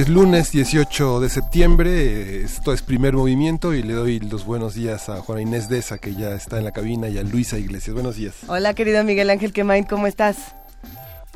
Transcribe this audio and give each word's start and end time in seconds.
Es 0.00 0.08
lunes 0.10 0.52
18 0.52 1.20
de 1.20 1.28
septiembre, 1.30 2.42
esto 2.42 2.74
es 2.74 2.82
primer 2.82 3.14
movimiento 3.14 3.72
y 3.72 3.82
le 3.82 3.94
doy 3.94 4.20
los 4.20 4.44
buenos 4.44 4.74
días 4.74 5.08
a 5.08 5.22
Juana 5.22 5.40
Inés 5.40 5.70
Deza 5.70 5.96
que 5.96 6.14
ya 6.14 6.34
está 6.34 6.58
en 6.58 6.64
la 6.64 6.72
cabina 6.72 7.08
y 7.08 7.16
a 7.16 7.22
Luisa 7.22 7.56
Iglesias. 7.58 7.94
Buenos 7.94 8.16
días. 8.16 8.34
Hola 8.46 8.74
querido 8.74 9.02
Miguel 9.04 9.30
Ángel 9.30 9.54
Quemain, 9.54 9.84
¿cómo 9.84 10.06
estás? 10.06 10.54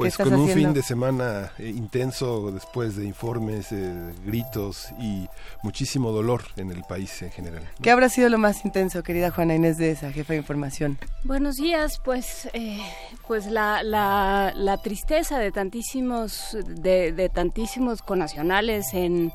Pues 0.00 0.16
con 0.16 0.32
un 0.32 0.48
fin 0.48 0.72
de 0.72 0.82
semana 0.82 1.52
eh, 1.58 1.68
intenso 1.68 2.50
después 2.50 2.96
de 2.96 3.04
informes, 3.04 3.70
eh, 3.70 4.12
gritos 4.24 4.88
y 4.98 5.28
muchísimo 5.62 6.10
dolor 6.10 6.42
en 6.56 6.70
el 6.70 6.82
país 6.84 7.20
en 7.20 7.30
general. 7.30 7.62
¿Qué 7.82 7.90
habrá 7.90 8.08
sido 8.08 8.30
lo 8.30 8.38
más 8.38 8.64
intenso, 8.64 9.02
querida 9.02 9.30
Juana 9.30 9.54
Inés 9.54 9.76
de 9.76 9.90
esa 9.90 10.10
jefa 10.10 10.32
de 10.32 10.38
información? 10.38 10.98
Buenos 11.24 11.56
días, 11.56 12.00
pues, 12.02 12.48
eh, 12.54 12.80
pues 13.26 13.46
la, 13.46 13.82
la, 13.82 14.78
tristeza 14.82 15.38
de 15.38 15.52
tantísimos, 15.52 16.56
de, 16.66 17.12
de 17.12 17.28
tantísimos 17.28 18.00
conacionales 18.00 18.94
en, 18.94 19.32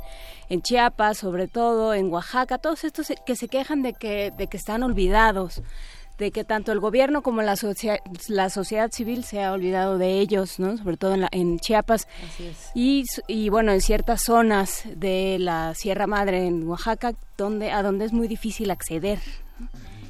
en 0.49 0.61
Chiapas, 0.63 1.19
sobre 1.19 1.47
todo 1.47 1.93
en 1.93 2.11
Oaxaca, 2.11 2.57
todos 2.57 2.83
estos 2.83 3.13
que 3.23 3.35
se 3.35 3.47
quejan 3.47 3.83
de 3.83 3.93
que, 3.93 4.31
de 4.35 4.47
que 4.47 4.57
están 4.57 4.81
olvidados 4.81 5.61
de 6.17 6.31
que 6.31 6.43
tanto 6.43 6.71
el 6.71 6.79
gobierno 6.79 7.21
como 7.21 7.41
la, 7.41 7.55
la 8.29 8.49
sociedad 8.49 8.91
civil 8.91 9.23
se 9.23 9.43
ha 9.43 9.51
olvidado 9.51 9.97
de 9.97 10.19
ellos, 10.19 10.59
¿no? 10.59 10.77
sobre 10.77 10.97
todo 10.97 11.13
en, 11.13 11.27
en 11.31 11.59
Chiapas. 11.59 12.07
Y, 12.73 13.03
y, 13.27 13.49
bueno, 13.49 13.71
en 13.71 13.81
ciertas 13.81 14.23
zonas 14.23 14.83
de 14.95 15.37
la 15.39 15.73
Sierra 15.73 16.07
Madre 16.07 16.47
en 16.47 16.67
Oaxaca, 16.67 17.13
donde, 17.37 17.71
a 17.71 17.83
donde 17.83 18.05
es 18.05 18.13
muy 18.13 18.27
difícil 18.27 18.71
acceder 18.71 19.19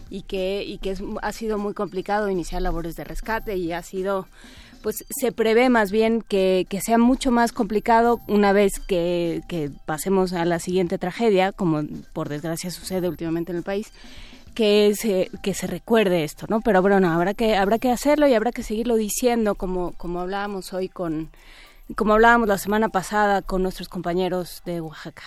y 0.10 0.22
que, 0.24 0.64
y 0.64 0.78
que 0.78 0.92
es, 0.92 1.04
ha 1.22 1.32
sido 1.32 1.58
muy 1.58 1.74
complicado 1.74 2.30
iniciar 2.30 2.62
labores 2.62 2.96
de 2.96 3.04
rescate 3.04 3.58
y 3.58 3.72
ha 3.72 3.82
sido 3.82 4.28
pues 4.82 5.04
se 5.10 5.32
prevé 5.32 5.70
más 5.70 5.90
bien 5.90 6.22
que, 6.22 6.68
que, 6.70 6.80
sea 6.80 7.00
mucho 7.00 7.32
más 7.32 7.52
complicado 7.52 8.20
una 8.28 8.54
vez 8.54 8.80
que, 8.80 9.42
que 9.48 9.72
pasemos 9.88 10.32
a 10.32 10.46
la 10.46 10.60
siguiente 10.60 11.00
tragedia, 11.00 11.52
como 11.52 11.82
por 12.14 12.30
desgracia 12.30 12.70
sucede 12.70 13.10
últimamente 13.10 13.52
en 13.52 13.58
el 13.58 13.64
país, 13.64 13.92
que 14.56 14.94
se, 14.96 15.30
que 15.44 15.54
se 15.54 15.68
recuerde 15.68 16.24
esto, 16.24 16.48
¿no? 16.50 16.62
Pero 16.62 16.82
bueno, 16.82 17.12
habrá 17.12 17.34
que, 17.34 17.56
habrá 17.56 17.78
que 17.78 17.92
hacerlo 17.92 18.28
y 18.28 18.34
habrá 18.34 18.52
que 18.52 18.64
seguirlo 18.64 18.96
diciendo 18.96 19.56
como, 19.56 19.92
como 19.94 20.22
hablábamos 20.22 20.74
hoy 20.74 20.90
con, 20.90 21.30
como 21.96 22.14
hablábamos 22.14 22.48
la 22.48 22.58
semana 22.58 22.90
pasada 22.90 23.44
con 23.44 23.62
nuestros 23.62 23.90
compañeros 23.90 24.64
de 24.66 24.82
Oaxaca 24.82 25.24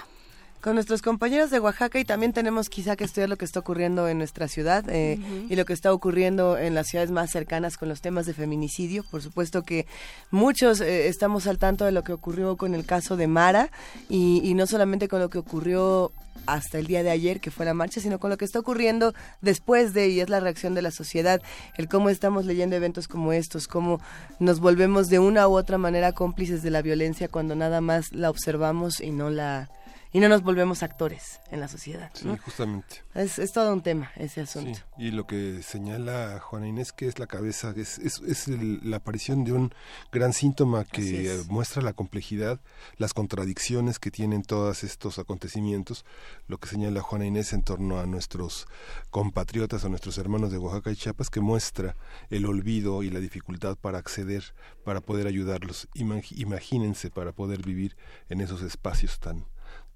con 0.61 0.75
nuestros 0.75 1.03
compañeros 1.03 1.51
de 1.51 1.61
Oaxaca 1.61 1.99
y 1.99 2.05
también 2.05 2.33
tenemos 2.33 2.69
quizá 2.69 2.97
que 2.97 3.05
estudiar 3.05 3.29
lo 3.29 3.37
que 3.37 3.45
está 3.45 3.61
ocurriendo 3.61 4.09
en 4.09 4.19
nuestra 4.19 4.49
ciudad 4.49 4.85
eh, 4.89 5.19
y 5.49 5.57
lo 5.57 5.65
que 5.65 5.73
está 5.73 5.93
ocurriendo 5.93 6.59
en 6.59 6.75
las 6.75 6.89
ciudades 6.89 7.11
más 7.11 7.31
cercanas 7.31 7.77
con 7.77 7.89
los 7.89 8.01
temas 8.01 8.27
de 8.27 8.35
feminicidio. 8.35 9.05
Por 9.11 9.23
supuesto 9.23 9.63
que 9.63 9.87
muchos 10.31 10.81
eh, 10.81 11.09
estamos 11.09 11.47
al 11.47 11.59
tanto 11.59 11.85
de 11.85 11.93
lo 11.93 12.03
que 12.03 12.13
ocurrió 12.13 12.57
con 12.57 12.75
el 12.75 12.85
caso 12.85 13.17
de 13.17 13.27
Mara 13.27 13.71
y, 14.09 14.41
y 14.43 14.55
no 14.55 14.67
solamente 14.67 15.09
con 15.09 15.21
lo 15.21 15.31
que 15.31 15.39
ocurrió 15.39 16.13
hasta 16.47 16.79
el 16.79 16.87
día 16.87 17.03
de 17.03 17.11
ayer, 17.11 17.41
que 17.41 17.51
fue 17.51 17.67
la 17.67 17.75
marcha, 17.75 18.01
sino 18.01 18.19
con 18.19 18.31
lo 18.31 18.39
que 18.39 18.45
está 18.45 18.59
ocurriendo 18.59 19.15
después 19.43 19.93
de, 19.93 20.09
y 20.09 20.21
es 20.21 20.31
la 20.31 20.41
reacción 20.41 20.75
de 20.75 20.83
la 20.83 20.91
sociedad, 20.91 21.43
el 21.77 21.89
cómo 21.89 22.09
estamos 22.09 22.47
leyendo 22.47 22.75
eventos 22.75 23.07
como 23.07 23.33
estos, 23.33 23.69
cómo 23.69 24.01
nos 24.39 24.59
volvemos 24.59 25.09
de 25.09 25.19
una 25.19 25.47
u 25.47 25.57
otra 25.57 25.77
manera 25.77 26.13
cómplices 26.13 26.63
de 26.63 26.71
la 26.71 26.81
violencia 26.81 27.29
cuando 27.29 27.55
nada 27.55 27.81
más 27.81 28.13
la 28.13 28.31
observamos 28.31 29.01
y 29.01 29.11
no 29.11 29.29
la 29.29 29.69
y 30.13 30.21
no 30.21 30.29
nos 30.29 30.43
volvemos 30.43 30.83
actores 30.83 31.41
en 31.51 31.61
la 31.61 31.69
sociedad. 31.69 32.11
Sí, 32.15 32.29
justamente. 32.45 33.03
Es, 33.15 33.39
es, 33.39 33.53
todo 33.53 33.73
un 33.73 33.83
tema 33.83 34.11
ese 34.17 34.43
asunto. 34.43 34.79
Sí, 34.97 35.05
y 35.05 35.11
lo 35.11 35.27
que 35.27 35.63
señala 35.63 36.41
Juana 36.41 36.69
Inés 36.69 36.93
que 36.93 37.07
es 37.07 37.19
la 37.19 37.27
cabeza, 37.27 37.75
es, 37.77 37.99
es, 37.99 38.21
es 38.21 38.49
la 38.49 38.99
aparición 38.99 39.45
de 39.45 39.53
un 39.53 39.75
gran 40.13 40.33
síntoma 40.33 40.85
que 40.85 41.41
muestra 41.49 41.83
la 41.83 41.93
complejidad, 41.93 42.61
las 42.97 43.15
contradicciones 43.15 43.99
que 43.99 44.11
tienen 44.11 44.43
todos 44.43 44.85
estos 44.85 45.19
acontecimientos, 45.19 46.05
lo 46.47 46.59
que 46.59 46.69
señala 46.69 47.03
Juana 47.03 47.27
Inés 47.27 47.53
en 47.53 47.63
torno 47.63 48.01
a 48.01 48.07
nuestros 48.07 48.67
compatriotas, 49.11 49.85
a 49.85 49.89
nuestros 49.89 50.19
hermanos 50.19 50.51
de 50.51 50.59
Oaxaca 50.59 50.91
y 50.91 50.97
Chiapas, 50.97 51.31
que 51.31 51.41
muestra 51.41 51.97
el 52.31 52.47
olvido 52.47 53.03
y 53.03 53.11
la 53.11 53.21
dificultad 53.21 53.77
para 53.77 53.99
acceder, 53.99 54.55
para 54.85 55.01
poder 55.01 55.27
ayudarlos. 55.27 55.89
Imagínense 55.95 57.11
para 57.11 57.33
poder 57.33 57.63
vivir 57.63 57.97
en 58.29 58.41
esos 58.41 58.63
espacios 58.63 59.19
tan 59.21 59.47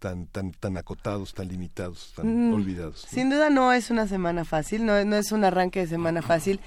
tan, 0.03 0.27
tan, 0.27 0.51
tan 0.51 0.77
acotados, 0.77 1.33
tan 1.33 1.47
limitados, 1.47 2.13
tan 2.17 2.51
mm, 2.51 2.55
olvidados. 2.55 3.07
Sin 3.09 3.31
duda 3.31 3.51
no 3.51 3.73
es 3.73 3.89
una 3.89 4.09
semana 4.09 4.45
fácil, 4.45 4.85
no, 4.85 5.03
no 5.05 5.15
es 5.15 5.31
un 5.31 5.45
arranque 5.45 5.79
de 5.79 5.87
semana 5.87 6.23
fácil, 6.23 6.59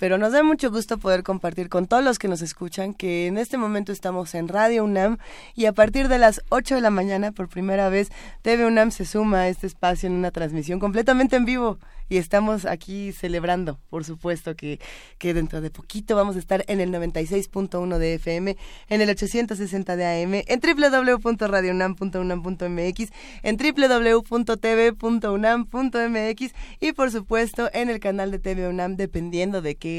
pero 0.00 0.16
nos 0.16 0.32
da 0.32 0.42
mucho 0.42 0.70
gusto 0.70 0.96
poder 0.96 1.22
compartir 1.22 1.68
con 1.68 1.86
todos 1.86 2.02
los 2.02 2.18
que 2.18 2.26
nos 2.26 2.40
escuchan 2.40 2.94
que 2.94 3.26
en 3.26 3.36
este 3.36 3.58
momento 3.58 3.92
estamos 3.92 4.34
en 4.34 4.48
Radio 4.48 4.82
UNAM 4.82 5.18
y 5.54 5.66
a 5.66 5.74
partir 5.74 6.08
de 6.08 6.16
las 6.16 6.40
8 6.48 6.76
de 6.76 6.80
la 6.80 6.88
mañana 6.88 7.32
por 7.32 7.50
primera 7.50 7.90
vez 7.90 8.10
TV 8.40 8.64
UNAM 8.64 8.92
se 8.92 9.04
suma 9.04 9.42
a 9.42 9.48
este 9.48 9.66
espacio 9.66 10.06
en 10.06 10.14
una 10.14 10.30
transmisión 10.30 10.80
completamente 10.80 11.36
en 11.36 11.44
vivo. 11.44 11.78
Y 12.10 12.16
estamos 12.16 12.66
aquí 12.66 13.12
celebrando, 13.12 13.78
por 13.88 14.04
supuesto, 14.04 14.56
que, 14.56 14.80
que 15.18 15.32
dentro 15.32 15.60
de 15.60 15.70
poquito 15.70 16.16
vamos 16.16 16.34
a 16.34 16.40
estar 16.40 16.64
en 16.66 16.80
el 16.80 16.90
96.1 16.90 17.98
de 17.98 18.14
FM, 18.14 18.56
en 18.88 19.00
el 19.00 19.10
860 19.10 19.94
de 19.94 20.24
AM, 20.24 20.42
en 20.44 20.60
www.radiounam.unam.mx, 20.60 23.12
en 23.44 23.56
www.tv.unam.mx 23.56 26.52
y 26.80 26.92
por 26.94 27.12
supuesto 27.12 27.70
en 27.72 27.90
el 27.90 28.00
canal 28.00 28.32
de 28.32 28.40
TV 28.40 28.68
UNAM, 28.68 28.96
dependiendo 28.96 29.62
de 29.62 29.76
qué 29.76 29.89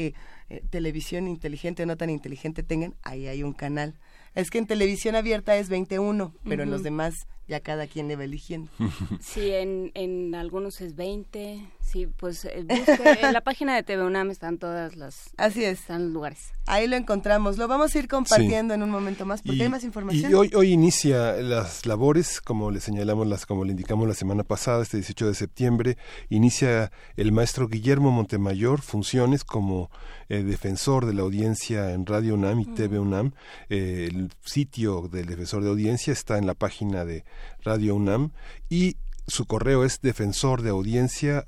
eh, 0.48 0.62
televisión 0.70 1.28
inteligente 1.28 1.82
o 1.82 1.86
no 1.86 1.96
tan 1.96 2.10
inteligente 2.10 2.62
tengan, 2.62 2.94
ahí 3.02 3.26
hay 3.26 3.42
un 3.42 3.52
canal. 3.52 3.94
Es 4.34 4.50
que 4.50 4.58
en 4.58 4.66
televisión 4.66 5.14
abierta 5.14 5.56
es 5.56 5.68
21, 5.68 6.34
pero 6.44 6.62
en 6.62 6.70
los 6.70 6.82
demás 6.82 7.26
ya 7.48 7.60
cada 7.60 7.86
quien 7.86 8.08
le 8.08 8.16
va 8.16 8.24
eligiendo. 8.24 8.70
Sí, 9.20 9.50
en, 9.50 9.90
en 9.94 10.34
algunos 10.34 10.80
es 10.80 10.96
20, 10.96 11.60
sí, 11.82 12.06
pues 12.06 12.44
eh, 12.44 12.64
en 13.20 13.32
la 13.32 13.40
página 13.40 13.74
de 13.74 13.82
TV 13.82 14.02
UNAM 14.04 14.30
están 14.30 14.58
todas 14.58 14.96
las... 14.96 15.30
Así 15.36 15.64
es. 15.64 15.80
Están 15.80 16.04
los 16.04 16.12
lugares. 16.12 16.52
Ahí 16.66 16.86
lo 16.86 16.96
encontramos, 16.96 17.58
lo 17.58 17.66
vamos 17.66 17.94
a 17.94 17.98
ir 17.98 18.08
compartiendo 18.08 18.72
en 18.74 18.82
un 18.82 18.90
momento 18.90 19.26
más 19.26 19.42
porque 19.42 19.62
hay 19.62 19.68
más 19.68 19.84
información. 19.84 20.30
Y 20.30 20.34
hoy, 20.34 20.50
hoy 20.54 20.72
inicia 20.72 21.32
las 21.32 21.86
labores, 21.86 22.40
como 22.40 22.70
le 22.70 22.80
señalamos, 22.80 23.26
las, 23.26 23.46
como 23.46 23.64
le 23.64 23.72
indicamos 23.72 24.06
la 24.06 24.14
semana 24.14 24.44
pasada, 24.44 24.82
este 24.82 24.98
18 24.98 25.26
de 25.26 25.34
septiembre, 25.34 25.96
inicia 26.28 26.92
el 27.16 27.32
maestro 27.32 27.68
Guillermo 27.68 28.10
Montemayor 28.10 28.80
funciones 28.80 29.44
como 29.44 29.90
eh, 30.28 30.42
defensor 30.42 31.06
de 31.06 31.14
la 31.14 31.22
audiencia 31.22 31.92
en 31.92 32.06
Radio 32.06 32.34
UNAM 32.34 32.60
y 32.60 32.66
TV 32.66 32.98
UNAM. 32.98 33.32
Eh, 33.68 34.08
el 34.10 34.30
sitio 34.44 35.08
del 35.08 35.26
defensor 35.26 35.62
de 35.62 35.70
audiencia 35.70 36.12
está 36.12 36.38
en 36.38 36.46
la 36.46 36.54
página 36.54 37.04
de 37.04 37.24
Radio 37.64 37.96
UNAM 37.96 38.30
y 38.68 38.96
su 39.32 39.46
correo 39.46 39.82
es 39.82 40.02
defensor 40.02 40.60
de 40.60 40.68
audiencia 40.68 41.42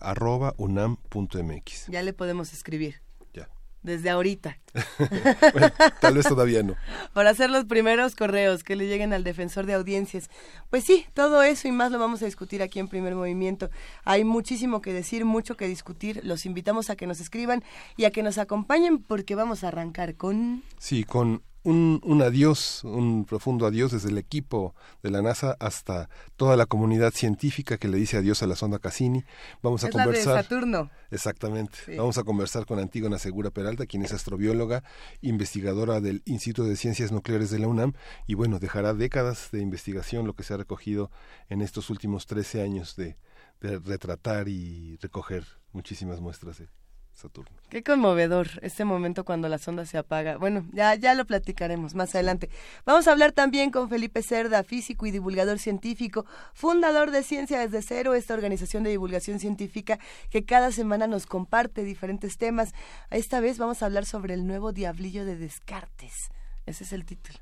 Ya 1.89 2.01
le 2.01 2.15
podemos 2.15 2.55
escribir. 2.55 3.03
Ya. 3.35 3.51
Desde 3.83 4.09
ahorita. 4.09 4.59
tal 6.01 6.15
vez 6.15 6.27
todavía 6.27 6.63
no. 6.63 6.77
Para 7.13 7.29
hacer 7.29 7.51
los 7.51 7.67
primeros 7.67 8.17
correos 8.17 8.65
que 8.65 8.75
le 8.75 8.87
lleguen 8.87 9.13
al 9.13 9.23
defensor 9.23 9.67
de 9.67 9.75
audiencias. 9.75 10.31
Pues 10.71 10.85
sí, 10.85 11.05
todo 11.13 11.43
eso 11.43 11.69
y 11.69 11.73
más 11.73 11.93
lo 11.93 11.99
vamos 11.99 12.23
a 12.23 12.25
discutir 12.25 12.63
aquí 12.63 12.79
en 12.79 12.89
Primer 12.89 13.15
Movimiento. 13.15 13.69
Hay 14.05 14.25
muchísimo 14.25 14.81
que 14.81 14.95
decir, 14.95 15.27
mucho 15.27 15.59
que 15.59 15.69
discutir. 15.69 16.23
Los 16.25 16.47
invitamos 16.47 16.89
a 16.89 16.97
que 16.97 17.07
nos 17.07 17.21
escriban 17.21 17.63
y 17.99 18.07
a 18.07 18.11
que 18.11 18.23
nos 18.23 18.39
acompañen 18.39 19.03
porque 19.03 19.35
vamos 19.35 19.63
a 19.63 19.69
arrancar 19.69 20.15
con... 20.15 20.63
Sí, 20.79 21.05
con 21.05 21.43
un, 21.65 22.01
un, 22.05 22.23
adiós, 22.23 22.85
un 22.85 23.25
profundo 23.25 23.67
adiós 23.67 23.91
desde 23.91 24.11
el 24.11 24.19
equipo 24.19 24.75
de 25.03 25.11
la 25.11 25.23
NASA 25.23 25.57
hasta 25.59 26.09
toda 26.37 26.57
la 26.57 26.67
comunidad 26.67 27.13
científica 27.13 27.79
que 27.79 27.89
le 27.89 27.97
dice 27.97 28.19
adiós 28.19 28.43
a 28.43 28.47
la 28.47 28.55
sonda 28.55 28.79
Cassini. 28.79 29.25
Vamos 29.63 29.83
a 29.83 29.91
conversar. 29.91 30.37
de 30.37 30.43
Saturno. 30.43 30.91
Exactamente. 31.11 31.97
Vamos 31.97 32.19
a 32.19 32.23
conversar 32.23 32.67
con 32.67 32.79
Antígona 32.79 33.19
Segura 33.19 33.51
Peralta, 33.51 33.87
quien 33.87 34.05
es 34.05 34.13
astrobióloga, 34.13 34.85
investigadora 35.23 36.01
del 36.01 36.23
Instituto 36.27 36.69
de 36.69 36.77
Ciencias 36.77 37.13
Nucleares 37.13 37.51
de 37.51 37.59
la 37.59 37.69
UNAM, 37.69 37.95
y 38.27 38.35
bueno, 38.35 38.59
dejará 38.59 38.93
décadas 38.93 39.49
de 39.51 39.61
investigación 39.61 40.27
lo 40.27 40.35
que 40.35 40.43
se 40.43 40.55
ha 40.55 40.59
recogido 40.59 41.11
en 41.49 41.63
estos 41.63 41.89
últimos 41.89 42.27
13 42.27 42.63
años 42.63 42.95
de, 42.95 43.17
de 43.61 43.79
retratar 43.79 44.49
y 44.49 44.99
recoger 45.01 45.45
muchísimas 45.73 46.21
muestras 46.21 46.59
de 46.59 46.69
Saturno. 47.15 47.57
Qué 47.71 47.83
conmovedor 47.83 48.49
este 48.63 48.85
momento 48.85 49.25
cuando 49.25 49.49
la 49.49 49.59
sonda 49.59 49.87
se 49.87 49.97
apaga. 49.99 50.37
Bueno, 50.37 50.67
ya, 50.73 50.95
ya 50.97 51.15
lo 51.15 51.25
platicaremos 51.25 51.95
más 51.95 52.15
adelante. 52.15 52.51
Vamos 52.85 53.07
a 53.07 53.13
hablar 53.13 53.33
también 53.33 53.71
con 53.71 53.89
Felipe 53.89 54.23
Cerda, 54.23 54.63
físico 54.65 55.07
y 55.07 55.11
divulgador 55.11 55.59
científico, 55.59 56.27
fundador 56.53 57.11
de 57.11 57.23
Ciencia 57.23 57.59
desde 57.61 57.83
Cero, 57.83 58.15
esta 58.15 58.35
organización 58.35 58.83
de 58.83 58.91
divulgación 58.91 59.39
científica 59.39 59.99
que 60.31 60.45
cada 60.45 60.73
semana 60.73 61.07
nos 61.07 61.27
comparte 61.27 61.85
diferentes 61.85 62.37
temas. 62.37 62.75
Esta 63.11 63.41
vez 63.41 63.59
vamos 63.59 63.83
a 63.83 63.87
hablar 63.87 64.07
sobre 64.07 64.35
el 64.35 64.47
nuevo 64.47 64.73
diablillo 64.73 65.25
de 65.25 65.37
Descartes. 65.37 66.31
Ese 66.67 66.85
es 66.85 66.93
el 66.93 67.05
título. 67.05 67.39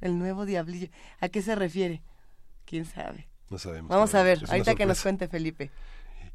El 0.00 0.18
nuevo 0.18 0.44
diablillo. 0.44 0.88
¿A 1.20 1.28
qué 1.28 1.40
se 1.40 1.54
refiere? 1.54 2.02
¿Quién 2.66 2.84
sabe? 2.84 3.28
No 3.50 3.58
sabemos. 3.58 3.88
Vamos 3.88 4.14
a 4.14 4.22
ver, 4.22 4.40
ahorita 4.48 4.74
que 4.74 4.86
nos 4.86 5.00
cuente 5.02 5.28
Felipe. 5.28 5.70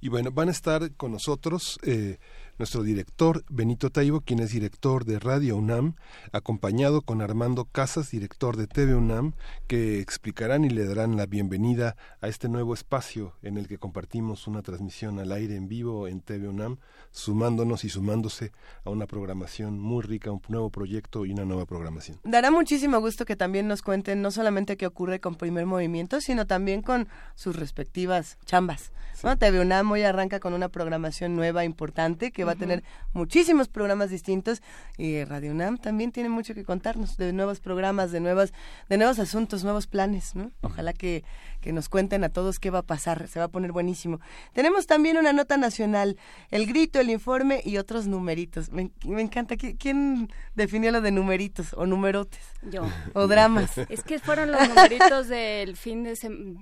Y 0.02 0.08
bueno, 0.08 0.32
van 0.32 0.48
a 0.48 0.52
estar 0.52 0.94
con 0.96 1.12
nosotros 1.12 1.78
eh, 1.84 2.20
nuestro 2.60 2.84
director 2.84 3.46
Benito 3.50 3.90
Taibo, 3.90 4.20
quien 4.20 4.40
es 4.40 4.52
director 4.52 5.06
de 5.06 5.18
Radio 5.18 5.56
UNAM, 5.56 5.96
acompañado 6.34 7.02
con 7.02 7.22
Armando 7.22 7.64
Casas, 7.64 8.12
director 8.12 8.58
de 8.58 8.68
TV 8.68 8.96
UNAM, 8.96 9.34
que 9.68 10.02
explicarán 10.02 10.66
y 10.66 10.70
le 10.70 10.86
darán 10.86 11.16
la 11.16 11.26
bienvenida 11.26 11.96
a 12.20 12.28
este 12.28 12.50
nuevo 12.50 12.74
espacio 12.74 13.34
en 13.44 13.58
el 13.58 13.70
que 13.70 13.78
compartimos 13.78 14.46
una 14.46 14.62
transmisión 14.62 15.20
al 15.20 15.32
aire 15.32 15.56
en 15.56 15.70
vivo 15.70 16.10
en 16.10 16.20
TV 16.20 16.50
UNAM, 16.50 16.80
sumándonos 17.12 17.86
y 17.86 17.90
sumándose 17.90 18.52
a 18.84 18.90
una 18.90 19.08
programación 19.08 19.80
muy 19.80 20.04
rica, 20.04 20.30
un 20.30 20.42
nuevo 20.50 20.70
proyecto 20.70 21.26
y 21.26 21.32
una 21.32 21.46
nueva 21.46 21.66
programación. 21.66 22.20
Dará 22.26 22.52
muchísimo 22.52 23.00
gusto 23.00 23.24
que 23.24 23.38
también 23.38 23.70
nos 23.70 23.82
cuenten 23.82 24.22
no 24.22 24.32
solamente 24.32 24.76
qué 24.76 24.86
ocurre 24.86 25.22
con 25.22 25.36
Primer 25.36 25.66
Movimiento, 25.66 26.20
sino 26.20 26.46
también 26.46 26.82
con 26.82 27.08
sus 27.36 27.56
respectivas 27.56 28.38
chambas. 28.46 28.92
TV 29.38 29.60
UNAM 29.60 29.92
hoy 29.92 30.04
arranca 30.04 30.40
con 30.40 30.54
una 30.54 30.70
programación 30.70 31.36
nueva 31.36 31.66
importante 31.66 32.32
que 32.32 32.46
va 32.50 32.54
a 32.54 32.58
tener 32.58 32.84
muchísimos 33.14 33.68
programas 33.70 34.10
distintos 34.10 34.62
y 34.98 35.24
Radio 35.24 35.52
UNAM 35.52 35.78
también 35.78 36.12
tiene 36.12 36.30
mucho 36.30 36.54
que 36.54 36.64
contarnos 36.64 37.18
de 37.18 37.32
nuevos 37.34 37.60
programas, 37.60 38.12
de 38.12 38.20
nuevas, 38.20 38.54
de 38.90 38.98
nuevos 38.98 39.20
asuntos, 39.20 39.64
nuevos 39.64 39.88
planes, 39.88 40.36
¿no? 40.36 40.52
Ojalá 40.62 40.94
que, 40.94 41.24
que 41.62 41.74
nos 41.74 41.90
cuenten 41.90 42.24
a 42.24 42.30
todos 42.30 42.60
qué 42.60 42.70
va 42.70 42.80
a 42.80 42.84
pasar, 42.84 43.28
se 43.28 43.40
va 43.40 43.46
a 43.46 43.48
poner 43.50 43.72
buenísimo. 43.72 44.20
Tenemos 44.54 44.88
también 44.88 45.18
una 45.18 45.34
nota 45.34 45.58
nacional, 45.58 46.18
el 46.52 46.66
grito, 46.66 47.00
el 47.00 47.10
informe 47.10 47.62
y 47.64 47.78
otros 47.78 48.08
numeritos. 48.08 48.72
Me, 48.72 48.92
encanta. 49.04 49.56
¿Quién 49.58 50.30
definió 50.56 50.92
lo 50.92 51.02
de 51.02 51.12
numeritos 51.12 51.74
o 51.74 51.86
numerotes? 51.86 52.42
Yo. 52.64 52.84
O 53.14 53.28
dramas. 53.28 53.78
Es 53.90 54.04
que 54.04 54.20
fueron 54.20 54.52
los 54.52 54.68
numeritos 54.68 55.28
del 55.28 55.76
fin 55.76 56.04
de, 56.04 56.18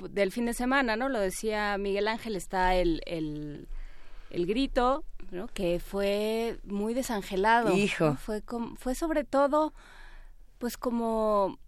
del 0.09 0.31
fin 0.31 0.45
de 0.45 0.53
semana, 0.53 0.95
¿no? 0.95 1.09
Lo 1.09 1.19
decía 1.19 1.77
Miguel 1.77 2.07
Ángel, 2.07 2.35
está 2.35 2.75
el, 2.75 3.01
el, 3.05 3.67
el 4.29 4.45
grito, 4.45 5.03
que 5.53 5.79
fue 5.79 6.59
muy 6.63 6.93
desangelado. 6.93 7.75
Hijo. 7.75 8.15
Fue, 8.15 8.43
fue 8.77 8.95
sobre 8.95 9.23
todo, 9.23 9.73
pues 10.57 10.77
como 10.77 11.59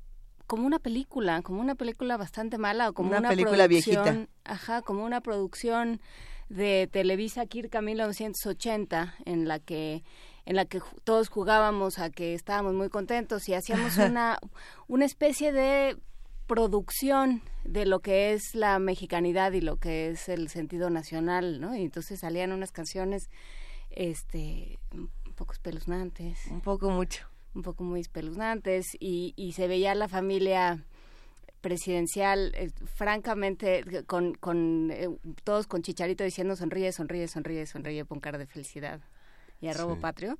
como 0.49 0.65
una 0.65 0.79
película, 0.79 1.43
como 1.43 1.61
una 1.61 1.75
película 1.75 2.17
bastante 2.17 2.57
mala 2.57 2.89
o 2.89 2.93
como 2.93 3.15
una, 3.15 3.29
película 3.29 3.67
viejita. 3.67 4.27
Ajá, 4.45 4.81
como 4.81 5.05
una 5.05 5.21
producción 5.21 6.01
de 6.49 6.89
Televisa 6.91 7.45
Kirka 7.45 7.81
1980 7.81 9.13
en 9.25 9.47
la 9.47 9.59
que 9.59 10.03
en 10.45 10.55
la 10.55 10.65
que 10.65 10.81
todos 11.03 11.29
jugábamos 11.29 11.99
a 11.99 12.09
que 12.09 12.33
estábamos 12.33 12.73
muy 12.73 12.89
contentos 12.89 13.47
y 13.47 13.53
hacíamos 13.53 13.97
una 13.97 14.39
una 14.87 15.05
especie 15.05 15.51
de 15.51 15.97
producción 16.49 17.43
de 17.63 17.85
lo 17.85 17.99
que 17.99 18.33
es 18.33 18.55
la 18.55 18.79
mexicanidad 18.79 19.53
y 19.53 19.61
lo 19.61 19.77
que 19.77 20.09
es 20.09 20.27
el 20.27 20.49
sentido 20.49 20.89
nacional, 20.89 21.61
¿no? 21.61 21.75
Y 21.77 21.83
entonces 21.83 22.19
salían 22.19 22.51
unas 22.51 22.71
canciones 22.71 23.29
este 23.91 24.79
un 24.91 25.09
poco 25.35 25.53
espeluznantes. 25.53 26.47
Un 26.47 26.61
poco 26.61 26.89
mucho. 26.89 27.27
Un 27.53 27.61
poco 27.61 27.83
muy 27.83 28.01
espeluznantes 28.01 28.87
y, 28.99 29.33
y 29.37 29.53
se 29.53 29.67
veía 29.67 29.93
la 29.95 30.07
familia 30.07 30.83
presidencial, 31.61 32.51
eh, 32.55 32.71
francamente, 32.95 33.83
con, 34.05 34.33
con 34.33 34.89
eh, 34.91 35.09
todos 35.43 35.67
con 35.67 35.83
Chicharito 35.83 36.23
diciendo 36.23 36.55
sonríe, 36.55 36.91
sonríe, 36.91 37.27
sonríe, 37.27 37.65
sonríe, 37.65 38.05
pon 38.05 38.19
cara 38.19 38.37
de 38.37 38.47
felicidad 38.47 39.01
y 39.61 39.67
arrobo 39.67 39.99
patrio 39.99 40.37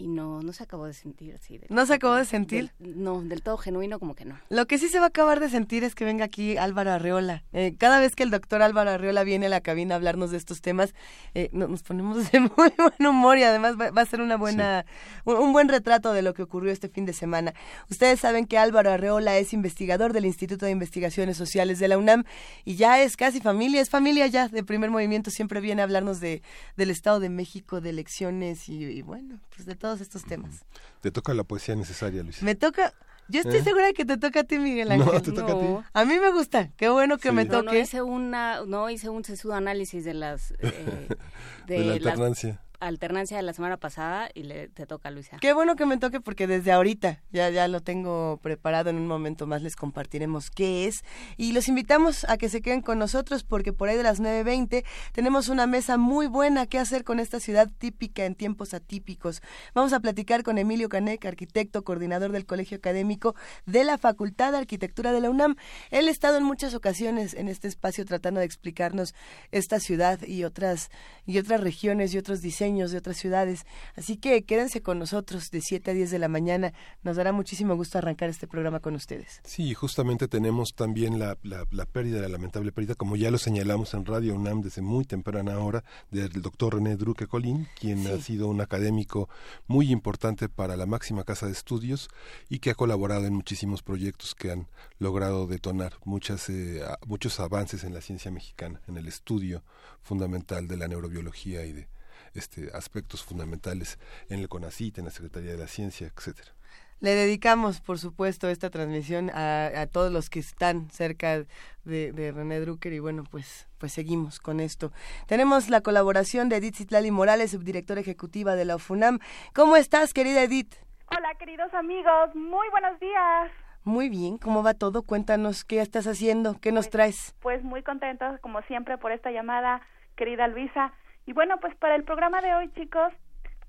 y 0.00 0.08
no, 0.08 0.40
no 0.40 0.52
se 0.54 0.62
acabó 0.62 0.86
de 0.86 0.94
sentir 0.94 1.34
así. 1.34 1.60
¿No 1.68 1.84
se 1.84 1.94
acabó 1.94 2.14
de 2.14 2.24
sentir? 2.24 2.70
no, 2.78 3.20
del 3.20 3.42
todo 3.42 3.58
genuino 3.58 3.98
como 3.98 4.14
que 4.14 4.24
no. 4.24 4.38
Lo 4.48 4.66
que 4.66 4.78
sí 4.78 4.88
se 4.88 4.98
va 4.98 5.06
a 5.06 5.08
acabar 5.08 5.40
de 5.40 5.50
sentir 5.50 5.84
es 5.84 5.94
que 5.94 6.06
venga 6.06 6.24
aquí 6.24 6.56
Álvaro 6.56 6.92
Arreola. 6.92 7.44
Eh, 7.52 7.74
cada 7.78 8.00
vez 8.00 8.16
que 8.16 8.22
el 8.22 8.30
doctor 8.30 8.62
Álvaro 8.62 8.90
Arreola 8.90 9.24
viene 9.24 9.46
a 9.46 9.48
la 9.50 9.60
cabina 9.60 9.94
a 9.94 9.96
hablarnos 9.96 10.30
de 10.30 10.38
estos 10.38 10.62
temas, 10.62 10.94
eh, 11.34 11.50
nos 11.52 11.82
ponemos 11.82 12.32
de 12.32 12.40
muy 12.56 12.72
buen 12.78 13.06
humor 13.06 13.36
y 13.36 13.42
además 13.42 13.76
va, 13.78 14.00
a 14.00 14.06
ser 14.06 14.22
una 14.22 14.38
buena, 14.38 14.86
un, 15.24 15.52
buen 15.52 15.68
retrato 15.68 16.14
de 16.14 16.22
lo 16.22 16.32
que 16.32 16.42
ocurrió 16.42 16.72
este 16.72 16.88
fin 16.88 17.04
de 17.04 17.12
semana. 17.12 17.52
Ustedes 17.90 18.20
saben 18.20 18.46
que 18.46 18.56
Álvaro 18.56 18.90
Arreola 18.90 19.36
es 19.36 19.52
investigador 19.52 20.14
del 20.14 20.24
Instituto 20.24 20.64
de 20.64 20.72
Investigaciones 20.72 21.36
Sociales 21.36 21.78
de 21.78 21.88
la 21.88 21.98
UNAM 21.98 22.24
y 22.64 22.76
ya 22.76 23.02
es 23.02 23.18
casi 23.18 23.40
familia, 23.40 23.82
es 23.82 23.90
familia 23.90 24.26
ya 24.28 24.48
de 24.48 24.64
primer 24.64 24.90
movimiento, 24.90 25.30
siempre 25.30 25.60
viene 25.60 25.82
a 25.82 25.84
hablarnos 25.84 26.20
de, 26.20 26.42
del 26.78 26.90
Estado 26.90 27.20
de 27.20 27.28
México, 27.28 27.82
de 27.82 27.90
elecciones 27.90 28.68
y, 28.70 28.82
y 28.84 29.02
bueno, 29.02 29.40
pues 29.54 29.66
de 29.66 29.74
todo 29.74 29.89
estos 30.00 30.24
temas. 30.24 30.64
Te 31.00 31.10
toca 31.10 31.34
la 31.34 31.44
poesía 31.44 31.74
necesaria, 31.74 32.22
Luis. 32.22 32.42
Me 32.42 32.54
toca... 32.54 32.94
Yo 33.28 33.40
estoy 33.40 33.58
¿Eh? 33.58 33.64
segura 33.64 33.86
de 33.86 33.94
que 33.94 34.04
te 34.04 34.16
toca 34.16 34.40
a 34.40 34.44
ti, 34.44 34.58
Miguel 34.58 34.90
Ángel. 34.90 35.12
No, 35.12 35.22
te 35.22 35.30
toca 35.30 35.52
a 35.52 35.58
ti. 35.58 35.66
A 35.92 36.04
mí 36.04 36.18
me 36.18 36.32
gusta. 36.32 36.70
Qué 36.76 36.88
bueno 36.88 37.16
que 37.16 37.30
me 37.30 37.46
toque. 37.46 37.64
No, 37.66 37.74
hice 37.76 38.02
una, 38.02 38.64
no 38.66 38.90
hice 38.90 39.08
un 39.08 39.24
sesudo 39.24 39.54
análisis 39.54 40.04
de 40.04 40.14
las 40.14 40.52
eh, 40.58 41.08
de, 41.66 41.84
la 41.84 41.92
alternancia 41.94 42.60
alternancia 42.80 43.36
de 43.36 43.42
la 43.42 43.52
semana 43.52 43.76
pasada 43.76 44.30
y 44.34 44.42
le, 44.42 44.68
te 44.68 44.86
toca, 44.86 45.10
Luisa. 45.10 45.36
Qué 45.40 45.52
bueno 45.52 45.76
que 45.76 45.86
me 45.86 45.98
toque 45.98 46.20
porque 46.20 46.46
desde 46.46 46.72
ahorita 46.72 47.20
ya, 47.30 47.50
ya 47.50 47.68
lo 47.68 47.80
tengo 47.82 48.38
preparado. 48.42 48.90
En 48.90 48.96
un 48.96 49.06
momento 49.06 49.46
más 49.46 49.62
les 49.62 49.76
compartiremos 49.76 50.50
qué 50.50 50.86
es. 50.86 51.04
Y 51.36 51.52
los 51.52 51.68
invitamos 51.68 52.24
a 52.28 52.38
que 52.38 52.48
se 52.48 52.62
queden 52.62 52.80
con 52.80 52.98
nosotros 52.98 53.44
porque 53.44 53.72
por 53.72 53.88
ahí 53.88 53.96
de 53.96 54.02
las 54.02 54.20
9.20 54.20 54.84
tenemos 55.12 55.48
una 55.48 55.66
mesa 55.66 55.98
muy 55.98 56.26
buena 56.26 56.66
que 56.66 56.78
hacer 56.78 57.04
con 57.04 57.20
esta 57.20 57.38
ciudad 57.40 57.70
típica 57.78 58.24
en 58.24 58.34
tiempos 58.34 58.72
atípicos. 58.74 59.42
Vamos 59.74 59.92
a 59.92 60.00
platicar 60.00 60.42
con 60.42 60.56
Emilio 60.56 60.88
Canec, 60.88 61.24
arquitecto, 61.26 61.84
coordinador 61.84 62.32
del 62.32 62.46
Colegio 62.46 62.78
Académico 62.78 63.34
de 63.66 63.84
la 63.84 63.98
Facultad 63.98 64.52
de 64.52 64.58
Arquitectura 64.58 65.12
de 65.12 65.20
la 65.20 65.30
UNAM. 65.30 65.56
Él 65.90 66.08
ha 66.08 66.10
estado 66.10 66.38
en 66.38 66.44
muchas 66.44 66.74
ocasiones 66.74 67.34
en 67.34 67.48
este 67.48 67.68
espacio 67.68 68.06
tratando 68.06 68.40
de 68.40 68.46
explicarnos 68.46 69.14
esta 69.52 69.80
ciudad 69.80 70.20
y 70.26 70.44
otras, 70.44 70.90
y 71.26 71.38
otras 71.38 71.60
regiones 71.60 72.14
y 72.14 72.18
otros 72.18 72.40
diseños 72.40 72.69
de 72.70 72.98
otras 72.98 73.16
ciudades. 73.16 73.66
Así 73.96 74.16
que 74.16 74.44
quédense 74.44 74.80
con 74.80 74.98
nosotros 74.98 75.50
de 75.50 75.60
7 75.60 75.90
a 75.90 75.94
10 75.94 76.10
de 76.10 76.18
la 76.18 76.28
mañana. 76.28 76.72
Nos 77.02 77.16
dará 77.16 77.32
muchísimo 77.32 77.74
gusto 77.74 77.98
arrancar 77.98 78.30
este 78.30 78.46
programa 78.46 78.80
con 78.80 78.94
ustedes. 78.94 79.40
Sí, 79.44 79.74
justamente 79.74 80.28
tenemos 80.28 80.74
también 80.74 81.18
la, 81.18 81.36
la, 81.42 81.86
pérdida, 81.86 82.20
la 82.20 82.28
lamentable 82.28 82.70
pérdida, 82.70 82.94
como 82.94 83.16
ya 83.16 83.30
lo 83.30 83.38
señalamos 83.38 83.92
en 83.94 84.06
Radio 84.06 84.34
UNAM 84.34 84.60
desde 84.62 84.82
muy 84.82 85.04
temprana 85.04 85.58
hora, 85.58 85.82
del 86.10 86.30
doctor 86.40 86.74
René 86.74 86.96
Druque 86.96 87.26
Colín, 87.26 87.66
quien 87.78 88.06
ha 88.06 88.18
sido 88.18 88.48
un 88.48 88.60
académico 88.60 89.28
muy 89.66 89.90
importante 89.90 90.48
para 90.48 90.76
la 90.76 90.86
máxima 90.86 91.24
casa 91.24 91.46
de 91.46 91.52
estudios 91.52 92.08
y 92.48 92.60
que 92.60 92.70
ha 92.70 92.74
colaborado 92.74 93.26
en 93.26 93.34
muchísimos 93.34 93.82
proyectos 93.82 94.34
que 94.34 94.52
han 94.52 94.68
logrado 94.98 95.46
detonar 95.46 95.94
muchas, 96.04 96.48
eh, 96.48 96.82
muchos 97.06 97.40
avances 97.40 97.82
en 97.84 97.94
la 97.94 98.00
ciencia 98.00 98.30
mexicana, 98.30 98.80
en 98.86 98.96
el 98.96 99.08
estudio 99.08 99.64
fundamental 100.02 100.68
de 100.68 100.76
la 100.76 100.88
neurobiología 100.88 101.64
y 101.64 101.72
de 101.72 101.88
este, 102.34 102.70
aspectos 102.72 103.24
fundamentales 103.24 103.98
en 104.28 104.40
el 104.40 104.48
CONACIT, 104.48 104.98
en 104.98 105.06
la 105.06 105.10
Secretaría 105.10 105.52
de 105.52 105.58
la 105.58 105.66
Ciencia, 105.66 106.06
etcétera. 106.14 106.52
Le 107.00 107.14
dedicamos, 107.14 107.80
por 107.80 107.98
supuesto, 107.98 108.48
esta 108.48 108.68
transmisión 108.68 109.30
a, 109.30 109.86
todos 109.90 110.12
los 110.12 110.28
que 110.28 110.38
están 110.38 110.90
cerca 110.90 111.44
de, 111.84 112.32
René 112.34 112.60
Drucker 112.60 112.92
y 112.92 112.98
bueno, 112.98 113.24
pues, 113.30 113.68
pues 113.78 113.92
seguimos 113.94 114.38
con 114.38 114.60
esto. 114.60 114.92
Tenemos 115.26 115.70
la 115.70 115.80
colaboración 115.80 116.50
de 116.50 116.56
Edith 116.56 116.76
Citlali 116.76 117.10
Morales, 117.10 117.52
subdirectora 117.52 118.02
ejecutiva 118.02 118.54
de 118.54 118.66
la 118.66 118.76
UFUNAM. 118.76 119.18
¿Cómo 119.54 119.76
estás, 119.76 120.12
querida 120.12 120.42
Edith? 120.42 120.74
Hola, 121.06 121.34
queridos 121.38 121.72
amigos. 121.72 122.34
Muy 122.34 122.68
buenos 122.68 123.00
días. 123.00 123.50
Muy 123.84 124.10
bien, 124.10 124.36
¿cómo 124.36 124.62
va 124.62 124.74
todo? 124.74 125.02
Cuéntanos 125.02 125.64
qué 125.64 125.80
estás 125.80 126.06
haciendo, 126.06 126.60
qué 126.60 126.70
nos 126.70 126.84
pues, 126.84 126.90
traes. 126.90 127.34
Pues 127.40 127.64
muy 127.64 127.82
contentos, 127.82 128.38
como 128.40 128.60
siempre, 128.62 128.98
por 128.98 129.10
esta 129.10 129.30
llamada, 129.30 129.80
querida 130.16 130.48
Luisa. 130.48 130.92
Y 131.30 131.32
bueno, 131.32 131.58
pues 131.60 131.72
para 131.76 131.94
el 131.94 132.02
programa 132.02 132.40
de 132.40 132.52
hoy, 132.52 132.68
chicos, 132.72 133.12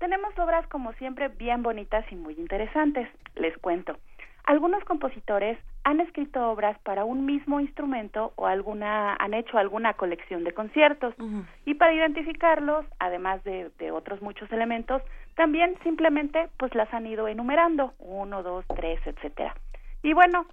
tenemos 0.00 0.36
obras 0.36 0.66
como 0.66 0.94
siempre 0.94 1.28
bien 1.28 1.62
bonitas 1.62 2.04
y 2.10 2.16
muy 2.16 2.34
interesantes. 2.34 3.08
Les 3.36 3.56
cuento. 3.58 3.96
Algunos 4.42 4.82
compositores 4.82 5.56
han 5.84 6.00
escrito 6.00 6.50
obras 6.50 6.76
para 6.80 7.04
un 7.04 7.24
mismo 7.24 7.60
instrumento 7.60 8.32
o 8.34 8.48
alguna 8.48 9.14
han 9.14 9.32
hecho 9.32 9.58
alguna 9.58 9.94
colección 9.94 10.42
de 10.42 10.50
conciertos 10.50 11.14
y 11.64 11.74
para 11.74 11.92
identificarlos, 11.92 12.84
además 12.98 13.44
de, 13.44 13.70
de, 13.78 13.92
otros 13.92 14.20
muchos 14.22 14.50
elementos, 14.50 15.00
también 15.36 15.78
simplemente 15.84 16.48
pues 16.56 16.74
las 16.74 16.92
han 16.92 17.06
ido 17.06 17.28
enumerando 17.28 17.94
uno, 18.00 18.42
dos, 18.42 18.64
tres, 18.74 18.98
etcétera. 19.06 19.54
Y 20.02 20.14
bueno, 20.14 20.46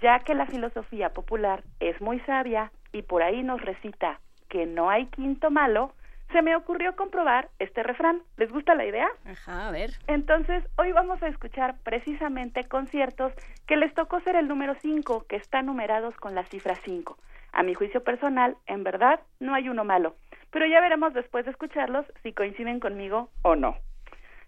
ya 0.00 0.20
que 0.20 0.34
la 0.34 0.46
filosofía 0.46 1.10
popular 1.12 1.62
es 1.78 2.00
muy 2.00 2.20
sabia 2.20 2.72
y 2.90 3.02
por 3.02 3.22
ahí 3.22 3.42
nos 3.42 3.60
recita 3.60 4.18
que 4.48 4.64
no 4.64 4.88
hay 4.88 5.04
quinto 5.08 5.50
malo, 5.50 5.92
se 6.34 6.42
me 6.42 6.56
ocurrió 6.56 6.96
comprobar 6.96 7.48
este 7.60 7.84
refrán. 7.84 8.20
¿Les 8.36 8.50
gusta 8.50 8.74
la 8.74 8.84
idea? 8.84 9.06
Ajá, 9.24 9.68
a 9.68 9.70
ver. 9.70 9.90
Entonces, 10.08 10.64
hoy 10.76 10.90
vamos 10.90 11.22
a 11.22 11.28
escuchar 11.28 11.76
precisamente 11.84 12.64
conciertos 12.64 13.32
que 13.68 13.76
les 13.76 13.94
tocó 13.94 14.20
ser 14.20 14.34
el 14.34 14.48
número 14.48 14.74
5, 14.82 15.26
que 15.28 15.36
están 15.36 15.66
numerados 15.66 16.16
con 16.16 16.34
la 16.34 16.42
cifra 16.42 16.74
5. 16.74 17.16
A 17.52 17.62
mi 17.62 17.74
juicio 17.74 18.02
personal, 18.02 18.56
en 18.66 18.82
verdad, 18.82 19.20
no 19.38 19.54
hay 19.54 19.68
uno 19.68 19.84
malo, 19.84 20.16
pero 20.50 20.66
ya 20.66 20.80
veremos 20.80 21.14
después 21.14 21.44
de 21.44 21.52
escucharlos 21.52 22.04
si 22.24 22.32
coinciden 22.32 22.80
conmigo 22.80 23.30
o 23.42 23.54
no. 23.54 23.76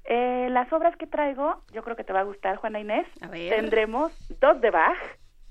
Eh, 0.07 0.49
las 0.51 0.73
obras 0.73 0.97
que 0.97 1.07
traigo, 1.07 1.63
yo 1.73 1.85
creo 1.85 1.95
que 1.95 2.03
te 2.03 2.13
va 2.13 2.21
a 2.21 2.25
gustar, 2.25 2.57
Juana 2.57 2.81
Inés. 2.81 3.07
Tendremos 3.31 4.11
dos 4.41 4.61
de 4.61 4.73
Bach, 4.73 4.99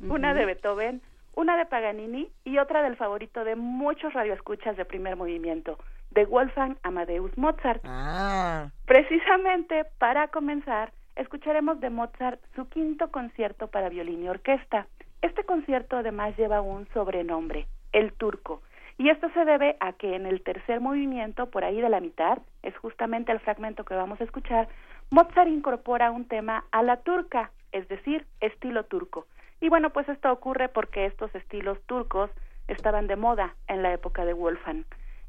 una 0.02 0.34
de 0.34 0.44
Beethoven, 0.44 1.02
una 1.34 1.56
de 1.56 1.66
Paganini 1.66 2.30
y 2.44 2.58
otra 2.58 2.84
del 2.84 2.98
favorito 2.98 3.46
de 3.46 3.56
muchos 3.56 4.12
radioescuchas 4.12 4.76
de 4.76 4.84
primer 4.84 5.16
movimiento, 5.16 5.78
de 6.16 6.26
Wolfgang 6.26 6.78
Amadeus 6.82 7.38
Mozart. 7.38 7.82
Ah. 7.84 8.70
Precisamente 8.86 9.86
para 10.00 10.30
comenzar, 10.30 10.92
escucharemos 11.16 11.80
de 11.82 11.92
Mozart 11.92 12.40
su 12.56 12.68
quinto 12.70 13.12
concierto 13.12 13.68
para 13.68 13.90
violín 13.90 14.24
y 14.24 14.30
orquesta. 14.30 14.88
Este 15.22 15.44
concierto 15.44 15.98
además 15.98 16.36
lleva 16.38 16.62
un 16.62 16.88
sobrenombre, 16.94 17.68
el 17.92 18.14
turco, 18.14 18.62
y 18.98 19.10
esto 19.10 19.30
se 19.34 19.44
debe 19.44 19.76
a 19.82 19.92
que 19.94 20.16
en 20.16 20.26
el 20.26 20.42
tercer 20.42 20.80
movimiento, 20.80 21.50
por 21.50 21.66
ahí 21.66 21.82
de 21.82 21.90
la 21.90 22.00
mitad, 22.00 22.38
es 22.64 22.76
justamente 22.78 23.34
el 23.34 23.42
fragmento 23.42 23.84
que 23.84 23.94
vamos 23.94 24.22
a 24.22 24.24
escuchar, 24.24 24.70
Mozart 25.10 25.50
incorpora 25.50 26.12
un 26.12 26.26
tema 26.26 26.64
a 26.72 26.82
la 26.82 26.98
turca, 26.98 27.52
es 27.74 27.88
decir, 27.90 28.26
estilo 28.40 28.86
turco. 28.86 29.28
Y 29.60 29.68
bueno, 29.68 29.90
pues 29.90 30.08
esto 30.08 30.32
ocurre 30.32 30.70
porque 30.70 31.06
estos 31.06 31.34
estilos 31.36 31.78
turcos 31.88 32.32
estaban 32.70 33.08
de 33.08 33.18
moda 33.18 33.56
en 33.68 33.84
la 33.84 33.94
época 33.94 34.24
de 34.24 34.34
Wolfgang. 34.34 34.86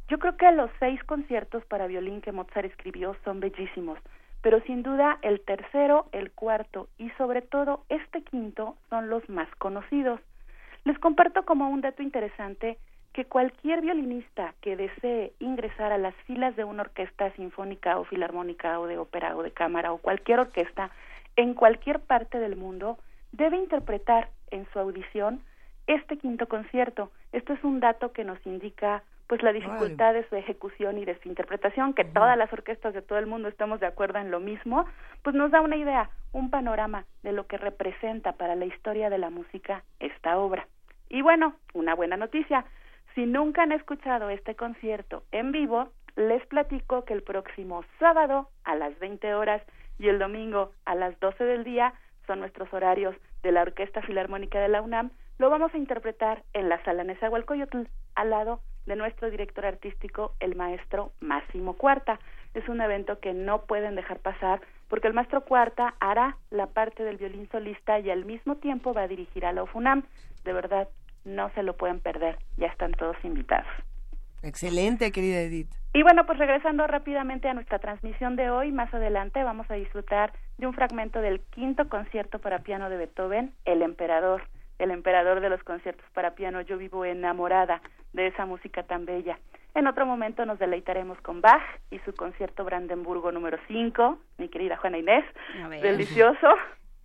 Yo 0.09 0.19
creo 0.19 0.37
que 0.37 0.51
los 0.53 0.71
seis 0.79 1.03
conciertos 1.05 1.65
para 1.67 1.89
violín 1.89 2.21
que 2.21 2.33
Mozart 2.33 2.67
escribió 2.67 3.17
son 3.25 3.41
bellísimos, 3.41 3.99
pero 4.41 4.61
sin 4.63 4.85
duda 4.85 5.19
el 5.23 5.41
tercero, 5.41 6.07
el 6.13 6.31
cuarto 6.31 6.89
y 6.97 7.11
sobre 7.19 7.43
todo 7.43 7.85
este 7.89 8.23
quinto 8.23 8.77
son 8.89 9.11
los 9.11 9.29
más 9.29 9.49
conocidos. 9.57 10.21
Les 10.85 10.97
comparto 11.01 11.45
como 11.45 11.69
un 11.69 11.81
dato 11.81 12.03
interesante 12.03 12.79
que 13.13 13.25
cualquier 13.25 13.81
violinista 13.81 14.55
que 14.61 14.77
desee 14.77 15.33
ingresar 15.41 15.91
a 15.91 15.99
las 15.99 16.15
filas 16.27 16.55
de 16.55 16.63
una 16.63 16.83
orquesta 16.83 17.33
sinfónica 17.33 17.99
o 17.99 18.05
filarmónica 18.05 18.79
o 18.79 18.87
de 18.87 18.99
ópera 18.99 19.37
o 19.37 19.43
de 19.43 19.51
cámara 19.51 19.93
o 19.93 19.99
cualquier 19.99 20.39
orquesta 20.39 20.91
en 21.35 21.55
cualquier 21.55 21.99
parte 21.99 22.39
del 22.39 22.55
mundo 22.55 22.99
debe 23.33 23.57
interpretar 23.57 24.29
en 24.51 24.69
su 24.73 24.79
audición 24.79 25.41
este 25.89 26.19
quinto 26.19 26.47
concierto. 26.47 27.11
Esto 27.33 27.55
es 27.55 27.65
un 27.65 27.81
dato 27.81 28.13
que 28.13 28.23
nos 28.23 28.39
indica 28.47 29.03
pues 29.27 29.43
la 29.43 29.53
dificultad 29.53 30.15
de 30.15 30.29
su 30.29 30.37
ejecución 30.37 30.99
y 30.99 31.05
de 31.05 31.19
su 31.21 31.29
interpretación, 31.29 31.95
que 31.95 32.05
todas 32.05 32.37
las 32.39 32.53
orquestas 32.53 32.95
de 32.95 33.03
todo 33.03 33.19
el 33.19 33.27
mundo 33.27 33.49
estamos 33.49 33.81
de 33.81 33.87
acuerdo 33.87 34.19
en 34.19 34.31
lo 34.31 34.41
mismo, 34.41 34.87
pues 35.23 35.35
nos 35.35 35.51
da 35.51 35.61
una 35.61 35.77
idea, 35.77 36.11
un 36.33 36.51
panorama 36.51 37.05
de 37.23 37.33
lo 37.33 37.47
que 37.47 37.59
representa 37.59 38.33
para 38.33 38.55
la 38.55 38.67
historia 38.67 39.11
de 39.11 39.19
la 39.19 39.31
música 39.31 39.83
esta 39.99 40.39
obra. 40.39 40.69
Y 41.09 41.23
bueno, 41.23 41.55
una 41.75 41.95
buena 41.95 42.17
noticia, 42.17 42.65
si 43.15 43.27
nunca 43.27 43.63
han 43.63 43.73
escuchado 43.73 44.31
este 44.31 44.55
concierto 44.55 45.25
en 45.33 45.51
vivo, 45.51 45.89
les 46.17 46.45
platico 46.47 47.05
que 47.05 47.15
el 47.15 47.23
próximo 47.23 47.85
sábado 47.99 48.49
a 48.65 48.75
las 48.75 48.99
20 48.99 49.35
horas 49.35 49.63
y 49.99 50.09
el 50.09 50.19
domingo 50.19 50.73
a 50.85 50.95
las 50.95 51.19
12 51.21 51.45
del 51.45 51.65
día 51.65 51.95
son 52.27 52.41
nuestros 52.41 52.73
horarios 52.73 53.15
de 53.43 53.53
la 53.53 53.63
Orquesta 53.63 54.03
Filarmónica 54.03 54.61
de 54.61 54.69
la 54.69 54.83
UNAM, 54.83 55.11
lo 55.39 55.51
vamos 55.51 55.75
a 55.75 55.79
interpretar 55.79 56.43
en 56.53 56.69
la 56.69 56.83
Sala 56.85 57.05
Nezahualcóyotl, 57.05 57.83
al 58.15 58.31
lado 58.31 58.61
de 58.87 58.97
nuestro 58.97 59.31
director 59.31 59.67
artístico, 59.67 60.35
el 60.41 60.57
maestro 60.57 61.13
Máximo 61.21 61.75
Cuarta. 61.75 62.19
Es 62.55 62.69
un 62.69 62.81
evento 62.81 63.21
que 63.21 63.35
no 63.35 63.63
pueden 63.63 63.97
dejar 63.97 64.21
pasar 64.21 64.61
porque 64.89 65.09
el 65.09 65.15
maestro 65.15 65.43
Cuarta 65.43 65.95
hará 66.01 66.37
la 66.51 66.69
parte 66.69 67.03
del 67.03 67.17
violín 67.17 67.49
solista 67.51 67.99
y 67.99 68.11
al 68.11 68.25
mismo 68.25 68.57
tiempo 68.57 68.95
va 68.95 69.03
a 69.03 69.09
dirigir 69.09 69.45
a 69.45 69.53
la 69.53 69.65
UFUNAM. 69.65 70.05
De 70.45 70.53
verdad, 70.53 70.89
no 71.25 71.51
se 71.55 71.63
lo 71.63 71.77
pueden 71.77 72.01
perder. 72.01 72.39
Ya 72.57 72.69
están 72.69 72.93
todos 72.93 73.17
invitados. 73.25 73.67
Excelente, 74.43 75.11
querida 75.11 75.41
Edith. 75.41 75.69
Y 75.93 76.03
bueno, 76.03 76.25
pues 76.25 76.39
regresando 76.39 76.87
rápidamente 76.87 77.49
a 77.49 77.55
nuestra 77.55 77.79
transmisión 77.79 78.37
de 78.37 78.51
hoy, 78.51 78.71
más 78.71 78.93
adelante 78.95 79.43
vamos 79.43 79.69
a 79.71 79.75
disfrutar 79.75 80.33
de 80.59 80.67
un 80.67 80.75
fragmento 80.75 81.21
del 81.21 81.41
quinto 81.41 81.89
concierto 81.89 82.39
para 82.39 82.61
piano 82.61 82.89
de 82.91 82.99
Beethoven, 82.99 83.53
El 83.65 83.83
Emperador, 83.83 84.43
el 84.79 84.91
emperador 84.91 85.41
de 85.41 85.49
los 85.49 85.63
conciertos 85.63 86.07
para 86.13 86.35
piano. 86.35 86.61
Yo 86.61 86.79
vivo 86.79 87.05
enamorada 87.05 87.81
de 88.13 88.29
esa 88.29 88.47
música 88.47 88.83
tan 88.83 89.05
bella. 89.05 89.39
En 89.75 89.87
otro 89.87 90.07
momento 90.07 90.47
nos 90.47 90.59
deleitaremos 90.59 91.21
con 91.21 91.43
Bach 91.43 91.63
y 91.91 91.99
su 92.01 92.15
concierto 92.15 92.65
Brandenburgo 92.65 93.31
número 93.31 93.59
5, 93.69 94.19
mi 94.39 94.49
querida 94.49 94.79
Juana 94.79 94.99
Inés. 94.99 95.25
Delicioso. 95.83 96.49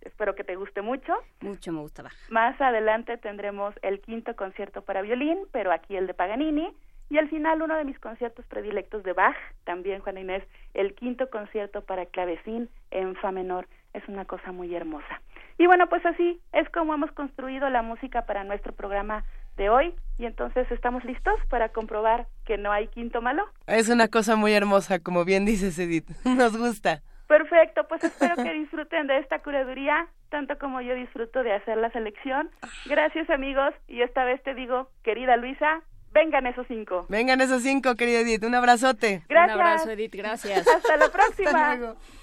Espero 0.00 0.34
que 0.34 0.42
te 0.42 0.56
guste 0.56 0.80
mucho. 0.82 1.14
Mucho 1.40 1.70
me 1.70 1.80
gusta 1.80 2.02
Bach. 2.02 2.14
Más 2.30 2.58
adelante 2.60 3.18
tendremos 3.18 3.74
el 3.82 4.00
quinto 4.00 4.34
concierto 4.36 4.82
para 4.82 5.02
violín, 5.02 5.38
pero 5.52 5.70
aquí 5.70 5.96
el 5.96 6.06
de 6.06 6.14
Paganini. 6.14 6.74
Y 7.10 7.18
al 7.18 7.28
final 7.28 7.60
uno 7.60 7.76
de 7.76 7.84
mis 7.84 7.98
conciertos 7.98 8.46
predilectos 8.46 9.02
de 9.02 9.12
Bach, 9.12 9.36
también 9.64 10.00
Juana 10.00 10.20
Inés, 10.20 10.42
el 10.72 10.94
quinto 10.94 11.28
concierto 11.28 11.82
para 11.82 12.06
clavecín 12.06 12.70
en 12.90 13.14
fa 13.16 13.32
menor. 13.32 13.68
Es 13.92 14.08
una 14.08 14.24
cosa 14.24 14.50
muy 14.50 14.74
hermosa. 14.74 15.20
Y 15.58 15.66
bueno, 15.66 15.88
pues 15.88 16.04
así 16.06 16.40
es 16.52 16.68
como 16.70 16.94
hemos 16.94 17.12
construido 17.12 17.68
la 17.70 17.82
música 17.82 18.26
para 18.26 18.44
nuestro 18.44 18.72
programa 18.72 19.24
de 19.56 19.68
hoy 19.68 19.94
y 20.18 20.26
entonces 20.26 20.70
estamos 20.70 21.04
listos 21.04 21.34
para 21.48 21.68
comprobar 21.70 22.26
que 22.44 22.58
no 22.58 22.72
hay 22.72 22.88
quinto 22.88 23.20
malo. 23.20 23.44
Es 23.66 23.88
una 23.88 24.08
cosa 24.08 24.36
muy 24.36 24.52
hermosa, 24.52 24.98
como 24.98 25.24
bien 25.24 25.44
dices 25.44 25.78
Edith, 25.78 26.08
nos 26.24 26.56
gusta. 26.56 27.02
Perfecto, 27.28 27.86
pues 27.88 28.04
espero 28.04 28.36
que 28.36 28.52
disfruten 28.52 29.06
de 29.06 29.18
esta 29.18 29.38
curaduría 29.38 30.08
tanto 30.32 30.58
como 30.58 30.80
yo 30.80 30.94
disfruto 30.94 31.42
de 31.42 31.52
hacer 31.52 31.76
la 31.76 31.90
selección. 31.90 32.50
Gracias 32.86 33.28
amigos 33.30 33.74
y 33.86 34.00
esta 34.00 34.24
vez 34.24 34.42
te 34.42 34.54
digo, 34.54 34.90
querida 35.02 35.36
Luisa, 35.36 35.82
vengan 36.12 36.46
esos 36.46 36.66
cinco. 36.66 37.06
Vengan 37.08 37.40
esos 37.40 37.62
cinco, 37.62 37.94
querida 37.94 38.20
Edith, 38.20 38.42
un 38.44 38.54
abrazote. 38.54 39.22
Gracias. 39.28 39.56
Un 39.56 39.62
abrazo 39.62 39.90
Edith, 39.90 40.14
gracias. 40.14 40.66
Hasta 40.66 40.96
la 40.96 41.08
próxima. 41.12 41.72
Hasta 41.72 41.76
Primer 41.76 42.21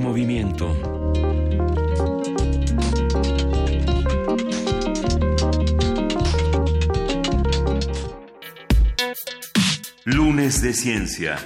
movimiento. 0.00 0.76
Lunes 10.04 10.62
de 10.62 10.72
Ciencia. 10.72 11.36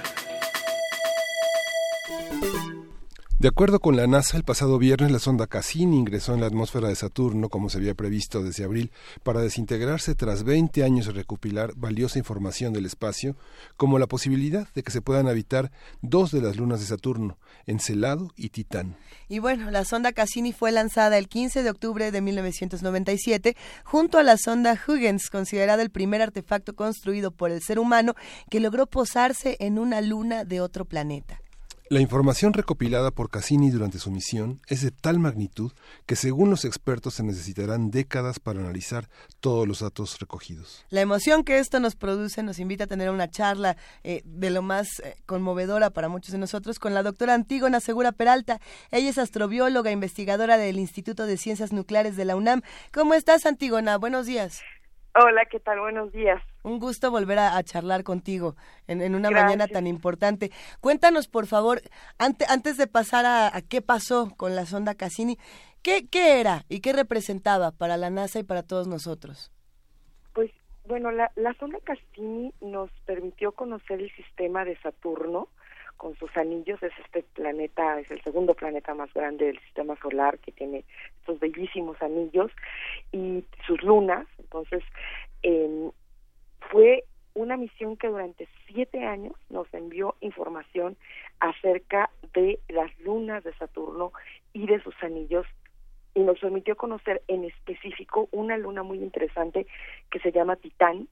De 3.45 3.49
acuerdo 3.49 3.79
con 3.79 3.95
la 3.95 4.07
NASA, 4.07 4.37
el 4.37 4.43
pasado 4.43 4.79
viernes 4.79 5.11
la 5.11 5.19
sonda 5.19 5.45
Cassini 5.45 5.99
ingresó 5.99 6.33
en 6.33 6.41
la 6.41 6.47
atmósfera 6.47 6.87
de 6.87 6.95
Saturno, 6.95 7.47
como 7.49 7.69
se 7.69 7.77
había 7.77 7.93
previsto 7.93 8.41
desde 8.41 8.63
abril, 8.63 8.89
para 9.21 9.39
desintegrarse 9.39 10.15
tras 10.15 10.43
20 10.43 10.83
años 10.83 11.05
de 11.05 11.11
recopilar 11.11 11.75
valiosa 11.75 12.17
información 12.17 12.73
del 12.73 12.87
espacio, 12.87 13.35
como 13.77 13.99
la 13.99 14.07
posibilidad 14.07 14.67
de 14.73 14.81
que 14.81 14.89
se 14.89 15.03
puedan 15.03 15.27
habitar 15.27 15.71
dos 16.01 16.31
de 16.31 16.41
las 16.41 16.57
lunas 16.57 16.79
de 16.79 16.87
Saturno, 16.87 17.37
Encelado 17.67 18.31
y 18.35 18.49
Titán. 18.49 18.97
Y 19.29 19.37
bueno, 19.37 19.69
la 19.69 19.85
sonda 19.85 20.11
Cassini 20.11 20.51
fue 20.51 20.71
lanzada 20.71 21.19
el 21.19 21.27
15 21.27 21.61
de 21.61 21.69
octubre 21.69 22.11
de 22.11 22.21
1997 22.21 23.55
junto 23.83 24.17
a 24.17 24.23
la 24.23 24.37
sonda 24.37 24.75
Huygens, 24.87 25.29
considerada 25.29 25.83
el 25.83 25.91
primer 25.91 26.23
artefacto 26.23 26.73
construido 26.75 27.29
por 27.29 27.51
el 27.51 27.61
ser 27.61 27.77
humano 27.77 28.15
que 28.49 28.59
logró 28.59 28.87
posarse 28.87 29.55
en 29.59 29.77
una 29.77 30.01
luna 30.01 30.45
de 30.45 30.61
otro 30.61 30.85
planeta. 30.85 31.39
La 31.87 31.99
información 31.99 32.53
recopilada 32.53 33.11
por 33.11 33.29
Cassini 33.29 33.69
durante 33.69 33.99
su 33.99 34.09
misión 34.09 34.59
es 34.67 34.81
de 34.81 34.89
tal 34.89 35.19
magnitud 35.19 35.71
que 36.07 36.15
según 36.15 36.49
los 36.49 36.65
expertos 36.65 37.13
se 37.13 37.23
necesitarán 37.23 37.91
décadas 37.91 38.39
para 38.39 38.59
analizar 38.59 39.03
todos 39.39 39.67
los 39.67 39.81
datos 39.81 40.17
recogidos. 40.19 40.83
La 40.89 41.01
emoción 41.01 41.43
que 41.43 41.59
esto 41.59 41.79
nos 41.79 41.95
produce 41.95 42.41
nos 42.41 42.57
invita 42.57 42.85
a 42.85 42.87
tener 42.87 43.11
una 43.11 43.29
charla 43.29 43.77
eh, 44.03 44.23
de 44.25 44.49
lo 44.49 44.63
más 44.63 44.99
eh, 44.99 45.13
conmovedora 45.27 45.91
para 45.91 46.09
muchos 46.09 46.31
de 46.31 46.39
nosotros 46.39 46.79
con 46.79 46.95
la 46.95 47.03
doctora 47.03 47.35
Antígona 47.35 47.79
Segura 47.79 48.11
Peralta. 48.11 48.59
Ella 48.89 49.11
es 49.11 49.19
astrobióloga, 49.19 49.91
investigadora 49.91 50.57
del 50.57 50.79
Instituto 50.79 51.27
de 51.27 51.37
Ciencias 51.37 51.71
Nucleares 51.71 52.17
de 52.17 52.25
la 52.25 52.35
UNAM. 52.35 52.63
¿Cómo 52.91 53.13
estás, 53.13 53.45
Antígona? 53.45 53.99
Buenos 53.99 54.25
días. 54.25 54.63
Hola, 55.13 55.45
¿qué 55.51 55.59
tal? 55.59 55.81
Buenos 55.81 56.11
días. 56.11 56.41
Un 56.65 56.79
gusto 56.79 57.11
volver 57.11 57.37
a, 57.37 57.61
charlar 57.61 58.03
contigo 58.03 58.55
en, 58.87 59.13
una 59.13 59.29
mañana 59.29 59.67
tan 59.67 59.85
importante. 59.85 60.49
Cuéntanos, 60.81 61.27
por 61.27 61.45
favor, 61.45 61.79
antes 62.17 62.77
de 62.77 62.87
pasar 62.87 63.23
a, 63.27 63.61
qué 63.69 63.83
pasó 63.83 64.31
con 64.35 64.55
la 64.55 64.65
sonda 64.65 64.95
Cassini, 64.95 65.37
¿qué, 65.83 66.07
era 66.11 66.63
y 66.67 66.79
qué 66.79 66.91
representaba 66.91 67.69
para 67.69 67.97
la 67.97 68.09
NASA 68.09 68.39
y 68.39 68.43
para 68.43 68.63
todos 68.63 68.87
nosotros? 68.87 69.51
Pues, 70.33 70.49
bueno, 70.87 71.11
la, 71.11 71.31
la 71.35 71.53
sonda 71.53 71.77
Cassini 71.83 72.51
nos 72.61 72.89
permitió 73.05 73.51
conocer 73.51 74.01
el 74.01 74.11
sistema 74.15 74.65
de 74.65 74.75
Saturno, 74.77 75.49
con 75.97 76.15
sus 76.15 76.35
anillos, 76.35 76.81
es 76.81 76.91
este 77.05 77.21
planeta, 77.35 77.99
es 77.99 78.09
el 78.09 78.21
segundo 78.23 78.53
planeta 78.55 78.93
más 78.95 79.13
grande 79.13 79.45
del 79.45 79.59
sistema 79.59 79.95
solar 80.01 80.39
que 80.39 80.51
tiene 80.51 80.83
estos 81.19 81.39
bellísimos 81.39 82.01
anillos 82.01 82.51
y 83.11 83.45
sus 83.65 83.81
lunas, 83.81 84.27
entonces 84.37 84.83
eh, 85.43 85.91
fue 86.71 87.03
una 87.33 87.57
misión 87.57 87.97
que 87.97 88.07
durante 88.07 88.47
siete 88.67 89.05
años 89.05 89.33
nos 89.49 89.71
envió 89.73 90.15
información 90.21 90.95
acerca 91.39 92.09
de 92.33 92.59
las 92.69 92.97
lunas 92.99 93.43
de 93.43 93.53
Saturno 93.55 94.11
y 94.53 94.65
de 94.67 94.81
sus 94.81 94.95
anillos 95.03 95.45
y 96.13 96.21
nos 96.21 96.39
permitió 96.39 96.77
conocer 96.77 97.21
en 97.27 97.43
específico 97.43 98.29
una 98.31 98.57
luna 98.57 98.83
muy 98.83 98.99
interesante 98.99 99.67
que 100.09 100.19
se 100.19 100.31
llama 100.31 100.55
Titán, 100.55 101.09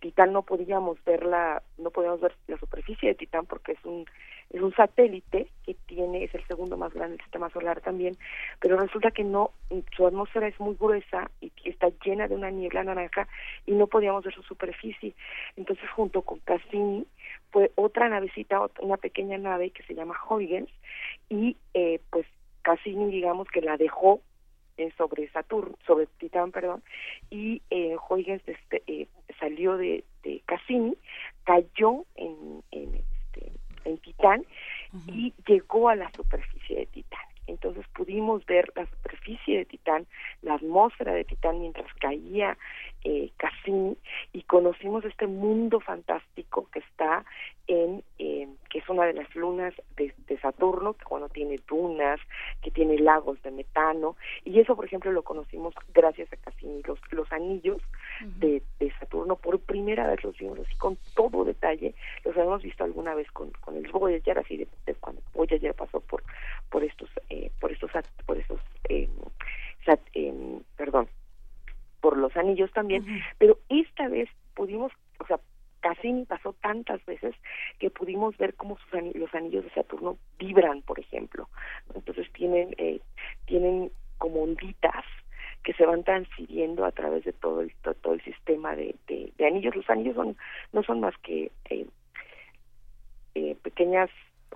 Titán 0.00 0.32
no 0.32 0.42
podíamos 0.42 1.02
ver 1.04 1.24
la, 1.24 1.62
no 1.78 1.90
podíamos 1.90 2.20
ver 2.20 2.34
la 2.48 2.58
superficie 2.58 3.10
de 3.10 3.14
Titán 3.14 3.46
porque 3.46 3.72
es 3.72 3.84
un 3.84 4.04
es 4.50 4.60
un 4.62 4.72
satélite 4.74 5.48
que 5.64 5.74
tiene 5.86 6.24
es 6.24 6.34
el 6.34 6.46
segundo 6.46 6.76
más 6.76 6.92
grande 6.94 7.16
del 7.16 7.24
sistema 7.24 7.50
solar 7.50 7.80
también, 7.80 8.16
pero 8.60 8.78
resulta 8.78 9.10
que 9.10 9.24
no 9.24 9.50
su 9.96 10.06
atmósfera 10.06 10.46
es 10.46 10.58
muy 10.60 10.76
gruesa 10.76 11.30
y 11.40 11.50
está 11.64 11.88
llena 12.04 12.28
de 12.28 12.36
una 12.36 12.50
niebla 12.50 12.84
naranja 12.84 13.26
y 13.66 13.72
no 13.72 13.86
podíamos 13.88 14.24
ver 14.24 14.34
su 14.34 14.42
superficie. 14.42 15.14
Entonces 15.56 15.88
junto 15.90 16.22
con 16.22 16.38
Cassini 16.40 17.06
fue 17.50 17.72
otra 17.74 18.08
navecita, 18.08 18.60
una 18.80 18.96
pequeña 18.96 19.38
nave 19.38 19.70
que 19.70 19.82
se 19.82 19.94
llama 19.94 20.14
Huygens 20.28 20.70
y 21.28 21.56
eh, 21.74 22.00
pues 22.10 22.26
Cassini 22.62 23.10
digamos 23.10 23.48
que 23.48 23.62
la 23.62 23.76
dejó 23.76 24.20
eh, 24.76 24.90
sobre 24.96 25.28
Saturno, 25.30 25.76
sobre 25.86 26.06
Titán, 26.18 26.52
perdón, 26.52 26.82
y 27.30 27.62
eh, 27.70 27.96
Huygens 28.08 28.42
este, 28.46 28.82
eh, 28.86 29.08
salió 29.40 29.76
de, 29.76 30.04
de, 30.22 30.42
Cassini, 30.46 30.96
cayó 31.44 32.04
en, 32.16 32.62
en, 32.70 32.94
este, 32.94 33.52
en 33.84 33.98
Titán 33.98 34.44
y 35.08 35.34
llegó 35.46 35.88
a 35.88 35.96
la 35.96 36.10
superficie 36.12 36.76
de 36.76 36.86
Titán. 36.86 37.20
Entonces 37.46 37.86
pudimos 37.94 38.44
ver 38.46 38.72
la 38.74 38.86
superficie 38.86 39.58
de 39.58 39.64
Titán, 39.66 40.06
la 40.42 40.54
atmósfera 40.54 41.12
de 41.12 41.24
Titán 41.24 41.60
mientras 41.60 41.92
caía 41.94 42.58
eh, 43.06 43.30
Cassini 43.36 43.96
y 44.32 44.42
conocimos 44.42 45.04
este 45.04 45.28
mundo 45.28 45.78
fantástico 45.78 46.68
que 46.72 46.80
está 46.80 47.24
en 47.68 48.02
eh, 48.18 48.48
que 48.68 48.78
es 48.80 48.88
una 48.88 49.04
de 49.04 49.12
las 49.12 49.32
lunas 49.36 49.72
de, 49.96 50.12
Saturno 50.42 50.92
que 50.94 51.04
cuando 51.04 51.28
tiene 51.28 51.58
dunas 51.68 52.20
que 52.62 52.70
tiene 52.72 52.98
lagos 52.98 53.40
de 53.42 53.52
metano 53.52 54.16
y 54.44 54.58
eso 54.58 54.74
por 54.74 54.84
ejemplo 54.84 55.12
lo 55.12 55.22
conocimos 55.22 55.72
gracias 55.94 56.32
a 56.32 56.36
Cassini 56.36 56.82
los 56.82 56.98
los 57.12 57.30
anillos 57.32 57.80
de, 58.38 58.60
de, 58.80 58.92
Saturno 58.98 59.36
por 59.36 59.60
primera 59.60 60.08
vez 60.08 60.22
los 60.24 60.36
vimos 60.36 60.58
así 60.58 60.76
con 60.76 60.98
todo 61.14 61.44
detalle 61.44 61.94
los 62.24 62.36
habíamos 62.36 62.62
visto 62.62 62.82
alguna 62.82 63.14
vez 63.14 63.30
con, 63.30 63.52
con 63.52 63.76
el 63.76 63.88
Voyager 63.90 64.38
así 64.38 64.56
de, 64.56 64.68
de 64.84 64.94
cuando 64.96 65.22
Voyager 65.32 65.74
pasó 65.74 66.00
por 66.00 66.24
por 66.70 66.82
estos 66.82 67.08
eh, 67.30 67.52
por 67.60 67.70
estos 67.70 67.90
por 68.26 68.36
estos 68.36 68.60
eh, 68.88 69.08
eh, 70.14 70.60
perdón 70.76 71.08
por 72.00 72.16
los 72.16 72.36
anillos 72.36 72.70
también, 72.72 73.04
pero 73.38 73.58
esta 73.68 74.08
vez 74.08 74.28
pudimos, 74.54 74.92
o 75.18 75.26
sea, 75.26 75.38
Cassini 75.80 76.24
pasó 76.24 76.52
tantas 76.54 77.04
veces 77.06 77.34
que 77.78 77.90
pudimos 77.90 78.36
ver 78.38 78.54
cómo 78.54 78.76
sus 78.78 79.14
los 79.14 79.32
anillos 79.34 79.64
de 79.64 79.70
Saturno 79.70 80.18
vibran, 80.38 80.82
por 80.82 80.98
ejemplo. 80.98 81.48
Entonces 81.94 82.26
tienen 82.32 82.74
eh, 82.78 83.00
tienen 83.46 83.92
como 84.18 84.42
onditas 84.42 85.04
que 85.62 85.74
se 85.74 85.86
van 85.86 86.04
transfiriendo 86.04 86.84
a 86.84 86.92
través 86.92 87.24
de 87.24 87.32
todo 87.32 87.60
el 87.60 87.72
todo, 88.02 88.14
el 88.14 88.22
sistema 88.22 88.74
de, 88.74 88.96
de, 89.06 89.46
anillos. 89.46 89.76
Los 89.76 89.88
anillos 89.88 90.16
son 90.16 90.36
no 90.72 90.82
son 90.82 91.00
más 91.00 91.16
que 91.18 91.52
eh, 91.70 91.86
eh, 93.34 93.56
pequeñas 93.62 94.10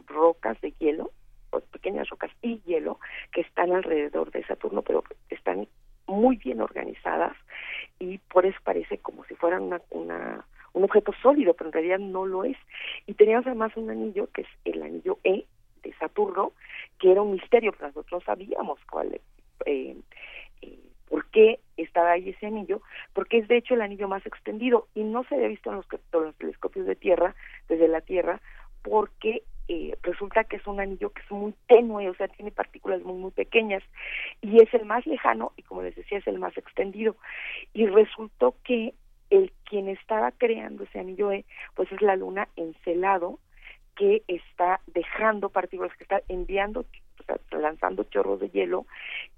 rocas 0.07 0.61
de 0.61 0.73
hielo, 0.79 1.13
o 1.51 1.61
pequeñas 1.61 2.09
rocas 2.09 2.31
y 2.43 2.61
hielo 2.63 2.99
que 3.33 3.43
están 3.43 3.73
alrededor 3.73 4.31
de 4.31 4.45
Saturno, 4.47 4.83
pero 4.83 5.05
están 5.29 5.69
muy 6.11 6.37
bien 6.37 6.61
organizadas 6.61 7.37
y 7.99 8.19
por 8.19 8.47
eso 8.47 8.59
parece 8.65 8.99
como 8.99 9.25
si 9.25 9.35
fueran 9.35 9.63
una, 9.63 9.81
una 9.91 10.45
un 10.73 10.85
objeto 10.85 11.13
sólido, 11.23 11.55
pero 11.55 11.69
en 11.69 11.73
realidad 11.73 11.99
no 11.99 12.27
lo 12.27 12.45
es. 12.45 12.57
Y 13.07 13.15
teníamos 13.15 13.47
además 13.47 13.77
un 13.77 13.91
anillo 13.91 14.29
que 14.33 14.43
es 14.43 14.49
el 14.65 14.83
anillo 14.83 15.19
E 15.25 15.45
de 15.83 15.93
Saturno, 15.95 16.53
que 16.99 17.11
era 17.11 17.23
un 17.23 17.33
misterio, 17.33 17.73
pero 17.73 17.89
nosotros 17.89 18.23
sabíamos 18.25 18.79
cuál, 18.91 19.21
eh, 19.67 19.97
eh, 20.63 20.79
por 21.09 21.27
qué 21.31 21.59
estaba 21.77 22.13
ahí 22.13 22.31
ese 22.31 22.47
anillo, 22.47 22.83
porque 23.15 23.39
es 23.39 23.49
de 23.49 23.57
hecho 23.57 23.75
el 23.75 23.83
anillo 23.83 24.07
más 24.07 24.25
extendido 24.27 24.89
y 24.95 25.03
no 25.03 25.25
se 25.25 25.35
había 25.35 25.49
visto 25.49 25.71
en 25.71 25.77
los, 25.77 25.87
en 25.93 26.23
los 26.23 26.37
telescopios 26.37 26.87
de 26.87 26.97
Tierra, 26.97 27.35
desde 27.69 27.89
la 27.89 28.01
Tierra, 28.03 28.41
porque 28.83 29.43
eh, 29.73 29.97
resulta 30.03 30.43
que 30.43 30.57
es 30.57 30.67
un 30.67 30.81
anillo 30.81 31.11
que 31.11 31.23
es 31.23 31.31
muy 31.31 31.55
tenue, 31.69 32.11
o 32.11 32.15
sea, 32.15 32.27
tiene 32.27 32.51
partículas 32.51 33.03
muy, 33.03 33.15
muy 33.15 33.31
pequeñas, 33.31 33.85
y 34.41 34.61
es 34.61 34.75
el 34.75 34.85
más 34.85 35.07
lejano, 35.07 35.53
y 35.57 35.63
como 35.63 35.83
les 35.83 35.95
decía, 35.95 36.19
es 36.19 36.27
el 36.27 36.41
más 36.41 36.59
extendido. 36.59 37.15
Y 37.73 37.87
resultó 37.87 38.57
que 38.65 38.95
el 39.31 39.53
quien 39.63 39.89
estaba 39.89 40.33
creando 40.33 40.83
ese 40.83 40.99
anillo 40.99 41.31
E, 41.31 41.45
pues 41.77 41.91
es 41.93 42.03
la 42.03 42.17
luna 42.17 42.49
Encelado, 42.57 43.39
que 43.95 44.25
está 44.27 44.81
dejando 44.89 45.51
partículas, 45.51 45.97
que 45.97 46.03
está 46.03 46.21
enviando 46.27 46.85
lanzando 47.51 48.05
chorros 48.05 48.41
de 48.41 48.51
hielo 48.51 48.87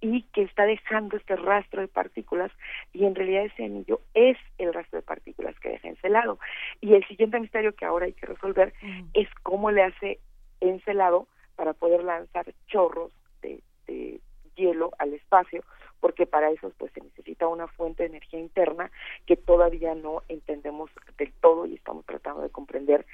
y 0.01 0.23
que 0.33 0.43
está 0.43 0.65
dejando 0.65 1.17
este 1.17 1.37
rastro 1.37 1.81
de 1.81 1.89
partículas 1.89 2.51
y 2.93 3.05
en 3.05 3.15
realidad 3.15 3.45
ese 3.45 3.65
anillo 3.65 4.01
es 4.15 4.37
el 4.59 4.73
rastro 4.73 4.99
de 4.99 5.07
partículas 5.07 5.59
que 5.61 5.71
deja 5.71 5.89
Encelado. 5.89 6.39
Y 6.81 6.95
el 6.95 7.07
siguiente 7.07 7.41
misterio 7.41 7.75
que 7.75 7.85
ahora 7.85 8.07
hay 8.07 8.13
que 8.13 8.27
resolver 8.27 8.73
es 9.15 9.29
cómo 9.43 9.71
le 9.71 9.83
hace 9.83 10.19
Encelado 10.61 11.27
para 11.57 11.73
poder 11.73 12.05
lanzar 12.05 12.47
chorros 12.69 13.13
de, 13.43 13.61
de 13.87 14.21
hielo 14.55 14.93
al 14.99 15.13
espacio 15.15 15.63
porque 16.03 16.27
para 16.27 16.51
eso 16.51 16.73
pues 16.79 16.93
se 16.93 17.01
necesita 17.01 17.47
una 17.47 17.69
fuente 17.69 18.03
de 18.03 18.09
energía 18.09 18.41
interna 18.41 18.91
que 19.25 19.37
todavía 19.37 19.95
no 19.95 20.23
entendemos 20.29 20.91
del 21.17 21.33
todo 21.35 21.65
y 21.65 21.75
estamos 21.75 22.05
tratando 22.05 22.43
de 22.43 22.51
comprender 22.51 23.07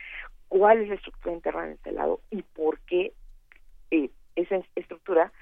cuál 0.48 0.80
es 0.80 0.88
la 0.88 0.94
estructura 0.94 1.34
interna 1.34 1.66
de 1.66 1.72
Encelado 1.72 2.20
y 2.30 2.42
por 2.42 2.80
qué 2.80 3.12
eh, 3.90 4.10
esa 4.42 4.60
estructura 4.74 5.32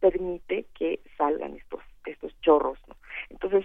permite 0.00 0.66
que 0.74 1.00
salgan 1.16 1.54
estos 1.54 1.80
estos 2.04 2.38
chorros 2.40 2.78
¿no? 2.86 2.96
entonces 3.30 3.64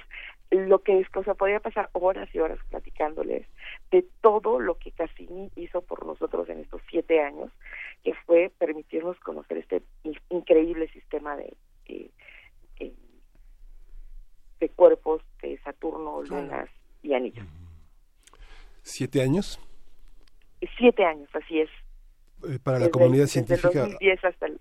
lo 0.52 0.80
que 0.80 1.00
es 1.00 1.10
cosa 1.10 1.34
podría 1.34 1.60
pasar 1.60 1.90
horas 1.94 2.28
y 2.34 2.40
horas 2.40 2.60
platicándoles 2.70 3.48
de 3.90 4.06
todo 4.22 4.60
lo 4.60 4.78
que 4.78 4.92
Cassini 4.92 5.50
hizo 5.56 5.82
por 5.82 6.06
nosotros 6.06 6.50
en 6.50 6.60
estos 6.60 6.82
siete 6.90 7.22
años 7.22 7.52
que 8.04 8.14
fue 8.26 8.52
permitirnos 8.58 9.18
conocer 9.20 9.60
este 9.60 9.82
increíble 10.30 10.90
sistema 10.90 11.38
de, 11.38 11.56
de, 14.60 14.70
cuerpos 14.76 15.22
de 15.42 15.58
Saturno, 15.60 16.22
lunas 16.22 16.70
y 17.02 17.14
anillos. 17.14 17.46
¿Siete 18.84 19.22
años? 19.22 19.60
Siete 20.78 21.04
años, 21.04 21.30
así 21.34 21.62
es. 21.62 21.70
Eh, 22.48 22.60
para 22.64 22.80
la 22.80 22.90
comunidad 22.90 23.26
científica. 23.26 23.70
Desde 23.70 23.84
el 23.84 23.92
2010 23.92 24.26
hasta 24.26 24.46
el 24.48 24.60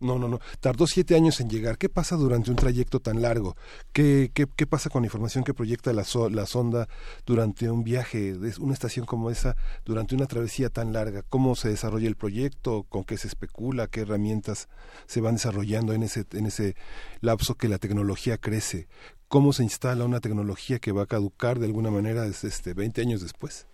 no, 0.00 0.18
no, 0.18 0.28
no. 0.28 0.40
Tardó 0.60 0.86
siete 0.86 1.16
años 1.16 1.40
en 1.40 1.50
llegar. 1.50 1.78
¿Qué 1.78 1.88
pasa 1.88 2.16
durante 2.16 2.50
un 2.50 2.56
trayecto 2.56 3.00
tan 3.00 3.22
largo? 3.22 3.56
¿Qué, 3.92 4.30
qué, 4.32 4.46
qué 4.54 4.66
pasa 4.66 4.90
con 4.90 5.02
la 5.02 5.06
información 5.06 5.42
que 5.42 5.54
proyecta 5.54 5.92
la, 5.92 6.04
la 6.30 6.46
sonda 6.46 6.88
durante 7.24 7.70
un 7.70 7.82
viaje, 7.82 8.36
una 8.60 8.74
estación 8.74 9.06
como 9.06 9.30
esa, 9.30 9.56
durante 9.84 10.14
una 10.14 10.26
travesía 10.26 10.70
tan 10.70 10.92
larga? 10.92 11.22
¿Cómo 11.28 11.56
se 11.56 11.70
desarrolla 11.70 12.08
el 12.08 12.16
proyecto? 12.16 12.84
¿Con 12.84 13.04
qué 13.04 13.16
se 13.16 13.28
especula? 13.28 13.88
¿Qué 13.88 14.02
herramientas 14.02 14.68
se 15.06 15.20
van 15.20 15.34
desarrollando 15.34 15.92
en 15.92 16.02
ese, 16.02 16.24
en 16.32 16.46
ese 16.46 16.76
lapso 17.20 17.56
que 17.56 17.68
la 17.68 17.78
tecnología 17.78 18.38
crece? 18.38 18.86
¿Cómo 19.28 19.52
se 19.52 19.64
instala 19.64 20.04
una 20.04 20.20
tecnología 20.20 20.78
que 20.78 20.92
va 20.92 21.02
a 21.02 21.06
caducar 21.06 21.58
de 21.58 21.66
alguna 21.66 21.90
manera 21.90 22.22
desde 22.22 22.46
este 22.48 22.74
20 22.74 23.00
años 23.00 23.22
después? 23.22 23.66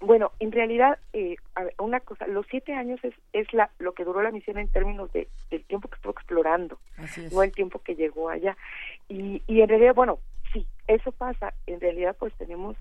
Bueno, 0.00 0.32
en 0.40 0.50
realidad, 0.50 0.98
eh, 1.12 1.36
una 1.78 2.00
cosa, 2.00 2.26
los 2.26 2.46
siete 2.50 2.72
años 2.72 2.98
es, 3.04 3.14
es 3.34 3.52
la, 3.52 3.70
lo 3.78 3.92
que 3.92 4.04
duró 4.04 4.22
la 4.22 4.30
misión 4.30 4.56
en 4.56 4.68
términos 4.68 5.12
de, 5.12 5.28
del 5.50 5.62
tiempo 5.64 5.88
que 5.88 5.96
estuvo 5.96 6.12
explorando, 6.12 6.78
no 7.30 7.42
el 7.42 7.52
tiempo 7.52 7.80
que 7.80 7.94
llegó 7.94 8.30
allá. 8.30 8.56
Y, 9.08 9.42
y 9.46 9.60
en 9.60 9.68
realidad, 9.68 9.94
bueno, 9.94 10.18
sí, 10.54 10.66
eso 10.86 11.12
pasa. 11.12 11.52
En 11.66 11.80
realidad, 11.80 12.16
pues 12.18 12.32
tenemos, 12.34 12.76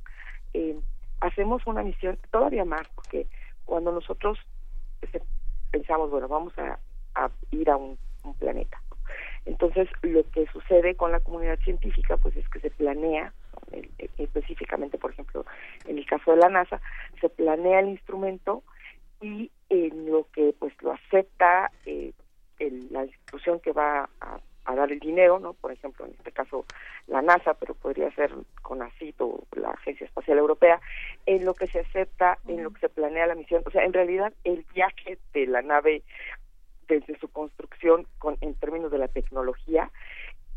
eh, 0.53 0.79
hacemos 1.19 1.67
una 1.67 1.84
misión 1.84 2.17
todavía 2.32 2.63
más, 2.63 2.88
porque 2.95 3.27
cuando 3.65 3.91
nosotros 3.91 4.39
este, 5.01 5.21
pensamos, 5.71 6.10
bueno, 6.10 6.29
vamos 6.29 6.58
a, 6.58 6.79
a 7.15 7.29
ir 7.51 7.69
a 7.69 7.75
un, 7.75 7.97
un 8.23 8.34
planeta. 8.36 8.82
Entonces, 9.45 9.89
lo 10.02 10.30
que 10.32 10.45
sucede 10.47 10.95
con 10.95 11.12
la 11.12 11.19
comunidad 11.19 11.60
científica, 11.60 12.17
pues 12.17 12.36
es 12.38 12.47
que 12.49 12.60
se 12.60 12.71
planea 12.71 13.34
específicamente, 14.17 14.97
por 14.97 15.12
ejemplo, 15.12 15.45
en 15.86 15.97
el 15.97 16.06
caso 16.06 16.32
de 16.32 16.38
la 16.38 16.49
NASA, 16.49 16.82
se 17.19 17.30
planea 17.30 17.80
el 17.80 17.89
instrumento 17.89 18.63
y 19.21 19.52
en 19.69 20.12
lo 20.12 20.28
que 20.32 20.54
pues 20.58 20.73
lo 20.82 20.93
acepta 20.93 21.71
eh, 21.86 22.13
la 22.91 23.06
institución 23.06 23.60
que 23.60 23.71
va 23.71 24.10
a, 24.21 24.39
dar 24.75 24.91
el 24.91 24.99
dinero, 24.99 25.39
¿no? 25.39 25.54
Por 25.54 25.71
ejemplo, 25.71 26.06
en 26.06 26.12
este 26.12 26.32
caso 26.32 26.63
la 27.08 27.23
NASA, 27.23 27.56
pero 27.56 27.73
podría 27.73 28.12
ser 28.12 28.32
CONACYT 28.62 29.19
o 29.21 29.43
la 29.56 29.71
Agencia 29.71 30.06
Espacial 30.06 30.38
Europea, 30.38 30.80
en 31.25 31.43
lo 31.43 31.56
que 31.56 31.65
se 31.65 31.80
acepta, 31.80 32.38
en 32.47 32.63
lo 32.63 32.69
que 32.69 32.82
se 32.82 32.89
planea 32.89 33.25
la 33.25 33.34
misión. 33.34 33.63
O 33.65 33.71
sea, 33.71 33.84
en 33.84 33.93
realidad 33.93 34.32
el 34.43 34.63
viaje 34.75 35.17
de 35.34 35.47
la 35.47 35.63
nave 35.63 36.04
desde 36.89 37.17
su 37.19 37.30
construcción 37.30 38.06
con, 38.17 38.38
en 38.41 38.56
términos 38.56 38.91
de 38.91 38.97
la 38.97 39.08
tecnología 39.08 39.89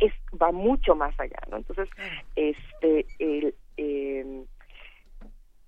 es 0.01 0.13
va 0.41 0.51
mucho 0.51 0.97
más 0.97 1.19
allá, 1.21 1.39
¿no? 1.49 1.59
Entonces, 1.59 1.89
este, 2.35 3.07
el 3.21 3.55
eh, 3.77 4.45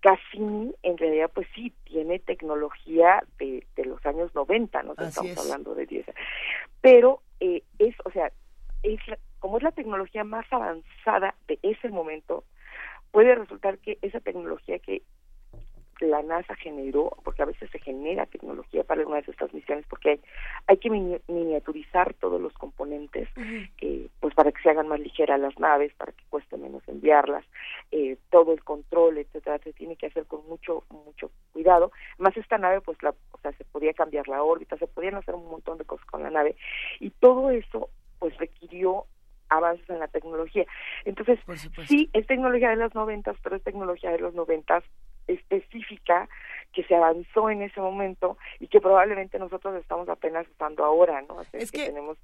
Cassini 0.00 0.74
en 0.82 0.98
realidad 0.98 1.30
pues 1.32 1.46
sí 1.54 1.72
tiene 1.84 2.18
tecnología 2.18 3.22
de, 3.38 3.64
de 3.76 3.84
los 3.84 4.04
años 4.04 4.34
90, 4.34 4.82
no 4.82 4.94
estamos 4.98 5.38
hablando 5.38 5.74
de 5.74 5.86
10 5.86 6.06
pero 6.80 7.22
eh, 7.40 7.62
es, 7.78 7.94
o 8.04 8.10
sea, 8.10 8.30
es 8.82 9.00
como 9.38 9.56
es 9.56 9.62
la 9.62 9.72
tecnología 9.72 10.22
más 10.22 10.44
avanzada 10.50 11.34
de 11.48 11.58
ese 11.62 11.88
momento, 11.88 12.44
puede 13.10 13.34
resultar 13.34 13.78
que 13.78 13.96
esa 14.02 14.20
tecnología 14.20 14.78
que 14.78 15.00
la 16.00 16.22
NASA 16.22 16.54
generó, 16.56 17.16
porque 17.24 17.42
a 17.42 17.46
veces 17.46 17.70
se 17.70 17.78
genera 17.78 18.26
tecnología 18.26 18.84
para 18.84 19.00
alguna 19.00 19.20
de 19.20 19.30
estas 19.30 19.52
misiones, 19.52 19.84
porque 19.88 20.10
hay, 20.10 20.20
hay 20.66 20.76
que 20.78 20.90
miniaturizar 20.90 22.14
todos 22.14 22.40
los 22.40 22.52
componentes, 22.54 23.28
eh, 23.80 24.08
pues 24.20 24.34
para 24.34 24.52
que 24.52 24.62
se 24.62 24.70
hagan 24.70 24.88
más 24.88 25.00
ligeras 25.00 25.40
las 25.40 25.58
naves, 25.58 25.92
para 25.94 26.12
que 26.12 26.24
cueste 26.28 26.56
menos 26.56 26.82
enviarlas, 26.88 27.44
eh, 27.90 28.16
todo 28.30 28.52
el 28.52 28.62
control, 28.64 29.18
etcétera, 29.18 29.58
se 29.58 29.72
tiene 29.72 29.96
que 29.96 30.06
hacer 30.06 30.26
con 30.26 30.46
mucho, 30.46 30.84
mucho 30.90 31.30
cuidado. 31.52 31.92
Más 32.18 32.36
esta 32.36 32.58
nave, 32.58 32.80
pues 32.80 33.02
la, 33.02 33.10
o 33.10 33.38
sea, 33.38 33.52
se 33.52 33.64
podía 33.64 33.92
cambiar 33.92 34.28
la 34.28 34.42
órbita, 34.42 34.76
se 34.78 34.86
podían 34.86 35.14
hacer 35.14 35.34
un 35.34 35.48
montón 35.50 35.78
de 35.78 35.84
cosas 35.84 36.06
con 36.06 36.22
la 36.22 36.30
nave, 36.30 36.56
y 37.00 37.10
todo 37.10 37.50
eso, 37.50 37.90
pues 38.18 38.36
requirió 38.38 39.06
avances 39.48 39.88
en 39.88 39.98
la 39.98 40.08
tecnología. 40.08 40.66
Entonces, 41.04 41.38
sí, 41.86 42.10
es 42.12 42.26
tecnología 42.26 42.70
de 42.70 42.76
los 42.76 42.94
noventas, 42.94 43.36
pero 43.42 43.56
es 43.56 43.62
tecnología 43.62 44.10
de 44.10 44.18
los 44.18 44.34
noventas 44.34 44.84
específica 45.26 46.28
que 46.72 46.84
se 46.84 46.94
avanzó 46.94 47.50
en 47.50 47.62
ese 47.62 47.80
momento 47.80 48.36
y 48.58 48.68
que 48.68 48.80
probablemente 48.80 49.38
nosotros 49.38 49.76
estamos 49.80 50.08
apenas 50.08 50.46
usando 50.48 50.84
ahora, 50.84 51.22
¿no? 51.22 51.40
es 51.52 51.70
que, 51.70 51.86
tenemos 51.86 52.18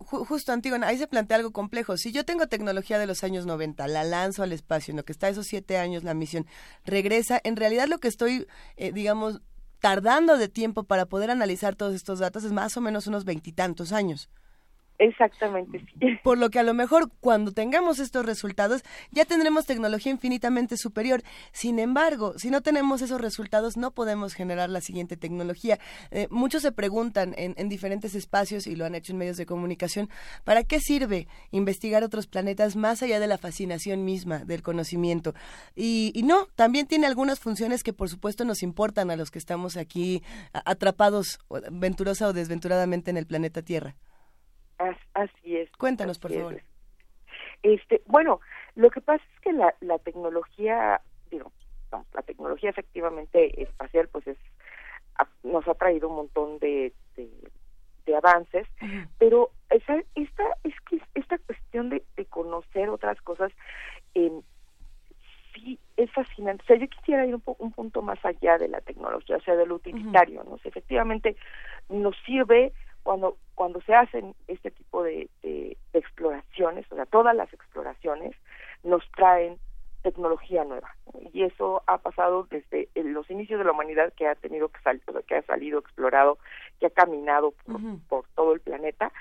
justo 0.00 0.52
Antígona, 0.52 0.88
ahí 0.88 0.98
se 0.98 1.06
plantea 1.06 1.36
algo 1.36 1.52
complejo. 1.52 1.96
Si 1.96 2.12
yo 2.12 2.24
tengo 2.24 2.46
tecnología 2.46 2.98
de 2.98 3.06
los 3.06 3.22
años 3.22 3.46
90, 3.46 3.86
la 3.86 4.04
lanzo 4.04 4.42
al 4.42 4.52
espacio, 4.52 4.92
en 4.92 4.96
lo 4.96 5.04
que 5.04 5.12
está 5.12 5.28
esos 5.28 5.46
siete 5.46 5.76
años 5.76 6.04
la 6.04 6.14
misión, 6.14 6.46
regresa, 6.84 7.40
en 7.44 7.56
realidad 7.56 7.86
lo 7.86 7.98
que 7.98 8.08
estoy, 8.08 8.46
eh, 8.76 8.92
digamos, 8.92 9.40
tardando 9.78 10.36
de 10.36 10.48
tiempo 10.48 10.84
para 10.84 11.06
poder 11.06 11.30
analizar 11.30 11.76
todos 11.76 11.94
estos 11.94 12.18
datos 12.18 12.44
es 12.44 12.52
más 12.52 12.76
o 12.76 12.80
menos 12.80 13.06
unos 13.06 13.24
veintitantos 13.24 13.92
años. 13.92 14.30
Exactamente, 15.00 15.82
sí. 15.98 16.18
Por 16.22 16.36
lo 16.36 16.50
que 16.50 16.58
a 16.58 16.62
lo 16.62 16.74
mejor 16.74 17.10
cuando 17.20 17.52
tengamos 17.52 17.98
estos 18.00 18.26
resultados 18.26 18.82
ya 19.10 19.24
tendremos 19.24 19.64
tecnología 19.64 20.12
infinitamente 20.12 20.76
superior. 20.76 21.22
Sin 21.52 21.78
embargo, 21.78 22.34
si 22.36 22.50
no 22.50 22.60
tenemos 22.60 23.00
esos 23.00 23.18
resultados 23.18 23.78
no 23.78 23.92
podemos 23.92 24.34
generar 24.34 24.68
la 24.68 24.82
siguiente 24.82 25.16
tecnología. 25.16 25.78
Eh, 26.10 26.28
muchos 26.30 26.60
se 26.60 26.70
preguntan 26.70 27.34
en, 27.38 27.54
en, 27.56 27.70
diferentes 27.70 28.14
espacios 28.14 28.66
y 28.66 28.76
lo 28.76 28.84
han 28.84 28.94
hecho 28.94 29.12
en 29.12 29.18
medios 29.18 29.38
de 29.38 29.46
comunicación, 29.46 30.10
¿para 30.44 30.64
qué 30.64 30.80
sirve 30.80 31.28
investigar 31.50 32.04
otros 32.04 32.26
planetas 32.26 32.76
más 32.76 33.02
allá 33.02 33.18
de 33.20 33.26
la 33.26 33.38
fascinación 33.38 34.04
misma 34.04 34.40
del 34.40 34.60
conocimiento? 34.60 35.34
Y, 35.74 36.12
y 36.14 36.24
no, 36.24 36.44
también 36.56 36.86
tiene 36.86 37.06
algunas 37.06 37.40
funciones 37.40 37.82
que 37.82 37.94
por 37.94 38.10
supuesto 38.10 38.44
nos 38.44 38.62
importan 38.62 39.10
a 39.10 39.16
los 39.16 39.30
que 39.30 39.38
estamos 39.38 39.78
aquí 39.78 40.22
atrapados 40.52 41.38
venturosa 41.72 42.28
o 42.28 42.34
desventuradamente 42.34 43.10
en 43.10 43.16
el 43.16 43.26
planeta 43.26 43.62
Tierra 43.62 43.96
así 45.14 45.56
es. 45.56 45.70
Cuéntanos, 45.72 46.18
por 46.18 46.32
favor. 46.32 46.60
Este, 47.62 48.02
bueno, 48.06 48.40
lo 48.74 48.90
que 48.90 49.00
pasa 49.00 49.22
es 49.34 49.40
que 49.40 49.52
la, 49.52 49.74
la 49.80 49.98
tecnología, 49.98 51.00
digo, 51.30 51.52
la 51.90 52.22
tecnología 52.22 52.70
efectivamente 52.70 53.62
espacial, 53.62 54.08
pues 54.08 54.26
es 54.26 54.38
nos 55.42 55.66
ha 55.68 55.74
traído 55.74 56.08
un 56.08 56.16
montón 56.16 56.58
de, 56.58 56.92
de, 57.16 58.16
avances, 58.16 58.66
pero 59.18 59.50
esa, 59.70 60.02
esta 60.16 60.42
es 60.64 60.74
que 60.88 61.00
esta 61.14 61.38
cuestión 61.38 61.90
de, 61.90 62.02
de 62.16 62.26
conocer 62.26 62.88
otras 62.88 63.20
cosas 63.22 63.52
eh, 64.16 64.32
sí 65.54 65.78
es 65.96 66.10
fascinante. 66.10 66.64
O 66.64 66.66
sea, 66.66 66.76
yo 66.76 66.88
quisiera 66.88 67.24
ir 67.24 67.36
un, 67.36 67.42
un 67.58 67.70
punto 67.70 68.02
más 68.02 68.18
allá 68.24 68.58
de 68.58 68.66
la 68.66 68.80
tecnología, 68.80 69.36
o 69.36 69.40
sea, 69.42 69.54
de 69.54 69.64
lo 69.64 69.76
utilitario, 69.76 70.42
¿no? 70.42 70.58
efectivamente 70.64 71.36
nos 71.88 72.16
sirve 72.26 72.72
cuando 73.02 73.36
cuando 73.54 73.80
se 73.82 73.94
hacen 73.94 74.34
este 74.48 74.70
tipo 74.70 75.02
de, 75.02 75.28
de, 75.42 75.76
exploraciones, 75.92 76.90
o 76.90 76.94
sea, 76.94 77.04
todas 77.04 77.36
las 77.36 77.52
exploraciones 77.52 78.34
nos 78.82 79.02
traen 79.12 79.58
tecnología 80.02 80.64
nueva 80.64 80.96
y 81.34 81.42
eso 81.42 81.82
ha 81.86 81.98
pasado 81.98 82.46
desde 82.50 82.88
los 82.94 83.28
inicios 83.30 83.58
de 83.58 83.66
la 83.66 83.72
humanidad 83.72 84.14
que 84.14 84.26
ha 84.26 84.34
tenido 84.34 84.68
que 84.68 84.80
salir, 84.80 85.02
que 85.26 85.34
ha 85.34 85.42
salido 85.42 85.78
explorado, 85.78 86.38
que 86.78 86.86
ha 86.86 86.90
caminado 86.90 87.52
por, 87.66 87.80
por 88.08 88.24
todo 88.34 88.54
el 88.54 88.60
planeta 88.60 89.12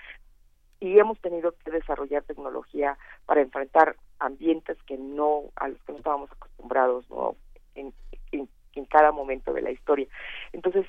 y 0.79 0.97
hemos 0.99 1.19
tenido 1.19 1.53
que 1.63 1.71
desarrollar 1.71 2.23
tecnología 2.23 2.97
para 3.25 3.41
enfrentar 3.41 3.97
ambientes 4.19 4.77
que 4.83 4.97
no 4.97 5.51
a 5.57 5.67
los 5.67 5.81
que 5.83 5.91
no 5.91 5.97
estábamos 5.97 6.31
acostumbrados 6.31 7.09
no 7.09 7.35
en, 7.75 7.93
en, 8.31 8.47
en 8.75 8.85
cada 8.85 9.11
momento 9.11 9.53
de 9.53 9.61
la 9.61 9.71
historia. 9.71 10.07
Entonces 10.53 10.85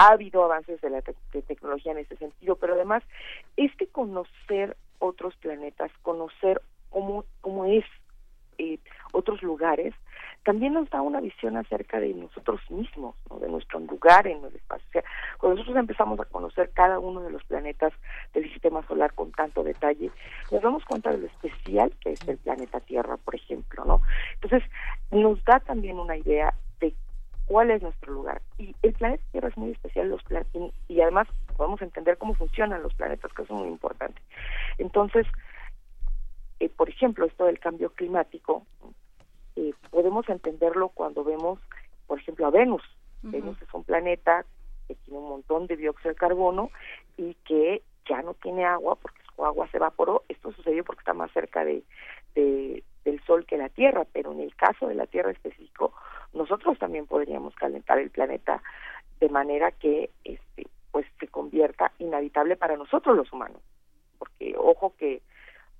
ha 0.00 0.12
habido 0.12 0.42
avances 0.42 0.80
de 0.80 0.88
la 0.88 1.02
tecnología 1.02 1.92
en 1.92 1.98
ese 1.98 2.16
sentido, 2.16 2.56
pero 2.56 2.72
además 2.72 3.02
es 3.58 3.70
que 3.76 3.86
conocer 3.86 4.74
otros 4.98 5.36
planetas, 5.36 5.92
conocer 6.00 6.62
cómo, 6.88 7.26
cómo 7.42 7.66
es 7.66 7.84
eh, 8.56 8.78
otros 9.12 9.42
lugares, 9.42 9.92
también 10.42 10.72
nos 10.72 10.88
da 10.88 11.02
una 11.02 11.20
visión 11.20 11.58
acerca 11.58 12.00
de 12.00 12.14
nosotros 12.14 12.62
mismos, 12.70 13.14
de 13.42 13.48
nuestro 13.50 13.78
lugar 13.80 14.26
en 14.26 14.42
el 14.42 14.56
espacio. 14.56 14.86
O 14.88 14.92
sea, 14.92 15.04
cuando 15.36 15.56
nosotros 15.56 15.78
empezamos 15.78 16.18
a 16.18 16.24
conocer 16.24 16.70
cada 16.70 16.98
uno 16.98 17.20
de 17.20 17.30
los 17.30 17.44
planetas 17.44 17.92
del 18.32 18.50
sistema 18.50 18.82
solar 18.86 19.12
con 19.12 19.32
tanto 19.32 19.62
detalle, 19.62 20.10
nos 20.50 20.62
damos 20.62 20.82
cuenta 20.86 21.10
de 21.10 21.18
lo 21.18 21.26
especial 21.26 21.92
que 22.00 22.12
es 22.12 22.26
el 22.26 22.38
planeta 22.38 22.80
Tierra, 22.80 23.18
por 23.18 23.34
ejemplo, 23.34 23.84
¿no? 23.84 24.00
Entonces, 24.40 24.62
nos 25.10 25.44
da 25.44 25.60
también 25.60 25.98
una 25.98 26.16
idea 26.16 26.54
de 26.80 26.94
cuál 27.50 27.72
es 27.72 27.82
nuestro 27.82 28.12
lugar. 28.12 28.40
Y 28.58 28.76
el 28.82 28.92
planeta 28.92 29.24
Tierra 29.32 29.48
es 29.48 29.56
muy 29.56 29.72
especial, 29.72 30.08
los 30.08 30.22
y, 30.54 30.72
y 30.86 31.00
además 31.00 31.26
podemos 31.56 31.82
entender 31.82 32.16
cómo 32.16 32.34
funcionan 32.34 32.80
los 32.80 32.94
planetas, 32.94 33.32
que 33.32 33.42
es 33.42 33.50
muy 33.50 33.66
importante. 33.66 34.22
Entonces, 34.78 35.26
eh, 36.60 36.68
por 36.68 36.88
ejemplo, 36.88 37.26
esto 37.26 37.46
del 37.46 37.58
cambio 37.58 37.90
climático, 37.90 38.64
eh, 39.56 39.74
podemos 39.90 40.28
entenderlo 40.28 40.90
cuando 40.90 41.24
vemos, 41.24 41.58
por 42.06 42.20
ejemplo, 42.20 42.46
a 42.46 42.50
Venus. 42.50 42.84
Venus 43.22 43.60
es 43.60 43.74
un 43.74 43.82
planeta 43.82 44.44
que 44.86 44.94
tiene 44.94 45.18
un 45.18 45.28
montón 45.30 45.66
de 45.66 45.76
dióxido 45.76 46.10
de 46.10 46.16
carbono 46.20 46.70
y 47.16 47.34
que 47.44 47.82
ya 48.08 48.22
no 48.22 48.34
tiene 48.34 48.64
agua 48.64 48.94
porque 48.94 49.22
su 49.34 49.44
agua 49.44 49.66
se 49.72 49.78
evaporó. 49.78 50.22
Esto 50.28 50.52
sucedió 50.52 50.84
porque 50.84 51.00
está 51.00 51.14
más 51.14 51.32
cerca 51.32 51.64
de, 51.64 51.82
del 52.36 53.20
Sol 53.26 53.44
que 53.44 53.58
la 53.58 53.70
Tierra, 53.70 54.06
pero 54.12 54.30
en 54.30 54.38
el 54.38 54.54
caso 54.54 54.86
de 54.86 54.94
la 54.94 55.06
Tierra 55.06 55.32
específico, 55.32 55.92
nosotros 56.32 56.78
también 56.78 57.06
podríamos 57.06 57.54
calentar 57.54 57.98
el 57.98 58.10
planeta 58.10 58.62
de 59.20 59.28
manera 59.28 59.70
que 59.72 60.10
este 60.24 60.66
pues 60.90 61.06
se 61.20 61.28
convierta 61.28 61.92
inhabitable 61.98 62.56
para 62.56 62.76
nosotros 62.76 63.16
los 63.16 63.32
humanos. 63.32 63.60
Porque 64.18 64.54
ojo 64.56 64.94
que 64.96 65.22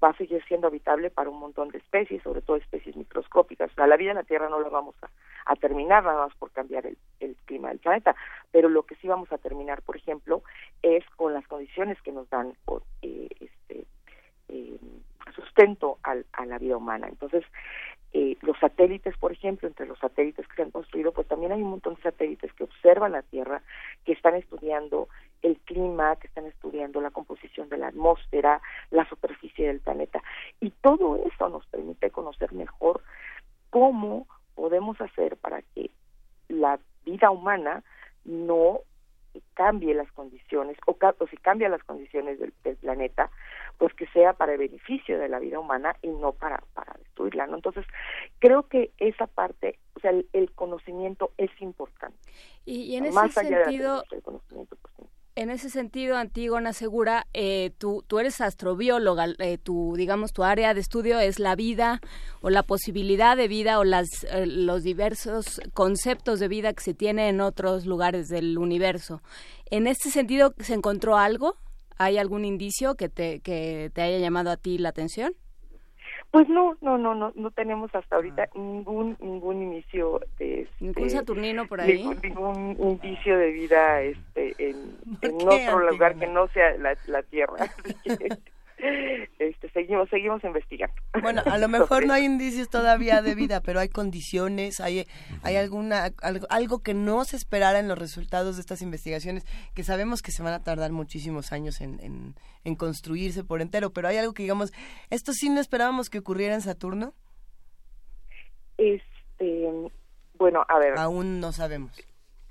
va 0.02 0.10
a 0.10 0.16
seguir 0.16 0.42
siendo 0.44 0.68
habitable 0.68 1.10
para 1.10 1.30
un 1.30 1.38
montón 1.38 1.68
de 1.68 1.78
especies, 1.78 2.22
sobre 2.22 2.40
todo 2.40 2.56
especies 2.56 2.96
microscópicas. 2.96 3.70
La 3.76 3.96
vida 3.96 4.10
en 4.10 4.16
la 4.16 4.22
Tierra 4.22 4.48
no 4.48 4.60
la 4.60 4.68
vamos 4.68 4.94
a, 5.02 5.56
terminar 5.56 6.04
nada 6.04 6.26
más 6.26 6.34
por 6.36 6.50
cambiar 6.52 6.86
el, 6.86 6.96
clima 7.44 7.68
del 7.68 7.80
planeta, 7.80 8.14
pero 8.50 8.68
lo 8.68 8.84
que 8.84 8.94
sí 8.96 9.08
vamos 9.08 9.30
a 9.32 9.38
terminar, 9.38 9.82
por 9.82 9.96
ejemplo, 9.96 10.42
es 10.82 11.04
con 11.16 11.34
las 11.34 11.46
condiciones 11.48 12.00
que 12.02 12.12
nos 12.12 12.30
dan 12.30 12.54
eh, 13.02 13.28
este, 13.40 13.86
eh, 14.48 14.78
sustento 15.34 15.98
a 16.02 16.46
la 16.46 16.58
vida 16.58 16.76
humana. 16.76 17.08
Entonces, 17.08 17.44
eh, 18.12 18.36
los 18.42 18.58
satélites, 18.58 19.16
por 19.18 19.30
ejemplo, 19.30 19.68
entre 19.68 19.86
los 19.86 19.98
satélites 19.98 20.46
que 20.48 20.56
se 20.56 20.62
han 20.62 20.72
construido, 20.72 21.12
pues 21.12 21.28
también 21.28 21.52
hay 21.52 21.62
un 21.62 21.70
montón 21.70 21.94
de 21.94 22.02
satélites 22.02 22.52
que 22.54 22.64
observan 22.64 23.12
la 23.12 23.22
Tierra, 23.22 23.62
que 24.04 24.12
están 24.12 24.34
estudiando 24.34 25.08
el 25.42 25.56
clima, 25.58 26.16
que 26.16 26.26
están 26.26 26.46
estudiando 26.46 27.00
la 27.00 27.10
composición 27.10 27.68
de 27.68 27.78
la 27.78 27.88
atmósfera, 27.88 28.60
la 28.90 29.08
superficie 29.08 29.68
del 29.68 29.80
planeta. 29.80 30.22
Y 30.60 30.70
todo 30.70 31.16
eso 31.24 31.48
nos 31.48 31.64
permite 31.66 32.10
conocer 32.10 32.52
mejor 32.52 33.00
cómo 33.70 34.26
podemos 34.56 35.00
hacer 35.00 35.36
para 35.36 35.62
que 35.62 35.90
la 36.48 36.78
vida 37.04 37.30
humana 37.30 37.84
no 38.24 38.80
cambie 39.54 39.94
las 39.94 40.10
condiciones 40.12 40.76
o, 40.86 40.96
si 41.30 41.36
cambia 41.36 41.68
las 41.68 41.84
condiciones 41.84 42.38
del, 42.40 42.52
planeta, 42.80 43.30
pues 43.78 43.94
que 43.94 44.06
sea 44.08 44.32
para 44.32 44.52
el 44.52 44.58
beneficio 44.58 45.18
de 45.18 45.28
la 45.28 45.38
vida 45.38 45.60
humana 45.60 45.96
y 46.02 46.08
no 46.08 46.32
para, 46.32 46.62
para 46.74 46.94
Entonces, 47.28 47.84
creo 48.38 48.68
que 48.68 48.90
esa 48.98 49.26
parte, 49.26 49.78
o 49.94 50.00
sea, 50.00 50.10
el, 50.10 50.50
conocimiento 50.52 51.32
es 51.36 51.50
importante. 51.60 52.16
Y, 52.64 52.96
en 52.96 53.06
ese 53.06 53.28
sentido, 53.30 54.04
en 55.36 55.48
ese 55.48 55.70
sentido, 55.70 56.16
Antígona 56.16 56.72
Segura, 56.72 57.26
eh, 57.32 57.70
tú, 57.78 58.04
tú 58.06 58.18
eres 58.18 58.40
astrobióloga, 58.40 59.26
eh, 59.38 59.58
tu, 59.58 59.94
digamos, 59.96 60.32
tu 60.32 60.42
área 60.42 60.74
de 60.74 60.80
estudio 60.80 61.18
es 61.18 61.38
la 61.38 61.54
vida 61.54 62.00
o 62.42 62.50
la 62.50 62.62
posibilidad 62.64 63.36
de 63.36 63.48
vida 63.48 63.78
o 63.78 63.84
las, 63.84 64.24
eh, 64.24 64.44
los 64.46 64.82
diversos 64.82 65.60
conceptos 65.72 66.40
de 66.40 66.48
vida 66.48 66.72
que 66.72 66.82
se 66.82 66.94
tiene 66.94 67.28
en 67.28 67.40
otros 67.40 67.86
lugares 67.86 68.28
del 68.28 68.58
universo. 68.58 69.22
En 69.70 69.86
este 69.86 70.10
sentido, 70.10 70.52
¿se 70.58 70.74
encontró 70.74 71.16
algo? 71.16 71.56
¿Hay 71.96 72.18
algún 72.18 72.44
indicio 72.44 72.96
que 72.96 73.08
te, 73.08 73.40
que 73.40 73.90
te 73.94 74.02
haya 74.02 74.18
llamado 74.18 74.50
a 74.50 74.56
ti 74.56 74.78
la 74.78 74.88
atención? 74.88 75.34
Pues 76.30 76.48
no, 76.48 76.76
no, 76.80 76.96
no, 76.96 77.14
no, 77.14 77.32
no 77.34 77.50
tenemos 77.50 77.92
hasta 77.92 78.16
ahorita 78.16 78.44
ah. 78.44 78.50
ningún 78.54 79.16
ningún 79.20 79.62
inicio 79.62 80.20
de 80.38 80.62
este, 80.62 80.84
ningún 80.84 81.10
saturnino 81.10 81.66
por 81.66 81.80
ahí, 81.80 82.08
ningún, 82.22 82.76
indicio 82.78 83.36
de 83.36 83.50
vida 83.50 84.02
este 84.02 84.54
en, 84.58 84.96
en 85.22 85.34
otro 85.42 85.90
lugar 85.90 86.16
que 86.16 86.28
no 86.28 86.46
sea 86.48 86.76
la, 86.78 86.96
la 87.06 87.22
Tierra. 87.22 87.66
este, 89.38 89.70
seguimos 89.70 90.08
seguimos 90.08 90.42
investigando. 90.44 90.94
Bueno, 91.22 91.42
a 91.44 91.58
lo 91.58 91.68
mejor 91.68 92.04
no 92.06 92.12
hay 92.12 92.24
indicios 92.24 92.68
todavía 92.68 93.22
de 93.22 93.34
vida, 93.34 93.60
pero 93.60 93.80
hay 93.80 93.88
condiciones, 93.88 94.80
hay 94.80 95.06
hay 95.42 95.56
alguna 95.56 96.10
algo, 96.48 96.82
que 96.82 96.94
no 96.94 97.24
se 97.24 97.36
esperara 97.36 97.78
en 97.78 97.88
los 97.88 97.98
resultados 97.98 98.56
de 98.56 98.60
estas 98.60 98.82
investigaciones 98.82 99.44
que 99.74 99.82
sabemos 99.82 100.22
que 100.22 100.32
se 100.32 100.42
van 100.42 100.54
a 100.54 100.62
tardar 100.62 100.92
muchísimos 100.92 101.52
años 101.52 101.80
en, 101.80 102.00
en, 102.00 102.34
en 102.64 102.74
construirse 102.74 103.44
por 103.44 103.60
entero, 103.60 103.90
pero 103.90 104.08
hay 104.08 104.16
algo 104.16 104.32
que 104.32 104.42
digamos, 104.42 104.72
esto 105.10 105.32
sí 105.32 105.48
no 105.48 105.60
esperábamos 105.60 106.10
que 106.10 106.18
ocurriera 106.18 106.54
en 106.54 106.62
Saturno. 106.62 107.14
Este, 108.78 109.68
bueno, 110.38 110.64
a 110.68 110.78
ver. 110.78 110.98
Aún 110.98 111.40
no 111.40 111.52
sabemos 111.52 112.09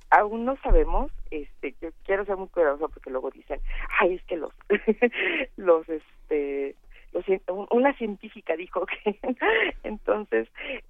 aún 0.10 0.46
no 0.46 0.58
sabemos, 0.58 1.12
este, 1.32 1.76
yo 1.82 1.90
quiero 2.04 2.26
ser 2.26 2.38
muy 2.38 2.48
cuidadoso 2.48 2.90
porque 2.90 3.10
luego 3.10 3.30
dicen, 3.32 3.62
ay, 4.00 4.16
es 4.16 4.24
que 4.24 4.38
los, 4.38 4.54
los, 5.58 5.88
este, 5.88 6.76
los, 7.14 7.26
una 7.72 7.94
científica 7.94 8.56
dijo 8.56 8.86
que, 8.86 9.20
entonces, 9.84 10.48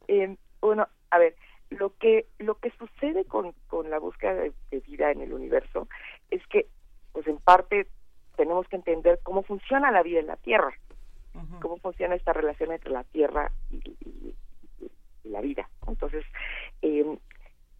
eh, 0.07 0.35
bueno, 0.61 0.87
a 1.11 1.19
ver, 1.19 1.35
lo 1.69 1.95
que, 1.97 2.25
lo 2.39 2.55
que 2.55 2.71
sucede 2.71 3.25
con, 3.25 3.53
con 3.67 3.89
la 3.89 3.99
búsqueda 3.99 4.33
de, 4.33 4.53
vida 4.87 5.11
en 5.11 5.21
el 5.21 5.33
universo 5.33 5.87
es 6.31 6.45
que, 6.47 6.67
pues 7.11 7.27
en 7.27 7.37
parte, 7.37 7.87
tenemos 8.37 8.67
que 8.67 8.77
entender 8.77 9.19
cómo 9.23 9.43
funciona 9.43 9.91
la 9.91 10.01
vida 10.01 10.19
en 10.19 10.27
la 10.27 10.37
Tierra, 10.37 10.71
cómo 11.61 11.77
funciona 11.77 12.15
esta 12.15 12.33
relación 12.33 12.71
entre 12.71 12.91
la 12.91 13.03
Tierra 13.03 13.51
y, 13.69 14.33
la 15.23 15.41
vida. 15.41 15.69
Entonces, 15.87 16.25
eh, 16.81 17.05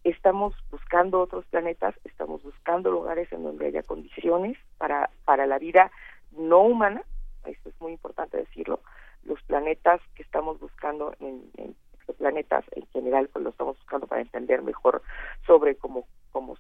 estamos 0.04 0.56
buscando 0.72 1.22
otros 1.22 1.46
planetas, 1.46 1.96
estamos 2.04 2.44
buscando 2.44 2.92
lugares 2.92 3.32
en 3.32 3.44
donde 3.44 3.68
haya 3.68 3.84
condiciones 3.84 4.58
para, 4.78 5.10
para 5.26 5.46
la 5.46 5.60
vida 5.60 5.92
no 6.32 6.62
humana, 6.62 7.04
esto 7.46 7.70
es 7.70 7.82
muy 7.82 7.94
importante 7.94 8.38
decirlo, 8.38 8.82
los 9.24 9.42
planetas 9.44 10.02
que 10.16 10.24
estamos 10.24 10.60
buscando 10.60 11.14
en, 11.20 11.50
en 11.58 11.76
planetas 12.14 12.66
en 12.72 12.86
general 12.88 13.30
pues 13.32 13.44
lo 13.44 13.52
estamos 13.52 13.78
buscando 13.78 14.08
para 14.08 14.22
entender 14.22 14.62
mejor 14.62 15.02
sobre 15.46 15.76
cómo 15.76 16.06
cómo 16.32 16.58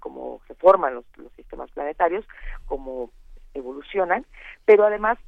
cómo 0.00 0.40
se 0.46 0.54
forman 0.54 0.94
los, 0.94 1.04
los 1.16 1.32
sistemas 1.32 1.70
planetarios, 1.70 2.26
cómo 2.66 3.10
evolucionan, 3.54 4.26
pero 4.66 4.84
además 4.84 5.18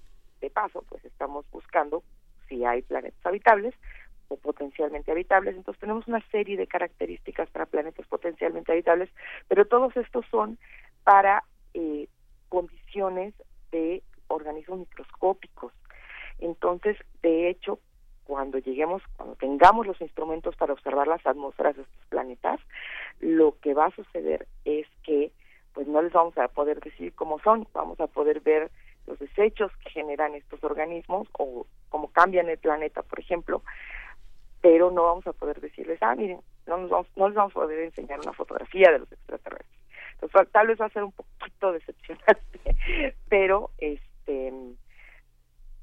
de 0.40 0.50
paso 0.50 0.84
pues 0.88 1.02
estamos 1.04 1.50
buscando 1.50 2.02
si 2.46 2.64
hay 2.64 2.82
planetas 2.82 3.24
habitables 3.24 3.74
o 4.28 4.36
potencialmente 4.36 5.10
habitables. 5.10 5.56
Entonces 5.56 5.80
tenemos 5.80 6.06
una 6.06 6.20
serie 6.30 6.56
de 6.56 6.66
características 6.66 7.48
para 7.50 7.66
planetas 7.66 8.06
potencialmente 8.06 8.72
habitables, 8.72 9.10
pero 9.48 9.66
todos 9.66 9.96
estos 9.96 10.24
son 10.30 10.58
para 11.04 11.44
eh, 11.74 12.08
condiciones 12.48 13.34
de 13.72 14.02
organismos 14.28 14.80
microscópicos. 14.80 15.72
Entonces, 16.38 16.96
de 17.22 17.48
hecho, 17.48 17.80
cuando 18.24 18.58
lleguemos, 18.58 19.02
cuando 19.16 19.36
tengamos 19.36 19.86
los 19.86 20.00
instrumentos 20.00 20.54
para 20.56 20.74
observar 20.74 21.08
las 21.08 21.26
atmósferas 21.26 21.76
de 21.76 21.82
estos 21.82 22.06
planetas, 22.08 22.60
lo 23.20 23.58
que 23.60 23.74
va 23.74 23.86
a 23.86 23.96
suceder 23.96 24.46
es 24.64 24.86
que 25.02 25.32
pues 25.72 25.86
no 25.86 26.02
les 26.02 26.12
vamos 26.12 26.36
a 26.38 26.48
poder 26.48 26.80
decir 26.80 27.14
cómo 27.14 27.38
son, 27.40 27.66
vamos 27.72 28.00
a 28.00 28.06
poder 28.06 28.40
ver 28.40 28.70
los 29.06 29.18
desechos 29.18 29.72
que 29.82 29.90
generan 29.90 30.34
estos 30.34 30.62
organismos 30.62 31.28
o 31.32 31.66
cómo 31.88 32.08
cambian 32.08 32.48
el 32.48 32.58
planeta, 32.58 33.02
por 33.02 33.18
ejemplo, 33.20 33.62
pero 34.60 34.90
no 34.90 35.04
vamos 35.04 35.26
a 35.26 35.32
poder 35.32 35.60
decirles, 35.60 35.98
ah, 36.02 36.14
miren, 36.14 36.40
no, 36.66 36.78
nos 36.78 36.90
vamos, 36.90 37.06
no 37.16 37.28
les 37.28 37.36
vamos 37.36 37.52
a 37.52 37.60
poder 37.60 37.80
enseñar 37.80 38.20
una 38.20 38.32
fotografía 38.32 38.90
de 38.90 39.00
los 39.00 39.12
extraterrestres. 39.12 39.78
Entonces, 40.20 40.52
tal 40.52 40.66
vez 40.66 40.80
va 40.80 40.86
a 40.86 40.90
ser 40.90 41.04
un 41.04 41.12
poquito 41.12 41.72
decepcionante, 41.72 42.76
pero 43.28 43.70
este 43.78 44.52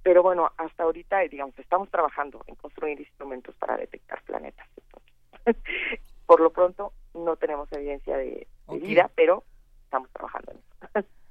pero 0.03 0.21
bueno, 0.21 0.51
hasta 0.57 0.83
ahorita, 0.83 1.21
digamos, 1.21 1.57
estamos 1.57 1.89
trabajando 1.89 2.43
en 2.45 2.53
construir 2.53 2.99
instrumentos 2.99 3.55
para 3.55 3.75
detectar 3.75 4.21
planetas. 4.21 4.67
por 6.27 6.41
lo 6.41 6.51
pronto, 6.51 6.93
no 7.15 7.35
tenemos 7.37 7.71
evidencia 7.71 8.15
de, 8.15 8.47
vida, 8.67 9.09
pero 9.15 9.43
estamos 9.83 10.11
trabajando 10.11 10.51
en 10.51 10.57
eso. 10.57 11.07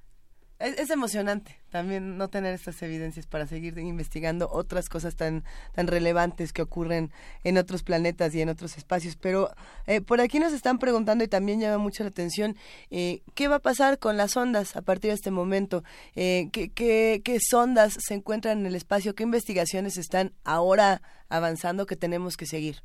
Es, 0.61 0.91
emocionante 0.91 1.59
también 1.71 2.17
no 2.17 2.29
tener 2.29 2.55
estas 2.55 2.81
evidencias 2.83 3.27
para 3.27 3.47
seguir 3.47 3.77
investigando 3.79 4.49
otras 4.51 4.89
cosas 4.89 5.17
tan 5.17 5.43
tan 5.75 5.89
relevantes 5.89 6.53
que 6.53 6.63
ocurren 6.63 7.11
en 7.43 7.59
otros 7.59 7.83
planetas 7.83 8.35
y 8.35 8.41
en 8.41 8.49
otros 8.49 8.79
espacios. 8.79 9.17
Pero 9.17 9.51
eh, 9.87 10.01
por 10.01 10.21
aquí 10.21 10.39
nos 10.39 10.53
están 10.53 10.79
preguntando 10.79 11.25
y 11.25 11.29
también 11.29 11.61
llama 11.61 11.79
mucho 11.79 12.05
la 12.05 12.11
atención 12.11 12.55
eh, 12.91 13.23
qué 13.35 13.49
va 13.49 13.57
a 13.57 13.61
pasar 13.61 13.99
con 13.99 14.17
las 14.17 14.37
ondas 14.37 14.77
a 14.77 14.83
partir 14.83 15.11
de 15.11 15.17
este 15.17 15.33
momento. 15.33 15.83
Eh, 16.15 16.49
¿qué, 16.53 16.73
qué, 16.73 17.21
qué 17.25 17.39
sondas 17.41 17.97
se 17.99 18.15
encuentran 18.15 18.61
en 18.61 18.67
el 18.67 18.77
espacio? 18.77 19.15
¿Qué 19.17 19.25
investigaciones 19.25 19.99
están 19.99 20.31
ahora 20.45 21.03
avanzando 21.29 21.87
que 21.87 21.97
tenemos 21.97 22.37
que 22.37 22.47
seguir? 22.47 22.77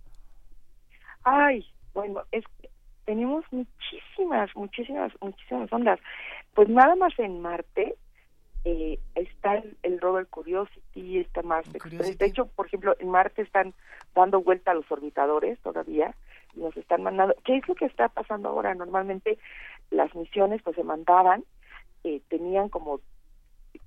Ay, 1.23 1.63
bueno, 1.93 2.23
es 2.31 2.43
tenemos 3.09 3.43
muchísimas, 3.49 4.55
muchísimas, 4.55 5.11
muchísimas 5.19 5.73
ondas. 5.73 5.99
Pues 6.53 6.69
nada 6.69 6.95
más 6.95 7.17
en 7.19 7.41
Marte 7.41 7.95
eh, 8.65 8.99
está 9.15 9.55
el, 9.55 9.77
el, 9.83 10.01
rover 10.01 10.27
Curiosity, 10.27 11.19
está 11.19 11.41
más 11.41 11.65
De 11.71 12.25
hecho, 12.25 12.47
por 12.47 12.67
ejemplo, 12.67 12.95
en 12.99 13.09
Marte 13.09 13.41
están 13.41 13.73
dando 14.13 14.41
vuelta 14.41 14.71
a 14.71 14.73
los 14.73 14.91
orbitadores 14.91 15.59
todavía, 15.59 16.13
y 16.55 16.59
nos 16.59 16.75
están 16.77 17.03
mandando. 17.03 17.35
¿Qué 17.43 17.57
es 17.57 17.67
lo 17.67 17.75
que 17.75 17.85
está 17.85 18.09
pasando 18.09 18.49
ahora? 18.49 18.75
Normalmente 18.75 19.37
las 19.91 20.13
misiones 20.15 20.61
pues 20.63 20.75
se 20.75 20.83
mandaban, 20.83 21.43
eh, 22.03 22.21
tenían 22.27 22.69
como 22.69 22.99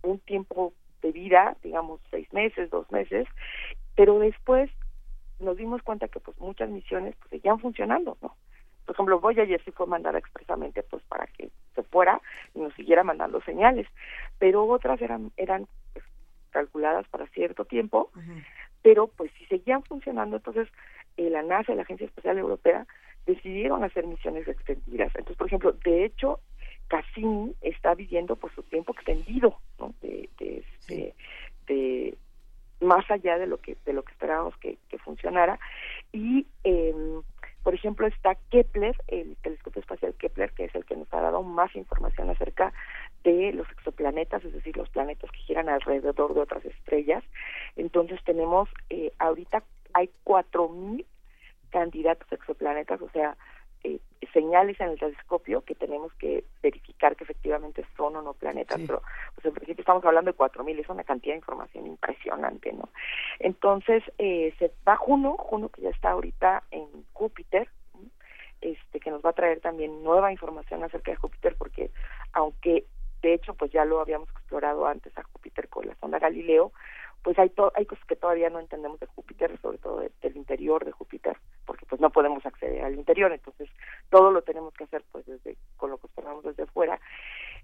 un 0.03 0.19
tiempo 0.21 0.73
de 1.03 1.13
vida, 1.13 1.57
digamos 1.63 2.01
seis 2.11 2.33
meses, 2.33 2.71
dos 2.71 2.91
meses, 2.91 3.27
pero 3.97 4.19
después 4.19 4.71
nos 5.41 5.57
dimos 5.57 5.83
cuenta 5.83 6.09
que 6.09 6.21
pues 6.21 6.39
muchas 6.39 6.71
misiones 6.71 7.17
pues 7.17 7.31
seguían 7.31 7.59
funcionando, 7.59 8.17
¿no? 8.23 8.37
Por 8.85 8.95
ejemplo, 8.95 9.21
Voyager 9.21 9.63
sí 9.65 9.71
fue 9.71 9.87
mandada 9.87 10.19
expresamente 10.19 10.83
pues 10.83 11.03
para 11.05 11.27
que 11.27 11.51
se 11.75 11.83
fuera 11.85 12.21
y 12.55 12.61
nos 12.61 12.75
siguiera 12.75 13.05
mandando 13.05 13.41
señales, 13.43 13.87
pero 14.39 14.67
otras 14.67 15.01
eran 15.01 15.31
eran 15.37 15.67
pues, 15.93 16.05
calculadas 16.51 17.07
para 17.09 17.27
cierto 17.29 17.65
tiempo, 17.65 18.11
pero 18.83 19.07
pues 19.07 19.31
si 19.39 19.47
seguían 19.47 19.83
funcionando, 19.83 20.37
entonces 20.37 20.69
eh, 21.17 21.31
la 21.31 21.43
NASA 21.43 21.73
y 21.73 21.77
la 21.77 21.83
Agencia 21.83 22.07
Espacial 22.07 22.39
Europea 22.39 22.87
decidieron 23.27 23.85
hacer 23.85 24.07
misiones 24.07 24.47
extendidas. 24.49 25.09
Entonces, 25.15 25.37
por 25.37 25.47
ejemplo, 25.47 25.73
de 25.73 26.05
hecho, 26.05 26.41
Cassini 26.89 27.55
está 27.61 27.95
viviendo 27.95 28.37
por 28.37 28.55
su 28.55 28.63
tiempo 28.65 28.93
extendido, 28.93 29.57
¿no? 29.79 29.95
De, 30.03 30.29
de, 30.39 30.59
este, 30.59 31.15
de, 31.67 32.19
más 32.81 33.09
allá 33.11 33.39
de 33.39 33.47
lo 33.47 33.59
que 33.59 33.77
de 33.85 33.93
lo 33.93 34.03
que 34.03 34.13
esperábamos 34.13 34.57
que, 34.59 34.77
que 34.89 34.99
funcionara 34.99 35.59
y 36.13 36.47
eh, 36.65 36.95
por 37.63 37.75
ejemplo 37.75 38.07
está 38.07 38.37
Kepler 38.51 38.97
el 39.09 39.37
telescopio 39.37 39.81
espacial 39.81 40.15
Kepler 40.15 40.53
que 40.53 40.65
es 40.65 40.75
el 40.75 40.85
que 40.85 40.97
nos 40.97 41.13
ha 41.13 41.21
dado 41.21 41.43
más 41.43 41.75
información 41.77 42.31
acerca 42.31 42.73
de 43.25 43.53
los 43.53 43.71
exoplanetas 43.71 44.45
es 44.45 44.53
decir 44.53 44.77
los 44.77 44.89
planetas 44.89 45.31
que 45.31 45.39
giran 45.39 45.69
alrededor 45.69 46.35
de 46.35 46.41
otras 46.41 46.65
estrellas. 46.65 47.23
Entonces 47.77 48.21
tenemos 48.25 48.69
eh, 48.91 49.13
ahorita 49.19 49.63
hay 49.95 50.11
cuatro 50.25 50.69
mil 50.69 51.07
candidatos 51.71 52.31
exoplanetas 52.33 53.01
o 53.01 53.09
sea 53.11 53.37
eh, 53.85 54.01
señales 54.33 54.81
en 54.81 54.91
el 54.91 54.99
telescopio 54.99 55.63
que 55.63 55.75
tenemos 55.75 56.13
que 56.15 56.45
verificar 56.63 57.17
que 57.17 57.25
efectivamente 57.25 57.85
son 57.97 58.17
o 58.17 58.23
no 58.23 58.35
planetas, 58.35 58.81
pero 58.87 59.03
pues 59.35 59.45
en 59.45 59.53
principio 59.53 59.83
estamos 59.83 60.05
hablando 60.05 60.33
de 60.33 60.37
4.000, 60.37 60.81
es 60.81 60.89
una 60.89 61.05
cantidad 61.05 61.35
de 61.35 61.39
información 61.39 61.87
impresionante, 61.87 62.73
¿no? 62.73 62.89
Entonces, 63.39 64.03
eh, 64.19 64.55
se 64.59 64.73
va 64.87 64.97
Juno, 64.97 65.37
Juno 65.37 65.69
que 65.69 65.83
ya 65.83 65.91
está 65.91 66.11
ahorita 66.11 66.63
en 66.71 66.87
Júpiter, 67.13 67.69
este 68.61 69.01
que 69.01 69.11
nos 69.11 69.25
va 69.25 69.31
a 69.31 69.35
traer 69.35 69.61
también 69.61 70.03
nueva 70.03 70.33
información 70.33 70.83
acerca 70.85 71.11
de 71.11 71.17
Júpiter, 71.17 71.57
porque 71.59 71.91
aunque 72.33 72.87
de 73.21 73.35
hecho 73.35 73.55
pues 73.55 73.71
ya 73.73 73.85
lo 73.85 74.01
habíamos 74.01 74.29
explorado 74.31 74.87
antes 74.87 75.17
a 75.19 75.23
Júpiter 75.25 75.69
con 75.69 75.87
la 75.87 75.95
sonda 75.97 76.19
Galileo, 76.19 76.73
pues 77.23 77.39
hay, 77.39 77.53
hay 77.75 77.87
cosas 77.87 78.05
que 78.07 78.17
todavía 78.17 78.51
no 78.51 78.59
entendemos 78.59 78.99
de 79.01 79.07
Júpiter, 79.07 79.59
sobre 79.61 79.79
todo 79.79 80.01
del 80.01 80.37
interior 80.37 80.85
de 80.85 80.93
Júpiter, 80.93 81.37
porque 81.65 81.87
pues 81.87 82.01
no 82.01 82.11
podemos 82.11 82.45
acceder 82.45 82.85
al 82.85 82.95
interior, 82.95 83.33
entonces 83.33 83.69
todo 84.11 84.31
lo 84.31 84.43
tenemos 84.43 84.75
que 84.75 84.85
hacer 84.85 85.05
pues 85.13 85.25
desde 85.27 85.57
con 85.77 85.91
lo 85.91 85.99
que 85.99 86.07
observamos 86.07 86.45
desde 86.45 86.67
fuera. 86.67 87.01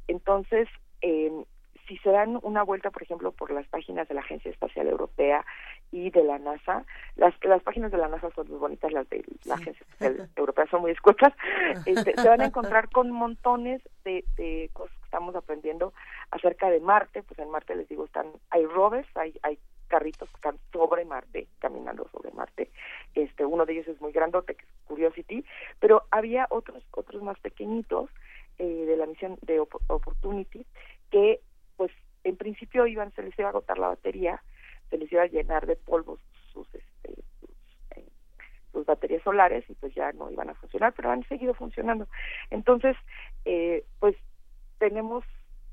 Entonces, 0.06 0.68
eh, 1.00 1.44
si 1.88 1.96
se 1.98 2.11
dan 2.11 2.38
una 2.42 2.62
vuelta, 2.62 2.90
por 2.90 3.03
ejemplo, 3.03 3.33
por 3.33 3.51
las 3.51 3.66
páginas 3.68 4.07
de 4.09 4.14
la 4.14 4.20
Agencia 4.20 4.51
Espacial 4.51 4.87
Europea 4.87 5.44
y 5.90 6.11
de 6.11 6.22
la 6.22 6.38
NASA, 6.38 6.85
las, 7.16 7.35
las 7.42 7.62
páginas 7.62 7.90
de 7.90 7.98
la 7.98 8.09
NASA 8.09 8.31
son 8.35 8.48
muy 8.48 8.59
bonitas, 8.59 8.92
las 8.92 9.09
de 9.09 9.24
la 9.46 9.55
Agencia 9.55 9.85
Espacial 9.88 10.29
Europea 10.37 10.66
son 10.70 10.83
muy 10.83 10.90
escuetas, 10.90 11.33
este, 11.87 12.14
se 12.14 12.29
van 12.29 12.42
a 12.42 12.46
encontrar 12.46 12.90
con 12.90 13.11
montones 13.11 13.83
de, 14.05 14.24
de 14.37 14.70
cosas 14.74 14.96
que 14.98 15.05
estamos 15.05 15.35
aprendiendo 15.35 15.94
acerca 16.31 16.70
de 16.70 16.81
Marte, 16.81 17.22
pues 17.22 17.38
en 17.38 17.51
Marte 17.51 17.74
les 17.74 17.88
digo, 17.88 18.05
están 18.05 18.27
hay 18.51 18.66
rovers, 18.66 19.09
hay, 19.16 19.35
hay 19.42 19.59
carritos 19.88 20.29
que 20.29 20.37
están 20.37 20.59
sobre 20.70 21.05
Marte, 21.07 21.48
caminando 21.59 22.07
sobre 22.12 22.31
Marte. 22.33 22.70
Este, 23.14 23.44
uno 23.44 23.64
de 23.64 23.72
ellos 23.72 23.88
es 23.88 24.01
muy 24.03 24.12
grandote, 24.12 24.55
que 24.55 24.64
es 24.64 24.70
Curiosity, 24.85 25.44
pero 25.81 26.05
había 26.11 26.46
otros 26.51 26.85
otros 26.90 27.22
más 27.22 27.38
pequeñitos 27.40 28.11
eh, 28.59 28.85
de 28.87 28.96
la 28.96 29.07
misión 29.07 29.38
de 29.42 29.61
Opportunity 29.61 30.66
que 31.11 31.40
pues 31.78 31.90
en 32.24 32.36
principio 32.36 32.86
iban 32.86 33.10
se 33.14 33.22
les 33.22 33.38
iba 33.38 33.48
a 33.48 33.50
agotar 33.50 33.78
la 33.78 33.88
batería, 33.88 34.42
se 34.90 34.98
les 34.98 35.10
iba 35.10 35.22
a 35.22 35.28
llenar 35.28 35.66
de 35.66 35.76
polvos 35.76 36.20
sus 36.52 36.66
este, 36.74 37.14
eh, 37.92 38.04
sus 38.72 38.84
baterías 38.84 39.22
solares 39.22 39.64
y 39.70 39.74
pues 39.74 39.94
ya 39.94 40.12
no 40.12 40.30
iban 40.30 40.50
a 40.50 40.54
funcionar, 40.54 40.92
pero 40.92 41.10
han 41.10 41.26
seguido 41.28 41.54
funcionando. 41.54 42.06
Entonces, 42.50 42.96
eh, 43.46 43.84
pues 44.00 44.16
tenemos 44.78 45.24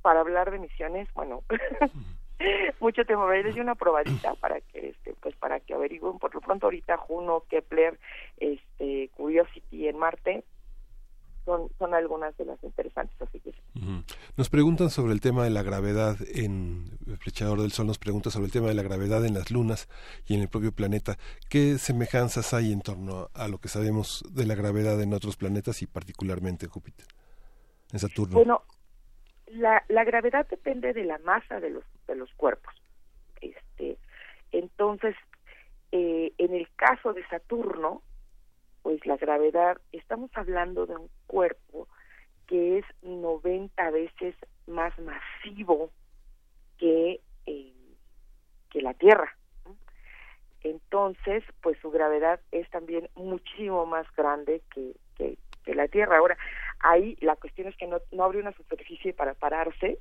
para 0.01 0.21
hablar 0.21 0.51
de 0.51 0.59
misiones, 0.59 1.11
bueno, 1.13 1.41
mucho 2.79 3.05
tiempo. 3.05 3.29
Les 3.29 3.55
di 3.55 3.59
una 3.59 3.75
probadita 3.75 4.35
para 4.35 4.61
que, 4.61 4.89
este, 4.89 5.15
pues 5.19 5.35
para 5.35 5.59
que 5.59 5.73
averigüen 5.73 6.19
por 6.19 6.33
lo 6.35 6.41
pronto 6.41 6.67
ahorita 6.67 6.97
Juno, 6.97 7.43
Kepler, 7.49 7.99
este, 8.37 9.09
Curiosity 9.15 9.87
en 9.87 9.97
Marte, 9.97 10.43
son, 11.45 11.69
son 11.77 11.93
algunas 11.93 12.36
de 12.38 12.45
las 12.45 12.62
interesantes 12.63 13.15
así 13.21 13.39
que 13.39 13.53
Nos 14.36 14.49
preguntan 14.49 14.89
sobre 14.89 15.13
el 15.13 15.21
tema 15.21 15.43
de 15.43 15.51
la 15.51 15.63
gravedad 15.63 16.17
en 16.34 16.97
el 17.07 17.17
Flechador 17.17 17.61
del 17.61 17.72
Sol 17.72 17.88
nos 17.88 17.99
pregunta 17.99 18.32
sobre 18.32 18.47
el 18.47 18.51
tema 18.51 18.67
de 18.67 18.74
la 18.74 18.84
gravedad 18.84 19.26
en 19.26 19.36
las 19.36 19.51
lunas 19.51 19.88
y 20.28 20.36
en 20.36 20.41
el 20.41 20.49
propio 20.49 20.72
planeta. 20.72 21.17
¿Qué 21.49 21.78
semejanzas 21.78 22.53
hay 22.53 22.74
en 22.74 22.82
torno 22.82 23.30
a 23.34 23.47
lo 23.47 23.59
que 23.59 23.67
sabemos 23.67 24.24
de 24.34 24.45
la 24.45 24.55
gravedad 24.55 25.01
en 25.01 25.13
otros 25.13 25.38
planetas 25.38 25.82
y 25.82 25.88
particularmente 25.88 26.65
en 26.65 26.72
Júpiter, 26.72 27.05
en 27.93 27.99
Saturno? 27.99 28.36
Bueno, 28.36 28.63
la, 29.47 29.84
la 29.88 30.03
gravedad 30.03 30.47
depende 30.49 30.93
de 30.93 31.05
la 31.05 31.19
masa 31.19 31.59
de 31.59 31.69
los 31.69 31.84
de 32.07 32.15
los 32.15 32.32
cuerpos. 32.34 32.74
Este, 33.41 33.97
entonces, 34.51 35.15
eh, 35.91 36.34
en 36.38 36.53
el 36.53 36.67
caso 36.76 37.13
de 37.13 37.26
Saturno, 37.28 38.01
pues 38.86 39.03
la 39.07 39.17
gravedad, 39.17 39.81
estamos 39.93 40.29
hablando 40.36 40.86
de 40.86 40.95
un 40.95 41.09
cuerpo 41.25 41.88
que 42.45 42.77
es 42.77 42.86
90 43.01 43.89
veces 43.89 44.36
más 44.67 44.93
masivo 44.99 45.89
que, 46.77 47.19
eh, 47.47 47.73
que 48.69 48.81
la 48.83 48.93
Tierra. 48.93 49.36
Entonces, 50.61 51.43
pues 51.63 51.79
su 51.79 51.89
gravedad 51.89 52.39
es 52.51 52.69
también 52.69 53.09
muchísimo 53.15 53.88
más 53.88 54.05
grande 54.15 54.61
que, 54.71 54.95
que, 55.15 55.73
la 55.73 55.88
Tierra. 55.88 56.17
Ahora, 56.19 56.38
ahí 56.77 57.17
la 57.21 57.36
cuestión 57.38 57.67
es 57.67 57.75
que 57.77 57.88
no, 57.88 57.97
no 58.11 58.23
habría 58.23 58.43
una 58.43 58.53
superficie 58.53 59.13
para 59.13 59.33
pararse, 59.33 59.97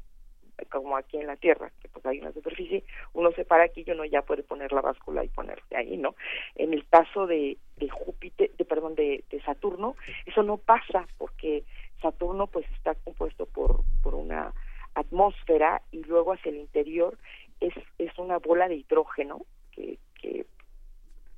como 0.70 0.96
aquí 0.96 1.18
en 1.18 1.26
la 1.26 1.36
Tierra, 1.36 1.70
que 1.80 1.88
pues 1.88 2.04
hay 2.06 2.18
una 2.18 2.32
superficie, 2.32 2.84
uno 3.12 3.30
se 3.32 3.44
para 3.44 3.64
aquí 3.64 3.84
y 3.86 3.90
uno 3.90 4.04
ya 4.04 4.22
puede 4.22 4.42
poner 4.42 4.72
la 4.72 4.80
báscula 4.80 5.24
y 5.24 5.28
ponerse 5.28 5.76
ahí, 5.76 5.96
¿no? 5.96 6.14
En 6.54 6.72
el 6.72 6.86
caso 6.88 7.26
de, 7.26 7.58
de 7.76 7.88
Júpiter, 7.88 8.50
de, 8.56 8.64
perdón, 8.64 8.94
de, 8.94 9.24
de 9.30 9.42
Saturno, 9.42 9.96
eso 10.26 10.42
no 10.42 10.56
pasa 10.58 11.06
porque 11.18 11.64
Saturno 12.00 12.46
pues 12.46 12.66
está 12.76 12.94
compuesto 12.94 13.46
por, 13.46 13.82
por 14.02 14.14
una 14.14 14.52
atmósfera 14.94 15.82
y 15.90 16.02
luego 16.04 16.32
hacia 16.32 16.50
el 16.50 16.58
interior 16.58 17.18
es, 17.60 17.74
es 17.98 18.16
una 18.18 18.38
bola 18.38 18.68
de 18.68 18.76
hidrógeno 18.76 19.44
que, 19.72 19.98
que 20.20 20.46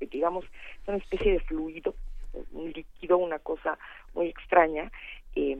digamos 0.00 0.44
es 0.44 0.88
una 0.88 0.98
especie 0.98 1.32
de 1.32 1.40
fluido 1.40 1.94
un 2.52 2.70
líquido 2.70 3.16
una 3.16 3.38
cosa 3.38 3.78
muy 4.14 4.28
extraña 4.28 4.92
eh, 5.34 5.58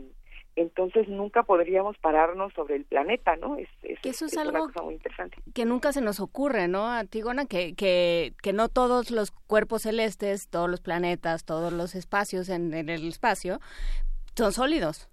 entonces 0.57 1.07
nunca 1.09 1.43
podríamos 1.43 1.97
pararnos 1.99 2.53
sobre 2.55 2.77
el 2.77 2.85
planeta, 2.85 3.37
¿no? 3.37 3.57
Es, 3.57 3.69
es, 3.83 3.99
eso 4.03 4.25
es, 4.25 4.37
algo 4.37 4.51
una 4.51 4.61
cosa 4.73 4.83
muy 4.83 4.95
interesante. 4.95 5.37
Que 5.55 5.67
nunca 5.67 5.93
se 5.93 6.01
nos 6.01 6.19
ocurre, 6.19 6.67
¿no, 6.67 6.89
Antigona? 6.89 7.45
Que, 7.45 7.75
que, 7.75 8.33
que 8.43 8.53
no 8.55 8.69
todos 8.69 9.11
los 9.11 9.31
cuerpos 9.31 9.83
celestes, 9.83 10.49
todos 10.49 10.71
los 10.71 10.81
planetas, 10.81 11.45
todos 11.45 11.73
los 11.73 11.95
espacios 11.95 12.49
en, 12.49 12.73
en 12.73 12.89
el 12.89 13.07
espacio 13.07 13.61
son 14.35 14.53
sólidos. 14.53 15.11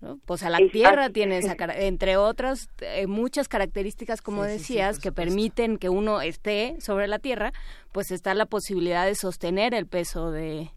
¿no? 0.00 0.18
Pues 0.26 0.42
a 0.42 0.50
la 0.50 0.58
Exacto. 0.58 0.72
Tierra 0.72 1.10
tiene, 1.10 1.38
esa, 1.38 1.56
entre 1.76 2.16
otras, 2.16 2.68
eh, 2.80 3.06
muchas 3.06 3.48
características, 3.48 4.22
como 4.22 4.44
sí, 4.44 4.50
decías, 4.50 4.96
sí, 4.96 5.02
sí, 5.02 5.08
que 5.08 5.12
permiten 5.12 5.78
que 5.78 5.88
uno 5.88 6.20
esté 6.20 6.76
sobre 6.80 7.08
la 7.08 7.18
Tierra, 7.18 7.52
pues 7.92 8.10
está 8.10 8.34
la 8.34 8.46
posibilidad 8.46 9.06
de 9.06 9.14
sostener 9.14 9.74
el 9.74 9.86
peso 9.86 10.30
de, 10.30 10.70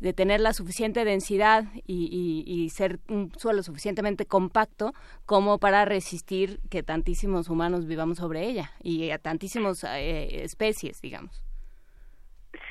de 0.00 0.12
tener 0.12 0.40
la 0.40 0.52
suficiente 0.52 1.04
densidad 1.04 1.64
y, 1.86 2.44
y, 2.46 2.68
ser 2.70 2.98
un 3.08 3.32
suelo 3.36 3.62
suficientemente 3.62 4.26
compacto 4.26 4.92
como 5.26 5.58
para 5.58 5.84
resistir 5.84 6.60
que 6.70 6.82
tantísimos 6.82 7.48
humanos 7.48 7.86
vivamos 7.86 8.18
sobre 8.18 8.44
ella 8.44 8.72
y 8.82 9.10
a 9.10 9.18
tantísimas 9.18 9.84
eh, 9.84 10.42
especies, 10.42 11.00
digamos. 11.00 11.42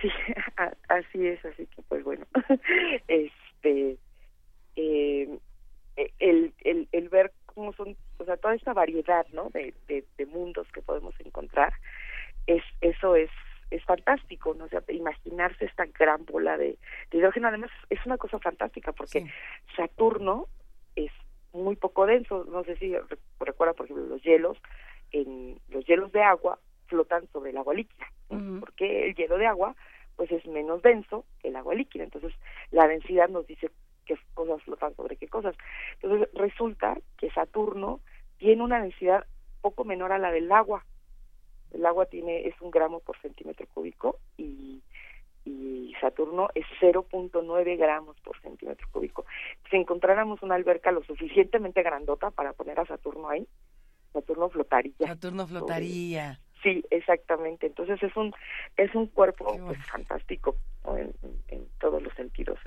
Sí, 0.01 0.09
así 0.89 1.27
es, 1.27 1.43
así 1.45 1.65
que 1.67 1.81
pues 1.83 2.03
bueno, 2.03 2.25
este, 3.07 3.97
eh, 4.75 5.29
el, 6.19 6.53
el, 6.63 6.87
el 6.91 7.09
ver 7.09 7.31
cómo 7.45 7.73
son, 7.73 7.95
o 8.17 8.25
sea, 8.25 8.37
toda 8.37 8.55
esta 8.55 8.73
variedad, 8.73 9.25
¿no? 9.31 9.49
De, 9.49 9.73
de, 9.87 10.03
de 10.17 10.25
mundos 10.25 10.67
que 10.73 10.81
podemos 10.81 11.13
encontrar, 11.19 11.73
es 12.47 12.63
eso 12.81 13.15
es 13.15 13.29
es 13.73 13.83
fantástico, 13.85 14.53
¿no? 14.53 14.65
O 14.65 14.69
sea, 14.69 14.83
imaginarse 14.89 15.65
esta 15.65 15.85
gran 15.85 16.25
bola 16.25 16.57
de, 16.57 16.77
de 17.09 17.17
hidrógeno, 17.17 17.47
además 17.47 17.71
es 17.89 18.05
una 18.05 18.17
cosa 18.17 18.39
fantástica 18.39 18.91
porque 18.91 19.21
sí. 19.21 19.27
Saturno 19.75 20.47
es 20.95 21.11
muy 21.53 21.75
poco 21.75 22.05
denso, 22.05 22.45
no 22.45 22.63
sé 22.63 22.75
si 22.77 22.95
recuerda, 23.39 23.73
por 23.73 23.85
ejemplo, 23.85 24.05
los 24.05 24.21
hielos, 24.21 24.57
en 25.11 25.59
los 25.69 25.85
hielos 25.85 26.11
de 26.11 26.21
agua 26.21 26.59
flotan 26.87 27.27
sobre 27.31 27.51
el 27.51 27.57
agua 27.57 27.73
líquida, 27.73 28.05
¿no? 28.29 28.37
uh 28.37 28.41
-huh. 28.41 28.59
porque 28.59 29.07
el 29.07 29.15
hielo 29.15 29.37
de 29.37 29.47
agua 29.47 29.75
pues 30.15 30.31
es 30.31 30.45
menos 30.45 30.81
denso 30.83 31.25
que 31.41 31.47
el 31.47 31.55
agua 31.55 31.73
líquida, 31.73 32.03
entonces 32.03 32.33
la 32.69 32.87
densidad 32.87 33.29
nos 33.29 33.47
dice 33.47 33.71
qué 34.05 34.15
cosas 34.35 34.61
flotan 34.63 34.95
sobre 34.95 35.15
qué 35.15 35.27
cosas. 35.27 35.55
Entonces 36.01 36.29
resulta 36.35 36.97
que 37.17 37.31
Saturno 37.31 37.99
tiene 38.37 38.61
una 38.61 38.81
densidad 38.81 39.25
poco 39.61 39.85
menor 39.85 40.11
a 40.11 40.19
la 40.19 40.31
del 40.31 40.51
agua, 40.51 40.85
el 41.73 41.85
agua 41.85 42.05
tiene 42.05 42.47
es 42.47 42.59
un 42.61 42.71
gramo 42.71 42.99
por 42.99 43.17
centímetro 43.19 43.67
cúbico 43.73 44.19
y, 44.37 44.81
y 45.45 45.93
Saturno 45.99 46.49
es 46.55 46.65
0.9 46.81 47.77
gramos 47.77 48.19
por 48.21 48.39
centímetro 48.41 48.87
cúbico. 48.91 49.25
Si 49.69 49.75
encontráramos 49.75 50.41
una 50.43 50.55
alberca 50.55 50.91
lo 50.91 51.03
suficientemente 51.03 51.83
grandota 51.83 52.31
para 52.31 52.53
poner 52.53 52.79
a 52.79 52.85
Saturno 52.85 53.29
ahí, 53.29 53.47
Saturno 54.13 54.49
flotaría. 54.49 54.93
Saturno 54.99 55.47
flotaría. 55.47 56.39
Sí, 56.61 56.83
exactamente. 56.91 57.67
Entonces 57.67 58.01
es 58.01 58.15
un 58.15 58.33
es 58.77 58.93
un 58.95 59.07
cuerpo 59.07 59.57
pues, 59.65 59.85
fantástico 59.87 60.55
en 61.47 61.67
todos 61.79 62.01
los 62.01 62.13
sentidos. 62.13 62.59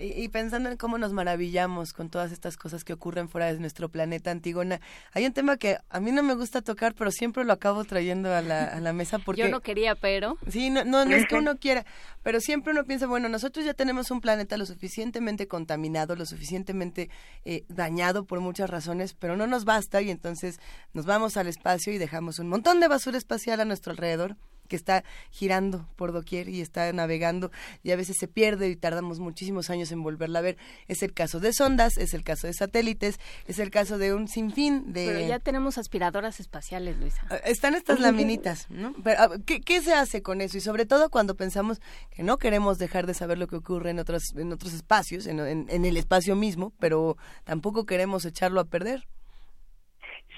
Y, 0.00 0.28
pensando 0.28 0.70
en 0.70 0.76
cómo 0.76 0.98
nos 0.98 1.12
maravillamos 1.12 1.92
con 1.92 2.08
todas 2.08 2.32
estas 2.32 2.56
cosas 2.56 2.84
que 2.84 2.92
ocurren 2.92 3.28
fuera 3.28 3.52
de 3.52 3.58
nuestro 3.58 3.88
planeta 3.88 4.30
Antigona, 4.30 4.80
hay 5.12 5.26
un 5.26 5.32
tema 5.32 5.56
que 5.56 5.78
a 5.90 6.00
mí 6.00 6.10
no 6.10 6.22
me 6.22 6.34
gusta 6.34 6.62
tocar, 6.62 6.94
pero 6.94 7.10
siempre 7.10 7.44
lo 7.44 7.52
acabo 7.52 7.84
trayendo 7.84 8.34
a 8.34 8.40
la, 8.40 8.64
a 8.64 8.80
la 8.80 8.92
mesa 8.92 9.18
porque... 9.18 9.42
Yo 9.42 9.48
no 9.48 9.60
quería, 9.60 9.94
pero... 9.94 10.38
Sí, 10.48 10.70
no, 10.70 10.84
no, 10.84 11.02
es 11.02 11.26
que 11.26 11.34
uno 11.34 11.56
quiera, 11.56 11.84
pero 12.22 12.40
siempre 12.40 12.72
uno 12.72 12.84
piensa, 12.84 13.06
bueno, 13.06 13.28
nosotros 13.28 13.64
ya 13.64 13.74
tenemos 13.74 14.10
un 14.10 14.20
planeta 14.20 14.56
lo 14.56 14.66
suficientemente 14.66 15.46
contaminado, 15.46 16.16
lo 16.16 16.24
suficientemente 16.24 17.10
eh, 17.44 17.64
dañado 17.68 18.24
por 18.24 18.40
muchas 18.40 18.70
razones, 18.70 19.14
pero 19.14 19.36
no 19.36 19.46
nos 19.46 19.64
basta 19.64 20.00
y 20.00 20.10
entonces 20.10 20.60
nos 20.94 21.04
vamos 21.04 21.36
al 21.36 21.46
espacio 21.46 21.92
y 21.92 21.98
dejamos 21.98 22.38
un 22.38 22.48
montón 22.48 22.80
de 22.80 22.88
basura 22.88 23.18
espacial 23.18 23.60
a 23.60 23.64
nuestro 23.64 23.92
alrededor 23.92 24.36
que 24.70 24.76
está 24.76 25.04
girando 25.30 25.86
por 25.96 26.12
doquier 26.12 26.48
y 26.48 26.62
está 26.62 26.90
navegando 26.94 27.50
y 27.82 27.90
a 27.90 27.96
veces 27.96 28.16
se 28.18 28.28
pierde 28.28 28.70
y 28.70 28.76
tardamos 28.76 29.18
muchísimos 29.18 29.68
años 29.68 29.92
en 29.92 30.02
volverla 30.02 30.38
a 30.38 30.42
ver. 30.42 30.56
Es 30.88 31.02
el 31.02 31.12
caso 31.12 31.40
de 31.40 31.52
sondas, 31.52 31.98
es 31.98 32.14
el 32.14 32.22
caso 32.22 32.46
de 32.46 32.54
satélites, 32.54 33.18
es 33.46 33.58
el 33.58 33.70
caso 33.70 33.98
de 33.98 34.14
un 34.14 34.28
sinfín 34.28 34.92
de... 34.92 35.06
Pero 35.06 35.26
ya 35.26 35.40
tenemos 35.40 35.76
aspiradoras 35.76 36.40
espaciales, 36.40 36.96
Luisa. 36.98 37.26
Ah, 37.28 37.36
están 37.44 37.74
estas 37.74 38.00
laminitas, 38.00 38.70
¿no? 38.70 38.94
Pero, 39.02 39.20
ah, 39.20 39.30
¿qué, 39.44 39.82
se 39.82 39.92
hace 39.92 40.22
con 40.22 40.40
eso? 40.40 40.56
Y 40.56 40.60
sobre 40.60 40.86
todo 40.86 41.10
cuando 41.10 41.34
pensamos 41.34 41.80
que 42.10 42.22
no 42.22 42.38
queremos 42.38 42.78
dejar 42.78 43.06
de 43.06 43.14
saber 43.14 43.38
lo 43.38 43.48
que 43.48 43.56
ocurre 43.56 43.90
en 43.90 43.98
otros, 43.98 44.34
en 44.36 44.52
otros 44.52 44.72
espacios, 44.72 45.26
en, 45.26 45.40
en 45.40 45.84
el 45.84 45.96
espacio 45.96 46.36
mismo, 46.36 46.72
pero 46.78 47.16
tampoco 47.44 47.84
queremos 47.84 48.24
echarlo 48.24 48.60
a 48.60 48.64
perder. 48.64 49.08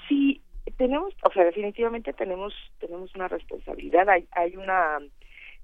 Sí, 0.09 0.42
tenemos, 0.83 1.13
o 1.23 1.31
sea, 1.31 1.45
definitivamente 1.45 2.11
tenemos 2.11 2.53
tenemos 2.77 3.15
una 3.15 3.29
responsabilidad. 3.29 4.09
Hay 4.09 4.27
hay 4.31 4.57
una 4.57 4.99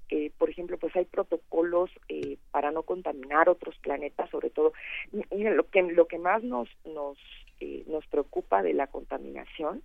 eh, 0.08 0.32
por 0.38 0.48
ejemplo, 0.48 0.78
pues 0.78 0.96
hay 0.96 1.04
protocolos 1.04 1.90
eh, 2.08 2.38
para 2.50 2.70
no 2.70 2.84
contaminar 2.84 3.50
otros 3.50 3.76
planetas, 3.82 4.30
sobre 4.30 4.48
todo. 4.48 4.72
Miren, 5.12 5.58
lo 5.58 5.68
que 5.68 5.82
lo 5.82 6.06
que 6.06 6.18
más 6.18 6.42
nos 6.42 6.70
nos 6.86 7.18
eh, 7.60 7.84
nos 7.86 8.06
preocupa 8.06 8.62
de 8.62 8.72
la 8.72 8.86
contaminación 8.86 9.82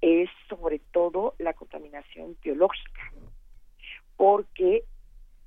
es 0.00 0.30
sobre 0.48 0.78
todo 0.78 1.34
la 1.38 1.52
contaminación 1.52 2.38
biológica, 2.42 3.12
porque 4.16 4.84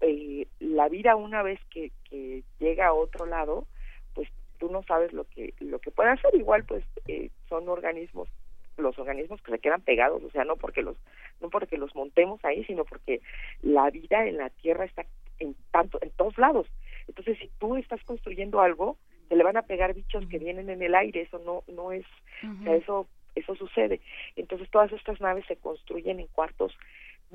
eh, 0.01 0.45
la 0.59 0.87
vida 0.87 1.15
una 1.15 1.41
vez 1.41 1.59
que, 1.71 1.91
que 2.07 2.43
llega 2.59 2.85
a 2.89 2.93
otro 2.93 3.25
lado, 3.25 3.65
pues 4.13 4.29
tú 4.59 4.69
no 4.69 4.83
sabes 4.83 5.13
lo 5.13 5.23
que 5.23 5.55
lo 5.61 5.79
que 5.79 5.89
puede 5.89 6.11
hacer. 6.11 6.35
Igual, 6.35 6.63
pues 6.65 6.85
eh, 7.07 7.31
son 7.49 7.67
organismos 7.69 8.29
los 8.77 8.97
organismos 8.99 9.41
que 9.41 9.51
se 9.51 9.59
quedan 9.59 9.81
pegados, 9.81 10.23
o 10.23 10.29
sea, 10.31 10.43
no 10.43 10.55
porque 10.55 10.81
los 10.81 10.97
no 11.41 11.49
porque 11.49 11.77
los 11.77 11.95
montemos 11.95 12.43
ahí, 12.43 12.63
sino 12.65 12.85
porque 12.85 13.21
la 13.61 13.89
vida 13.89 14.25
en 14.25 14.37
la 14.37 14.49
Tierra 14.49 14.85
está 14.85 15.05
en 15.39 15.55
tanto 15.71 15.99
en 16.01 16.11
todos 16.11 16.37
lados. 16.37 16.67
Entonces, 17.07 17.37
si 17.39 17.49
tú 17.59 17.75
estás 17.75 18.03
construyendo 18.03 18.61
algo, 18.61 18.97
se 19.29 19.35
le 19.35 19.43
van 19.43 19.57
a 19.57 19.63
pegar 19.63 19.93
bichos 19.93 20.25
que 20.27 20.39
vienen 20.39 20.69
en 20.69 20.81
el 20.81 20.95
aire, 20.95 21.21
eso 21.21 21.39
no 21.39 21.63
no 21.73 21.91
es, 21.91 22.05
o 22.43 22.63
sea, 22.63 22.75
eso 22.75 23.07
eso 23.35 23.55
sucede. 23.55 23.99
Entonces, 24.35 24.69
todas 24.69 24.91
estas 24.93 25.19
naves 25.19 25.45
se 25.47 25.57
construyen 25.57 26.19
en 26.19 26.27
cuartos 26.27 26.75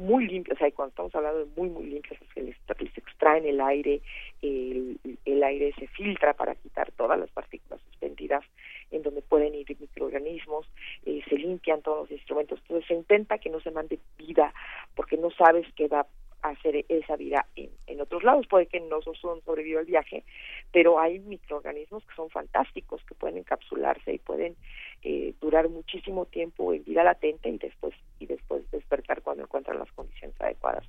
muy 0.01 0.27
limpios, 0.27 0.57
o 0.57 0.59
sea, 0.59 0.71
cuando 0.73 0.91
estamos 0.91 1.15
hablando 1.15 1.41
de 1.41 1.51
muy, 1.57 1.69
muy 1.69 1.85
limpios, 1.85 2.21
es 2.21 2.29
que 2.33 2.43
les, 2.43 2.57
extraen 2.97 3.47
el 3.47 3.61
aire, 3.61 4.01
el, 4.41 4.99
el 5.25 5.43
aire 5.43 5.73
se 5.79 5.87
filtra 5.89 6.33
para 6.33 6.55
quitar 6.55 6.91
todas 6.93 7.19
las 7.19 7.31
partículas 7.31 7.81
suspendidas 7.83 8.43
en 8.91 9.03
donde 9.03 9.23
pueden 9.23 9.55
ir 9.55 9.67
microorganismos, 9.79 10.67
eh, 11.05 11.21
se 11.29 11.37
limpian 11.37 11.83
todos 11.83 12.09
los 12.09 12.11
instrumentos, 12.11 12.59
entonces 12.63 12.89
se 12.89 12.95
intenta 12.95 13.39
que 13.39 13.51
no 13.51 13.61
se 13.61 13.71
mande 13.71 13.99
vida, 14.19 14.53
porque 14.97 15.17
no 15.17 15.31
sabes 15.31 15.67
qué 15.77 15.87
va 15.87 16.07
hacer 16.43 16.85
esa 16.89 17.17
vida 17.17 17.47
en, 17.57 18.01
otros 18.01 18.25
lados, 18.25 18.47
puede 18.47 18.67
que 18.67 18.81
no 18.81 19.03
son 19.03 19.43
sobrevivido 19.45 19.81
el 19.81 19.87
viaje, 19.87 20.25
pero 20.73 20.99
hay 20.99 21.19
microorganismos 21.19 22.05
que 22.07 22.15
son 22.15 22.31
fantásticos, 22.31 23.05
que 23.05 23.15
pueden 23.15 23.37
encapsularse 23.37 24.15
y 24.15 24.19
pueden 24.19 24.57
eh, 25.03 25.35
durar 25.41 25.69
muchísimo 25.69 26.25
tiempo 26.25 26.73
en 26.73 26.83
vida 26.85 27.05
latente 27.05 27.51
y 27.51 27.59
después 27.59 27.95
y 28.19 28.27
después 28.27 28.69
despertar 28.71 29.23
cuando 29.23 29.43
encuentran 29.43 29.79
las 29.79 29.93
condiciones 29.93 30.39
adecuadas. 30.41 30.87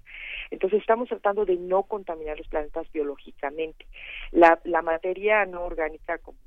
Entonces 0.52 0.80
estamos 0.80 1.10
tratando 1.10 1.45
de 1.45 1.58
no 1.58 1.84
contaminar 1.84 2.38
los 2.38 2.47
planetas 2.47 2.91
biológicamente. 2.91 3.86
La, 4.32 4.60
la 4.64 4.82
materia 4.82 5.45
no 5.45 5.64
orgánica 5.64 6.18
como 6.20 6.38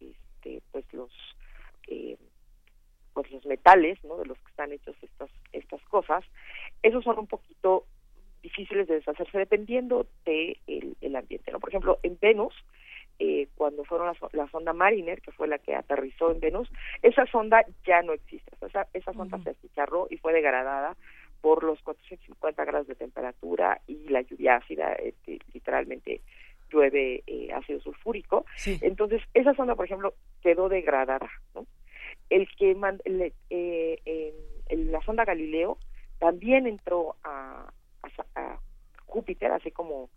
este, 0.00 0.62
pues 0.72 0.84
los 0.92 1.10
eh, 1.88 2.16
pues 3.12 3.30
los 3.30 3.46
metales, 3.46 4.02
¿no? 4.04 4.16
De 4.16 4.26
los 4.26 4.38
que 4.38 4.50
están 4.50 4.72
hechos 4.72 4.96
estas 5.02 5.30
estas 5.52 5.82
cosas, 5.84 6.24
esos 6.82 7.04
son 7.04 7.18
un 7.18 7.26
poquito 7.26 7.86
difíciles 8.44 8.86
de 8.86 8.96
deshacerse 8.96 9.38
dependiendo 9.38 10.06
de 10.26 10.58
el, 10.66 11.16
ambiente, 11.16 11.50
¿no? 11.50 11.58
Por 11.58 11.70
ejemplo, 11.70 11.98
en 12.02 12.18
Venus 12.20 12.54
eh, 13.18 13.48
cuando 13.56 13.84
fueron 13.84 14.14
la, 14.32 14.48
sonda 14.48 14.72
Mariner, 14.74 15.22
que 15.22 15.32
fue 15.32 15.48
la 15.48 15.58
que 15.58 15.74
aterrizó 15.74 16.30
en 16.30 16.40
Venus, 16.40 16.70
esa 17.02 17.24
sonda 17.26 17.64
ya 17.86 18.02
no 18.02 18.12
existe. 18.12 18.52
esa, 18.66 18.86
esa 18.92 19.12
sonda 19.14 19.38
se 19.42 19.50
achicharró 19.50 20.08
y 20.10 20.18
fue 20.18 20.34
degradada 20.34 20.94
por 21.40 21.64
los 21.64 21.80
450 21.82 22.64
grados 22.64 22.86
de 22.86 22.96
temperatura 22.96 23.80
y 23.86 24.08
la 24.08 24.20
lluvia 24.20 24.56
ácida, 24.56 24.92
este, 24.94 25.38
literalmente 25.54 26.20
llueve 26.70 27.22
eh, 27.26 27.48
ácido 27.54 27.80
sulfúrico. 27.80 28.44
Entonces, 28.82 29.22
esa 29.32 29.54
sonda, 29.54 29.74
por 29.74 29.86
ejemplo, 29.86 30.12
quedó 30.42 30.68
degradada. 30.68 31.30
¿no? 31.54 31.66
El 32.28 32.46
que 32.56 32.76
eh, 33.50 34.34
la 34.70 35.00
sonda 35.02 35.24
Galileo 35.24 35.78
también 36.18 36.66
entró 36.66 37.16
a, 37.22 37.70
a, 38.34 38.58
Júpiter, 39.06 39.52
así 39.52 39.70
como, 39.70 40.10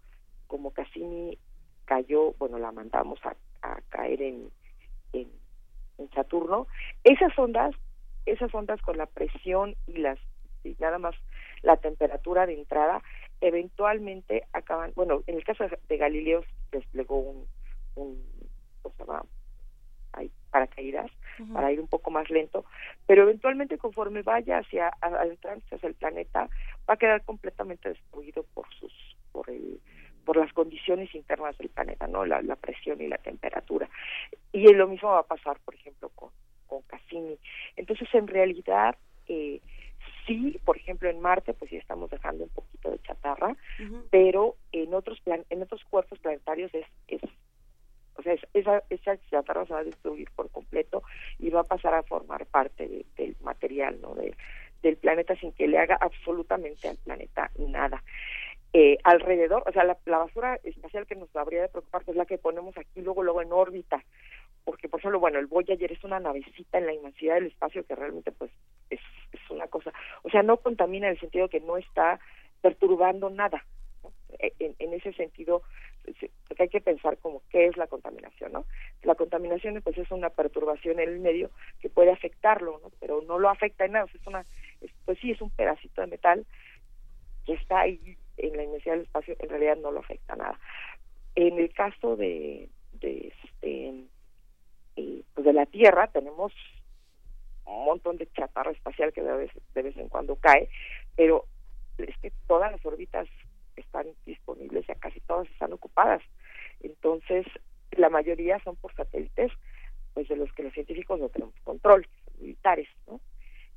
como 0.48 0.72
Cassini 0.72 1.38
cayó, 1.86 2.34
bueno, 2.40 2.58
la 2.58 2.72
mandamos 2.72 3.20
a, 3.26 3.36
a 3.62 3.80
caer 3.90 4.22
en, 4.22 4.50
en, 5.14 5.30
Saturno. 6.16 6.68
Esas 7.04 7.38
ondas, 7.38 7.76
esas 8.26 8.54
ondas 8.54 8.82
con 8.82 8.98
la 8.98 9.06
presión 9.06 9.76
y 9.88 9.98
las 9.98 10.20
y 10.64 10.76
nada 10.80 10.98
más 11.00 11.16
la 11.62 11.78
temperatura 11.78 12.46
de 12.46 12.54
entrada, 12.54 13.02
eventualmente 13.42 14.44
acaban, 14.54 14.92
bueno, 14.96 15.22
en 15.28 15.36
el 15.36 15.44
caso 15.44 15.66
de 15.88 15.98
Galileo 15.98 16.44
desplegó 16.72 17.20
un, 17.20 17.48
un 17.96 18.24
o 18.84 18.92
sea, 18.98 19.24
paracaídas 20.48 21.12
para 21.54 21.72
ir 21.72 21.80
un 21.80 21.88
poco 21.88 22.10
más 22.10 22.30
lento, 22.30 22.66
pero 23.06 23.24
eventualmente 23.24 23.78
conforme 23.78 24.24
vaya 24.24 24.58
hacia 24.58 24.92
adentrarse 25.02 25.76
hacia 25.76 25.90
el 25.90 25.96
planeta 25.96 26.50
va 26.90 26.96
a 26.96 26.98
quedar 26.98 27.24
completamente 27.24 27.90
destruido 27.90 28.44
por 28.54 28.66
sus 28.74 28.92
por 29.32 29.50
el 29.50 29.80
por 30.28 30.36
las 30.36 30.52
condiciones 30.52 31.16
internas 31.16 31.58
del 31.58 31.70
planeta, 31.70 32.06
¿no? 32.06 32.26
La, 32.26 32.42
presión 32.58 33.00
y 33.02 33.08
la 33.08 33.18
temperatura. 33.18 33.90
Y 34.52 34.68
lo 34.74 34.86
mismo 34.86 35.08
va 35.08 35.20
a 35.20 35.24
pasar, 35.24 35.58
por 35.64 35.74
ejemplo, 35.74 36.10
con, 36.10 36.32
con 36.68 36.82
Cassini. 36.82 37.38
Entonces, 37.78 38.10
en 38.14 38.28
realidad, 38.28 38.98
eh, 39.30 39.62
sí, 40.26 40.60
por 40.66 40.76
ejemplo, 40.76 41.10
en 41.10 41.22
Marte, 41.22 41.54
pues 41.54 41.70
sí 41.70 41.78
estamos 41.78 42.10
dejando 42.10 42.44
un 42.44 42.50
poquito 42.50 42.92
de 42.92 43.00
chatarra, 43.00 43.56
pero 44.10 44.58
en 44.74 44.94
otros 44.94 45.20
plan 45.22 45.46
en 45.50 45.62
otros 45.64 45.84
cuerpos 45.86 46.20
planetarios 46.20 46.74
es, 46.74 46.86
es 47.08 47.22
o 48.18 48.22
sea, 48.22 48.36
esa, 48.54 48.84
esa 48.90 49.18
chatarra 49.30 49.66
se 49.66 49.74
va 49.74 49.80
a 49.80 49.84
destruir 49.84 50.30
por 50.36 50.50
completo 50.52 51.04
y 51.40 51.50
va 51.50 51.62
a 51.62 51.66
pasar 51.66 51.94
a 51.94 52.04
formar 52.04 52.46
parte 52.46 53.06
del 53.16 53.36
material, 53.42 54.00
¿no? 54.02 54.16
De, 54.16 54.36
del 54.82 54.98
planeta 54.98 55.36
sin 55.36 55.52
que 55.54 55.68
le 55.68 55.80
haga 55.80 55.98
absolutamente 56.00 56.88
al 56.88 56.98
planeta 56.98 57.50
nada 57.58 58.04
eh, 58.74 58.98
alrededor, 59.04 59.64
o 59.66 59.72
sea, 59.72 59.84
la, 59.86 59.98
basura 60.06 60.60
espacial 60.64 61.08
que 61.08 61.16
nos 61.16 61.34
habría 61.36 61.62
de 61.62 61.70
preocupar 61.70 62.04
es 62.06 62.16
la 62.16 62.26
que 62.26 62.38
ponemos 62.38 62.78
aquí 62.78 63.02
luego 63.02 63.24
luego 63.24 63.42
en 63.42 63.54
órbita, 63.54 64.04
porque 64.66 64.90
por 64.90 65.00
ejemplo, 65.00 65.20
bueno, 65.20 65.40
el 65.40 65.48
Voyager 65.48 65.92
es 65.92 66.04
una 66.04 66.20
navecita 66.20 66.78
en 66.78 66.86
la 66.86 66.94
inmensidad 66.94 67.36
del 67.36 67.48
espacio 67.48 67.86
que 67.86 67.96
realmente 67.96 68.32
pues 68.34 68.52
es, 68.90 69.00
es 69.32 69.40
una 69.50 69.68
cosa, 69.68 69.94
o 70.24 70.30
sea, 70.30 70.44
no 70.44 70.58
contamina 70.58 71.08
en 71.08 71.14
el 71.14 71.20
sentido 71.20 71.48
que 71.48 71.62
no 71.62 71.78
está 71.78 72.20
perturbando 72.62 73.30
nada. 73.30 73.64
E, 74.40 74.54
en, 74.60 74.94
ese 74.94 75.14
sentido, 75.14 75.62
porque 76.48 76.64
hay 76.64 76.70
que 76.70 76.82
pensar 76.82 77.18
como 77.18 77.42
qué 77.50 77.68
es 77.68 77.78
la 77.78 77.88
contaminación, 77.88 78.52
¿no? 78.52 78.66
La 79.04 79.16
contaminación 79.16 79.82
pues 79.82 79.98
es 79.98 80.10
una 80.12 80.30
perturbación 80.30 81.00
en 81.00 81.10
el 81.10 81.20
medio 81.20 81.52
que 81.82 81.90
puede 81.90 82.12
afectarlo, 82.12 82.80
¿no? 82.84 82.92
Pero 83.00 83.22
no 83.22 83.40
lo 83.40 83.50
afecta 83.50 83.86
en 83.86 83.94
nada, 83.94 84.08
es 84.14 84.28
una, 84.28 84.46
pues 85.06 85.20
sí, 85.20 85.32
es 85.32 85.42
un 85.42 85.50
pedacito 85.52 86.02
de 86.02 86.08
metal 86.08 86.46
que 87.46 87.54
está 87.54 87.82
ahí 87.82 88.18
en 88.38 88.56
la 88.56 88.64
inmensidad 88.64 88.96
del 88.96 89.04
espacio 89.04 89.36
en 89.40 89.50
realidad 89.50 89.78
no 89.78 89.92
lo 89.92 90.00
afecta 90.00 90.36
nada. 90.36 90.60
En 91.36 91.58
el 91.60 91.74
caso 91.74 92.16
de, 92.16 92.70
de 92.94 93.34
este 93.34 93.94
eh, 94.98 95.24
pues 95.34 95.46
de 95.46 95.54
la 95.54 95.66
Tierra 95.66 96.08
tenemos 96.08 96.54
un 97.66 97.86
montón 97.86 98.18
de 98.18 98.32
chatarra 98.32 98.72
espacial 98.72 99.14
que 99.14 99.22
de 99.22 99.34
vez, 99.34 99.52
de 99.74 99.82
vez 99.82 99.98
en 99.98 100.10
cuando 100.10 100.36
cae, 100.36 100.70
pero 101.16 101.46
es 101.98 102.18
que 102.18 102.32
todas 102.48 102.72
las 102.72 102.86
órbitas 102.86 103.28
están 103.78 104.08
disponibles, 104.26 104.86
ya 104.88 104.96
casi 104.96 105.20
todas 105.22 105.48
mapadas. 105.60 106.22
Entonces, 106.82 107.46
la 107.92 108.10
mayoría 108.10 108.60
son 108.64 108.76
por 108.76 108.94
satélites, 108.96 109.52
pues 110.14 110.28
de 110.28 110.36
los 110.36 110.52
que 110.54 110.64
los 110.64 110.74
científicos 110.74 111.20
no 111.20 111.30
tenemos 111.30 111.56
control, 111.64 112.08
militares, 112.40 112.88
¿no? 113.08 113.20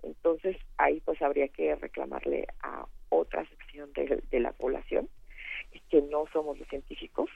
Entonces, 0.03 0.57
ahí 0.79 1.01
pues 1.01 1.21
habría 1.21 1.49
que 1.49 1.75
reclamarle 1.77 2.47
a 2.63 2.87
otra 3.11 3.47
sección 3.47 3.93
de 3.93 4.41
la 4.41 4.53
población 4.53 5.09
que 5.91 6.03
no 6.03 6.25
somos 6.33 6.59
los 6.59 6.69
científicos 6.69 7.29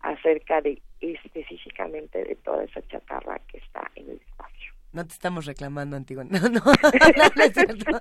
acerca 0.00 0.60
de 0.60 0.80
específicamente 1.00 2.22
de 2.24 2.36
toda 2.36 2.64
esa 2.64 2.82
chatarra 2.82 3.40
que 3.48 3.58
está 3.58 3.90
en 3.94 4.10
el 4.10 4.16
espacio. 4.16 4.71
No 4.92 5.06
te 5.06 5.14
estamos 5.14 5.46
reclamando, 5.46 5.96
Antigua. 5.96 6.24
No, 6.30 6.40
no, 6.40 6.60
no, 6.60 7.42
es 7.44 7.54
cierto. 7.54 8.00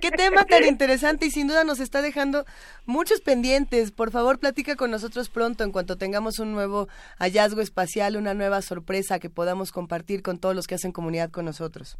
qué 0.00 0.10
tema 0.10 0.44
tan 0.44 0.64
interesante 0.64 1.26
y 1.26 1.30
sin 1.30 1.46
duda 1.46 1.64
nos 1.64 1.80
está 1.80 2.02
dejando 2.02 2.44
muchos 2.86 3.20
pendientes. 3.20 3.92
Por 3.92 4.10
favor, 4.10 4.38
platica 4.38 4.74
con 4.74 4.90
nosotros 4.90 5.28
pronto 5.28 5.64
en 5.64 5.72
cuanto 5.72 5.96
tengamos 5.96 6.38
un 6.40 6.52
nuevo 6.52 6.88
hallazgo 7.18 7.60
espacial, 7.60 8.16
una 8.16 8.34
nueva 8.34 8.62
sorpresa 8.62 9.18
que 9.18 9.30
podamos 9.30 9.70
compartir 9.70 10.22
con 10.22 10.38
todos 10.38 10.56
los 10.56 10.66
que 10.66 10.74
hacen 10.74 10.92
comunidad 10.92 11.30
con 11.30 11.44
nosotros. 11.44 11.98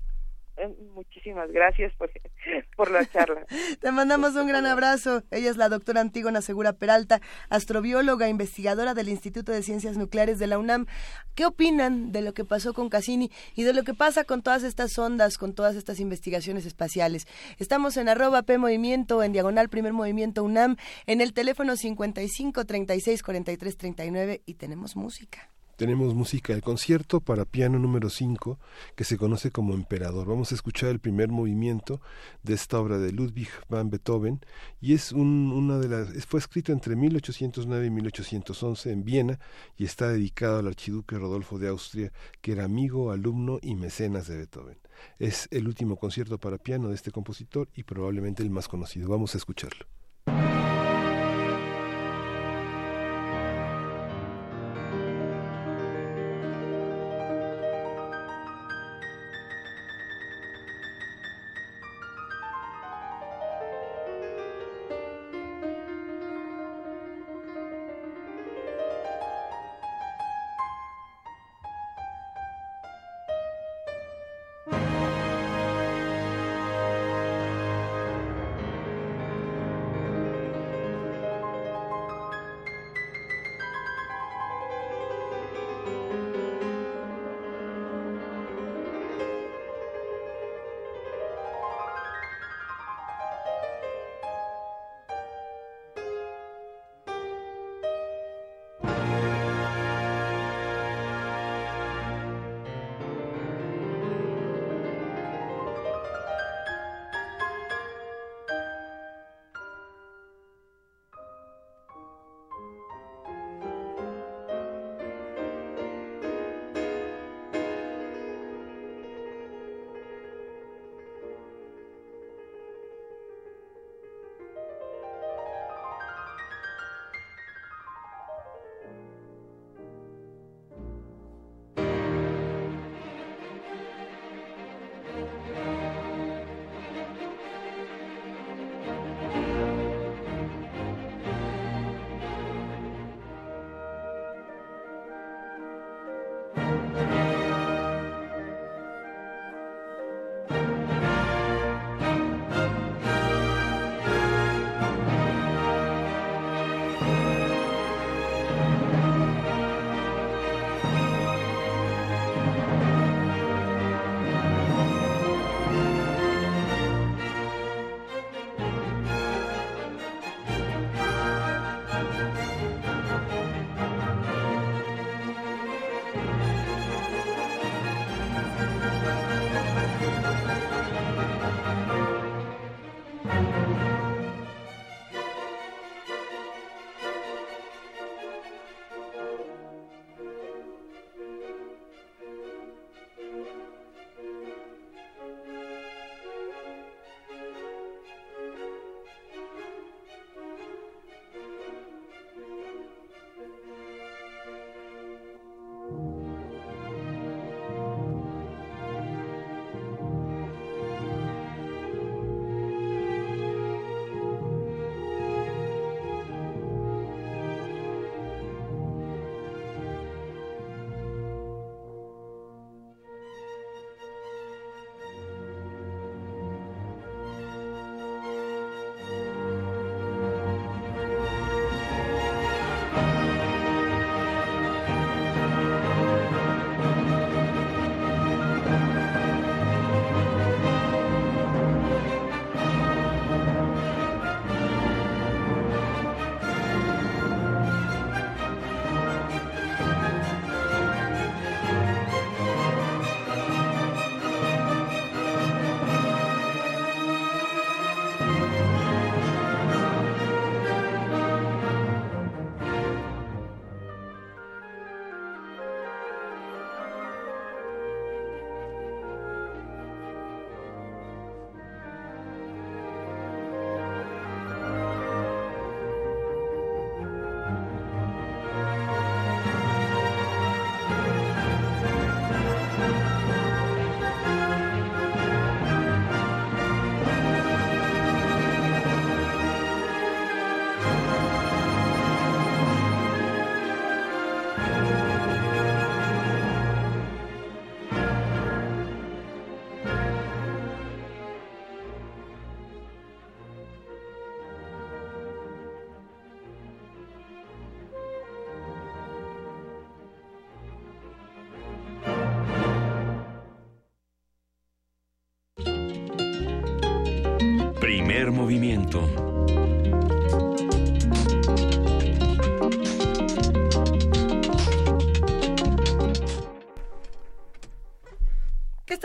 Eh, 0.59 0.75
muchísimas 0.93 1.51
gracias 1.53 1.95
por, 1.95 2.11
por 2.77 2.91
la 2.91 3.07
charla. 3.07 3.47
Te 3.81 3.93
mandamos 3.93 4.35
un 4.35 4.49
gran 4.49 4.67
abrazo. 4.67 5.23
Ella 5.31 5.51
es 5.51 5.57
la 5.57 5.69
doctora 5.69 6.01
Antígona 6.01 6.43
Segura 6.43 6.73
Peralta, 6.73 7.21
astrobióloga, 7.49 8.29
investigadora 8.29 8.95
del 8.95 9.09
Instituto 9.09 9.53
de 9.53 9.63
Ciencias 9.63 9.97
Nucleares 9.97 10.39
de 10.39 10.49
la 10.49 10.59
UNAM. 10.59 10.87
¿Qué 11.35 11.47
opinan 11.47 12.11
de 12.11 12.23
lo 12.23 12.35
que 12.35 12.45
pasó 12.45 12.75
con 12.75 12.89
Cassini 12.89 13.31
y 13.55 13.63
de 13.63 13.73
lo 13.73 13.85
que 13.85 13.95
pasa 13.95 14.25
con 14.25 14.43
todas 14.43 14.65
estas 14.65 14.99
ondas, 14.99 15.39
con 15.39 15.55
todas 15.55 15.77
estas 15.77 16.01
investigaciones 16.01 16.67
espaciales? 16.67 17.27
Estamos 17.59 17.97
en 17.97 18.09
arroba 18.09 18.43
P 18.43 18.59
Movimiento, 18.59 19.23
en 19.23 19.33
diagonal 19.33 19.69
Primer 19.69 19.93
Movimiento 19.93 20.43
UNAM, 20.43 20.77
en 21.07 21.21
el 21.21 21.33
teléfono 21.33 21.77
55 21.77 22.65
36 22.65 23.23
43 23.23 23.77
39 23.77 24.43
y 24.45 24.55
tenemos 24.55 24.97
música 24.97 25.51
tenemos 25.79 26.12
música 26.12 26.57
de 26.57 26.61
concierto 26.61 27.20
para 27.20 27.45
piano 27.45 27.79
número 27.79 28.11
5 28.11 28.59
que 28.97 29.05
se 29.05 29.16
conoce 29.16 29.53
como 29.53 29.74
Emperador. 29.74 30.26
Vamos 30.26 30.51
a 30.51 30.57
escuchar 30.57 30.91
el 30.91 30.99
primer 30.99 31.29
movimiento 31.29 32.01
de 32.43 32.55
esta 32.55 32.81
obra 32.81 32.99
de 32.99 33.12
Ludwig 33.12 33.49
van 33.68 33.89
Beethoven 33.89 34.41
y 34.81 34.95
es 34.95 35.12
un, 35.12 35.53
una 35.53 35.79
de 35.79 35.89
las 35.89 36.26
fue 36.26 36.41
escrito 36.41 36.72
entre 36.72 36.97
1809 36.97 37.87
y 37.87 37.91
1811 37.91 38.91
en 38.91 39.05
Viena 39.05 39.39
y 39.76 39.85
está 39.85 40.09
dedicado 40.09 40.59
al 40.59 40.66
archiduque 40.66 41.16
Rodolfo 41.16 41.61
de 41.61 41.68
Austria 41.68 42.12
que 42.41 42.53
era 42.53 42.64
amigo, 42.64 43.12
alumno 43.12 43.61
y 43.62 43.76
mecenas 43.76 44.26
de 44.26 44.37
Beethoven. 44.37 44.79
Es 45.20 45.47
el 45.53 45.68
último 45.68 45.95
concierto 45.95 46.39
para 46.39 46.59
piano 46.59 46.89
de 46.89 46.97
este 46.97 47.12
compositor 47.12 47.68
y 47.72 47.85
probablemente 47.85 48.43
el 48.43 48.51
más 48.51 48.66
conocido. 48.66 49.09
Vamos 49.09 49.37
a 49.37 49.39
escucharlo. 49.39 49.87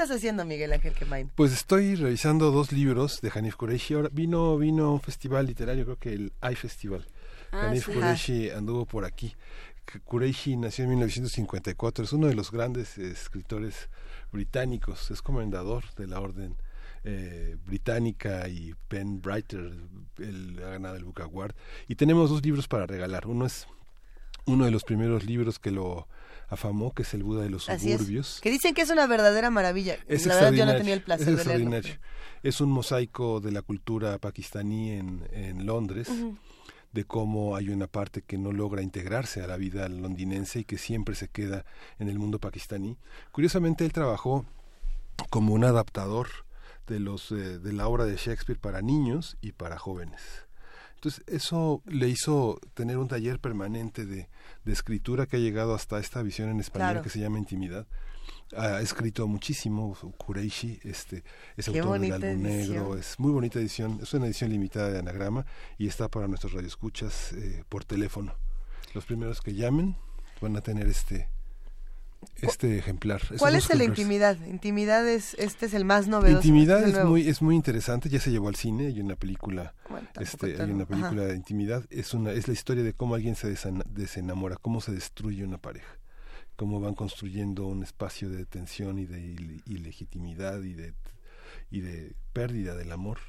Estás 0.03 0.17
haciendo, 0.17 0.43
Miguel 0.43 0.73
Ángel 0.73 0.93
Quemain? 0.93 1.29
Pues 1.33 1.53
estoy 1.53 1.95
revisando 1.95 2.51
dos 2.51 2.73
libros 2.73 3.21
de 3.21 3.31
Hanif 3.33 3.55
Kureishi. 3.55 3.93
Ahora 3.93 4.09
vino, 4.11 4.57
vino 4.57 4.91
un 4.91 4.99
festival 4.99 5.45
literario, 5.45 5.85
creo 5.85 5.97
que 5.97 6.13
el 6.13 6.33
I 6.43 6.55
Festival. 6.55 7.07
Ah, 7.53 7.67
Hanif 7.67 7.85
sí. 7.85 7.93
Kureishi 7.93 8.49
anduvo 8.49 8.85
por 8.85 9.05
aquí. 9.05 9.33
Kureishi 10.03 10.57
nació 10.57 10.83
en 10.83 10.89
1954, 10.91 12.03
es 12.03 12.13
uno 12.13 12.27
de 12.27 12.35
los 12.35 12.51
grandes 12.51 12.97
eh, 12.97 13.11
escritores 13.11 13.89
británicos, 14.31 15.09
es 15.09 15.21
comendador 15.21 15.85
de 15.95 16.07
la 16.07 16.19
orden 16.19 16.57
eh, 17.05 17.55
británica 17.65 18.47
y 18.49 18.73
Ben 18.89 19.21
Brighter, 19.21 19.71
él 20.17 20.61
ha 20.65 20.71
ganado 20.71 20.97
el 20.97 21.05
Book 21.05 21.21
Award. 21.21 21.55
Y 21.87 21.95
tenemos 21.95 22.29
dos 22.29 22.43
libros 22.43 22.67
para 22.67 22.85
regalar. 22.85 23.25
Uno 23.25 23.45
es 23.45 23.67
uno 24.45 24.65
de 24.65 24.71
los 24.71 24.83
primeros 24.83 25.23
libros 25.23 25.59
que 25.59 25.71
lo 25.71 26.09
afamó, 26.53 26.93
que 26.93 27.03
es 27.03 27.13
El 27.13 27.23
Buda 27.23 27.43
de 27.43 27.49
los 27.49 27.69
Así 27.69 27.91
es. 27.91 27.97
Suburbios. 27.99 28.39
Que 28.41 28.49
dicen 28.51 28.73
que 28.73 28.81
es 28.81 28.89
una 28.89 29.05
verdadera 29.07 29.49
maravilla. 29.49 29.97
Es 30.07 30.25
la 30.25 30.35
verdad 30.35 30.53
yo 30.53 30.65
no 30.65 30.75
tenía 30.75 30.93
el 30.93 31.01
placer 31.01 31.29
es 31.29 31.45
de 31.45 31.57
leerlo. 31.57 31.81
Es 32.41 32.61
un 32.61 32.71
mosaico 32.71 33.39
de 33.39 33.51
la 33.51 33.61
cultura 33.61 34.17
pakistaní 34.17 34.91
en, 34.91 35.27
en 35.31 35.65
Londres, 35.65 36.09
Ujú. 36.09 36.37
de 36.91 37.05
cómo 37.05 37.55
hay 37.55 37.69
una 37.69 37.87
parte 37.87 38.21
que 38.21 38.37
no 38.37 38.51
logra 38.51 38.81
integrarse 38.81 39.41
a 39.41 39.47
la 39.47 39.57
vida 39.57 39.87
londinense 39.89 40.59
y 40.59 40.63
que 40.65 40.77
siempre 40.77 41.15
se 41.15 41.27
queda 41.27 41.65
en 41.99 42.09
el 42.09 42.19
mundo 42.19 42.39
pakistaní. 42.39 42.97
Curiosamente, 43.31 43.85
él 43.85 43.93
trabajó 43.93 44.45
como 45.29 45.53
un 45.53 45.63
adaptador 45.63 46.27
de, 46.87 46.99
los, 46.99 47.31
eh, 47.31 47.59
de 47.59 47.73
la 47.73 47.87
obra 47.87 48.05
de 48.05 48.17
Shakespeare 48.17 48.59
para 48.59 48.81
niños 48.81 49.37
y 49.41 49.53
para 49.53 49.77
jóvenes. 49.79 50.21
Entonces, 51.03 51.25
eso 51.27 51.81
le 51.85 52.07
hizo 52.07 52.61
tener 52.73 52.97
un 52.97 53.09
taller 53.09 53.37
permanente 53.37 54.05
de, 54.05 54.29
de 54.63 54.71
escritura 54.71 55.25
que 55.25 55.35
ha 55.35 55.39
llegado 55.39 55.75
hasta 55.75 55.99
esta 55.99 56.21
visión 56.23 56.47
en 56.47 56.61
español 56.61 56.91
Claro. 56.91 57.01
que 57.01 57.09
se 57.09 57.19
llama 57.19 57.39
Intimidad. 57.39 57.85
Ha 58.55 58.79
escrito 58.79 59.27
muchísimo, 59.27 59.97
Kureishi, 60.17 60.79
este, 60.83 61.25
es 61.57 61.67
Qué 61.69 61.79
autor 61.79 61.99
del 61.99 62.13
álbum 62.13 62.43
negro, 62.43 62.95
es 62.95 63.19
muy 63.19 63.33
bonita 63.33 63.59
edición, 63.59 63.99
es 64.01 64.13
una 64.13 64.27
edición 64.27 64.49
limitada 64.51 64.91
de 64.91 64.99
anagrama 64.99 65.45
y 65.77 65.87
está 65.87 66.07
para 66.07 66.29
nuestros 66.29 66.53
radioescuchas 66.53 67.33
eh, 67.33 67.65
por 67.67 67.83
teléfono. 67.83 68.33
Los 68.93 69.03
primeros 69.05 69.41
que 69.41 69.53
llamen 69.55 69.97
van 70.39 70.55
a 70.55 70.61
tener 70.61 70.87
este 70.87 71.27
este 72.41 72.77
ejemplar. 72.77 73.21
¿Cuál 73.39 73.55
es 73.55 73.69
el 73.69 73.81
ejemplares. 73.81 73.87
intimidad? 73.99 74.37
Intimidad 74.47 75.07
es, 75.07 75.33
este 75.35 75.65
es 75.67 75.73
el 75.73 75.85
más 75.85 76.07
novedoso. 76.07 76.37
Intimidad 76.47 76.83
es 76.87 77.03
muy 77.05 77.27
es 77.27 77.41
muy 77.41 77.55
interesante, 77.55 78.09
ya 78.09 78.19
se 78.19 78.31
llevó 78.31 78.47
al 78.49 78.55
cine, 78.55 78.87
hay 78.87 78.99
una 78.99 79.15
película 79.15 79.73
Bueno, 79.89 80.07
este, 80.19 80.61
hay 80.61 80.71
una 80.71 80.83
ajá. 80.83 80.93
película 80.93 81.23
de 81.25 81.35
intimidad, 81.35 81.83
es 81.89 82.13
una 82.13 82.31
es 82.31 82.47
la 82.47 82.53
historia 82.53 82.83
de 82.83 82.93
cómo 82.93 83.15
alguien 83.15 83.35
se 83.35 83.47
desena- 83.49 83.85
desenamora, 83.89 84.57
cómo 84.57 84.81
se 84.81 84.91
destruye 84.91 85.43
una 85.43 85.57
pareja, 85.57 85.97
cómo 86.55 86.79
van 86.79 86.93
construyendo 86.95 87.65
un 87.67 87.83
espacio 87.83 88.29
de 88.29 88.45
tensión 88.45 88.99
y 88.99 89.05
de 89.05 89.19
ile- 89.21 89.61
ilegitimidad 89.67 90.61
y 90.63 90.73
de 90.73 90.93
y 91.71 91.81
de 91.81 92.13
pérdida 92.33 92.75
del 92.75 92.91
amor. 92.91 93.19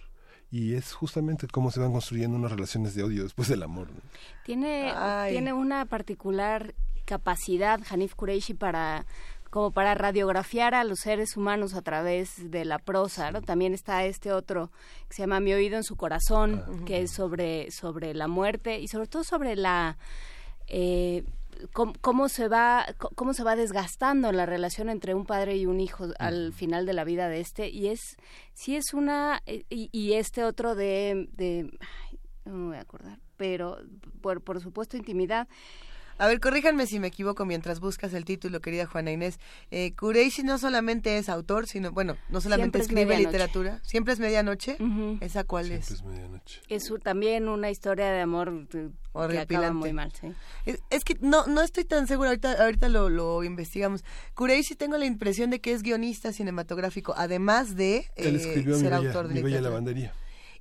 Y 0.51 0.75
es 0.75 0.93
justamente 0.93 1.49
cómo 1.49 1.71
se 1.73 1.81
van 1.81 1.91
construyendo 1.91 2.37
unas 2.37 2.53
relaciones 2.53 2.95
de 2.95 3.03
odio 3.03 3.25
después 3.25 3.49
del 3.49 3.63
amor. 3.65 3.89
¿no? 3.91 4.01
Tiene, 4.45 4.93
Ay. 4.95 5.33
tiene 5.33 5.53
una 5.53 5.85
particular 5.87 6.75
capacidad, 7.05 7.81
Hanif 7.91 8.15
Kureishi, 8.15 8.55
para 8.55 9.07
como 9.51 9.71
para 9.71 9.95
radiografiar 9.95 10.75
a 10.75 10.83
los 10.83 10.99
seres 10.99 11.37
humanos 11.37 11.75
a 11.75 11.83
través 11.83 12.51
de 12.51 12.65
la 12.65 12.81
prosa. 12.81 13.31
¿no? 13.31 13.41
También 13.41 13.73
está 13.73 14.05
este 14.05 14.33
otro 14.33 14.73
que 15.07 15.15
se 15.15 15.23
llama 15.23 15.39
Mi 15.39 15.53
oído 15.53 15.77
en 15.77 15.85
su 15.85 15.95
corazón, 15.95 16.85
que 16.85 17.03
es 17.03 17.13
sobre, 17.13 17.71
sobre 17.71 18.15
la 18.15 18.27
muerte 18.27 18.81
y 18.81 18.89
sobre 18.89 19.07
todo 19.07 19.23
sobre 19.23 19.55
la... 19.55 19.97
eh, 20.67 21.23
cómo, 21.73 21.93
cómo 22.01 22.29
se 22.29 22.49
va 22.49 22.85
cómo 23.15 23.33
se 23.33 23.45
va 23.45 23.55
desgastando 23.55 24.33
la 24.33 24.45
relación 24.45 24.89
entre 24.89 25.15
un 25.15 25.25
padre 25.25 25.57
y 25.57 25.67
un 25.67 25.79
hijo 25.79 26.09
al 26.19 26.53
final 26.53 26.85
de 26.85 26.93
la 26.95 27.05
vida 27.05 27.29
de 27.29 27.39
este. 27.39 27.69
Y 27.69 27.89
es 27.89 28.01
sí 28.55 28.75
es 28.75 28.93
una 28.93 29.41
eh, 29.47 29.65
y, 29.71 29.89
y 29.93 30.15
este 30.15 30.43
otro 30.43 30.75
de, 30.75 31.29
de 31.33 31.71
ay, 32.11 32.19
no 32.45 32.55
me 32.55 32.67
voy 32.71 32.77
a 32.77 32.81
acordar 32.81 33.21
pero 33.37 33.79
por, 34.21 34.43
por 34.43 34.61
supuesto 34.61 34.97
intimidad 34.97 35.49
A 36.19 36.27
ver, 36.29 36.41
corríjanme 36.41 36.87
si 36.87 37.01
me 37.01 37.09
equivoco 37.09 37.45
mientras 37.45 37.81
buscas 37.81 38.15
el 38.15 38.25
título, 38.25 38.61
querida 38.61 38.87
Juana 38.87 39.11
Inés. 39.11 39.39
Eh, 39.71 39.93
Kureishi 39.99 40.43
no 40.43 40.59
solamente 40.59 41.19
es 41.19 41.29
autor, 41.29 41.67
sino, 41.67 41.91
bueno, 41.93 42.17
no 42.29 42.41
solamente 42.41 42.79
Siempre 42.79 43.05
escribe 43.05 43.19
literatura. 43.19 43.81
¿Siempre 43.83 44.13
es 44.13 44.21
medianoche? 44.21 44.77
¿Esa 45.21 45.45
cuál 45.45 45.67
Siempre 45.67 45.85
es? 45.87 45.91
es 45.91 46.03
medianoche. 46.05 46.61
es 46.69 46.85
también 47.03 47.49
una 47.49 47.71
historia 47.71 48.11
de 48.13 48.21
amor 48.21 48.67
que 48.71 48.79
acaba 48.79 49.25
Horripilante. 49.27 49.75
muy 49.75 49.93
mal 49.93 50.13
sí 50.13 50.33
Es, 50.67 50.81
es 50.91 51.05
que 51.05 51.17
no 51.21 51.47
no 51.47 51.63
estoy 51.63 51.85
tan 51.85 52.07
segura, 52.09 52.31
ahorita, 52.31 52.63
ahorita 52.65 52.89
lo, 52.89 53.09
lo 53.09 53.45
investigamos. 53.45 54.05
Kureishi 54.35 54.75
tengo 54.75 54.97
la 54.99 55.07
impresión 55.07 55.51
de 55.51 55.61
que 55.61 55.73
es 55.73 55.83
guionista 55.83 56.33
cinematográfico, 56.33 57.15
además 57.17 57.77
de 57.77 58.11
eh, 58.17 58.39
ser 58.39 58.65
Bella, 58.65 58.97
autor 58.97 59.29
de 59.29 59.35
Mi 59.35 59.43
Bella 59.43 59.57
literatura. 59.57 59.61
Lavandería. 59.61 60.13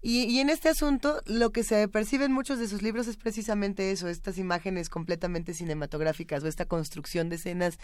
Y, 0.06 0.26
y 0.26 0.39
en 0.39 0.49
este 0.49 0.68
asunto, 0.68 1.22
lo 1.26 1.51
que 1.51 1.64
se 1.64 1.88
percibe 1.88 2.26
en 2.26 2.34
muchos 2.34 2.60
de 2.60 2.68
sus 2.68 2.82
libros 2.82 3.08
es 3.08 3.16
precisamente 3.16 3.91
eso, 3.91 4.10
estas 4.10 4.38
imágenes 4.38 4.89
completamente 4.89 5.54
cinematográficas 5.54 6.43
o 6.43 6.47
esta 6.47 6.66
construcción 6.66 7.30
de 7.30 7.38
escenas 7.38 7.80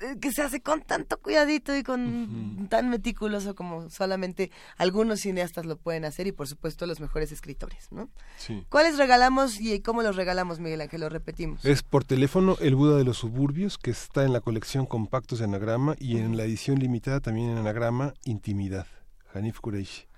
eh, 0.00 0.16
que 0.20 0.32
se 0.32 0.42
hace 0.42 0.60
con 0.60 0.82
tanto 0.82 1.18
cuidadito 1.18 1.74
y 1.74 1.82
con 1.82 2.68
tan 2.68 2.90
meticuloso 2.90 3.54
como 3.54 3.88
solamente 3.88 4.50
algunos 4.76 5.20
cineastas 5.20 5.64
lo 5.64 5.76
pueden 5.78 6.04
hacer 6.04 6.26
y 6.26 6.32
por 6.32 6.46
supuesto 6.46 6.86
los 6.86 7.00
mejores 7.00 7.32
escritores, 7.32 7.90
¿no? 7.90 8.10
Sí. 8.36 8.66
¿Cuáles 8.68 8.98
regalamos 8.98 9.60
y 9.60 9.80
cómo 9.80 10.02
los 10.02 10.16
regalamos, 10.16 10.60
Miguel 10.60 10.82
Ángel? 10.82 11.00
Lo 11.00 11.08
repetimos. 11.08 11.64
Es 11.64 11.82
por 11.82 12.04
teléfono 12.04 12.56
El 12.60 12.74
Buda 12.74 12.98
de 12.98 13.04
los 13.04 13.16
Suburbios, 13.16 13.78
que 13.78 13.90
está 13.90 14.24
en 14.24 14.34
la 14.34 14.40
colección 14.40 14.84
Compactos 14.84 15.38
de 15.38 15.46
Anagrama 15.46 15.96
y 15.98 16.18
en 16.18 16.36
la 16.36 16.44
edición 16.44 16.78
limitada 16.78 17.20
también 17.20 17.50
en 17.50 17.56
Anagrama 17.56 18.12
Intimidad. 18.24 18.86
Hanif 19.34 19.60
Kureishi. 19.60 20.11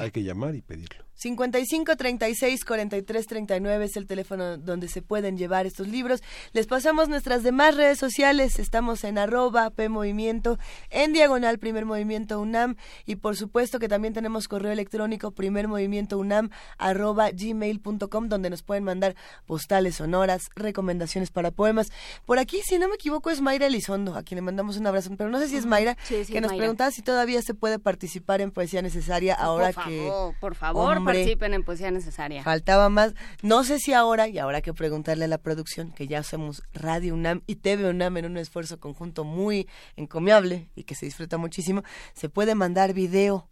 Hay 0.00 0.10
que 0.10 0.22
llamar 0.22 0.54
y 0.54 0.62
pedirlo. 0.62 1.09
55 1.20 1.96
36 1.96 2.64
43 2.64 3.26
39 3.26 3.84
es 3.84 3.96
el 3.98 4.06
teléfono 4.06 4.56
donde 4.56 4.88
se 4.88 5.02
pueden 5.02 5.36
llevar 5.36 5.66
estos 5.66 5.86
libros. 5.86 6.22
Les 6.54 6.66
pasamos 6.66 7.10
nuestras 7.10 7.42
demás 7.42 7.76
redes 7.76 7.98
sociales. 7.98 8.58
Estamos 8.58 9.04
en 9.04 9.18
arroba 9.18 9.68
P 9.68 9.90
Movimiento, 9.90 10.58
en 10.88 11.12
diagonal 11.12 11.58
Primer 11.58 11.84
Movimiento 11.84 12.40
UNAM 12.40 12.76
y 13.04 13.16
por 13.16 13.36
supuesto 13.36 13.78
que 13.78 13.86
también 13.86 14.14
tenemos 14.14 14.48
correo 14.48 14.72
electrónico 14.72 15.32
Primer 15.32 15.68
Movimiento 15.68 16.16
UNAM 16.16 16.48
arroba 16.78 17.28
gmail.com 17.30 18.30
donde 18.30 18.48
nos 18.48 18.62
pueden 18.62 18.84
mandar 18.84 19.14
postales 19.44 19.96
sonoras, 19.96 20.48
recomendaciones 20.56 21.30
para 21.30 21.50
poemas. 21.50 21.92
Por 22.24 22.38
aquí, 22.38 22.62
si 22.64 22.78
no 22.78 22.88
me 22.88 22.94
equivoco, 22.94 23.28
es 23.28 23.42
Mayra 23.42 23.66
Elizondo, 23.66 24.14
a 24.14 24.22
quien 24.22 24.36
le 24.36 24.42
mandamos 24.42 24.78
un 24.78 24.86
abrazo, 24.86 25.10
pero 25.18 25.28
no 25.28 25.38
sé 25.38 25.48
si 25.48 25.56
es 25.58 25.66
Mayra, 25.66 25.98
Sí, 26.04 26.24
sí, 26.24 26.32
que 26.32 26.40
nos 26.40 26.52
Mayra. 26.52 26.62
preguntaba 26.62 26.90
si 26.92 27.02
todavía 27.02 27.42
se 27.42 27.52
puede 27.52 27.78
participar 27.78 28.40
en 28.40 28.52
Poesía 28.52 28.80
Necesaria 28.80 29.34
ahora 29.34 29.72
por 29.72 29.84
que... 29.84 30.10
por 30.40 30.54
favor 30.54 30.96
Hombre. 30.96 31.09
Participen 31.12 31.54
en 31.54 31.64
poesía 31.64 31.90
necesaria 31.90 32.42
Faltaba 32.42 32.88
más. 32.88 33.14
No 33.42 33.64
sé 33.64 33.78
si 33.78 33.92
ahora, 33.92 34.28
y 34.28 34.38
ahora 34.38 34.60
que 34.62 34.72
preguntarle 34.74 35.24
a 35.24 35.28
la 35.28 35.38
producción, 35.38 35.92
que 35.92 36.06
ya 36.06 36.22
somos 36.22 36.62
Radio 36.72 37.14
UNAM 37.14 37.42
y 37.46 37.56
TV 37.56 37.88
UNAM 37.88 38.16
en 38.18 38.26
un 38.26 38.36
esfuerzo 38.36 38.78
conjunto 38.80 39.24
muy 39.24 39.68
encomiable 39.96 40.68
y 40.74 40.84
que 40.84 40.94
se 40.94 41.06
disfruta 41.06 41.36
muchísimo, 41.38 41.82
se 42.14 42.28
puede 42.28 42.54
mandar 42.54 42.92
video. 42.94 43.48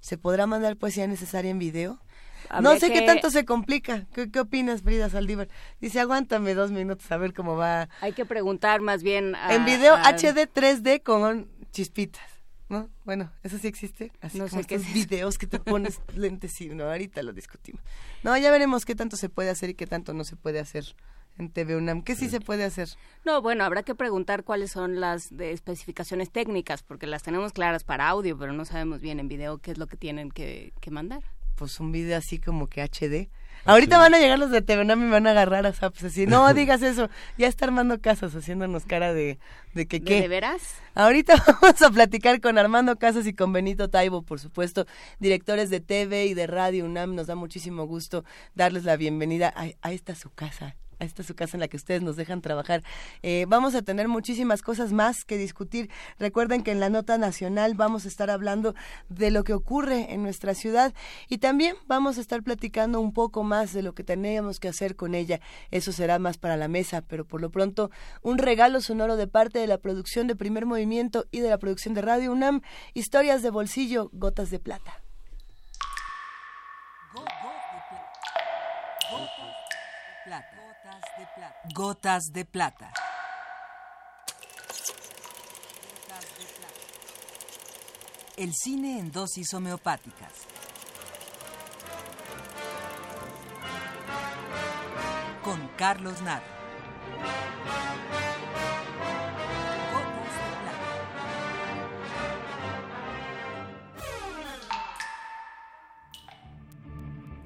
¿Se 0.00 0.18
podrá 0.18 0.46
mandar 0.46 0.76
poesía 0.76 1.06
necesaria 1.06 1.50
en 1.50 1.58
video? 1.58 2.00
no 2.60 2.76
sé 2.76 2.92
qué 2.92 3.02
tanto 3.02 3.30
se 3.30 3.44
complica. 3.44 4.06
¿Qué, 4.12 4.30
qué 4.30 4.40
opinas, 4.40 4.82
Frida 4.82 5.08
Saldívar? 5.08 5.48
Dice, 5.80 6.00
aguántame 6.00 6.54
dos 6.54 6.72
minutos 6.72 7.10
a 7.12 7.16
ver 7.16 7.32
cómo 7.32 7.56
va. 7.56 7.88
hay 8.00 8.12
que 8.12 8.26
preguntar 8.26 8.80
más 8.80 9.02
bien 9.04 9.36
a- 9.36 9.54
en 9.54 9.64
video 9.64 9.94
a- 9.94 10.08
HD 10.08 10.48
3D 10.52 11.02
con 11.04 11.48
chispitas. 11.70 12.22
¿No? 12.72 12.88
Bueno, 13.04 13.30
eso 13.42 13.58
sí 13.58 13.68
existe. 13.68 14.10
Así 14.22 14.38
No 14.38 14.48
como 14.48 14.62
sé 14.62 14.66
qué 14.66 14.76
estos 14.76 14.90
es 14.90 14.96
eso. 14.96 15.08
videos 15.08 15.36
que 15.38 15.46
te 15.46 15.60
pones 15.60 16.00
lentes 16.16 16.58
y 16.62 16.70
no, 16.70 16.84
ahorita 16.84 17.22
lo 17.22 17.32
discutimos. 17.34 17.82
No, 18.22 18.36
ya 18.38 18.50
veremos 18.50 18.84
qué 18.86 18.94
tanto 18.94 19.16
se 19.18 19.28
puede 19.28 19.50
hacer 19.50 19.68
y 19.70 19.74
qué 19.74 19.86
tanto 19.86 20.14
no 20.14 20.24
se 20.24 20.36
puede 20.36 20.58
hacer 20.58 20.96
en 21.38 21.50
TV 21.50 21.76
UNAM. 21.76 22.02
¿Qué 22.02 22.16
sí 22.16 22.30
se 22.30 22.40
puede 22.40 22.64
hacer? 22.64 22.88
No, 23.26 23.42
bueno, 23.42 23.64
habrá 23.64 23.82
que 23.82 23.94
preguntar 23.94 24.42
cuáles 24.42 24.70
son 24.70 25.00
las 25.00 25.36
de 25.36 25.52
especificaciones 25.52 26.30
técnicas, 26.30 26.82
porque 26.82 27.06
las 27.06 27.22
tenemos 27.22 27.52
claras 27.52 27.84
para 27.84 28.08
audio, 28.08 28.38
pero 28.38 28.52
no 28.54 28.64
sabemos 28.64 29.02
bien 29.02 29.20
en 29.20 29.28
video 29.28 29.58
qué 29.58 29.72
es 29.72 29.78
lo 29.78 29.86
que 29.86 29.98
tienen 29.98 30.30
que, 30.30 30.72
que 30.80 30.90
mandar. 30.90 31.22
Pues 31.56 31.78
un 31.78 31.92
video 31.92 32.16
así 32.16 32.38
como 32.38 32.68
que 32.68 32.80
HD. 32.82 33.28
Ahorita 33.64 33.98
van 33.98 34.14
a 34.14 34.18
llegar 34.18 34.38
los 34.38 34.50
de 34.50 34.60
TV 34.62 34.82
UNAM 34.82 35.02
y 35.02 35.04
me 35.04 35.10
van 35.12 35.26
a 35.26 35.30
agarrar 35.30 35.66
a 35.66 35.72
zaps 35.72 36.02
así. 36.04 36.26
No 36.26 36.52
digas 36.54 36.82
eso. 36.82 37.08
Ya 37.38 37.46
está 37.46 37.64
armando 37.66 38.00
Casas 38.00 38.34
haciéndonos 38.34 38.84
cara 38.84 39.12
de, 39.12 39.38
de 39.74 39.86
que 39.86 40.00
¿De, 40.00 40.04
qué. 40.04 40.20
de 40.22 40.28
veras? 40.28 40.74
Ahorita 40.94 41.34
vamos 41.62 41.80
a 41.80 41.90
platicar 41.90 42.40
con 42.40 42.58
Armando 42.58 42.96
Casas 42.96 43.26
y 43.26 43.34
con 43.34 43.52
Benito 43.52 43.88
Taibo, 43.88 44.22
por 44.22 44.40
supuesto, 44.40 44.86
directores 45.20 45.70
de 45.70 45.80
TV 45.80 46.26
y 46.26 46.34
de 46.34 46.46
Radio 46.46 46.84
UNAM. 46.84 47.14
Nos 47.14 47.28
da 47.28 47.34
muchísimo 47.34 47.86
gusto 47.86 48.24
darles 48.54 48.84
la 48.84 48.96
bienvenida 48.96 49.52
a, 49.54 49.68
a 49.80 49.92
esta 49.92 50.14
su 50.14 50.30
casa. 50.30 50.76
Esta 51.04 51.22
es 51.22 51.28
su 51.28 51.34
casa 51.34 51.56
en 51.56 51.60
la 51.60 51.68
que 51.68 51.76
ustedes 51.76 52.02
nos 52.02 52.16
dejan 52.16 52.40
trabajar. 52.40 52.82
Eh, 53.22 53.46
vamos 53.48 53.74
a 53.74 53.82
tener 53.82 54.08
muchísimas 54.08 54.62
cosas 54.62 54.92
más 54.92 55.24
que 55.24 55.36
discutir. 55.36 55.90
Recuerden 56.18 56.62
que 56.62 56.70
en 56.70 56.80
la 56.80 56.90
nota 56.90 57.18
nacional 57.18 57.74
vamos 57.74 58.04
a 58.04 58.08
estar 58.08 58.30
hablando 58.30 58.74
de 59.08 59.30
lo 59.30 59.44
que 59.44 59.54
ocurre 59.54 60.12
en 60.12 60.22
nuestra 60.22 60.54
ciudad 60.54 60.94
y 61.28 61.38
también 61.38 61.76
vamos 61.86 62.18
a 62.18 62.20
estar 62.20 62.42
platicando 62.42 63.00
un 63.00 63.12
poco 63.12 63.42
más 63.42 63.72
de 63.72 63.82
lo 63.82 63.94
que 63.94 64.04
tenemos 64.04 64.60
que 64.60 64.68
hacer 64.68 64.96
con 64.96 65.14
ella. 65.14 65.40
Eso 65.70 65.92
será 65.92 66.18
más 66.18 66.38
para 66.38 66.56
la 66.56 66.68
mesa, 66.68 67.02
pero 67.02 67.26
por 67.26 67.40
lo 67.40 67.50
pronto 67.50 67.90
un 68.22 68.38
regalo 68.38 68.80
sonoro 68.80 69.16
de 69.16 69.26
parte 69.26 69.58
de 69.58 69.66
la 69.66 69.78
producción 69.78 70.26
de 70.26 70.36
Primer 70.36 70.66
Movimiento 70.66 71.26
y 71.30 71.40
de 71.40 71.50
la 71.50 71.58
producción 71.58 71.94
de 71.94 72.02
Radio 72.02 72.32
UNAM, 72.32 72.62
historias 72.94 73.42
de 73.42 73.50
bolsillo, 73.50 74.10
gotas 74.12 74.50
de 74.50 74.58
plata. 74.58 75.01
Gotas 81.70 82.32
de 82.32 82.44
plata. 82.44 82.92
El 88.36 88.52
cine 88.52 88.98
en 88.98 89.12
dosis 89.12 89.54
homeopáticas. 89.54 90.32
Con 95.44 95.68
Carlos 95.76 96.20
plata. 96.20 96.42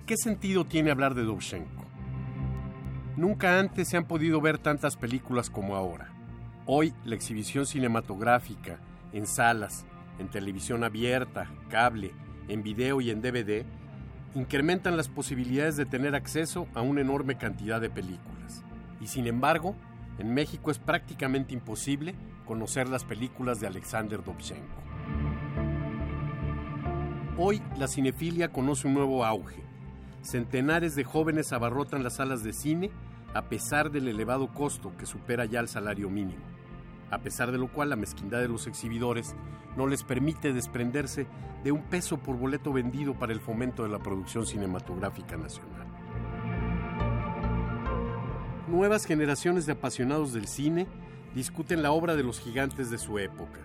¿Qué 0.06 0.16
sentido 0.16 0.64
tiene 0.64 0.90
hablar 0.90 1.14
de 1.14 1.24
Dovchenko? 1.24 1.85
Nunca 3.16 3.58
antes 3.58 3.88
se 3.88 3.96
han 3.96 4.04
podido 4.04 4.42
ver 4.42 4.58
tantas 4.58 4.94
películas 4.94 5.48
como 5.48 5.74
ahora. 5.74 6.08
Hoy 6.66 6.92
la 7.06 7.14
exhibición 7.14 7.64
cinematográfica, 7.64 8.78
en 9.14 9.26
salas, 9.26 9.86
en 10.18 10.28
televisión 10.28 10.84
abierta, 10.84 11.50
cable, 11.70 12.12
en 12.48 12.62
video 12.62 13.00
y 13.00 13.10
en 13.10 13.22
DVD, 13.22 13.64
incrementan 14.34 14.98
las 14.98 15.08
posibilidades 15.08 15.78
de 15.78 15.86
tener 15.86 16.14
acceso 16.14 16.68
a 16.74 16.82
una 16.82 17.00
enorme 17.00 17.38
cantidad 17.38 17.80
de 17.80 17.88
películas. 17.88 18.62
Y 19.00 19.06
sin 19.06 19.26
embargo, 19.26 19.74
en 20.18 20.34
México 20.34 20.70
es 20.70 20.78
prácticamente 20.78 21.54
imposible 21.54 22.14
conocer 22.44 22.86
las 22.86 23.04
películas 23.04 23.60
de 23.60 23.66
Alexander 23.66 24.22
Dovchenko. 24.22 24.82
Hoy 27.38 27.62
la 27.78 27.88
cinefilia 27.88 28.52
conoce 28.52 28.86
un 28.88 28.92
nuevo 28.94 29.24
auge. 29.24 29.64
Centenares 30.20 30.94
de 30.96 31.04
jóvenes 31.04 31.52
abarrotan 31.54 32.02
las 32.02 32.16
salas 32.16 32.42
de 32.42 32.52
cine 32.52 32.90
a 33.36 33.50
pesar 33.50 33.90
del 33.90 34.08
elevado 34.08 34.48
costo 34.48 34.96
que 34.96 35.04
supera 35.04 35.44
ya 35.44 35.60
el 35.60 35.68
salario 35.68 36.08
mínimo, 36.08 36.42
a 37.10 37.18
pesar 37.18 37.52
de 37.52 37.58
lo 37.58 37.68
cual 37.70 37.90
la 37.90 37.96
mezquindad 37.96 38.40
de 38.40 38.48
los 38.48 38.66
exhibidores 38.66 39.36
no 39.76 39.86
les 39.86 40.02
permite 40.04 40.54
desprenderse 40.54 41.26
de 41.62 41.70
un 41.70 41.82
peso 41.82 42.16
por 42.16 42.38
boleto 42.38 42.72
vendido 42.72 43.12
para 43.12 43.34
el 43.34 43.40
fomento 43.40 43.82
de 43.82 43.90
la 43.90 43.98
producción 43.98 44.46
cinematográfica 44.46 45.36
nacional. 45.36 45.86
Nuevas 48.68 49.04
generaciones 49.04 49.66
de 49.66 49.72
apasionados 49.72 50.32
del 50.32 50.46
cine 50.46 50.86
discuten 51.34 51.82
la 51.82 51.92
obra 51.92 52.16
de 52.16 52.22
los 52.22 52.40
gigantes 52.40 52.90
de 52.90 52.96
su 52.96 53.18
época. 53.18 53.60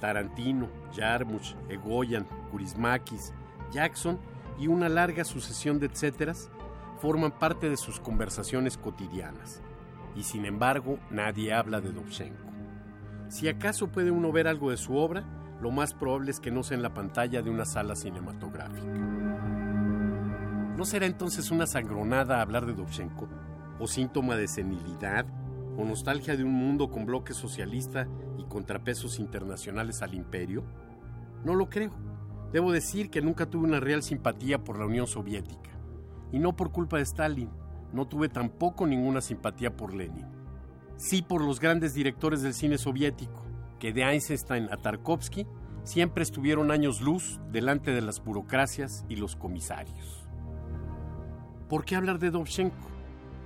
Tarantino, 0.00 0.68
Jarmusch, 0.94 1.56
Egoyan, 1.70 2.26
Kurismakis, 2.50 3.32
Jackson 3.72 4.18
y 4.58 4.66
una 4.66 4.90
larga 4.90 5.24
sucesión 5.24 5.78
de 5.78 5.86
etcéteras 5.86 6.50
forman 6.98 7.32
parte 7.32 7.68
de 7.68 7.76
sus 7.76 8.00
conversaciones 8.00 8.78
cotidianas. 8.78 9.62
Y 10.16 10.22
sin 10.22 10.44
embargo, 10.44 10.98
nadie 11.10 11.52
habla 11.52 11.80
de 11.80 11.92
Dovchenko. 11.92 12.50
Si 13.28 13.48
acaso 13.48 13.88
puede 13.88 14.10
uno 14.10 14.32
ver 14.32 14.46
algo 14.46 14.70
de 14.70 14.76
su 14.76 14.96
obra, 14.96 15.24
lo 15.60 15.70
más 15.70 15.94
probable 15.94 16.30
es 16.30 16.40
que 16.40 16.50
no 16.50 16.62
sea 16.62 16.76
en 16.76 16.82
la 16.82 16.94
pantalla 16.94 17.42
de 17.42 17.50
una 17.50 17.64
sala 17.64 17.96
cinematográfica. 17.96 18.92
¿No 20.76 20.84
será 20.84 21.06
entonces 21.06 21.50
una 21.50 21.66
sangronada 21.66 22.40
hablar 22.40 22.66
de 22.66 22.74
Dovchenko? 22.74 23.28
¿O 23.78 23.86
síntoma 23.86 24.36
de 24.36 24.48
senilidad? 24.48 25.26
¿O 25.76 25.84
nostalgia 25.84 26.36
de 26.36 26.44
un 26.44 26.52
mundo 26.52 26.90
con 26.90 27.06
bloque 27.06 27.32
socialista 27.32 28.06
y 28.38 28.44
contrapesos 28.44 29.18
internacionales 29.18 30.02
al 30.02 30.14
imperio? 30.14 30.64
No 31.44 31.54
lo 31.54 31.68
creo. 31.68 31.92
Debo 32.52 32.70
decir 32.70 33.10
que 33.10 33.22
nunca 33.22 33.46
tuve 33.46 33.66
una 33.66 33.80
real 33.80 34.02
simpatía 34.02 34.62
por 34.62 34.78
la 34.78 34.86
Unión 34.86 35.06
Soviética. 35.06 35.70
Y 36.34 36.40
no 36.40 36.56
por 36.56 36.72
culpa 36.72 36.96
de 36.96 37.04
Stalin. 37.04 37.48
No 37.92 38.08
tuve 38.08 38.28
tampoco 38.28 38.88
ninguna 38.88 39.20
simpatía 39.20 39.76
por 39.76 39.94
Lenin. 39.94 40.26
Sí 40.96 41.22
por 41.22 41.40
los 41.40 41.60
grandes 41.60 41.94
directores 41.94 42.42
del 42.42 42.54
cine 42.54 42.76
soviético, 42.76 43.44
que 43.78 43.92
de 43.92 44.02
Eisenstein 44.02 44.66
a 44.72 44.76
Tarkovsky 44.76 45.46
siempre 45.84 46.24
estuvieron 46.24 46.72
años 46.72 47.00
luz 47.00 47.38
delante 47.52 47.92
de 47.92 48.00
las 48.00 48.18
burocracias 48.24 49.04
y 49.08 49.14
los 49.14 49.36
comisarios. 49.36 50.26
¿Por 51.68 51.84
qué 51.84 51.94
hablar 51.94 52.18
de 52.18 52.32
Dovchenko? 52.32 52.88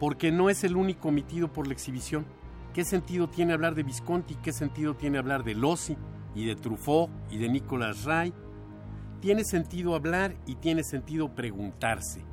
Porque 0.01 0.32
no 0.32 0.49
es 0.49 0.64
el 0.64 0.74
único 0.74 1.09
omitido 1.09 1.53
por 1.53 1.66
la 1.66 1.74
exhibición. 1.74 2.24
¿Qué 2.72 2.86
sentido 2.86 3.28
tiene 3.28 3.53
hablar 3.53 3.74
de 3.74 3.82
Visconti? 3.82 4.34
¿Qué 4.36 4.55
sentido 4.55 4.97
tiene 4.97 5.18
hablar 5.18 5.45
de 5.45 5.55
Lossi 5.55 5.99
y 6.34 6.47
de 6.47 6.57
Truffaut 6.57 7.11
y 7.30 7.36
de 7.36 7.51
Nicolas 7.51 8.05
Ray? 8.05 8.32
Tiene 9.20 9.45
sentido 9.45 9.95
hablar 9.95 10.34
y 10.47 10.55
tiene 10.55 10.82
sentido 10.84 11.34
preguntarse. 11.34 12.24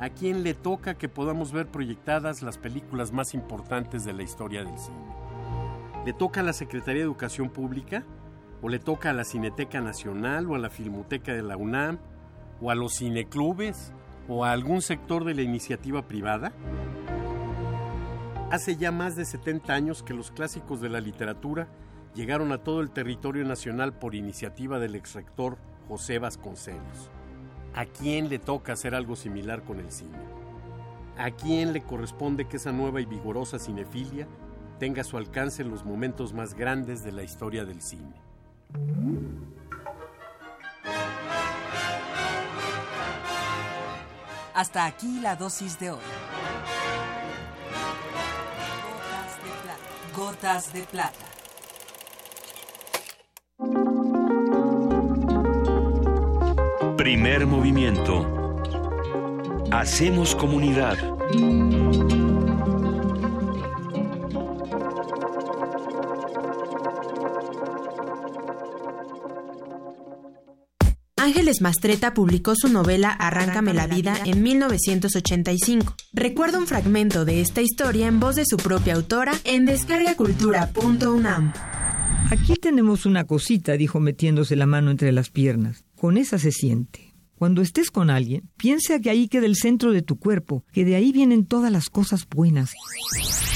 ¿A 0.00 0.08
quién 0.08 0.42
le 0.42 0.54
toca 0.54 0.94
que 0.94 1.10
podamos 1.10 1.52
ver 1.52 1.66
proyectadas 1.66 2.40
las 2.40 2.56
películas 2.56 3.12
más 3.12 3.34
importantes 3.34 4.02
de 4.02 4.14
la 4.14 4.22
historia 4.22 4.64
del 4.64 4.78
cine? 4.78 4.96
¿Le 6.06 6.14
toca 6.14 6.40
a 6.40 6.42
la 6.42 6.54
Secretaría 6.54 7.02
de 7.02 7.04
Educación 7.04 7.50
Pública? 7.50 8.02
¿O 8.62 8.70
le 8.70 8.78
toca 8.78 9.10
a 9.10 9.12
la 9.12 9.24
Cineteca 9.24 9.82
Nacional 9.82 10.50
o 10.50 10.54
a 10.54 10.58
la 10.58 10.70
Filmoteca 10.70 11.34
de 11.34 11.42
la 11.42 11.58
UNAM? 11.58 11.98
¿O 12.62 12.70
a 12.70 12.74
los 12.74 12.96
cineclubes? 12.96 13.92
¿O 14.26 14.46
a 14.46 14.52
algún 14.52 14.80
sector 14.80 15.24
de 15.24 15.34
la 15.34 15.42
iniciativa 15.42 16.08
privada? 16.08 16.54
Hace 18.50 18.76
ya 18.76 18.92
más 18.92 19.16
de 19.16 19.26
70 19.26 19.74
años 19.74 20.02
que 20.02 20.14
los 20.14 20.30
clásicos 20.30 20.80
de 20.80 20.88
la 20.88 21.02
literatura 21.02 21.68
llegaron 22.14 22.52
a 22.52 22.64
todo 22.64 22.80
el 22.80 22.90
territorio 22.90 23.44
nacional 23.44 23.92
por 23.92 24.14
iniciativa 24.14 24.78
del 24.78 24.94
exrector 24.94 25.58
José 25.88 26.18
Vasconcelos. 26.18 27.10
¿A 27.74 27.84
quién 27.86 28.28
le 28.28 28.38
toca 28.38 28.72
hacer 28.72 28.94
algo 28.94 29.14
similar 29.14 29.62
con 29.62 29.78
el 29.78 29.90
cine? 29.92 30.18
¿A 31.16 31.30
quién 31.30 31.72
le 31.72 31.82
corresponde 31.82 32.48
que 32.48 32.56
esa 32.56 32.72
nueva 32.72 33.00
y 33.00 33.04
vigorosa 33.04 33.58
cinefilia 33.58 34.26
tenga 34.78 35.04
su 35.04 35.16
alcance 35.16 35.62
los 35.62 35.84
momentos 35.84 36.32
más 36.32 36.54
grandes 36.54 37.04
de 37.04 37.12
la 37.12 37.22
historia 37.22 37.64
del 37.64 37.80
cine? 37.80 38.14
Hasta 44.54 44.84
aquí 44.84 45.20
la 45.20 45.36
dosis 45.36 45.78
de 45.78 45.92
hoy. 45.92 45.98
Gotas 48.82 49.42
de 49.44 49.50
plata. 49.62 50.16
Gotas 50.16 50.72
de 50.72 50.82
plata. 50.82 51.29
Primer 57.00 57.46
movimiento. 57.46 58.62
Hacemos 59.72 60.34
comunidad. 60.34 60.98
Ángeles 71.16 71.62
Mastreta 71.62 72.12
publicó 72.12 72.54
su 72.54 72.68
novela 72.68 73.08
Arráncame 73.08 73.72
la 73.72 73.86
vida 73.86 74.14
en 74.26 74.42
1985. 74.42 75.94
Recuerda 76.12 76.58
un 76.58 76.66
fragmento 76.66 77.24
de 77.24 77.40
esta 77.40 77.62
historia 77.62 78.08
en 78.08 78.20
voz 78.20 78.36
de 78.36 78.44
su 78.44 78.58
propia 78.58 78.92
autora 78.96 79.32
en 79.44 79.64
descargacultura.unam. 79.64 81.54
Aquí 82.30 82.56
tenemos 82.56 83.06
una 83.06 83.24
cosita, 83.24 83.72
dijo 83.72 84.00
metiéndose 84.00 84.54
la 84.54 84.66
mano 84.66 84.90
entre 84.90 85.12
las 85.12 85.30
piernas. 85.30 85.82
Con 86.00 86.16
esa 86.16 86.38
se 86.38 86.50
siente. 86.50 87.14
Cuando 87.34 87.60
estés 87.60 87.90
con 87.90 88.08
alguien, 88.08 88.48
piensa 88.56 89.00
que 89.00 89.10
ahí 89.10 89.28
queda 89.28 89.44
el 89.44 89.54
centro 89.54 89.92
de 89.92 90.00
tu 90.00 90.18
cuerpo, 90.18 90.64
que 90.72 90.86
de 90.86 90.96
ahí 90.96 91.12
vienen 91.12 91.44
todas 91.44 91.70
las 91.70 91.90
cosas 91.90 92.26
buenas. 92.26 92.72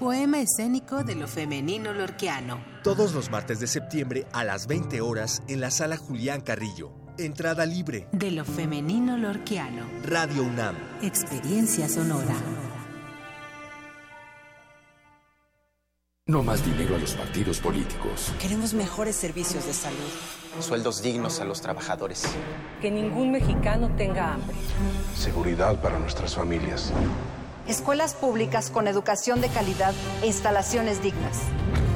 Poema 0.00 0.40
escénico 0.40 1.04
de 1.04 1.14
lo 1.14 1.28
femenino 1.28 1.92
lorquiano. 1.92 2.64
Todos 2.82 3.12
los 3.12 3.30
martes 3.30 3.60
de 3.60 3.66
septiembre 3.66 4.26
a 4.32 4.42
las 4.42 4.66
20 4.66 5.02
horas 5.02 5.42
en 5.48 5.60
la 5.60 5.70
sala 5.70 5.98
Julián 5.98 6.40
Carrillo. 6.40 6.92
Entrada 7.18 7.66
libre. 7.66 8.08
De 8.12 8.30
lo 8.30 8.46
femenino 8.46 9.18
lorquiano. 9.18 9.82
Radio 10.02 10.44
UNAM. 10.44 10.76
Experiencia 11.02 11.86
sonora. 11.86 12.36
No 16.28 16.42
más 16.42 16.64
dinero 16.66 16.96
a 16.96 16.98
los 16.98 17.14
partidos 17.14 17.60
políticos. 17.60 18.32
Queremos 18.40 18.74
mejores 18.74 19.14
servicios 19.14 19.64
de 19.64 19.72
salud. 19.72 20.10
Sueldos 20.58 21.00
dignos 21.00 21.38
a 21.38 21.44
los 21.44 21.60
trabajadores. 21.60 22.24
Que 22.80 22.90
ningún 22.90 23.30
mexicano 23.30 23.94
tenga 23.96 24.34
hambre. 24.34 24.56
Seguridad 25.14 25.80
para 25.80 26.00
nuestras 26.00 26.34
familias. 26.34 26.92
Escuelas 27.68 28.14
públicas 28.14 28.70
con 28.70 28.88
educación 28.88 29.40
de 29.40 29.50
calidad 29.50 29.94
e 30.20 30.26
instalaciones 30.26 31.00
dignas. 31.00 31.42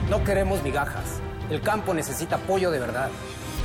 No 0.09 0.23
queremos 0.23 0.63
migajas. 0.63 1.19
El 1.51 1.61
campo 1.61 1.93
necesita 1.93 2.37
apoyo 2.37 2.71
de 2.71 2.79
verdad. 2.79 3.11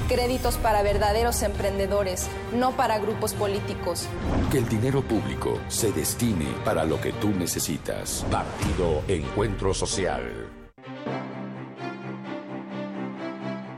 Créditos 0.08 0.58
para 0.58 0.82
verdaderos 0.82 1.44
emprendedores, 1.44 2.28
no 2.58 2.76
para 2.76 2.98
grupos 2.98 3.36
políticos. 3.36 4.08
Que 4.52 4.58
el 4.58 4.68
dinero 4.68 5.04
público 5.04 5.60
se 5.68 5.92
destine 5.92 6.48
para 6.64 6.86
lo 6.86 7.00
que 7.00 7.14
tú 7.14 7.30
necesitas. 7.30 8.26
Partido 8.32 9.04
Encuentro 9.08 9.72
Social. 9.72 10.55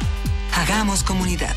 Hagamos 0.52 1.04
comunidad. 1.04 1.54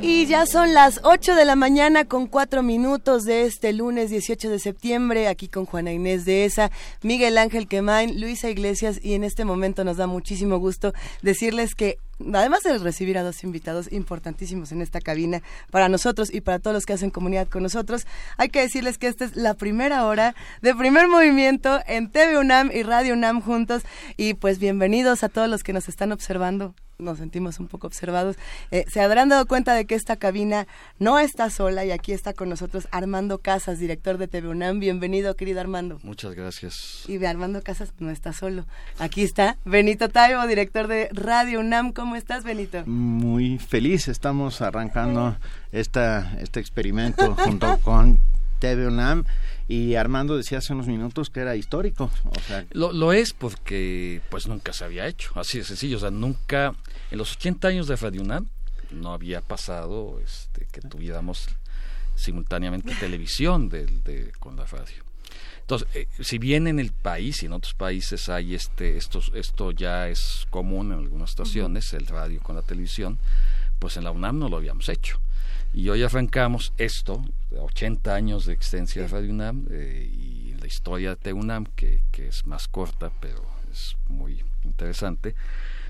Y 0.00 0.24
ya 0.24 0.46
son 0.46 0.72
las 0.72 1.00
8 1.02 1.34
de 1.34 1.44
la 1.44 1.56
mañana 1.56 2.06
con 2.06 2.26
4 2.26 2.62
minutos 2.62 3.24
de 3.24 3.44
este 3.44 3.74
lunes 3.74 4.08
18 4.08 4.48
de 4.48 4.58
septiembre, 4.58 5.28
aquí 5.28 5.48
con 5.48 5.66
Juana 5.66 5.92
Inés 5.92 6.24
de 6.24 6.46
ESA, 6.46 6.70
Miguel 7.02 7.36
Ángel 7.36 7.68
Quemain, 7.68 8.18
Luisa 8.18 8.48
Iglesias 8.48 8.98
y 9.02 9.12
en 9.12 9.24
este 9.24 9.44
momento 9.44 9.84
nos 9.84 9.98
da 9.98 10.06
muchísimo 10.06 10.58
gusto 10.58 10.94
decirles 11.20 11.74
que 11.74 11.98
además 12.34 12.62
de 12.62 12.78
recibir 12.78 13.18
a 13.18 13.22
dos 13.22 13.44
invitados 13.44 13.90
importantísimos 13.92 14.72
en 14.72 14.82
esta 14.82 15.00
cabina 15.00 15.42
para 15.70 15.88
nosotros 15.88 16.32
y 16.32 16.40
para 16.40 16.58
todos 16.58 16.74
los 16.74 16.86
que 16.86 16.94
hacen 16.94 17.10
comunidad 17.10 17.48
con 17.48 17.62
nosotros, 17.62 18.06
hay 18.36 18.48
que 18.48 18.60
decirles 18.60 18.98
que 18.98 19.08
esta 19.08 19.24
es 19.24 19.36
la 19.36 19.54
primera 19.54 20.06
hora 20.06 20.34
de 20.62 20.74
primer 20.74 21.08
movimiento 21.08 21.80
en 21.86 22.10
TV 22.10 22.38
UNAM 22.38 22.70
y 22.72 22.82
Radio 22.82 23.14
UNAM 23.14 23.40
juntos. 23.40 23.82
Y 24.16 24.34
pues 24.34 24.58
bienvenidos 24.58 25.22
a 25.22 25.28
todos 25.28 25.48
los 25.48 25.62
que 25.62 25.72
nos 25.72 25.88
están 25.88 26.12
observando 26.12 26.74
nos 27.00 27.18
sentimos 27.18 27.60
un 27.60 27.68
poco 27.68 27.86
observados. 27.86 28.34
Eh, 28.72 28.84
se 28.88 29.00
habrán 29.00 29.28
dado 29.28 29.46
cuenta 29.46 29.72
de 29.74 29.84
que 29.84 29.94
esta 29.94 30.16
cabina 30.16 30.66
no 30.98 31.20
está 31.20 31.48
sola 31.48 31.84
y 31.84 31.92
aquí 31.92 32.10
está 32.10 32.32
con 32.32 32.48
nosotros 32.48 32.88
Armando 32.90 33.38
Casas, 33.38 33.78
director 33.78 34.18
de 34.18 34.26
TV 34.26 34.48
UNAM. 34.48 34.80
Bienvenido, 34.80 35.36
querido 35.36 35.60
Armando. 35.60 36.00
Muchas 36.02 36.34
gracias. 36.34 37.04
Y 37.06 37.24
Armando 37.24 37.62
Casas 37.62 37.92
no 38.00 38.10
está 38.10 38.32
solo. 38.32 38.66
Aquí 38.98 39.22
está 39.22 39.58
Benito 39.64 40.08
Taibo, 40.08 40.44
director 40.48 40.88
de 40.88 41.08
Radio 41.12 41.60
UNAM. 41.60 41.92
¿Cómo 41.92 42.16
estás, 42.16 42.42
Benito? 42.42 42.82
Muy 42.86 43.58
feliz. 43.58 44.08
Estamos 44.08 44.60
arrancando 44.60 45.36
esta, 45.70 46.36
este 46.40 46.58
experimento 46.58 47.36
junto 47.36 47.78
con 47.82 48.18
TV 48.58 48.88
UNAM 48.88 49.24
y 49.68 49.96
Armando 49.96 50.36
decía 50.36 50.58
hace 50.58 50.72
unos 50.72 50.86
minutos 50.86 51.28
que 51.28 51.40
era 51.40 51.54
histórico. 51.54 52.10
O 52.24 52.40
sea, 52.40 52.64
lo, 52.72 52.92
lo, 52.92 53.12
es 53.12 53.34
porque 53.34 54.22
pues 54.30 54.46
nunca 54.46 54.72
se 54.72 54.84
había 54.84 55.06
hecho, 55.06 55.30
así 55.34 55.58
de 55.58 55.64
sencillo. 55.64 55.98
O 55.98 56.00
sea, 56.00 56.10
nunca, 56.10 56.74
en 57.10 57.18
los 57.18 57.36
80 57.36 57.68
años 57.68 57.86
de 57.88 57.96
Radio 57.96 58.22
UNAM, 58.22 58.48
no 58.90 59.12
había 59.12 59.40
pasado 59.40 60.20
este, 60.24 60.66
que 60.70 60.80
tuviéramos 60.80 61.48
simultáneamente 62.14 62.94
televisión 62.94 63.68
de, 63.68 63.86
de, 63.86 64.32
con 64.38 64.56
la 64.56 64.64
radio. 64.66 65.04
Entonces, 65.60 65.88
eh, 65.94 66.08
si 66.20 66.38
bien 66.38 66.66
en 66.66 66.78
el 66.78 66.92
país 66.92 67.42
y 67.42 67.46
en 67.46 67.52
otros 67.52 67.74
países 67.74 68.28
hay 68.28 68.54
este, 68.54 68.96
esto, 68.96 69.20
esto 69.34 69.70
ya 69.70 70.08
es 70.08 70.46
común 70.50 70.92
en 70.92 70.98
algunas 70.98 71.30
estaciones, 71.30 71.92
uh 71.92 71.96
-huh. 71.96 72.00
el 72.00 72.06
radio 72.06 72.40
con 72.40 72.56
la 72.56 72.62
televisión, 72.62 73.18
pues 73.78 73.96
en 73.96 74.04
la 74.04 74.10
UNAM 74.10 74.38
no 74.38 74.48
lo 74.48 74.56
habíamos 74.56 74.88
hecho. 74.88 75.20
Y 75.74 75.90
hoy 75.90 76.02
arrancamos 76.02 76.72
esto, 76.78 77.22
80 77.56 78.14
años 78.14 78.46
de 78.46 78.54
existencia 78.54 79.02
de 79.02 79.08
Radio 79.08 79.30
UNAM 79.30 79.66
eh, 79.70 80.10
y 80.10 80.54
la 80.58 80.66
historia 80.66 81.14
de 81.14 81.32
UNAM, 81.34 81.66
que, 81.76 82.02
que, 82.10 82.28
es 82.28 82.46
más 82.46 82.66
corta, 82.66 83.12
pero 83.20 83.44
es 83.70 83.94
muy 84.08 84.42
interesante, 84.64 85.34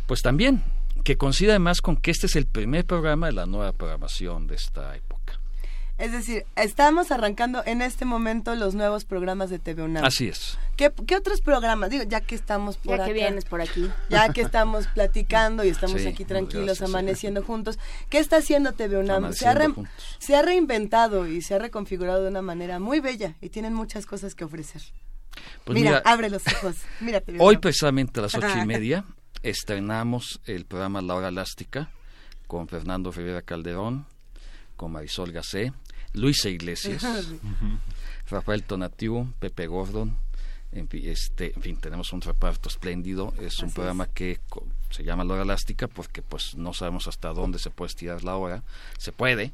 pues 0.06 0.22
también, 0.22 0.64
que 1.08 1.16
coincide 1.16 1.52
además 1.52 1.80
con 1.80 1.96
que 1.96 2.10
este 2.10 2.26
es 2.26 2.36
el 2.36 2.44
primer 2.44 2.84
programa 2.84 3.28
de 3.28 3.32
la 3.32 3.46
nueva 3.46 3.72
programación 3.72 4.46
de 4.46 4.56
esta 4.56 4.94
época. 4.94 5.40
Es 5.96 6.12
decir, 6.12 6.44
estamos 6.54 7.10
arrancando 7.10 7.62
en 7.64 7.80
este 7.80 8.04
momento 8.04 8.54
los 8.54 8.74
nuevos 8.74 9.06
programas 9.06 9.48
de 9.48 9.58
TV 9.58 9.84
UNAM. 9.84 10.04
Así 10.04 10.28
es. 10.28 10.58
¿Qué, 10.76 10.92
qué 11.06 11.16
otros 11.16 11.40
programas? 11.40 11.88
Digo, 11.88 12.04
ya 12.04 12.20
que 12.20 12.34
estamos 12.34 12.76
por 12.76 12.90
ya 12.90 12.94
acá, 12.96 13.04
que 13.06 13.12
vienes 13.14 13.46
por 13.46 13.62
aquí. 13.62 13.90
Ya 14.10 14.30
que 14.34 14.42
estamos 14.42 14.86
platicando 14.88 15.64
y 15.64 15.70
estamos 15.70 16.02
Sí, 16.02 16.06
aquí 16.08 16.26
tranquilos, 16.26 16.66
gracias, 16.78 16.90
amaneciendo 16.90 17.42
juntos. 17.42 17.78
¿Qué 18.10 18.18
está 18.18 18.36
haciendo 18.36 18.74
TV 18.74 18.98
UNAM? 18.98 19.32
Se 19.32 19.48
ha, 19.48 19.54
re- 19.54 19.72
se 20.18 20.36
ha 20.36 20.42
reinventado 20.42 21.26
y 21.26 21.40
se 21.40 21.54
ha 21.54 21.58
reconfigurado 21.58 22.22
de 22.24 22.28
una 22.28 22.42
manera 22.42 22.78
muy 22.80 23.00
bella 23.00 23.34
y 23.40 23.48
tienen 23.48 23.72
muchas 23.72 24.04
cosas 24.04 24.34
que 24.34 24.44
ofrecer. 24.44 24.82
Pues 25.64 25.74
mira, 25.74 25.90
mira, 25.90 26.02
abre 26.04 26.28
los 26.28 26.42
ojos. 26.46 26.76
Mira, 27.00 27.22
Hoy 27.38 27.56
precisamente 27.56 28.20
a 28.20 28.24
las 28.24 28.34
ocho 28.34 28.58
y 28.62 28.66
media 28.66 29.04
estrenamos 29.42 30.40
el 30.46 30.64
programa 30.64 31.02
La 31.02 31.14
Hora 31.14 31.28
Elástica 31.28 31.90
con 32.46 32.68
Fernando 32.68 33.12
Rivera 33.12 33.42
Calderón, 33.42 34.06
con 34.76 34.92
Marisol 34.92 35.32
Gacé, 35.32 35.72
Luisa 36.14 36.48
Iglesias, 36.48 37.04
Rafael 38.30 38.62
Tonatiuh, 38.64 39.32
Pepe 39.38 39.66
Gordon, 39.66 40.16
en 40.72 40.88
fin, 40.88 41.02
este, 41.06 41.54
en 41.54 41.62
fin, 41.62 41.76
tenemos 41.76 42.12
un 42.12 42.20
reparto 42.20 42.68
espléndido. 42.68 43.32
Es 43.40 43.58
un 43.60 43.70
programa 43.72 44.06
que 44.06 44.40
se 44.90 45.02
llama 45.02 45.24
La 45.24 45.34
Hora 45.34 45.42
Elástica 45.42 45.88
porque 45.88 46.22
pues 46.22 46.56
no 46.56 46.74
sabemos 46.74 47.06
hasta 47.08 47.28
dónde 47.32 47.58
se 47.58 47.70
puede 47.70 47.88
estirar 47.88 48.22
la 48.22 48.36
hora. 48.36 48.62
Se 48.98 49.12
puede, 49.12 49.52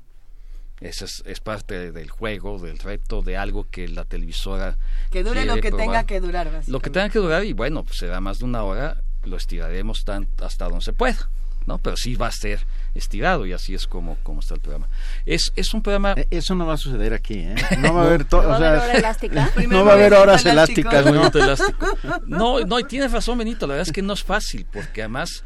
esa 0.81 1.05
es, 1.05 1.23
es 1.25 1.41
parte 1.41 1.93
del 1.93 2.11
juego, 2.11 2.59
del 2.59 2.79
reto, 2.79 3.23
de 3.23 3.37
algo 3.37 3.67
que 3.71 3.87
la 3.87 4.05
televisora 4.05 4.77
Que 5.11 5.23
dure 5.23 5.45
lo 5.45 5.55
que 5.57 5.69
probar. 5.69 5.87
tenga 5.87 6.05
que 6.05 6.21
durar. 6.21 6.63
Lo 6.67 6.81
que 6.81 6.91
tenga 6.91 7.09
que 7.09 7.21
durar 7.21 7.45
y 7.45 7.53
bueno, 7.53 7.85
pues 7.85 7.99
será 7.99 8.21
más 8.21 8.39
de 8.41 8.47
una 8.47 8.65
hora, 8.65 9.01
lo 9.27 9.37
estiraremos 9.37 10.05
tan, 10.05 10.29
hasta 10.41 10.67
donde 10.67 10.85
se 10.85 10.93
pueda. 10.93 11.29
¿no? 11.67 11.79
Pero 11.79 11.97
sí 11.97 12.15
va 12.15 12.27
a 12.27 12.33
ser 12.33 12.61
estirado 12.95 13.47
y 13.47 13.53
así 13.53 13.75
es 13.75 13.87
como, 13.87 14.17
como 14.23 14.41
está 14.41 14.55
el 14.55 14.61
programa. 14.61 14.89
Es, 15.25 15.53
es 15.57 15.73
un 15.75 15.83
programa... 15.83 16.13
Eh, 16.17 16.27
eso 16.31 16.55
no 16.55 16.67
va 16.67 16.75
a 16.75 16.77
suceder 16.77 17.15
aquí, 17.15 17.39
¿eh? 17.39 17.55
No 17.79 17.95
va 17.95 18.03
a 18.03 18.07
haber... 18.07 18.27
¿No 18.31 18.43
va 18.43 18.57
hora 18.57 18.93
elástica? 18.93 19.51
no 19.69 19.85
va 19.85 19.93
a 19.93 19.95
haber 19.95 20.15
horas 20.15 20.47
elásticas, 20.47 21.05
¿no? 21.07 21.31
No, 22.27 22.61
no, 22.61 22.79
y 22.79 22.85
tienes 22.85 23.13
razón, 23.13 23.39
Benito, 23.39 23.67
la 23.67 23.75
verdad 23.75 23.89
es 23.89 23.95
que 23.95 24.03
no 24.03 24.13
es 24.13 24.23
fácil, 24.23 24.67
porque 24.71 25.03
además... 25.03 25.45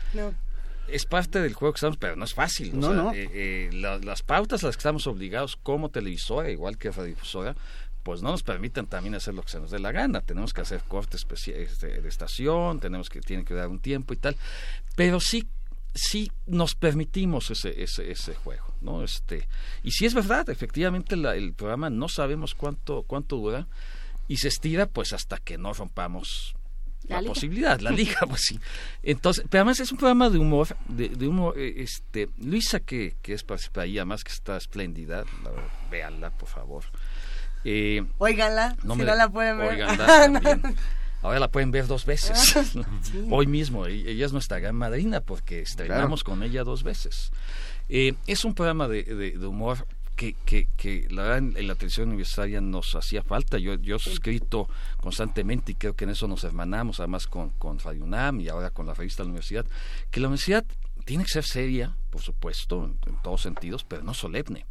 Es 0.88 1.04
parte 1.04 1.42
del 1.42 1.52
juego 1.52 1.74
que 1.74 1.76
estamos, 1.76 1.98
pero 1.98 2.16
no 2.16 2.24
es 2.24 2.32
fácil. 2.32 2.78
No, 2.78 2.94
no. 2.94 3.12
Eh, 3.12 3.28
eh, 3.34 3.70
las 4.02 4.22
pautas 4.22 4.64
a 4.64 4.68
las 4.68 4.76
que 4.76 4.80
estamos 4.80 5.06
obligados 5.06 5.56
como 5.62 5.90
televisora, 5.90 6.50
igual 6.50 6.78
que 6.78 6.90
radiodifusora, 6.90 7.54
pues 8.08 8.22
no 8.22 8.30
nos 8.30 8.42
permiten 8.42 8.86
también 8.86 9.14
hacer 9.14 9.34
lo 9.34 9.42
que 9.42 9.50
se 9.50 9.60
nos 9.60 9.70
dé 9.70 9.78
la 9.78 9.92
gana. 9.92 10.22
Tenemos 10.22 10.54
que 10.54 10.62
hacer 10.62 10.80
cortes 10.88 11.26
este, 11.46 12.00
de 12.00 12.08
estación, 12.08 12.80
tenemos 12.80 13.10
que 13.10 13.20
tienen 13.20 13.44
que 13.44 13.52
dar 13.52 13.68
un 13.68 13.80
tiempo 13.80 14.14
y 14.14 14.16
tal. 14.16 14.34
Pero 14.96 15.20
sí 15.20 15.46
sí 15.94 16.32
nos 16.46 16.74
permitimos 16.74 17.50
ese, 17.50 17.82
ese, 17.82 18.10
ese 18.10 18.34
juego, 18.34 18.64
¿no? 18.80 19.04
Este, 19.04 19.46
y 19.82 19.90
si 19.90 20.06
es 20.06 20.14
verdad, 20.14 20.48
efectivamente 20.48 21.16
el 21.16 21.52
programa 21.52 21.90
no 21.90 22.08
sabemos 22.08 22.54
cuánto, 22.54 23.02
cuánto 23.02 23.36
dura 23.36 23.66
y 24.26 24.38
se 24.38 24.48
estira 24.48 24.86
pues 24.86 25.12
hasta 25.12 25.36
que 25.36 25.58
no 25.58 25.74
rompamos 25.74 26.54
la, 27.08 27.20
posibilidad, 27.20 27.78
la 27.78 27.90
liga, 27.90 28.20
pues 28.26 28.40
sí. 28.40 28.58
Entonces, 29.02 29.44
pero 29.50 29.64
además 29.64 29.80
es 29.80 29.92
un 29.92 29.98
programa 29.98 30.30
de 30.30 30.38
humor, 30.38 30.68
de, 30.88 31.10
de 31.10 31.28
humor, 31.28 31.58
eh, 31.58 31.74
este, 31.76 32.30
Luisa 32.38 32.80
que, 32.80 33.16
que 33.20 33.34
es 33.34 33.44
participa 33.44 33.82
ahí, 33.82 33.98
además 33.98 34.24
que 34.24 34.32
está 34.32 34.56
espléndida, 34.56 35.24
véanla, 35.90 36.30
por 36.30 36.48
favor. 36.48 36.84
Eh, 37.64 38.04
Óiganla, 38.18 38.76
si 38.80 38.86
no 38.86 38.96
la 38.96 39.28
pueden 39.28 39.58
ver. 39.58 39.96
también. 39.96 40.76
Ahora 41.22 41.40
la 41.40 41.48
pueden 41.48 41.70
ver 41.70 41.86
dos 41.86 42.06
veces. 42.06 42.56
Ah, 42.56 42.82
Hoy 43.30 43.46
mismo, 43.46 43.86
ella 43.86 44.24
es 44.24 44.32
nuestra 44.32 44.60
gran 44.60 44.76
madrina 44.76 45.20
porque 45.20 45.60
estrenamos 45.60 46.22
con 46.22 46.42
ella 46.42 46.62
dos 46.62 46.84
veces. 46.84 47.32
Eh, 47.88 48.14
es 48.26 48.44
un 48.44 48.54
programa 48.54 48.86
de, 48.86 49.02
de, 49.02 49.46
humor 49.46 49.86
que, 50.14 50.34
que, 50.44 50.68
que, 50.76 51.08
la 51.10 51.22
verdad 51.22 51.38
en, 51.38 51.66
la 51.66 51.74
televisión 51.74 52.08
universitaria 52.08 52.60
nos 52.60 52.94
hacía 52.94 53.22
falta. 53.22 53.58
Yo, 53.58 53.74
yo 53.74 53.96
he 53.96 54.10
escrito 54.10 54.68
constantemente 55.00 55.72
y 55.72 55.74
creo 55.74 55.96
que 55.96 56.04
en 56.04 56.10
eso 56.10 56.28
nos 56.28 56.44
hermanamos, 56.44 57.00
además 57.00 57.26
con, 57.26 57.50
con 57.50 57.80
Radio 57.80 58.04
UNAM 58.04 58.40
y 58.40 58.48
ahora 58.48 58.70
con 58.70 58.86
la 58.86 58.94
revista 58.94 59.22
de 59.22 59.26
la 59.26 59.30
universidad, 59.30 59.66
que 60.12 60.20
la 60.20 60.28
universidad 60.28 60.64
tiene 61.04 61.24
que 61.24 61.30
ser 61.30 61.44
seria, 61.44 61.96
por 62.10 62.20
supuesto, 62.20 62.94
en 63.06 63.16
todos 63.22 63.42
sentidos, 63.42 63.82
pero 63.82 64.02
no 64.02 64.14
solemne 64.14 64.66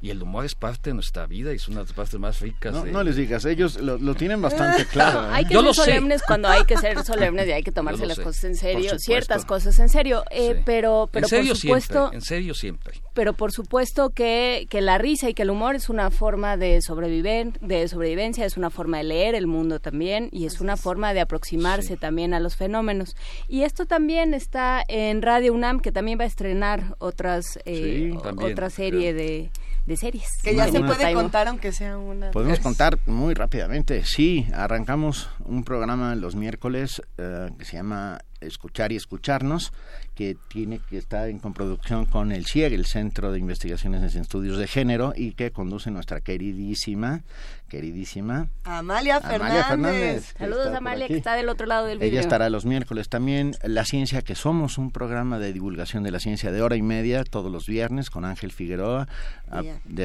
y 0.00 0.10
el 0.10 0.22
humor 0.22 0.44
es 0.44 0.54
parte 0.54 0.90
de 0.90 0.94
nuestra 0.94 1.26
vida 1.26 1.52
y 1.52 1.56
es 1.56 1.68
una 1.68 1.78
de 1.78 1.84
las 1.84 1.92
partes 1.92 2.20
más 2.20 2.40
ricas. 2.40 2.72
No, 2.72 2.84
no 2.84 3.02
les 3.02 3.16
digas, 3.16 3.44
ellos 3.44 3.80
lo, 3.80 4.14
tienen 4.14 4.42
bastante 4.42 4.84
claro. 4.92 5.20
Hay 5.32 5.44
¿eh? 5.44 5.48
que 5.48 5.54
ser 5.54 5.74
solemnes 5.74 6.22
cuando 6.22 6.48
hay 6.48 6.64
que 6.64 6.76
ser 6.76 7.02
solemnes 7.04 7.48
y 7.48 7.52
hay 7.52 7.62
que 7.62 7.72
tomarse 7.72 8.06
las 8.06 8.18
cosas 8.18 8.44
en 8.44 8.56
serio, 8.56 8.98
ciertas 8.98 9.44
cosas 9.44 9.78
en 9.78 9.88
serio, 9.88 10.22
eh, 10.30 10.62
pero, 10.64 11.08
pero 11.10 11.28
por 11.28 11.56
supuesto... 11.56 12.12
en 12.12 12.20
serio 12.20 12.54
siempre. 12.54 13.00
Pero 13.14 13.32
por 13.32 13.52
supuesto 13.52 14.10
que, 14.10 14.66
que 14.68 14.82
la 14.82 14.98
risa 14.98 15.30
y 15.30 15.34
que 15.34 15.42
el 15.42 15.50
humor 15.50 15.74
es 15.74 15.88
una 15.88 16.10
forma 16.10 16.56
de, 16.56 16.82
sobreviven, 16.82 17.58
de 17.62 17.88
sobrevivencia, 17.88 18.44
es 18.44 18.56
una 18.56 18.70
forma 18.70 18.98
de 18.98 19.04
leer 19.04 19.34
el 19.34 19.46
mundo 19.46 19.80
también 19.80 20.28
y 20.30 20.44
es 20.44 20.60
una 20.60 20.76
forma 20.76 21.14
de 21.14 21.20
aproximarse 21.20 21.96
también 21.96 22.34
a 22.34 22.40
los 22.40 22.56
fenómenos. 22.56 23.16
Y 23.48 23.62
esto 23.62 23.86
también 23.86 24.34
está 24.34 24.82
en 24.88 25.22
Radio 25.22 25.54
UNAM, 25.54 25.80
que 25.80 25.92
también 25.92 26.18
va 26.18 26.24
a 26.24 26.28
estrenar 26.28 26.96
otras, 26.98 27.58
eh, 27.64 28.14
otra 28.22 28.68
serie 28.68 29.14
de 29.14 29.50
de 29.86 29.96
series. 29.96 30.38
Que 30.42 30.54
ya 30.54 30.68
se 30.68 30.80
puede 30.80 31.12
contar 31.14 31.48
aunque 31.48 31.72
sea 31.72 31.96
una... 31.96 32.32
Podemos 32.32 32.60
contar 32.60 32.98
muy 33.06 33.34
rápidamente. 33.34 34.04
Sí, 34.04 34.46
arrancamos 34.52 35.28
un 35.44 35.64
programa 35.64 36.14
los 36.16 36.34
miércoles 36.34 37.02
eh, 37.18 37.50
que 37.58 37.64
se 37.64 37.76
llama 37.76 38.18
Escuchar 38.40 38.92
y 38.92 38.96
Escucharnos 38.96 39.72
que 40.16 40.36
tiene 40.48 40.80
que 40.88 40.96
estar 40.96 41.28
en 41.28 41.38
comproducción 41.38 42.06
con 42.06 42.32
el 42.32 42.46
CIEG, 42.46 42.72
el 42.72 42.86
Centro 42.86 43.32
de 43.32 43.38
Investigaciones 43.38 44.14
en 44.14 44.22
Estudios 44.22 44.56
de 44.58 44.66
Género, 44.66 45.12
y 45.14 45.32
que 45.32 45.52
conduce 45.52 45.90
nuestra 45.90 46.22
queridísima, 46.22 47.22
queridísima 47.68 48.48
Amalia 48.64 49.20
Fernández. 49.20 50.34
Saludos 50.38 50.68
a 50.68 50.78
Amalia, 50.78 51.06
que 51.08 51.16
está 51.16 51.34
del 51.34 51.48
otro 51.48 51.66
lado 51.66 51.86
del 51.86 51.98
video. 51.98 52.10
Ella 52.10 52.20
estará 52.20 52.50
los 52.50 52.64
miércoles 52.64 53.08
también. 53.08 53.54
La 53.62 53.84
Ciencia 53.84 54.22
que 54.22 54.34
Somos, 54.34 54.78
un 54.78 54.90
programa 54.90 55.38
de 55.38 55.52
divulgación 55.52 56.02
de 56.02 56.10
la 56.10 56.20
ciencia 56.20 56.52
de 56.52 56.62
hora 56.62 56.76
y 56.76 56.82
media 56.82 57.24
todos 57.24 57.50
los 57.50 57.66
viernes 57.66 58.10
con 58.10 58.24
Ángel 58.24 58.52
Figueroa 58.52 59.08
a, 59.50 59.62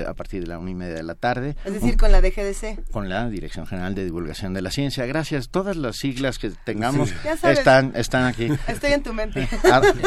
a 0.07 0.13
partir 0.13 0.41
de 0.41 0.47
la 0.47 0.59
una 0.59 0.71
y 0.71 0.75
media 0.75 0.95
de 0.95 1.03
la 1.03 1.15
tarde. 1.15 1.55
Es 1.65 1.73
decir, 1.73 1.97
con 1.97 2.11
la 2.11 2.21
DGDC. 2.21 2.91
Con 2.91 3.09
la 3.09 3.29
Dirección 3.29 3.65
General 3.65 3.95
de 3.95 4.05
Divulgación 4.05 4.53
de 4.53 4.61
la 4.61 4.71
Ciencia. 4.71 5.05
Gracias. 5.05 5.49
Todas 5.49 5.75
las 5.75 5.97
siglas 5.97 6.39
que 6.39 6.51
tengamos 6.63 7.13
están, 7.43 7.93
están 7.95 8.25
aquí. 8.25 8.49
Estoy 8.67 8.93
en 8.93 9.03
tu 9.03 9.13
mente. 9.13 9.47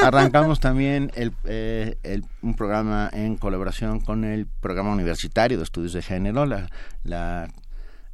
arrancamos 0.03 0.61
también 0.61 1.13
eh, 1.15 1.97
el, 2.03 2.25
un 2.45 2.55
programa 2.55 3.11
en 3.12 3.36
colaboración 3.36 4.01
con 4.01 4.24
el 4.24 4.47
programa 4.47 4.92
universitario 4.92 5.57
de 5.57 5.64
estudios 5.64 5.95
de 5.95 6.03
género, 6.03 6.45
la, 6.45 7.49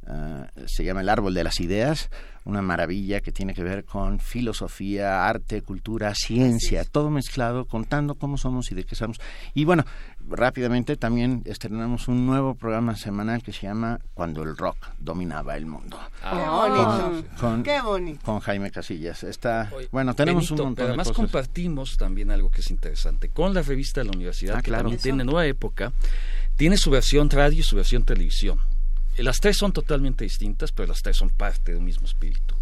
ah, 0.07 0.47
se 0.65 0.83
llama 0.83 1.01
El 1.01 1.09
Árbol 1.09 1.33
de 1.33 1.43
las 1.43 1.59
Ideas, 1.59 2.09
una 2.43 2.61
maravilla 2.61 3.21
que 3.21 3.31
tiene 3.31 3.53
que 3.53 3.63
ver 3.63 3.85
con 3.85 4.19
filosofía, 4.19 5.27
arte, 5.27 5.61
cultura, 5.61 6.15
ciencia, 6.15 6.83
todo 6.85 7.09
mezclado, 7.09 7.65
contando 7.65 8.15
cómo 8.15 8.37
somos 8.37 8.71
y 8.71 8.75
de 8.75 8.83
qué 8.83 8.95
somos. 8.95 9.19
Y 9.53 9.65
bueno, 9.65 9.85
rápidamente 10.27 10.95
también 10.95 11.43
estrenamos 11.45 12.07
un 12.07 12.25
nuevo 12.25 12.55
programa 12.55 12.95
semanal 12.95 13.43
que 13.43 13.51
se 13.51 13.67
llama 13.67 13.99
Cuando 14.13 14.41
el 14.43 14.57
rock 14.57 14.77
dominaba 14.97 15.55
el 15.55 15.67
mundo. 15.67 15.99
Ah, 16.23 17.11
con, 17.39 17.63
qué 17.63 17.81
bonito. 17.81 18.21
Con 18.23 18.39
Jaime 18.39 18.71
Casillas. 18.71 19.23
Está, 19.23 19.71
bueno, 19.91 20.15
tenemos 20.15 20.49
un 20.51 20.57
montón 20.57 20.87
además 20.87 21.11
compartimos 21.11 21.97
también 21.97 22.31
algo 22.31 22.49
que 22.49 22.61
es 22.61 22.71
interesante. 22.71 23.29
Con 23.29 23.53
la 23.53 23.61
revista 23.61 24.01
de 24.01 24.05
la 24.05 24.11
universidad, 24.15 24.57
ah, 24.57 24.61
que 24.61 24.71
también 24.71 24.97
tiene 24.97 25.23
nueva 25.23 25.45
época, 25.45 25.93
tiene 26.55 26.77
su 26.77 26.89
versión 26.89 27.29
radio 27.29 27.59
y 27.59 27.63
su 27.63 27.75
versión 27.75 28.03
televisión. 28.03 28.59
Las 29.17 29.39
tres 29.39 29.57
son 29.57 29.73
totalmente 29.73 30.23
distintas, 30.23 30.71
pero 30.71 30.87
las 30.87 31.01
tres 31.01 31.17
son 31.17 31.29
parte 31.29 31.73
de 31.73 31.77
un 31.77 31.85
mismo 31.85 32.05
espíritu. 32.07 32.55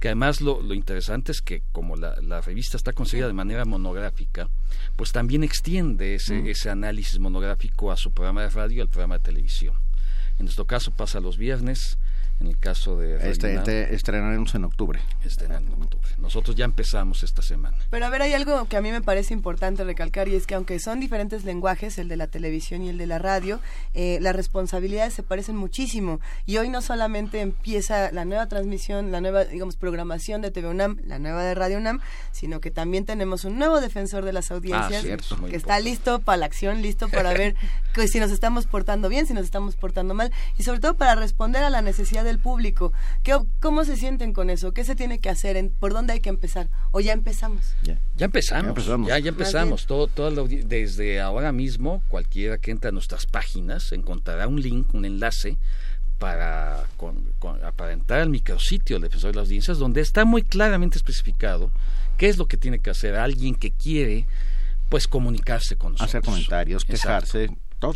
Que 0.00 0.08
además 0.08 0.40
lo, 0.40 0.60
lo 0.60 0.74
interesante 0.74 1.32
es 1.32 1.40
que 1.40 1.62
como 1.72 1.96
la, 1.96 2.20
la, 2.20 2.40
revista 2.40 2.76
está 2.76 2.92
conseguida 2.92 3.26
de 3.26 3.32
manera 3.32 3.64
monográfica, 3.64 4.48
pues 4.96 5.12
también 5.12 5.44
extiende 5.44 6.14
ese, 6.14 6.34
mm. 6.34 6.46
ese 6.46 6.70
análisis 6.70 7.18
monográfico 7.18 7.90
a 7.90 7.96
su 7.96 8.10
programa 8.10 8.42
de 8.42 8.50
radio 8.50 8.78
y 8.78 8.80
al 8.80 8.88
programa 8.88 9.18
de 9.18 9.24
televisión. 9.24 9.74
En 10.38 10.44
nuestro 10.44 10.66
caso 10.66 10.90
pasa 10.90 11.20
los 11.20 11.38
viernes, 11.38 11.96
en 12.40 12.48
el 12.48 12.58
caso 12.58 12.98
de... 12.98 13.30
Este, 13.30 13.94
estrenaremos 13.94 14.54
en 14.54 14.64
octubre. 14.64 15.00
Estrenaremos 15.24 15.76
en 15.76 15.82
octubre. 15.82 16.08
Nosotros 16.18 16.56
ya 16.56 16.64
empezamos 16.64 17.22
esta 17.22 17.42
semana. 17.42 17.76
Pero 17.90 18.06
a 18.06 18.10
ver, 18.10 18.22
hay 18.22 18.32
algo 18.32 18.66
que 18.66 18.76
a 18.76 18.80
mí 18.80 18.90
me 18.90 19.02
parece 19.02 19.34
importante 19.34 19.84
recalcar 19.84 20.28
y 20.28 20.34
es 20.34 20.46
que 20.46 20.54
aunque 20.54 20.78
son 20.78 21.00
diferentes 21.00 21.44
lenguajes, 21.44 21.98
el 21.98 22.08
de 22.08 22.16
la 22.16 22.26
televisión 22.26 22.82
y 22.82 22.88
el 22.88 22.98
de 22.98 23.06
la 23.06 23.18
radio, 23.18 23.60
eh, 23.94 24.18
las 24.20 24.34
responsabilidades 24.34 25.14
se 25.14 25.22
parecen 25.22 25.56
muchísimo. 25.56 26.20
Y 26.46 26.58
hoy 26.58 26.68
no 26.68 26.82
solamente 26.82 27.40
empieza 27.40 28.10
la 28.12 28.24
nueva 28.24 28.46
transmisión, 28.46 29.12
la 29.12 29.20
nueva, 29.20 29.44
digamos, 29.44 29.76
programación 29.76 30.42
de 30.42 30.50
TV 30.50 30.68
UNAM, 30.68 30.98
la 31.04 31.18
nueva 31.18 31.44
de 31.44 31.54
Radio 31.54 31.78
UNAM, 31.78 32.00
sino 32.32 32.60
que 32.60 32.70
también 32.70 33.04
tenemos 33.04 33.44
un 33.44 33.58
nuevo 33.58 33.80
defensor 33.80 34.24
de 34.24 34.32
las 34.32 34.50
audiencias 34.50 35.04
ah, 35.30 35.36
que 35.48 35.56
está 35.56 35.80
listo 35.80 36.20
para 36.20 36.38
la 36.38 36.46
acción, 36.46 36.82
listo 36.82 37.08
para 37.08 37.32
ver 37.32 37.54
que 37.94 38.08
si 38.08 38.18
nos 38.20 38.30
estamos 38.30 38.66
portando 38.66 39.08
bien, 39.08 39.26
si 39.26 39.34
nos 39.34 39.44
estamos 39.44 39.76
portando 39.76 40.14
mal 40.14 40.32
y 40.58 40.64
sobre 40.64 40.80
todo 40.80 40.94
para 40.94 41.14
responder 41.14 41.62
a 41.62 41.70
la 41.70 41.82
necesidad 41.82 42.24
del 42.34 42.42
público. 42.42 42.92
¿Qué, 43.22 43.38
¿Cómo 43.60 43.84
se 43.84 43.96
sienten 43.96 44.32
con 44.32 44.50
eso? 44.50 44.72
¿Qué 44.72 44.84
se 44.84 44.94
tiene 44.94 45.18
que 45.18 45.28
hacer? 45.28 45.56
En, 45.56 45.70
¿Por 45.70 45.92
dónde 45.92 46.12
hay 46.12 46.20
que 46.20 46.28
empezar? 46.28 46.68
¿O 46.90 47.00
ya 47.00 47.12
empezamos? 47.12 47.74
Ya, 47.82 47.98
empezamos. 48.18 49.08
Ya, 49.08 49.18
ya 49.18 49.28
empezamos. 49.30 49.86
Todo, 49.86 50.06
todo 50.06 50.46
desde 50.46 51.20
ahora 51.20 51.52
mismo, 51.52 52.02
cualquiera 52.08 52.58
que 52.58 52.70
entre 52.70 52.88
a 52.88 52.92
nuestras 52.92 53.26
páginas 53.26 53.92
encontrará 53.92 54.48
un 54.48 54.60
link, 54.60 54.92
un 54.94 55.04
enlace 55.04 55.56
para, 56.18 56.84
con, 56.96 57.32
para 57.76 57.92
entrar 57.92 58.20
al 58.20 58.30
micrositio 58.30 58.96
del 58.96 59.04
defensor 59.04 59.32
de 59.32 59.36
las 59.36 59.46
audiencias, 59.46 59.78
donde 59.78 60.00
está 60.00 60.24
muy 60.24 60.42
claramente 60.42 60.96
especificado 60.96 61.70
qué 62.16 62.28
es 62.28 62.38
lo 62.38 62.46
que 62.46 62.56
tiene 62.56 62.78
que 62.78 62.90
hacer 62.90 63.16
alguien 63.16 63.54
que 63.54 63.70
quiere 63.70 64.26
pues 64.88 65.08
comunicarse 65.08 65.76
con 65.76 65.92
nosotros. 65.92 66.10
Hacer 66.10 66.22
comentarios, 66.22 66.84
quejarse, 66.84 67.50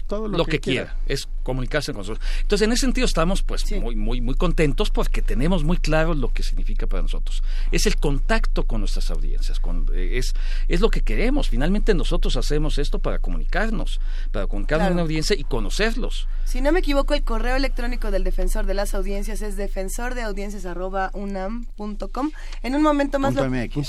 todo, 0.06 0.28
lo, 0.28 0.44
que, 0.44 0.60
quiera. 0.60 0.96
es 1.06 1.28
comunicarse 1.48 1.92
con 1.92 2.00
nosotros. 2.00 2.26
Entonces, 2.42 2.66
en 2.66 2.72
ese 2.72 2.80
sentido 2.82 3.06
estamos 3.06 3.42
pues 3.42 3.64
muy 3.80 3.96
muy 3.96 4.20
muy 4.20 4.34
contentos 4.34 4.90
porque 4.90 5.22
tenemos 5.22 5.64
muy 5.64 5.78
claro 5.78 6.12
lo 6.12 6.30
que 6.30 6.42
significa 6.42 6.86
para 6.86 7.00
nosotros. 7.02 7.42
Es 7.72 7.86
el 7.86 7.96
contacto 7.96 8.66
con 8.66 8.80
nuestras 8.80 9.10
audiencias, 9.10 9.58
con, 9.58 9.86
eh, 9.94 10.18
es 10.18 10.34
es 10.68 10.80
lo 10.80 10.90
que 10.90 11.00
queremos. 11.00 11.48
Finalmente 11.48 11.94
nosotros 11.94 12.36
hacemos 12.36 12.78
esto 12.78 12.98
para 12.98 13.18
comunicarnos, 13.18 13.98
para 14.30 14.46
comunicarnos 14.46 14.88
con 14.88 14.92
una 14.94 15.02
audiencia 15.02 15.34
y 15.38 15.44
conocerlos. 15.44 16.28
Si 16.44 16.60
no 16.60 16.70
me 16.70 16.80
equivoco, 16.80 17.14
el 17.14 17.22
correo 17.22 17.56
electrónico 17.56 18.10
del 18.10 18.24
defensor 18.24 18.66
de 18.66 18.74
las 18.74 18.94
audiencias 18.94 19.40
es 19.40 19.56
defensordeaudiencias@unam.com. 19.56 22.30
En 22.62 22.74
un 22.74 22.82
momento 22.82 23.18
más 23.18 23.34
lo, 23.34 23.48
MX. 23.48 23.88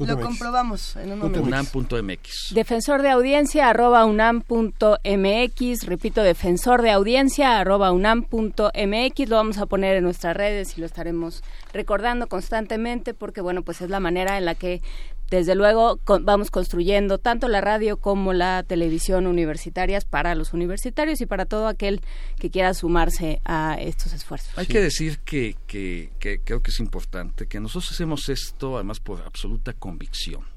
lo 0.00 0.20
comprobamos 0.20 0.96
en 0.96 1.12
un 1.12 1.20
momento. 1.20 1.42
unam.mx. 1.42 2.52
Defensor 2.52 3.00
de 3.00 3.08
audiencia 3.10 3.70
arroba 3.70 4.04
unam.mx, 4.04 5.86
repito, 5.86 6.22
defensor 6.34 6.82
de 6.82 6.90
audiencia 6.90 7.60
arroba 7.60 7.92
unam.mx, 7.92 9.28
lo 9.28 9.36
vamos 9.36 9.58
a 9.58 9.66
poner 9.66 9.96
en 9.96 10.02
nuestras 10.02 10.36
redes 10.36 10.76
y 10.76 10.80
lo 10.80 10.86
estaremos 10.86 11.44
recordando 11.72 12.26
constantemente 12.26 13.14
porque 13.14 13.40
bueno, 13.40 13.62
pues 13.62 13.80
es 13.80 13.88
la 13.88 14.00
manera 14.00 14.36
en 14.36 14.44
la 14.44 14.56
que 14.56 14.82
desde 15.30 15.54
luego 15.54 16.00
vamos 16.22 16.50
construyendo 16.50 17.18
tanto 17.18 17.46
la 17.46 17.60
radio 17.60 17.98
como 17.98 18.32
la 18.32 18.64
televisión 18.64 19.28
universitarias 19.28 20.04
para 20.04 20.34
los 20.34 20.52
universitarios 20.52 21.20
y 21.20 21.26
para 21.26 21.46
todo 21.46 21.68
aquel 21.68 22.00
que 22.40 22.50
quiera 22.50 22.74
sumarse 22.74 23.40
a 23.44 23.76
estos 23.80 24.12
esfuerzos. 24.12 24.58
Hay 24.58 24.66
que 24.66 24.80
decir 24.80 25.20
que, 25.20 25.56
que, 25.68 26.10
creo 26.18 26.62
que 26.62 26.70
es 26.72 26.80
importante 26.80 27.46
que 27.46 27.60
nosotros 27.60 27.92
hacemos 27.92 28.28
esto 28.28 28.74
además 28.74 28.98
por 28.98 29.22
absoluta 29.22 29.72
convicción. 29.72 30.53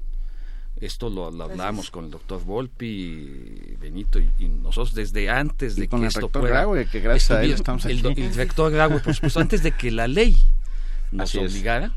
Esto 0.80 1.10
lo, 1.10 1.26
hablamos 1.26 1.90
con 1.90 2.04
el 2.04 2.10
doctor 2.10 2.44
Volpi, 2.44 2.86
y 2.86 3.76
Benito 3.80 4.20
y, 4.20 4.30
nosotros 4.62 4.94
desde 4.94 5.28
antes 5.28 5.76
de 5.76 5.88
que 5.88 6.06
esto 6.06 6.28
pueda... 6.28 6.66
que 6.86 7.00
gracias 7.00 7.30
a 7.30 7.42
él 7.42 7.52
estamos 7.52 7.84
el, 7.86 7.98
aquí. 8.06 8.22
El, 8.22 8.34
rector 8.34 8.70
Graue, 8.70 9.00
por 9.00 9.14
supuesto, 9.14 9.40
antes 9.40 9.62
de 9.62 9.72
que 9.72 9.90
la 9.90 10.06
ley 10.06 10.36
nos 11.10 11.34
obligara, 11.34 11.92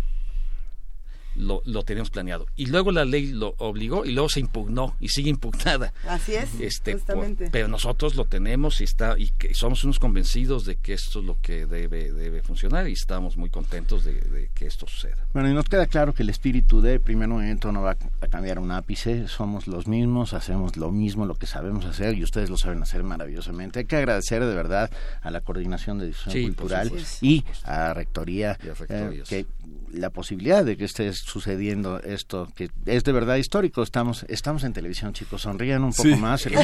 lo, 1.35 1.61
lo 1.65 1.83
teníamos 1.83 2.09
planeado. 2.09 2.45
Y 2.55 2.67
luego 2.67 2.91
la 2.91 3.05
ley 3.05 3.27
lo 3.27 3.55
obligó 3.57 4.05
y 4.05 4.11
luego 4.11 4.29
se 4.29 4.39
impugnó 4.39 4.95
y 4.99 5.09
sigue 5.09 5.29
impugnada. 5.29 5.93
Así 6.07 6.33
es, 6.35 6.49
este, 6.59 6.93
justamente. 6.93 7.49
pero 7.51 7.67
nosotros 7.67 8.15
lo 8.15 8.25
tenemos 8.25 8.81
y 8.81 8.83
está 8.83 9.17
y 9.17 9.29
que 9.29 9.53
somos 9.53 9.83
unos 9.83 9.99
convencidos 9.99 10.65
de 10.65 10.75
que 10.75 10.93
esto 10.93 11.19
es 11.19 11.25
lo 11.25 11.37
que 11.41 11.65
debe, 11.65 12.11
debe 12.11 12.41
funcionar 12.41 12.87
y 12.87 12.93
estamos 12.93 13.37
muy 13.37 13.49
contentos 13.49 14.03
de, 14.03 14.49
que 14.53 14.65
esto 14.65 14.87
suceda. 14.87 15.25
Bueno, 15.33 15.49
y 15.49 15.53
nos 15.53 15.65
queda 15.65 15.87
claro 15.87 16.13
que 16.13 16.23
el 16.23 16.29
espíritu 16.29 16.81
de 16.81 16.99
primer 16.99 17.27
momento 17.27 17.71
no 17.71 17.81
va 17.81 17.97
a 18.21 18.27
cambiar 18.27 18.59
un 18.59 18.71
ápice, 18.71 19.27
somos 19.27 19.67
los 19.67 19.87
mismos, 19.87 20.33
hacemos 20.33 20.77
lo 20.77 20.91
mismo, 20.91 21.25
lo 21.25 21.35
que 21.35 21.47
sabemos 21.47 21.85
hacer 21.85 22.15
y 22.15 22.23
ustedes 22.23 22.49
lo 22.49 22.57
saben 22.57 22.81
hacer 22.81 23.03
maravillosamente. 23.03 23.79
Hay 23.79 23.85
que 23.85 23.97
agradecer 23.97 24.43
de 24.43 24.55
verdad 24.55 24.89
a 25.21 25.31
la 25.31 25.41
Coordinación 25.41 25.99
de 25.99 26.07
Difusión 26.07 26.53
Cultural 26.53 26.91
y 27.21 27.43
a 27.63 27.93
Rectoría 27.93 28.57
eh, 28.89 29.23
que 29.27 29.45
la 29.93 30.09
posibilidad 30.09 30.63
de 30.63 30.77
que 30.77 30.85
esté 30.85 31.11
sucediendo 31.13 32.01
esto, 32.01 32.47
que 32.55 32.69
es 32.85 33.03
de 33.03 33.11
verdad 33.11 33.35
histórico. 33.35 33.83
Estamos 33.83 34.25
estamos 34.29 34.63
en 34.63 34.73
televisión, 34.73 35.13
chicos, 35.13 35.41
sonrían 35.41 35.83
un 35.83 35.93
poco 35.93 36.15
más. 36.17 36.45
el 36.45 36.57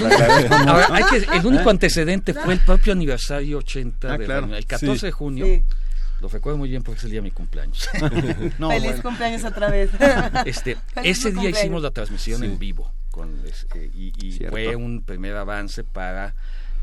único 1.46 1.70
¿Eh? 1.70 1.72
antecedente 1.72 2.34
fue 2.34 2.54
el 2.54 2.60
propio 2.62 2.94
aniversario 2.94 3.58
80 3.60 4.12
ah, 4.12 4.16
el 4.16 4.66
14 4.66 5.06
de 5.08 5.12
junio. 5.12 5.46
Lo 6.22 6.30
recuerdo 6.30 6.58
muy 6.58 6.70
bien 6.70 6.82
porque 6.82 6.98
es 6.98 7.04
el 7.04 7.12
día 7.12 7.20
de 7.20 7.26
mi 7.26 7.32
cumpleaños. 7.32 7.88
Feliz 7.92 9.02
cumpleaños 9.02 9.44
otra 9.44 9.70
vez. 9.70 9.92
Este, 10.46 10.78
ese 11.04 11.32
día 11.32 11.50
hicimos 11.50 11.82
la 11.82 11.92
transmisión 11.92 12.44
en 12.44 12.58
vivo 12.58 12.92
con, 13.12 13.42
eh, 13.76 13.92
y, 13.94 14.32
fue 14.50 14.76
un 14.76 15.04
primer 15.04 15.36
avance 15.36 15.84
para 15.84 16.34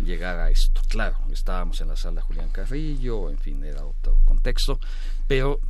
llegar 0.04 0.38
a 0.38 0.50
esto. 0.50 0.80
Claro, 0.88 1.16
estábamos 1.32 1.80
en 1.80 1.88
la 1.88 1.96
sala 1.96 2.20
Julián 2.20 2.50
Carrillo, 2.50 3.30
en 3.30 3.38
fin, 3.38 3.64
era 3.64 3.84
otro 3.84 4.20
contexto, 4.24 4.78
pero 5.26 5.60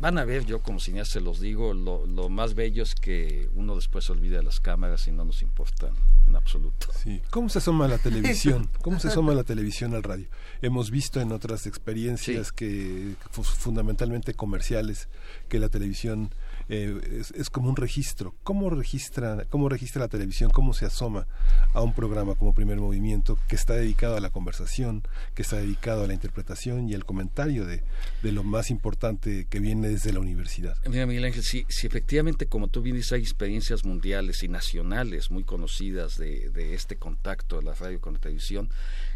van 0.00 0.16
a 0.18 0.24
ver, 0.24 0.46
yo 0.46 0.60
como 0.62 0.80
cineasta 0.80 1.14
se 1.14 1.20
los 1.20 1.40
digo, 1.40 1.74
lo, 1.74 2.06
lo, 2.06 2.28
más 2.28 2.54
bello 2.54 2.82
es 2.82 2.94
que 2.94 3.50
uno 3.54 3.76
después 3.76 4.08
olvida 4.08 4.42
las 4.42 4.58
cámaras 4.58 5.06
y 5.06 5.12
no 5.12 5.24
nos 5.24 5.42
importan 5.42 5.92
en 6.26 6.36
absoluto. 6.36 6.88
Sí. 7.02 7.20
¿Cómo 7.30 7.48
se 7.50 7.58
asoma 7.58 7.86
la 7.86 7.98
televisión? 7.98 8.70
¿Cómo 8.80 8.98
se 8.98 9.08
asoma 9.08 9.34
la 9.34 9.44
televisión 9.44 9.94
al 9.94 10.02
radio? 10.02 10.26
Hemos 10.62 10.90
visto 10.90 11.20
en 11.20 11.32
otras 11.32 11.66
experiencias 11.66 12.50
que 12.50 13.14
fundamentalmente 13.30 14.34
comerciales 14.34 15.08
que 15.48 15.58
la 15.58 15.68
televisión 15.68 16.34
eh, 16.70 17.22
es, 17.34 17.50
como 17.50 17.68
un 17.68 17.76
registro. 17.76 18.34
¿Cómo 18.44 18.70
registra, 18.70 19.44
¿Cómo 19.50 19.68
registra 19.68 20.02
la 20.02 20.08
televisión? 20.08 20.50
¿Cómo 20.50 20.72
se 20.72 20.86
asoma 20.86 21.26
a 21.72 21.82
un 21.82 21.92
programa 21.92 22.36
como 22.36 22.54
Primer 22.54 22.78
Movimiento 22.78 23.38
que 23.48 23.56
está 23.56 23.74
dedicado 23.74 24.16
a 24.16 24.20
la 24.20 24.30
conversación, 24.30 25.02
que 25.34 25.42
está 25.42 25.56
dedicado 25.56 26.04
a 26.04 26.06
la 26.06 26.14
interpretación 26.14 26.88
y 26.88 26.94
al 26.94 27.04
comentario 27.04 27.66
de, 27.66 27.82
de 28.22 28.32
lo 28.32 28.44
más 28.44 28.70
importante 28.70 29.46
que 29.50 29.58
viene 29.58 29.88
desde 29.88 30.12
la 30.12 30.20
universidad? 30.20 30.76
Mira, 30.88 31.06
Miguel 31.06 31.24
Ángel, 31.24 31.42
si, 31.42 31.66
si 31.68 31.88
efectivamente, 31.88 32.46
como 32.46 32.68
tú 32.68 32.82
bien 32.82 32.96
dices, 32.96 33.12
hay 33.12 33.22
experiencias 33.22 33.84
mundiales 33.84 34.42
y 34.44 34.48
nacionales 34.48 35.30
muy 35.30 35.42
conocidas 35.42 36.16
de, 36.16 36.50
de 36.50 36.74
este 36.74 36.96
contacto 36.96 37.56
de 37.56 37.64
la 37.64 37.74
radio 37.74 38.00
con 38.00 38.14
la 38.14 38.20
televisión, 38.20 38.70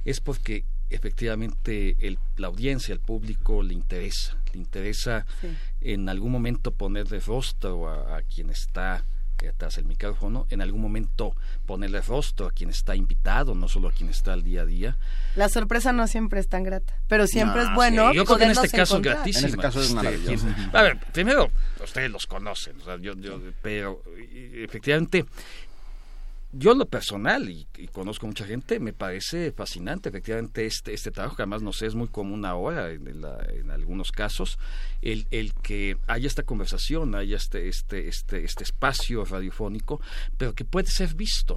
es 0.05 0.21
porque 0.21 0.65
efectivamente 0.95 1.97
el, 2.01 2.19
la 2.37 2.49
audiencia, 2.49 2.93
el 2.93 3.01
público 3.01 3.63
le 3.63 3.75
interesa, 3.75 4.37
le 4.53 4.59
interesa 4.61 5.27
en 5.81 6.09
algún 6.09 6.33
momento 6.33 6.73
ponerle 6.73 7.21
rostro 7.21 7.89
a, 7.89 8.23
quien 8.23 8.51
está 8.51 9.05
atrás 9.49 9.77
del 9.77 9.85
micrófono, 9.85 10.47
en 10.51 10.63
algún 10.63 10.81
momento 10.81 11.35
ponerle 11.67 12.01
rostro 12.01 12.47
a 12.47 12.51
quien 12.51 12.71
está 12.71 12.97
invitado, 12.97 13.55
no 13.55 13.69
solo 13.69 13.89
a 13.89 13.93
quien 13.93 14.09
está 14.09 14.33
al 14.33 14.43
día 14.43 14.63
a 14.63 14.67
día. 14.67 14.97
La 15.37 15.49
sorpresa 15.49 15.93
no 15.93 16.07
siempre 16.07 16.41
es 16.41 16.49
tan 16.49 16.63
grata, 16.63 16.95
pero 17.09 17.27
siempre 17.27 17.63
es 17.63 17.75
bueno. 17.75 18.13
yo 18.13 18.25
creo 18.25 18.39
que 18.39 18.45
en 18.45 18.51
este 18.53 18.71
caso 18.71 18.97
es 18.97 19.03
gratísimo. 19.03 19.47
En 19.47 19.51
este 19.51 19.61
caso 19.61 19.81
es 19.83 19.93
maravilloso. 19.93 20.47
a 20.73 20.83
ver, 20.83 20.99
primero, 21.13 21.51
ustedes 21.83 22.11
los 22.11 22.27
conocen, 22.27 22.77
yo, 23.01 23.15
yo, 23.15 23.41
pero 23.63 24.03
efectivamente 24.33 25.27
yo 26.57 26.73
en 26.73 26.79
lo 26.79 26.87
personal, 26.87 27.49
y, 27.51 27.67
conozco 27.93 28.27
mucha 28.27 28.47
gente, 28.47 28.79
me 28.81 28.93
parece 28.93 29.53
fascinante 29.53 30.09
efectivamente 30.09 30.67
este, 30.67 30.95
este 30.95 31.11
trabajo, 31.11 31.37
que 31.37 31.43
además 31.43 31.63
no 31.63 31.73
sé, 31.73 31.87
es 31.87 31.95
muy 31.95 32.09
común 32.09 32.45
ahora 32.45 32.91
en, 32.91 33.07
en 33.07 33.71
algunos 33.71 34.13
casos, 34.13 34.59
el, 35.03 35.27
el, 35.31 35.53
que 35.55 35.97
haya 36.07 36.27
esta 36.27 36.45
conversación, 36.45 37.15
haya 37.15 37.37
este, 37.37 37.69
este, 37.69 38.09
este, 38.09 38.45
este 38.45 38.65
espacio 38.65 39.25
radiofónico, 39.25 40.01
pero 40.37 40.55
que 40.55 40.65
puede 40.65 40.89
ser 40.89 41.15
visto, 41.15 41.57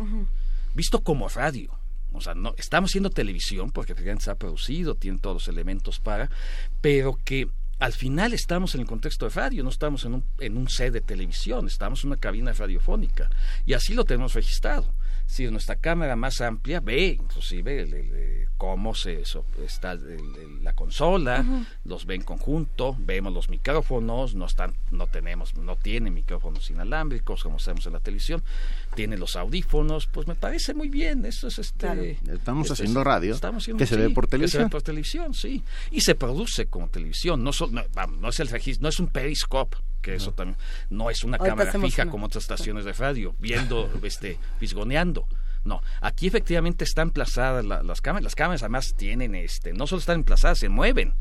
visto 0.73 1.01
como 1.01 1.29
radio. 1.29 1.71
O 2.13 2.21
sea, 2.21 2.33
no, 2.33 2.55
estamos 2.57 2.91
haciendo 2.91 3.09
televisión, 3.09 3.71
porque 3.71 3.93
efectivamente 3.93 4.25
se 4.25 4.31
ha 4.31 4.35
producido, 4.35 4.95
tiene 4.95 5.19
todos 5.19 5.35
los 5.35 5.47
elementos 5.47 5.99
para, 5.99 6.29
pero 6.81 7.19
que 7.23 7.47
al 7.79 7.93
final 7.93 8.33
estamos 8.33 8.75
en 8.75 8.81
el 8.81 8.87
contexto 8.87 9.27
de 9.27 9.35
radio, 9.35 9.63
no 9.63 9.69
estamos 9.69 10.05
en 10.05 10.15
un, 10.15 10.23
en 10.39 10.57
un 10.57 10.67
set 10.69 10.93
de 10.93 11.01
televisión, 11.01 11.67
estamos 11.67 12.03
en 12.03 12.11
una 12.11 12.17
cabina 12.17 12.53
radiofónica 12.53 13.29
y 13.65 13.73
así 13.73 13.93
lo 13.93 14.03
tenemos 14.03 14.33
registrado. 14.33 14.93
Si 15.25 15.45
nuestra 15.51 15.75
cámara 15.75 16.15
más 16.15 16.41
amplia 16.41 16.79
ve 16.79 17.17
inclusive 17.19 18.36
cómo 18.57 18.95
se 18.95 19.23
está 19.63 19.97
la 20.61 20.73
consola, 20.73 21.45
los 21.85 22.05
ve 22.05 22.15
en 22.15 22.23
conjunto, 22.23 22.95
vemos 22.99 23.33
los 23.33 23.49
micrófonos, 23.49 24.35
no 24.35 24.45
están, 24.45 24.73
no 24.91 25.07
tenemos, 25.07 25.55
no 25.55 25.75
tiene 25.75 26.09
micrófonos 26.09 26.69
inalámbricos 26.69 27.43
como 27.43 27.57
hacemos 27.57 27.85
en 27.85 27.93
la 27.93 27.99
televisión, 27.99 28.43
tiene 28.95 29.17
los 29.17 29.35
audífonos, 29.35 30.07
pues 30.07 30.27
me 30.27 30.35
parece 30.35 30.73
muy 30.73 30.89
bien, 30.89 31.25
eso 31.25 31.47
es 31.47 31.59
este 31.59 32.17
estamos 32.31 32.71
haciendo 32.71 33.03
radio 33.03 33.37
que 33.77 33.85
se 33.85 33.95
ve 33.95 34.09
por 34.09 34.27
televisión. 34.27 34.61
se 34.61 34.65
ve 34.65 34.69
por 34.69 34.81
televisión, 34.81 35.33
sí, 35.33 35.63
y 35.91 36.01
se 36.01 36.15
produce 36.15 36.65
como 36.65 36.87
televisión, 36.87 37.43
no, 37.43 37.51
no, 38.19 38.29
es 38.29 38.39
el 38.39 38.47
registro, 38.47 38.83
no 38.83 38.89
es 38.89 38.99
un 38.99 39.07
periscope 39.07 39.77
que 40.01 40.15
eso 40.15 40.31
también 40.31 40.57
no 40.89 41.09
es 41.09 41.23
una 41.23 41.37
cámara 41.37 41.71
fija 41.73 42.05
como 42.07 42.27
otras 42.27 42.43
estaciones 42.43 42.85
de 42.85 42.93
radio, 42.93 43.35
viendo, 43.39 43.89
este, 44.03 44.39
fisgoneando. 44.59 45.27
No, 45.67 45.81
aquí 46.01 46.27
efectivamente 46.27 46.83
están 46.85 47.09
emplazadas 47.09 47.65
las 47.65 48.01
cámaras. 48.01 48.23
Las 48.23 48.35
cámaras 48.35 48.63
además 48.63 48.93
tienen, 48.95 49.35
este, 49.35 49.73
no 49.73 49.85
solo 49.85 49.99
están 49.99 50.19
emplazadas, 50.19 50.59
se 50.59 50.69
mueven. 50.69 51.13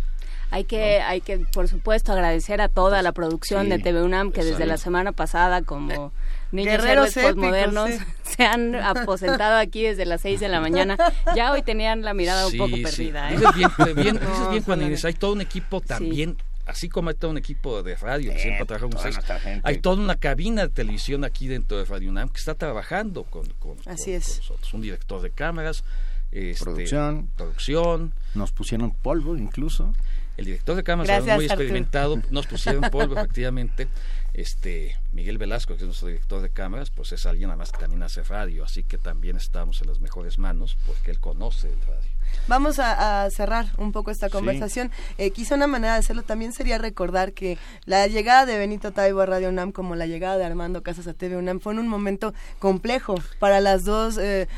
Hay 0.51 0.64
que, 0.64 1.01
hay 1.01 1.20
que, 1.20 1.39
por 1.39 1.66
supuesto, 1.66 2.12
agradecer 2.12 2.60
a 2.60 2.68
toda 2.68 3.02
la 3.02 3.10
producción 3.10 3.68
de 3.68 3.81
TV 3.81 4.02
UNAM 4.02 4.31
que 4.31 4.44
desde 4.44 4.64
la 4.64 4.77
semana 4.77 5.10
pasada, 5.10 5.62
como 5.62 6.12
niños 6.52 6.77
Guerreros 6.77 7.16
héroes 7.16 8.01
se 8.23 8.44
han 8.44 8.77
aposentado 8.77 9.56
aquí 9.56 9.82
desde 9.82 10.06
las 10.06 10.20
6 10.20 10.39
de 10.39 10.48
la 10.48 10.60
mañana. 10.60 10.97
Ya 11.35 11.51
hoy 11.51 11.62
tenían 11.62 12.02
la 12.02 12.14
mirada 12.14 12.47
un 12.47 12.56
poco 12.56 12.77
perdida. 12.81 13.32
¿eh? 13.32 13.39
Dices 13.39 13.55
bien, 13.56 13.70
bien, 13.97 14.14
dices 14.20 14.51
bien 14.51 14.62
Juan 14.62 14.82
Inés, 14.82 15.05
hay 15.05 15.14
todo 15.14 15.32
un 15.32 15.40
equipo 15.40 15.81
también 15.81 16.36
así 16.66 16.88
como 16.88 17.09
hay 17.10 17.14
todo 17.14 17.30
un 17.30 17.38
equipo 17.38 17.82
de 17.82 17.94
radio 17.94 18.32
que 18.32 18.38
siempre 18.38 18.66
trabaja 18.66 18.86
con 18.86 18.97
ustedes, 18.97 19.18
hay 19.62 19.78
toda 19.78 20.02
una 20.02 20.16
cabina 20.16 20.62
de 20.62 20.68
televisión 20.68 21.24
aquí 21.24 21.48
dentro 21.48 21.78
de 21.78 21.84
Radio 21.84 22.10
UNAM 22.10 22.28
que 22.28 22.38
está 22.38 22.55
trabajando 22.55 23.24
con, 23.24 23.47
con, 23.59 23.76
así 23.86 24.12
es. 24.12 24.38
nosotros, 24.38 24.74
un 24.74 24.82
director 24.82 25.22
de 25.22 25.30
cámaras, 25.30 25.84
este, 26.32 26.64
producción, 26.64 27.28
producción, 27.36 28.12
nos 28.34 28.52
pusieron 28.52 28.90
polvo 28.90 29.36
incluso. 29.36 29.94
El 30.36 30.44
director 30.44 30.76
de 30.76 30.82
cámaras 30.82 31.24
muy 31.24 31.47
experimentado, 31.47 32.20
nos 32.30 32.47
pusieron 32.47 32.82
polvo 32.90 33.14
efectivamente. 33.18 33.88
Este 34.36 34.94
Miguel 35.12 35.38
Velasco, 35.38 35.76
que 35.76 35.80
es 35.80 35.86
nuestro 35.86 36.08
director 36.08 36.42
de 36.42 36.50
cámaras, 36.50 36.90
pues 36.90 37.10
es 37.12 37.24
alguien 37.24 37.48
además 37.48 37.72
que 37.72 37.78
también 37.78 38.02
hace 38.02 38.22
radio, 38.22 38.64
así 38.64 38.82
que 38.82 38.98
también 38.98 39.38
estamos 39.38 39.80
en 39.80 39.88
las 39.88 40.00
mejores 40.00 40.38
manos 40.38 40.76
porque 40.86 41.10
él 41.10 41.20
conoce 41.20 41.68
el 41.68 41.80
radio. 41.86 42.10
Vamos 42.48 42.78
a, 42.78 43.28
cerrar 43.30 43.66
un 43.78 43.92
poco 43.92 44.10
esta 44.10 44.28
conversación. 44.28 44.90
Eh, 45.16 45.30
quizá 45.30 45.54
una 45.54 45.66
manera 45.66 45.94
de 45.94 46.00
hacerlo 46.00 46.22
también 46.22 46.52
sería 46.52 46.76
recordar 46.76 47.32
que 47.32 47.56
la 47.86 48.06
llegada 48.08 48.44
de 48.44 48.58
Benito 48.58 48.92
Taibo 48.92 49.22
a 49.22 49.26
Radio 49.26 49.48
UNAM 49.48 49.72
como 49.72 49.96
la 49.96 50.06
llegada 50.06 50.36
de 50.36 50.44
Armando 50.44 50.82
Casas 50.82 51.06
a 51.06 51.14
TV 51.14 51.36
UNAM 51.36 51.60
fue 51.60 51.72
en 51.72 51.78
un 51.78 51.88
momento 51.88 52.34
complejo 52.58 53.14
para 53.38 53.60
las 53.60 53.84
dos 53.84 54.18
eh, 54.18 54.48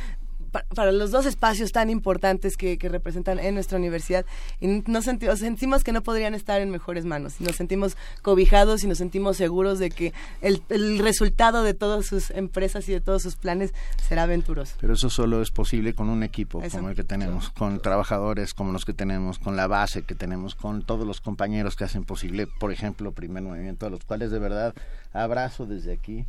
para 0.51 0.93
los 0.93 1.11
dos 1.11 1.27
espacios 1.27 1.73
tan 1.73 1.91
importantes 1.91 2.57
que, 2.57 2.79
representan 2.89 3.39
en 3.39 3.55
nuestra 3.55 3.77
universidad 3.77 4.25
y 4.61 4.67
nos 4.87 5.05
sentimos 5.05 5.85
que 5.85 5.93
no 5.93 6.03
podrían 6.03 6.35
estar 6.35 6.61
en 6.61 6.71
mejores 6.71 7.05
manos. 7.05 7.41
Nos 7.41 7.57
sentimos 7.57 7.97
cobijados 8.23 8.83
y 8.83 8.87
nos 8.87 8.99
sentimos 8.99 9.37
seguros 9.37 9.79
de 9.79 9.91
que 9.91 10.13
el, 10.41 10.63
resultado 10.99 11.63
de 11.63 11.75
todas 11.75 12.07
sus 12.07 12.31
empresas 12.31 12.89
y 12.89 12.93
de 12.93 13.01
todos 13.01 13.23
sus 13.23 13.37
planes 13.37 13.75
será 14.09 14.23
aventuroso. 14.23 14.77
Pero 14.81 14.95
eso 14.95 15.11
solo 15.11 15.43
es 15.43 15.51
posible 15.51 15.95
con 15.95 16.09
un 16.09 16.23
equipo 16.23 16.63
como 16.71 16.89
el 16.89 16.97
que 16.97 17.05
tenemos, 17.05 17.51
con 17.51 17.81
trabajadores 17.81 18.55
como 18.55 18.73
los 18.73 18.85
que 18.85 18.95
tenemos, 18.95 19.39
con 19.39 19.57
la 19.57 19.67
base 19.67 20.03
que 20.03 20.15
tenemos, 20.15 20.55
con 20.55 20.83
todos 20.83 21.07
los 21.07 21.21
compañeros 21.21 21.77
que 21.77 21.85
hacen 21.85 22.05
posible, 22.05 22.47
por 22.47 22.73
ejemplo, 22.73 23.13
Primer 23.13 23.43
Movimiento, 23.43 23.87
a 23.87 23.91
los 23.91 24.05
cuales 24.05 24.31
de 24.31 24.39
verdad 24.39 24.75
abrazo 25.13 25.67
desde 25.67 25.93
aquí 25.93 26.27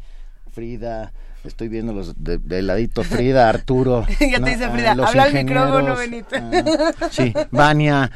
Frida, 0.51 1.11
estoy 1.43 1.69
viendo 1.69 1.93
los 1.93 2.15
de, 2.17 2.61
ladito 2.61 3.03
Frida, 3.03 3.49
Arturo. 3.49 4.05
ya 4.19 4.39
te 4.39 4.49
dice 4.49 4.69
Frida, 4.69 4.91
habla 4.91 5.23
al 5.23 5.33
micrófono, 5.33 5.95
Benito. 5.95 6.35
Ah, 6.35 7.09
sí, 7.11 7.33
Vania, 7.51 8.11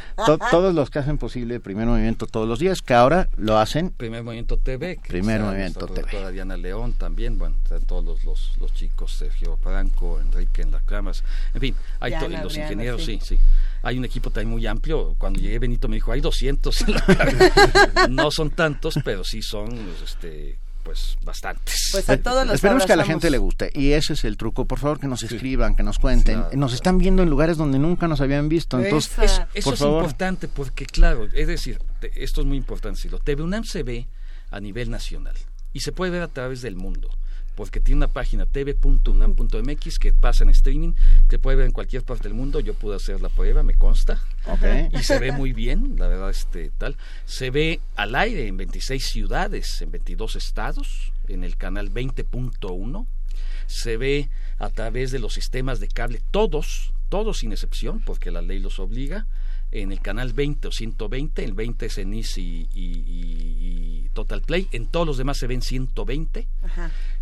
todos 0.51 0.73
los 0.73 0.89
que 0.89 0.99
hacen 0.99 1.17
posible 1.17 1.59
Primer 1.59 1.87
Movimiento 1.87 2.27
todos 2.27 2.47
los 2.47 2.59
días, 2.59 2.81
que 2.81 2.93
ahora 2.93 3.29
lo 3.37 3.57
hacen. 3.57 3.91
Primer 3.91 4.23
Movimiento 4.23 4.57
TV. 4.57 4.99
Primer 5.07 5.41
Movimiento 5.41 5.87
TV. 5.87 6.31
Diana 6.31 6.57
León 6.57 6.93
también, 6.93 7.37
bueno, 7.37 7.55
todos 7.85 8.03
los, 8.03 8.23
los, 8.23 8.57
los, 8.59 8.73
chicos, 8.73 9.13
Sergio 9.13 9.57
Franco, 9.57 10.19
Enrique 10.19 10.61
en 10.61 10.71
las 10.71 10.83
cámaras, 10.83 11.23
en 11.53 11.61
fin, 11.61 11.75
hay 11.99 12.13
los 12.41 12.57
ingenieros, 12.57 13.03
sí, 13.03 13.19
sí. 13.21 13.37
Hay 13.83 13.97
un 13.97 14.05
equipo 14.05 14.29
también 14.29 14.49
muy 14.49 14.65
amplio. 14.65 15.15
Cuando 15.17 15.41
llegué 15.41 15.59
Benito 15.59 15.89
me 15.89 15.95
dijo, 15.95 16.13
hay 16.13 16.21
200 16.21 16.81
en 16.81 16.93
la 16.93 18.07
No 18.09 18.31
son 18.31 18.49
tantos, 18.51 18.97
pero 19.03 19.25
sí 19.25 19.41
son 19.41 19.77
este, 20.01 20.57
pues 20.83 21.17
bastantes. 21.23 21.89
Pues 21.91 22.09
a 22.09 22.17
todos 22.17 22.45
los 22.45 22.55
Esperemos 22.55 22.85
que 22.85 22.93
a 22.93 22.95
la 22.95 23.05
gente 23.05 23.29
le 23.29 23.37
guste. 23.37 23.71
Y 23.73 23.91
ese 23.91 24.13
es 24.13 24.23
el 24.25 24.37
truco. 24.37 24.65
Por 24.65 24.79
favor, 24.79 24.99
que 24.99 25.07
nos 25.07 25.23
escriban, 25.23 25.75
que 25.75 25.83
nos 25.83 25.99
cuenten. 25.99 26.43
nos 26.53 26.73
están 26.73 26.97
viendo 26.97 27.23
en 27.23 27.29
lugares 27.29 27.57
donde 27.57 27.79
nunca 27.79 28.07
nos 28.07 28.21
habían 28.21 28.49
visto. 28.49 28.79
Entonces, 28.79 29.41
eso 29.53 29.73
es 29.73 29.81
importante 29.81 30.47
porque, 30.47 30.85
claro, 30.85 31.27
es 31.33 31.47
decir, 31.47 31.79
esto 32.15 32.41
es 32.41 32.47
muy 32.47 32.57
importante. 32.57 32.99
Si 32.99 33.09
lo 33.09 33.19
TV 33.19 33.43
UNAM 33.43 33.63
se 33.63 33.83
ve 33.83 34.07
a 34.51 34.59
nivel 34.59 34.89
nacional 34.89 35.35
y 35.71 35.79
se 35.79 35.91
puede 35.91 36.11
ver 36.11 36.21
a 36.21 36.27
través 36.27 36.61
del 36.61 36.75
mundo 36.75 37.09
porque 37.55 37.79
tiene 37.79 37.97
una 37.97 38.07
página 38.07 38.45
tv.unam.mx 38.45 39.99
que 39.99 40.13
pasa 40.13 40.43
en 40.43 40.49
streaming, 40.49 40.93
que 41.29 41.39
puede 41.39 41.57
ver 41.57 41.65
en 41.67 41.71
cualquier 41.71 42.03
parte 42.03 42.23
del 42.23 42.33
mundo. 42.33 42.59
Yo 42.59 42.73
pude 42.73 42.95
hacer 42.95 43.21
la 43.21 43.29
prueba, 43.29 43.63
me 43.63 43.75
consta. 43.75 44.21
Y 44.93 45.03
se 45.03 45.19
ve 45.19 45.31
muy 45.31 45.53
bien, 45.53 45.95
la 45.97 46.07
verdad, 46.07 46.29
este 46.29 46.71
tal. 46.77 46.97
Se 47.25 47.49
ve 47.49 47.79
al 47.95 48.15
aire 48.15 48.47
en 48.47 48.57
26 48.57 49.05
ciudades, 49.05 49.81
en 49.81 49.91
22 49.91 50.35
estados, 50.35 51.13
en 51.27 51.43
el 51.43 51.57
canal 51.57 51.91
20.1. 51.91 53.05
Se 53.67 53.97
ve 53.97 54.29
a 54.59 54.69
través 54.69 55.11
de 55.11 55.19
los 55.19 55.33
sistemas 55.33 55.79
de 55.79 55.87
cable, 55.87 56.21
todos, 56.31 56.93
todos 57.09 57.39
sin 57.39 57.51
excepción, 57.51 58.01
porque 58.01 58.31
la 58.31 58.41
ley 58.41 58.59
los 58.59 58.79
obliga 58.79 59.25
en 59.73 59.91
el 59.91 60.01
canal 60.01 60.33
20 60.33 60.67
o 60.67 60.71
120, 60.71 61.43
el 61.43 61.53
20 61.53 61.85
es 61.87 61.97
en 61.97 62.13
y, 62.13 62.23
y, 62.35 64.09
Total 64.13 64.41
Play, 64.41 64.67
en 64.71 64.85
todos 64.85 65.07
los 65.07 65.17
demás 65.17 65.37
se 65.37 65.47
ven 65.47 65.63
120. 65.63 66.47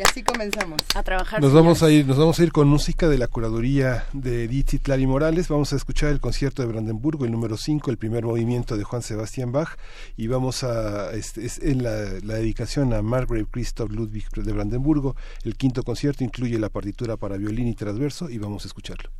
Y 0.00 0.02
así 0.02 0.22
comenzamos. 0.22 0.80
A 0.94 1.02
trabajar. 1.02 1.42
Nos 1.42 1.52
vamos 1.52 1.82
a 1.82 1.90
ir, 1.90 2.06
nos 2.06 2.16
vamos 2.16 2.40
a 2.40 2.42
ir 2.42 2.52
con 2.52 2.66
música 2.66 3.06
de 3.06 3.18
la 3.18 3.28
curaduría 3.28 4.06
de 4.14 4.44
Edith 4.44 4.80
Tlari 4.82 5.06
Morales. 5.06 5.48
Vamos 5.48 5.74
a 5.74 5.76
escuchar 5.76 6.08
el 6.08 6.20
concierto 6.20 6.62
de 6.62 6.68
Brandenburgo, 6.68 7.26
el 7.26 7.32
número 7.32 7.58
5, 7.58 7.90
el 7.90 7.98
primer 7.98 8.24
movimiento 8.24 8.78
de 8.78 8.84
Juan 8.84 9.02
Sebastián 9.02 9.52
Bach. 9.52 9.76
Y 10.16 10.26
vamos 10.28 10.64
a, 10.64 11.12
este, 11.12 11.44
es 11.44 11.58
en 11.58 11.82
la, 11.82 12.18
la, 12.22 12.36
dedicación 12.36 12.94
a 12.94 13.02
Margaret 13.02 13.46
Christoph 13.50 13.90
Ludwig 13.90 14.26
de 14.30 14.52
Brandenburgo. 14.54 15.16
El 15.44 15.56
quinto 15.56 15.82
concierto 15.82 16.24
incluye 16.24 16.58
la 16.58 16.70
partitura 16.70 17.18
para 17.18 17.36
violín 17.36 17.68
y 17.68 17.74
transverso 17.74 18.30
y 18.30 18.38
vamos 18.38 18.64
a 18.64 18.68
escucharlo. 18.68 19.10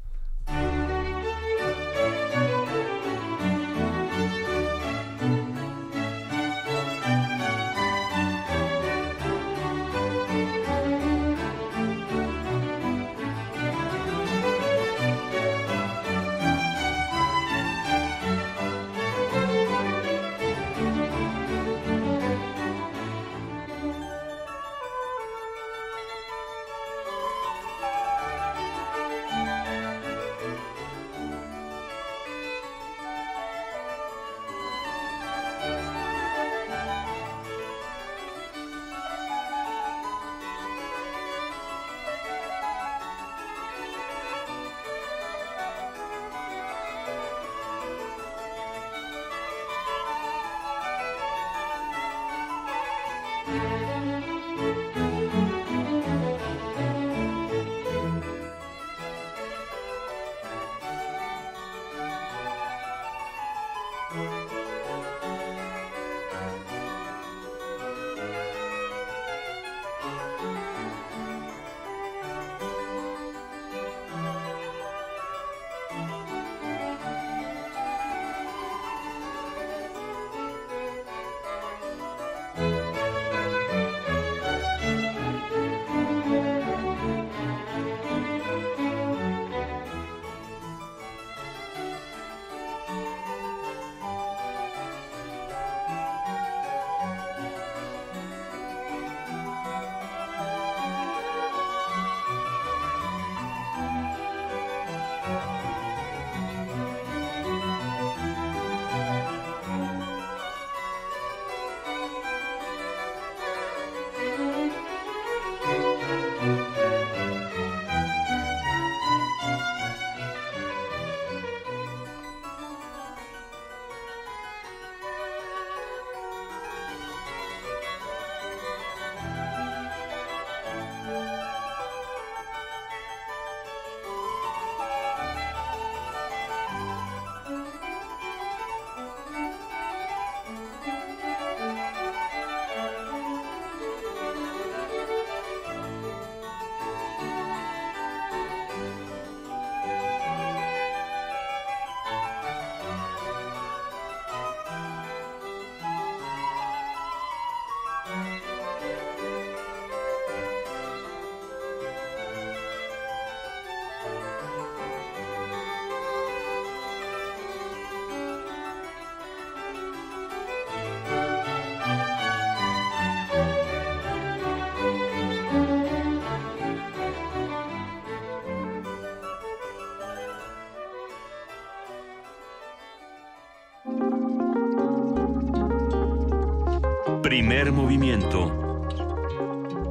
Primer 187.31 187.70
movimiento. 187.70 188.51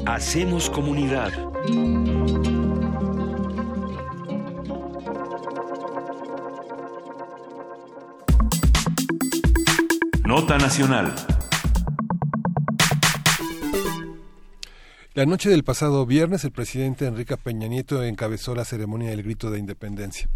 Hacemos 0.06 0.70
comunidad. 0.70 1.32
Nota 10.26 10.58
Nacional. 10.58 11.16
La 15.14 15.26
noche 15.26 15.50
del 15.50 15.64
pasado 15.64 16.06
viernes, 16.06 16.44
el 16.44 16.52
presidente 16.52 17.06
Enrique 17.06 17.38
Peña 17.38 17.70
Nieto 17.70 18.04
encabezó 18.04 18.54
la 18.54 18.66
ceremonia 18.66 19.12
del 19.12 19.24
grito 19.24 19.50
de 19.50 19.60
independencia. 19.60 20.28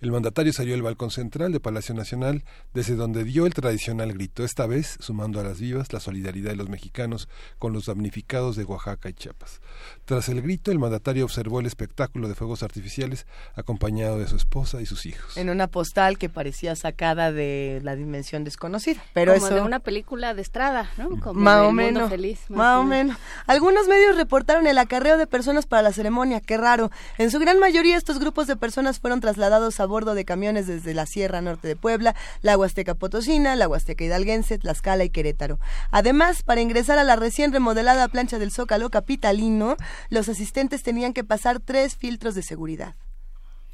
El 0.00 0.12
mandatario 0.12 0.50
salió 0.54 0.74
al 0.74 0.80
balcón 0.80 1.10
central 1.10 1.52
de 1.52 1.60
Palacio 1.60 1.94
Nacional, 1.94 2.42
desde 2.72 2.94
donde 2.94 3.22
dio 3.22 3.44
el 3.44 3.52
tradicional 3.52 4.14
grito, 4.14 4.44
esta 4.44 4.66
vez 4.66 4.96
sumando 4.98 5.40
a 5.40 5.42
las 5.42 5.60
vivas 5.60 5.92
la 5.92 6.00
solidaridad 6.00 6.52
de 6.52 6.56
los 6.56 6.70
mexicanos 6.70 7.28
con 7.58 7.74
los 7.74 7.84
damnificados 7.84 8.56
de 8.56 8.64
Oaxaca 8.64 9.10
y 9.10 9.12
Chiapas. 9.12 9.60
Tras 10.06 10.30
el 10.30 10.40
grito, 10.40 10.72
el 10.72 10.78
mandatario 10.78 11.26
observó 11.26 11.60
el 11.60 11.66
espectáculo 11.66 12.28
de 12.28 12.34
fuegos 12.34 12.62
artificiales 12.62 13.26
acompañado 13.54 14.18
de 14.18 14.26
su 14.26 14.36
esposa 14.36 14.80
y 14.80 14.86
sus 14.86 15.04
hijos. 15.04 15.36
En 15.36 15.50
una 15.50 15.66
postal 15.66 16.16
que 16.16 16.30
parecía 16.30 16.74
sacada 16.76 17.30
de 17.30 17.80
la 17.82 17.94
dimensión 17.94 18.42
desconocida, 18.42 19.02
pero 19.12 19.34
Como 19.34 19.46
eso 19.48 19.54
de 19.54 19.60
una 19.60 19.80
película 19.80 20.32
de 20.32 20.40
Estrada, 20.40 20.88
¿no? 20.96 21.20
Como 21.20 21.38
más 21.38 21.60
o 21.66 21.72
menos, 21.72 22.08
feliz, 22.08 22.40
más 22.48 22.78
o 22.78 22.84
menos. 22.84 23.18
Algunos 23.46 23.86
medios 23.86 24.16
reportaron 24.16 24.66
el 24.66 24.78
acarreo 24.78 25.18
de 25.18 25.26
personas 25.26 25.66
para 25.66 25.82
la 25.82 25.92
ceremonia, 25.92 26.40
qué 26.40 26.56
raro. 26.56 26.90
En 27.18 27.30
su 27.30 27.38
gran 27.38 27.58
mayoría 27.58 27.98
estos 27.98 28.18
grupos 28.18 28.46
de 28.46 28.56
personas 28.56 28.98
fueron 28.98 29.20
trasladados 29.20 29.78
a 29.78 29.89
bordo 29.90 30.14
de 30.14 30.24
camiones 30.24 30.66
desde 30.66 30.94
la 30.94 31.04
Sierra 31.04 31.42
Norte 31.42 31.68
de 31.68 31.76
Puebla, 31.76 32.16
la 32.40 32.56
Huasteca 32.56 32.94
Potosina, 32.94 33.56
la 33.56 33.68
Huasteca 33.68 34.04
Hidalguense, 34.04 34.58
Tlaxcala 34.58 35.04
y 35.04 35.10
Querétaro. 35.10 35.60
Además, 35.90 36.42
para 36.42 36.62
ingresar 36.62 36.98
a 36.98 37.04
la 37.04 37.16
recién 37.16 37.52
remodelada 37.52 38.08
plancha 38.08 38.38
del 38.38 38.52
Zócalo 38.52 38.88
capitalino, 38.88 39.76
los 40.08 40.30
asistentes 40.30 40.82
tenían 40.82 41.12
que 41.12 41.24
pasar 41.24 41.60
tres 41.60 41.96
filtros 41.96 42.34
de 42.34 42.42
seguridad. 42.42 42.94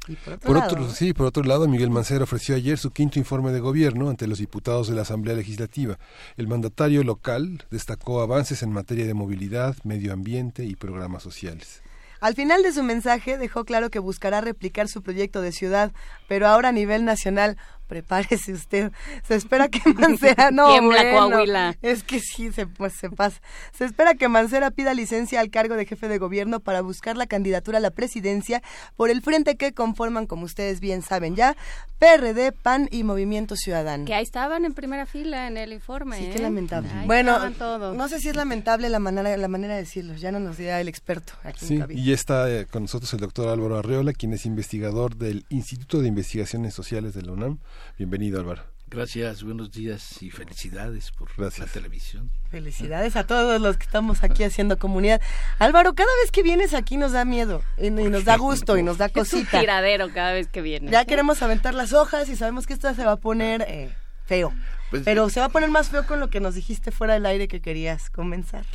Y 0.07 0.15
por 0.15 0.33
otro, 0.33 0.47
Por 0.47 0.57
otro, 0.57 0.89
sí, 0.89 1.13
por 1.13 1.25
otro 1.25 1.43
lado, 1.43 1.67
Miguel 1.67 1.89
Mancera 1.89 2.23
ofreció 2.23 2.55
ayer 2.55 2.77
su 2.77 2.91
quinto 2.91 3.19
informe 3.19 3.51
de 3.51 3.59
gobierno 3.59 4.09
ante 4.09 4.27
los 4.27 4.39
diputados 4.39 4.87
de 4.87 4.95
la 4.95 5.01
Asamblea 5.01 5.35
Legislativa. 5.35 5.99
El 6.37 6.47
mandatario 6.47 7.03
local 7.03 7.65
destacó 7.71 8.21
avances 8.21 8.63
en 8.63 8.71
materia 8.71 9.05
de 9.05 9.13
movilidad, 9.13 9.75
medio 9.83 10.13
ambiente 10.13 10.63
y 10.63 10.75
programas 10.75 11.23
sociales. 11.23 11.81
Al 12.19 12.33
final 12.33 12.63
de 12.63 12.71
su 12.71 12.83
mensaje 12.83 13.37
dejó 13.37 13.63
claro 13.63 13.89
que 13.89 13.99
buscará 13.99 14.41
replicar 14.41 14.87
su 14.87 15.01
proyecto 15.03 15.41
de 15.41 15.51
ciudad, 15.51 15.91
pero 16.27 16.47
ahora 16.47 16.69
a 16.69 16.73
nivel 16.73 17.05
nacional. 17.05 17.57
Prepárese 17.87 18.53
usted. 18.53 18.91
Se 19.27 19.35
espera 19.35 19.67
que 19.69 19.81
Mancera 19.93 20.51
no 20.51 20.69
Tiembla, 20.69 21.01
bueno, 21.03 21.29
Coahuila. 21.29 21.75
Es 21.81 22.03
que 22.03 22.19
sí 22.19 22.51
se 22.51 22.67
pues 22.67 22.93
se 22.93 23.09
pasa. 23.09 23.41
Se 23.77 23.85
espera 23.85 24.13
que 24.15 24.27
Mancera 24.27 24.71
pida 24.71 24.93
licencia 24.93 25.39
al 25.39 25.49
cargo 25.49 25.75
de 25.75 25.85
jefe 25.85 26.07
de 26.07 26.17
gobierno 26.17 26.59
para 26.59 26.81
buscar 26.81 27.17
la 27.17 27.27
candidatura 27.27 27.77
a 27.77 27.81
la 27.81 27.91
presidencia 27.91 28.61
por 28.95 29.09
el 29.09 29.21
frente 29.21 29.55
que 29.55 29.73
conforman, 29.73 30.25
como 30.27 30.45
ustedes 30.45 30.79
bien 30.79 31.01
saben 31.01 31.35
ya, 31.35 31.55
PRD, 31.99 32.51
PAN 32.51 32.87
y 32.91 33.03
Movimiento 33.03 33.55
Ciudadano. 33.55 34.05
Que 34.05 34.13
ahí 34.13 34.23
estaban 34.23 34.65
en 34.65 34.73
primera 34.73 35.05
fila 35.05 35.47
en 35.47 35.57
el 35.57 35.73
informe. 35.73 36.17
Sí, 36.17 36.25
¿eh? 36.25 36.31
qué 36.33 36.39
lamentable. 36.39 36.89
Ahí 36.91 37.07
bueno, 37.07 37.51
todos. 37.53 37.95
no 37.95 38.07
sé 38.07 38.19
si 38.19 38.29
es 38.29 38.35
lamentable 38.35 38.89
la 38.89 38.99
manera, 38.99 39.35
la 39.37 39.47
manera 39.47 39.75
de 39.75 39.81
decirlo. 39.81 40.13
Ya 40.15 40.31
no 40.31 40.39
nos 40.39 40.57
dirá 40.57 40.79
el 40.81 40.87
experto 40.87 41.33
aquí 41.43 41.65
en 41.65 41.67
Sí, 41.69 41.77
cabina. 41.79 41.99
y 42.01 42.11
está 42.13 42.49
eh, 42.51 42.65
con 42.65 42.83
nosotros 42.83 43.11
el 43.13 43.19
doctor 43.19 43.47
Álvaro 43.49 43.77
Arreola, 43.77 44.13
quien 44.13 44.33
es 44.33 44.45
investigador 44.45 45.15
del 45.15 45.45
Instituto 45.49 46.01
de 46.01 46.07
Investigaciones 46.07 46.73
Sociales 46.73 47.13
de 47.13 47.21
la 47.23 47.31
UNAM. 47.31 47.57
Bienvenido, 47.97 48.39
Álvaro. 48.39 48.63
Gracias, 48.89 49.43
buenos 49.43 49.71
días 49.71 50.21
y 50.21 50.31
felicidades 50.31 51.11
por 51.11 51.37
la 51.37 51.49
televisión. 51.65 52.31
Felicidades 52.49 53.17
a 53.17 53.27
todos 53.27 53.59
los 53.59 53.75
que 53.75 53.83
estamos 53.83 54.23
aquí 54.23 54.45
haciendo 54.45 54.79
comunidad. 54.79 55.21
Álvaro, 55.59 55.93
cada 55.93 56.09
vez 56.23 56.31
que 56.31 56.41
vienes 56.41 56.73
aquí 56.73 56.95
nos 56.95 57.11
da 57.11 57.25
miedo 57.25 57.61
y, 57.77 57.87
y 57.87 57.91
nos 57.91 58.23
da 58.23 58.37
gusto 58.37 58.77
y 58.77 58.83
nos 58.83 58.97
da 58.97 59.05
Es 59.13 59.15
un 59.15 59.23
cosita. 59.41 59.59
tiradero 59.59 60.13
cada 60.13 60.31
vez 60.31 60.47
que 60.47 60.61
viene. 60.61 60.89
Ya 60.89 61.03
queremos 61.03 61.41
aventar 61.41 61.73
las 61.73 61.91
hojas 61.91 62.29
y 62.29 62.37
sabemos 62.37 62.65
que 62.65 62.73
esto 62.73 62.93
se 62.93 63.03
va 63.03 63.13
a 63.13 63.17
poner 63.17 63.65
eh, 63.67 63.93
feo. 64.25 64.53
Pues, 64.89 65.03
Pero 65.03 65.29
se 65.29 65.41
va 65.41 65.47
a 65.47 65.49
poner 65.49 65.69
más 65.69 65.89
feo 65.89 66.07
con 66.07 66.21
lo 66.21 66.29
que 66.29 66.39
nos 66.39 66.55
dijiste 66.55 66.91
fuera 66.91 67.15
del 67.15 67.25
aire 67.25 67.49
que 67.49 67.59
querías 67.59 68.09
comenzar. 68.09 68.65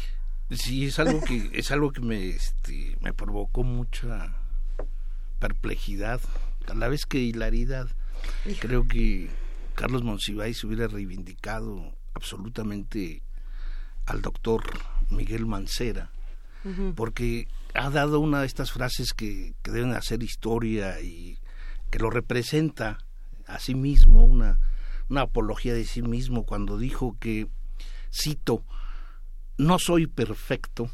Sí, 0.51 0.85
es 0.89 0.99
algo 0.99 1.23
que 1.23 1.49
es 1.55 1.71
algo 1.71 1.91
que 1.91 2.03
me 2.03 2.29
este, 2.29 2.99
me 3.01 3.15
provocó 3.15 3.63
mucha 3.63 4.35
perplejidad, 5.39 6.21
a 6.69 6.75
la 6.75 6.89
vez 6.89 7.07
que 7.07 7.19
hilaridad. 7.19 7.89
Creo 8.61 8.87
que 8.87 9.31
Carlos 9.75 10.03
Monsiváis 10.03 10.63
hubiera 10.65 10.89
reivindicado 10.89 11.95
absolutamente 12.15 13.23
al 14.07 14.23
doctor 14.23 14.63
Miguel 15.11 15.47
Mancera, 15.47 16.11
porque 16.95 17.49
ha 17.75 17.91
dado 17.91 18.21
una 18.21 18.41
de 18.41 18.47
estas 18.47 18.73
frases 18.73 19.13
que, 19.13 19.55
que 19.63 19.71
deben 19.71 19.95
hacer 19.95 20.23
historia 20.23 21.01
y 21.01 21.39
que 21.91 21.99
lo 21.99 22.11
representa 22.11 22.99
a 23.47 23.59
sí 23.59 23.75
mismo, 23.75 24.25
una, 24.25 24.61
una 25.09 25.23
apología 25.23 25.75
de 25.75 25.85
sí 25.85 26.03
mismo, 26.03 26.45
cuando 26.45 26.79
dijo 26.79 27.17
que, 27.19 27.49
cito, 28.13 28.65
no 29.59 29.79
soy 29.79 30.07
perfecto, 30.07 30.91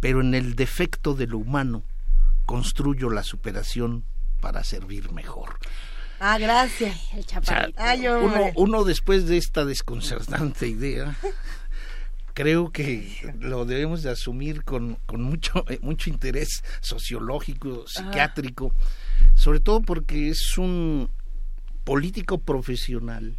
pero 0.00 0.20
en 0.20 0.34
el 0.34 0.54
defecto 0.54 1.14
de 1.14 1.26
lo 1.26 1.38
humano 1.38 1.82
construyo 2.46 3.10
la 3.10 3.22
superación 3.22 4.04
para 4.40 4.62
servir 4.64 5.12
mejor. 5.12 5.58
Ah, 6.26 6.38
gracias. 6.38 6.96
El 7.12 7.20
O 7.20 7.22
sea, 7.22 7.40
chaparrito. 7.42 7.82
Ay, 7.82 8.08
uno, 8.08 8.50
uno 8.56 8.84
después 8.84 9.26
de 9.26 9.36
esta 9.36 9.66
desconcertante 9.66 10.66
idea, 10.66 11.14
creo 12.32 12.70
que 12.72 13.34
lo 13.40 13.66
debemos 13.66 14.02
de 14.02 14.10
asumir 14.10 14.64
con, 14.64 14.94
con 15.06 15.20
mucho, 15.22 15.64
eh, 15.68 15.78
mucho 15.82 16.08
interés 16.08 16.64
sociológico, 16.80 17.86
psiquiátrico, 17.86 18.72
sobre 19.34 19.60
todo 19.60 19.82
porque 19.82 20.30
es 20.30 20.56
un 20.56 21.10
político 21.84 22.38
profesional 22.38 23.36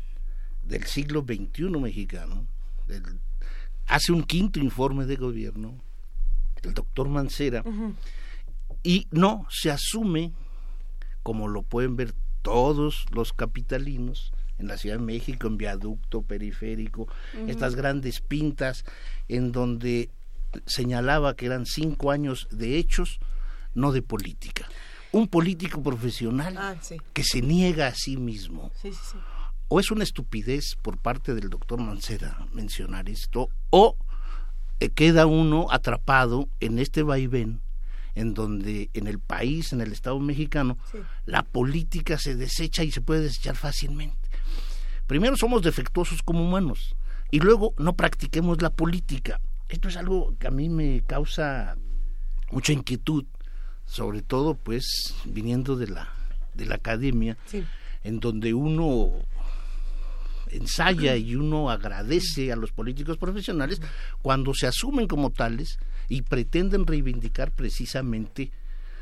del 0.62 0.84
siglo 0.86 1.22
XXI 1.28 1.64
mexicano, 1.80 2.45
del- 2.88 3.20
hace 3.88 4.12
un 4.12 4.22
quinto 4.24 4.60
informe 4.60 5.06
de 5.06 5.16
gobierno, 5.16 5.82
el 6.62 6.76
doctor 6.76 7.10
Mancera, 7.10 7.64
y 8.84 9.07
no 9.10 9.48
se 9.49 9.72
asume, 9.72 10.32
como 11.24 11.48
lo 11.48 11.64
pueden 11.64 11.95
ver 11.95 12.14
todos 12.45 13.07
los 13.11 13.34
capitalinos, 13.34 14.31
en 14.59 14.67
la 14.67 14.77
Ciudad 14.77 14.97
de 14.97 15.03
México, 15.03 15.47
en 15.47 15.57
viaducto, 15.57 16.22
periférico, 16.22 17.07
estas 17.47 17.76
grandes 17.76 18.22
pintas 18.22 18.85
en 19.27 19.51
donde 19.51 20.09
señalaba 20.67 21.35
que 21.35 21.47
eran 21.47 21.65
cinco 21.65 22.11
años 22.11 22.47
de 22.51 22.77
hechos, 22.77 23.19
no 23.73 23.91
de 23.91 24.01
política. 24.03 24.67
Un 25.11 25.27
político 25.27 25.81
profesional 25.81 26.55
Ah, 26.57 26.76
sí. 26.81 26.97
que 27.13 27.23
se 27.23 27.41
niega 27.41 27.88
a 27.88 27.95
sí 27.95 28.15
mismo. 28.15 28.72
Sí, 28.81 28.91
sí, 28.93 28.99
sí. 29.11 29.17
O 29.67 29.80
es 29.80 29.89
una 29.89 30.03
estupidez 30.03 30.76
por 30.81 30.99
parte 30.99 31.34
del 31.34 31.49
doctor 31.49 31.81
Mancera 31.81 32.45
mencionar 32.53 33.09
esto, 33.09 33.49
o 33.72 33.97
eh, 34.80 34.89
queda 34.89 35.26
uno 35.26 35.67
atrapado 35.72 36.47
en 36.59 36.77
este 36.80 37.01
vaivén 37.01 37.61
en 38.15 38.33
donde 38.33 38.89
en 38.93 39.07
el 39.07 39.19
país, 39.19 39.73
en 39.73 39.81
el 39.81 39.91
Estado 39.91 40.19
mexicano, 40.19 40.77
Sí. 40.91 40.97
la 41.25 41.43
política 41.43 42.17
se 42.17 42.35
desecha 42.35 42.83
y 42.83 42.91
se 42.91 43.01
puede 43.01 43.21
desechar 43.21 43.55
fácilmente. 43.55 44.17
Primero 45.07 45.37
somos 45.37 45.61
defectuosos 45.61 46.23
como 46.23 46.43
humanos 46.43 46.95
y 47.29 47.39
luego 47.39 47.73
no 47.77 47.93
practiquemos 47.95 48.61
la 48.61 48.69
política. 48.71 49.39
Esto 49.69 49.89
es 49.89 49.97
algo 49.97 50.35
que 50.39 50.47
a 50.47 50.51
mí 50.51 50.69
me 50.69 51.01
causa 51.05 51.75
mucha 52.51 52.71
inquietud, 52.73 53.25
sobre 53.85 54.21
todo 54.21 54.55
pues 54.55 55.13
viniendo 55.25 55.75
de 55.75 55.87
la 55.87 56.09
de 56.53 56.65
la 56.65 56.75
academia, 56.75 57.37
Sí. 57.45 57.63
en 58.03 58.19
donde 58.21 58.53
uno 58.53 59.11
ensaya 60.51 61.15
y 61.17 61.35
uno 61.35 61.69
agradece 61.69 62.51
a 62.51 62.55
los 62.55 62.71
políticos 62.71 63.17
profesionales 63.17 63.81
cuando 64.21 64.53
se 64.53 64.67
asumen 64.67 65.07
como 65.07 65.31
tales 65.31 65.77
y 66.10 66.23
pretenden 66.23 66.86
reivindicar 66.86 67.52
precisamente 67.52 68.52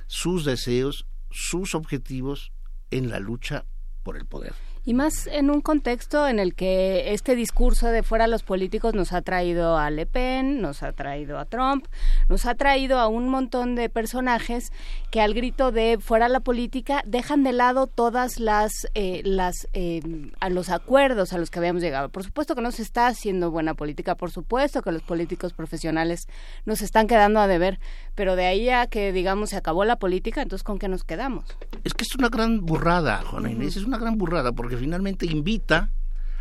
sus 0.08 0.46
deseos, 0.46 1.06
sus 1.32 1.76
objetivos 1.76 2.52
en 2.92 3.10
la 3.10 3.20
lucha 3.20 3.66
por 4.04 4.18
el 4.18 4.26
poder. 4.26 4.54
Y 4.86 4.94
más 4.94 5.28
en 5.28 5.50
un 5.50 5.62
contexto 5.62 6.28
en 6.28 6.40
el 6.40 6.56
que 6.56 7.14
este 7.14 7.36
discurso 7.36 7.88
de 7.88 8.04
fuera 8.04 8.28
los 8.28 8.44
políticos 8.44 8.94
nos 8.94 9.14
ha 9.14 9.22
traído 9.22 9.78
a 9.78 9.90
Le 9.90 10.06
Pen, 10.06 10.62
nos 10.62 10.84
ha 10.84 10.92
traído 10.92 11.40
a 11.40 11.46
Trump, 11.46 11.86
nos 12.28 12.46
ha 12.46 12.56
traído 12.56 13.00
a 13.00 13.08
un 13.08 13.30
montón 13.30 13.76
de 13.76 13.88
personajes 13.88 14.74
que 15.10 15.22
al 15.22 15.34
grito 15.34 15.72
de 15.72 16.00
fuera 16.02 16.28
la 16.28 16.42
política 16.42 17.02
dejan 17.06 17.44
de 17.44 17.54
lado 17.54 17.88
todas 17.88 18.42
las, 18.42 18.88
eh, 18.94 19.22
las 19.24 19.70
eh, 19.72 20.02
a 20.42 20.50
los 20.50 20.70
acuerdos 20.70 21.32
a 21.32 21.38
los 21.38 21.50
que 21.50 21.60
habíamos 21.60 21.82
llegado. 21.82 22.10
Por 22.10 22.26
supuesto 22.26 22.54
que 22.54 22.62
no 22.62 22.72
se 22.72 22.82
está 22.82 23.08
haciendo 23.08 23.52
buena 23.52 23.76
política, 23.76 24.16
por 24.16 24.32
supuesto 24.32 24.82
que 24.82 24.92
los 24.92 25.02
políticos 25.02 25.54
profesionales 25.54 26.28
nos 26.66 26.82
están 26.82 27.08
quedando 27.08 27.40
a 27.40 27.48
deber, 27.48 27.80
pero 28.16 28.36
de 28.36 28.46
ahí 28.46 28.70
a 28.70 28.88
que 28.88 29.12
digamos 29.12 29.52
se 29.52 29.58
acabó 29.58 29.86
la 29.86 29.98
política, 29.98 30.42
entonces 30.42 30.64
¿con 30.64 30.80
qué 30.80 30.88
nos 30.88 31.04
quedamos? 31.04 31.46
Es 31.84 31.94
que 31.94 32.04
es 32.04 32.16
una 32.16 32.30
gran 32.30 32.62
burrada, 32.66 33.24
Juana 33.24 33.52
Inés, 33.52 33.78
es 33.78 33.84
una 33.84 33.98
gran 33.98 34.18
burrada 34.18 34.52
porque 34.52 34.78
finalmente 34.78 35.26
invita 35.26 35.92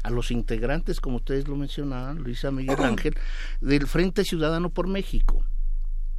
a 0.02 0.10
los 0.10 0.30
integrantes, 0.30 1.00
como 1.00 1.16
ustedes 1.16 1.46
lo 1.46 1.56
mencionaban, 1.56 2.18
Luisa 2.18 2.50
Miguel 2.50 2.82
Ángel, 2.82 3.14
del 3.60 3.86
Frente 3.86 4.24
Ciudadano 4.24 4.70
por 4.70 4.88
México 4.88 5.44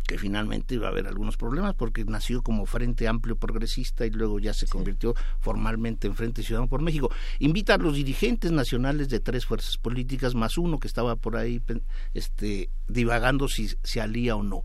que 0.08 0.18
finalmente 0.18 0.76
iba 0.76 0.88
a 0.88 0.92
haber 0.92 1.08
algunos 1.08 1.38
problemas 1.38 1.76
porque 1.76 2.04
nació 2.04 2.42
como 2.42 2.66
Frente 2.66 3.08
Amplio 3.08 3.38
Progresista 3.38 4.06
y 4.06 4.12
luego 4.12 4.40
ya 4.40 4.54
se 4.54 4.68
convirtió 4.68 5.16
formalmente 5.40 6.08
en 6.08 6.16
Frente 6.16 6.44
Ciudadano 6.44 6.68
por 6.68 6.82
México. 6.82 7.10
Invita 7.40 7.76
a 7.76 7.78
los 7.78 7.96
dirigentes 7.96 8.52
nacionales 8.52 9.10
de 9.10 9.20
tres 9.20 9.46
fuerzas 9.46 9.78
políticas 9.78 10.36
más 10.36 10.58
uno 10.58 10.80
que 10.80 10.88
estaba 10.88 11.16
por 11.16 11.38
ahí 11.38 11.62
este, 12.14 12.70
divagando 12.88 13.48
si 13.48 13.70
se 13.82 14.02
alía 14.02 14.36
o 14.36 14.44
no. 14.44 14.64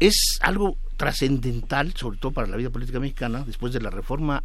Es 0.00 0.38
algo 0.40 0.78
trascendental, 0.96 1.92
sobre 1.94 2.16
todo 2.16 2.32
para 2.32 2.46
la 2.46 2.56
vida 2.56 2.70
política 2.70 2.98
mexicana, 2.98 3.44
después 3.46 3.74
de 3.74 3.82
la 3.82 3.90
reforma 3.90 4.42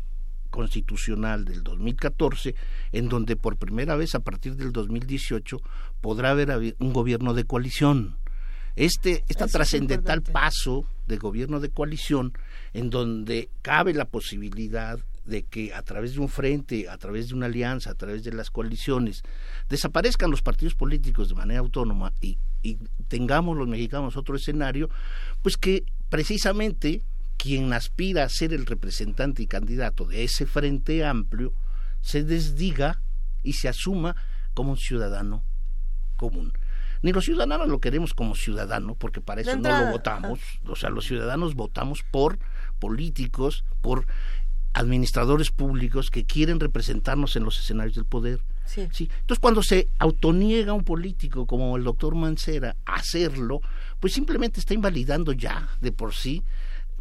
constitucional 0.49 1.45
del 1.45 1.63
2014, 1.63 2.55
en 2.91 3.07
donde 3.07 3.37
por 3.37 3.55
primera 3.55 3.95
vez 3.95 4.15
a 4.15 4.19
partir 4.19 4.57
del 4.57 4.73
2018 4.73 5.61
podrá 6.01 6.31
haber 6.31 6.75
un 6.79 6.91
gobierno 6.91 7.33
de 7.33 7.45
coalición. 7.45 8.17
Este 8.75 9.23
esta 9.29 9.47
trascendental 9.47 10.21
paso 10.21 10.85
de 11.07 11.15
gobierno 11.15 11.61
de 11.61 11.69
coalición 11.69 12.33
en 12.73 12.89
donde 12.89 13.49
cabe 13.61 13.93
la 13.93 14.03
posibilidad 14.03 14.99
de 15.23 15.43
que 15.43 15.73
a 15.73 15.81
través 15.83 16.15
de 16.15 16.19
un 16.19 16.27
frente, 16.27 16.89
a 16.89 16.97
través 16.97 17.29
de 17.29 17.33
una 17.33 17.45
alianza, 17.45 17.91
a 17.91 17.95
través 17.95 18.25
de 18.25 18.33
las 18.33 18.51
coaliciones, 18.51 19.23
desaparezcan 19.69 20.29
los 20.29 20.41
partidos 20.41 20.75
políticos 20.75 21.29
de 21.29 21.35
manera 21.35 21.61
autónoma 21.61 22.11
y, 22.19 22.37
y 22.65 22.79
tengamos 23.07 23.57
los 23.57 23.67
mexicanos 23.67 24.17
otro 24.17 24.35
escenario, 24.35 24.89
pues 25.41 25.57
que 25.57 25.85
precisamente 26.09 27.03
quien 27.37 27.73
aspira 27.73 28.23
a 28.23 28.29
ser 28.29 28.53
el 28.53 28.65
representante 28.65 29.43
y 29.43 29.47
candidato 29.47 30.05
de 30.05 30.23
ese 30.23 30.45
frente 30.45 31.05
amplio 31.05 31.53
se 32.01 32.23
desdiga 32.23 33.01
y 33.43 33.53
se 33.53 33.67
asuma 33.67 34.15
como 34.53 34.71
un 34.71 34.77
ciudadano 34.77 35.43
común 36.15 36.53
ni 37.05 37.13
los 37.13 37.25
ciudadanos 37.25 37.67
lo 37.67 37.79
queremos 37.79 38.15
como 38.15 38.33
ciudadano, 38.33 38.95
porque 38.95 39.21
para 39.21 39.41
eso 39.41 39.55
no 39.57 39.69
lo 39.69 39.91
votamos. 39.91 40.39
O 40.65 40.75
sea, 40.75 40.89
los 40.89 41.05
ciudadanos 41.05 41.53
votamos 41.53 42.03
por 42.09 42.39
políticos, 42.79 43.63
por 43.81 44.07
administradores 44.73 45.51
públicos 45.51 46.09
que 46.09 46.25
quieren 46.25 46.59
representarnos 46.59 47.35
en 47.35 47.43
los 47.43 47.59
escenarios 47.59 47.93
del 47.93 48.05
poder. 48.05 48.39
Sí. 48.65 48.87
sí. 48.91 49.09
Entonces, 49.19 49.39
cuando 49.39 49.61
se 49.63 49.89
autoniega 49.99 50.73
un 50.73 50.83
político 50.83 51.45
como 51.45 51.77
el 51.77 51.83
doctor 51.83 52.15
Mancera 52.15 52.75
a 52.85 52.95
hacerlo, 52.95 53.61
pues 53.99 54.13
simplemente 54.13 54.59
está 54.59 54.73
invalidando 54.73 55.31
ya 55.31 55.69
de 55.81 55.91
por 55.91 56.13
sí 56.13 56.43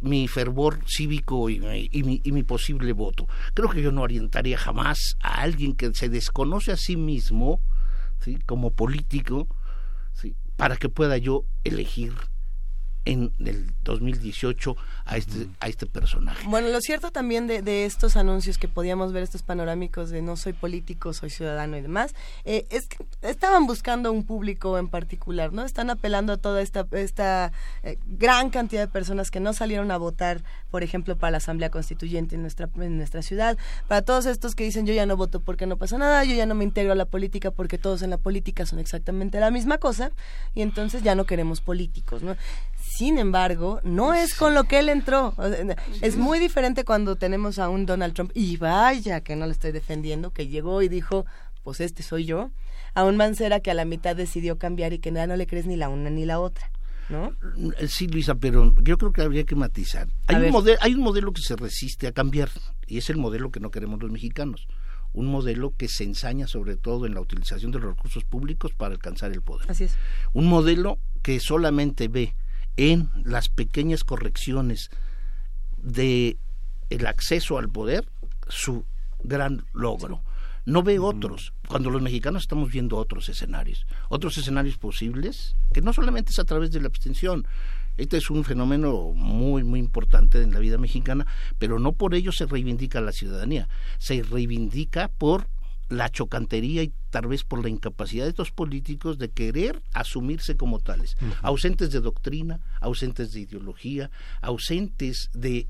mi 0.01 0.27
fervor 0.27 0.79
cívico 0.87 1.49
y, 1.49 1.59
mi, 1.59 2.21
y 2.23 2.31
mi 2.31 2.43
posible 2.43 2.93
voto. 2.93 3.27
Creo 3.53 3.69
que 3.69 3.81
yo 3.81 3.91
no 3.91 4.01
orientaría 4.01 4.57
jamás 4.57 5.15
a 5.21 5.41
alguien 5.41 5.73
que 5.73 5.93
se 5.93 6.09
desconoce 6.09 6.71
a 6.71 6.77
sí 6.77 6.95
mismo, 6.95 7.59
¿sí? 8.19 8.37
como 8.45 8.71
político, 8.71 9.47
para 10.55 10.77
que 10.77 10.89
pueda 10.89 11.17
yo 11.17 11.43
elegir 11.63 12.13
en 13.05 13.31
el 13.39 13.71
2018 13.83 14.75
a 15.05 15.17
este, 15.17 15.47
a 15.59 15.67
este 15.67 15.85
personaje. 15.85 16.47
Bueno, 16.47 16.69
lo 16.69 16.81
cierto 16.81 17.11
también 17.11 17.45
de, 17.47 17.61
de, 17.61 17.85
estos 17.85 18.17
anuncios 18.17 18.57
que 18.57 18.67
podíamos 18.67 19.13
ver, 19.13 19.23
estos 19.23 19.43
panorámicos 19.43 20.09
de 20.09 20.21
no 20.21 20.35
soy 20.35 20.53
político, 20.53 21.13
soy 21.13 21.29
ciudadano 21.29 21.77
y 21.77 21.81
demás, 21.81 22.15
eh, 22.43 22.65
es 22.71 22.87
que 22.87 22.97
estaban 23.21 23.67
buscando 23.67 24.11
un 24.11 24.25
público 24.25 24.77
en 24.79 24.87
particular, 24.87 25.53
¿no? 25.53 25.63
Están 25.63 25.91
apelando 25.91 26.33
a 26.33 26.37
toda 26.37 26.61
esta, 26.61 26.87
esta 26.91 27.51
eh, 27.83 27.99
gran 28.07 28.49
cantidad 28.49 28.81
de 28.81 28.87
personas 28.87 29.29
que 29.29 29.39
no 29.39 29.53
salieron 29.53 29.91
a 29.91 29.97
votar, 29.97 30.43
por 30.71 30.81
ejemplo, 30.81 31.15
para 31.15 31.31
la 31.31 31.37
Asamblea 31.37 31.69
Constituyente 31.69 32.35
en 32.35 32.41
nuestra, 32.41 32.69
en 32.75 32.97
nuestra 32.97 33.21
ciudad, 33.21 33.57
para 33.87 34.01
todos 34.01 34.25
estos 34.25 34.55
que 34.55 34.63
dicen 34.63 34.87
yo 34.87 34.93
ya 34.93 35.05
no 35.05 35.15
voto 35.15 35.39
porque 35.39 35.67
no 35.67 35.77
pasa 35.77 35.97
nada, 35.99 36.23
yo 36.23 36.33
ya 36.33 36.47
no 36.47 36.55
me 36.55 36.63
integro 36.63 36.93
a 36.93 36.95
la 36.95 37.05
política 37.05 37.51
porque 37.51 37.77
todos 37.77 38.01
en 38.01 38.09
la 38.09 38.17
política 38.17 38.65
son 38.65 38.79
exactamente 38.79 39.39
la 39.39 39.51
misma 39.51 39.77
cosa 39.77 40.11
y 40.55 40.61
entonces 40.61 41.03
ya 41.03 41.13
no 41.13 41.25
queremos 41.25 41.61
políticos, 41.61 42.23
¿no? 42.23 42.35
Sin 42.95 43.17
embargo, 43.17 43.81
no 43.83 44.13
es 44.13 44.33
con 44.35 44.53
lo 44.53 44.63
que 44.63 44.79
él 44.79 44.87
entró. 44.87 45.35
Es 46.01 46.15
muy 46.15 46.39
diferente 46.39 46.85
cuando 46.85 47.17
tenemos 47.17 47.59
a 47.59 47.67
un 47.67 47.85
Donald 47.85 48.13
Trump, 48.13 48.31
y 48.33 48.55
vaya 48.55 49.19
que 49.19 49.35
no 49.35 49.45
le 49.45 49.51
estoy 49.51 49.73
defendiendo, 49.73 50.31
que 50.31 50.47
llegó 50.47 50.81
y 50.81 50.87
dijo, 50.87 51.25
pues 51.61 51.81
este 51.81 52.03
soy 52.03 52.23
yo, 52.23 52.51
a 52.93 53.03
un 53.03 53.17
Mancera 53.17 53.59
que 53.59 53.69
a 53.69 53.73
la 53.73 53.83
mitad 53.83 54.15
decidió 54.15 54.57
cambiar 54.57 54.93
y 54.93 54.99
que 54.99 55.11
nada 55.11 55.27
no 55.27 55.35
le 55.35 55.45
crees 55.45 55.65
ni 55.65 55.75
la 55.75 55.89
una 55.89 56.09
ni 56.09 56.23
la 56.23 56.39
otra. 56.39 56.71
¿No? 57.09 57.33
Sí, 57.89 58.07
Luisa, 58.07 58.35
pero 58.35 58.73
yo 58.81 58.97
creo 58.97 59.11
que 59.11 59.21
habría 59.21 59.43
que 59.43 59.55
matizar. 59.55 60.07
Hay 60.27 60.37
un, 60.37 60.51
modelo, 60.51 60.77
hay 60.79 60.93
un 60.93 61.01
modelo 61.01 61.33
que 61.33 61.41
se 61.41 61.57
resiste 61.57 62.07
a 62.07 62.13
cambiar 62.13 62.49
y 62.87 62.97
es 62.97 63.09
el 63.09 63.17
modelo 63.17 63.51
que 63.51 63.59
no 63.59 63.71
queremos 63.71 64.01
los 64.01 64.09
mexicanos. 64.09 64.67
Un 65.11 65.25
modelo 65.25 65.73
que 65.75 65.89
se 65.89 66.05
ensaña 66.05 66.47
sobre 66.47 66.77
todo 66.77 67.05
en 67.05 67.13
la 67.13 67.19
utilización 67.19 67.73
de 67.73 67.79
los 67.79 67.89
recursos 67.89 68.23
públicos 68.23 68.71
para 68.71 68.93
alcanzar 68.93 69.33
el 69.33 69.41
poder. 69.41 69.69
Así 69.69 69.83
es. 69.83 69.97
Un 70.31 70.47
modelo 70.47 70.97
que 71.21 71.41
solamente 71.41 72.07
ve 72.07 72.33
en 72.77 73.09
las 73.23 73.49
pequeñas 73.49 74.03
correcciones 74.03 74.89
de 75.77 76.37
el 76.89 77.07
acceso 77.07 77.57
al 77.57 77.69
poder 77.69 78.07
su 78.47 78.85
gran 79.23 79.65
logro. 79.73 80.21
No 80.65 80.81
ve 80.81 80.97
otros, 80.97 81.53
cuando 81.67 81.91
los 81.91 82.01
mexicanos 82.01 82.43
estamos 82.43 82.71
viendo 82.71 82.97
otros 82.97 83.29
escenarios, 83.29 83.85
otros 84.09 84.37
escenarios 84.39 84.77
posibles, 84.77 85.55
que 85.71 85.81
no 85.81 85.93
solamente 85.93 86.31
es 86.31 86.39
a 86.39 86.43
través 86.43 86.71
de 86.71 86.81
la 86.81 86.87
abstención, 86.87 87.47
este 87.97 88.17
es 88.17 88.31
un 88.31 88.43
fenómeno 88.43 89.11
muy, 89.13 89.63
muy 89.63 89.79
importante 89.79 90.41
en 90.41 90.51
la 90.51 90.59
vida 90.59 90.79
mexicana, 90.79 91.27
pero 91.59 91.79
no 91.79 91.93
por 91.93 92.15
ello 92.15 92.31
se 92.31 92.47
reivindica 92.47 92.99
la 92.99 93.11
ciudadanía, 93.11 93.69
se 93.99 94.23
reivindica 94.23 95.07
por 95.07 95.47
la 95.89 96.09
chocantería 96.09 96.83
y 96.83 96.93
tal 97.09 97.27
vez 97.27 97.43
por 97.43 97.61
la 97.61 97.69
incapacidad 97.69 98.23
de 98.23 98.31
estos 98.31 98.51
políticos 98.51 99.17
de 99.17 99.29
querer 99.29 99.81
asumirse 99.93 100.57
como 100.57 100.79
tales, 100.79 101.15
ausentes 101.41 101.91
de 101.91 102.01
doctrina, 102.01 102.59
ausentes 102.81 103.31
de 103.31 103.41
ideología, 103.41 104.09
ausentes 104.41 105.29
de 105.33 105.67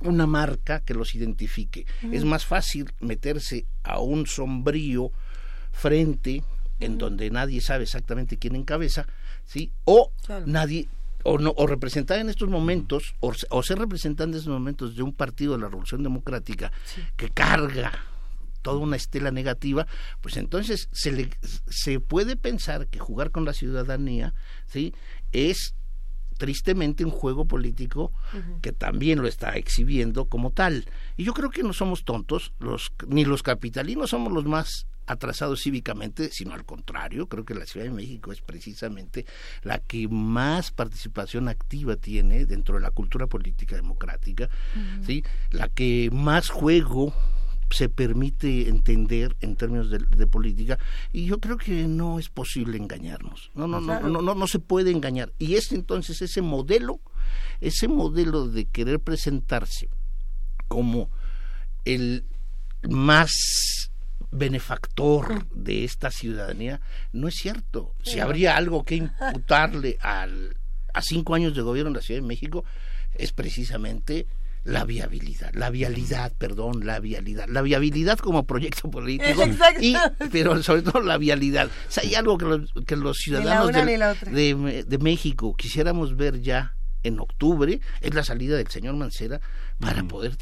una 0.00 0.26
marca 0.26 0.80
que 0.80 0.94
los 0.94 1.14
identifique. 1.14 1.86
Es 2.12 2.24
más 2.24 2.44
fácil 2.46 2.92
meterse 3.00 3.66
a 3.82 3.98
un 3.98 4.26
sombrío 4.26 5.10
frente 5.72 6.44
en 6.80 6.98
donde 6.98 7.30
nadie 7.30 7.60
sabe 7.60 7.84
exactamente 7.84 8.36
quién 8.36 8.54
encabeza, 8.54 9.06
¿sí? 9.44 9.72
O 9.84 10.12
nadie 10.46 10.88
o, 11.24 11.38
no, 11.38 11.52
o 11.56 11.66
representar 11.66 12.18
en 12.18 12.28
estos 12.28 12.48
momentos, 12.48 13.14
o, 13.20 13.62
ser 13.62 13.78
representante 13.78 14.32
en 14.32 14.38
estos 14.38 14.52
momentos 14.52 14.96
de 14.96 15.02
un 15.02 15.12
partido 15.12 15.52
de 15.52 15.58
la 15.58 15.68
Revolución 15.68 16.02
Democrática 16.02 16.70
que 17.16 17.28
carga 17.30 17.92
toda 18.62 18.78
una 18.78 18.96
estela 18.96 19.30
negativa, 19.30 19.86
pues 20.20 20.36
entonces 20.36 20.88
se, 20.92 21.12
le, 21.12 21.30
se 21.68 22.00
puede 22.00 22.36
pensar 22.36 22.88
que 22.88 22.98
jugar 22.98 23.30
con 23.30 23.44
la 23.44 23.52
ciudadanía 23.52 24.34
¿sí? 24.66 24.94
es 25.32 25.74
tristemente 26.38 27.04
un 27.04 27.10
juego 27.10 27.46
político 27.46 28.12
que 28.62 28.72
también 28.72 29.20
lo 29.20 29.28
está 29.28 29.56
exhibiendo 29.56 30.26
como 30.26 30.52
tal. 30.52 30.86
Y 31.16 31.24
yo 31.24 31.34
creo 31.34 31.50
que 31.50 31.62
no 31.62 31.72
somos 31.72 32.04
tontos, 32.04 32.52
los, 32.60 32.92
ni 33.06 33.24
los 33.24 33.42
capitalinos 33.42 34.10
somos 34.10 34.32
los 34.32 34.44
más 34.44 34.86
atrasados 35.08 35.62
cívicamente, 35.62 36.30
sino 36.30 36.54
al 36.54 36.64
contrario, 36.64 37.28
creo 37.28 37.44
que 37.44 37.54
la 37.54 37.66
Ciudad 37.66 37.86
de 37.86 37.92
México 37.92 38.30
es 38.30 38.40
precisamente 38.40 39.26
la 39.62 39.78
que 39.78 40.06
más 40.06 40.70
participación 40.70 41.48
activa 41.48 41.96
tiene 41.96 42.46
dentro 42.46 42.76
de 42.76 42.82
la 42.82 42.90
cultura 42.90 43.26
política 43.26 43.74
democrática, 43.74 44.48
¿sí? 45.04 45.24
la 45.50 45.68
que 45.68 46.10
más 46.12 46.50
juego 46.50 47.14
se 47.70 47.88
permite 47.88 48.68
entender 48.68 49.36
en 49.40 49.56
términos 49.56 49.90
de, 49.90 50.26
política 50.26 50.78
y 51.12 51.26
yo 51.26 51.38
creo 51.38 51.56
que 51.56 51.86
no 51.86 52.18
es 52.18 52.28
posible 52.28 52.76
engañarnos. 52.76 53.50
No 53.54 53.66
no, 53.66 53.80
no 53.80 54.00
no 54.00 54.22
no 54.22 54.34
no 54.34 54.46
se 54.46 54.58
puede 54.58 54.90
engañar. 54.90 55.32
Y 55.38 55.54
es 55.54 55.72
entonces 55.72 56.22
ese 56.22 56.42
modelo 56.42 57.00
ese 57.60 57.88
modelo 57.88 58.48
de 58.48 58.66
querer 58.66 59.00
presentarse 59.00 59.88
como 60.68 61.10
el 61.84 62.24
más 62.88 63.30
benefactor 64.30 65.46
de 65.54 65.84
esta 65.84 66.10
ciudadanía 66.10 66.80
no 67.12 67.28
es 67.28 67.34
cierto. 67.36 67.94
Si 68.02 68.20
habría 68.20 68.56
algo 68.56 68.84
que 68.84 68.96
imputarle 68.96 69.98
al, 70.00 70.56
a 70.92 71.02
cinco 71.02 71.34
años 71.34 71.54
de 71.54 71.62
gobierno 71.62 71.88
en 71.88 71.96
la 71.96 72.02
Ciudad 72.02 72.20
de 72.20 72.26
México 72.26 72.64
es 73.14 73.32
precisamente 73.32 74.26
la 74.68 74.84
viabilidad, 74.84 75.50
la 75.54 75.70
vialidad, 75.70 76.30
perdón, 76.36 76.84
la 76.84 77.00
vialidad, 77.00 77.48
la 77.48 77.62
viabilidad 77.62 78.18
como 78.18 78.46
proyecto 78.46 78.90
político, 78.90 79.44
y, 79.80 79.96
pero 80.30 80.62
sobre 80.62 80.82
todo 80.82 81.00
la 81.00 81.16
vialidad. 81.16 81.68
O 81.68 82.00
hay 82.00 82.14
algo 82.14 82.36
que 82.36 82.44
los, 82.44 82.72
que 82.86 82.96
los 82.96 83.16
ciudadanos 83.16 83.72
de, 83.72 84.84
de, 84.86 84.98
México 84.98 85.54
quisiéramos 85.56 86.16
ver 86.16 86.42
ya 86.42 86.74
en 87.02 87.18
octubre, 87.18 87.80
es 88.02 88.14
la 88.14 88.24
salida 88.24 88.58
del 88.58 88.68
señor 88.68 88.94
Mancera 88.96 89.40
para 89.80 90.02
poder 90.04 90.36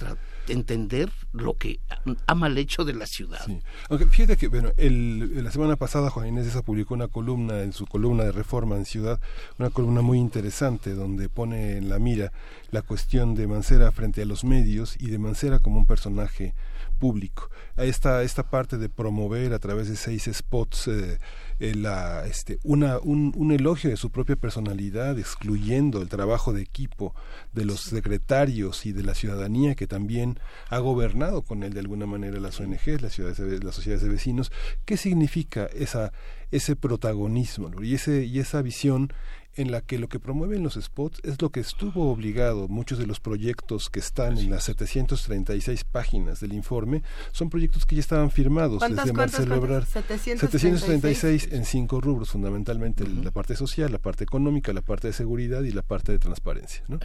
entender 0.48 1.10
lo 1.32 1.55
que 1.55 1.81
ha 2.27 2.35
mal 2.35 2.56
hecho 2.59 2.85
de 2.85 2.94
la 2.94 3.06
ciudad. 3.06 3.47
Aunque 3.89 4.06
fíjate 4.06 4.36
que, 4.36 4.48
bueno, 4.48 4.70
el, 4.77 5.43
la 5.43 5.51
semana 5.51 5.77
pasada 5.77 6.10
Juan 6.10 6.28
Inés 6.28 6.47
esa 6.47 6.62
publicó 6.62 6.94
una 6.94 7.09
columna 7.09 7.62
en 7.62 7.73
su 7.73 7.86
columna 7.86 8.24
de 8.24 8.32
Reforma 8.32 8.77
en 8.77 8.85
Ciudad, 8.85 9.20
una 9.59 9.70
columna 9.70 10.02
muy 10.02 10.18
interesante 10.18 10.94
donde 10.94 11.28
pone 11.28 11.78
en 11.78 11.89
la 11.89 11.98
mira 11.98 12.32
la 12.70 12.82
cuestión 12.82 13.35
de 13.35 13.47
Mancera 13.47 13.93
frente 13.93 14.23
a 14.23 14.27
los 14.27 14.44
medios 14.44 14.97
y 14.98 15.09
de 15.09 15.18
Mancera 15.18 15.59
como 15.59 15.78
un 15.78 15.86
personaje 15.86 16.55
público. 16.98 17.51
Esta, 17.77 18.23
esta 18.23 18.48
parte 18.48 18.78
de 18.78 18.89
promover 18.89 19.52
a 19.52 19.59
través 19.59 19.89
de 19.89 19.97
seis 19.97 20.28
spots 20.32 20.89
eh, 20.89 21.18
eh, 21.59 21.74
la, 21.74 22.27
este, 22.27 22.59
una, 22.64 22.98
un, 22.98 23.32
un, 23.36 23.52
elogio 23.52 23.89
de 23.89 23.97
su 23.97 24.10
propia 24.10 24.36
personalidad, 24.36 25.18
excluyendo 25.18 26.02
el 26.02 26.09
trabajo 26.09 26.52
de 26.52 26.62
equipo 26.62 27.14
de 27.52 27.64
los 27.64 27.81
secretarios 27.81 28.85
y 28.86 28.93
de 28.93 29.02
la 29.02 29.14
ciudadanía 29.14 29.74
que 29.74 29.86
también 29.86 30.39
ha 30.68 30.78
gobernado 30.78 31.43
con 31.43 31.62
él 31.62 31.73
de 31.73 31.81
alguna 31.81 32.06
manera 32.06 32.40
las 32.40 32.60
ONGs, 32.60 33.01
las, 33.01 33.12
ciudades 33.12 33.64
las 33.64 33.74
sociedades 33.74 34.02
de 34.02 34.10
vecinos. 34.10 34.52
¿Qué 34.85 34.97
significa 34.97 35.66
esa, 35.66 36.12
ese 36.51 36.77
protagonismo 36.77 37.70
y, 37.82 37.94
ese, 37.94 38.24
y 38.24 38.39
esa 38.39 38.62
visión 38.62 39.12
en 39.57 39.73
la 39.73 39.81
que 39.81 39.99
lo 39.99 40.09
que 40.09 40.20
promueven 40.20 40.62
los 40.62 40.74
spots 40.74 41.20
es 41.24 41.41
lo 41.41 41.51
que 41.51 41.61
estuvo 41.61 42.11
obligado. 42.11 42.69
Muchos 42.69 42.99
de 42.99 43.07
los 43.07 43.20
proyectos 43.20 43.91
que 43.91 44.01
están 44.01 44.39
en 44.39 44.51
las 44.51 44.65
736 44.65 45.85
páginas 45.85 46.41
del 46.41 46.53
informe 46.53 47.03
son 47.33 47.51
proyectos 47.51 47.87
que 47.87 47.97
ya 47.97 48.01
estaban 48.01 48.31
firmados 48.31 48.83
desde 48.89 49.12
Marcelo 49.12 49.57
Ebrard. 49.57 49.87
736 49.87 51.49
en 51.53 51.65
cinco 51.65 52.01
rubros, 52.01 52.31
fundamentalmente 52.31 53.07
la 53.07 53.31
parte 53.31 53.57
social, 53.57 53.91
la 53.91 53.99
parte 53.99 54.24
económica, 54.24 54.73
la 54.73 54.83
parte 54.83 55.09
de 55.09 55.12
seguridad 55.12 55.62
y 55.62 55.73
la 55.73 55.83
parte 55.83 56.12
de 56.12 56.19
transparencia. 56.19 56.85
¿no? 56.89 56.99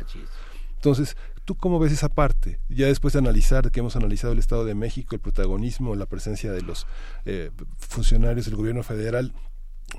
Entonces, 0.76 1.16
¿tú 1.46 1.56
cómo 1.56 1.78
ves 1.80 1.94
esa 1.94 2.10
parte? 2.10 2.60
Ya 2.68 2.88
después 2.88 3.14
de 3.14 3.20
analizar, 3.20 3.70
que 3.70 3.82
hemos 3.82 3.96
analizado 3.96 4.34
el 4.34 4.40
Estado 4.40 4.66
de 4.66 4.74
México, 4.74 5.16
el 5.16 5.22
protagonismo, 5.22 5.96
la 5.96 6.08
presencia 6.08 6.52
de 6.52 6.64
los 6.64 6.88
eh, 7.26 7.52
funcionarios 7.78 8.48
del 8.48 8.56
gobierno 8.56 8.82
federal, 8.82 9.32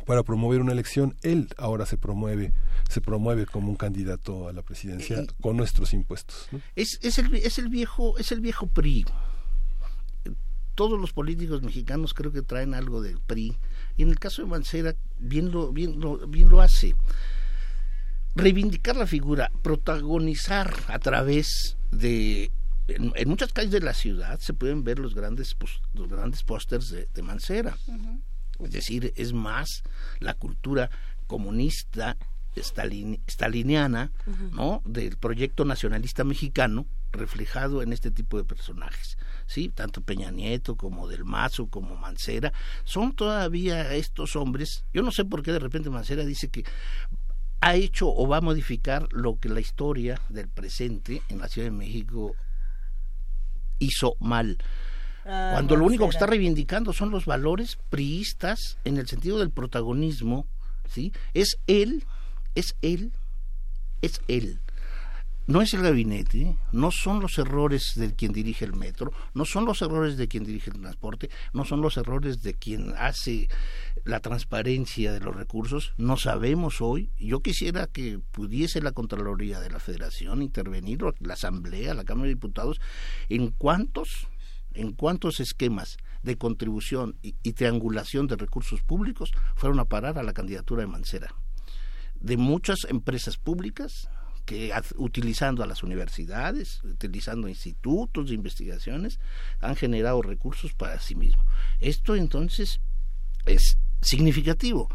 para 0.07 0.23
promover 0.23 0.61
una 0.61 0.73
elección, 0.73 1.17
él 1.23 1.49
ahora 1.57 1.87
se 1.87 1.97
promueve, 1.97 2.53
se 2.89 3.01
promueve 3.01 3.47
como 3.47 3.69
un 3.69 3.77
candidato 3.77 4.49
a 4.49 4.53
la 4.53 4.63
presidencia 4.63 5.21
eh, 5.21 5.27
con 5.41 5.57
nuestros 5.57 5.93
impuestos. 5.93 6.49
Es, 6.77 6.99
es, 7.03 7.19
el, 7.19 7.35
es 7.35 7.59
el 7.59 7.69
viejo, 7.69 8.19
es 8.19 8.33
el 8.33 8.41
viejo 8.41 8.67
PRI. 8.67 9.07
Todos 10.75 10.99
los 10.99 11.13
políticos 11.13 11.63
mexicanos 11.63 12.15
creo 12.15 12.33
que 12.33 12.43
traen 12.43 12.75
algo 12.75 13.03
del 13.03 13.21
PRI. 13.21 13.57
Y 13.97 14.03
en 14.03 14.09
el 14.09 14.19
caso 14.19 14.43
de 14.43 14.49
Mancera, 14.49 14.95
bien 15.19 15.53
lo, 15.53 15.73
bien 15.73 16.01
lo, 16.01 16.27
bien 16.27 16.49
lo 16.49 16.61
hace. 16.61 16.95
Reivindicar 18.35 18.97
la 18.97 19.07
figura, 19.07 19.53
protagonizar 19.63 20.75
a 20.89 20.99
través 20.99 21.77
de 21.91 22.51
en, 22.89 23.29
muchas 23.29 23.53
calles 23.53 23.71
de 23.71 23.81
la 23.81 23.95
ciudad 23.95 24.41
se 24.41 24.55
pueden 24.55 24.83
ver 24.83 24.99
los 24.99 25.15
grandes 25.15 25.57
los 25.95 26.09
grandes 26.09 26.43
pósters 26.43 26.91
de, 26.91 27.09
de, 27.13 27.23
Mancera. 27.23 27.77
Es 28.65 28.73
decir, 28.73 29.13
es 29.17 29.33
más 29.33 29.83
la 30.21 30.35
cultura 30.35 30.91
comunista 31.27 32.17
staliniana, 32.57 34.13
¿no? 34.53 34.83
Del 34.85 35.17
proyecto 35.17 35.65
nacionalista 35.65 36.25
mexicano 36.25 36.87
reflejado 37.13 37.83
en 37.83 37.93
este 37.93 38.11
tipo 38.11 38.39
de 38.39 38.45
personajes, 38.45 39.19
¿sí? 39.47 39.69
Tanto 39.69 40.01
Peña 40.01 40.31
Nieto 40.31 40.77
como 40.77 41.09
Del 41.09 41.25
Mazo 41.25 41.67
como 41.67 41.97
Mancera 41.97 42.53
son 42.85 43.15
todavía 43.15 43.95
estos 43.95 44.37
hombres. 44.37 44.85
Yo 44.93 45.03
no 45.03 45.13
sé 45.13 45.25
por 45.25 45.43
qué 45.43 45.53
de 45.53 45.59
repente 45.59 45.91
Mancera 45.91 46.25
dice 46.25 46.49
que 46.49 46.65
ha 47.61 47.75
hecho 47.77 48.13
o 48.13 48.27
va 48.27 48.39
a 48.39 48.43
modificar 48.43 49.09
lo 49.13 49.39
que 49.39 49.49
la 49.49 49.61
historia 49.61 50.21
del 50.29 50.49
presente 50.49 51.23
en 51.29 51.39
la 51.39 51.49
Ciudad 51.49 51.69
de 51.69 51.77
México 51.77 52.35
hizo 53.79 54.17
mal. 54.21 54.59
Ah, 55.25 55.51
cuando 55.53 55.77
lo 55.77 55.85
único 55.85 56.05
que 56.05 56.15
está 56.15 56.27
reivindicando 56.27 56.93
son 56.93 57.11
los 57.11 57.27
valores 57.27 57.79
priistas 57.91 58.79
en 58.85 58.97
el 58.97 59.07
sentido 59.07 59.39
del 59.39 59.51
protagonismo, 59.51 60.47
¿sí? 60.89 61.13
Es 61.33 61.59
él, 61.67 62.05
es 62.55 62.75
él, 62.83 63.13
es 64.01 64.21
él. 64.29 64.61
No 65.49 65.61
es 65.61 65.75
el 65.75 65.83
gabinete, 65.83 66.57
no 66.71 66.93
son 66.93 67.19
los 67.19 67.37
errores 67.37 67.95
de 67.97 68.15
quien 68.15 68.33
dirige 68.33 68.65
el 68.65 68.75
metro, 68.75 69.13
no 69.35 69.45
son 69.45 69.65
los 69.65 69.83
errores 69.83 70.17
de 70.17 70.29
quien 70.29 70.45
dirige 70.45 70.71
el 70.71 70.81
transporte, 70.81 71.31
no 71.53 71.65
son 71.65 71.81
los 71.81 71.97
errores 71.97 72.45
de 72.45 72.55
quien 72.55 72.95
hace 72.97 73.49
la 74.05 74.21
transparencia 74.21 75.13
de 75.13 75.19
los 75.19 75.35
recursos. 75.35 75.95
No 75.99 76.17
sabemos 76.17 76.81
hoy. 76.81 77.11
Yo 77.19 77.41
quisiera 77.41 77.89
que 77.89 78.21
pudiese 78.31 78.81
la 78.81 78.93
Contraloría 78.93 79.59
de 79.59 79.71
la 79.71 79.81
Federación 79.81 80.43
intervenir, 80.43 81.01
la 81.19 81.35
Asamblea, 81.35 81.93
la 81.95 82.05
Cámara 82.05 82.29
de 82.29 82.35
Diputados, 82.35 82.81
en 83.29 83.49
cuántos 83.51 84.29
en 84.75 84.93
cuántos 84.93 85.41
esquemas 85.41 85.97
de 86.23 86.37
contribución 86.37 87.17
y, 87.23 87.33
triangulación 87.53 88.27
de 88.27 88.37
recursos 88.37 88.83
públicos 88.83 89.33
fueron 89.55 89.81
a 89.81 89.85
parar 89.85 90.19
a 90.19 90.23
la 90.23 90.33
candidatura 90.33 90.83
de 90.83 90.89
Mancera. 90.89 91.35
De 92.21 92.37
muchas 92.37 92.85
empresas 92.89 93.37
públicas 93.37 94.09
que 94.45 94.73
utilizando 94.97 95.63
a 95.63 95.67
las 95.67 95.83
universidades, 95.83 96.83
utilizando 96.85 97.49
institutos 97.49 98.29
de 98.29 98.35
investigaciones, 98.35 99.21
han 99.61 99.77
generado 99.77 100.23
recursos 100.23 100.73
para 100.75 100.99
sí 101.01 101.15
mismos. 101.15 101.47
Esto 101.81 102.17
entonces 102.17 102.81
es 103.47 103.79
significativo. 104.01 104.89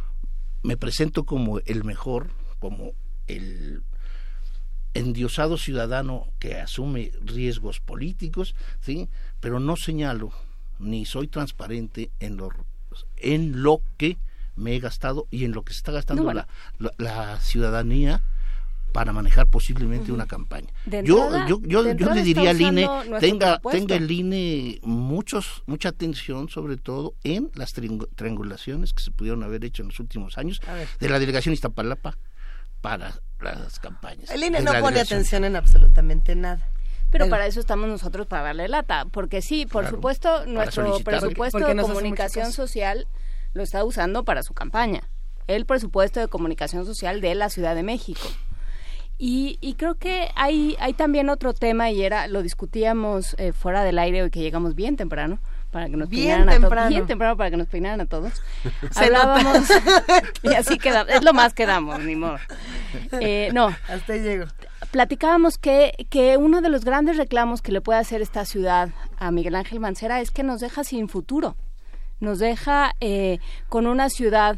Me 0.64 0.78
presento 0.78 1.26
como 1.26 1.60
el 1.60 1.84
mejor, 1.84 2.30
como 2.60 2.94
el 3.28 3.84
endiosado 4.98 5.58
ciudadano 5.58 6.28
que 6.40 6.56
asume 6.56 7.12
riesgos 7.22 7.80
políticos, 7.80 8.56
¿sí? 8.82 9.10
pero 9.40 9.60
no 9.60 9.76
señalo 9.76 10.32
ni 10.80 11.06
soy 11.06 11.28
transparente 11.28 12.12
en 12.20 12.38
lo, 12.38 12.50
en 13.18 13.64
lo 13.64 13.82
que 13.98 14.18
me 14.56 14.76
he 14.76 14.80
gastado 14.80 15.28
y 15.32 15.46
en 15.46 15.52
lo 15.52 15.64
que 15.64 15.74
se 15.74 15.78
está 15.78 15.92
gastando 15.92 16.32
la, 16.34 16.48
la, 16.98 17.40
ciudadanía 17.40 18.24
para 18.92 19.14
manejar 19.14 19.48
posiblemente 19.48 20.12
una 20.12 20.26
campaña. 20.26 20.70
yo, 21.04 21.30
yo, 21.48 21.62
yo, 21.62 21.84
le 21.84 22.24
diría 22.24 22.50
al 22.50 22.62
INE, 22.62 22.88
tenga, 23.20 23.60
tenga 23.60 23.96
el 23.96 24.10
INE 24.10 24.80
muchos, 24.82 25.64
mucha 25.68 25.90
atención 25.90 26.50
sobre 26.50 26.78
todo 26.78 27.14
en 27.24 27.52
las 27.54 27.74
triangulaciones 27.74 28.94
que 28.94 29.04
se 29.04 29.12
pudieron 29.12 29.44
haber 29.44 29.64
hecho 29.66 29.84
en 29.84 29.90
los 29.90 30.00
últimos 30.00 30.38
años 30.40 30.62
de 31.00 31.10
la 31.10 31.20
delegación 31.20 31.54
Iztapalapa 31.54 32.18
para 32.82 33.20
las 33.40 33.80
campañas. 33.80 34.30
El 34.30 34.44
INE 34.44 34.62
no 34.62 34.74
pone 34.80 35.00
atención 35.00 35.44
en 35.44 35.56
absolutamente 35.56 36.36
nada. 36.36 36.68
Pero 37.10 37.30
para 37.30 37.46
eso 37.46 37.60
estamos 37.60 37.88
nosotros 37.88 38.28
para 38.28 38.44
darle 38.44 38.68
lata, 38.68 39.06
porque 39.12 39.42
sí, 39.42 39.66
por 39.66 39.88
supuesto, 39.88 40.46
nuestro 40.46 41.00
presupuesto 41.00 41.60
de 41.60 41.76
comunicación 41.78 42.52
social 42.52 43.08
lo 43.54 43.64
está 43.64 43.84
usando 43.84 44.24
para 44.24 44.44
su 44.44 44.54
campaña. 44.54 45.04
El 45.48 45.66
presupuesto 45.66 46.20
de 46.20 46.28
comunicación 46.28 46.86
social 46.86 47.22
de 47.22 47.34
la 47.36 47.50
Ciudad 47.50 47.76
de 47.76 47.84
México. 47.84 48.28
Y, 49.18 49.58
y 49.62 49.76
creo 49.76 49.96
que 49.96 50.30
hay, 50.36 50.76
hay 50.80 50.94
también 50.94 51.30
otro 51.30 51.54
tema, 51.54 51.90
y 51.90 52.04
era, 52.04 52.28
lo 52.28 52.44
discutíamos 52.44 53.36
eh, 53.40 53.54
fuera 53.54 53.84
del 53.84 53.98
aire 53.98 54.22
hoy 54.22 54.30
que 54.30 54.42
llegamos 54.42 54.76
bien 54.76 54.96
temprano, 54.96 55.40
para 55.78 55.90
que 55.92 55.98
nos 55.98 56.10
bien 56.10 56.44
temprano. 56.48 56.90
bien 56.90 57.06
temprano 57.06 57.38
para 57.38 57.52
que 57.52 57.58
nos 57.58 57.68
peinaran 57.68 58.02
a 58.02 58.08
todos. 58.08 58.42
Hablábamos 58.96 59.68
y 60.42 60.56
así 60.56 60.80
quedamos, 60.80 61.14
es 61.14 61.24
lo 61.24 61.34
más 61.34 61.54
que 61.54 61.68
damos, 61.68 62.00
ni 62.00 62.16
modo. 62.16 62.40
Eh, 63.22 63.52
no. 63.54 63.68
Hasta 63.88 64.14
ahí 64.14 64.22
llego. 64.22 64.46
Platicábamos 64.90 65.60
que, 65.60 66.08
que 66.10 66.36
uno 66.38 66.62
de 66.62 66.70
los 66.70 66.84
grandes 66.84 67.18
reclamos 67.18 67.62
que 67.62 67.72
le 67.72 67.80
puede 67.80 68.00
hacer 68.00 68.24
esta 68.24 68.44
ciudad 68.46 68.90
a 69.20 69.30
Miguel 69.30 69.54
Ángel 69.54 69.80
Mancera 69.80 70.20
es 70.20 70.32
que 70.32 70.42
nos 70.42 70.62
deja 70.62 70.84
sin 70.84 71.10
futuro. 71.10 71.56
Nos 72.20 72.40
deja 72.40 72.96
eh, 73.00 73.38
con 73.70 73.86
una 73.86 74.10
ciudad 74.10 74.58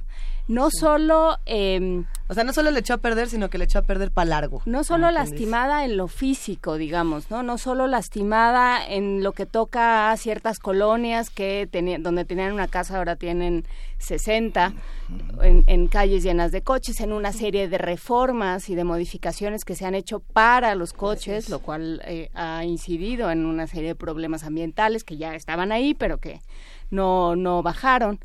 no 0.50 0.70
solo... 0.72 1.38
Eh, 1.46 2.04
o 2.28 2.34
sea, 2.34 2.44
no 2.44 2.54
solo 2.54 2.72
le 2.72 2.80
echó 2.80 2.96
a 2.96 2.98
perder, 2.98 3.30
sino 3.30 3.50
que 3.50 3.58
le 3.60 3.66
echó 3.66 3.80
a 3.80 3.82
perder 3.84 4.12
para 4.12 4.30
largo. 4.30 4.62
No 4.66 4.84
solo 4.84 5.10
lastimada 5.12 5.86
en 5.86 5.96
lo 5.96 6.08
físico, 6.08 6.76
digamos, 6.76 7.32
¿no? 7.32 7.44
No 7.44 7.58
solo 7.58 7.88
lastimada 7.88 8.86
en 8.86 9.24
lo 9.24 9.32
que 9.32 9.46
toca 9.46 10.12
a 10.12 10.18
ciertas 10.18 10.60
colonias 10.60 11.30
que 11.30 11.68
tenían, 11.72 12.04
donde 12.04 12.26
tenían 12.26 12.52
una 12.52 12.68
casa, 12.68 12.98
ahora 12.98 13.16
tienen 13.16 13.66
60, 14.00 14.74
en, 15.42 15.64
en, 15.68 15.88
calles 15.88 16.24
llenas 16.24 16.52
de 16.52 16.62
coches, 16.62 17.00
en 17.00 17.14
una 17.14 17.32
serie 17.32 17.68
de 17.68 17.78
reformas 17.78 18.70
y 18.70 18.76
de 18.76 18.84
modificaciones 18.84 19.66
que 19.66 19.76
se 19.76 19.86
han 19.86 19.94
hecho 19.94 20.20
para 20.20 20.74
los 20.74 20.94
coches, 20.94 21.50
lo 21.50 21.60
cual 21.60 22.02
eh, 22.06 22.30
ha 22.34 22.64
incidido 22.64 23.30
en 23.30 23.46
una 23.46 23.68
serie 23.68 23.90
de 23.90 23.96
problemas 23.96 24.44
ambientales 24.44 25.04
que 25.04 25.18
ya 25.18 25.36
estaban 25.36 25.72
ahí, 25.72 25.94
pero 25.94 26.18
que 26.18 26.42
no, 26.90 27.36
no 27.36 27.62
bajaron. 27.62 28.20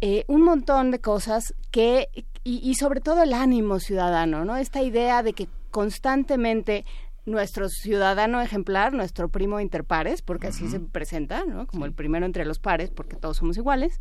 Eh, 0.00 0.24
un 0.28 0.42
montón 0.42 0.90
de 0.90 1.00
cosas 1.00 1.54
que, 1.70 2.08
y, 2.44 2.74
sobre 2.74 3.00
todo 3.00 3.22
el 3.22 3.32
ánimo 3.32 3.80
ciudadano, 3.80 4.44
¿no? 4.44 4.56
Esta 4.56 4.82
idea 4.82 5.22
de 5.22 5.32
que 5.32 5.48
constantemente 5.70 6.84
nuestro 7.24 7.68
ciudadano 7.68 8.42
ejemplar, 8.42 8.92
nuestro 8.92 9.30
primo 9.30 9.58
interpares, 9.58 10.20
porque 10.20 10.48
así 10.48 10.68
se 10.68 10.80
presenta, 10.80 11.44
¿no? 11.46 11.66
Como 11.66 11.86
el 11.86 11.92
primero 11.92 12.26
entre 12.26 12.44
los 12.44 12.58
pares, 12.58 12.90
porque 12.90 13.16
todos 13.16 13.38
somos 13.38 13.56
iguales, 13.56 13.98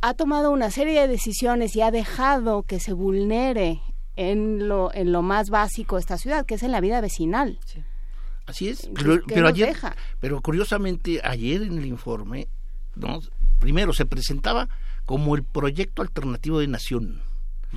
ha 0.00 0.14
tomado 0.14 0.50
una 0.50 0.70
serie 0.70 1.00
de 1.00 1.08
decisiones 1.08 1.76
y 1.76 1.80
ha 1.80 1.90
dejado 1.90 2.64
que 2.64 2.80
se 2.80 2.92
vulnere 2.92 3.80
en 4.16 4.68
lo, 4.68 4.92
en 4.92 5.12
lo 5.12 5.22
más 5.22 5.48
básico 5.48 5.96
de 5.96 6.00
esta 6.00 6.18
ciudad, 6.18 6.44
que 6.44 6.56
es 6.56 6.62
en 6.64 6.72
la 6.72 6.80
vida 6.80 7.00
vecinal. 7.00 7.60
Así 8.46 8.68
es, 8.68 8.90
pero, 8.94 9.20
pero 9.26 9.46
ayer, 9.46 9.76
pero 10.20 10.40
curiosamente 10.40 11.20
ayer 11.22 11.62
en 11.62 11.78
el 11.78 11.86
informe, 11.86 12.48
¿no? 12.96 13.20
primero 13.58 13.92
se 13.92 14.06
presentaba 14.06 14.68
como 15.08 15.36
el 15.36 15.42
proyecto 15.42 16.02
alternativo 16.02 16.60
de 16.60 16.66
nación. 16.66 17.22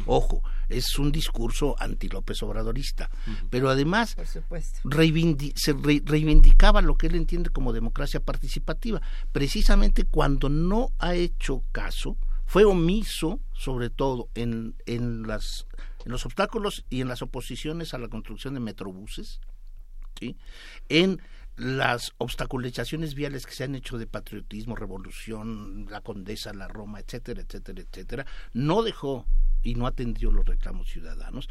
Ojo, 0.06 0.44
es 0.68 1.00
un 1.00 1.14
discurso 1.14 1.78
anti-López 1.80 2.44
Obradorista, 2.44 3.10
pero 3.50 3.70
además 3.70 4.18
se 4.18 5.74
reivindicaba 5.74 6.82
lo 6.82 6.98
que 6.98 7.08
él 7.08 7.16
entiende 7.16 7.50
como 7.50 7.72
democracia 7.72 8.20
participativa, 8.20 9.02
precisamente 9.32 10.04
cuando 10.04 10.50
no 10.50 10.92
ha 11.00 11.16
hecho 11.16 11.64
caso, 11.72 12.18
fue 12.46 12.66
omiso 12.66 13.40
sobre 13.54 13.90
todo 13.90 14.28
en, 14.36 14.76
en, 14.86 15.26
las, 15.26 15.68
en 16.06 16.12
los 16.12 16.26
obstáculos 16.26 16.84
y 16.90 17.00
en 17.00 17.08
las 17.08 17.22
oposiciones 17.22 17.94
a 17.94 17.98
la 17.98 18.10
construcción 18.10 18.56
de 18.56 18.60
metrobuses, 18.60 19.40
¿sí? 20.20 20.36
en 20.90 21.22
las 21.58 22.14
obstaculizaciones 22.18 23.14
viales 23.14 23.46
que 23.46 23.54
se 23.54 23.64
han 23.64 23.76
hecho 23.76 23.98
de 23.98 24.08
patriotismo, 24.08 24.76
revolución, 24.76 25.86
la 25.90 26.02
condesa, 26.02 26.54
la 26.54 26.68
Roma, 26.68 27.00
etcétera, 27.00 27.42
etcétera, 27.42 27.82
etcétera, 27.82 28.26
no 28.54 28.84
dejó 28.84 29.26
y 29.62 29.76
no 29.76 29.86
atendió 29.86 30.32
los 30.32 30.46
reclamos 30.46 30.90
ciudadanos, 30.90 31.50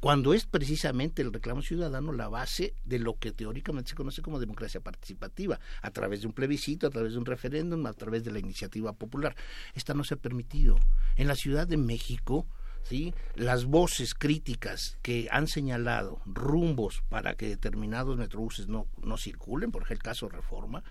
cuando 0.00 0.34
es 0.34 0.46
precisamente 0.46 1.22
el 1.22 1.32
reclamo 1.32 1.62
ciudadano 1.62 2.12
la 2.12 2.28
base 2.28 2.74
de 2.84 2.98
lo 2.98 3.14
que 3.18 3.32
teóricamente 3.32 3.90
se 3.90 3.96
conoce 3.96 4.22
como 4.22 4.38
democracia 4.38 4.80
participativa, 4.80 5.58
a 5.82 5.90
través 5.90 6.20
de 6.20 6.26
un 6.26 6.32
plebiscito, 6.32 6.86
a 6.86 6.90
través 6.90 7.12
de 7.12 7.18
un 7.18 7.24
referéndum, 7.24 7.84
a 7.86 7.92
través 7.92 8.22
de 8.22 8.30
la 8.30 8.38
iniciativa 8.38 8.92
popular. 8.92 9.34
Esta 9.74 9.94
no 9.94 10.04
se 10.04 10.14
ha 10.14 10.18
permitido. 10.18 10.78
En 11.16 11.28
la 11.28 11.34
Ciudad 11.34 11.66
de 11.66 11.78
México, 11.78 12.46
¿sí? 12.88 13.14
las 13.34 13.64
voces 13.64 14.14
críticas 14.14 14.98
que 15.02 15.28
han 15.30 15.46
señalado 15.46 16.20
rumbos 16.24 17.02
para 17.08 17.34
que 17.34 17.48
determinados 17.48 18.16
metrobuses 18.16 18.68
no, 18.68 18.86
no 19.02 19.16
circulen, 19.16 19.70
por 19.70 19.82
ejemplo 19.82 19.96
el 19.96 20.02
caso 20.02 20.28
reforma, 20.28 20.82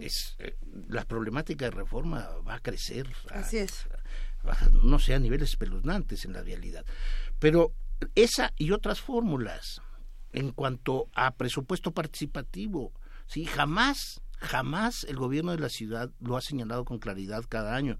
es 0.00 0.36
eh, 0.38 0.56
la 0.88 1.04
problemática 1.04 1.66
de 1.66 1.70
reforma 1.70 2.28
va 2.46 2.54
a 2.54 2.60
crecer. 2.60 3.06
Así 3.30 3.58
es. 3.58 3.88
no 4.82 4.98
sé, 4.98 5.14
a 5.14 5.18
niveles 5.18 5.50
espeluznantes 5.50 6.24
en 6.24 6.32
la 6.32 6.42
realidad. 6.42 6.84
Pero 7.38 7.74
esa 8.14 8.52
y 8.56 8.72
otras 8.72 9.00
fórmulas 9.00 9.82
en 10.32 10.50
cuanto 10.52 11.08
a 11.14 11.36
presupuesto 11.36 11.92
participativo, 11.92 12.92
sí, 13.26 13.44
jamás, 13.44 14.22
jamás 14.38 15.04
el 15.04 15.16
gobierno 15.16 15.52
de 15.52 15.58
la 15.58 15.68
ciudad 15.68 16.10
lo 16.20 16.36
ha 16.36 16.40
señalado 16.40 16.84
con 16.84 16.98
claridad 16.98 17.44
cada 17.48 17.76
año 17.76 17.98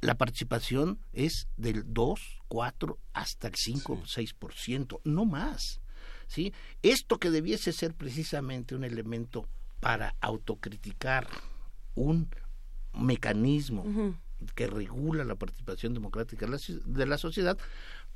la 0.00 0.16
participación 0.16 1.00
es 1.12 1.48
del 1.56 1.82
2, 1.86 2.37
4 2.48 2.98
hasta 3.12 3.48
el 3.48 3.54
5, 3.54 4.02
sí. 4.06 4.26
6%, 4.40 5.00
no 5.04 5.24
más. 5.24 5.80
¿sí? 6.26 6.52
Esto 6.82 7.18
que 7.18 7.30
debiese 7.30 7.72
ser 7.72 7.94
precisamente 7.94 8.74
un 8.74 8.84
elemento 8.84 9.46
para 9.80 10.14
autocriticar 10.20 11.28
un 11.94 12.28
mecanismo 12.92 13.82
uh 13.82 13.92
-huh. 13.92 14.14
que 14.54 14.66
regula 14.66 15.24
la 15.24 15.34
participación 15.34 15.94
democrática 15.94 16.46
de 16.46 17.06
la 17.06 17.18
sociedad, 17.18 17.58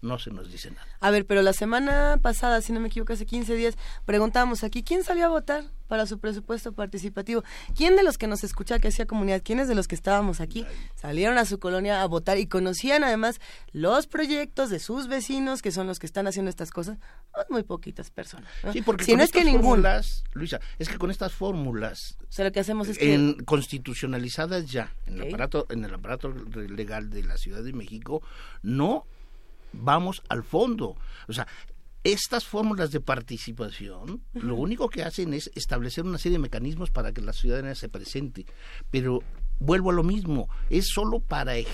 no 0.03 0.19
se 0.19 0.31
nos 0.31 0.51
dice 0.51 0.71
nada. 0.71 0.87
A 1.01 1.11
ver, 1.11 1.25
pero 1.27 1.43
la 1.43 1.53
semana 1.53 2.19
pasada, 2.21 2.61
si 2.61 2.73
no 2.73 2.81
me 2.81 2.89
equivoco, 2.89 3.13
hace 3.13 3.25
15 3.25 3.55
días, 3.55 3.77
preguntamos 4.05 4.65
aquí, 4.65 4.83
¿quién 4.83 5.05
salió 5.05 5.27
a 5.27 5.29
votar 5.29 5.65
para 5.87 6.07
su 6.07 6.19
presupuesto 6.19 6.73
participativo? 6.73 7.45
¿Quién 7.77 7.97
de 7.97 8.03
los 8.03 8.19
que 8.19 8.27
nos 8.27 8.45
escucha 8.45 8.79
que 8.79 8.89
hacía 8.89 9.07
comunidad, 9.07 9.43
quiénes 9.45 9.69
de 9.69 9.75
los 9.75 9.89
que 9.89 9.95
estábamos 9.95 10.41
aquí, 10.41 10.67
salieron 10.97 11.39
a 11.39 11.45
su 11.45 11.59
colonia 11.59 12.03
a 12.03 12.07
votar 12.07 12.39
y 12.39 12.47
conocían 12.47 13.05
además 13.05 13.41
los 13.73 14.07
proyectos 14.07 14.71
de 14.71 14.81
sus 14.81 15.07
vecinos, 15.07 15.63
que 15.63 15.71
son 15.71 15.87
los 15.87 15.99
que 15.99 16.07
están 16.07 16.27
haciendo 16.27 16.51
estas 16.51 16.71
cosas? 16.71 16.99
Muy 17.49 17.63
poquitas 17.63 18.11
personas. 18.11 18.51
¿no? 18.65 18.73
Sí, 18.73 18.83
porque 18.83 19.05
si 19.05 19.13
con 19.13 19.19
no 19.19 19.25
es 19.25 19.31
que 19.31 19.45
ninguna. 19.45 20.01
Luisa, 20.35 20.61
es 20.79 20.89
que 20.89 20.99
con 20.99 21.11
estas 21.11 21.33
fórmulas 21.33 22.17
o 22.33 22.35
sea, 22.35 22.47
lo 22.47 22.53
que 22.53 22.61
hacemos 22.61 22.89
es 22.89 22.97
que... 22.97 23.13
En, 23.13 23.45
constitucionalizadas 23.45 24.65
ya 24.65 24.95
en, 25.05 25.17
okay. 25.17 25.29
el 25.29 25.35
aparato, 25.35 25.67
en 25.69 25.85
el 25.85 25.93
aparato 25.93 26.33
legal 26.33 27.11
de 27.11 27.23
la 27.25 27.37
Ciudad 27.37 27.63
de 27.63 27.75
México, 27.75 28.23
no 28.63 29.07
vamos 29.73 30.23
al 30.29 30.43
fondo. 30.43 30.97
O 31.29 31.33
sea, 31.33 31.47
estas 32.05 32.45
fórmulas 32.45 32.91
de 32.91 33.01
participación 33.01 34.11
uh 34.11 34.21
-huh. 34.35 34.43
lo 34.43 34.57
único 34.57 34.89
que 34.89 35.05
hacen 35.05 35.35
es 35.35 35.51
establecer 35.55 36.05
una 36.05 36.19
serie 36.19 36.39
de 36.39 36.43
mecanismos 36.43 36.91
para 36.91 37.13
que 37.13 37.21
la 37.21 37.33
ciudadanía 37.33 37.75
se 37.75 37.89
presente. 37.89 38.47
Pero 38.91 39.21
vuelvo 39.61 39.91
a 39.91 39.95
lo 39.95 40.03
mismo, 40.03 40.49
es 40.69 40.89
solo 40.89 41.21
para 41.21 41.57
es, 41.57 41.69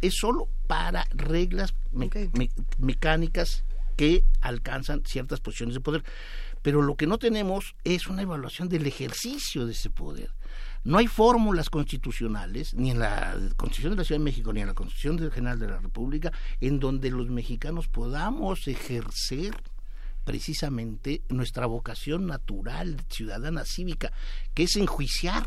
es 0.00 0.14
solo 0.16 0.48
para 0.66 1.06
reglas 1.10 1.74
me, 1.92 2.06
okay. 2.06 2.28
me, 2.36 2.50
mecánicas 2.78 3.64
que 3.96 4.24
alcanzan 4.40 5.02
ciertas 5.04 5.40
posiciones 5.40 5.74
de 5.74 5.80
poder. 5.80 6.04
Pero 6.62 6.82
lo 6.82 6.96
que 6.96 7.06
no 7.06 7.18
tenemos 7.18 7.74
es 7.84 8.06
una 8.06 8.22
evaluación 8.22 8.68
del 8.68 8.86
ejercicio 8.86 9.66
de 9.66 9.72
ese 9.72 9.90
poder. 9.90 10.30
No 10.84 10.98
hay 10.98 11.06
fórmulas 11.06 11.70
constitucionales, 11.70 12.74
ni 12.74 12.90
en 12.90 12.98
la 12.98 13.36
Constitución 13.56 13.92
de 13.92 13.98
la 13.98 14.04
Ciudad 14.04 14.20
de 14.20 14.24
México, 14.24 14.52
ni 14.52 14.60
en 14.60 14.66
la 14.66 14.74
Constitución 14.74 15.30
General 15.30 15.58
de 15.58 15.68
la 15.68 15.78
República, 15.78 16.32
en 16.60 16.80
donde 16.80 17.10
los 17.10 17.28
mexicanos 17.28 17.88
podamos 17.88 18.66
ejercer 18.66 19.54
precisamente 20.24 21.22
nuestra 21.28 21.66
vocación 21.66 22.26
natural, 22.26 23.00
ciudadana 23.08 23.64
cívica, 23.64 24.12
que 24.54 24.64
es 24.64 24.76
enjuiciar 24.76 25.46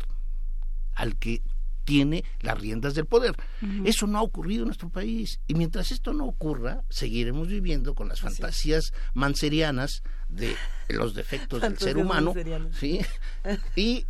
al 0.94 1.16
que 1.16 1.42
tiene 1.84 2.24
las 2.40 2.60
riendas 2.60 2.94
del 2.94 3.06
poder. 3.06 3.36
Uh 3.62 3.66
-huh. 3.66 3.88
Eso 3.88 4.06
no 4.06 4.18
ha 4.18 4.22
ocurrido 4.22 4.62
en 4.62 4.68
nuestro 4.68 4.90
país. 4.90 5.40
Y 5.46 5.54
mientras 5.54 5.92
esto 5.92 6.12
no 6.12 6.26
ocurra, 6.26 6.82
seguiremos 6.90 7.48
viviendo 7.48 7.94
con 7.94 8.08
las 8.08 8.22
Así 8.22 8.34
fantasías 8.34 8.92
manserianas 9.14 10.02
de 10.28 10.56
los 10.88 11.14
defectos 11.14 11.62
del 11.62 11.78
ser 11.78 11.96
humano. 11.96 12.34
¿sí? 12.72 13.00
y 13.76 14.06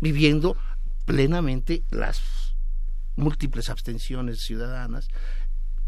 viviendo 0.00 0.56
plenamente 1.04 1.82
las 1.90 2.20
múltiples 3.16 3.68
abstenciones 3.68 4.40
ciudadanas 4.40 5.08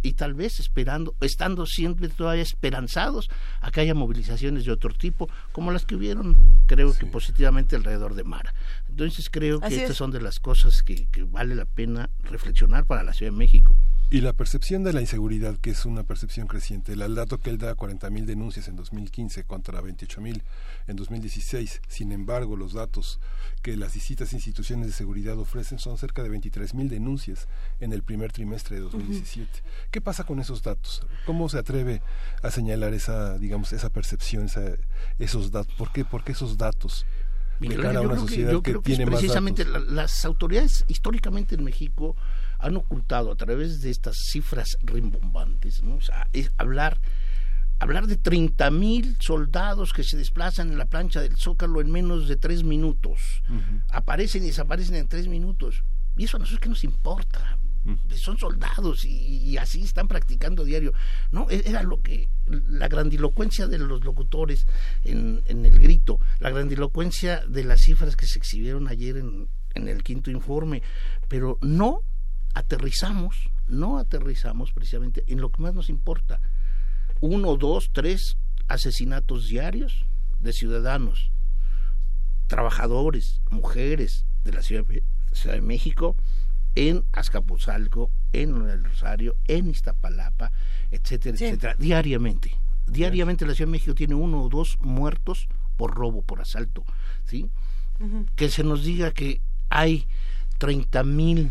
y 0.02 0.14
tal 0.14 0.34
vez 0.34 0.58
esperando, 0.58 1.14
estando 1.20 1.64
siempre 1.64 2.08
todavía 2.08 2.42
esperanzados 2.42 3.30
a 3.60 3.70
que 3.70 3.80
haya 3.80 3.94
movilizaciones 3.94 4.64
de 4.64 4.72
otro 4.72 4.92
tipo, 4.92 5.28
como 5.52 5.70
las 5.70 5.86
que 5.86 5.94
hubieron, 5.94 6.36
creo 6.66 6.92
sí. 6.92 7.00
que 7.00 7.06
positivamente 7.06 7.76
alrededor 7.76 8.14
de 8.14 8.24
Mara. 8.24 8.52
Entonces 8.88 9.30
creo 9.30 9.60
que 9.60 9.68
estas 9.68 9.90
es. 9.90 9.96
son 9.96 10.10
de 10.10 10.20
las 10.20 10.40
cosas 10.40 10.82
que, 10.82 11.06
que 11.06 11.22
vale 11.22 11.54
la 11.54 11.66
pena 11.66 12.10
reflexionar 12.24 12.84
para 12.84 13.04
la 13.04 13.12
Ciudad 13.12 13.32
de 13.32 13.38
México. 13.38 13.76
Y 14.12 14.20
la 14.20 14.34
percepción 14.34 14.84
de 14.84 14.92
la 14.92 15.00
inseguridad, 15.00 15.56
que 15.56 15.70
es 15.70 15.86
una 15.86 16.02
percepción 16.02 16.46
creciente. 16.46 16.92
El 16.92 17.14
dato 17.14 17.38
que 17.38 17.48
él 17.48 17.56
da, 17.56 17.74
40.000 17.74 18.26
denuncias 18.26 18.68
en 18.68 18.76
2015 18.76 19.44
contra 19.44 19.80
28.000 19.80 20.42
en 20.86 20.96
2016. 20.96 21.80
Sin 21.88 22.12
embargo, 22.12 22.58
los 22.58 22.74
datos 22.74 23.20
que 23.62 23.74
las 23.74 23.94
distintas 23.94 24.34
instituciones 24.34 24.86
de 24.86 24.92
seguridad 24.92 25.38
ofrecen 25.38 25.78
son 25.78 25.96
cerca 25.96 26.22
de 26.22 26.30
23.000 26.30 26.90
denuncias 26.90 27.48
en 27.80 27.94
el 27.94 28.02
primer 28.02 28.32
trimestre 28.32 28.76
de 28.76 28.82
2017. 28.82 29.48
Uh 29.48 29.54
-huh. 29.54 29.90
¿Qué 29.90 30.02
pasa 30.02 30.24
con 30.24 30.40
esos 30.40 30.62
datos? 30.62 31.06
¿Cómo 31.24 31.48
se 31.48 31.56
atreve 31.56 32.02
a 32.42 32.50
señalar 32.50 32.92
esa, 32.92 33.38
digamos, 33.38 33.72
esa 33.72 33.88
percepción, 33.88 34.44
esa, 34.44 34.76
esos 35.18 35.50
datos? 35.52 35.74
¿Por 35.76 35.90
qué, 35.90 36.04
por 36.04 36.22
qué 36.22 36.32
esos 36.32 36.58
datos? 36.58 37.06
de 37.60 37.76
cara 37.76 38.00
a 38.00 38.02
una 38.02 38.16
sociedad 38.16 38.60
que, 38.60 38.72
que, 38.72 38.82
que 38.82 38.92
es 38.94 39.00
precisamente 39.00 39.64
la, 39.64 39.78
las 39.78 40.24
autoridades 40.24 40.84
históricamente 40.88 41.54
en 41.54 41.64
México 41.64 42.16
han 42.62 42.76
ocultado 42.76 43.30
a 43.30 43.36
través 43.36 43.82
de 43.82 43.90
estas 43.90 44.16
cifras 44.30 44.76
rimbombantes, 44.82 45.82
¿no? 45.82 45.96
o 45.96 46.00
sea, 46.00 46.28
es 46.32 46.50
hablar 46.56 47.00
hablar 47.82 48.06
de 48.06 48.16
30 48.16 48.70
mil 48.70 49.16
soldados 49.18 49.92
que 49.92 50.04
se 50.04 50.16
desplazan 50.16 50.70
en 50.70 50.78
la 50.78 50.84
plancha 50.84 51.20
del 51.20 51.36
Zócalo 51.36 51.80
en 51.80 51.90
menos 51.90 52.28
de 52.28 52.36
tres 52.36 52.62
minutos, 52.62 53.42
uh 53.48 53.54
-huh. 53.54 53.82
aparecen 53.90 54.44
y 54.44 54.46
desaparecen 54.46 54.94
en 54.94 55.08
tres 55.08 55.26
minutos, 55.26 55.82
y 56.16 56.24
eso 56.24 56.36
a 56.36 56.40
nosotros 56.40 56.60
que 56.60 56.68
nos 56.68 56.84
importa, 56.84 57.58
uh 57.84 57.90
-huh. 57.90 58.16
son 58.16 58.38
soldados 58.38 59.04
y, 59.04 59.50
y, 59.50 59.56
así 59.56 59.82
están 59.82 60.06
practicando 60.06 60.64
diario, 60.64 60.92
no 61.32 61.50
era 61.50 61.82
lo 61.82 62.00
que 62.00 62.28
la 62.46 62.86
grandilocuencia 62.86 63.66
de 63.66 63.78
los 63.78 64.04
locutores 64.04 64.68
en, 65.02 65.42
en 65.46 65.66
el 65.66 65.80
grito, 65.80 66.20
la 66.38 66.50
grandilocuencia 66.50 67.44
de 67.48 67.64
las 67.64 67.80
cifras 67.80 68.14
que 68.14 68.26
se 68.28 68.38
exhibieron 68.38 68.86
ayer 68.86 69.16
en, 69.16 69.48
en 69.74 69.88
el 69.88 70.04
quinto 70.04 70.30
informe, 70.30 70.82
pero 71.28 71.58
no 71.62 72.02
aterrizamos, 72.54 73.50
no 73.66 73.98
aterrizamos 73.98 74.72
precisamente 74.72 75.24
en 75.26 75.40
lo 75.40 75.50
que 75.50 75.62
más 75.62 75.74
nos 75.74 75.88
importa. 75.88 76.40
Uno, 77.20 77.56
dos, 77.56 77.90
tres 77.92 78.36
asesinatos 78.68 79.48
diarios 79.48 80.06
de 80.40 80.52
ciudadanos, 80.52 81.30
trabajadores, 82.46 83.40
mujeres 83.50 84.26
de 84.44 84.52
la 84.52 84.62
Ciudad 84.62 84.84
de, 84.84 85.02
Ciudad 85.32 85.54
de 85.54 85.62
México, 85.62 86.16
en 86.74 87.04
Azcapotzalco, 87.12 88.10
en 88.32 88.68
el 88.68 88.84
Rosario, 88.84 89.36
en 89.46 89.68
Iztapalapa, 89.68 90.52
etcétera, 90.90 91.36
sí. 91.36 91.44
etcétera, 91.44 91.76
diariamente. 91.78 92.56
Diariamente 92.86 93.46
la 93.46 93.54
Ciudad 93.54 93.68
de 93.68 93.72
México 93.72 93.94
tiene 93.94 94.14
uno 94.14 94.42
o 94.42 94.48
dos 94.48 94.78
muertos 94.80 95.48
por 95.76 95.94
robo, 95.94 96.22
por 96.22 96.40
asalto, 96.40 96.84
¿sí? 97.24 97.50
Uh 98.00 98.04
-huh. 98.06 98.28
Que 98.34 98.48
se 98.50 98.64
nos 98.64 98.84
diga 98.84 99.12
que 99.12 99.40
hay 99.68 100.06
30 100.58 101.04
mil 101.04 101.50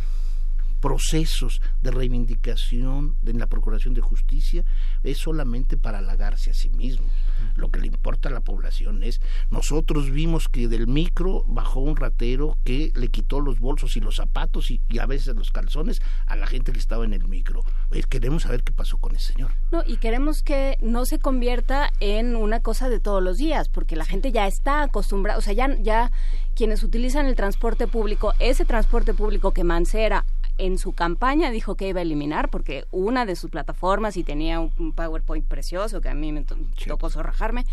procesos 0.81 1.61
de 1.81 1.91
reivindicación 1.91 3.15
en 3.25 3.39
la 3.39 3.47
Procuración 3.47 3.93
de 3.93 4.01
Justicia 4.01 4.65
es 5.03 5.19
solamente 5.19 5.77
para 5.77 5.99
halagarse 5.99 6.51
a 6.51 6.53
sí 6.53 6.69
mismo. 6.69 7.07
Lo 7.55 7.69
que 7.69 7.79
le 7.79 7.87
importa 7.87 8.29
a 8.29 8.31
la 8.31 8.41
población 8.41 9.03
es, 9.03 9.21
nosotros 9.51 10.09
vimos 10.11 10.49
que 10.49 10.67
del 10.67 10.87
micro 10.87 11.45
bajó 11.47 11.79
un 11.79 11.95
ratero 11.95 12.57
que 12.63 12.91
le 12.95 13.09
quitó 13.09 13.39
los 13.39 13.59
bolsos 13.59 13.95
y 13.95 13.99
los 13.99 14.17
zapatos 14.17 14.71
y, 14.71 14.81
a 14.99 15.05
veces 15.05 15.35
los 15.35 15.51
calzones 15.51 16.01
a 16.25 16.35
la 16.35 16.47
gente 16.47 16.71
que 16.71 16.79
estaba 16.79 17.05
en 17.05 17.13
el 17.13 17.27
micro. 17.27 17.63
queremos 18.09 18.43
saber 18.43 18.63
qué 18.63 18.71
pasó 18.73 18.97
con 18.97 19.15
ese 19.15 19.33
señor. 19.33 19.51
No, 19.71 19.83
y 19.85 19.97
queremos 19.97 20.43
que 20.43 20.77
no 20.81 21.05
se 21.05 21.19
convierta 21.19 21.91
en 21.99 22.35
una 22.35 22.59
cosa 22.59 22.89
de 22.89 22.99
todos 22.99 23.21
los 23.21 23.37
días, 23.37 23.69
porque 23.69 23.95
la 23.95 24.05
gente 24.05 24.31
ya 24.31 24.47
está 24.47 24.83
acostumbrada, 24.83 25.37
o 25.37 25.41
sea, 25.41 25.53
ya, 25.53 25.75
ya 25.79 26.11
quienes 26.55 26.83
utilizan 26.83 27.27
el 27.27 27.35
transporte 27.35 27.87
público, 27.87 28.33
ese 28.39 28.65
transporte 28.65 29.13
público 29.13 29.51
que 29.51 29.63
Mancera 29.63 30.25
en 30.57 30.77
su 30.77 30.93
campaña 30.93 31.49
dijo 31.51 31.75
que 31.75 31.87
iba 31.87 31.99
a 31.99 32.03
eliminar 32.03 32.49
porque 32.49 32.85
una 32.91 33.25
de 33.25 33.35
sus 33.35 33.49
plataformas 33.49 34.17
y 34.17 34.23
tenía 34.23 34.59
un, 34.59 34.93
PowerPoint 34.93 35.45
precioso 35.45 36.01
que 36.01 36.09
a 36.09 36.13
mí 36.13 36.31
me 36.31 36.45
tocó 36.87 37.09
zorrajarme, 37.09 37.65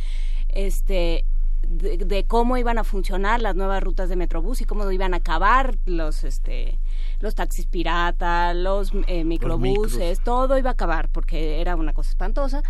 este 0.48 1.24
de, 1.66 2.24
cómo 2.24 2.56
iban 2.56 2.78
a 2.78 2.84
funcionar 2.84 3.42
las 3.42 3.56
nuevas 3.56 3.82
rutas 3.82 4.08
de 4.08 4.16
Metrobús 4.16 4.60
y 4.60 4.64
cómo 4.64 4.90
iban 4.90 5.12
a 5.12 5.18
acabar 5.18 5.76
los 5.86 6.24
este 6.24 6.78
los 7.20 7.34
taxis 7.34 7.66
pirata, 7.66 8.54
los 8.54 8.92
eh, 9.06 9.24
microbuses, 9.24 10.20
todo 10.22 10.56
iba 10.56 10.70
a 10.70 10.74
acabar 10.74 11.08
porque 11.08 11.60
era 11.60 11.76
una 11.76 11.92
cosa 11.92 12.10
espantosa 12.10 12.62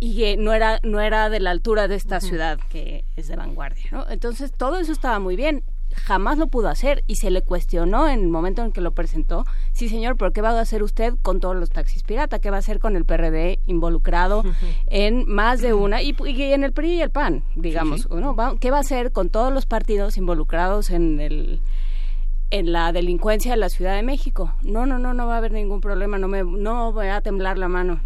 y 0.00 0.36
no 0.36 0.52
era 0.52 0.80
no 0.82 1.00
era 1.00 1.28
de 1.30 1.40
la 1.40 1.50
altura 1.50 1.88
de 1.88 1.96
esta 1.96 2.20
ciudad 2.20 2.58
que 2.68 3.04
es 3.16 3.28
de 3.28 3.36
vanguardia, 3.36 3.86
¿no? 3.90 4.08
Entonces 4.08 4.52
todo 4.52 4.78
eso 4.78 4.92
estaba 4.92 5.18
muy 5.18 5.34
bien 5.34 5.64
jamás 5.94 6.38
lo 6.38 6.46
pudo 6.46 6.68
hacer 6.68 7.04
y 7.06 7.16
se 7.16 7.30
le 7.30 7.42
cuestionó 7.42 8.08
en 8.08 8.20
el 8.20 8.28
momento 8.28 8.62
en 8.62 8.72
que 8.72 8.80
lo 8.80 8.92
presentó, 8.92 9.44
sí 9.72 9.88
señor, 9.88 10.16
pero 10.16 10.32
¿qué 10.32 10.42
va 10.42 10.50
a 10.50 10.60
hacer 10.60 10.82
usted 10.82 11.14
con 11.22 11.40
todos 11.40 11.56
los 11.56 11.70
taxis 11.70 12.02
pirata? 12.02 12.38
¿Qué 12.38 12.50
va 12.50 12.56
a 12.56 12.60
hacer 12.60 12.78
con 12.78 12.96
el 12.96 13.04
PRD 13.04 13.60
involucrado 13.66 14.44
en 14.86 15.28
más 15.28 15.60
de 15.60 15.74
una 15.74 16.02
y, 16.02 16.14
en 16.18 16.64
el 16.64 16.72
PRI 16.72 16.94
y 16.94 17.02
el 17.02 17.10
PAN, 17.10 17.44
digamos, 17.54 18.08
¿Qué 18.60 18.70
va 18.70 18.78
a 18.78 18.80
hacer 18.80 19.12
con 19.12 19.30
todos 19.30 19.52
los 19.52 19.66
partidos 19.66 20.16
involucrados 20.16 20.90
en 20.90 21.20
el 21.20 21.60
en 22.50 22.72
la 22.72 22.92
delincuencia 22.92 23.52
de 23.52 23.56
la 23.58 23.68
Ciudad 23.68 23.94
de 23.94 24.02
México? 24.02 24.54
No, 24.62 24.86
no, 24.86 24.98
no, 24.98 25.14
no 25.14 25.26
va 25.26 25.34
a 25.34 25.38
haber 25.38 25.52
ningún 25.52 25.80
problema, 25.80 26.18
no 26.18 26.28
me 26.28 26.42
no 26.42 26.92
voy 26.92 27.08
a 27.08 27.20
temblar 27.20 27.58
la 27.58 27.68
mano. 27.68 28.00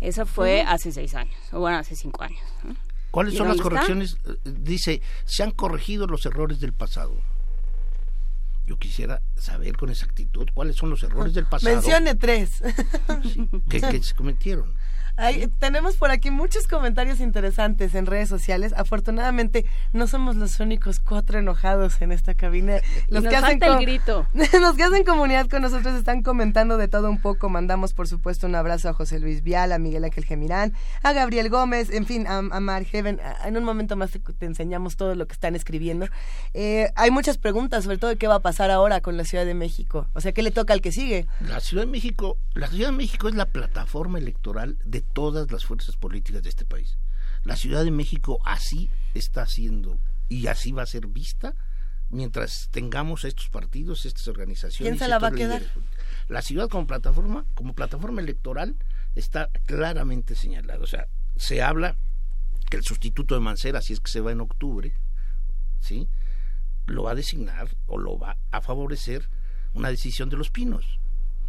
Eso 0.00 0.26
fue 0.26 0.62
hace 0.62 0.92
seis 0.92 1.14
años, 1.14 1.36
o 1.52 1.60
bueno, 1.60 1.78
hace 1.78 1.94
cinco 1.96 2.22
años. 2.22 2.40
¿Cuáles 3.10 3.34
son 3.34 3.48
las 3.48 3.60
correcciones? 3.60 4.18
Dice, 4.44 5.02
se 5.24 5.42
han 5.42 5.50
corregido 5.50 6.06
los 6.06 6.24
errores 6.26 6.60
del 6.60 6.72
pasado. 6.72 7.14
Yo 8.66 8.78
quisiera 8.78 9.20
saber 9.36 9.76
con 9.76 9.90
exactitud 9.90 10.46
cuáles 10.54 10.76
son 10.76 10.90
los 10.90 11.02
errores 11.02 11.34
del 11.34 11.44
pasado. 11.48 11.74
Mencione 11.74 12.14
tres. 12.14 12.62
que, 13.68 13.80
que 13.80 14.02
se 14.02 14.14
cometieron 14.14 14.74
tenemos 15.58 15.96
por 15.96 16.10
aquí 16.10 16.30
muchos 16.30 16.66
comentarios 16.66 17.20
interesantes 17.20 17.94
en 17.94 18.06
redes 18.06 18.28
sociales. 18.28 18.72
Afortunadamente, 18.76 19.66
no 19.92 20.06
somos 20.06 20.36
los 20.36 20.60
únicos 20.60 21.00
cuatro 21.00 21.38
enojados 21.38 22.00
en 22.00 22.12
esta 22.12 22.34
cabina. 22.34 22.78
Los 23.08 23.24
que 23.24 23.36
hacen 23.36 23.62
el 23.62 23.78
grito. 23.80 24.26
los 24.60 24.76
que 24.76 24.82
hacen 24.82 25.04
comunidad 25.04 25.48
con 25.48 25.62
nosotros 25.62 25.94
están 25.94 26.22
comentando 26.22 26.76
de 26.76 26.88
todo 26.88 27.10
un 27.10 27.20
poco. 27.20 27.48
Mandamos, 27.48 27.92
por 27.92 28.08
supuesto, 28.08 28.46
un 28.46 28.54
abrazo 28.54 28.88
a 28.88 28.92
José 28.92 29.20
Luis 29.20 29.42
Vial, 29.42 29.72
a 29.72 29.78
Miguel 29.78 30.04
Ángel 30.04 30.24
Gemirán, 30.24 30.72
a 31.02 31.12
Gabriel 31.12 31.48
Gómez, 31.48 31.90
en 31.90 32.06
fin, 32.06 32.26
a, 32.26 32.38
a 32.38 32.60
Mar 32.60 32.84
Heaven. 32.84 33.20
En 33.44 33.56
un 33.56 33.64
momento 33.64 33.96
más 33.96 34.10
te, 34.10 34.46
enseñamos 34.46 34.96
todo 34.96 35.14
lo 35.14 35.26
que 35.26 35.34
están 35.34 35.54
escribiendo. 35.54 36.06
Eh, 36.54 36.90
hay 36.96 37.10
muchas 37.10 37.38
preguntas, 37.38 37.84
sobre 37.84 37.98
todo 37.98 38.10
de 38.10 38.16
qué 38.16 38.26
va 38.26 38.36
a 38.36 38.40
pasar 38.40 38.70
ahora 38.70 39.00
con 39.00 39.16
la 39.16 39.24
Ciudad 39.24 39.44
de 39.44 39.54
México. 39.54 40.08
O 40.14 40.20
sea, 40.20 40.32
¿qué 40.32 40.42
le 40.42 40.50
toca 40.50 40.72
al 40.72 40.80
que 40.80 40.92
sigue? 40.92 41.26
La 41.40 41.60
Ciudad 41.60 41.84
de 41.84 41.90
México, 41.90 42.38
la 42.54 42.68
Ciudad 42.68 42.90
de 42.90 42.96
México 42.96 43.28
es 43.28 43.34
la 43.34 43.46
plataforma 43.46 44.18
electoral 44.18 44.78
de 44.84 45.02
todas 45.12 45.50
las 45.50 45.64
fuerzas 45.64 45.96
políticas 45.96 46.42
de 46.42 46.48
este 46.48 46.64
país. 46.64 46.98
La 47.44 47.56
Ciudad 47.56 47.84
de 47.84 47.90
México 47.90 48.40
así 48.44 48.90
está 49.14 49.42
haciendo 49.42 49.98
y 50.28 50.46
así 50.46 50.72
va 50.72 50.82
a 50.82 50.86
ser 50.86 51.06
vista 51.06 51.54
mientras 52.10 52.68
tengamos 52.70 53.24
estos 53.24 53.48
partidos, 53.48 54.04
estas 54.04 54.28
organizaciones. 54.28 54.92
¿Quién 54.92 54.98
se 54.98 55.08
la 55.08 55.18
va 55.18 55.28
a 55.28 55.32
quedar? 55.32 55.62
La 56.28 56.42
ciudad 56.42 56.68
como 56.68 56.86
plataforma, 56.86 57.46
como 57.54 57.74
plataforma 57.74 58.20
electoral, 58.20 58.76
está 59.14 59.48
claramente 59.66 60.34
señalada. 60.34 60.82
O 60.82 60.86
sea, 60.86 61.06
se 61.36 61.62
habla 61.62 61.96
que 62.68 62.76
el 62.76 62.84
sustituto 62.84 63.34
de 63.34 63.40
Mancera, 63.40 63.80
si 63.80 63.92
es 63.92 64.00
que 64.00 64.10
se 64.10 64.20
va 64.20 64.32
en 64.32 64.40
octubre, 64.40 64.94
¿sí? 65.80 66.08
lo 66.86 67.04
va 67.04 67.12
a 67.12 67.14
designar 67.14 67.76
o 67.86 67.98
lo 67.98 68.18
va 68.18 68.36
a 68.50 68.60
favorecer 68.60 69.28
una 69.74 69.88
decisión 69.88 70.28
de 70.28 70.36
los 70.36 70.50
pinos. 70.50 70.98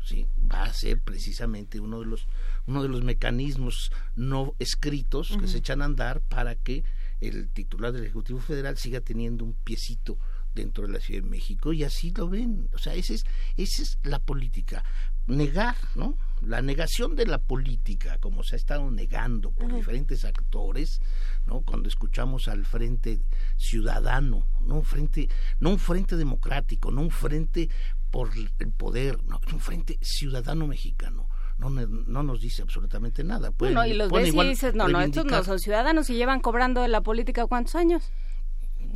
¿sí? 0.03 0.27
Va 0.51 0.63
a 0.63 0.73
ser 0.73 1.01
precisamente 1.01 1.79
uno 1.79 1.99
de 1.99 2.05
los 2.05 2.27
uno 2.67 2.83
de 2.83 2.89
los 2.89 3.03
mecanismos 3.03 3.91
no 4.15 4.55
escritos 4.59 5.37
que 5.39 5.47
se 5.47 5.59
echan 5.59 5.81
a 5.81 5.85
andar 5.85 6.21
para 6.21 6.55
que 6.55 6.83
el 7.19 7.49
titular 7.49 7.91
del 7.91 8.03
Ejecutivo 8.03 8.39
Federal 8.39 8.77
siga 8.77 9.01
teniendo 9.01 9.45
un 9.45 9.53
piecito 9.53 10.17
dentro 10.53 10.85
de 10.85 10.93
la 10.93 10.99
Ciudad 10.99 11.23
de 11.23 11.29
México 11.29 11.71
y 11.73 11.83
así 11.83 12.11
lo 12.11 12.29
ven. 12.29 12.69
O 12.73 12.77
sea, 12.77 12.93
esa 12.95 13.13
es, 13.13 13.25
esa 13.57 13.81
es 13.81 13.99
la 14.03 14.19
política. 14.19 14.83
Negar, 15.27 15.77
¿no? 15.95 16.17
La 16.41 16.61
negación 16.61 17.15
de 17.15 17.27
la 17.27 17.37
política, 17.37 18.17
como 18.17 18.43
se 18.43 18.55
ha 18.55 18.57
estado 18.57 18.89
negando 18.89 19.51
por 19.51 19.73
diferentes 19.73 20.25
actores, 20.25 20.99
¿no? 21.45 21.61
Cuando 21.61 21.87
escuchamos 21.87 22.47
al 22.47 22.65
frente 22.65 23.21
ciudadano, 23.55 24.47
no 24.61 24.75
un 24.75 24.83
frente, 24.83 25.29
no 25.59 25.69
un 25.69 25.79
frente 25.79 26.17
democrático, 26.17 26.91
no 26.91 27.01
un 27.01 27.11
frente 27.11 27.69
por 28.09 28.31
el 28.35 28.71
poder, 28.71 29.23
no, 29.23 29.39
es 29.45 29.53
un 29.53 29.59
frente 29.59 29.99
ciudadano 30.01 30.67
mexicano 30.67 31.29
no, 31.69 31.87
no 31.87 32.23
nos 32.23 32.41
dice 32.41 32.61
absolutamente 32.61 33.23
nada. 33.23 33.51
bueno, 33.57 33.85
y 33.85 33.93
los 33.93 34.11
ves 34.11 34.33
y 34.33 34.47
dices, 34.49 34.75
no, 34.75 34.87
no, 34.87 35.01
estos 35.01 35.25
no 35.25 35.43
son 35.43 35.59
ciudadanos 35.59 36.09
y 36.09 36.15
llevan 36.15 36.39
cobrando 36.39 36.81
de 36.81 36.87
la 36.87 37.01
política 37.01 37.45
cuántos 37.47 37.75
años 37.75 38.11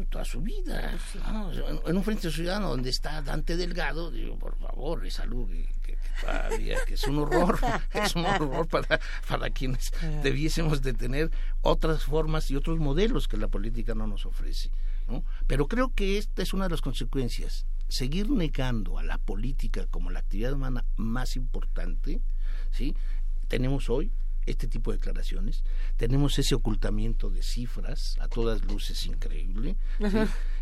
toda 0.10 0.26
su 0.26 0.42
vida. 0.42 0.98
En 1.86 1.98
un 1.98 2.04
frente 2.04 2.30
ciudadano 2.30 2.70
donde 2.70 2.90
está 2.90 3.22
Dante 3.22 3.56
Delgado, 3.56 4.12
digo, 4.12 4.38
por 4.38 4.58
favor, 4.58 5.06
es 5.06 5.20
algo 5.20 5.48
que, 5.48 5.68
que, 5.84 6.94
es 6.94 7.04
un 7.06 7.20
horror, 7.20 7.60
es 7.94 8.16
un 8.16 8.26
horror 8.26 8.68
para, 8.68 9.00
para 9.28 9.50
quienes 9.50 9.92
debiésemos 10.24 10.82
de 10.82 10.94
tener 10.94 11.32
otras 11.62 12.04
formas 12.04 12.50
y 12.52 12.56
otros 12.56 12.80
modelos 12.80 13.28
que 13.28 13.38
la 13.38 13.48
política 13.48 13.96
no 13.96 14.08
nos 14.08 14.26
ofrece. 14.26 14.72
¿no? 15.08 15.24
Pero 15.48 15.68
creo 15.68 15.94
que 15.94 16.18
esta 16.18 16.42
es 16.42 16.54
una 16.54 16.66
de 16.66 16.72
las 16.72 16.82
consecuencias. 16.82 17.66
Seguir 17.88 18.30
negando 18.30 18.98
a 18.98 19.04
la 19.04 19.20
política 19.20 19.86
como 19.88 20.10
la 20.10 20.20
actividad 20.20 20.54
humana 20.54 20.86
más 20.96 21.36
importante, 21.36 22.22
¿sí? 22.76 22.96
Tenemos 23.48 23.90
hoy 23.90 24.12
este 24.46 24.68
tipo 24.68 24.92
de 24.92 24.98
declaraciones, 24.98 25.64
tenemos 25.98 26.38
ese 26.38 26.54
ocultamiento 26.54 27.32
de 27.32 27.42
cifras 27.42 28.16
a 28.20 28.28
todas 28.28 28.64
luces 28.66 29.06
increíble, 29.08 29.76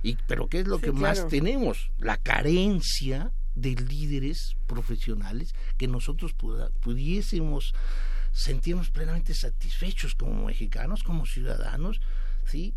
y 0.01 0.15
pero 0.25 0.47
qué 0.47 0.61
es 0.61 0.67
lo 0.67 0.79
que 0.79 0.93
más 0.93 1.27
tenemos, 1.27 1.91
la 1.97 2.15
carencia 2.17 3.33
de 3.55 3.71
líderes 3.71 4.55
profesionales 4.67 5.53
que 5.77 5.87
nosotros 5.87 6.33
pudiésemos 6.79 7.73
sentirnos 8.31 8.89
plenamente 8.89 9.33
satisfechos 9.33 10.15
como 10.15 10.45
mexicanos, 10.45 11.03
como 11.03 11.25
ciudadanos, 11.25 11.99
sí 12.45 12.73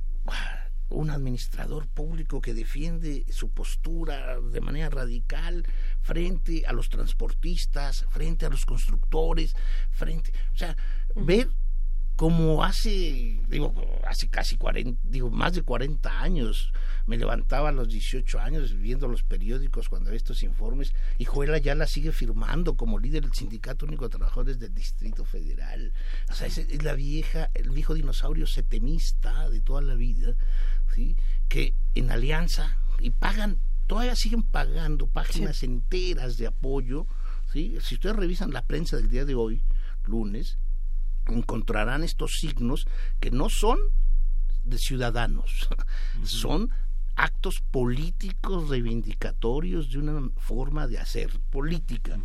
un 0.89 1.11
administrador 1.11 1.89
público 1.89 2.41
que 2.41 2.55
defiende 2.55 3.25
su 3.31 3.51
postura 3.51 4.41
de 4.41 4.61
manera 4.61 4.89
radical 4.89 5.67
frente 6.01 6.65
a 6.67 6.73
los 6.73 6.89
transportistas, 6.89 8.07
frente 8.11 8.47
a 8.47 8.51
los 8.51 8.67
constructores, 8.67 9.57
frente, 9.91 10.33
o 10.53 10.57
sea, 10.57 10.77
ver 11.15 11.49
como 12.17 12.65
hace, 12.65 13.43
digo, 13.49 13.75
hace 14.09 14.29
casi 14.29 14.57
40, 14.57 15.01
digo, 15.05 15.31
más 15.31 15.53
de 15.53 15.63
40 15.63 16.21
años, 16.21 16.73
me 17.07 17.19
levantaba 17.19 17.69
a 17.69 17.73
los 17.73 17.89
18 17.89 18.41
años 18.41 18.75
viendo 18.75 19.07
los 19.07 19.23
periódicos 19.23 19.91
cuando 19.91 20.11
estos 20.11 20.43
informes, 20.43 20.95
y 21.19 21.27
Joel 21.27 21.61
ya 21.61 21.75
la 21.75 21.87
sigue 21.87 22.13
firmando 22.13 22.75
como 22.75 22.99
líder 22.99 23.23
del 23.23 23.35
Sindicato 23.35 23.85
Único 23.85 24.05
de 24.05 24.17
Trabajadores 24.17 24.59
del 24.59 24.75
Distrito 24.75 25.27
Federal. 25.27 25.93
O 26.31 26.35
sea, 26.35 26.47
es, 26.47 26.57
es 26.57 26.83
la 26.83 26.95
vieja, 26.95 27.51
el 27.53 27.71
viejo 27.71 27.93
dinosaurio 27.93 28.47
setemista 28.47 29.51
de 29.51 29.61
toda 29.61 29.83
la 29.83 29.95
vida, 29.95 30.35
que 31.49 31.75
en 31.95 32.11
alianza 32.11 32.79
y 32.99 33.11
pagan, 33.11 33.59
todavía 33.87 34.17
siguen 34.17 34.43
pagando 34.43 35.07
páginas 35.07 35.63
enteras 35.63 36.39
de 36.39 36.47
apoyo. 36.47 37.07
¿sí? 37.53 37.77
Si 37.83 37.97
ustedes 37.97 38.17
revisan 38.17 38.53
la 38.53 38.63
prensa 38.63 38.97
del 38.97 39.11
día 39.11 39.27
de 39.27 39.35
hoy, 39.35 39.63
lunes, 40.05 40.57
encontrarán 41.29 42.03
estos 42.03 42.39
signos 42.39 42.87
que 43.21 43.31
no 43.31 43.49
son 43.49 43.79
de 44.65 44.79
ciudadanos, 44.79 45.69
son 46.25 46.71
actos 47.15 47.63
políticos 47.71 48.69
reivindicatorios 48.69 49.91
de 49.91 49.99
una 49.99 50.31
forma 50.37 50.87
de 50.87 50.99
hacer 50.99 51.41
política. 51.51 52.19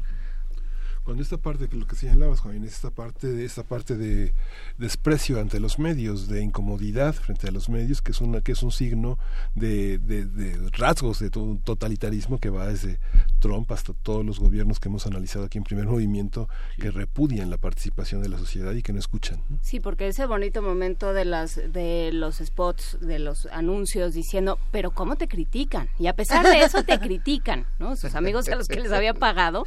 Cuando 1.04 1.24
esta 1.24 1.38
parte, 1.38 1.68
que 1.68 1.78
lo 1.78 1.88
que 1.88 1.96
señalabas, 1.96 2.42
Juan, 2.42 2.64
esta 2.64 2.92
parte 2.92 3.28
de 3.28 3.44
esta 3.44 3.64
parte 3.64 3.98
de 3.98 4.34
desprecio 4.78 5.40
ante 5.40 5.60
los 5.60 5.80
medios, 5.80 6.28
de 6.28 6.44
incomodidad 6.44 7.14
frente 7.16 7.48
a 7.48 7.52
los 7.52 7.70
medios, 7.70 8.02
que 8.02 8.12
es 8.12 8.22
una 8.22 8.42
que 8.42 8.52
es 8.52 8.62
un 8.62 8.72
signo 8.72 9.18
de, 9.56 9.98
de, 9.98 10.70
rasgos 10.72 11.20
de 11.20 11.32
todo 11.32 11.46
un 11.46 11.60
totalitarismo 11.60 12.40
que 12.40 12.50
va 12.50 12.68
desde 12.68 13.00
Trump 13.40 13.72
hasta 13.72 13.94
todos 13.94 14.24
los 14.24 14.40
gobiernos 14.40 14.80
que 14.80 14.90
hemos 14.90 15.08
analizado 15.08 15.46
aquí 15.46 15.58
en 15.58 15.64
Primer 15.64 15.88
Movimiento, 15.88 16.48
que 16.78 16.92
repudian 16.92 17.50
la 17.50 17.58
participación 17.58 18.22
de 18.22 18.30
la 18.30 18.38
sociedad 18.38 18.74
y 18.74 18.84
que 18.84 18.94
no 18.94 19.00
escuchan. 19.00 19.42
Sí, 19.62 19.80
porque 19.80 20.08
ese 20.08 20.28
bonito 20.28 20.62
momento 20.62 21.14
de 21.14 21.26
las 21.26 21.56
de 21.56 22.12
los 22.14 22.38
spots, 22.38 23.00
de 23.02 23.18
los 23.18 23.48
anuncios 23.48 24.14
diciendo, 24.14 24.60
pero 24.72 24.92
cómo 24.92 25.16
te 25.16 25.28
critican 25.28 25.90
y 25.98 26.08
a 26.08 26.16
pesar 26.16 26.46
de 26.46 26.60
eso 26.60 26.84
te 26.84 27.00
critican, 27.00 27.66
¿no? 27.80 27.96
Sus 27.96 28.14
amigos 28.14 28.48
a 28.50 28.56
los 28.56 28.68
que 28.68 28.80
les 28.80 28.92
había 28.92 29.14
pagado 29.14 29.66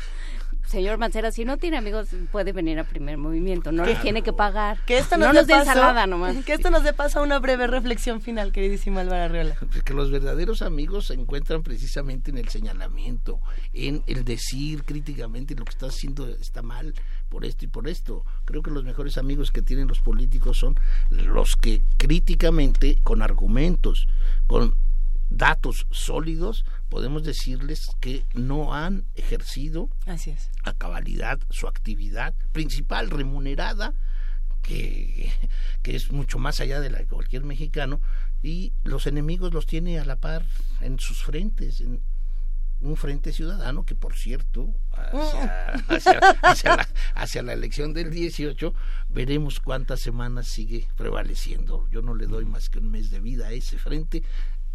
señor 0.66 0.98
Mancera, 0.98 1.30
si 1.30 1.44
no 1.44 1.56
tiene 1.56 1.76
amigos, 1.76 2.08
puede 2.32 2.52
venir 2.52 2.78
a 2.78 2.84
primer 2.84 3.18
movimiento, 3.18 3.72
no 3.72 3.84
le 3.84 3.94
tiene 3.96 4.22
que 4.22 4.32
pagar. 4.32 4.78
Que 4.86 4.98
esto 4.98 5.16
nos 5.16 5.28
no 5.28 5.32
nos 5.34 5.46
dé 5.46 5.54
ensalada 5.54 6.06
nomás. 6.06 6.36
Que 6.44 6.54
esto 6.54 6.70
nos 6.70 6.82
dé 6.82 6.92
paso 6.92 7.20
a 7.20 7.22
una 7.22 7.38
breve 7.38 7.66
reflexión 7.66 8.20
final, 8.20 8.52
queridísimo 8.52 9.00
Álvaro 9.00 9.24
Arriola. 9.24 9.56
Que 9.84 9.94
los 9.94 10.10
verdaderos 10.10 10.62
amigos 10.62 11.06
se 11.06 11.14
encuentran 11.14 11.62
precisamente 11.62 12.30
en 12.30 12.38
el 12.38 12.48
señalamiento, 12.48 13.40
en 13.72 14.02
el 14.06 14.24
decir 14.24 14.84
críticamente 14.84 15.54
lo 15.54 15.64
que 15.64 15.70
está 15.70 15.86
haciendo 15.86 16.28
está 16.28 16.62
mal 16.62 16.94
por 17.28 17.44
esto 17.44 17.64
y 17.64 17.68
por 17.68 17.88
esto. 17.88 18.24
Creo 18.44 18.62
que 18.62 18.70
los 18.70 18.84
mejores 18.84 19.18
amigos 19.18 19.50
que 19.50 19.62
tienen 19.62 19.88
los 19.88 20.00
políticos 20.00 20.58
son 20.58 20.76
los 21.10 21.56
que 21.56 21.82
críticamente, 21.96 22.98
con 23.02 23.22
argumentos, 23.22 24.08
con 24.46 24.74
datos 25.36 25.86
sólidos, 25.90 26.65
podemos 26.89 27.24
decirles 27.24 27.90
que 28.01 28.24
no 28.35 28.74
han 28.74 29.05
ejercido 29.15 29.89
a 30.65 30.73
cabalidad 30.74 31.40
su 31.51 31.66
actividad 31.66 32.35
principal 32.52 33.11
remunerada, 33.11 33.94
que, 34.62 35.32
que 35.82 35.97
es 35.97 36.11
mucho 36.11 36.39
más 36.39 36.61
allá 36.61 36.81
de 36.81 36.90
la 36.90 36.98
de 36.98 37.06
cualquier 37.06 37.44
mexicano, 37.44 38.01
y 38.43 38.73
los 38.82 39.06
enemigos 39.06 39.52
los 39.52 39.66
tiene 39.66 39.98
a 39.98 40.05
la 40.05 40.16
par 40.16 40.44
en 40.81 40.98
sus 40.98 41.23
frentes, 41.23 41.81
en 41.81 42.02
un 42.81 42.97
frente 42.97 43.32
ciudadano 43.32 43.85
que, 43.85 43.94
por 43.94 44.15
cierto, 44.15 44.74
hacia, 44.93 46.20
la, 46.77 46.89
hacia 47.15 47.43
la 47.43 47.52
elección 47.52 47.94
del 47.94 48.11
18, 48.11 48.74
veremos 49.09 49.61
cuántas 49.61 50.01
semanas 50.01 50.47
sigue 50.47 50.86
prevaleciendo. 50.97 51.89
Yo 51.90 52.02
no 52.02 52.15
le 52.15 52.27
doy 52.27 52.44
más 52.44 52.69
que 52.69 52.78
un 52.78 52.90
mes 52.90 53.11
de 53.11 53.20
vida 53.20 53.47
a 53.47 53.52
ese 53.52 53.78
frente 53.78 54.23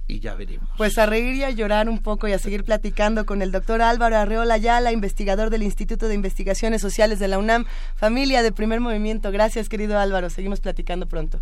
y 0.10 0.20
ya 0.20 0.34
veremos. 0.34 0.68
Pues 0.76 0.98
a 0.98 1.06
reír 1.06 1.36
y 1.36 1.44
a 1.44 1.52
llorar 1.52 1.88
un 1.88 2.00
poco 2.00 2.28
y 2.28 2.34
a 2.34 2.40
seguir 2.40 2.64
platicando 2.64 3.26
con 3.26 3.42
el 3.42 3.52
doctor 3.52 3.82
Álvaro 3.82 4.18
Arreola 4.18 4.56
Ayala, 4.56 4.92
investigador 4.92 5.52
del 5.52 5.64
Instituto 5.64 6.08
de 6.08 6.16
Investigaciones 6.16 6.82
Sociales 6.82 7.20
de 7.20 7.28
la 7.28 7.38
UNAM, 7.38 7.66
familia 7.96 8.42
de 8.42 8.52
primer 8.52 8.82
movimiento. 8.82 9.32
Gracias, 9.32 9.70
querido 9.70 10.00
Álvaro. 10.00 10.30
Seguimos 10.30 10.60
platicando 10.60 11.08
pronto. 11.08 11.42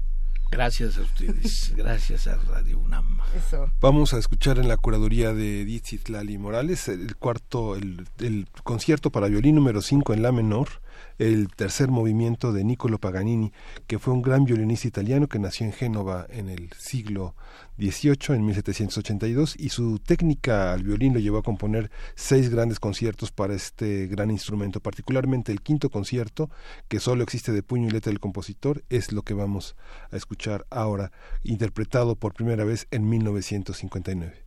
Gracias 0.52 0.98
a 0.98 1.02
ustedes, 1.02 1.74
gracias 1.78 2.28
a 2.28 2.36
Radio 2.36 2.80
UNAM. 2.80 3.20
Vamos 3.80 4.14
a 4.14 4.18
escuchar 4.18 4.60
en 4.60 4.68
la 4.68 4.78
curaduría 4.78 5.34
de 5.34 5.64
Dizit 5.66 6.10
Lali 6.10 6.38
Morales 6.38 6.88
el 6.88 7.16
cuarto, 7.16 7.76
el, 7.76 8.08
el 8.20 8.48
concierto 8.64 9.12
para 9.12 9.28
violín 9.28 9.56
número 9.56 9.82
5 9.82 10.14
en 10.14 10.22
la 10.22 10.32
menor 10.32 10.68
el 11.18 11.50
tercer 11.50 11.90
movimiento 11.90 12.54
de 12.54 12.64
Niccolo 12.64 13.00
Paganini, 13.00 13.52
que 13.88 14.00
fue 14.00 14.14
un 14.14 14.22
gran 14.22 14.46
violinista 14.46 14.88
italiano 14.88 15.28
que 15.28 15.40
nació 15.40 15.66
en 15.66 15.74
Génova 15.74 16.28
en 16.30 16.50
el 16.50 16.70
siglo 16.78 17.36
XVIII, 17.78 18.36
en 18.36 18.46
1782, 18.46 19.56
y 19.58 19.70
su 19.70 20.00
técnica 20.00 20.74
al 20.74 20.84
violín 20.84 21.14
lo 21.14 21.20
llevó 21.20 21.40
a 21.40 21.44
componer 21.44 21.92
seis 22.16 22.50
grandes 22.50 22.80
conciertos 22.80 23.32
para 23.32 23.54
este 23.54 24.08
gran 24.08 24.32
instrumento, 24.32 24.80
particularmente 24.80 25.52
el 25.52 25.62
quinto 25.62 25.90
concierto, 25.90 26.50
que 26.88 27.00
solo 27.00 27.24
existe 27.24 27.52
de 27.52 27.64
puño 27.64 27.88
y 27.88 27.92
letra 27.92 28.12
del 28.12 28.20
compositor, 28.20 28.84
es 28.90 29.12
lo 29.12 29.24
que 29.24 29.34
vamos 29.34 29.76
a 30.12 30.18
escuchar 30.18 30.66
ahora, 30.70 31.12
interpretado 31.44 32.16
por 32.16 32.34
primera 32.34 32.64
vez 32.64 32.88
en 32.92 33.08
1959. 33.10 34.47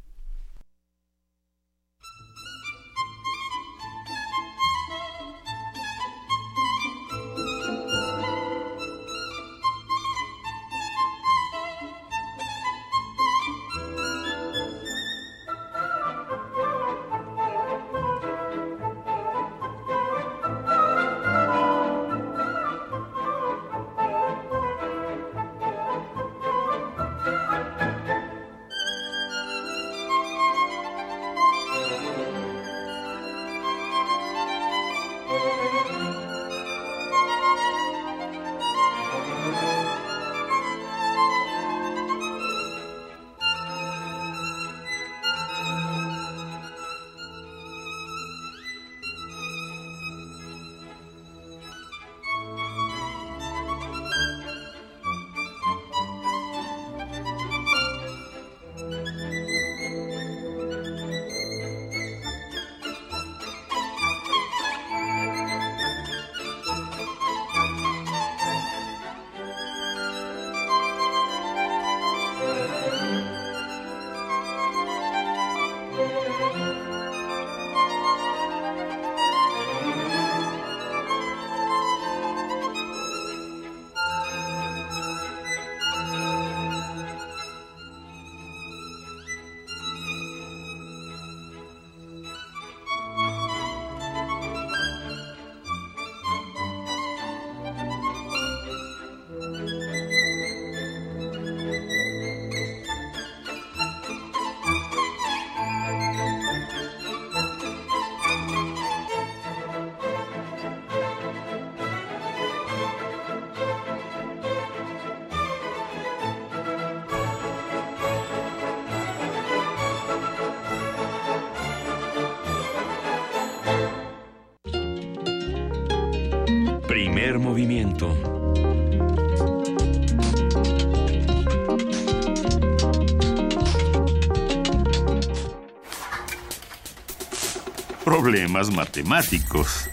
Matemáticos. 138.69 139.90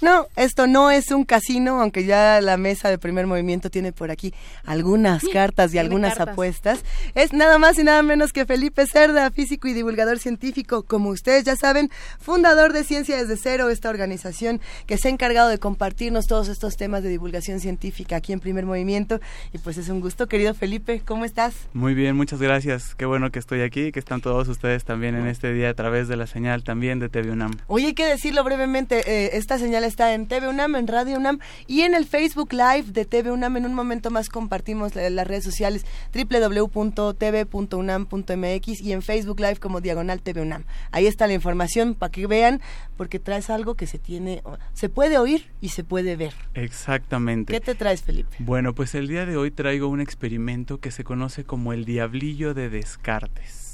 No, 0.00 0.28
esto 0.36 0.66
no 0.66 0.90
es 0.90 1.10
un 1.10 1.24
casino, 1.24 1.80
aunque 1.80 2.04
ya 2.04 2.40
la 2.40 2.56
mesa 2.56 2.88
de 2.88 2.98
primer 2.98 3.26
movimiento 3.26 3.68
tiene 3.70 3.92
por 3.92 4.10
aquí 4.10 4.32
algunas 4.64 5.24
cartas 5.32 5.74
y 5.74 5.78
algunas 5.78 6.20
apuestas. 6.20 6.84
Es 7.14 7.32
nada 7.32 7.58
más 7.58 7.78
y 7.78 7.84
nada 7.84 8.02
menos 8.02 8.32
que 8.32 8.46
Felipe 8.46 8.86
Cerda, 8.86 9.30
físico 9.30 9.66
y 9.66 9.72
divulgador 9.72 10.18
científico, 10.18 10.84
como 10.84 11.10
ustedes 11.10 11.44
ya 11.44 11.56
saben, 11.56 11.90
fundador 12.20 12.72
de 12.72 12.84
Ciencia 12.84 13.16
desde 13.16 13.36
Cero, 13.36 13.70
esta 13.70 13.90
organización 13.90 14.60
que 14.86 14.98
se 14.98 15.08
ha 15.08 15.10
encargado 15.10 15.48
de 15.48 15.58
compartirnos 15.58 16.26
todos 16.26 16.48
estos 16.48 16.76
temas 16.76 17.02
de 17.02 17.08
divulgación 17.08 17.58
científica 17.58 18.16
aquí 18.16 18.32
en 18.32 18.40
primer 18.40 18.66
movimiento. 18.66 19.20
Y 19.52 19.58
pues 19.58 19.78
es 19.78 19.88
un 19.88 20.00
gusto, 20.00 20.28
querido 20.28 20.54
Felipe, 20.54 21.02
¿cómo 21.04 21.24
estás? 21.24 21.54
Muy 21.72 21.94
bien, 21.94 22.14
muchas 22.16 22.40
gracias. 22.40 22.94
Qué 22.94 23.04
bueno 23.04 23.30
que 23.30 23.38
estoy 23.38 23.62
aquí, 23.62 23.90
que 23.90 23.98
están 23.98 24.20
todos 24.20 24.46
ustedes 24.48 24.84
también 24.84 25.16
en 25.16 25.26
este 25.26 25.52
día 25.52 25.70
a 25.70 25.74
través 25.74 26.06
de 26.06 26.16
la 26.16 26.26
señal 26.26 26.62
también 26.62 27.00
de 27.00 27.08
TV 27.08 27.32
UNAM. 27.32 27.58
Oye, 27.66 27.86
hay 27.86 27.94
que 27.94 28.06
decirlo 28.06 28.44
brevemente, 28.44 29.02
eh, 29.06 29.30
esta 29.32 29.58
señal 29.58 29.87
está 29.88 30.14
en 30.14 30.28
TV 30.28 30.48
UNAM, 30.48 30.76
en 30.76 30.86
Radio 30.86 31.16
UNAM 31.16 31.40
y 31.66 31.82
en 31.82 31.94
el 31.94 32.06
Facebook 32.06 32.52
Live 32.52 32.92
de 32.92 33.04
TV 33.04 33.32
UNAM. 33.32 33.56
En 33.56 33.66
un 33.66 33.74
momento 33.74 34.10
más 34.10 34.28
compartimos 34.28 34.94
las 34.94 35.26
redes 35.26 35.44
sociales 35.44 35.84
www.tv.unam.mx 36.14 38.80
y 38.80 38.92
en 38.92 39.02
Facebook 39.02 39.40
Live 39.40 39.56
como 39.56 39.80
Diagonal 39.80 40.22
TV 40.22 40.42
UNAM. 40.42 40.64
Ahí 40.92 41.06
está 41.06 41.26
la 41.26 41.34
información 41.34 41.94
para 41.94 42.12
que 42.12 42.26
vean, 42.26 42.60
porque 42.96 43.18
traes 43.18 43.50
algo 43.50 43.74
que 43.74 43.86
se 43.86 43.98
tiene, 43.98 44.42
se 44.74 44.88
puede 44.88 45.18
oír 45.18 45.50
y 45.60 45.70
se 45.70 45.84
puede 45.84 46.16
ver. 46.16 46.34
Exactamente. 46.54 47.52
¿Qué 47.52 47.60
te 47.60 47.74
traes, 47.74 48.02
Felipe? 48.02 48.36
Bueno, 48.38 48.74
pues 48.74 48.94
el 48.94 49.08
día 49.08 49.26
de 49.26 49.36
hoy 49.36 49.50
traigo 49.50 49.88
un 49.88 50.00
experimento 50.00 50.78
que 50.78 50.90
se 50.90 51.04
conoce 51.04 51.44
como 51.44 51.72
el 51.72 51.84
diablillo 51.84 52.54
de 52.54 52.68
Descartes 52.68 53.67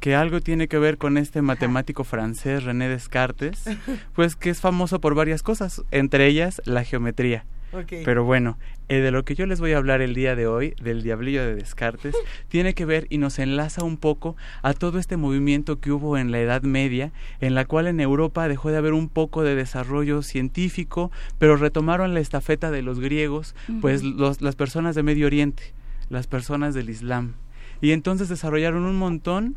que 0.00 0.14
algo 0.14 0.40
tiene 0.40 0.66
que 0.66 0.78
ver 0.78 0.98
con 0.98 1.18
este 1.18 1.42
matemático 1.42 2.04
francés 2.04 2.64
René 2.64 2.88
Descartes, 2.88 3.64
pues 4.14 4.34
que 4.34 4.50
es 4.50 4.60
famoso 4.60 5.00
por 5.00 5.14
varias 5.14 5.42
cosas, 5.42 5.82
entre 5.90 6.26
ellas 6.26 6.60
la 6.64 6.84
geometría. 6.84 7.44
Pero 8.04 8.24
bueno, 8.24 8.58
eh, 8.88 8.96
de 8.96 9.12
lo 9.12 9.24
que 9.24 9.36
yo 9.36 9.46
les 9.46 9.60
voy 9.60 9.72
a 9.72 9.76
hablar 9.76 10.00
el 10.00 10.12
día 10.12 10.34
de 10.34 10.48
hoy, 10.48 10.74
del 10.82 11.02
diablillo 11.02 11.44
de 11.44 11.54
Descartes, 11.54 12.16
tiene 12.48 12.74
que 12.74 12.84
ver 12.84 13.06
y 13.10 13.18
nos 13.18 13.38
enlaza 13.38 13.84
un 13.84 13.96
poco 13.96 14.36
a 14.62 14.74
todo 14.74 14.98
este 14.98 15.16
movimiento 15.16 15.78
que 15.78 15.92
hubo 15.92 16.18
en 16.18 16.32
la 16.32 16.40
Edad 16.40 16.62
Media, 16.62 17.12
en 17.40 17.54
la 17.54 17.64
cual 17.64 17.86
en 17.86 18.00
Europa 18.00 18.48
dejó 18.48 18.70
de 18.70 18.78
haber 18.78 18.92
un 18.92 19.08
poco 19.08 19.44
de 19.44 19.54
desarrollo 19.54 20.22
científico, 20.22 21.12
pero 21.38 21.56
retomaron 21.56 22.12
la 22.12 22.20
estafeta 22.20 22.72
de 22.72 22.82
los 22.82 22.98
griegos, 22.98 23.54
pues 23.80 24.02
las 24.02 24.56
personas 24.56 24.96
de 24.96 25.04
Medio 25.04 25.26
Oriente, 25.26 25.72
las 26.08 26.26
personas 26.26 26.74
del 26.74 26.90
Islam. 26.90 27.34
Y 27.80 27.92
entonces 27.92 28.28
desarrollaron 28.28 28.84
un 28.84 28.96
montón 28.96 29.56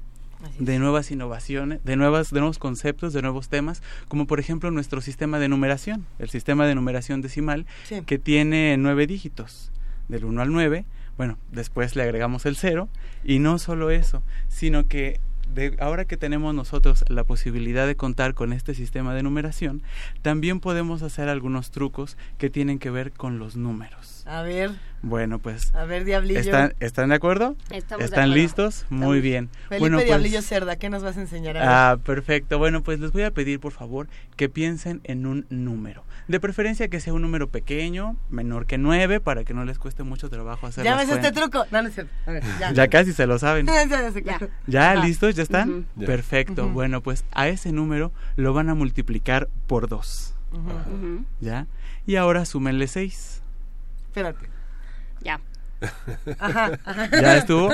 de 0.59 0.79
nuevas 0.79 1.11
innovaciones, 1.11 1.83
de 1.83 1.95
nuevas, 1.95 2.31
de 2.31 2.39
nuevos 2.39 2.59
conceptos, 2.59 3.13
de 3.13 3.21
nuevos 3.21 3.49
temas, 3.49 3.81
como 4.07 4.27
por 4.27 4.39
ejemplo 4.39 4.71
nuestro 4.71 5.01
sistema 5.01 5.39
de 5.39 5.49
numeración, 5.49 6.05
el 6.19 6.29
sistema 6.29 6.65
de 6.65 6.75
numeración 6.75 7.21
decimal, 7.21 7.65
que 8.05 8.19
tiene 8.19 8.75
nueve 8.77 9.07
dígitos, 9.07 9.71
del 10.07 10.25
1 10.25 10.41
al 10.41 10.51
9, 10.51 10.85
bueno, 11.17 11.37
después 11.51 11.95
le 11.95 12.03
agregamos 12.03 12.45
el 12.45 12.55
0, 12.55 12.89
y 13.23 13.39
no 13.39 13.59
solo 13.59 13.91
eso, 13.91 14.23
sino 14.49 14.87
que 14.87 15.19
de, 15.53 15.75
ahora 15.79 16.05
que 16.05 16.17
tenemos 16.17 16.55
nosotros 16.55 17.05
la 17.09 17.23
posibilidad 17.23 17.85
de 17.85 17.95
contar 17.95 18.33
con 18.33 18.53
este 18.53 18.73
sistema 18.73 19.13
de 19.13 19.23
numeración, 19.23 19.83
también 20.21 20.59
podemos 20.59 21.03
hacer 21.03 21.29
algunos 21.29 21.71
trucos 21.71 22.17
que 22.37 22.49
tienen 22.49 22.79
que 22.79 22.89
ver 22.89 23.11
con 23.11 23.39
los 23.39 23.55
números. 23.55 24.22
A 24.25 24.41
ver. 24.41 24.71
Bueno, 25.01 25.39
pues. 25.39 25.75
A 25.75 25.83
ver, 25.83 26.05
Diablillo. 26.05 26.39
¿Están, 26.39 26.73
¿están 26.79 27.09
de 27.09 27.15
acuerdo? 27.15 27.57
Estamos 27.69 28.05
¿Están 28.05 28.33
listos? 28.33 28.85
Muy 28.89 29.19
bien. 29.19 29.49
Felipe 29.67 29.79
bueno, 29.79 29.97
pues, 29.97 30.05
Diablillo 30.05 30.41
Cerda, 30.41 30.77
¿qué 30.77 30.89
nos 30.89 31.03
vas 31.03 31.17
a 31.17 31.21
enseñar? 31.21 31.57
ah, 31.57 31.97
perfecto. 32.05 32.57
Bueno, 32.57 32.83
pues 32.83 33.01
les 33.01 33.11
voy 33.11 33.23
a 33.23 33.31
pedir, 33.31 33.59
por 33.59 33.73
favor, 33.73 34.07
que 34.37 34.47
piensen 34.47 35.01
en 35.03 35.25
un 35.25 35.45
número. 35.49 36.05
De 36.29 36.39
preferencia 36.39 36.87
que 36.87 37.01
sea 37.01 37.13
un 37.13 37.21
número 37.21 37.49
pequeño, 37.49 38.15
menor 38.29 38.65
que 38.65 38.77
9, 38.77 39.19
para 39.19 39.43
que 39.43 39.53
no 39.53 39.65
les 39.65 39.77
cueste 39.77 40.03
mucho 40.03 40.29
trabajo 40.29 40.67
hacer 40.67 40.85
Ya 40.85 40.95
ves 40.95 41.09
este 41.09 41.33
truco. 41.33 41.65
No, 41.69 41.81
no 41.81 41.89
es 41.89 41.95
cierto. 41.95 42.13
A 42.25 42.31
ver, 42.31 42.43
ya. 42.59 42.71
ya 42.71 42.87
casi 42.87 43.11
se 43.11 43.27
lo 43.27 43.37
saben. 43.39 43.65
ya, 43.67 43.85
ya, 43.85 44.09
ya. 44.09 44.39
¿Ya 44.67 44.95
listos? 44.95 45.35
¿Ya 45.35 45.43
están? 45.43 45.85
Perfecto. 45.99 46.69
Bueno, 46.69 47.01
pues 47.01 47.25
a 47.33 47.49
ese 47.49 47.73
número 47.73 48.13
lo 48.37 48.53
van 48.53 48.69
a 48.69 48.73
multiplicar 48.73 49.49
por 49.67 49.89
2. 49.89 50.33
¿Ya? 51.41 51.67
Y 52.05 52.15
ahora 52.15 52.45
súmenle 52.45 52.87
6. 52.87 53.42
Espérate. 54.13 54.47
Ya. 55.23 55.41
Ajá, 56.37 56.79
ajá. 56.85 57.09
¿Ya 57.11 57.37
estuvo? 57.37 57.71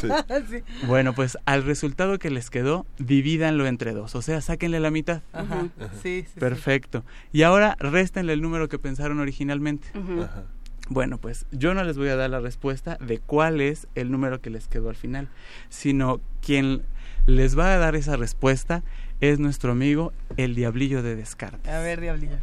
Sí. 0.00 0.62
Bueno, 0.86 1.12
pues 1.12 1.36
al 1.44 1.64
resultado 1.64 2.18
que 2.18 2.30
les 2.30 2.48
quedó, 2.48 2.86
divídanlo 2.98 3.66
entre 3.66 3.92
dos. 3.92 4.14
O 4.14 4.22
sea, 4.22 4.40
sáquenle 4.40 4.80
la 4.80 4.90
mitad. 4.90 5.20
Ajá. 5.34 5.68
Sí, 6.02 6.24
sí. 6.32 6.40
Perfecto. 6.40 7.04
Y 7.30 7.42
ahora 7.42 7.76
réstenle 7.78 8.32
el 8.32 8.40
número 8.40 8.70
que 8.70 8.78
pensaron 8.78 9.20
originalmente. 9.20 9.88
Ajá. 9.94 10.44
Bueno, 10.88 11.18
pues 11.18 11.44
yo 11.52 11.74
no 11.74 11.84
les 11.84 11.98
voy 11.98 12.08
a 12.08 12.16
dar 12.16 12.30
la 12.30 12.40
respuesta 12.40 12.96
de 13.00 13.18
cuál 13.18 13.60
es 13.60 13.86
el 13.94 14.10
número 14.10 14.40
que 14.40 14.48
les 14.48 14.66
quedó 14.66 14.88
al 14.88 14.96
final, 14.96 15.28
sino 15.68 16.22
quien 16.40 16.82
les 17.26 17.56
va 17.56 17.74
a 17.74 17.76
dar 17.76 17.96
esa 17.96 18.16
respuesta 18.16 18.82
es 19.20 19.38
nuestro 19.38 19.72
amigo 19.72 20.14
el 20.38 20.54
Diablillo 20.54 21.02
de 21.02 21.16
Descartes. 21.16 21.70
A 21.70 21.80
ver, 21.80 22.00
Diablillo. 22.00 22.38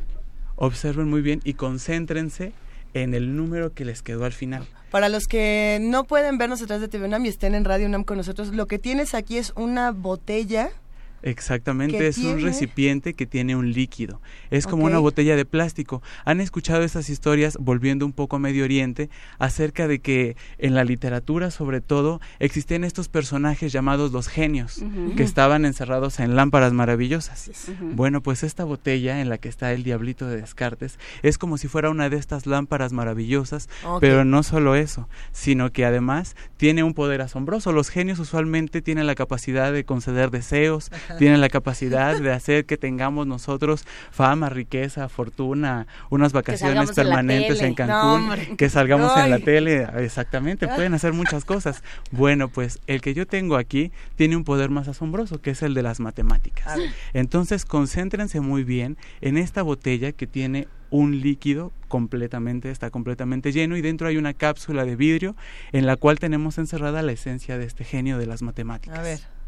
Observen 0.56 1.10
muy 1.10 1.22
bien 1.22 1.42
y 1.44 1.56
concéntrense 1.56 2.54
en 2.94 3.14
el 3.14 3.36
número 3.36 3.74
que 3.74 3.86
les 3.86 4.02
quedó 4.02 4.26
al 4.26 4.34
final. 4.34 4.66
Para 4.92 5.10
los 5.10 5.28
que 5.28 5.78
no 5.82 6.04
pueden 6.04 6.38
vernos 6.38 6.62
a 6.62 6.66
través 6.66 6.82
de 6.82 6.88
TV 6.88 7.06
UNAM 7.06 7.26
y 7.26 7.30
estén 7.30 7.54
en 7.54 7.66
Radio 7.66 7.88
UNAM 7.88 8.04
con 8.04 8.18
nosotros, 8.18 8.50
lo 8.50 8.66
que 8.66 8.80
tienes 8.80 9.14
aquí 9.14 9.38
es 9.38 9.54
una 9.56 9.92
botella. 9.92 10.72
Exactamente, 11.22 11.98
¿Qué 11.98 12.08
es 12.08 12.18
un 12.20 12.42
recipiente 12.42 13.14
que 13.14 13.26
tiene 13.26 13.56
un 13.56 13.72
líquido. 13.72 14.22
Es 14.50 14.68
como 14.68 14.86
una 14.86 15.00
botella 15.00 15.36
de 15.36 15.46
plástico. 15.46 16.02
¿Han 16.26 16.42
escuchado 16.42 16.84
esas 16.84 17.10
historias, 17.10 17.58
volviendo 17.60 18.06
un 18.06 18.14
poco 18.14 18.38
a 18.38 18.40
Medio 18.40 18.64
Oriente, 18.64 19.10
acerca 19.38 19.88
de 19.88 20.00
que 20.00 20.36
en 20.58 20.76
la 20.76 20.84
literatura, 20.84 21.52
sobre 21.52 21.82
todo, 21.82 22.22
existen 22.40 22.84
estos 22.84 23.10
personajes 23.10 23.72
llamados 23.72 24.12
los 24.12 24.28
genios, 24.28 24.84
que 25.16 25.24
estaban 25.24 25.66
encerrados 25.66 26.20
en 26.20 26.36
lámparas 26.36 26.74
maravillosas? 26.74 27.50
Bueno, 27.82 28.22
pues 28.22 28.44
esta 28.44 28.64
botella 28.64 29.22
en 29.22 29.30
la 29.30 29.38
que 29.38 29.50
está 29.50 29.74
el 29.74 29.84
diablito 29.84 30.28
de 30.28 30.38
Descartes 30.38 31.00
es 31.24 31.38
como 31.38 31.58
si 31.58 31.68
fuera 31.68 31.90
una 31.90 32.10
de 32.10 32.18
estas 32.18 32.46
lámparas 32.46 32.94
maravillosas, 32.94 33.70
pero 34.00 34.26
no 34.26 34.44
solo 34.44 34.76
eso, 34.76 35.10
sino 35.32 35.72
que 35.72 35.86
además 35.86 36.36
tiene 36.58 36.84
un 36.84 36.94
poder 36.94 37.22
asombroso. 37.22 37.72
Los 37.72 37.90
genios 37.90 38.20
usualmente 38.20 38.82
tienen 38.82 39.08
la 39.08 39.16
capacidad 39.16 39.72
de 39.72 39.84
conceder 39.84 40.32
deseos. 40.32 40.92
Tienen 41.18 41.42
la 41.42 41.50
capacidad 41.50 42.20
de 42.20 42.32
hacer 42.32 42.66
que 42.66 42.78
tengamos 42.78 43.28
nosotros 43.28 43.86
fama, 44.12 44.50
riqueza, 44.50 45.10
fortuna, 45.10 45.88
unas 46.10 46.34
vacaciones 46.34 46.90
en 46.90 46.96
permanentes 46.96 47.62
en 47.62 47.74
Cancún, 47.74 48.30
No, 48.30 48.58
que 48.58 48.70
salgamos 48.70 49.16
en 49.18 49.30
la 49.30 49.40
tele, 49.40 49.88
exactamente, 49.98 50.68
pueden 50.68 50.94
hacer 50.94 51.14
muchas 51.14 51.46
cosas. 51.46 51.84
Bueno, 52.12 52.50
pues 52.50 52.80
el 52.88 53.02
que 53.02 53.14
yo 53.14 53.26
tengo 53.26 53.56
aquí 53.56 53.92
tiene 54.16 54.36
un 54.36 54.44
poder 54.44 54.70
más 54.70 54.88
asombroso, 54.88 55.42
que 55.42 55.52
es 55.52 55.62
el 55.64 55.74
de 55.74 55.84
las 55.84 56.00
matemáticas. 56.00 56.78
Entonces, 57.14 57.66
concéntrense 57.66 58.40
muy 58.40 58.64
bien 58.64 58.98
en 59.22 59.38
esta 59.38 59.62
botella 59.62 60.12
que 60.12 60.28
tiene 60.28 60.68
un 60.92 61.22
líquido 61.22 61.72
completamente, 61.88 62.72
está 62.72 62.90
completamente 62.90 63.52
lleno 63.52 63.78
y 63.78 63.82
dentro 63.82 64.08
hay 64.08 64.18
una 64.18 64.34
cápsula 64.34 64.86
de 64.86 64.96
vidrio 64.96 65.36
en 65.72 65.86
la 65.86 65.96
cual 65.98 66.20
tenemos 66.20 66.58
encerrada 66.58 67.02
la 67.02 67.12
esencia 67.12 67.58
de 67.58 67.66
este 67.66 67.84
genio 67.84 68.18
de 68.18 68.26
las 68.26 68.42
matemáticas. 68.42 68.98
A 68.98 69.02
ver. 69.02 69.39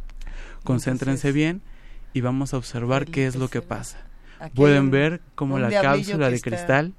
Concéntrense 0.63 1.31
bien 1.31 1.61
y 2.13 2.21
vamos 2.21 2.53
a 2.53 2.57
observar 2.57 3.05
qué 3.05 3.25
es 3.27 3.35
lo 3.35 3.47
que 3.49 3.61
pasa. 3.61 3.97
Pueden 4.55 4.91
ver 4.91 5.21
cómo 5.35 5.59
la 5.59 5.69
cápsula 5.69 6.29
de 6.29 6.41
cristal 6.41 6.93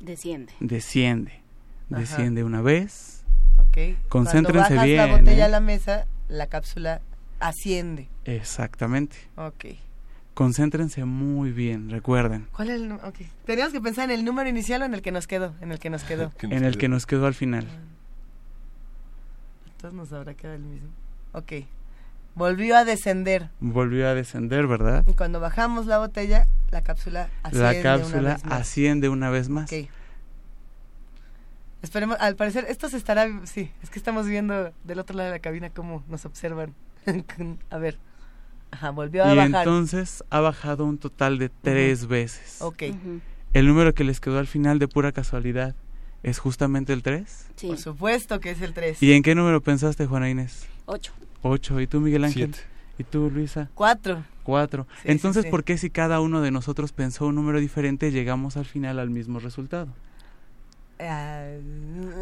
Desciende. 0.00 0.52
desciende, 0.60 1.40
desciende 1.88 2.44
una 2.44 2.62
vez. 2.62 3.22
Ok. 3.58 3.96
Concéntrense 4.08 4.74
Cuando 4.74 4.74
bajas 4.76 4.84
bien. 4.84 4.96
la 5.10 5.16
botella 5.18 5.42
¿eh? 5.42 5.44
a 5.44 5.48
la 5.48 5.60
mesa, 5.60 6.06
la 6.28 6.46
cápsula 6.46 7.00
asciende. 7.40 8.08
Exactamente. 8.24 9.16
Ok. 9.36 9.64
Concéntrense 10.34 11.04
muy 11.06 11.50
bien, 11.50 11.88
recuerden. 11.90 12.46
¿Cuál 12.54 12.68
es 12.70 12.76
el 12.80 12.88
nu- 12.90 12.96
ok. 12.96 13.16
Teníamos 13.46 13.72
que 13.72 13.80
pensar 13.80 14.04
en 14.10 14.18
el 14.18 14.24
número 14.24 14.48
inicial 14.50 14.82
o 14.82 14.84
en 14.84 14.92
el 14.94 15.00
que 15.00 15.10
nos 15.10 15.26
quedó. 15.26 15.54
En 15.62 15.72
el 15.72 15.78
que 15.78 15.88
nos 15.90 16.02
quedó. 16.08 16.32
En 16.42 16.64
el 16.64 16.76
que 16.76 16.88
nos 16.88 17.06
quedó 17.06 17.26
al 17.26 17.34
final. 17.34 17.66
Entonces 19.66 19.96
nos 19.96 20.12
habrá 20.12 20.34
quedado 20.34 20.56
el 20.56 20.62
mismo. 20.62 20.88
Ok. 21.32 21.52
Volvió 22.36 22.76
a 22.76 22.84
descender. 22.84 23.48
Volvió 23.60 24.06
a 24.08 24.14
descender, 24.14 24.66
¿verdad? 24.66 25.04
Y 25.08 25.14
cuando 25.14 25.40
bajamos 25.40 25.86
la 25.86 25.98
botella, 25.98 26.46
la 26.70 26.82
cápsula 26.82 27.28
asciende. 27.42 27.64
La 27.64 27.70
una 27.72 27.82
cápsula 27.82 28.34
vez 28.34 28.44
más. 28.44 28.52
asciende 28.60 29.08
una 29.08 29.30
vez 29.30 29.48
más. 29.48 29.72
Ok. 29.72 29.88
Esperemos, 31.82 32.16
al 32.20 32.36
parecer, 32.36 32.66
esto 32.68 32.88
se 32.88 32.96
estará. 32.96 33.26
Sí, 33.44 33.70
es 33.82 33.90
que 33.90 33.98
estamos 33.98 34.26
viendo 34.26 34.72
del 34.84 34.98
otro 34.98 35.16
lado 35.16 35.30
de 35.30 35.36
la 35.36 35.40
cabina 35.40 35.70
cómo 35.70 36.04
nos 36.08 36.24
observan. 36.24 36.74
a 37.70 37.78
ver. 37.78 37.98
Ajá, 38.70 38.90
volvió 38.90 39.24
a 39.24 39.32
Y 39.32 39.36
bajar. 39.36 39.54
entonces 39.66 40.24
ha 40.30 40.40
bajado 40.40 40.84
un 40.84 40.98
total 40.98 41.38
de 41.38 41.48
tres 41.48 42.06
veces. 42.06 42.60
Ok. 42.60 42.82
El 43.52 43.66
número 43.66 43.94
que 43.94 44.04
les 44.04 44.20
quedó 44.20 44.38
al 44.38 44.46
final 44.46 44.78
de 44.78 44.88
pura 44.88 45.12
casualidad 45.12 45.74
es 46.22 46.38
justamente 46.38 46.92
el 46.92 47.02
3. 47.02 47.46
Por 47.62 47.78
supuesto 47.78 48.40
que 48.40 48.50
es 48.50 48.60
el 48.60 48.74
3. 48.74 49.02
¿Y 49.02 49.12
en 49.12 49.22
qué 49.22 49.34
número 49.34 49.62
pensaste, 49.62 50.04
Juana 50.06 50.28
Inés? 50.28 50.66
Ocho. 51.42 51.74
8. 51.74 51.80
¿Y 51.80 51.86
tú, 51.86 52.00
Miguel 52.00 52.24
Ángel? 52.24 52.54
Siete. 52.54 52.68
¿Y 52.98 53.04
tú, 53.04 53.30
Luisa? 53.30 53.70
Cuatro. 53.74 54.24
Cuatro. 54.42 54.86
Entonces, 55.04 55.46
¿por 55.46 55.64
qué 55.64 55.76
si 55.76 55.90
cada 55.90 56.20
uno 56.20 56.40
de 56.40 56.50
nosotros 56.50 56.92
pensó 56.92 57.26
un 57.26 57.34
número 57.34 57.60
diferente, 57.60 58.12
llegamos 58.12 58.56
al 58.56 58.64
final 58.64 58.98
al 58.98 59.10
mismo 59.10 59.40
resultado? 59.40 59.88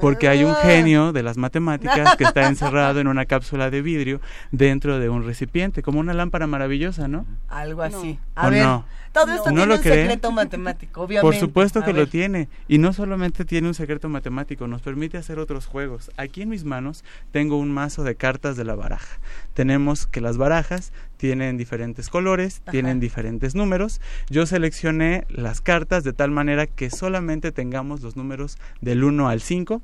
Porque 0.01 0.29
hay 0.29 0.45
un 0.45 0.55
genio 0.57 1.13
de 1.13 1.23
las 1.23 1.37
matemáticas 1.37 2.17
que 2.17 2.25
está 2.25 2.47
encerrado 2.49 3.01
en 3.01 3.07
una 3.07 3.25
cápsula 3.25 3.71
de 3.71 3.83
vidrio 3.83 4.21
dentro 4.51 4.99
de 4.99 5.09
un 5.09 5.25
recipiente, 5.25 5.83
como 5.83 6.01
una 6.01 6.13
lámpara 6.15 6.47
maravillosa, 6.47 7.07
¿no? 7.09 7.27
Algo 7.49 7.83
así. 7.83 8.19
A 8.35 8.51
ver, 8.51 8.65
no? 8.65 8.85
todo 9.13 9.33
esto 9.33 9.51
tiene 9.51 9.63
un 9.75 9.83
secreto 9.83 10.33
matemático, 10.33 11.03
obviamente. 11.05 11.23
Por 11.23 11.41
supuesto 11.41 11.83
que 11.85 11.93
lo 11.93 12.09
tiene. 12.09 12.49
Y 12.67 12.79
no 12.79 12.93
solamente 12.93 13.45
tiene 13.45 13.69
un 13.69 13.75
secreto 13.75 14.09
matemático, 14.09 14.67
nos 14.67 14.83
permite 14.83 15.19
hacer 15.19 15.39
otros 15.39 15.67
juegos. 15.67 16.11
Aquí 16.17 16.43
en 16.43 16.49
mis 16.49 16.65
manos 16.65 17.05
tengo 17.31 17.57
un 17.57 17.73
mazo 17.73 18.03
de 18.03 18.17
cartas 18.17 18.57
de 18.57 18.65
la 18.65 18.75
baraja. 18.75 19.21
Tenemos 19.55 20.07
que 20.07 20.21
las 20.21 20.37
barajas 20.37 20.93
tienen 21.17 21.57
diferentes 21.57 22.09
colores, 22.09 22.63
tienen 22.71 23.01
diferentes 23.01 23.55
números. 23.55 24.01
Yo 24.29 24.47
seleccioné 24.47 25.27
las 25.29 25.61
cartas 25.61 26.05
de 26.05 26.13
tal 26.13 26.31
manera 26.31 26.67
que 26.67 26.91
solamente 26.91 27.53
tengamos 27.53 28.03
los 28.03 28.17
números 28.17 28.59
del 28.81 29.05
1 29.05 29.29
al 29.29 29.41
5. 29.41 29.83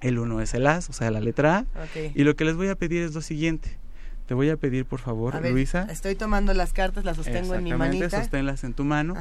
El 0.00 0.18
1 0.18 0.40
es 0.40 0.54
el 0.54 0.66
as, 0.66 0.88
o 0.90 0.92
sea, 0.92 1.10
la 1.10 1.20
letra 1.20 1.58
A. 1.58 1.66
Y 2.14 2.24
lo 2.24 2.36
que 2.36 2.44
les 2.44 2.56
voy 2.56 2.68
a 2.68 2.76
pedir 2.76 3.02
es 3.02 3.14
lo 3.14 3.20
siguiente. 3.20 3.78
Te 4.26 4.34
voy 4.34 4.48
a 4.48 4.56
pedir, 4.56 4.86
por 4.86 5.00
favor, 5.00 5.44
Luisa. 5.50 5.88
Estoy 5.90 6.14
tomando 6.14 6.54
las 6.54 6.72
cartas, 6.72 7.04
las 7.04 7.16
sostengo 7.16 7.54
en 7.54 7.64
mi 7.64 7.74
manita. 7.74 8.10
sosténlas 8.10 8.62
en 8.64 8.74
tu 8.74 8.84
mano. 8.84 9.14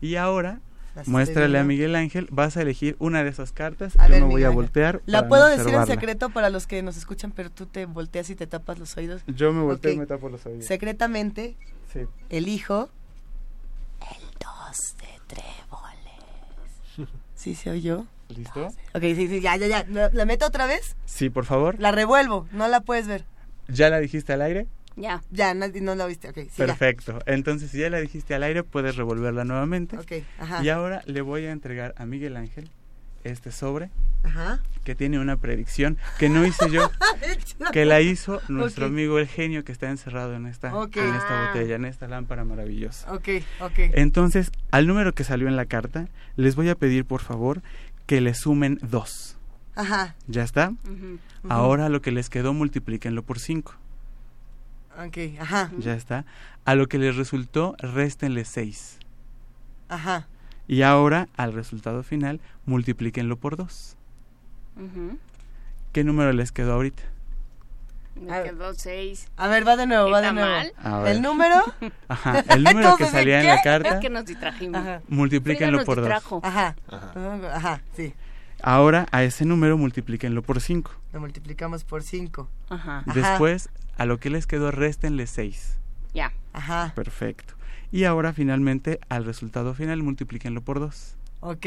Y 0.00 0.16
ahora 0.16 0.60
Muéstrale 1.06 1.58
a 1.58 1.64
Miguel 1.64 1.94
Ángel, 1.96 2.28
vas 2.30 2.56
a 2.56 2.62
elegir 2.62 2.96
una 2.98 3.24
de 3.24 3.30
esas 3.30 3.52
cartas. 3.52 3.94
yo 3.94 4.08
me 4.08 4.20
voy 4.22 4.44
a 4.44 4.50
voltear. 4.50 5.02
La 5.06 5.28
puedo 5.28 5.46
decir 5.46 5.74
en 5.74 5.86
secreto 5.86 6.30
para 6.30 6.50
los 6.50 6.66
que 6.66 6.82
nos 6.82 6.96
escuchan, 6.96 7.32
pero 7.32 7.50
tú 7.50 7.66
te 7.66 7.86
volteas 7.86 8.30
y 8.30 8.34
te 8.34 8.46
tapas 8.46 8.78
los 8.78 8.96
oídos. 8.96 9.22
Yo 9.26 9.52
me 9.52 9.62
volteo 9.62 9.92
y 9.92 9.98
me 9.98 10.06
tapo 10.06 10.28
los 10.28 10.44
oídos. 10.46 10.64
Secretamente, 10.64 11.56
elijo 12.30 12.88
el 14.00 14.24
dos 14.38 14.96
de 14.98 15.20
tréboles. 15.26 17.10
¿Sí 17.34 17.54
se 17.54 17.70
oyó? 17.70 18.06
¿Listo? 18.28 18.66
Ok, 18.94 19.02
sí, 19.02 19.28
sí, 19.28 19.40
ya, 19.40 19.56
ya, 19.56 19.66
ya. 19.66 20.10
¿La 20.12 20.24
meto 20.24 20.46
otra 20.46 20.66
vez? 20.66 20.96
Sí, 21.04 21.30
por 21.30 21.44
favor. 21.44 21.78
La 21.78 21.92
revuelvo, 21.92 22.48
no 22.52 22.68
la 22.68 22.80
puedes 22.80 23.06
ver. 23.06 23.24
¿Ya 23.68 23.90
la 23.90 23.98
dijiste 24.00 24.32
al 24.32 24.42
aire? 24.42 24.66
Ya. 24.96 25.22
Ya, 25.30 25.54
no, 25.54 25.66
no 25.68 25.94
la 25.94 26.06
viste, 26.06 26.28
ok. 26.28 26.38
Perfecto. 26.56 27.18
Entonces, 27.26 27.70
si 27.70 27.78
ya 27.78 27.90
la 27.90 27.98
dijiste 27.98 28.34
al 28.34 28.42
aire, 28.42 28.62
puedes 28.62 28.96
revolverla 28.96 29.44
nuevamente. 29.44 29.98
Ok, 29.98 30.12
ajá. 30.38 30.62
Y 30.62 30.68
ahora 30.68 31.02
le 31.06 31.20
voy 31.20 31.46
a 31.46 31.52
entregar 31.52 31.94
a 31.96 32.06
Miguel 32.06 32.36
Ángel 32.36 32.70
este 33.24 33.50
sobre 33.50 33.90
ajá. 34.22 34.60
que 34.84 34.94
tiene 34.94 35.18
una 35.18 35.38
predicción 35.38 35.96
que 36.18 36.28
no 36.28 36.46
hice 36.46 36.70
yo, 36.70 36.90
que 37.72 37.84
la 37.86 38.00
hizo 38.02 38.40
nuestro 38.48 38.86
amigo 38.86 39.18
el 39.18 39.26
genio 39.26 39.64
que 39.64 39.72
está 39.72 39.88
encerrado 39.88 40.34
en 40.34 40.46
esta, 40.46 40.68
en 40.68 41.14
esta 41.14 41.46
botella, 41.46 41.76
en 41.76 41.86
esta 41.86 42.06
lámpara 42.06 42.44
maravillosa. 42.44 43.12
Ok, 43.12 43.28
ok. 43.60 43.78
Entonces, 43.94 44.50
al 44.70 44.86
número 44.86 45.14
que 45.14 45.24
salió 45.24 45.48
en 45.48 45.56
la 45.56 45.66
carta, 45.66 46.08
les 46.36 46.54
voy 46.54 46.68
a 46.68 46.74
pedir 46.74 47.04
por 47.04 47.22
favor 47.22 47.62
que 48.06 48.20
le 48.20 48.34
sumen 48.34 48.78
dos. 48.82 49.38
Ajá. 49.74 50.14
¿Ya 50.28 50.44
está? 50.44 50.72
Ahora 51.48 51.88
lo 51.88 52.00
que 52.00 52.12
les 52.12 52.30
quedó, 52.30 52.52
multiplíquenlo 52.52 53.22
por 53.22 53.38
cinco. 53.38 53.74
Ok, 54.98 55.40
ajá. 55.40 55.70
Ya 55.78 55.94
está. 55.94 56.24
A 56.64 56.74
lo 56.74 56.88
que 56.88 56.98
les 56.98 57.16
resultó, 57.16 57.74
réstenle 57.78 58.44
6. 58.44 58.98
Ajá. 59.88 60.28
Y 60.66 60.82
ahora, 60.82 61.28
al 61.36 61.52
resultado 61.52 62.02
final, 62.02 62.40
multiplíquenlo 62.64 63.36
por 63.36 63.56
2. 63.56 63.96
¿Qué 65.92 66.04
número 66.04 66.32
les 66.32 66.52
quedó 66.52 66.74
ahorita? 66.74 67.02
Me 68.14 68.42
quedó 68.44 68.72
6. 68.72 69.28
A 69.36 69.48
ver, 69.48 69.66
va 69.66 69.76
de 69.76 69.86
nuevo, 69.86 70.10
va 70.10 70.20
de 70.20 70.32
nuevo. 70.32 71.06
¿El 71.06 71.20
número? 71.20 71.62
Ajá, 72.08 72.44
el 72.48 72.62
número 72.64 72.96
que 72.96 73.06
salía 73.06 73.40
en 73.40 73.48
la 73.48 73.60
carta. 73.62 73.94
Es 73.94 74.00
que 74.00 74.10
nos 74.10 74.24
distrajimos. 74.24 74.82
Multiplíquenlo 75.08 75.84
por 75.84 76.00
2. 76.00 76.42
Ajá. 76.42 76.76
Ajá, 77.52 77.80
sí. 77.96 78.14
Ahora 78.66 79.06
a 79.12 79.22
ese 79.24 79.44
número 79.44 79.76
multiplíquenlo 79.76 80.40
por 80.40 80.58
5. 80.58 80.90
Lo 81.12 81.20
multiplicamos 81.20 81.84
por 81.84 82.02
5. 82.02 82.48
Ajá. 82.70 83.04
Después, 83.14 83.68
a 83.98 84.06
lo 84.06 84.18
que 84.18 84.30
les 84.30 84.46
quedó, 84.46 84.70
réstenle 84.70 85.26
6. 85.26 85.76
Ya. 86.14 86.32
Ajá. 86.54 86.92
Perfecto. 86.96 87.52
Y 87.92 88.04
ahora 88.04 88.32
finalmente, 88.32 89.00
al 89.10 89.26
resultado 89.26 89.74
final, 89.74 90.02
multiplíquenlo 90.02 90.62
por 90.62 90.80
2. 90.80 91.14
Ok. 91.40 91.66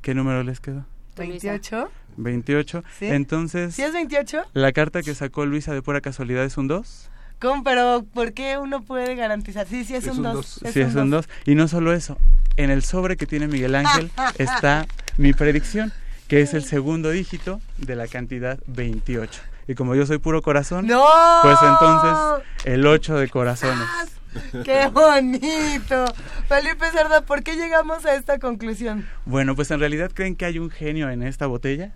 ¿Qué 0.00 0.14
número 0.14 0.42
les 0.42 0.60
quedó? 0.60 0.86
28. 1.18 1.90
28. 2.16 2.82
¿Sí? 2.98 3.06
Entonces. 3.08 3.74
¿Sí 3.74 3.82
es 3.82 3.92
28? 3.92 4.44
La 4.54 4.72
carta 4.72 5.02
que 5.02 5.14
sacó 5.14 5.44
Luisa 5.44 5.74
de 5.74 5.82
pura 5.82 6.00
casualidad 6.00 6.44
es 6.44 6.56
un 6.56 6.66
2. 6.66 7.10
¿Cómo? 7.42 7.62
Pero 7.62 8.06
¿por 8.14 8.32
qué 8.32 8.56
uno 8.56 8.82
puede 8.82 9.16
garantizar? 9.16 9.66
Sí, 9.66 9.84
sí 9.84 9.96
es, 9.96 10.06
un 10.06 10.22
2. 10.22 10.60
Sí 10.72 10.80
es 10.80 10.94
un 10.94 11.10
2. 11.10 11.28
Y 11.44 11.56
no 11.56 11.68
solo 11.68 11.92
eso. 11.92 12.16
En 12.56 12.70
el 12.70 12.82
sobre 12.82 13.18
que 13.18 13.26
tiene 13.26 13.48
Miguel 13.48 13.74
Ángel 13.74 14.10
está 14.38 14.86
mi 15.18 15.34
predicción, 15.34 15.92
que 16.32 16.40
es 16.40 16.54
el 16.54 16.64
segundo 16.64 17.10
dígito 17.10 17.60
de 17.76 17.94
la 17.94 18.08
cantidad 18.08 18.58
28. 18.66 19.42
Y 19.68 19.74
como 19.74 19.94
yo 19.94 20.06
soy 20.06 20.16
puro 20.16 20.40
corazón, 20.40 20.86
pues 20.86 21.58
entonces 21.62 22.46
el 22.64 22.86
8 22.86 23.18
de 23.18 23.28
corazones. 23.28 23.86
¡Qué 24.64 24.86
bonito! 24.86 26.06
Felipe 26.48 26.90
Cerda, 26.90 27.20
¿por 27.20 27.42
qué 27.42 27.56
llegamos 27.56 28.06
a 28.06 28.14
esta 28.14 28.38
conclusión? 28.38 29.06
Bueno, 29.26 29.54
pues 29.54 29.70
en 29.72 29.80
realidad 29.80 30.10
creen 30.10 30.34
que 30.34 30.46
hay 30.46 30.58
un 30.58 30.70
genio 30.70 31.10
en 31.10 31.22
esta 31.22 31.46
botella. 31.46 31.92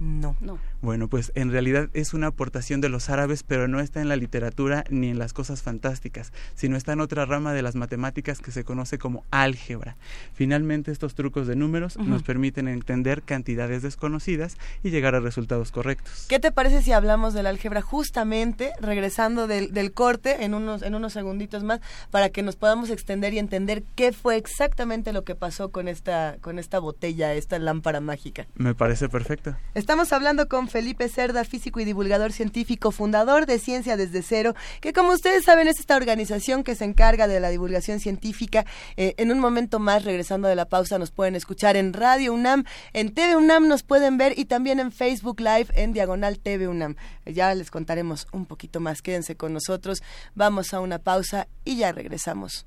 No. 0.00 0.34
No. 0.40 0.58
Bueno, 0.80 1.08
pues 1.08 1.32
en 1.34 1.50
realidad 1.50 1.88
es 1.92 2.14
una 2.14 2.28
aportación 2.28 2.80
de 2.80 2.88
los 2.88 3.10
árabes, 3.10 3.42
pero 3.42 3.66
no 3.66 3.80
está 3.80 4.00
en 4.00 4.08
la 4.08 4.16
literatura 4.16 4.84
ni 4.90 5.08
en 5.08 5.18
las 5.18 5.32
cosas 5.32 5.62
fantásticas, 5.62 6.32
sino 6.54 6.76
está 6.76 6.92
en 6.92 7.00
otra 7.00 7.26
rama 7.26 7.52
de 7.52 7.62
las 7.62 7.74
matemáticas 7.74 8.40
que 8.40 8.52
se 8.52 8.62
conoce 8.62 8.98
como 8.98 9.24
álgebra. 9.30 9.96
Finalmente, 10.34 10.92
estos 10.92 11.14
trucos 11.14 11.48
de 11.48 11.56
números 11.56 11.96
nos 11.96 12.22
permiten 12.22 12.68
entender 12.68 13.22
cantidades 13.22 13.82
desconocidas 13.82 14.56
y 14.84 14.90
llegar 14.90 15.14
a 15.14 15.20
resultados 15.20 15.72
correctos. 15.72 16.26
¿Qué 16.28 16.38
te 16.38 16.52
parece 16.52 16.82
si 16.82 16.92
hablamos 16.92 17.34
del 17.34 17.46
álgebra 17.46 17.82
justamente 17.82 18.72
regresando 18.80 19.46
del, 19.46 19.72
del 19.72 19.92
corte 19.92 20.44
en 20.44 20.54
unos, 20.54 20.82
en 20.82 20.94
unos 20.94 21.12
segunditos 21.12 21.64
más 21.64 21.80
para 22.10 22.30
que 22.30 22.42
nos 22.42 22.54
podamos 22.54 22.90
extender 22.90 23.34
y 23.34 23.38
entender 23.38 23.82
qué 23.96 24.12
fue 24.12 24.36
exactamente 24.36 25.12
lo 25.12 25.24
que 25.24 25.34
pasó 25.34 25.70
con 25.70 25.88
esta, 25.88 26.36
con 26.40 26.58
esta 26.58 26.78
botella, 26.78 27.34
esta 27.34 27.58
lámpara 27.58 28.00
mágica? 28.00 28.46
Me 28.54 28.74
parece 28.74 29.08
perfecto. 29.08 29.56
Estamos 29.74 30.12
hablando 30.12 30.48
con 30.48 30.67
Felipe 30.68 31.08
Cerda, 31.08 31.44
físico 31.44 31.80
y 31.80 31.84
divulgador 31.84 32.32
científico, 32.32 32.90
fundador 32.90 33.46
de 33.46 33.58
Ciencia 33.58 33.96
desde 33.96 34.22
Cero, 34.22 34.54
que 34.80 34.92
como 34.92 35.12
ustedes 35.12 35.44
saben 35.44 35.68
es 35.68 35.80
esta 35.80 35.96
organización 35.96 36.64
que 36.64 36.74
se 36.74 36.84
encarga 36.84 37.28
de 37.28 37.40
la 37.40 37.50
divulgación 37.50 38.00
científica. 38.00 38.64
Eh, 38.96 39.14
en 39.18 39.30
un 39.32 39.40
momento 39.40 39.78
más, 39.78 40.04
regresando 40.04 40.48
de 40.48 40.56
la 40.56 40.68
pausa, 40.68 40.98
nos 40.98 41.10
pueden 41.10 41.36
escuchar 41.36 41.76
en 41.76 41.92
Radio 41.92 42.32
UNAM, 42.32 42.64
en 42.92 43.14
TV 43.14 43.36
UNAM 43.36 43.68
nos 43.68 43.82
pueden 43.82 44.18
ver 44.18 44.38
y 44.38 44.44
también 44.46 44.80
en 44.80 44.92
Facebook 44.92 45.40
Live 45.40 45.68
en 45.74 45.92
Diagonal 45.92 46.38
TV 46.38 46.68
UNAM. 46.68 46.96
Ya 47.26 47.54
les 47.54 47.70
contaremos 47.70 48.26
un 48.32 48.46
poquito 48.46 48.80
más, 48.80 49.02
quédense 49.02 49.36
con 49.36 49.52
nosotros, 49.52 50.02
vamos 50.34 50.74
a 50.74 50.80
una 50.80 50.98
pausa 50.98 51.48
y 51.64 51.76
ya 51.76 51.92
regresamos. 51.92 52.66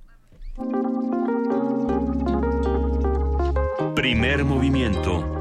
Primer 3.96 4.44
movimiento 4.46 5.41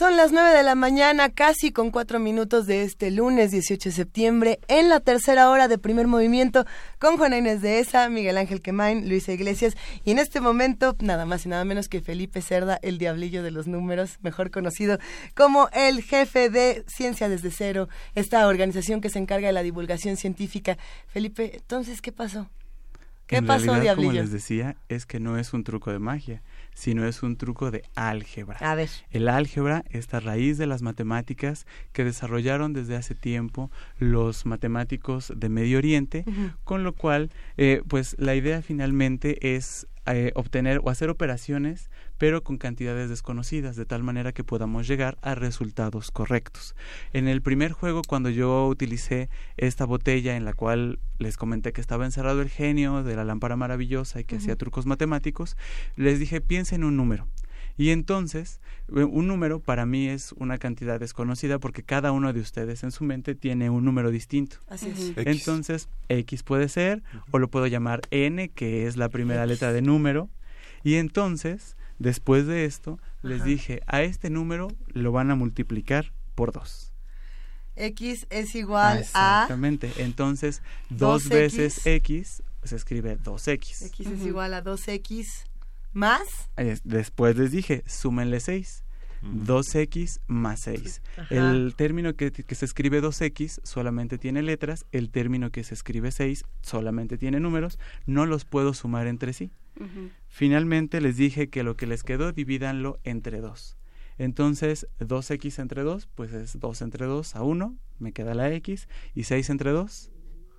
Son 0.00 0.16
las 0.16 0.32
9 0.32 0.56
de 0.56 0.62
la 0.62 0.74
mañana, 0.74 1.28
casi 1.28 1.72
con 1.72 1.90
cuatro 1.90 2.18
minutos 2.18 2.66
de 2.66 2.84
este 2.84 3.10
lunes 3.10 3.50
18 3.50 3.90
de 3.90 3.94
septiembre, 3.94 4.58
en 4.66 4.88
la 4.88 5.00
tercera 5.00 5.50
hora 5.50 5.68
de 5.68 5.76
primer 5.76 6.06
movimiento, 6.06 6.64
con 6.98 7.18
Juana 7.18 7.36
Inés 7.36 7.60
de 7.60 7.80
Esa, 7.80 8.08
Miguel 8.08 8.38
Ángel 8.38 8.62
Quemain, 8.62 9.10
Luisa 9.10 9.34
Iglesias, 9.34 9.76
y 10.02 10.12
en 10.12 10.18
este 10.18 10.40
momento, 10.40 10.96
nada 11.00 11.26
más 11.26 11.44
y 11.44 11.50
nada 11.50 11.66
menos 11.66 11.90
que 11.90 12.00
Felipe 12.00 12.40
Cerda, 12.40 12.78
el 12.80 12.96
diablillo 12.96 13.42
de 13.42 13.50
los 13.50 13.66
números, 13.66 14.16
mejor 14.22 14.50
conocido 14.50 14.98
como 15.36 15.68
el 15.74 16.02
jefe 16.02 16.48
de 16.48 16.82
Ciencia 16.86 17.28
desde 17.28 17.50
Cero, 17.50 17.90
esta 18.14 18.48
organización 18.48 19.02
que 19.02 19.10
se 19.10 19.18
encarga 19.18 19.48
de 19.48 19.52
la 19.52 19.62
divulgación 19.62 20.16
científica. 20.16 20.78
Felipe, 21.08 21.56
entonces, 21.56 22.00
¿qué 22.00 22.10
pasó? 22.10 22.48
¿Qué 23.26 23.36
en 23.36 23.46
pasó, 23.46 23.66
realidad, 23.66 23.82
diablillo? 23.82 24.12
Como 24.12 24.22
les 24.22 24.32
decía, 24.32 24.76
es 24.88 25.04
que 25.04 25.20
no 25.20 25.36
es 25.36 25.52
un 25.52 25.62
truco 25.62 25.92
de 25.92 25.98
magia 25.98 26.40
sino 26.74 27.06
es 27.06 27.22
un 27.22 27.36
truco 27.36 27.70
de 27.70 27.82
álgebra. 27.94 28.58
A 28.60 28.74
ver. 28.74 28.88
El 29.10 29.28
álgebra, 29.28 29.84
esta 29.90 30.20
raíz 30.20 30.58
de 30.58 30.66
las 30.66 30.82
matemáticas 30.82 31.66
que 31.92 32.04
desarrollaron 32.04 32.72
desde 32.72 32.96
hace 32.96 33.14
tiempo 33.14 33.70
los 33.98 34.46
matemáticos 34.46 35.32
de 35.36 35.48
Medio 35.48 35.78
Oriente, 35.78 36.24
uh 36.26 36.30
-huh. 36.30 36.54
con 36.64 36.84
lo 36.84 36.92
cual, 36.92 37.30
eh, 37.56 37.82
pues 37.88 38.16
la 38.18 38.34
idea 38.34 38.62
finalmente 38.62 39.54
es 39.56 39.86
eh, 40.06 40.32
obtener 40.34 40.80
o 40.82 40.90
hacer 40.90 41.10
operaciones 41.10 41.90
pero 42.20 42.44
con 42.44 42.58
cantidades 42.58 43.08
desconocidas, 43.08 43.76
de 43.76 43.86
tal 43.86 44.02
manera 44.02 44.32
que 44.32 44.44
podamos 44.44 44.86
llegar 44.86 45.16
a 45.22 45.34
resultados 45.34 46.10
correctos. 46.10 46.76
En 47.14 47.28
el 47.28 47.40
primer 47.40 47.72
juego, 47.72 48.02
cuando 48.06 48.28
yo 48.28 48.66
utilicé 48.66 49.30
esta 49.56 49.86
botella 49.86 50.36
en 50.36 50.44
la 50.44 50.52
cual 50.52 50.98
les 51.18 51.38
comenté 51.38 51.72
que 51.72 51.80
estaba 51.80 52.04
encerrado 52.04 52.42
el 52.42 52.50
genio 52.50 53.02
de 53.02 53.16
la 53.16 53.24
lámpara 53.24 53.56
maravillosa 53.56 54.20
y 54.20 54.24
que 54.24 54.34
uh 54.34 54.38
-huh. 54.38 54.42
hacía 54.42 54.56
trucos 54.56 54.84
matemáticos, 54.84 55.56
les 55.96 56.18
dije, 56.18 56.42
piensen 56.42 56.82
en 56.82 56.88
un 56.88 56.96
número. 56.98 57.26
Y 57.76 57.90
entonces, 57.90 58.60
un 58.88 59.26
número 59.26 59.60
para 59.60 59.86
mí 59.86 60.08
es 60.08 60.32
una 60.32 60.58
cantidad 60.58 61.00
desconocida 61.00 61.58
porque 61.58 61.82
cada 61.82 62.12
uno 62.12 62.32
de 62.32 62.40
ustedes 62.40 62.82
en 62.82 62.90
su 62.90 63.04
mente 63.04 63.34
tiene 63.34 63.70
un 63.70 63.84
número 63.84 64.10
distinto. 64.10 64.56
Así 64.68 64.88
es. 64.88 65.12
Entonces, 65.16 65.88
X 66.08 66.42
puede 66.42 66.68
ser, 66.68 66.98
uh 66.98 67.16
-huh. 67.16 67.22
o 67.30 67.38
lo 67.38 67.48
puedo 67.48 67.66
llamar 67.66 68.02
N, 68.10 68.48
que 68.50 68.86
es 68.86 68.96
la 68.96 69.08
primera 69.08 69.42
X. 69.42 69.50
letra 69.50 69.72
de 69.72 69.82
número. 69.82 70.28
Y 70.82 70.94
entonces, 70.94 71.76
Después 72.00 72.46
de 72.46 72.64
esto, 72.64 72.98
les 73.20 73.44
dije, 73.44 73.82
a 73.86 74.00
este 74.00 74.30
número 74.30 74.68
lo 74.86 75.12
van 75.12 75.30
a 75.30 75.34
multiplicar 75.34 76.14
por 76.34 76.50
2. 76.50 76.94
X 77.76 78.26
es 78.30 78.54
igual 78.54 78.96
ah, 78.96 79.00
exactamente. 79.00 79.86
a... 79.86 79.90
Exactamente. 79.90 80.02
Entonces, 80.04 80.62
2 80.88 81.28
veces 81.28 81.86
X 81.86 82.42
se 82.64 82.76
escribe 82.76 83.18
2X. 83.18 83.82
X 83.82 84.06
uh 84.06 84.10
-huh. 84.10 84.14
es 84.14 84.26
igual 84.26 84.54
a 84.54 84.64
2X 84.64 85.44
más... 85.92 86.50
Después 86.84 87.36
les 87.36 87.50
dije, 87.50 87.82
súmenle 87.86 88.40
6. 88.40 88.84
2x 89.22 90.20
más 90.26 90.60
6. 90.60 91.02
Ajá. 91.16 91.34
El 91.34 91.74
término 91.76 92.14
que, 92.14 92.32
que, 92.32 92.54
se 92.54 92.64
escribe 92.64 93.02
2x 93.02 93.60
solamente 93.64 94.18
tiene 94.18 94.42
letras, 94.42 94.86
el 94.92 95.10
término 95.10 95.50
que 95.50 95.62
se 95.62 95.74
escribe 95.74 96.10
6 96.10 96.44
solamente 96.62 97.18
tiene 97.18 97.38
números, 97.38 97.78
no 98.06 98.24
los 98.24 98.44
puedo 98.44 98.72
sumar 98.72 99.06
entre 99.06 99.32
sí. 99.32 99.50
Uh 99.78 99.84
-huh. 99.84 100.10
Finalmente 100.28 101.00
les 101.00 101.16
dije 101.16 101.50
que 101.50 101.62
lo 101.62 101.76
que 101.76 101.86
les 101.86 102.02
quedó 102.02 102.32
divídanlo 102.32 102.98
entre 103.04 103.40
2. 103.40 103.76
Entonces, 104.18 104.86
2x 104.98 105.58
entre 105.60 105.82
2, 105.82 106.08
pues 106.14 106.32
es 106.32 106.58
2 106.58 106.82
entre 106.82 107.06
2 107.06 107.36
a 107.36 107.42
1, 107.42 107.76
me 107.98 108.12
queda 108.12 108.34
la 108.34 108.52
x, 108.52 108.88
y 109.14 109.24
6 109.24 109.50
entre 109.50 109.70
2 109.70 110.10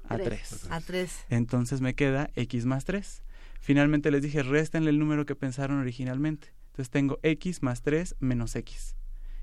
a 0.10 0.18
3. 0.18 0.68
A 0.72 0.82
3. 0.82 1.26
Entonces 1.30 1.82
me 1.82 1.94
queda 1.94 2.30
x 2.36 2.66
más 2.66 2.86
3. 2.86 3.24
Finalmente 3.62 4.12
les 4.12 4.22
dije, 4.24 4.44
réstenle 4.44 4.90
el 4.90 5.00
número 5.00 5.26
que 5.26 5.36
pensaron 5.36 5.80
originalmente. 5.80 6.50
Entonces 6.72 6.90
tengo 6.90 7.20
x 7.22 7.62
más 7.62 7.84
3 7.84 8.16
menos 8.20 8.56
x. 8.56 8.96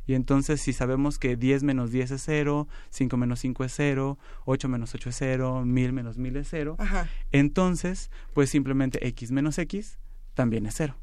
Y 0.06 0.14
entonces 0.14 0.60
si 0.60 0.72
sabemos 0.72 1.18
que 1.18 1.36
10 1.36 1.62
menos 1.62 1.92
10 1.92 2.10
es 2.10 2.22
0, 2.24 2.66
5 2.90 3.16
menos 3.16 3.40
5 3.40 3.64
es 3.64 3.72
0, 3.76 4.18
8 4.44 4.68
menos 4.68 4.94
8 4.94 5.08
es 5.10 5.16
0, 5.16 5.64
1000 5.64 5.92
menos 5.92 6.18
1000 6.18 6.36
es 6.36 6.48
0, 6.50 6.76
Ajá. 6.78 7.08
entonces 7.30 8.10
pues 8.32 8.48
simplemente 8.48 9.06
x 9.06 9.30
menos 9.30 9.58
x 9.58 9.98
también 10.34 10.66
es 10.66 10.74
0. 10.76 10.96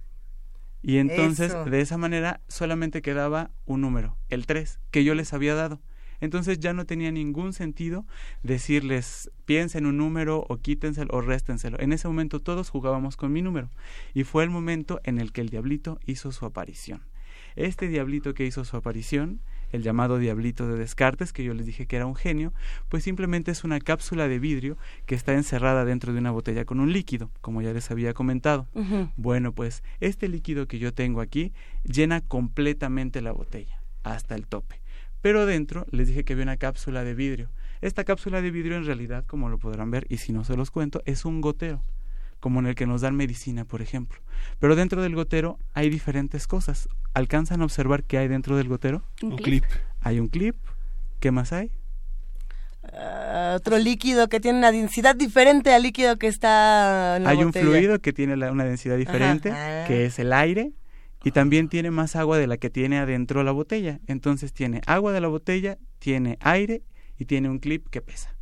Y 0.82 0.98
entonces 0.98 1.52
Eso. 1.52 1.66
de 1.66 1.82
esa 1.82 1.98
manera 1.98 2.42
solamente 2.48 3.02
quedaba 3.02 3.52
un 3.66 3.82
número, 3.82 4.18
el 4.30 4.46
3, 4.46 4.80
que 4.92 5.04
yo 5.04 5.16
les 5.16 5.34
había 5.34 5.56
dado. 5.56 5.82
Entonces 6.22 6.60
ya 6.60 6.74
no 6.74 6.86
tenía 6.86 7.12
ningún 7.12 7.54
sentido 7.54 8.06
decirles 8.44 9.32
piensen 9.46 9.86
un 9.86 9.98
número 9.98 10.46
o 10.48 10.58
quítenselo 10.58 11.14
o 11.14 11.22
réstenselo. 11.22 11.80
En 11.80 11.94
ese 11.94 12.08
momento 12.08 12.40
todos 12.40 12.70
jugábamos 12.70 13.18
con 13.18 13.32
mi 13.32 13.42
número 13.42 13.70
y 14.14 14.24
fue 14.24 14.44
el 14.44 14.50
momento 14.50 15.00
en 15.04 15.20
el 15.20 15.32
que 15.32 15.42
el 15.42 15.50
diablito 15.50 16.00
hizo 16.06 16.32
su 16.32 16.46
aparición. 16.46 17.02
Este 17.56 17.88
diablito 17.88 18.34
que 18.34 18.46
hizo 18.46 18.66
su 18.66 18.76
aparición 18.76 19.40
el 19.72 19.84
llamado 19.84 20.18
diablito 20.18 20.68
de 20.68 20.78
Descartes, 20.78 21.34
que 21.34 21.44
yo 21.44 21.54
les 21.54 21.66
dije 21.66 21.86
que 21.86 21.96
era 21.96 22.06
un 22.06 22.16
genio, 22.16 22.54
pues 22.90 23.04
simplemente 23.04 23.52
es 23.52 23.64
una 23.64 23.80
cápsula 23.80 24.28
de 24.28 24.40
vidrio 24.40 24.78
que 25.06 25.16
está 25.16 25.34
encerrada 25.34 25.86
dentro 25.86 26.14
de 26.14 26.20
una 26.20 26.32
botella 26.32 26.66
con 26.66 26.80
un 26.80 26.92
líquido, 26.92 27.30
como 27.42 27.62
ya 27.62 27.74
les 27.74 27.92
había 27.92 28.14
comentado. 28.14 28.68
Bueno, 29.18 29.52
pues 29.52 29.84
este 30.00 30.28
líquido 30.28 30.68
que 30.68 30.80
yo 30.80 30.94
tengo 30.94 31.22
aquí 31.22 31.54
llena 31.84 32.22
completamente 32.22 33.22
la 33.22 33.32
botella, 33.32 33.82
hasta 34.04 34.36
el 34.36 34.48
tope. 34.48 34.82
Pero 35.26 35.48
dentro 35.48 35.88
les 35.90 36.08
dije 36.08 36.24
que 36.24 36.34
había 36.34 36.44
una 36.44 36.58
cápsula 36.58 37.04
de 37.04 37.16
vidrio. 37.16 37.50
Esta 37.82 38.04
cápsula 38.04 38.44
de 38.44 38.52
vidrio 38.52 38.78
en 38.78 38.86
realidad, 38.86 39.26
como 39.26 39.50
lo 39.50 39.58
podrán 39.58 39.90
ver, 39.90 40.06
y 40.08 40.18
si 40.18 40.32
no 40.32 40.44
se 40.44 40.56
los 40.56 40.70
cuento, 40.70 41.02
es 41.06 41.26
un 41.26 41.42
gotero 41.42 41.82
como 42.40 42.60
en 42.60 42.68
el 42.68 42.76
que 42.76 42.86
nos 42.86 43.02
dan 43.02 43.16
medicina, 43.16 43.66
por 43.66 43.82
ejemplo. 43.82 44.20
Pero 44.60 44.76
dentro 44.76 45.02
del 45.02 45.16
gotero 45.16 45.58
hay 45.74 45.90
diferentes 45.90 46.46
cosas. 46.46 46.90
¿Alcanzan 47.16 47.62
a 47.62 47.66
observar 47.66 48.04
qué 48.04 48.20
hay 48.20 48.28
dentro 48.28 48.56
del 48.56 48.68
gotero? 48.68 49.02
Un, 49.24 49.36
clip. 49.38 49.64
Hay 50.00 50.20
un 50.20 50.28
clip. 50.28 50.58
¿Qué 51.20 51.32
más 51.32 51.54
hay? 51.54 51.72
Ah, 52.94 53.56
otro 53.58 53.80
líquido 53.80 54.28
que 54.28 54.40
tiene 54.40 54.60
una 54.60 54.72
densidad 54.72 55.16
diferente 55.16 55.74
al 55.74 55.82
líquido 55.82 56.18
que 56.20 56.28
está 56.28 57.18
en 57.18 57.24
la 57.24 57.32
Hay 57.32 57.44
un 57.44 57.52
fluido 57.52 57.98
que 57.98 58.14
tiene 58.14 58.36
una 58.36 58.64
densidad 58.64 58.96
diferente, 58.96 59.50
Ah. 59.52 59.86
que 59.88 60.06
es 60.06 60.20
el 60.20 60.32
aire, 60.32 60.74
y 61.26 61.32
también 61.32 61.70
tiene 61.70 61.90
más 61.90 62.16
agua 62.16 62.38
de 62.38 62.46
la 62.46 62.58
que 62.58 62.70
tiene 62.70 63.00
adentro 63.00 63.44
la 63.44 63.52
botella. 63.52 64.00
Entonces 64.06 64.54
tiene 64.54 64.82
agua 64.86 65.12
de 65.12 65.22
la 65.22 65.28
botella, 65.28 65.80
tiene 65.98 66.38
aire 66.40 66.84
y 67.18 67.26
tiene 67.26 67.50
un 67.50 67.58
clip 67.58 67.90
que 67.90 68.00
pesa. 68.00 68.38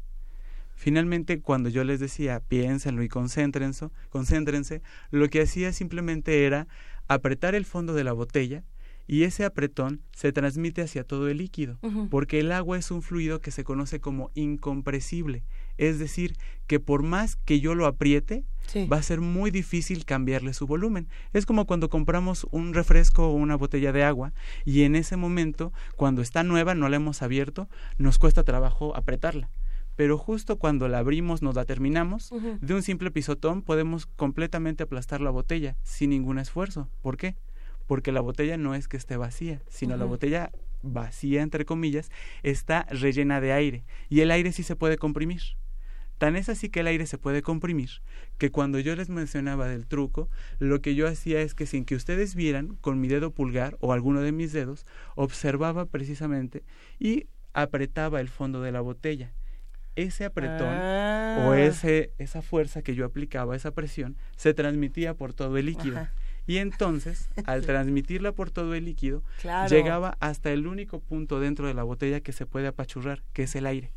Finalmente, 0.75 1.39
cuando 1.39 1.69
yo 1.69 1.85
les 1.85 2.01
decía 2.01 2.41
piénsenlo 2.41 3.01
y 3.01 3.07
concéntrense, 3.07 3.87
concéntrense, 4.09 4.81
lo 5.11 5.29
que 5.29 5.41
hacía 5.41 5.71
simplemente 5.71 6.45
era 6.45 6.67
apretar 7.07 7.55
el 7.55 7.63
fondo 7.63 7.93
de 7.93 8.03
la 8.03 8.11
botella 8.11 8.65
y 9.07 9.23
ese 9.23 9.45
apretón 9.45 10.01
se 10.11 10.33
transmite 10.33 10.81
hacia 10.81 11.05
todo 11.05 11.29
el 11.29 11.37
líquido, 11.37 11.79
porque 12.09 12.41
el 12.41 12.51
agua 12.51 12.77
es 12.77 12.91
un 12.91 13.01
fluido 13.01 13.39
que 13.39 13.51
se 13.51 13.63
conoce 13.63 14.01
como 14.01 14.29
incompresible, 14.33 15.43
es 15.77 15.99
decir, 15.99 16.35
que 16.67 16.79
por 16.79 17.03
más 17.03 17.35
que 17.35 17.59
yo 17.59 17.75
lo 17.75 17.85
apriete, 17.85 18.45
Sí. 18.65 18.87
va 18.87 18.95
a 18.97 19.03
ser 19.03 19.19
muy 19.19 19.51
difícil 19.51 20.05
cambiarle 20.05 20.53
su 20.53 20.65
volumen. 20.65 21.09
Es 21.33 21.45
como 21.45 21.65
cuando 21.65 21.89
compramos 21.89 22.47
un 22.51 22.73
refresco 22.73 23.27
o 23.27 23.33
una 23.33 23.57
botella 23.57 23.91
de 23.91 24.03
agua 24.05 24.33
y 24.63 24.83
en 24.83 24.95
ese 24.95 25.17
momento, 25.17 25.73
cuando 25.97 26.21
está 26.21 26.43
nueva, 26.43 26.73
no 26.73 26.87
la 26.87 26.95
hemos 26.95 27.21
abierto, 27.21 27.67
nos 27.97 28.19
cuesta 28.19 28.43
trabajo 28.43 28.95
apretarla. 28.95 29.49
Pero 29.97 30.17
justo 30.17 30.57
cuando 30.59 30.87
la 30.87 30.99
abrimos, 30.99 31.41
nos 31.41 31.55
la 31.55 31.65
terminamos, 31.65 32.31
de 32.61 32.73
un 32.73 32.81
simple 32.83 33.11
pisotón 33.11 33.61
podemos 33.63 34.05
completamente 34.05 34.83
aplastar 34.83 35.19
la 35.19 35.29
botella 35.29 35.75
sin 35.83 36.11
ningún 36.11 36.39
esfuerzo. 36.39 36.89
¿Por 37.01 37.17
qué? 37.17 37.35
Porque 37.85 38.13
la 38.13 38.21
botella 38.21 38.55
no 38.57 38.75
es 38.75 38.87
que 38.87 38.95
esté 38.97 39.17
vacía, 39.17 39.61
sino 39.67 39.97
la 39.97 40.05
botella 40.05 40.51
vacía, 40.83 41.41
entre 41.41 41.65
comillas, 41.65 42.11
está 42.43 42.87
rellena 42.89 43.41
de 43.41 43.51
aire 43.51 43.83
y 44.09 44.21
el 44.21 44.31
aire 44.31 44.51
sí 44.53 44.63
se 44.63 44.75
puede 44.77 44.97
comprimir. 44.97 45.41
Tan 46.23 46.37
es 46.37 46.47
así 46.47 46.69
que 46.69 46.79
el 46.79 46.87
aire 46.87 47.05
se 47.05 47.17
puede 47.17 47.41
comprimir 47.41 47.89
que 48.37 48.49
cuando 48.49 48.79
yo 48.79 48.95
les 48.95 49.09
mencionaba 49.09 49.67
del 49.67 49.85
truco, 49.87 50.29
lo 50.57 50.81
que 50.81 50.95
yo 50.95 51.05
hacía 51.05 51.41
es 51.41 51.53
que 51.53 51.65
sin 51.65 51.83
que 51.83 51.95
ustedes 51.95 52.33
vieran, 52.33 52.77
con 52.79 53.01
mi 53.01 53.09
dedo 53.09 53.31
pulgar 53.31 53.75
o 53.81 53.91
alguno 53.91 54.21
de 54.21 54.31
mis 54.31 54.53
dedos, 54.53 54.85
observaba 55.15 55.85
precisamente 55.85 56.63
y 56.97 57.25
apretaba 57.51 58.21
el 58.21 58.29
fondo 58.29 58.61
de 58.61 58.71
la 58.71 58.79
botella. 58.79 59.33
Ese 59.97 60.23
apretón 60.23 60.69
Ah. 60.71 61.43
o 61.45 61.55
ese, 61.55 62.13
esa 62.19 62.41
fuerza 62.41 62.83
que 62.83 62.95
yo 62.95 63.03
aplicaba, 63.03 63.57
esa 63.57 63.71
presión, 63.71 64.15
se 64.37 64.53
transmitía 64.53 65.15
por 65.15 65.33
todo 65.33 65.57
el 65.57 65.65
líquido. 65.65 65.97
Ajá. 65.97 66.13
Y 66.47 66.59
entonces, 66.59 67.27
al 67.45 67.65
transmitirla 67.65 68.31
por 68.31 68.49
todo 68.49 68.75
el 68.75 68.85
líquido, 68.85 69.23
Claro. 69.41 69.67
llegaba 69.69 70.15
hasta 70.21 70.53
el 70.53 70.67
único 70.67 71.01
punto 71.01 71.41
dentro 71.41 71.67
de 71.67 71.73
la 71.73 71.83
botella 71.83 72.21
que 72.21 72.31
se 72.31 72.45
puede 72.45 72.67
apachurrar, 72.67 73.23
que 73.33 73.43
es 73.43 73.55
el 73.57 73.65
aire. 73.65 73.91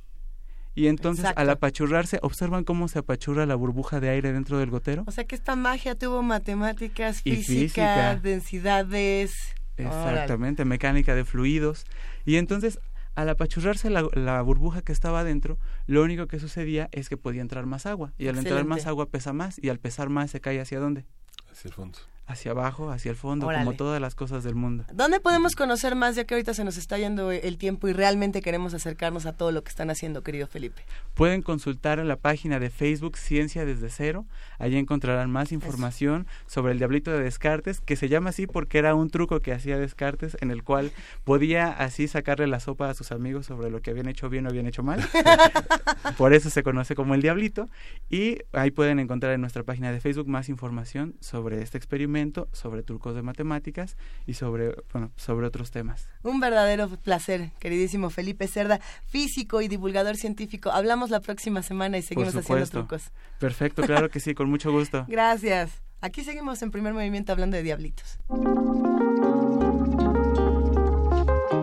Y 0.77 0.87
entonces, 0.89 1.25
al 1.35 1.51
apachurrarse, 1.51 2.19
¿observan 2.23 2.63
cómo 2.63 2.87
se 2.87 2.99
apachurra 3.01 3.47
la 3.47 3.55
burbuja 3.57 3.99
de 3.99 4.11
aire 4.11 4.33
dentro 4.33 4.59
del 4.59 4.71
gotero? 4.71 5.05
O 5.07 5.11
sea 5.11 5.25
que 5.25 5.35
esta 5.35 5.57
magia 5.57 5.97
tuvo 5.97 6.23
matemáticas, 6.23 7.23
Y 7.25 7.37
física, 7.37 7.55
física. 7.57 8.17
densidades. 8.17 9.33
Exactamente, 9.79 10.65
mecánica 10.65 11.15
de 11.15 11.25
fluidos. 11.25 11.85
Y 12.25 12.37
entonces, 12.37 12.79
al 13.15 13.29
apachurrarse 13.31 13.89
la, 13.91 14.07
la 14.13 14.41
burbuja 14.43 14.83
que 14.83 14.93
estaba 14.93 15.21
adentro, 15.21 15.59
lo 15.87 16.03
único 16.03 16.27
que 16.27 16.39
sucedía 16.39 16.89
es 16.93 17.09
que 17.09 17.17
podía 17.17 17.41
entrar 17.41 17.67
más 17.67 17.87
agua. 17.87 18.13
Y 18.19 18.29
al 18.29 18.37
entrar 18.39 18.65
más 18.65 18.87
agua 18.87 19.07
pesa 19.07 19.33
más. 19.33 19.59
Y 19.63 19.71
al 19.71 19.79
pesar 19.79 20.11
más 20.11 20.31
se 20.31 20.41
cae 20.41 20.61
hacia 20.61 20.79
dónde? 20.79 21.07
Hacia 21.51 21.69
el 21.69 21.75
fondo. 21.75 21.99
Hacia 22.27 22.51
abajo, 22.51 22.91
hacia 22.91 23.11
el 23.11 23.17
fondo, 23.17 23.47
Órale. 23.47 23.65
como 23.65 23.77
todas 23.77 24.01
las 24.01 24.15
cosas 24.15 24.43
del 24.43 24.55
mundo. 24.55 24.85
¿Dónde 24.93 25.21
podemos 25.21 25.55
conocer 25.55 25.95
más 25.95 26.17
ya 26.17 26.25
que 26.25 26.35
ahorita 26.35 26.55
se 26.55 26.65
nos 26.65 26.77
está 26.77 26.99
yendo 26.99 27.31
el 27.31 27.57
tiempo 27.57 27.89
y 27.89 27.93
realmente 27.93 28.43
queremos 28.43 28.75
acercarnos 28.75 29.27
a 29.27 29.33
todo 29.33 29.53
lo 29.53 29.63
que 29.63 29.71
están 29.71 29.91
haciendo, 29.91 30.23
querido 30.23 30.47
Felipe? 30.47 30.83
Pueden 31.15 31.43
consultar 31.43 31.99
en 31.99 32.09
la 32.09 32.17
página 32.17 32.59
de 32.59 32.71
Facebook 32.71 33.17
Ciencia 33.17 33.65
desde 33.65 33.91
cero. 33.91 34.27
Allí 34.59 34.77
encontrarán 34.77 35.31
más 35.31 35.53
información 35.53 36.27
sobre 36.47 36.73
el 36.73 36.79
diablito 36.79 37.11
de 37.13 37.21
Descartes, 37.21 37.81
que 37.81 37.97
se 37.97 38.09
llama 38.09 38.31
así 38.31 38.47
porque 38.47 38.79
era 38.79 38.95
un 38.95 39.11
truco 39.11 39.41
que 39.41 39.53
hacía 39.53 39.79
Descartes 39.79 40.37
en 40.41 40.51
el 40.51 40.65
cual 40.65 40.93
podía 41.25 41.69
así 41.71 42.09
sacarle 42.09 42.47
la 42.47 42.61
sopa 42.61 42.91
a 42.91 42.95
sus 42.95 43.13
amigos 43.13 43.47
sobre 43.47 43.71
lo 43.71 43.83
que 43.83 43.91
habían 43.91 44.09
hecho 44.09 44.29
bien 44.29 44.47
o 44.47 44.49
habían 44.49 44.67
hecho 44.67 44.83
mal. 44.83 45.01
Por 46.19 46.33
eso 46.33 46.51
se 46.51 46.63
conoce 46.63 46.95
como 46.95 47.15
el 47.15 47.23
diablito. 47.23 47.69
Y 48.11 48.39
ahí 48.53 48.71
pueden 48.71 48.99
encontrar 48.99 49.33
en 49.33 49.41
nuestra 49.41 49.63
página 49.63 49.93
de 49.93 50.01
Facebook 50.01 50.29
más 50.29 50.49
información 50.49 51.15
sobre 51.21 51.63
este 51.63 51.79
experimento, 51.79 52.16
sobre 52.53 52.83
trucos 52.83 53.15
de 53.15 53.23
matemáticas 53.23 53.97
y 54.27 54.35
sobre, 54.35 54.75
bueno, 54.93 55.11
sobre 55.17 55.47
otros 55.47 55.71
temas. 55.71 56.09
Un 56.23 56.41
verdadero 56.41 56.89
placer, 56.89 57.51
queridísimo 57.59 58.11
Felipe 58.11 58.49
Cerda, 58.49 58.81
físico 59.07 59.61
y 59.61 59.69
divulgador 59.69 60.17
científico. 60.17 60.71
Hablamos 60.71 61.11
la 61.11 61.21
próxima 61.21 61.63
semana 61.63 61.99
y 61.99 62.03
seguimos 62.03 62.33
Por 62.33 62.43
haciendo 62.43 62.67
trucos. 62.67 63.11
Perfecto, 63.39 63.83
claro 63.83 64.09
que 64.11 64.21
sí, 64.21 64.35
con 64.35 64.49
mucho 64.49 64.73
gusto. 64.73 65.05
Gracias. 65.09 65.71
Aquí 66.01 66.25
seguimos 66.25 66.63
en 66.63 66.71
primer 66.71 66.93
movimiento 66.95 67.33
hablando 67.33 67.57
de 67.57 67.63
diablitos. 67.63 68.19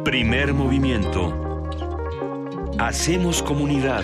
Primer 0.04 0.54
movimiento. 0.54 1.70
Hacemos 2.78 3.42
comunidad. 3.42 4.04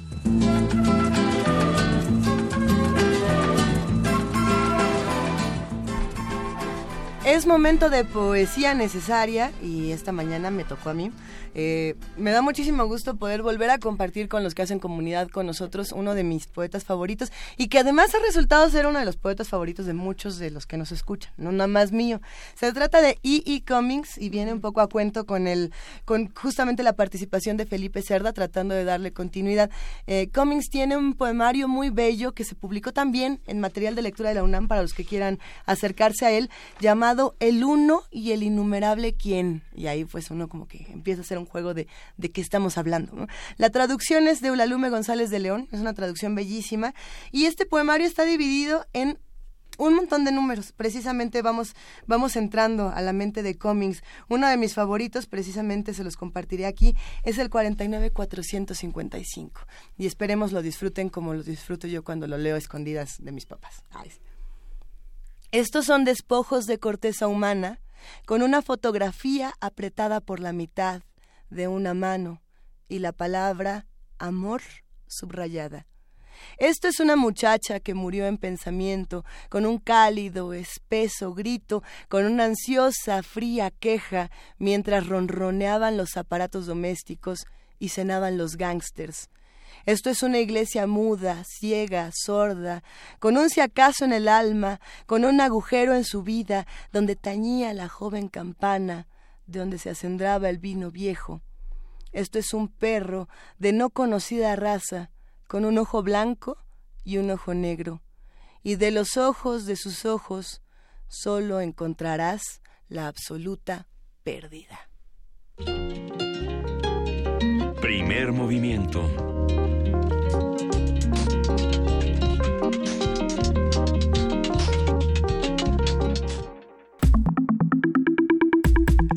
Es 7.41 7.47
momento 7.47 7.89
de 7.89 8.05
poesía 8.05 8.75
necesaria 8.75 9.51
y 9.63 9.93
esta 9.93 10.11
mañana 10.11 10.51
me 10.51 10.63
tocó 10.63 10.91
a 10.91 10.93
mí. 10.93 11.11
Eh, 11.55 11.95
me 12.15 12.31
da 12.31 12.43
muchísimo 12.43 12.85
gusto 12.85 13.15
poder 13.15 13.41
volver 13.41 13.71
a 13.71 13.79
compartir 13.79 14.29
con 14.29 14.43
los 14.43 14.53
que 14.53 14.61
hacen 14.61 14.77
comunidad 14.79 15.27
con 15.27 15.47
nosotros 15.47 15.91
uno 15.91 16.13
de 16.13 16.23
mis 16.23 16.45
poetas 16.45 16.85
favoritos 16.85 17.31
y 17.57 17.67
que 17.67 17.79
además 17.79 18.13
ha 18.15 18.19
resultado 18.19 18.69
ser 18.69 18.85
uno 18.85 18.99
de 18.99 19.05
los 19.05 19.17
poetas 19.17 19.49
favoritos 19.49 19.87
de 19.87 19.93
muchos 19.93 20.37
de 20.37 20.51
los 20.51 20.67
que 20.67 20.77
nos 20.77 20.91
escuchan, 20.91 21.33
no 21.35 21.51
nada 21.51 21.67
más 21.67 21.91
mío. 21.91 22.21
Se 22.53 22.71
trata 22.73 23.01
de 23.01 23.17
E. 23.23 23.43
E. 23.45 23.63
Cummings 23.67 24.19
y 24.19 24.29
viene 24.29 24.53
un 24.53 24.61
poco 24.61 24.79
a 24.79 24.87
cuento 24.87 25.25
con 25.25 25.47
el, 25.47 25.73
con 26.05 26.31
justamente 26.35 26.83
la 26.83 26.93
participación 26.93 27.57
de 27.57 27.65
Felipe 27.65 28.03
Cerda 28.03 28.33
tratando 28.33 28.75
de 28.75 28.83
darle 28.83 29.13
continuidad. 29.13 29.71
Eh, 30.05 30.29
Cummings 30.31 30.69
tiene 30.69 30.95
un 30.95 31.15
poemario 31.15 31.67
muy 31.67 31.89
bello 31.89 32.33
que 32.33 32.43
se 32.43 32.53
publicó 32.53 32.93
también 32.93 33.41
en 33.47 33.59
material 33.59 33.95
de 33.95 34.03
lectura 34.03 34.29
de 34.29 34.35
la 34.35 34.43
UNAM 34.43 34.67
para 34.67 34.83
los 34.83 34.93
que 34.93 35.05
quieran 35.05 35.39
acercarse 35.65 36.27
a 36.27 36.31
él, 36.31 36.51
llamado 36.79 37.30
El 37.39 37.63
Uno 37.63 38.03
y 38.11 38.31
el 38.31 38.43
Innumerable 38.43 39.13
Quién. 39.13 39.63
Y 39.75 39.87
ahí 39.87 40.05
pues 40.05 40.31
uno 40.31 40.47
como 40.47 40.67
que 40.67 40.87
empieza 40.91 41.21
a 41.21 41.23
hacer 41.23 41.37
un 41.37 41.45
juego 41.45 41.73
de, 41.73 41.87
de 42.17 42.31
qué 42.31 42.41
estamos 42.41 42.77
hablando. 42.77 43.27
La 43.57 43.69
traducción 43.69 44.27
es 44.27 44.41
de 44.41 44.49
Eulalume 44.49 44.89
González 44.89 45.29
de 45.29 45.39
León, 45.39 45.67
es 45.71 45.79
una 45.79 45.93
traducción 45.93 46.35
bellísima, 46.35 46.93
y 47.31 47.45
este 47.45 47.65
poemario 47.65 48.07
está 48.07 48.25
dividido 48.25 48.85
en 48.93 49.19
un 49.77 49.95
montón 49.95 50.25
de 50.25 50.31
números. 50.31 50.71
Precisamente 50.73 51.41
vamos, 51.41 51.73
vamos 52.05 52.35
entrando 52.35 52.89
a 52.89 53.01
la 53.01 53.13
mente 53.13 53.41
de 53.43 53.57
Cummings. 53.57 54.03
Uno 54.29 54.47
de 54.47 54.57
mis 54.57 54.75
favoritos, 54.75 55.25
precisamente 55.25 55.93
se 55.93 56.03
los 56.03 56.17
compartiré 56.17 56.65
aquí, 56.65 56.97
es 57.23 57.37
el 57.37 57.49
49455. 57.49 59.61
Y 59.97 60.05
esperemos 60.05 60.51
lo 60.51 60.61
disfruten 60.61 61.07
como 61.09 61.33
lo 61.33 61.43
disfruto 61.43 61.87
yo 61.87 62.03
cuando 62.03 62.27
lo 62.27 62.37
leo 62.37 62.55
a 62.55 62.59
escondidas 62.59 63.23
de 63.23 63.31
mis 63.31 63.45
papás. 63.45 63.85
Ay. 63.91 64.11
Estos 65.51 65.85
son 65.85 66.05
despojos 66.05 66.65
de 66.65 66.79
corteza 66.79 67.27
humana 67.27 67.81
con 68.25 68.41
una 68.41 68.61
fotografía 68.61 69.53
apretada 69.59 70.21
por 70.21 70.39
la 70.39 70.53
mitad 70.53 71.01
de 71.49 71.67
una 71.67 71.93
mano 71.93 72.41
y 72.87 72.99
la 72.99 73.11
palabra 73.11 73.85
amor 74.17 74.61
subrayada. 75.07 75.87
Esto 76.57 76.87
es 76.87 77.01
una 77.01 77.17
muchacha 77.17 77.81
que 77.81 77.93
murió 77.93 78.27
en 78.27 78.37
pensamiento, 78.37 79.25
con 79.49 79.65
un 79.65 79.77
cálido, 79.77 80.53
espeso 80.53 81.33
grito, 81.33 81.83
con 82.07 82.25
una 82.25 82.45
ansiosa, 82.45 83.21
fría 83.21 83.71
queja, 83.71 84.31
mientras 84.57 85.05
ronroneaban 85.05 85.97
los 85.97 86.15
aparatos 86.15 86.65
domésticos 86.65 87.45
y 87.77 87.89
cenaban 87.89 88.37
los 88.37 88.55
gángsters. 88.55 89.29
Esto 89.85 90.09
es 90.09 90.23
una 90.23 90.39
iglesia 90.39 90.87
muda, 90.87 91.43
ciega, 91.43 92.11
sorda, 92.13 92.83
con 93.19 93.37
un 93.37 93.49
si 93.49 93.61
acaso 93.61 94.05
en 94.05 94.13
el 94.13 94.27
alma, 94.27 94.79
con 95.05 95.25
un 95.25 95.41
agujero 95.41 95.95
en 95.95 96.03
su 96.03 96.23
vida, 96.23 96.67
donde 96.91 97.15
tañía 97.15 97.73
la 97.73 97.89
joven 97.89 98.27
campana, 98.27 99.07
de 99.47 99.59
donde 99.59 99.77
se 99.77 99.89
acendraba 99.89 100.49
el 100.49 100.59
vino 100.59 100.91
viejo. 100.91 101.41
Esto 102.11 102.39
es 102.39 102.53
un 102.53 102.67
perro 102.67 103.29
de 103.57 103.73
no 103.73 103.89
conocida 103.89 104.55
raza, 104.55 105.11
con 105.47 105.65
un 105.65 105.77
ojo 105.77 106.03
blanco 106.03 106.57
y 107.03 107.17
un 107.17 107.31
ojo 107.31 107.53
negro, 107.53 108.01
y 108.63 108.75
de 108.75 108.91
los 108.91 109.17
ojos 109.17 109.65
de 109.65 109.75
sus 109.75 110.05
ojos 110.05 110.61
solo 111.07 111.59
encontrarás 111.59 112.61
la 112.87 113.07
absoluta 113.07 113.87
pérdida. 114.23 114.89
Primer 117.81 118.31
movimiento. 118.31 119.01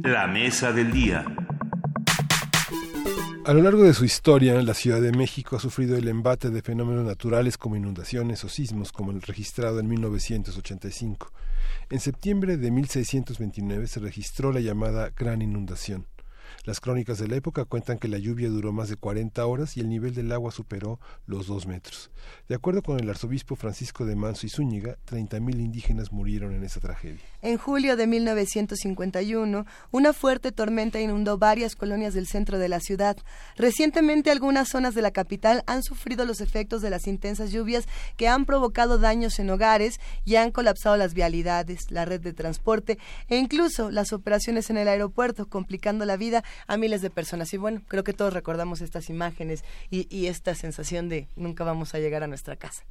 La 0.04 0.26
mesa 0.26 0.70
del 0.70 0.92
día. 0.92 1.24
A 3.46 3.54
lo 3.54 3.62
largo 3.62 3.84
de 3.84 3.94
su 3.94 4.04
historia, 4.04 4.60
la 4.60 4.74
Ciudad 4.74 5.00
de 5.00 5.12
México 5.12 5.56
ha 5.56 5.60
sufrido 5.60 5.96
el 5.96 6.08
embate 6.08 6.50
de 6.50 6.60
fenómenos 6.60 7.06
naturales 7.06 7.56
como 7.56 7.76
inundaciones 7.76 8.44
o 8.44 8.50
sismos, 8.50 8.92
como 8.92 9.12
el 9.12 9.22
registrado 9.22 9.80
en 9.80 9.88
1985. 9.88 11.32
En 11.88 12.00
septiembre 12.00 12.58
de 12.58 12.70
1629 12.70 13.86
se 13.86 14.00
registró 14.00 14.52
la 14.52 14.60
llamada 14.60 15.10
Gran 15.16 15.40
Inundación. 15.40 16.04
Las 16.64 16.80
crónicas 16.80 17.18
de 17.18 17.28
la 17.28 17.36
época 17.36 17.66
cuentan 17.66 17.98
que 17.98 18.08
la 18.08 18.16
lluvia 18.16 18.48
duró 18.48 18.72
más 18.72 18.88
de 18.88 18.96
40 18.96 19.44
horas 19.44 19.76
y 19.76 19.80
el 19.80 19.88
nivel 19.90 20.14
del 20.14 20.32
agua 20.32 20.50
superó 20.50 20.98
los 21.26 21.46
dos 21.46 21.66
metros. 21.66 22.10
De 22.48 22.54
acuerdo 22.54 22.82
con 22.82 22.98
el 22.98 23.10
arzobispo 23.10 23.54
Francisco 23.54 24.06
de 24.06 24.16
Manso 24.16 24.46
y 24.46 24.48
Zúñiga, 24.48 24.96
30.000 25.06 25.60
indígenas 25.60 26.10
murieron 26.10 26.54
en 26.54 26.64
esa 26.64 26.80
tragedia. 26.80 27.20
En 27.42 27.58
julio 27.58 27.98
de 27.98 28.06
1951, 28.06 29.66
una 29.90 30.12
fuerte 30.14 30.52
tormenta 30.52 30.98
inundó 31.00 31.36
varias 31.36 31.76
colonias 31.76 32.14
del 32.14 32.26
centro 32.26 32.58
de 32.58 32.70
la 32.70 32.80
ciudad. 32.80 33.18
Recientemente, 33.56 34.30
algunas 34.30 34.70
zonas 34.70 34.94
de 34.94 35.02
la 35.02 35.10
capital 35.10 35.64
han 35.66 35.82
sufrido 35.82 36.24
los 36.24 36.40
efectos 36.40 36.80
de 36.80 36.88
las 36.88 37.06
intensas 37.06 37.52
lluvias 37.52 37.86
que 38.16 38.26
han 38.26 38.46
provocado 38.46 38.96
daños 38.96 39.38
en 39.38 39.50
hogares 39.50 40.00
y 40.24 40.36
han 40.36 40.50
colapsado 40.50 40.96
las 40.96 41.12
vialidades, 41.12 41.90
la 41.90 42.06
red 42.06 42.22
de 42.22 42.32
transporte 42.32 42.98
e 43.28 43.36
incluso 43.36 43.90
las 43.90 44.14
operaciones 44.14 44.70
en 44.70 44.78
el 44.78 44.88
aeropuerto, 44.88 45.46
complicando 45.46 46.06
la 46.06 46.16
vida 46.16 46.42
a 46.66 46.76
miles 46.76 47.02
de 47.02 47.10
personas. 47.10 47.52
Y 47.54 47.56
bueno, 47.56 47.82
creo 47.88 48.04
que 48.04 48.12
todos 48.12 48.32
recordamos 48.32 48.80
estas 48.80 49.10
imágenes 49.10 49.64
y, 49.90 50.24
esta 50.24 50.54
sensación 50.54 51.08
de 51.08 51.28
nunca 51.36 51.64
vamos 51.64 51.94
a 51.94 51.98
llegar 51.98 52.22
a 52.22 52.26
nuestra 52.26 52.56
casa. 52.56 52.84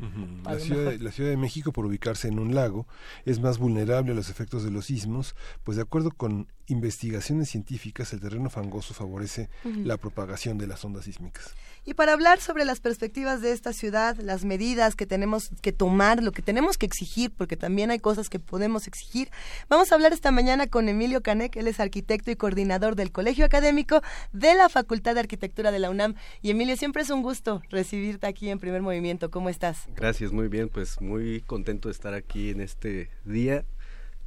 la, 0.43 0.59
ciudad 0.59 0.91
de, 0.91 0.99
la, 0.99 1.11
ciudad 1.11 1.29
de, 1.31 1.37
México, 1.37 1.71
por 1.71 1.85
ubicarse 1.85 2.27
en 2.27 2.37
un 2.39 2.53
lago, 2.53 2.85
es 3.25 3.39
más 3.39 3.57
vulnerable 3.57 4.11
a 4.11 4.15
los 4.15 4.29
efectos 4.29 4.63
de 4.63 4.71
los 4.71 4.85
sismos, 4.85 5.35
pues 5.63 5.77
de 5.77 5.83
acuerdo 5.83 6.11
con 6.11 6.47
investigaciones 6.67 7.49
científicas, 7.49 8.13
el 8.13 8.21
terreno 8.21 8.49
fangoso 8.49 8.93
favorece 8.93 9.49
la 9.63 9.97
propagación 9.97 10.57
de 10.57 10.67
las 10.67 10.83
ondas 10.85 11.05
sísmicas. 11.05 11.53
Y 11.85 11.95
para 11.95 12.13
hablar 12.13 12.39
sobre 12.39 12.63
las 12.63 12.79
perspectivas 12.79 13.41
de 13.41 13.51
esta 13.51 13.73
ciudad, 13.73 14.15
las 14.17 14.45
medidas 14.45 14.95
que 14.95 15.05
tenemos 15.05 15.49
que 15.61 15.73
tomar, 15.73 16.23
lo 16.23 16.31
que 16.31 16.41
tenemos 16.41 16.77
que 16.77 16.85
exigir, 16.85 17.31
porque 17.31 17.57
también 17.57 17.91
hay 17.91 17.99
cosas 17.99 18.29
que 18.29 18.39
podemos 18.39 18.87
exigir, 18.87 19.29
vamos 19.67 19.91
a 19.91 19.95
hablar 19.95 20.13
esta 20.13 20.31
mañana 20.31 20.67
con 20.67 20.87
Emilio 20.87 21.21
Canek, 21.21 21.57
él 21.57 21.67
es 21.67 21.81
arquitecto 21.81 22.31
y 22.31 22.37
coordinador 22.37 22.95
del 22.95 23.11
Colegio 23.11 23.43
Académico 23.43 24.01
de 24.31 24.55
la 24.55 24.69
Facultad 24.69 25.15
de 25.15 25.19
Arquitectura 25.19 25.71
de 25.71 25.79
la 25.79 25.89
UNAM. 25.89 26.15
Y 26.41 26.51
Emilio, 26.51 26.77
siempre 26.77 27.01
es 27.01 27.09
un 27.09 27.21
gusto 27.21 27.61
recibirte 27.69 28.27
aquí 28.27 28.49
en 28.49 28.59
Primer 28.59 28.81
Movimiento. 28.81 29.29
¿Cómo 29.29 29.49
estás? 29.49 29.89
Gracias, 29.95 30.31
muy 30.31 30.47
bien, 30.47 30.69
pues 30.69 31.01
muy 31.01 31.41
contento 31.41 31.89
de 31.89 31.93
estar 31.93 32.13
aquí 32.13 32.51
en 32.51 32.61
este 32.61 33.09
día 33.25 33.65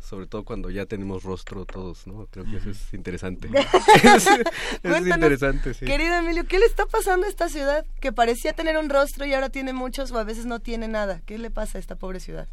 sobre 0.00 0.26
todo 0.26 0.44
cuando 0.44 0.70
ya 0.70 0.86
tenemos 0.86 1.24
rostro 1.24 1.64
todos, 1.64 2.06
¿no? 2.06 2.26
Creo 2.26 2.44
que 2.44 2.56
eso 2.56 2.70
es 2.70 2.94
interesante. 2.94 3.48
es, 4.82 5.06
interesante, 5.06 5.74
sí. 5.74 5.84
Querido 5.84 6.14
Emilio, 6.14 6.44
¿qué 6.46 6.58
le 6.58 6.66
está 6.66 6.86
pasando 6.86 7.26
a 7.26 7.28
esta 7.28 7.48
ciudad 7.48 7.84
que 8.00 8.12
parecía 8.12 8.52
tener 8.52 8.76
un 8.76 8.88
rostro 8.88 9.26
y 9.26 9.34
ahora 9.34 9.50
tiene 9.50 9.72
muchos 9.72 10.12
o 10.12 10.18
a 10.18 10.24
veces 10.24 10.46
no 10.46 10.60
tiene 10.60 10.88
nada? 10.88 11.20
¿Qué 11.26 11.38
le 11.38 11.50
pasa 11.50 11.78
a 11.78 11.80
esta 11.80 11.96
pobre 11.96 12.20
ciudad? 12.20 12.48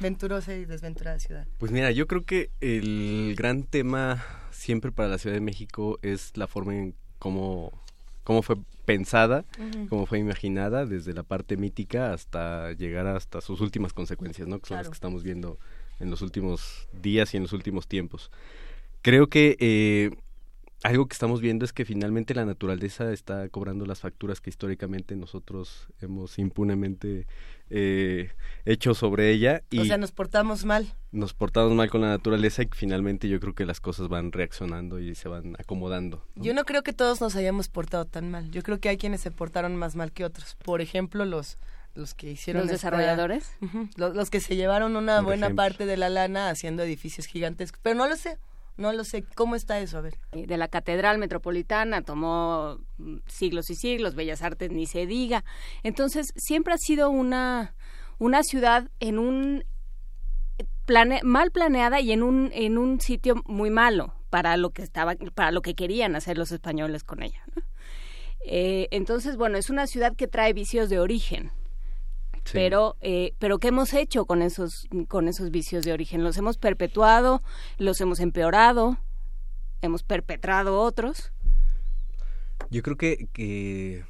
Venturosa 0.00 0.54
y 0.54 0.64
desventurada 0.64 1.18
ciudad. 1.18 1.46
Pues 1.58 1.72
mira, 1.72 1.90
yo 1.90 2.06
creo 2.06 2.24
que 2.24 2.50
el 2.60 3.34
gran 3.36 3.64
tema 3.64 4.24
siempre 4.50 4.92
para 4.92 5.08
la 5.08 5.18
Ciudad 5.18 5.34
de 5.34 5.40
México 5.40 5.98
es 6.02 6.36
la 6.36 6.46
forma 6.46 6.74
en 6.74 6.94
cómo, 7.18 7.72
cómo 8.24 8.42
fue 8.42 8.56
pensada, 8.84 9.44
cómo 9.88 10.06
fue 10.06 10.18
imaginada, 10.18 10.86
desde 10.86 11.12
la 11.12 11.22
parte 11.22 11.56
mítica 11.56 12.12
hasta 12.12 12.72
llegar 12.72 13.06
hasta 13.06 13.40
sus 13.40 13.60
últimas 13.60 13.92
consecuencias, 13.92 14.48
¿no? 14.48 14.60
Que 14.60 14.68
son 14.68 14.78
las 14.78 14.88
que 14.88 14.94
estamos 14.94 15.22
viendo 15.22 15.58
en 16.00 16.10
los 16.10 16.22
últimos 16.22 16.88
días 16.92 17.34
y 17.34 17.36
en 17.36 17.44
los 17.44 17.52
últimos 17.52 17.86
tiempos. 17.86 18.30
Creo 19.02 19.28
que 19.28 19.56
eh, 19.60 20.10
algo 20.84 21.06
que 21.06 21.14
estamos 21.14 21.40
viendo 21.40 21.64
es 21.64 21.72
que 21.72 21.84
finalmente 21.84 22.34
la 22.34 22.44
naturaleza 22.44 23.12
está 23.12 23.48
cobrando 23.48 23.84
las 23.84 24.00
facturas 24.00 24.40
que 24.40 24.50
históricamente 24.50 25.16
nosotros 25.16 25.88
hemos 26.00 26.38
impunemente 26.38 27.26
eh, 27.68 28.30
hecho 28.64 28.94
sobre 28.94 29.30
ella. 29.30 29.62
Y 29.70 29.80
o 29.80 29.84
sea, 29.84 29.98
nos 29.98 30.12
portamos 30.12 30.64
mal. 30.64 30.94
Nos 31.10 31.34
portamos 31.34 31.72
mal 31.72 31.90
con 31.90 32.02
la 32.02 32.08
naturaleza 32.08 32.62
y 32.62 32.68
finalmente 32.72 33.28
yo 33.28 33.40
creo 33.40 33.54
que 33.54 33.66
las 33.66 33.80
cosas 33.80 34.08
van 34.08 34.30
reaccionando 34.30 35.00
y 35.00 35.16
se 35.16 35.28
van 35.28 35.56
acomodando. 35.58 36.24
Yo 36.36 36.54
no 36.54 36.64
creo 36.64 36.82
que 36.82 36.92
todos 36.92 37.20
nos 37.20 37.34
hayamos 37.34 37.68
portado 37.68 38.04
tan 38.04 38.30
mal. 38.30 38.50
Yo 38.52 38.62
creo 38.62 38.78
que 38.78 38.88
hay 38.88 38.98
quienes 38.98 39.20
se 39.20 39.32
portaron 39.32 39.74
más 39.74 39.96
mal 39.96 40.12
que 40.12 40.24
otros. 40.24 40.56
Por 40.62 40.80
ejemplo, 40.80 41.24
los 41.24 41.58
los 41.94 42.14
que 42.14 42.30
hicieron 42.30 42.62
los 42.62 42.70
desarrolladores 42.70 43.50
los, 43.96 44.30
que 44.30 44.40
se 44.40 44.56
llevaron 44.56 44.96
una 44.96 45.20
buena 45.20 45.50
parte 45.50 45.84
de 45.86 45.96
la 45.96 46.08
lana 46.08 46.50
haciendo 46.50 46.82
edificios 46.82 47.26
gigantescos. 47.26 47.80
Pero 47.82 47.96
no 47.96 48.08
lo 48.08 48.16
sé 48.16 48.38
no 48.78 48.92
lo 48.92 49.04
sé. 49.04 49.24
Cómo 49.34 49.56
está 49.56 49.80
eso 49.80 49.98
a 49.98 50.00
ver. 50.00 50.14
De 50.32 50.56
la 50.56 50.68
catedral 50.68 51.18
metropolitana 51.18 52.02
tomó 52.02 52.78
mm, 52.98 53.16
siglos 53.26 53.70
y 53.70 53.74
siglos 53.74 54.14
bellas 54.14 54.40
artes 54.40 54.70
ni 54.70 54.86
se 54.86 55.04
diga. 55.04 55.44
Entonces 55.82 56.32
siempre 56.36 56.72
ha 56.72 56.78
sido 56.78 57.10
una 57.10 57.74
una 58.18 58.42
ciudad 58.42 58.90
en 59.00 59.18
un 59.18 59.64
plane, 60.86 61.20
mal 61.22 61.50
planeada 61.50 62.00
y 62.00 62.12
en 62.12 62.22
un 62.22 62.50
en 62.52 62.78
un 62.78 63.00
sitio 63.00 63.42
muy 63.46 63.70
malo 63.70 64.14
para 64.30 64.56
lo 64.56 64.70
que 64.70 64.82
estaba 64.82 65.14
para 65.34 65.52
lo 65.52 65.62
que 65.62 65.74
querían 65.74 66.16
hacer 66.16 66.36
los 66.36 66.50
españoles 66.50 67.04
con 67.04 67.22
ella 67.22 67.44
eh, 68.44 68.88
entonces 68.90 69.36
bueno 69.36 69.56
es 69.56 69.70
una 69.70 69.86
ciudad 69.86 70.16
que 70.16 70.26
trae 70.26 70.52
vicios 70.52 70.88
de 70.88 70.98
origen 70.98 71.52
pero, 72.52 72.96
eh, 73.00 73.34
pero 73.38 73.58
¿qué 73.58 73.68
hemos 73.68 73.92
hecho 73.94 74.24
con 74.26 74.42
esos, 74.42 74.88
con 75.08 75.28
esos 75.28 75.50
vicios 75.50 75.84
de 75.84 75.92
origen? 75.92 76.22
¿Los 76.22 76.36
hemos 76.36 76.58
perpetuado? 76.58 77.42
¿Los 77.78 78.00
hemos 78.00 78.20
empeorado? 78.20 78.98
¿Hemos 79.82 80.02
perpetrado 80.02 80.80
otros? 80.80 81.32
Yo 82.70 82.82
creo 82.82 82.96
que, 82.96 83.28
que 83.32 84.04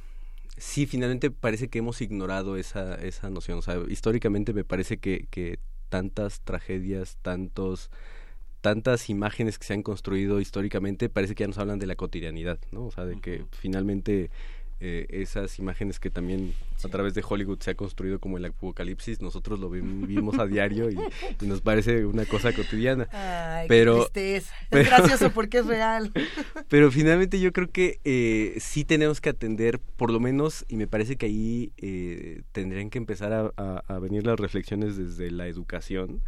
sí, 0.57 0.85
finalmente 0.85 1.31
parece 1.31 1.69
que 1.69 1.79
hemos 1.79 2.01
ignorado 2.01 2.57
esa, 2.57 2.95
esa 2.95 3.29
noción. 3.29 3.59
O 3.59 3.61
sea, 3.61 3.77
históricamente 3.87 4.53
me 4.53 4.63
parece 4.63 4.97
que, 4.97 5.27
que 5.29 5.59
tantas 5.89 6.41
tragedias, 6.41 7.17
tantos 7.21 7.89
tantas 8.61 9.09
imágenes 9.09 9.57
que 9.57 9.65
se 9.65 9.73
han 9.73 9.83
construido 9.83 10.41
históricamente 10.41 11.09
parece 11.09 11.33
que 11.33 11.43
ya 11.43 11.47
nos 11.47 11.57
hablan 11.57 11.79
de 11.79 11.87
la 11.87 11.95
cotidianidad, 11.95 12.59
¿no? 12.71 12.85
O 12.85 12.91
sea, 12.91 13.05
de 13.05 13.19
que 13.21 13.45
finalmente 13.51 14.31
eh, 14.81 15.07
esas 15.09 15.59
imágenes 15.59 15.99
que 15.99 16.09
también 16.09 16.53
a 16.83 16.87
través 16.87 17.13
de 17.13 17.23
Hollywood 17.27 17.59
se 17.59 17.71
ha 17.71 17.75
construido 17.75 18.19
como 18.19 18.37
el 18.37 18.45
apocalipsis, 18.45 19.21
nosotros 19.21 19.59
lo 19.59 19.69
vivimos 19.71 20.39
a 20.39 20.45
diario 20.45 20.89
y, 20.89 20.97
nos 21.45 21.61
parece 21.61 22.05
una 22.05 22.25
cosa 22.25 22.53
cotidiana. 22.53 23.07
Ay, 23.11 23.67
pero 23.67 24.09
es 24.13 24.51
gracioso 24.69 25.31
porque 25.33 25.59
es 25.59 25.65
real. 25.65 26.11
pero 26.69 26.91
finalmente 26.91 27.39
yo 27.39 27.51
creo 27.51 27.69
que 27.69 27.99
eh, 28.03 28.55
sí 28.59 28.85
tenemos 28.85 29.21
que 29.21 29.29
atender, 29.29 29.79
por 29.79 30.11
lo 30.11 30.19
menos, 30.19 30.65
y 30.67 30.77
me 30.77 30.87
parece 30.87 31.15
que 31.15 31.25
ahí 31.25 31.71
eh, 31.77 32.43
tendrían 32.51 32.89
que 32.89 32.97
empezar 32.97 33.53
a 33.55 33.99
venir 33.99 34.25
las 34.25 34.39
reflexiones 34.39 34.97
desde 34.97 35.31
la 35.31 35.47
educación 35.47 36.21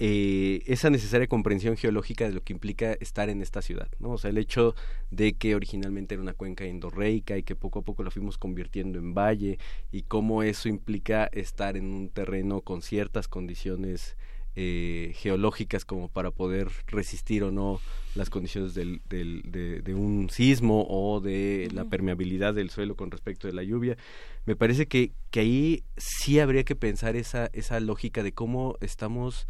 eh, 0.00 0.62
esa 0.66 0.90
necesaria 0.90 1.26
comprensión 1.26 1.76
geológica 1.76 2.24
de 2.24 2.32
lo 2.32 2.42
que 2.44 2.52
implica 2.52 2.92
estar 2.92 3.28
en 3.28 3.42
esta 3.42 3.62
ciudad, 3.62 3.88
¿no? 3.98 4.10
O 4.10 4.18
sea, 4.18 4.30
el 4.30 4.38
hecho 4.38 4.76
de 5.10 5.32
que 5.32 5.56
originalmente 5.56 6.14
era 6.14 6.22
una 6.22 6.34
cuenca 6.34 6.64
endorreica 6.64 7.36
y 7.36 7.42
que 7.42 7.56
poco 7.56 7.80
a 7.80 7.82
poco 7.82 8.04
la 8.04 8.12
fuimos 8.12 8.38
convirtiendo 8.38 9.00
en 9.00 9.12
valle 9.12 9.58
y 9.90 10.02
cómo 10.02 10.44
eso 10.44 10.68
implica 10.68 11.28
estar 11.32 11.76
en 11.76 11.86
un 11.92 12.10
terreno 12.10 12.60
con 12.60 12.80
ciertas 12.80 13.26
condiciones 13.26 14.16
eh, 14.54 15.14
geológicas 15.16 15.84
como 15.84 16.08
para 16.08 16.30
poder 16.30 16.68
resistir 16.86 17.42
o 17.42 17.50
no 17.50 17.80
las 18.14 18.30
condiciones 18.30 18.74
del, 18.74 19.02
del, 19.08 19.42
de, 19.44 19.94
un 19.94 20.30
sismo 20.30 20.86
o 20.88 21.20
de 21.20 21.68
la 21.72 21.84
permeabilidad 21.84 22.54
del 22.54 22.70
suelo 22.70 22.96
con 22.96 23.10
respecto 23.10 23.46
de 23.46 23.52
la 23.52 23.62
lluvia. 23.62 23.96
Me 24.46 24.56
parece 24.56 24.86
que, 24.86 25.12
que 25.30 25.40
ahí 25.40 25.84
sí 25.96 26.40
habría 26.40 26.64
que 26.64 26.74
pensar 26.74 27.14
esa, 27.14 27.50
esa 27.52 27.78
lógica 27.78 28.22
de 28.22 28.32
cómo 28.32 28.76
estamos 28.80 29.46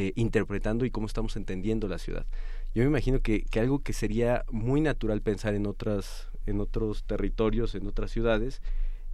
eh, 0.00 0.12
interpretando 0.14 0.84
y 0.84 0.92
cómo 0.92 1.08
estamos 1.08 1.36
entendiendo 1.36 1.88
la 1.88 1.98
ciudad. 1.98 2.24
Yo 2.72 2.82
me 2.84 2.88
imagino 2.88 3.18
que, 3.20 3.42
que 3.42 3.58
algo 3.58 3.80
que 3.80 3.92
sería 3.92 4.44
muy 4.48 4.80
natural 4.80 5.22
pensar 5.22 5.54
en 5.54 5.66
otras 5.66 6.28
en 6.46 6.60
otros 6.60 7.02
territorios, 7.02 7.74
en 7.74 7.84
otras 7.88 8.12
ciudades, 8.12 8.62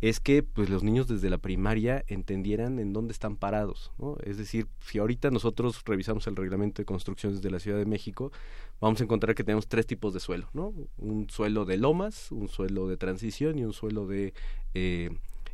es 0.02 0.20
que 0.20 0.43
pues 0.43 0.69
los 0.69 0.82
niños 0.82 1.09
desde 1.09 1.31
la 1.31 1.39
primaria 1.39 2.05
entendieran 2.09 2.78
en 2.78 2.93
dónde 2.93 3.12
están 3.12 3.36
parados, 3.36 3.93
¿no? 3.98 4.19
Es 4.24 4.36
decir, 4.36 4.66
si 4.81 4.98
ahorita 4.98 5.31
nosotros 5.31 5.81
revisamos 5.86 6.27
el 6.27 6.36
reglamento 6.36 6.82
de 6.82 6.85
construcciones 6.85 7.40
de 7.40 7.51
la 7.51 7.61
Ciudad 7.61 7.78
de 7.78 7.86
México, 7.86 8.31
vamos 8.78 9.01
a 9.01 9.05
encontrar 9.05 9.35
que 9.35 9.43
tenemos 9.43 9.69
tres 9.69 9.86
tipos 9.86 10.12
de 10.12 10.20
suelo, 10.20 10.51
¿no? 10.52 10.74
Un 10.98 11.31
suelo 11.31 11.65
de 11.65 11.78
lomas, 11.78 12.31
un 12.31 12.48
suelo 12.48 12.89
de 12.89 12.98
transición 12.98 13.59
y 13.59 13.65
un 13.65 13.73
suelo 13.73 14.06
de 14.06 14.35
eh, 14.74 15.09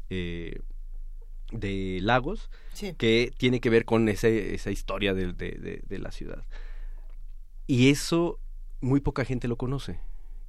eh, 0.09 0.59
de 1.53 2.01
lagos 2.03 2.51
que 2.99 3.33
tiene 3.37 3.61
que 3.61 3.71
ver 3.71 3.85
con 3.85 4.09
ese, 4.09 4.55
esa 4.55 4.71
historia 4.71 5.15
de, 5.15 5.33
de, 5.33 5.83
de 5.87 5.99
la 5.99 6.13
ciudad. 6.13 6.45
Y 7.67 7.91
eso 7.91 8.39
muy 8.81 9.01
poca 9.01 9.25
gente 9.25 9.49
lo 9.49 9.57
conoce. 9.57 10.01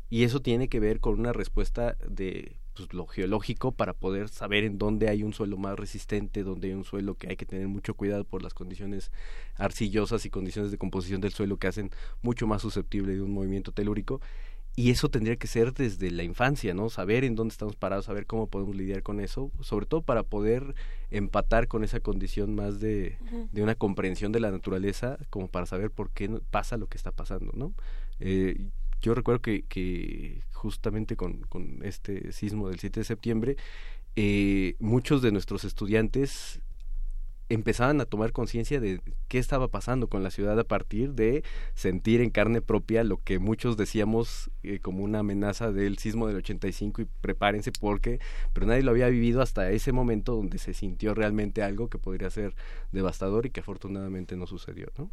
Y 0.10 0.24
eso 0.24 0.42
tiene 0.42 0.68
que 0.68 0.80
ver 0.80 1.00
con 1.00 1.20
una 1.20 1.34
respuesta 1.34 1.96
de 2.06 2.58
pues, 2.76 2.94
lo 2.94 3.06
geológico 3.06 3.72
para 3.72 3.94
poder 3.94 4.30
saber 4.30 4.64
en 4.64 4.78
dónde 4.78 5.10
hay 5.10 5.24
un 5.24 5.34
suelo 5.34 5.58
más 5.58 5.78
resistente, 5.78 6.44
dónde 6.44 6.68
hay 6.68 6.74
un 6.74 6.84
suelo 6.84 7.16
que 7.16 7.30
hay 7.30 7.36
que 7.36 7.46
tener 7.46 7.68
mucho 7.68 7.94
cuidado 7.94 8.24
por 8.24 8.42
las 8.42 8.54
condiciones 8.54 9.12
arcillosas 9.56 10.26
y 10.26 10.30
condiciones 10.30 10.72
de 10.72 10.78
composición 10.78 11.22
del 11.22 11.32
suelo 11.32 11.58
que 11.58 11.68
hacen 11.68 11.92
mucho 12.22 12.48
más 12.48 12.62
susceptible 12.62 13.14
de 13.14 13.22
un 13.22 13.32
movimiento 13.32 13.72
telúrico. 13.72 14.20
Y 14.76 14.90
eso 14.90 15.10
tendría 15.10 15.36
que 15.36 15.48
ser 15.48 15.74
desde 15.74 16.12
la 16.12 16.24
infancia, 16.24 16.74
¿no? 16.74 16.90
Saber 16.90 17.26
en 17.26 17.36
dónde 17.36 17.52
estamos 17.52 17.76
parados, 17.76 18.06
saber 18.06 18.26
cómo 18.26 18.48
podemos 18.48 18.76
lidiar 18.76 19.04
con 19.04 19.20
eso, 19.20 19.52
sobre 19.60 19.86
todo 19.86 20.02
para 20.02 20.24
poder 20.24 20.76
empatar 21.10 21.68
con 21.68 21.84
esa 21.84 22.00
condición 22.00 22.56
más 22.56 22.80
de, 22.80 23.18
de 23.52 23.64
una 23.64 23.76
comprensión 23.76 24.32
de 24.32 24.40
la 24.40 24.50
naturaleza, 24.50 25.18
como 25.30 25.50
para 25.50 25.66
saber 25.66 25.92
por 25.92 26.10
qué 26.12 26.30
pasa 26.52 26.78
lo 26.78 26.88
que 26.88 26.98
está 26.98 27.12
pasando, 27.12 27.52
¿no? 27.54 27.74
Eh, 28.20 28.70
yo 29.02 29.14
recuerdo 29.14 29.42
que, 29.42 29.64
que 29.64 30.42
justamente 30.54 31.16
con, 31.16 31.42
con, 31.42 31.80
este 31.84 32.32
sismo 32.32 32.70
del 32.70 32.80
7 32.80 33.02
de 33.02 33.04
septiembre, 33.04 33.58
eh, 34.16 34.76
muchos 34.80 35.22
de 35.22 35.32
nuestros 35.32 35.64
estudiantes 35.64 36.62
empezaban 37.54 38.00
a 38.02 38.06
tomar 38.06 38.32
conciencia 38.32 38.80
de 38.80 39.02
qué 39.28 39.38
estaba 39.38 39.68
pasando 39.68 40.08
con 40.08 40.24
la 40.24 40.32
ciudad 40.32 40.60
a 40.60 40.64
partir 40.64 41.14
de 41.14 41.44
sentir 41.74 42.22
en 42.22 42.30
carne 42.30 42.62
propia 42.62 43.04
lo 43.04 43.18
que 43.18 43.40
muchos 43.40 43.78
decíamos 43.78 44.52
eh, 44.64 44.80
como 44.80 45.04
una 45.04 45.20
amenaza 45.20 45.72
del 45.72 45.98
sismo 45.98 46.28
del 46.28 46.38
85 46.38 47.02
y 47.02 47.08
prepárense 47.22 47.72
porque, 47.72 48.20
pero 48.54 48.68
nadie 48.68 48.84
lo 48.84 48.92
había 48.92 49.10
vivido 49.10 49.42
hasta 49.42 49.70
ese 49.72 49.92
momento 49.92 50.36
donde 50.36 50.58
se 50.58 50.74
sintió 50.74 51.14
realmente 51.14 51.64
algo 51.64 51.90
que 51.90 51.98
podría 51.98 52.30
ser 52.30 52.56
devastador 52.92 53.46
y 53.46 53.50
que 53.50 53.60
afortunadamente 53.60 54.36
no 54.36 54.48
sucedió. 54.48 54.88
¿no? 54.98 55.10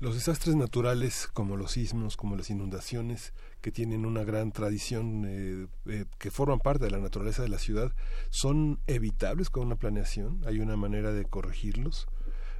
Los 0.00 0.14
desastres 0.14 0.56
naturales 0.56 1.28
como 1.32 1.56
los 1.56 1.72
sismos, 1.72 2.16
como 2.16 2.36
las 2.36 2.50
inundaciones, 2.50 3.32
que 3.60 3.72
tienen 3.72 4.06
una 4.06 4.24
gran 4.24 4.52
tradición, 4.52 5.24
eh, 5.26 5.66
eh, 5.86 6.04
que 6.18 6.30
forman 6.30 6.60
parte 6.60 6.84
de 6.84 6.90
la 6.90 6.98
naturaleza 6.98 7.42
de 7.42 7.48
la 7.48 7.58
ciudad, 7.58 7.92
son 8.30 8.80
evitables 8.86 9.50
con 9.50 9.66
una 9.66 9.76
planeación. 9.76 10.40
Hay 10.46 10.60
una 10.60 10.76
manera 10.76 11.12
de 11.12 11.24
corregirlos. 11.24 12.06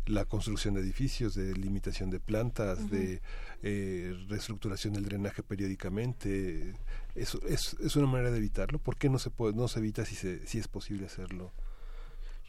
La 0.07 0.25
construcción 0.25 0.73
de 0.73 0.81
edificios, 0.81 1.35
de 1.35 1.55
limitación 1.55 2.09
de 2.09 2.19
plantas, 2.19 2.91
de 2.91 3.21
eh, 3.63 4.17
reestructuración 4.29 4.95
del 4.95 5.05
drenaje 5.05 5.43
periódicamente. 5.43 6.75
Eso 7.15 7.41
es, 7.47 7.77
es 7.79 7.95
una 7.95 8.07
manera 8.07 8.31
de 8.31 8.39
evitarlo. 8.39 8.79
¿Por 8.79 8.97
qué 8.97 9.11
no 9.11 9.19
se, 9.19 9.29
puede, 9.29 9.55
no 9.55 9.69
se 9.69 9.81
evita 9.81 10.07
si, 10.07 10.15
se, 10.15 10.47
si 10.47 10.59
es 10.59 10.67
posible 10.67 11.05
hacerlo? 11.05 11.53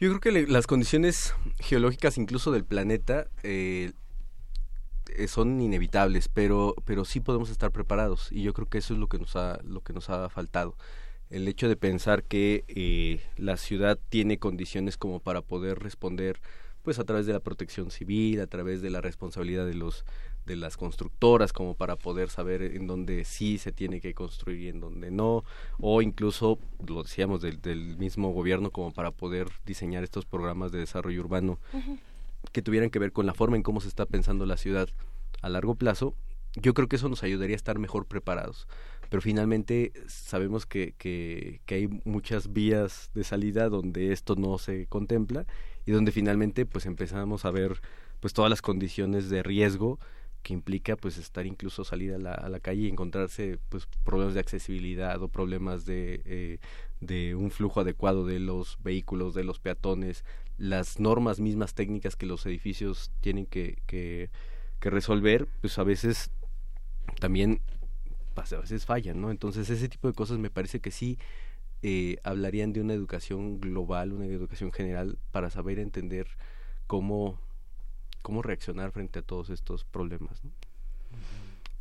Yo 0.00 0.08
creo 0.08 0.20
que 0.20 0.46
las 0.50 0.66
condiciones 0.66 1.34
geológicas 1.58 2.16
incluso 2.16 2.50
del 2.52 2.64
planeta 2.64 3.26
eh, 3.42 3.92
son 5.28 5.60
inevitables, 5.60 6.28
pero, 6.28 6.74
pero 6.84 7.04
sí 7.04 7.20
podemos 7.20 7.50
estar 7.50 7.70
preparados 7.70 8.30
y 8.32 8.42
yo 8.42 8.52
creo 8.52 8.68
que 8.68 8.78
eso 8.78 8.94
es 8.94 9.00
lo 9.00 9.08
que 9.08 9.18
nos 9.18 9.36
ha, 9.36 9.60
lo 9.64 9.80
que 9.82 9.92
nos 9.92 10.10
ha 10.10 10.28
faltado. 10.28 10.76
El 11.30 11.46
hecho 11.46 11.68
de 11.68 11.76
pensar 11.76 12.24
que 12.24 12.64
eh, 12.68 13.20
la 13.36 13.56
ciudad 13.56 13.98
tiene 14.08 14.38
condiciones 14.38 14.96
como 14.96 15.20
para 15.20 15.42
poder 15.42 15.78
responder 15.78 16.40
pues 16.82 16.98
a 16.98 17.04
través 17.04 17.26
de 17.26 17.34
la 17.34 17.40
protección 17.40 17.90
civil, 17.90 18.40
a 18.40 18.46
través 18.46 18.80
de 18.82 18.90
la 18.90 19.00
responsabilidad 19.00 19.66
de 19.66 19.74
los 19.74 20.04
de 20.46 20.56
las 20.56 20.76
constructoras 20.76 21.52
como 21.52 21.74
para 21.74 21.96
poder 21.96 22.30
saber 22.30 22.62
en 22.62 22.86
dónde 22.86 23.24
sí 23.24 23.58
se 23.58 23.72
tiene 23.72 24.00
que 24.00 24.14
construir 24.14 24.60
y 24.60 24.68
en 24.68 24.80
dónde 24.80 25.10
no, 25.10 25.44
o 25.78 26.02
incluso, 26.02 26.58
lo 26.86 27.02
decíamos, 27.02 27.42
del, 27.42 27.60
del 27.60 27.96
mismo 27.98 28.32
gobierno 28.32 28.70
como 28.70 28.92
para 28.92 29.10
poder 29.10 29.48
diseñar 29.64 30.02
estos 30.02 30.24
programas 30.24 30.72
de 30.72 30.78
desarrollo 30.78 31.20
urbano 31.20 31.58
que 32.52 32.62
tuvieran 32.62 32.90
que 32.90 32.98
ver 32.98 33.12
con 33.12 33.26
la 33.26 33.34
forma 33.34 33.56
en 33.56 33.62
cómo 33.62 33.80
se 33.80 33.88
está 33.88 34.06
pensando 34.06 34.46
la 34.46 34.56
ciudad 34.56 34.88
a 35.42 35.48
largo 35.48 35.74
plazo, 35.74 36.14
yo 36.54 36.74
creo 36.74 36.88
que 36.88 36.96
eso 36.96 37.08
nos 37.08 37.22
ayudaría 37.22 37.54
a 37.54 37.56
estar 37.56 37.78
mejor 37.78 38.06
preparados. 38.06 38.66
Pero 39.08 39.20
finalmente 39.20 39.92
sabemos 40.06 40.66
que, 40.66 40.94
que, 40.96 41.60
que, 41.66 41.74
hay 41.74 41.88
muchas 42.04 42.52
vías 42.52 43.10
de 43.14 43.24
salida 43.24 43.68
donde 43.68 44.12
esto 44.12 44.36
no 44.36 44.58
se 44.58 44.86
contempla 44.86 45.46
y 45.84 45.90
donde 45.90 46.12
finalmente 46.12 46.66
pues 46.66 46.86
empezamos 46.86 47.44
a 47.44 47.50
ver 47.50 47.80
pues 48.20 48.32
todas 48.34 48.50
las 48.50 48.62
condiciones 48.62 49.30
de 49.30 49.42
riesgo 49.42 49.98
que 50.42 50.54
implica 50.54 50.96
pues 50.96 51.18
estar 51.18 51.46
incluso 51.46 51.84
salir 51.84 52.14
a 52.14 52.18
la, 52.18 52.32
a 52.32 52.48
la 52.48 52.60
calle 52.60 52.82
y 52.82 52.88
encontrarse 52.88 53.58
pues 53.68 53.86
problemas 54.04 54.34
de 54.34 54.40
accesibilidad 54.40 55.20
o 55.22 55.28
problemas 55.28 55.84
de, 55.84 56.22
eh, 56.24 56.58
de 57.00 57.34
un 57.34 57.50
flujo 57.50 57.80
adecuado 57.80 58.26
de 58.26 58.38
los 58.38 58.78
vehículos, 58.82 59.34
de 59.34 59.44
los 59.44 59.58
peatones, 59.58 60.24
las 60.58 61.00
normas 61.00 61.40
mismas 61.40 61.74
técnicas 61.74 62.16
que 62.16 62.26
los 62.26 62.44
edificios 62.46 63.10
tienen 63.20 63.46
que, 63.46 63.78
que, 63.86 64.30
resolver, 64.80 65.46
pues 65.60 65.78
a 65.78 65.84
veces 65.84 66.30
también 67.18 67.60
pues, 68.34 68.52
a 68.52 68.60
veces 68.60 68.86
fallan, 68.86 69.20
¿no? 69.20 69.30
Entonces 69.30 69.68
ese 69.70 69.88
tipo 69.88 70.08
de 70.08 70.14
cosas 70.14 70.38
me 70.38 70.50
parece 70.50 70.80
que 70.80 70.90
sí 70.90 71.18
eh, 71.82 72.18
hablarían 72.24 72.72
de 72.72 72.80
una 72.80 72.94
educación 72.94 73.60
global, 73.60 74.12
una 74.12 74.26
educación 74.26 74.72
general 74.72 75.18
para 75.32 75.50
saber 75.50 75.78
entender 75.78 76.28
cómo, 76.86 77.38
cómo 78.22 78.42
reaccionar 78.42 78.92
frente 78.92 79.18
a 79.18 79.22
todos 79.22 79.50
estos 79.50 79.84
problemas. 79.84 80.44
¿no? 80.44 80.50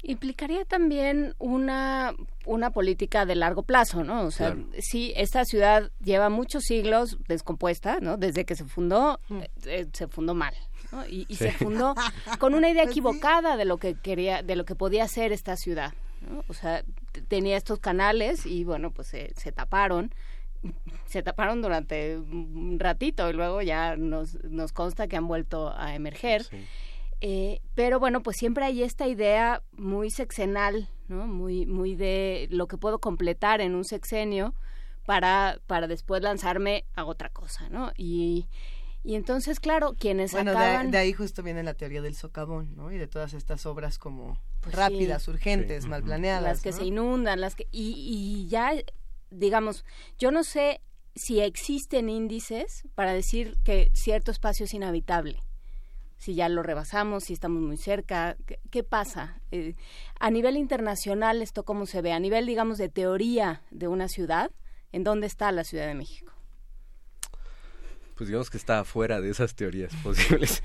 Implicaría 0.01 0.63
también 0.63 1.35
una, 1.39 2.13
una 2.45 2.71
política 2.71 3.25
de 3.25 3.35
largo 3.35 3.63
plazo, 3.63 4.03
¿no? 4.03 4.23
O 4.23 4.31
sea, 4.31 4.55
sí, 4.79 5.11
esta 5.17 5.43
ciudad 5.43 5.91
lleva 6.01 6.29
muchos 6.29 6.63
siglos 6.63 7.17
descompuesta, 7.27 7.99
¿no? 7.99 8.15
Desde 8.15 8.45
que 8.45 8.55
se 8.55 8.63
fundó, 8.63 9.19
mm. 9.27 9.39
eh, 9.39 9.49
eh, 9.65 9.87
se 9.91 10.07
fundó 10.07 10.33
mal, 10.33 10.53
¿no? 10.93 11.05
Y, 11.05 11.25
se 11.35 11.51
fundó 11.51 11.95
con 12.39 12.53
una 12.53 12.69
idea 12.69 12.83
pues 12.83 12.93
equivocada 12.93 13.57
de 13.57 13.65
lo 13.65 13.77
que 13.77 13.95
quería, 13.95 14.41
de 14.41 14.55
lo 14.55 14.63
que 14.63 14.75
podía 14.75 15.05
ser 15.07 15.33
esta 15.33 15.57
ciudad, 15.57 15.93
¿no? 16.21 16.45
O 16.47 16.53
sea, 16.53 16.83
tenía 17.27 17.57
estos 17.57 17.79
canales 17.79 18.45
y 18.45 18.63
bueno, 18.63 18.91
pues 18.91 19.09
se, 19.09 19.33
se 19.35 19.51
taparon 19.51 20.13
se 21.05 21.23
taparon 21.23 21.61
durante 21.61 22.17
un 22.17 22.77
ratito 22.79 23.29
y 23.29 23.33
luego 23.33 23.61
ya 23.61 23.95
nos, 23.95 24.41
nos 24.43 24.71
consta 24.71 25.07
que 25.07 25.17
han 25.17 25.27
vuelto 25.27 25.73
a 25.75 25.95
emerger. 25.95 26.43
Sí. 26.43 26.57
Eh, 27.21 27.61
pero 27.75 27.99
bueno, 27.99 28.23
pues 28.23 28.37
siempre 28.37 28.65
hay 28.65 28.83
esta 28.83 29.07
idea 29.07 29.61
muy 29.73 30.09
sexenal, 30.09 30.89
¿no? 31.07 31.27
Muy, 31.27 31.65
muy 31.65 31.95
de 31.95 32.47
lo 32.49 32.67
que 32.67 32.77
puedo 32.77 32.99
completar 32.99 33.59
en 33.61 33.75
un 33.75 33.83
sexenio 33.83 34.55
para, 35.05 35.59
para 35.67 35.87
después 35.87 36.21
lanzarme 36.21 36.85
a 36.95 37.03
otra 37.03 37.29
cosa, 37.29 37.67
¿no? 37.69 37.91
Y, 37.97 38.47
y 39.03 39.15
entonces, 39.15 39.59
claro, 39.59 39.95
quienes 39.99 40.31
bueno, 40.31 40.53
de, 40.53 40.97
ahí 40.97 41.11
justo 41.11 41.43
viene 41.43 41.63
la 41.63 41.73
teoría 41.73 42.01
del 42.01 42.15
socavón, 42.15 42.75
¿no? 42.75 42.91
Y 42.91 42.97
de 42.97 43.07
todas 43.07 43.33
estas 43.33 43.65
obras 43.65 43.97
como 43.97 44.39
pues 44.61 44.75
rápidas, 44.75 45.27
urgentes, 45.27 45.87
mal 45.87 46.03
planeadas. 46.03 46.43
Las 46.43 46.61
que 46.61 46.71
se 46.71 46.85
inundan, 46.85 47.41
las 47.41 47.55
que... 47.55 47.67
Y, 47.71 47.95
y 47.97 48.47
ya, 48.47 48.71
digamos, 49.29 49.83
yo 50.17 50.31
no 50.31 50.43
sé 50.43 50.81
si 51.15 51.41
existen 51.41 52.07
índices 52.07 52.83
para 52.95 53.13
decir 53.13 53.57
que 53.65 53.89
cierto 53.93 54.31
espacio 54.31 54.65
es 54.65 54.73
inhabitable 54.73 55.41
si 56.19 56.35
ya 56.35 56.49
lo 56.49 56.61
rebasamos, 56.61 57.23
si 57.23 57.33
estamos 57.33 57.61
muy 57.61 57.77
cerca, 57.77 58.37
¿qué, 58.69 58.83
pasa? 58.83 59.41
Eh, 59.51 59.75
a 60.19 60.29
nivel 60.29 60.57
internacional, 60.57 61.41
¿esto 61.41 61.63
cómo 61.63 61.85
se 61.85 62.01
ve? 62.01 62.11
A 62.11 62.19
nivel, 62.19 62.45
digamos, 62.45 62.77
de 62.77 62.89
teoría 62.89 63.63
de 63.71 63.87
una 63.87 64.09
ciudad, 64.09 64.51
¿en 64.91 65.03
dónde 65.05 65.27
está 65.27 65.51
la 65.51 65.63
Ciudad 65.63 65.87
de 65.87 65.95
México? 65.95 66.33
Pues 68.15 68.27
digamos 68.27 68.49
que 68.49 68.57
está 68.57 68.83
fuera 68.83 69.21
de 69.21 69.29
esas 69.29 69.55
teorías 69.55 69.95
posibles. 70.03 70.61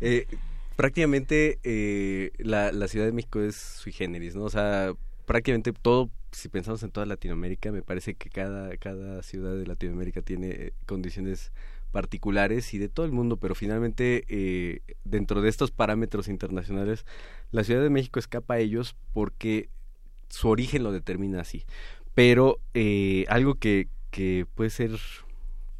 eh, 0.00 0.26
prácticamente 0.74 1.60
eh, 1.62 2.32
la, 2.38 2.72
la 2.72 2.88
Ciudad 2.88 3.06
de 3.06 3.12
México 3.12 3.40
es 3.40 3.54
sui 3.54 3.92
generis, 3.92 4.34
¿no? 4.34 4.42
O 4.42 4.50
sea, 4.50 4.92
prácticamente 5.26 5.72
todo 5.72 6.10
si 6.32 6.48
pensamos 6.48 6.82
en 6.82 6.90
toda 6.90 7.06
Latinoamérica, 7.06 7.72
me 7.72 7.82
parece 7.82 8.14
que 8.14 8.30
cada, 8.30 8.76
cada 8.76 9.22
ciudad 9.22 9.54
de 9.56 9.66
Latinoamérica 9.66 10.22
tiene 10.22 10.72
condiciones 10.86 11.52
particulares 11.90 12.74
y 12.74 12.78
de 12.78 12.88
todo 12.88 13.06
el 13.06 13.12
mundo, 13.12 13.36
pero 13.36 13.54
finalmente 13.54 14.24
eh, 14.28 14.80
dentro 15.04 15.40
de 15.40 15.48
estos 15.48 15.70
parámetros 15.70 16.28
internacionales, 16.28 17.06
la 17.50 17.64
Ciudad 17.64 17.82
de 17.82 17.90
México 17.90 18.18
escapa 18.18 18.54
a 18.54 18.58
ellos 18.58 18.96
porque 19.12 19.68
su 20.28 20.48
origen 20.48 20.82
lo 20.82 20.92
determina 20.92 21.40
así. 21.40 21.64
Pero 22.14 22.60
eh, 22.74 23.24
algo 23.28 23.54
que, 23.54 23.88
que 24.10 24.46
puede 24.54 24.70
ser 24.70 24.98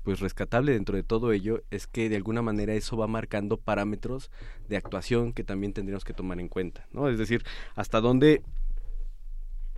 pues 0.03 0.21
rescatable 0.21 0.73
dentro 0.73 0.97
de 0.97 1.03
todo 1.03 1.33
ello 1.33 1.63
es 1.71 1.87
que 1.87 2.09
de 2.09 2.17
alguna 2.17 2.41
manera 2.41 2.73
eso 2.73 2.97
va 2.97 3.07
marcando 3.07 3.59
parámetros 3.59 4.31
de 4.67 4.79
actuación 4.79 5.35
que 5.35 5.45
también 5.45 5.75
tendríamos 5.75 6.05
que 6.05 6.15
tomar 6.15 6.41
en 6.41 6.49
cuenta, 6.49 6.87
¿no? 6.93 7.11
Es 7.11 7.19
decir, 7.19 7.45
hasta 7.75 8.01
dónde 8.01 8.43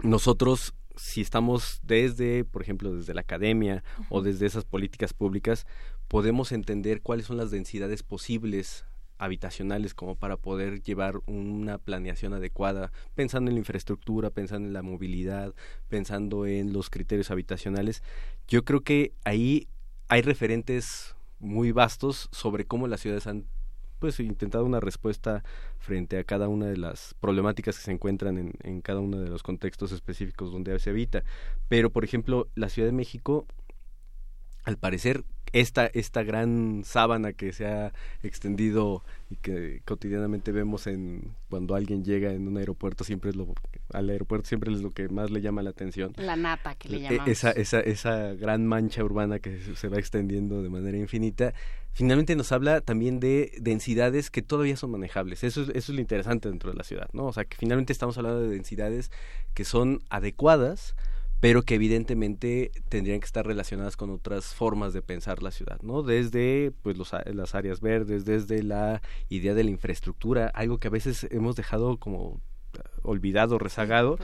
nosotros 0.02 0.74
si 0.96 1.20
estamos 1.20 1.80
desde, 1.82 2.44
por 2.44 2.62
ejemplo, 2.62 2.94
desde 2.94 3.14
la 3.14 3.22
academia 3.22 3.82
o 4.08 4.22
desde 4.22 4.46
esas 4.46 4.64
políticas 4.64 5.14
públicas, 5.14 5.66
podemos 6.10 6.50
entender 6.50 7.02
cuáles 7.02 7.26
son 7.26 7.36
las 7.36 7.52
densidades 7.52 8.02
posibles 8.02 8.84
habitacionales 9.16 9.94
como 9.94 10.16
para 10.16 10.36
poder 10.36 10.82
llevar 10.82 11.20
una 11.26 11.78
planeación 11.78 12.32
adecuada, 12.32 12.90
pensando 13.14 13.48
en 13.48 13.54
la 13.54 13.60
infraestructura, 13.60 14.30
pensando 14.30 14.66
en 14.66 14.72
la 14.72 14.82
movilidad, 14.82 15.54
pensando 15.88 16.46
en 16.46 16.72
los 16.72 16.90
criterios 16.90 17.30
habitacionales. 17.30 18.02
Yo 18.48 18.64
creo 18.64 18.80
que 18.80 19.12
ahí 19.24 19.68
hay 20.08 20.22
referentes 20.22 21.14
muy 21.38 21.70
vastos 21.70 22.28
sobre 22.32 22.64
cómo 22.64 22.88
las 22.88 23.02
ciudades 23.02 23.28
han 23.28 23.46
pues 24.00 24.18
intentado 24.18 24.64
una 24.64 24.80
respuesta 24.80 25.44
frente 25.78 26.18
a 26.18 26.24
cada 26.24 26.48
una 26.48 26.66
de 26.66 26.76
las 26.76 27.14
problemáticas 27.20 27.76
que 27.76 27.84
se 27.84 27.92
encuentran 27.92 28.36
en, 28.36 28.54
en 28.64 28.80
cada 28.80 28.98
uno 28.98 29.20
de 29.20 29.28
los 29.28 29.44
contextos 29.44 29.92
específicos 29.92 30.50
donde 30.50 30.76
se 30.80 30.90
habita. 30.90 31.22
Pero, 31.68 31.90
por 31.90 32.02
ejemplo, 32.02 32.48
la 32.56 32.68
Ciudad 32.68 32.88
de 32.88 32.92
México, 32.92 33.46
al 34.64 34.76
parecer, 34.76 35.22
esta, 35.52 35.86
esta 35.86 36.22
gran 36.22 36.82
sábana 36.84 37.32
que 37.32 37.52
se 37.52 37.66
ha 37.66 37.92
extendido 38.22 39.02
y 39.30 39.36
que 39.36 39.82
cotidianamente 39.84 40.52
vemos 40.52 40.86
en 40.86 41.34
cuando 41.48 41.74
alguien 41.74 42.04
llega 42.04 42.32
en 42.32 42.48
un 42.48 42.56
aeropuerto 42.56 43.04
siempre 43.04 43.30
es 43.30 43.36
lo 43.36 43.54
al 43.92 44.10
aeropuerto 44.10 44.48
siempre 44.48 44.72
es 44.72 44.80
lo 44.80 44.90
que 44.90 45.08
más 45.08 45.30
le 45.30 45.40
llama 45.40 45.62
la 45.62 45.70
atención. 45.70 46.12
La 46.16 46.36
nata 46.36 46.74
que 46.74 46.88
le 46.88 46.98
e, 46.98 47.00
llamamos. 47.02 47.28
esa 47.28 47.50
esa 47.50 47.80
esa 47.80 48.34
gran 48.34 48.66
mancha 48.66 49.04
urbana 49.04 49.38
que 49.38 49.60
se 49.60 49.88
va 49.88 49.98
extendiendo 49.98 50.62
de 50.62 50.68
manera 50.68 50.96
infinita. 50.96 51.52
Finalmente 51.92 52.36
nos 52.36 52.52
habla 52.52 52.80
también 52.80 53.18
de 53.18 53.52
densidades 53.60 54.30
que 54.30 54.42
todavía 54.42 54.76
son 54.76 54.92
manejables. 54.92 55.42
Eso 55.42 55.62
es, 55.62 55.68
eso 55.70 55.92
es 55.92 55.96
lo 55.96 56.00
interesante 56.00 56.48
dentro 56.48 56.70
de 56.70 56.76
la 56.76 56.84
ciudad 56.84 57.08
no 57.12 57.26
o 57.26 57.32
sea 57.32 57.44
que 57.44 57.56
finalmente 57.56 57.92
estamos 57.92 58.16
hablando 58.18 58.40
de 58.40 58.48
densidades 58.48 59.10
que 59.54 59.64
son 59.64 60.02
adecuadas 60.10 60.94
pero 61.40 61.62
que 61.62 61.74
evidentemente 61.74 62.70
tendrían 62.88 63.20
que 63.20 63.26
estar 63.26 63.46
relacionadas 63.46 63.96
con 63.96 64.10
otras 64.10 64.54
formas 64.54 64.92
de 64.92 65.02
pensar 65.02 65.42
la 65.42 65.50
ciudad, 65.50 65.80
¿no? 65.82 66.02
Desde 66.02 66.72
pues 66.82 66.98
los, 66.98 67.12
las 67.32 67.54
áreas 67.54 67.80
verdes, 67.80 68.24
desde 68.24 68.62
la 68.62 69.00
idea 69.30 69.54
de 69.54 69.64
la 69.64 69.70
infraestructura, 69.70 70.48
algo 70.48 70.78
que 70.78 70.88
a 70.88 70.90
veces 70.90 71.26
hemos 71.30 71.56
dejado 71.56 71.96
como 71.96 72.40
olvidado, 73.02 73.58
rezagado 73.58 74.18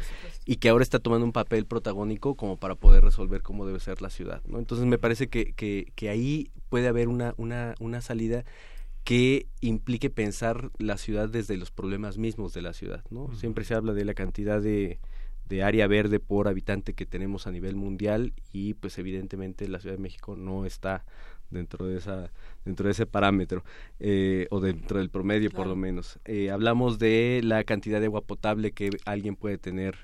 y 0.44 0.56
que 0.56 0.68
ahora 0.68 0.82
está 0.82 0.98
tomando 0.98 1.24
un 1.24 1.32
papel 1.32 1.66
protagónico 1.66 2.36
como 2.36 2.58
para 2.58 2.74
poder 2.74 3.02
resolver 3.02 3.42
cómo 3.42 3.66
debe 3.66 3.80
ser 3.80 4.02
la 4.02 4.10
ciudad, 4.10 4.42
¿no? 4.46 4.58
Entonces 4.58 4.86
me 4.86 4.98
parece 4.98 5.28
que, 5.28 5.52
que, 5.54 5.92
que 5.94 6.10
ahí 6.10 6.50
puede 6.68 6.88
haber 6.88 7.08
una, 7.08 7.34
una, 7.38 7.74
una 7.80 8.00
salida 8.02 8.44
que 9.04 9.46
implique 9.60 10.10
pensar 10.10 10.70
la 10.78 10.98
ciudad 10.98 11.28
desde 11.28 11.56
los 11.56 11.70
problemas 11.70 12.18
mismos 12.18 12.52
de 12.52 12.62
la 12.62 12.72
ciudad, 12.72 13.04
¿no? 13.10 13.34
Siempre 13.36 13.64
se 13.64 13.74
habla 13.74 13.94
de 13.94 14.04
la 14.04 14.14
cantidad 14.14 14.60
de 14.60 14.98
de 15.48 15.62
área 15.62 15.86
verde 15.86 16.20
por 16.20 16.48
habitante 16.48 16.94
que 16.94 17.06
tenemos 17.06 17.46
a 17.46 17.52
nivel 17.52 17.76
mundial 17.76 18.32
y 18.52 18.74
pues 18.74 18.98
evidentemente 18.98 19.68
la 19.68 19.80
Ciudad 19.80 19.96
de 19.96 20.02
México 20.02 20.36
no 20.36 20.66
está 20.66 21.04
dentro 21.50 21.86
de 21.86 21.98
esa 21.98 22.32
dentro 22.64 22.86
de 22.86 22.92
ese 22.92 23.06
parámetro 23.06 23.62
eh, 24.00 24.48
o 24.50 24.60
dentro 24.60 24.98
del 24.98 25.10
promedio 25.10 25.50
por 25.50 25.66
lo 25.66 25.76
menos. 25.76 26.18
Eh, 26.24 26.50
hablamos 26.50 26.98
de 26.98 27.40
la 27.44 27.64
cantidad 27.64 28.00
de 28.00 28.06
agua 28.06 28.22
potable 28.22 28.72
que 28.72 28.90
alguien 29.04 29.36
puede 29.36 29.58
tener 29.58 29.96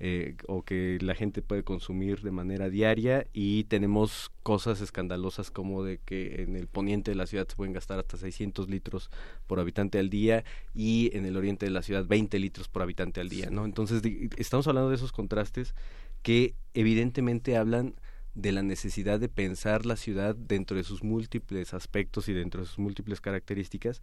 eh, 0.00 0.36
o 0.46 0.62
que 0.62 0.98
la 1.00 1.16
gente 1.16 1.42
puede 1.42 1.64
consumir 1.64 2.22
de 2.22 2.30
manera 2.30 2.70
diaria 2.70 3.26
y 3.32 3.64
tenemos 3.64 4.30
cosas 4.44 4.80
escandalosas 4.80 5.50
como 5.50 5.82
de 5.82 5.98
que 5.98 6.42
en 6.42 6.54
el 6.54 6.68
poniente 6.68 7.10
de 7.10 7.16
la 7.16 7.26
ciudad 7.26 7.48
se 7.48 7.56
pueden 7.56 7.72
gastar 7.72 7.98
hasta 7.98 8.16
600 8.16 8.70
litros 8.70 9.10
por 9.48 9.58
habitante 9.58 9.98
al 9.98 10.08
día 10.08 10.44
y 10.72 11.10
en 11.16 11.26
el 11.26 11.36
oriente 11.36 11.66
de 11.66 11.72
la 11.72 11.82
ciudad 11.82 12.06
20 12.06 12.38
litros 12.38 12.68
por 12.68 12.82
habitante 12.82 13.20
al 13.20 13.28
día, 13.28 13.50
¿no? 13.50 13.64
Entonces 13.64 14.00
estamos 14.36 14.68
hablando 14.68 14.90
de 14.90 14.94
esos 14.94 15.10
contrastes 15.10 15.74
que 16.22 16.54
evidentemente 16.74 17.56
hablan 17.56 17.96
de 18.36 18.52
la 18.52 18.62
necesidad 18.62 19.18
de 19.18 19.28
pensar 19.28 19.84
la 19.84 19.96
ciudad 19.96 20.36
dentro 20.36 20.76
de 20.76 20.84
sus 20.84 21.02
múltiples 21.02 21.74
aspectos 21.74 22.28
y 22.28 22.34
dentro 22.34 22.60
de 22.60 22.68
sus 22.68 22.78
múltiples 22.78 23.20
características 23.20 24.00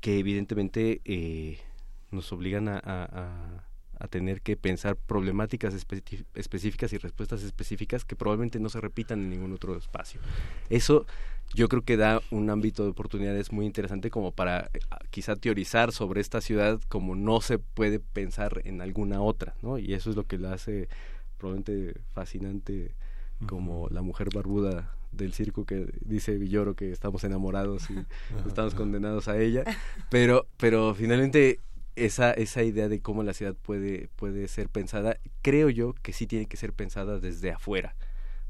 que 0.00 0.18
evidentemente 0.18 1.02
eh, 1.04 1.58
nos 2.10 2.32
obligan 2.32 2.66
a 2.68 2.80
a 2.84 3.69
tener 4.08 4.40
que 4.40 4.56
pensar 4.56 4.96
problemáticas 4.96 5.74
específicas 5.74 6.92
y 6.92 6.98
respuestas 6.98 7.42
específicas 7.42 8.04
que 8.04 8.16
probablemente 8.16 8.60
no 8.60 8.68
se 8.68 8.80
repitan 8.80 9.20
en 9.20 9.30
ningún 9.30 9.52
otro 9.52 9.76
espacio. 9.76 10.20
Eso 10.68 11.06
yo 11.54 11.68
creo 11.68 11.82
que 11.82 11.96
da 11.96 12.20
un 12.30 12.48
ámbito 12.48 12.84
de 12.84 12.90
oportunidades 12.90 13.52
muy 13.52 13.66
interesante 13.66 14.10
como 14.10 14.32
para 14.32 14.70
eh, 14.72 14.80
quizá 15.10 15.36
teorizar 15.36 15.92
sobre 15.92 16.20
esta 16.20 16.40
ciudad 16.40 16.80
como 16.88 17.16
no 17.16 17.40
se 17.40 17.58
puede 17.58 17.98
pensar 17.98 18.62
en 18.64 18.80
alguna 18.80 19.20
otra, 19.20 19.54
¿no? 19.62 19.78
Y 19.78 19.94
eso 19.94 20.10
es 20.10 20.16
lo 20.16 20.24
que 20.24 20.38
la 20.38 20.52
hace 20.52 20.88
probablemente 21.38 22.00
fascinante 22.12 22.94
como 23.46 23.88
la 23.88 24.02
mujer 24.02 24.28
barbuda 24.32 24.94
del 25.12 25.32
circo 25.32 25.64
que 25.64 25.92
dice 26.02 26.36
Villoro 26.36 26.74
que 26.74 26.92
estamos 26.92 27.24
enamorados 27.24 27.90
y 27.90 27.94
estamos 28.46 28.74
condenados 28.74 29.26
a 29.26 29.38
ella, 29.38 29.64
pero 30.08 30.46
pero 30.56 30.94
finalmente 30.94 31.58
esa, 31.96 32.32
esa 32.32 32.62
idea 32.62 32.88
de 32.88 33.00
cómo 33.00 33.22
la 33.22 33.34
ciudad 33.34 33.54
puede, 33.54 34.08
puede 34.16 34.48
ser 34.48 34.68
pensada, 34.68 35.18
creo 35.42 35.70
yo 35.70 35.94
que 36.02 36.12
sí 36.12 36.26
tiene 36.26 36.46
que 36.46 36.56
ser 36.56 36.72
pensada 36.72 37.18
desde 37.18 37.50
afuera, 37.50 37.94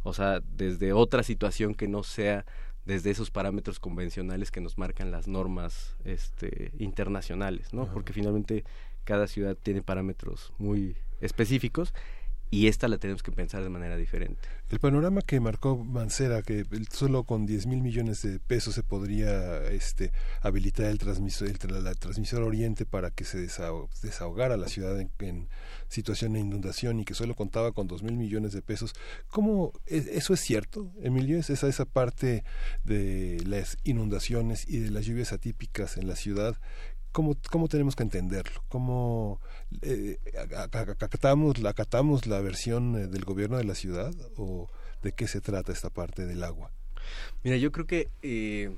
o 0.02 0.12
sea, 0.12 0.40
desde 0.40 0.92
otra 0.92 1.22
situación 1.22 1.74
que 1.74 1.88
no 1.88 2.02
sea 2.02 2.44
desde 2.84 3.10
esos 3.10 3.30
parámetros 3.30 3.78
convencionales 3.78 4.50
que 4.50 4.60
nos 4.60 4.78
marcan 4.78 5.10
las 5.10 5.28
normas 5.28 5.96
este, 6.04 6.72
internacionales, 6.78 7.72
¿no? 7.72 7.86
Porque 7.92 8.12
finalmente 8.12 8.64
cada 9.04 9.26
ciudad 9.26 9.56
tiene 9.56 9.82
parámetros 9.82 10.52
muy 10.58 10.96
específicos 11.20 11.92
y 12.50 12.66
esta 12.66 12.88
la 12.88 12.98
tenemos 12.98 13.22
que 13.22 13.30
pensar 13.30 13.62
de 13.62 13.68
manera 13.68 13.96
diferente. 13.96 14.40
El 14.70 14.80
panorama 14.80 15.22
que 15.22 15.38
marcó 15.38 15.76
Mancera, 15.76 16.42
que 16.42 16.64
solo 16.92 17.22
con 17.24 17.46
10 17.46 17.66
mil 17.66 17.80
millones 17.80 18.22
de 18.22 18.40
pesos 18.40 18.74
se 18.74 18.82
podría 18.82 19.64
este, 19.68 20.12
habilitar 20.42 20.86
el 20.86 20.98
transmisor, 20.98 21.48
el, 21.48 21.84
la 21.84 21.94
transmisor 21.94 22.42
Oriente 22.42 22.86
para 22.86 23.10
que 23.10 23.24
se 23.24 23.38
desahogara 23.38 24.56
la 24.56 24.68
ciudad 24.68 25.00
en, 25.00 25.48
situación 25.88 26.32
de 26.32 26.40
inundación 26.40 27.00
y 27.00 27.04
que 27.04 27.14
solo 27.14 27.34
contaba 27.34 27.72
con 27.72 27.86
2 27.86 28.02
mil 28.02 28.16
millones 28.16 28.52
de 28.52 28.62
pesos. 28.62 28.94
¿Cómo 29.28 29.72
eso 29.86 30.34
es 30.34 30.40
cierto, 30.40 30.92
Emilio? 31.02 31.38
¿Es 31.38 31.50
esa, 31.50 31.68
esa 31.68 31.84
parte 31.84 32.44
de 32.84 33.42
las 33.46 33.76
inundaciones 33.84 34.68
y 34.68 34.78
de 34.78 34.90
las 34.90 35.04
lluvias 35.06 35.32
atípicas 35.32 35.96
en 35.96 36.08
la 36.08 36.16
ciudad 36.16 36.56
¿Cómo, 37.12 37.36
¿Cómo 37.50 37.68
tenemos 37.68 37.96
que 37.96 38.02
entenderlo? 38.02 38.62
¿Cómo 38.68 39.40
eh, 39.82 40.18
acatamos, 41.00 41.64
acatamos 41.64 42.26
la 42.26 42.40
versión 42.40 42.96
eh, 42.96 43.06
del 43.06 43.24
gobierno 43.24 43.56
de 43.56 43.64
la 43.64 43.74
ciudad 43.74 44.14
o 44.36 44.70
de 45.02 45.12
qué 45.12 45.26
se 45.26 45.40
trata 45.40 45.72
esta 45.72 45.90
parte 45.90 46.26
del 46.26 46.44
agua? 46.44 46.70
Mira, 47.42 47.56
yo 47.56 47.72
creo 47.72 47.86
que 47.86 48.08
eh, 48.22 48.76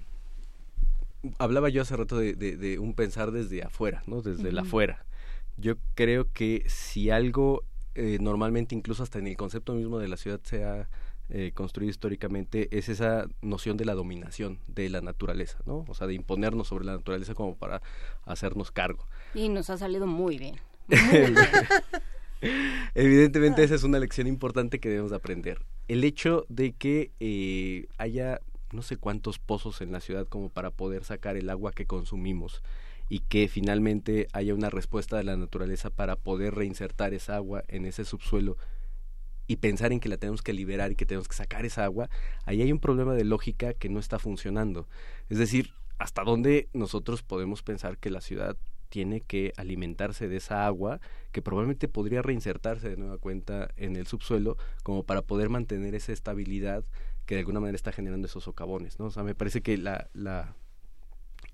hablaba 1.38 1.68
yo 1.68 1.82
hace 1.82 1.96
rato 1.96 2.18
de, 2.18 2.34
de, 2.34 2.78
un 2.78 2.94
pensar 2.94 3.30
desde 3.32 3.62
afuera, 3.62 4.02
¿no? 4.06 4.22
Desde 4.22 4.52
la 4.52 4.62
afuera. 4.62 5.04
Yo 5.56 5.76
creo 5.94 6.32
que 6.32 6.64
si 6.68 7.10
algo 7.10 7.64
eh, 7.94 8.18
normalmente 8.20 8.74
incluso 8.74 9.02
hasta 9.02 9.18
en 9.18 9.26
el 9.26 9.36
concepto 9.36 9.74
mismo 9.74 9.98
de 9.98 10.08
la 10.08 10.16
ciudad 10.16 10.40
se 10.42 10.64
ha 10.64 10.88
eh, 11.34 11.52
construido 11.54 11.90
históricamente 11.90 12.68
es 12.76 12.90
esa 12.90 13.26
noción 13.40 13.78
de 13.78 13.86
la 13.86 13.94
dominación 13.94 14.58
de 14.66 14.90
la 14.90 15.00
naturaleza, 15.00 15.56
¿no? 15.64 15.86
O 15.88 15.94
sea, 15.94 16.06
de 16.06 16.12
imponernos 16.12 16.68
sobre 16.68 16.84
la 16.84 16.92
naturaleza 16.92 17.34
como 17.34 17.56
para 17.56 17.80
hacernos 18.26 18.70
cargo. 18.70 19.06
Y 19.34 19.48
nos 19.48 19.70
ha 19.70 19.78
salido 19.78 20.06
muy 20.06 20.36
bien. 20.36 20.56
Evidentemente 22.94 23.64
esa 23.64 23.76
es 23.76 23.82
una 23.82 23.98
lección 23.98 24.26
importante 24.26 24.78
que 24.78 24.90
debemos 24.90 25.12
aprender. 25.12 25.64
El 25.88 26.04
hecho 26.04 26.44
de 26.50 26.72
que 26.72 27.12
eh, 27.18 27.86
haya 27.96 28.42
no 28.70 28.82
sé 28.82 28.98
cuántos 28.98 29.38
pozos 29.38 29.80
en 29.80 29.90
la 29.90 30.00
ciudad 30.00 30.28
como 30.28 30.50
para 30.50 30.70
poder 30.70 31.02
sacar 31.02 31.38
el 31.38 31.48
agua 31.48 31.72
que 31.72 31.86
consumimos 31.86 32.62
y 33.08 33.20
que 33.20 33.48
finalmente 33.48 34.28
haya 34.34 34.52
una 34.52 34.68
respuesta 34.68 35.16
de 35.16 35.24
la 35.24 35.38
naturaleza 35.38 35.88
para 35.88 36.16
poder 36.16 36.54
reinsertar 36.54 37.14
esa 37.14 37.36
agua 37.36 37.64
en 37.68 37.86
ese 37.86 38.04
subsuelo 38.04 38.58
y 39.46 39.56
pensar 39.56 39.92
en 39.92 40.00
que 40.00 40.08
la 40.08 40.16
tenemos 40.16 40.42
que 40.42 40.52
liberar 40.52 40.92
y 40.92 40.96
que 40.96 41.06
tenemos 41.06 41.28
que 41.28 41.34
sacar 41.34 41.64
esa 41.64 41.84
agua, 41.84 42.08
ahí 42.44 42.62
hay 42.62 42.72
un 42.72 42.78
problema 42.78 43.14
de 43.14 43.24
lógica 43.24 43.74
que 43.74 43.88
no 43.88 43.98
está 44.00 44.18
funcionando. 44.18 44.88
Es 45.28 45.38
decir, 45.38 45.72
¿hasta 45.98 46.24
dónde 46.24 46.68
nosotros 46.72 47.22
podemos 47.22 47.62
pensar 47.62 47.98
que 47.98 48.10
la 48.10 48.20
ciudad 48.20 48.56
tiene 48.92 49.22
que 49.22 49.54
alimentarse 49.56 50.28
de 50.28 50.36
esa 50.36 50.66
agua 50.66 51.00
que 51.32 51.40
probablemente 51.40 51.88
podría 51.88 52.20
reinsertarse 52.20 52.90
de 52.90 52.98
nueva 52.98 53.16
cuenta 53.16 53.70
en 53.76 53.96
el 53.96 54.06
subsuelo 54.06 54.58
como 54.82 55.02
para 55.02 55.22
poder 55.22 55.48
mantener 55.48 55.94
esa 55.94 56.12
estabilidad 56.12 56.84
que 57.24 57.36
de 57.36 57.40
alguna 57.40 57.60
manera 57.60 57.76
está 57.76 57.90
generando 57.90 58.26
esos 58.26 58.44
socavones, 58.44 58.98
¿no? 58.98 59.06
O 59.06 59.10
sea, 59.10 59.22
me 59.22 59.34
parece 59.34 59.62
que 59.62 59.78
la, 59.78 60.10
la, 60.12 60.54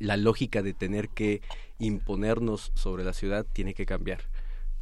la 0.00 0.16
lógica 0.16 0.62
de 0.62 0.74
tener 0.74 1.10
que 1.10 1.40
imponernos 1.78 2.72
sobre 2.74 3.04
la 3.04 3.12
ciudad 3.12 3.46
tiene 3.52 3.72
que 3.72 3.86
cambiar. 3.86 4.22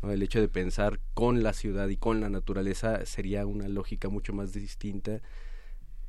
El 0.03 0.23
hecho 0.23 0.41
de 0.41 0.49
pensar 0.49 1.01
con 1.15 1.43
la 1.43 1.53
ciudad 1.53 1.89
y 1.89 1.97
con 1.97 2.21
la 2.21 2.29
naturaleza 2.29 3.05
sería 3.07 3.47
una 3.47 3.69
lógica 3.69 4.09
mucho 4.09 4.33
más 4.33 4.53
distinta 4.53 5.21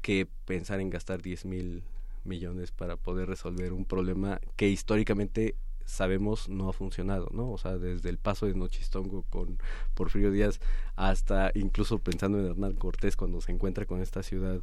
que 0.01 0.27
pensar 0.45 0.79
en 0.79 0.89
gastar 0.89 1.21
10 1.21 1.45
mil 1.45 1.83
millones 2.23 2.71
para 2.71 2.97
poder 2.97 3.27
resolver 3.27 3.73
un 3.73 3.85
problema 3.85 4.39
que 4.55 4.69
históricamente 4.69 5.55
sabemos 5.85 6.49
no 6.49 6.69
ha 6.69 6.73
funcionado, 6.73 7.29
¿no? 7.31 7.49
O 7.49 7.57
sea, 7.57 7.77
desde 7.77 8.09
el 8.09 8.17
paso 8.17 8.45
de 8.45 8.53
Nochistongo 8.53 9.23
con 9.29 9.57
Porfirio 9.95 10.31
Díaz 10.31 10.59
hasta 10.95 11.51
incluso 11.55 11.99
pensando 11.99 12.39
en 12.39 12.45
Hernán 12.45 12.73
Cortés 12.73 13.15
cuando 13.15 13.41
se 13.41 13.53
encuentra 13.53 13.85
con 13.85 14.01
esta 14.01 14.21
ciudad 14.21 14.61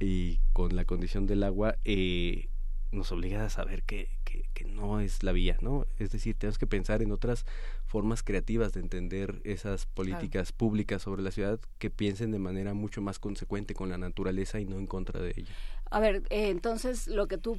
y 0.00 0.40
con 0.52 0.74
la 0.74 0.84
condición 0.84 1.26
del 1.26 1.44
agua, 1.44 1.76
eh, 1.84 2.48
nos 2.92 3.12
obliga 3.12 3.44
a 3.44 3.50
saber 3.50 3.82
que, 3.82 4.08
que, 4.24 4.64
no 4.64 5.00
es 5.00 5.22
la 5.22 5.32
vía, 5.32 5.56
¿no? 5.60 5.86
Es 5.98 6.10
decir, 6.10 6.36
tenemos 6.36 6.58
que 6.58 6.66
pensar 6.66 7.02
en 7.02 7.12
otras 7.12 7.44
formas 7.86 8.22
creativas 8.22 8.72
de 8.72 8.80
entender 8.80 9.40
esas 9.44 9.86
políticas 9.86 10.52
públicas 10.52 11.02
sobre 11.02 11.22
la 11.22 11.30
ciudad 11.30 11.58
que 11.78 11.90
piensen 11.90 12.30
de 12.30 12.38
manera 12.38 12.74
mucho 12.74 13.00
más 13.00 13.18
consecuente 13.18 13.74
con 13.74 13.88
la 13.88 13.98
naturaleza 13.98 14.60
y 14.60 14.64
no 14.64 14.78
en 14.78 14.86
contra 14.86 15.20
de 15.20 15.32
ella. 15.36 15.54
A 15.90 16.00
ver, 16.00 16.22
eh, 16.30 16.50
entonces 16.50 17.08
lo 17.08 17.26
que 17.26 17.38
tú, 17.38 17.58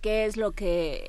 ¿qué, 0.00 0.24
es 0.24 0.36
lo 0.36 0.52
que 0.52 1.08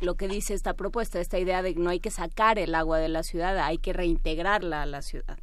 lo 0.00 0.16
que 0.16 0.28
dice 0.28 0.54
esta 0.54 0.74
propuesta, 0.74 1.20
esta 1.20 1.38
idea 1.38 1.62
de 1.62 1.74
que 1.74 1.80
no 1.80 1.90
hay 1.90 2.00
que 2.00 2.10
sacar 2.10 2.58
el 2.58 2.74
agua 2.74 2.98
de 2.98 3.08
la 3.08 3.22
ciudad, 3.22 3.58
hay 3.58 3.78
que 3.78 3.92
reintegrarla 3.92 4.82
a 4.82 4.86
la 4.86 5.02
ciudad? 5.02 5.38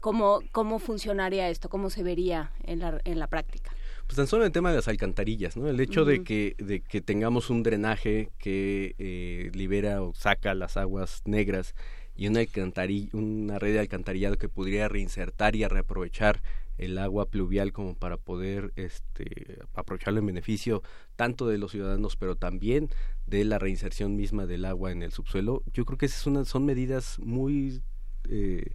¿Cómo, 0.00 0.40
cómo 0.52 0.78
funcionaría 0.78 1.48
esto? 1.48 1.68
¿Cómo 1.68 1.90
se 1.90 2.02
vería 2.02 2.52
en 2.62 2.78
la, 2.78 3.00
en 3.04 3.18
la 3.18 3.26
práctica? 3.26 3.72
Pues 4.08 4.16
tan 4.16 4.26
solo 4.26 4.46
el 4.46 4.52
tema 4.52 4.70
de 4.70 4.76
las 4.76 4.88
alcantarillas, 4.88 5.58
¿no? 5.58 5.68
El 5.68 5.78
hecho 5.80 6.06
de, 6.06 6.24
que, 6.24 6.54
de 6.56 6.80
que 6.80 7.02
tengamos 7.02 7.50
un 7.50 7.62
drenaje 7.62 8.30
que 8.38 8.94
eh, 8.98 9.50
libera 9.52 10.00
o 10.02 10.14
saca 10.14 10.54
las 10.54 10.78
aguas 10.78 11.20
negras 11.26 11.74
y 12.16 12.26
una, 12.26 12.40
una 13.12 13.58
red 13.58 13.74
de 13.74 13.80
alcantarillado 13.80 14.38
que 14.38 14.48
podría 14.48 14.88
reinsertar 14.88 15.56
y 15.56 15.66
reaprovechar 15.66 16.40
el 16.78 16.96
agua 16.96 17.26
pluvial 17.26 17.74
como 17.74 17.96
para 17.96 18.16
poder 18.16 18.72
este, 18.76 19.58
aprovecharlo 19.74 20.20
en 20.20 20.26
beneficio 20.26 20.82
tanto 21.16 21.46
de 21.46 21.58
los 21.58 21.72
ciudadanos 21.72 22.16
pero 22.16 22.34
también 22.34 22.88
de 23.26 23.44
la 23.44 23.58
reinserción 23.58 24.16
misma 24.16 24.46
del 24.46 24.64
agua 24.64 24.90
en 24.90 25.02
el 25.02 25.12
subsuelo 25.12 25.62
yo 25.74 25.84
creo 25.84 25.98
que 25.98 26.06
esas 26.06 26.22
son, 26.22 26.46
son 26.46 26.64
medidas 26.64 27.18
muy 27.18 27.82
eh, 28.30 28.74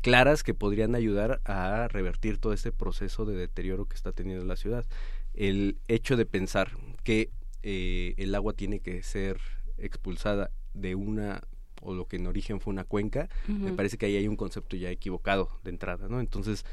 claras 0.00 0.42
que 0.42 0.54
podrían 0.54 0.94
ayudar 0.94 1.40
a 1.44 1.88
revertir 1.88 2.38
todo 2.38 2.52
este 2.52 2.72
proceso 2.72 3.24
de 3.24 3.36
deterioro 3.36 3.86
que 3.86 3.96
está 3.96 4.12
teniendo 4.12 4.44
la 4.44 4.56
ciudad. 4.56 4.86
El 5.34 5.78
hecho 5.88 6.16
de 6.16 6.26
pensar 6.26 6.72
que 7.04 7.30
eh, 7.62 8.14
el 8.16 8.34
agua 8.34 8.54
tiene 8.54 8.80
que 8.80 9.02
ser 9.02 9.38
expulsada 9.78 10.50
de 10.74 10.94
una 10.94 11.42
o 11.82 11.94
lo 11.94 12.06
que 12.06 12.16
en 12.16 12.26
origen 12.26 12.60
fue 12.60 12.72
una 12.72 12.84
cuenca, 12.84 13.30
me 13.48 13.72
parece 13.72 13.96
que 13.96 14.04
ahí 14.04 14.16
hay 14.16 14.28
un 14.28 14.36
concepto 14.36 14.76
ya 14.76 14.90
equivocado 14.90 15.48
de 15.64 15.70
entrada, 15.70 16.08
¿no? 16.08 16.20
Entonces, 16.20 16.66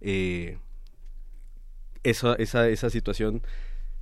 eh, 0.00 0.58
esa, 2.04 2.34
esa, 2.34 2.68
esa 2.68 2.88
situación 2.88 3.42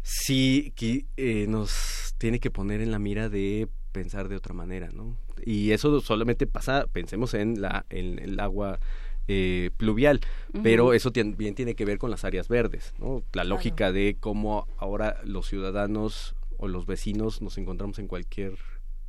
sí 0.03 0.73
que, 0.77 1.07
eh, 1.17 1.47
nos 1.49 2.15
tiene 2.19 2.41
que 2.41 2.51
poner 2.51 2.81
en 2.81 2.91
la 2.91 2.99
mira 2.99 3.29
de 3.29 3.69
pensar 3.93 4.29
de 4.29 4.37
otra 4.37 4.55
manera, 4.55 4.91
¿no? 4.93 5.17
Y 5.45 5.71
eso 5.71 6.01
solamente 6.01 6.47
pasa, 6.47 6.87
pensemos 6.93 7.35
en 7.35 7.61
la 7.61 7.85
en 7.91 8.19
el 8.19 8.41
agua 8.41 8.81
eh, 9.29 9.71
pluvial, 9.77 10.21
pero 10.65 10.93
eso 10.93 11.13
también 11.13 11.55
tiene 11.55 11.77
que 11.77 11.85
ver 11.85 11.99
con 11.99 12.11
las 12.11 12.25
áreas 12.25 12.49
verdes, 12.49 12.93
¿no? 12.99 13.23
La 13.33 13.45
lógica 13.45 13.93
de 13.93 14.17
cómo 14.19 14.67
ahora 14.79 15.21
los 15.25 15.47
ciudadanos 15.47 16.35
o 16.57 16.67
los 16.67 16.87
vecinos 16.87 17.41
nos 17.41 17.57
encontramos 17.57 18.01
en 18.01 18.09
cualquier 18.09 18.55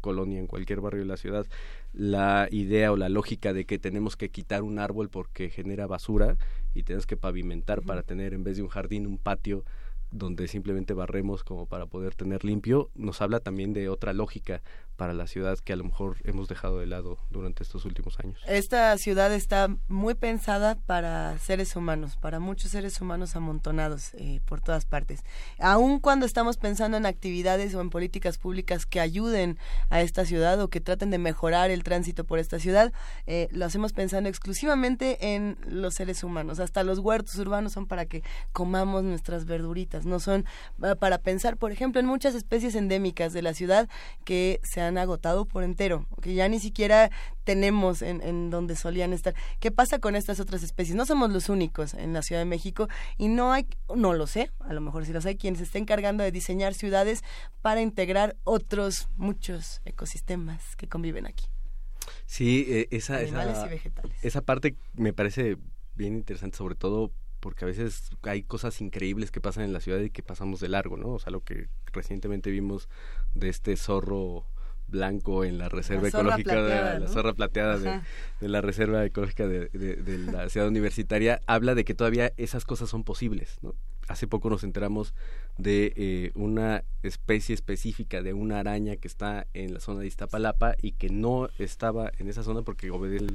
colonia, 0.01 0.37
en 0.37 0.47
cualquier 0.47 0.81
barrio 0.81 1.01
de 1.01 1.07
la 1.07 1.17
ciudad, 1.17 1.47
la 1.93 2.47
idea 2.51 2.91
o 2.91 2.97
la 2.97 3.09
lógica 3.09 3.53
de 3.53 3.65
que 3.65 3.79
tenemos 3.79 4.15
que 4.15 4.29
quitar 4.29 4.61
un 4.61 4.77
árbol 4.77 5.09
porque 5.09 5.49
genera 5.49 5.87
basura 5.87 6.37
y 6.75 6.83
tenemos 6.83 7.07
que 7.07 7.17
pavimentar 7.17 7.81
para 7.81 8.03
tener 8.03 8.33
en 8.33 8.43
vez 8.43 8.57
de 8.57 8.63
un 8.63 8.69
jardín 8.69 9.07
un 9.07 9.17
patio 9.17 9.63
donde 10.13 10.47
simplemente 10.47 10.93
barremos 10.93 11.43
como 11.43 11.65
para 11.65 11.87
poder 11.87 12.15
tener 12.15 12.45
limpio, 12.45 12.89
nos 12.95 13.21
habla 13.21 13.39
también 13.39 13.73
de 13.73 13.89
otra 13.89 14.13
lógica 14.13 14.61
para 14.95 15.13
la 15.13 15.27
ciudad 15.27 15.57
que 15.57 15.73
a 15.73 15.75
lo 15.75 15.83
mejor 15.83 16.17
hemos 16.23 16.47
dejado 16.47 16.79
de 16.79 16.85
lado 16.85 17.17
durante 17.31 17.63
estos 17.63 17.85
últimos 17.85 18.19
años. 18.19 18.39
Esta 18.47 18.95
ciudad 18.97 19.33
está 19.33 19.75
muy 19.87 20.13
pensada 20.13 20.75
para 20.85 21.37
seres 21.39 21.75
humanos, 21.75 22.15
para 22.17 22.39
muchos 22.39 22.71
seres 22.71 23.01
humanos 23.01 23.35
amontonados 23.35 24.13
eh, 24.13 24.39
por 24.45 24.61
todas 24.61 24.85
partes. 24.85 25.23
Aun 25.59 25.99
cuando 25.99 26.25
estamos 26.25 26.57
pensando 26.57 26.95
en 26.97 27.05
actividades 27.05 27.73
o 27.73 27.81
en 27.81 27.89
políticas 27.89 28.37
públicas 28.37 28.85
que 28.85 28.99
ayuden 28.99 29.57
a 29.89 30.01
esta 30.01 30.25
ciudad 30.25 30.61
o 30.61 30.69
que 30.69 30.79
traten 30.79 31.09
de 31.09 31.17
mejorar 31.17 31.71
el 31.71 31.83
tránsito 31.83 32.23
por 32.23 32.37
esta 32.37 32.59
ciudad, 32.59 32.93
eh, 33.25 33.47
lo 33.51 33.65
hacemos 33.65 33.93
pensando 33.93 34.29
exclusivamente 34.29 35.33
en 35.33 35.57
los 35.67 35.95
seres 35.95 36.23
humanos. 36.23 36.59
Hasta 36.59 36.83
los 36.83 36.99
huertos 36.99 37.35
urbanos 37.35 37.73
son 37.73 37.87
para 37.87 38.05
que 38.05 38.23
comamos 38.51 39.03
nuestras 39.03 39.45
verduritas, 39.45 40.02
no 40.05 40.19
son 40.19 40.45
eh, 40.83 40.95
para 40.97 41.17
pensar, 41.17 41.57
por 41.57 41.71
ejemplo, 41.71 41.99
en 41.99 42.07
muchas 42.07 42.35
especies 42.35 42.75
endémicas 42.75 43.33
de 43.33 43.41
la 43.41 43.53
ciudad 43.53 43.89
que 44.23 44.59
se 44.63 44.81
han 44.81 44.97
agotado 44.97 45.45
por 45.45 45.63
entero, 45.63 46.05
que 46.21 46.33
ya 46.33 46.47
ni 46.47 46.59
siquiera 46.59 47.11
tenemos 47.43 48.01
en, 48.01 48.21
en 48.21 48.49
donde 48.49 48.75
solían 48.75 49.13
estar. 49.13 49.35
¿Qué 49.59 49.71
pasa 49.71 49.99
con 49.99 50.15
estas 50.15 50.39
otras 50.39 50.63
especies? 50.63 50.95
No 50.95 51.05
somos 51.05 51.31
los 51.31 51.49
únicos 51.49 51.93
en 51.93 52.13
la 52.13 52.21
Ciudad 52.21 52.41
de 52.41 52.45
México 52.45 52.87
y 53.17 53.27
no 53.27 53.51
hay, 53.51 53.67
no 53.95 54.13
lo 54.13 54.27
sé, 54.27 54.51
a 54.59 54.73
lo 54.73 54.81
mejor 54.81 55.05
si 55.05 55.13
los 55.13 55.25
hay, 55.25 55.35
quienes 55.35 55.59
se 55.59 55.65
estén 55.65 55.83
encargando 55.83 56.23
de 56.23 56.31
diseñar 56.31 56.73
ciudades 56.73 57.23
para 57.61 57.81
integrar 57.81 58.35
otros 58.43 59.07
muchos 59.17 59.81
ecosistemas 59.85 60.75
que 60.75 60.87
conviven 60.87 61.25
aquí. 61.25 61.45
Sí, 62.25 62.65
eh, 62.67 62.87
esa, 62.91 63.21
esa, 63.21 63.69
esa 64.21 64.41
parte 64.41 64.75
me 64.93 65.13
parece 65.13 65.57
bien 65.95 66.15
interesante, 66.15 66.57
sobre 66.57 66.75
todo 66.75 67.11
porque 67.43 67.65
a 67.65 67.67
veces 67.67 68.09
hay 68.21 68.43
cosas 68.43 68.79
increíbles 68.79 69.29
que 69.29 69.41
pasan 69.41 69.65
en 69.65 69.73
la 69.73 69.81
ciudad 69.81 69.99
y 69.99 70.09
que 70.09 70.23
pasamos 70.23 70.61
de 70.61 70.69
largo, 70.69 70.95
¿no? 70.95 71.09
O 71.09 71.19
sea, 71.19 71.29
lo 71.29 71.41
que 71.41 71.67
recientemente 71.91 72.49
vimos 72.49 72.87
de 73.33 73.49
este 73.49 73.75
zorro 73.75 74.45
blanco 74.87 75.43
en 75.43 75.57
la 75.57 75.67
reserva 75.67 76.07
ecológica 76.07 76.63
de 76.63 76.99
la 77.01 77.07
zorra 77.09 77.33
plateada 77.33 77.77
de, 78.39 78.47
la 78.47 78.61
reserva 78.61 79.03
ecológica 79.03 79.45
de, 79.45 79.69
la 80.31 80.47
ciudad 80.47 80.69
universitaria 80.69 81.41
habla 81.45 81.75
de 81.75 81.83
que 81.83 81.93
todavía 81.93 82.31
esas 82.37 82.63
cosas 82.63 82.89
son 82.89 83.03
posibles 83.03 83.57
¿no? 83.61 83.75
Hace 84.07 84.27
poco 84.27 84.49
nos 84.49 84.63
enteramos 84.63 85.13
de 85.57 85.93
eh, 85.95 86.31
una 86.35 86.83
especie 87.03 87.53
específica 87.53 88.21
de 88.21 88.33
una 88.33 88.59
araña 88.59 88.95
que 88.95 89.07
está 89.07 89.47
en 89.53 89.73
la 89.73 89.79
zona 89.79 90.01
de 90.01 90.07
Iztapalapa 90.07 90.75
y 90.81 90.93
que 90.93 91.09
no 91.09 91.49
estaba 91.57 92.11
en 92.17 92.27
esa 92.27 92.43
zona 92.43 92.61
porque 92.63 92.91
obedece 92.91 93.25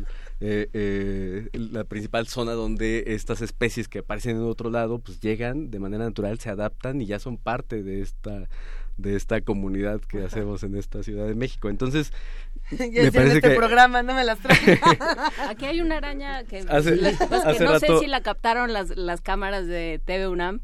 eh, 0.41 0.69
eh, 0.73 1.49
la 1.53 1.85
principal 1.85 2.27
zona 2.27 2.53
donde 2.53 3.05
estas 3.09 3.41
especies 3.41 3.89
que 3.89 4.01
aparecen 4.01 4.37
en 4.37 4.43
otro 4.43 4.71
lado 4.71 4.99
pues 4.99 5.21
llegan 5.21 5.71
de 5.71 5.79
manera 5.79 6.05
natural 6.05 6.39
se 6.39 6.51
adaptan 6.51 7.01
y 7.01 7.07
ya 7.07 7.19
son 7.19 7.37
parte 7.37 7.83
de 7.83 8.01
esta 8.01 8.49
de 8.99 9.15
esta 9.15 9.41
comunidad 9.41 10.01
que 10.01 10.25
hacemos 10.25 10.65
en 10.65 10.75
esta 10.75 11.03
Ciudad 11.05 11.27
de 11.27 11.37
México. 11.37 11.71
Entonces, 11.71 12.13
me 12.79 13.13
parece 13.13 13.37
este 13.37 13.51
programa 13.57 14.03
no 14.03 14.15
me 14.15 14.25
las 14.25 14.39
trae. 14.39 14.81
Aquí 15.49 15.67
hay 15.67 15.81
una 15.81 15.99
araña 15.99 16.45
que, 16.45 16.63
no 16.65 16.83
sé 17.81 17.99
si 18.01 18.07
la 18.07 18.21
captaron 18.23 18.73
las, 18.73 18.97
las 18.97 19.21
cámaras 19.21 19.67
de 19.67 20.01
TV 20.05 20.29
UNAM. 20.29 20.61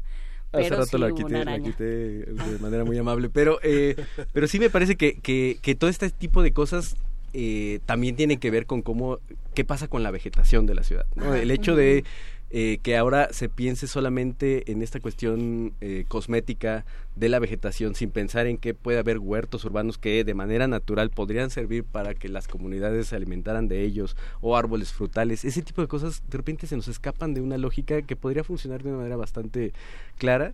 Pero 0.51 0.65
hace 0.67 0.75
rato 0.75 0.97
la, 0.97 1.11
quité, 1.11 1.43
la, 1.43 1.59
quité, 1.59 1.83
de 1.83 2.59
manera 2.61 2.85
muy 2.85 2.97
amable, 2.97 3.29
pero 3.29 3.59
eh, 3.61 3.95
pero 4.31 4.47
sí 4.47 4.57
me 4.57 4.69
parece 4.69 4.95
que, 4.95 5.19
que, 5.19 5.57
que 5.61 5.75
todo 5.75 5.89
este 5.89 6.09
tipo 6.11 6.43
de 6.43 6.53
cosas 6.53 6.95
eh, 7.33 7.81
también 7.85 8.15
tienen 8.15 8.39
que 8.39 8.49
ver 8.49 8.65
con 8.65 8.81
cómo 8.81 9.19
qué 9.53 9.65
pasa 9.65 9.89
con 9.89 10.03
la 10.03 10.11
vegetación 10.11 10.65
de 10.65 10.75
la 10.75 10.83
ciudad. 10.83 11.05
¿no? 11.15 11.35
El 11.35 11.51
hecho 11.51 11.75
de 11.75 12.05
eh, 12.51 12.77
que 12.83 12.95
ahora 12.95 13.29
se 13.31 13.49
piense 13.49 13.87
solamente 13.87 14.71
en 14.71 14.81
esta 14.81 14.99
cuestión 14.99 15.73
eh, 15.81 16.05
cosmética 16.07 16.85
de 17.15 17.27
la 17.27 17.39
vegetación 17.39 17.95
sin 17.95 18.11
pensar 18.11 18.45
en 18.45 18.57
que 18.57 18.73
puede 18.73 18.99
haber 18.99 19.17
huertos 19.17 19.65
urbanos 19.65 19.97
que 19.97 20.23
de 20.23 20.33
manera 20.35 20.67
natural 20.67 21.09
podrían 21.09 21.49
servir 21.49 21.83
para 21.83 22.13
que 22.13 22.29
las 22.29 22.47
comunidades 22.47 23.07
se 23.07 23.15
alimentaran 23.15 23.67
de 23.67 23.81
ellos 23.83 24.15
o 24.41 24.55
árboles 24.55 24.93
frutales. 24.93 25.43
Ese 25.43 25.63
tipo 25.63 25.81
de 25.81 25.87
cosas 25.87 26.21
de 26.29 26.37
repente 26.37 26.67
se 26.67 26.75
nos 26.75 26.87
escapan 26.87 27.33
de 27.33 27.41
una 27.41 27.57
lógica 27.57 28.03
que 28.03 28.15
podría 28.15 28.43
funcionar 28.43 28.83
de 28.83 28.89
una 28.89 28.99
manera 28.99 29.15
bastante 29.17 29.73
clara 30.17 30.53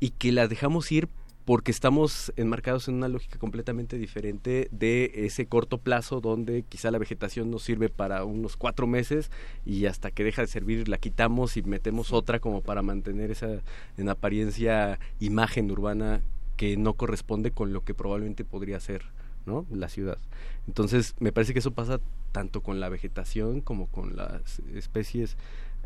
y 0.00 0.10
que 0.10 0.32
las 0.32 0.48
dejamos 0.48 0.90
ir 0.92 1.08
porque 1.44 1.70
estamos 1.70 2.32
enmarcados 2.36 2.88
en 2.88 2.94
una 2.94 3.08
lógica 3.08 3.38
completamente 3.38 3.98
diferente 3.98 4.68
de 4.70 5.10
ese 5.14 5.46
corto 5.46 5.78
plazo 5.78 6.20
donde 6.20 6.62
quizá 6.62 6.90
la 6.90 6.98
vegetación 6.98 7.50
nos 7.50 7.62
sirve 7.62 7.90
para 7.90 8.24
unos 8.24 8.56
cuatro 8.56 8.86
meses 8.86 9.30
y 9.66 9.86
hasta 9.86 10.10
que 10.10 10.24
deja 10.24 10.42
de 10.42 10.48
servir 10.48 10.88
la 10.88 10.98
quitamos 10.98 11.56
y 11.56 11.62
metemos 11.62 12.12
otra 12.12 12.40
como 12.40 12.62
para 12.62 12.82
mantener 12.82 13.30
esa 13.30 13.60
en 13.98 14.08
apariencia 14.08 14.98
imagen 15.20 15.70
urbana 15.70 16.22
que 16.56 16.76
no 16.76 16.94
corresponde 16.94 17.50
con 17.50 17.72
lo 17.72 17.84
que 17.84 17.94
probablemente 17.94 18.44
podría 18.44 18.80
ser 18.80 19.02
¿no? 19.44 19.66
la 19.70 19.88
ciudad. 19.88 20.18
Entonces 20.66 21.14
me 21.18 21.32
parece 21.32 21.52
que 21.52 21.58
eso 21.58 21.72
pasa 21.72 22.00
tanto 22.32 22.62
con 22.62 22.80
la 22.80 22.88
vegetación 22.88 23.60
como 23.60 23.86
con 23.88 24.16
las 24.16 24.60
especies 24.74 25.36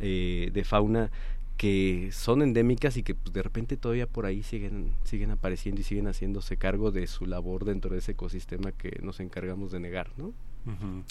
eh, 0.00 0.50
de 0.52 0.64
fauna 0.64 1.10
que 1.58 2.10
son 2.12 2.40
endémicas 2.40 2.96
y 2.96 3.02
que 3.02 3.16
pues, 3.16 3.34
de 3.34 3.42
repente 3.42 3.76
todavía 3.76 4.06
por 4.06 4.26
ahí 4.26 4.44
siguen 4.44 4.94
siguen 5.04 5.32
apareciendo 5.32 5.80
y 5.80 5.84
siguen 5.84 6.06
haciéndose 6.06 6.56
cargo 6.56 6.92
de 6.92 7.06
su 7.08 7.26
labor 7.26 7.64
dentro 7.64 7.92
de 7.92 7.98
ese 7.98 8.12
ecosistema 8.12 8.70
que 8.70 9.00
nos 9.02 9.20
encargamos 9.20 9.72
de 9.72 9.80
negar, 9.80 10.10
¿no? 10.16 10.32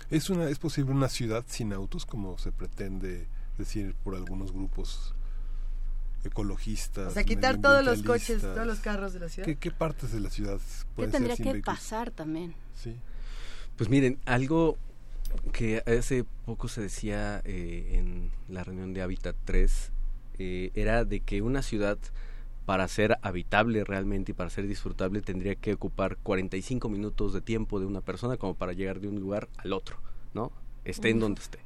Es 0.10 0.30
una 0.30 0.50
es 0.50 0.60
posible 0.60 0.92
una 0.92 1.10
ciudad 1.10 1.44
sin 1.48 1.74
autos 1.74 2.06
como 2.06 2.38
se 2.38 2.52
pretende 2.52 3.28
decir 3.58 3.94
por 4.04 4.16
algunos 4.16 4.54
grupos 4.54 5.14
ecologistas. 6.24 7.08
O 7.08 7.12
sea, 7.12 7.24
quitar 7.24 7.60
todos 7.60 7.84
los 7.84 8.04
coches, 8.04 8.42
todos 8.42 8.66
los 8.66 8.80
carros 8.80 9.14
de 9.14 9.20
la 9.20 9.30
ciudad. 9.30 9.54
¿Qué, 9.60 9.72
partes 9.72 10.12
de 10.12 10.22
la 10.22 10.30
ciudad 10.30 10.60
pueden 10.96 11.12
¿Qué 11.12 11.18
tendría 11.18 11.36
que 11.36 11.62
pasar 11.62 12.12
también? 12.12 12.54
Sí. 12.76 12.96
Pues 13.76 13.90
miren, 13.90 14.18
algo 14.26 14.78
que 15.52 15.84
hace 15.86 16.24
poco 16.46 16.70
se 16.70 16.82
decía 16.82 17.42
eh, 17.44 17.98
en 17.98 18.32
la 18.48 18.64
reunión 18.64 18.94
de 18.94 19.02
Habitat 19.02 19.36
3 19.44 19.92
eh, 20.40 20.72
era 20.76 21.06
de 21.06 21.20
que 21.20 21.42
una 21.42 21.62
ciudad 21.62 21.98
para 22.66 22.88
ser 22.90 23.18
habitable 23.22 23.84
realmente 23.86 24.32
y 24.32 24.36
para 24.36 24.50
ser 24.50 24.68
disfrutable 24.68 25.22
tendría 25.22 25.56
que 25.56 25.74
ocupar 25.74 26.18
45 26.18 26.90
minutos 26.90 27.34
de 27.34 27.40
tiempo 27.42 27.80
de 27.80 27.86
una 27.86 28.02
persona 28.02 28.36
como 28.36 28.56
para 28.56 28.74
llegar 28.74 29.00
de 29.00 29.08
un 29.08 29.20
lugar 29.20 29.48
al 29.58 29.72
otro, 29.72 29.98
¿no? 30.34 30.52
Esté 30.84 31.10
en 31.10 31.20
donde 31.20 31.42
esté. 31.42 31.60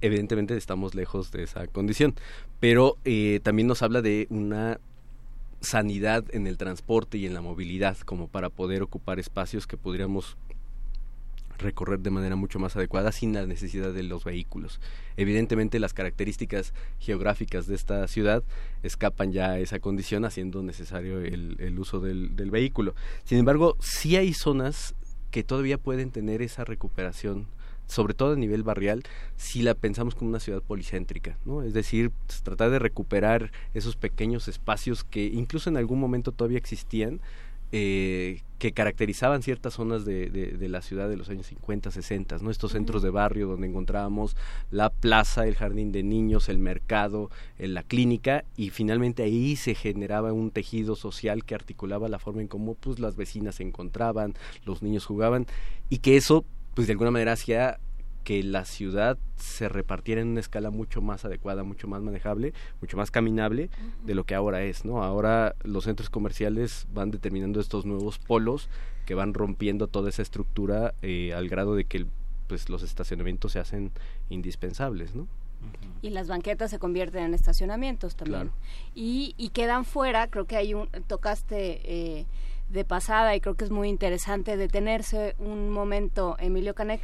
Evidentemente 0.00 0.56
estamos 0.56 0.94
lejos 0.94 1.30
de 1.30 1.44
esa 1.44 1.66
condición, 1.68 2.14
pero 2.58 2.96
eh, 3.04 3.40
también 3.42 3.68
nos 3.68 3.82
habla 3.82 4.02
de 4.02 4.26
una 4.28 4.80
sanidad 5.60 6.24
en 6.32 6.46
el 6.46 6.58
transporte 6.58 7.16
y 7.16 7.26
en 7.26 7.34
la 7.34 7.40
movilidad 7.40 7.96
como 7.98 8.28
para 8.28 8.50
poder 8.50 8.82
ocupar 8.82 9.18
espacios 9.18 9.66
que 9.66 9.76
podríamos 9.76 10.36
recorrer 11.64 11.98
de 11.98 12.10
manera 12.10 12.36
mucho 12.36 12.58
más 12.58 12.76
adecuada 12.76 13.10
sin 13.10 13.32
la 13.32 13.46
necesidad 13.46 13.92
de 13.92 14.04
los 14.04 14.24
vehículos. 14.24 14.80
Evidentemente 15.16 15.80
las 15.80 15.92
características 15.92 16.72
geográficas 17.00 17.66
de 17.66 17.74
esta 17.74 18.06
ciudad 18.06 18.44
escapan 18.82 19.32
ya 19.32 19.50
a 19.50 19.58
esa 19.58 19.80
condición 19.80 20.24
haciendo 20.24 20.62
necesario 20.62 21.20
el, 21.20 21.78
uso 21.78 21.98
del, 21.98 22.36
del, 22.36 22.50
vehículo. 22.50 22.94
Sin 23.24 23.38
embargo, 23.38 23.76
sí 23.80 24.16
hay 24.16 24.32
zonas 24.32 24.94
que 25.30 25.42
todavía 25.42 25.78
pueden 25.78 26.10
tener 26.10 26.42
esa 26.42 26.64
recuperación 26.64 27.48
sobre 27.86 28.14
todo 28.14 28.32
a 28.32 28.36
nivel 28.36 28.62
barrial, 28.62 29.02
si 29.36 29.62
la 29.62 29.74
pensamos 29.74 30.14
como 30.14 30.30
una 30.30 30.40
ciudad 30.40 30.62
policéntrica, 30.62 31.36
¿no? 31.44 31.62
Es 31.62 31.74
decir, 31.74 32.12
tratar 32.42 32.70
de 32.70 32.78
recuperar 32.78 33.52
esos 33.74 33.96
pequeños 33.96 34.48
espacios 34.48 35.04
que 35.04 35.26
incluso 35.26 35.68
en 35.70 35.76
algún 35.76 36.00
momento 36.00 36.32
todavía 36.32 36.58
existían, 36.58 37.20
eh, 37.76 38.42
que 38.58 38.70
caracterizaban 38.70 39.42
ciertas 39.42 39.74
zonas 39.74 40.04
de, 40.04 40.30
de, 40.30 40.68
la 40.68 40.80
ciudad 40.80 41.08
de 41.08 41.16
los 41.16 41.28
años 41.28 41.48
50, 41.48 41.90
60, 41.90 42.38
¿no? 42.38 42.52
Estos 42.52 42.70
centros 42.70 43.02
de 43.02 43.10
barrio 43.10 43.48
donde 43.48 43.66
encontrábamos 43.66 44.36
la 44.70 44.90
plaza, 44.90 45.44
el 45.48 45.56
jardín 45.56 45.90
de 45.90 46.04
niños, 46.04 46.48
el 46.48 46.58
mercado, 46.58 47.30
la 47.58 47.82
clínica 47.82 48.44
y 48.56 48.70
finalmente 48.70 49.24
ahí 49.24 49.56
se 49.56 49.74
generaba 49.74 50.32
un 50.32 50.52
tejido 50.52 50.94
social 50.94 51.44
que 51.44 51.56
articulaba 51.56 52.08
la 52.08 52.20
forma 52.20 52.42
en 52.42 52.46
cómo 52.46 52.74
pues 52.74 53.00
las 53.00 53.16
vecinas 53.16 53.56
se 53.56 53.64
encontraban, 53.64 54.34
los 54.64 54.80
niños 54.80 55.04
jugaban 55.04 55.46
y 55.90 55.98
que 55.98 56.16
eso 56.16 56.44
pues 56.74 56.86
de 56.86 56.92
alguna 56.92 57.10
manera 57.10 57.32
hacía 57.32 57.80
que 58.24 58.42
la 58.42 58.64
ciudad 58.64 59.18
se 59.36 59.68
repartiera 59.68 60.22
en 60.22 60.28
una 60.28 60.40
escala 60.40 60.70
mucho 60.70 61.02
más 61.02 61.24
adecuada, 61.24 61.62
mucho 61.62 61.86
más 61.86 62.02
manejable, 62.02 62.54
mucho 62.80 62.96
más 62.96 63.10
caminable 63.10 63.70
de 64.04 64.14
lo 64.14 64.24
que 64.24 64.34
ahora 64.34 64.62
es, 64.62 64.84
¿no? 64.84 65.04
Ahora 65.04 65.54
los 65.62 65.84
centros 65.84 66.10
comerciales 66.10 66.86
van 66.92 67.10
determinando 67.10 67.60
estos 67.60 67.84
nuevos 67.84 68.18
polos 68.18 68.68
que 69.06 69.14
van 69.14 69.34
rompiendo 69.34 69.86
toda 69.86 70.08
esa 70.08 70.22
estructura 70.22 70.94
eh, 71.02 71.34
al 71.34 71.48
grado 71.48 71.74
de 71.74 71.84
que 71.84 72.06
pues 72.48 72.68
los 72.68 72.82
estacionamientos 72.82 73.52
se 73.52 73.58
hacen 73.58 73.92
indispensables, 74.30 75.14
¿no? 75.14 75.28
Y 76.02 76.10
las 76.10 76.28
banquetas 76.28 76.70
se 76.70 76.78
convierten 76.78 77.24
en 77.24 77.34
estacionamientos 77.34 78.16
también. 78.16 78.50
Y, 78.94 79.34
y 79.38 79.48
quedan 79.50 79.86
fuera, 79.86 80.28
creo 80.28 80.46
que 80.46 80.56
hay 80.56 80.74
un, 80.74 80.88
tocaste 81.06 81.80
eh, 81.84 82.26
de 82.74 82.84
pasada 82.84 83.34
y 83.34 83.40
creo 83.40 83.54
que 83.54 83.64
es 83.64 83.70
muy 83.70 83.88
interesante 83.88 84.56
detenerse 84.56 85.34
un 85.38 85.70
momento, 85.70 86.36
Emilio 86.38 86.74
Canek, 86.74 87.00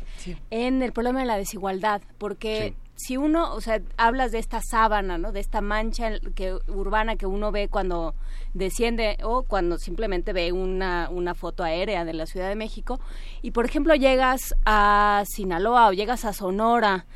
en 0.50 0.82
el 0.82 0.92
problema 0.92 1.20
de 1.20 1.26
la 1.26 1.36
desigualdad, 1.36 2.02
porque 2.18 2.74
si 2.96 3.16
uno, 3.16 3.54
o 3.54 3.60
sea, 3.62 3.80
hablas 3.96 4.32
de 4.32 4.38
esta 4.38 4.60
sábana, 4.60 5.16
¿no? 5.16 5.32
De 5.32 5.40
esta 5.40 5.62
mancha 5.62 6.10
que, 6.34 6.58
urbana 6.68 7.16
que 7.16 7.24
uno 7.24 7.50
ve 7.50 7.68
cuando 7.68 8.14
desciende 8.52 9.16
o 9.22 9.44
cuando 9.44 9.78
simplemente 9.78 10.34
ve 10.34 10.52
una, 10.52 11.08
una 11.10 11.34
foto 11.34 11.62
aérea 11.62 12.04
de 12.04 12.12
la 12.12 12.26
Ciudad 12.26 12.48
de 12.48 12.56
México 12.56 13.00
y, 13.40 13.52
por 13.52 13.64
ejemplo, 13.64 13.94
llegas 13.94 14.54
a 14.66 15.22
Sinaloa 15.26 15.88
o 15.88 15.92
llegas 15.92 16.26
a 16.26 16.34
Sonora 16.34 17.06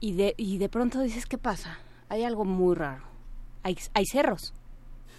y 0.00 0.14
de, 0.14 0.34
y 0.38 0.56
de 0.56 0.68
pronto 0.70 1.02
dices, 1.02 1.26
¿qué 1.26 1.36
pasa? 1.36 1.78
Hay 2.08 2.24
algo 2.24 2.46
muy 2.46 2.74
raro. 2.74 3.02
Hay, 3.64 3.76
hay 3.92 4.06
cerros. 4.06 4.54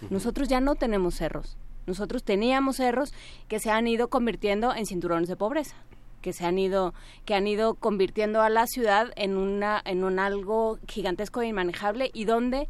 Nosotros 0.08 0.48
ya 0.48 0.60
no 0.60 0.74
tenemos 0.74 1.14
cerros. 1.14 1.56
Nosotros 1.86 2.22
teníamos 2.22 2.76
cerros 2.76 3.12
que 3.48 3.58
se 3.58 3.70
han 3.70 3.86
ido 3.86 4.08
convirtiendo 4.08 4.74
en 4.74 4.86
cinturones 4.86 5.28
de 5.28 5.36
pobreza 5.36 5.76
que 6.20 6.34
se 6.34 6.44
han 6.44 6.58
ido 6.58 6.92
que 7.24 7.34
han 7.34 7.46
ido 7.46 7.74
convirtiendo 7.74 8.42
a 8.42 8.50
la 8.50 8.66
ciudad 8.66 9.10
en 9.16 9.38
una 9.38 9.80
en 9.84 10.04
un 10.04 10.18
algo 10.18 10.78
gigantesco 10.86 11.40
e 11.40 11.46
inmanejable 11.46 12.10
y 12.12 12.26
donde 12.26 12.68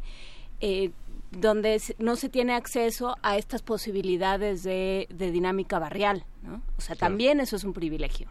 eh, 0.61 0.91
donde 1.31 1.81
no 1.97 2.15
se 2.15 2.29
tiene 2.29 2.53
acceso 2.53 3.15
a 3.23 3.37
estas 3.37 3.61
posibilidades 3.61 4.63
de, 4.63 5.07
dinámica 5.17 5.79
barrial, 5.79 6.25
¿no? 6.43 6.61
O 6.77 6.81
sea, 6.81 6.95
también 6.95 7.39
eso 7.39 7.55
es 7.55 7.63
un 7.63 7.73
privilegio 7.73 8.27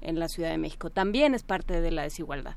en 0.00 0.18
la 0.18 0.28
Ciudad 0.28 0.50
de 0.50 0.58
México, 0.58 0.90
también 0.90 1.34
es 1.34 1.44
parte 1.44 1.80
de 1.80 1.90
la 1.92 2.02
desigualdad. 2.02 2.56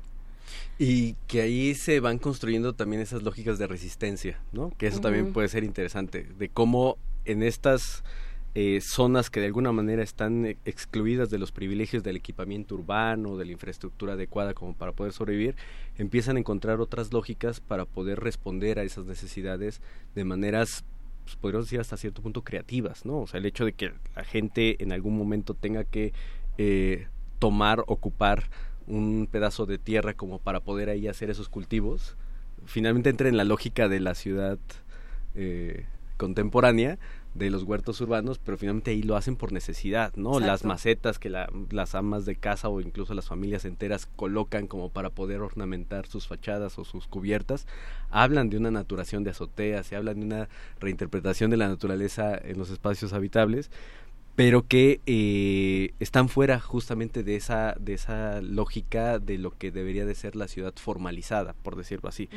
Y 0.78 1.14
que 1.28 1.42
ahí 1.42 1.74
se 1.74 2.00
van 2.00 2.18
construyendo 2.18 2.74
también 2.74 3.00
esas 3.00 3.22
lógicas 3.22 3.58
de 3.58 3.68
resistencia, 3.68 4.40
¿no? 4.52 4.72
Que 4.76 4.88
eso 4.88 5.00
también 5.00 5.32
puede 5.32 5.48
ser 5.48 5.62
interesante, 5.62 6.24
de 6.24 6.48
cómo 6.48 6.98
en 7.24 7.42
estas 7.42 8.02
eh, 8.54 8.80
zonas 8.80 9.30
que 9.30 9.40
de 9.40 9.46
alguna 9.46 9.72
manera 9.72 10.02
están 10.02 10.46
e, 10.46 10.56
excluidas 10.64 11.28
de 11.28 11.38
los 11.38 11.50
privilegios 11.50 12.04
del 12.04 12.16
equipamiento 12.16 12.76
urbano, 12.76 13.36
de 13.36 13.44
la 13.46 13.52
infraestructura 13.52 14.12
adecuada 14.12 14.54
como 14.54 14.74
para 14.74 14.92
poder 14.92 15.12
sobrevivir, 15.12 15.56
empiezan 15.98 16.36
a 16.36 16.38
encontrar 16.38 16.80
otras 16.80 17.12
lógicas 17.12 17.58
para 17.60 17.84
poder 17.84 18.20
responder 18.20 18.78
a 18.78 18.84
esas 18.84 19.06
necesidades 19.06 19.80
de 20.14 20.24
maneras 20.24 20.84
pues, 21.24 21.36
podríamos 21.36 21.66
decir 21.66 21.80
hasta 21.80 21.96
cierto 21.96 22.22
punto 22.22 22.42
creativas, 22.42 23.04
¿no? 23.04 23.22
O 23.22 23.26
sea, 23.26 23.38
el 23.38 23.46
hecho 23.46 23.64
de 23.64 23.72
que 23.72 23.92
la 24.14 24.24
gente 24.24 24.82
en 24.82 24.92
algún 24.92 25.16
momento 25.16 25.54
tenga 25.54 25.84
que 25.84 26.12
eh, 26.58 27.08
tomar, 27.38 27.82
ocupar 27.86 28.44
un 28.86 29.26
pedazo 29.30 29.66
de 29.66 29.78
tierra 29.78 30.14
como 30.14 30.38
para 30.38 30.60
poder 30.60 30.90
ahí 30.90 31.08
hacer 31.08 31.30
esos 31.30 31.48
cultivos, 31.48 32.16
finalmente 32.66 33.10
entra 33.10 33.28
en 33.28 33.36
la 33.36 33.44
lógica 33.44 33.88
de 33.88 34.00
la 34.00 34.14
ciudad 34.14 34.58
eh, 35.34 35.86
contemporánea 36.16 36.98
de 37.34 37.50
los 37.50 37.64
huertos 37.64 38.00
urbanos, 38.00 38.38
pero 38.38 38.56
finalmente 38.56 38.92
ahí 38.92 39.02
lo 39.02 39.16
hacen 39.16 39.34
por 39.36 39.52
necesidad, 39.52 40.14
¿no? 40.14 40.38
Las 40.38 40.64
macetas 40.64 41.18
que 41.18 41.30
las 41.30 41.94
amas 41.94 42.24
de 42.24 42.36
casa 42.36 42.68
o 42.68 42.80
incluso 42.80 43.12
las 43.14 43.26
familias 43.26 43.64
enteras 43.64 44.06
colocan 44.14 44.68
como 44.68 44.88
para 44.90 45.10
poder 45.10 45.40
ornamentar 45.40 46.06
sus 46.06 46.28
fachadas 46.28 46.78
o 46.78 46.84
sus 46.84 47.08
cubiertas, 47.08 47.66
hablan 48.10 48.50
de 48.50 48.56
una 48.56 48.70
naturación 48.70 49.24
de 49.24 49.30
azoteas, 49.30 49.86
se 49.86 49.96
hablan 49.96 50.20
de 50.20 50.26
una 50.26 50.48
reinterpretación 50.78 51.50
de 51.50 51.56
la 51.56 51.68
naturaleza 51.68 52.36
en 52.36 52.56
los 52.56 52.70
espacios 52.70 53.12
habitables, 53.12 53.70
pero 54.36 54.66
que 54.66 55.00
eh, 55.06 55.92
están 56.00 56.28
fuera 56.28 56.58
justamente 56.58 57.22
de 57.22 57.36
esa 57.36 57.76
de 57.78 57.94
esa 57.94 58.40
lógica 58.40 59.18
de 59.18 59.38
lo 59.38 59.56
que 59.56 59.70
debería 59.70 60.04
de 60.06 60.14
ser 60.14 60.34
la 60.34 60.48
ciudad 60.48 60.74
formalizada, 60.76 61.54
por 61.62 61.76
decirlo 61.76 62.08
así. 62.08 62.28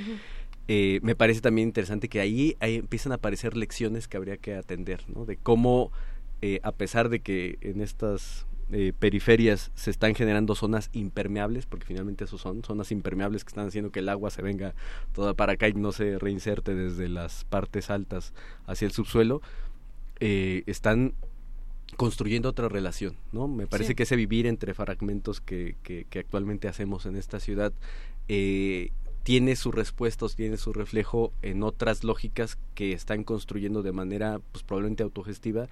Eh, 0.67 0.99
me 1.01 1.15
parece 1.15 1.41
también 1.41 1.69
interesante 1.69 2.09
que 2.09 2.19
ahí, 2.19 2.57
empiezan 2.59 3.11
a 3.11 3.15
aparecer 3.15 3.55
lecciones 3.55 4.07
que 4.07 4.17
habría 4.17 4.37
que 4.37 4.55
atender, 4.55 5.03
¿no? 5.07 5.25
De 5.25 5.37
cómo, 5.37 5.91
eh, 6.41 6.59
a 6.63 6.71
pesar 6.71 7.09
de 7.09 7.21
que 7.21 7.57
en 7.61 7.79
estas 7.81 8.45
eh, 8.71 8.91
periferias 8.97 9.71
se 9.75 9.91
están 9.91 10.13
generando 10.13 10.55
zonas 10.55 10.89
impermeables, 10.91 11.65
porque 11.65 11.85
finalmente 11.85 12.25
eso 12.25 12.37
son, 12.37 12.63
zonas 12.63 12.91
impermeables 12.91 13.45
que 13.45 13.49
están 13.49 13.67
haciendo 13.67 13.91
que 13.91 13.99
el 13.99 14.09
agua 14.09 14.29
se 14.29 14.41
venga 14.41 14.73
toda 15.13 15.33
para 15.33 15.53
acá 15.53 15.69
y 15.69 15.73
no 15.73 15.93
se 15.93 16.19
reinserte 16.19 16.75
desde 16.75 17.07
las 17.07 17.45
partes 17.45 17.89
altas 17.89 18.33
hacia 18.65 18.85
el 18.85 18.91
subsuelo, 18.91 19.41
están 20.19 21.13
construyendo 21.95 22.49
otra 22.49 22.67
relación, 22.67 23.15
¿no? 23.31 23.47
Me 23.47 23.67
parece 23.67 23.95
que 23.95 24.03
ese 24.03 24.15
vivir 24.15 24.47
entre 24.47 24.73
fragmentos 24.73 25.39
que, 25.39 25.75
que, 25.83 26.05
que, 26.09 26.19
actualmente 26.19 26.67
hacemos 26.67 27.05
en 27.05 27.15
esta 27.15 27.39
ciudad 27.39 27.71
eh, 28.27 28.91
tiene 29.27 29.57
sus 29.57 29.75
respuestas, 29.75 30.37
tiene 30.37 30.55
su 30.55 30.71
reflejo 30.71 31.33
en 31.41 31.61
otras 31.61 32.05
lógicas 32.05 32.57
que 32.75 32.93
están 32.93 33.25
construyendo 33.25 33.83
de 33.83 33.91
manera 33.91 34.39
pues, 34.53 34.63
probablemente 34.63 35.03
autogestiva 35.03 35.67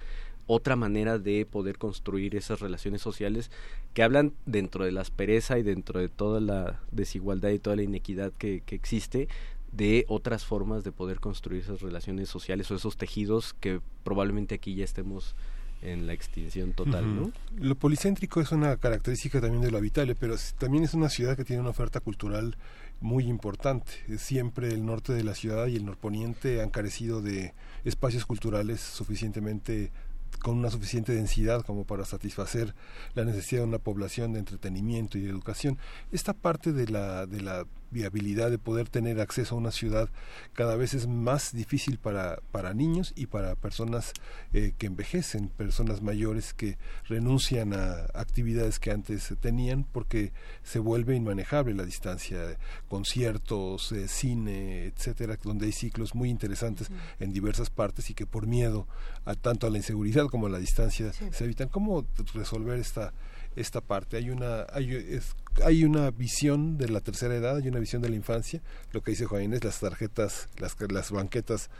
otra 0.46 0.76
manera 0.76 1.18
de 1.18 1.46
poder 1.46 1.78
construir 1.78 2.36
esas 2.36 2.60
relaciones 2.60 3.00
sociales 3.00 3.50
que 3.94 4.02
hablan 4.02 4.34
dentro 4.44 4.84
de 4.84 4.92
la 4.92 5.00
aspereza 5.00 5.58
y 5.58 5.62
dentro 5.62 6.00
de 6.00 6.10
toda 6.10 6.38
la 6.38 6.82
desigualdad 6.92 7.48
y 7.48 7.58
toda 7.58 7.76
la 7.76 7.82
inequidad 7.82 8.30
que, 8.36 8.60
que 8.60 8.74
existe 8.74 9.26
de 9.72 10.04
otras 10.06 10.44
formas 10.44 10.84
de 10.84 10.92
poder 10.92 11.18
construir 11.18 11.62
esas 11.62 11.80
relaciones 11.80 12.28
sociales 12.28 12.70
o 12.70 12.74
esos 12.74 12.98
tejidos 12.98 13.54
que 13.54 13.80
probablemente 14.04 14.56
aquí 14.56 14.74
ya 14.74 14.84
estemos 14.84 15.34
en 15.82 16.06
la 16.06 16.12
extinción 16.12 16.72
total, 16.72 17.14
¿no? 17.14 17.32
Lo 17.58 17.74
policéntrico 17.74 18.40
es 18.40 18.52
una 18.52 18.76
característica 18.76 19.40
también 19.40 19.62
de 19.62 19.70
lo 19.70 19.78
habitable, 19.78 20.14
pero 20.14 20.36
también 20.58 20.84
es 20.84 20.94
una 20.94 21.08
ciudad 21.08 21.36
que 21.36 21.44
tiene 21.44 21.60
una 21.60 21.70
oferta 21.70 22.00
cultural 22.00 22.56
muy 23.00 23.24
importante. 23.24 23.92
Siempre 24.18 24.68
el 24.68 24.84
norte 24.84 25.12
de 25.12 25.24
la 25.24 25.34
ciudad 25.34 25.66
y 25.66 25.76
el 25.76 25.84
norponiente 25.84 26.62
han 26.62 26.70
carecido 26.70 27.22
de 27.22 27.54
espacios 27.84 28.26
culturales 28.26 28.80
suficientemente 28.80 29.90
con 30.40 30.58
una 30.58 30.70
suficiente 30.70 31.12
densidad 31.12 31.62
como 31.64 31.84
para 31.84 32.04
satisfacer 32.04 32.74
la 33.14 33.24
necesidad 33.24 33.62
de 33.62 33.68
una 33.68 33.78
población 33.78 34.32
de 34.32 34.40
entretenimiento 34.40 35.18
y 35.18 35.22
de 35.22 35.30
educación. 35.30 35.78
Esta 36.12 36.34
parte 36.34 36.72
de 36.72 36.88
la, 36.88 37.26
de 37.26 37.40
la 37.40 37.66
viabilidad 37.96 38.50
de 38.50 38.58
poder 38.58 38.88
tener 38.90 39.20
acceso 39.20 39.54
a 39.54 39.58
una 39.58 39.70
ciudad 39.70 40.10
cada 40.52 40.76
vez 40.76 40.92
es 40.92 41.06
más 41.06 41.52
difícil 41.52 41.98
para, 41.98 42.40
para 42.52 42.74
niños 42.74 43.12
y 43.16 43.26
para 43.26 43.54
personas 43.54 44.12
eh, 44.52 44.72
que 44.76 44.86
envejecen, 44.86 45.48
personas 45.48 46.02
mayores 46.02 46.52
que 46.52 46.76
renuncian 47.08 47.72
a 47.72 48.06
actividades 48.14 48.78
que 48.78 48.90
antes 48.90 49.34
tenían 49.40 49.84
porque 49.84 50.32
se 50.62 50.78
vuelve 50.78 51.16
inmanejable 51.16 51.74
la 51.74 51.84
distancia, 51.84 52.58
conciertos, 52.88 53.92
eh, 53.92 54.08
cine, 54.08 54.84
etcétera, 54.86 55.38
donde 55.42 55.66
hay 55.66 55.72
ciclos 55.72 56.14
muy 56.14 56.28
interesantes 56.28 56.88
en 57.18 57.32
diversas 57.32 57.70
partes 57.70 58.10
y 58.10 58.14
que 58.14 58.26
por 58.26 58.46
miedo 58.46 58.86
a 59.24 59.34
tanto 59.34 59.66
a 59.66 59.70
la 59.70 59.78
inseguridad 59.78 60.26
como 60.26 60.46
a 60.46 60.50
la 60.50 60.58
distancia 60.58 61.12
se 61.12 61.44
evitan. 61.44 61.68
¿Cómo 61.68 62.06
resolver 62.34 62.78
esta 62.78 63.14
esta 63.56 63.80
parte. 63.80 64.16
Hay 64.16 64.30
una, 64.30 64.66
hay, 64.72 65.20
hay 65.64 65.84
una 65.84 66.10
visión 66.10 66.78
de 66.78 66.88
la 66.88 67.00
tercera 67.00 67.34
edad, 67.34 67.56
hay 67.56 67.68
una 67.68 67.80
visión 67.80 68.02
de 68.02 68.10
la 68.10 68.16
infancia. 68.16 68.62
Lo 68.92 69.02
que 69.02 69.10
dice 69.12 69.24
Juan 69.24 69.52
es 69.54 69.64
las 69.64 69.80
tarjetas, 69.80 70.48
las, 70.58 70.76
las 70.90 71.10
banquetas 71.10 71.70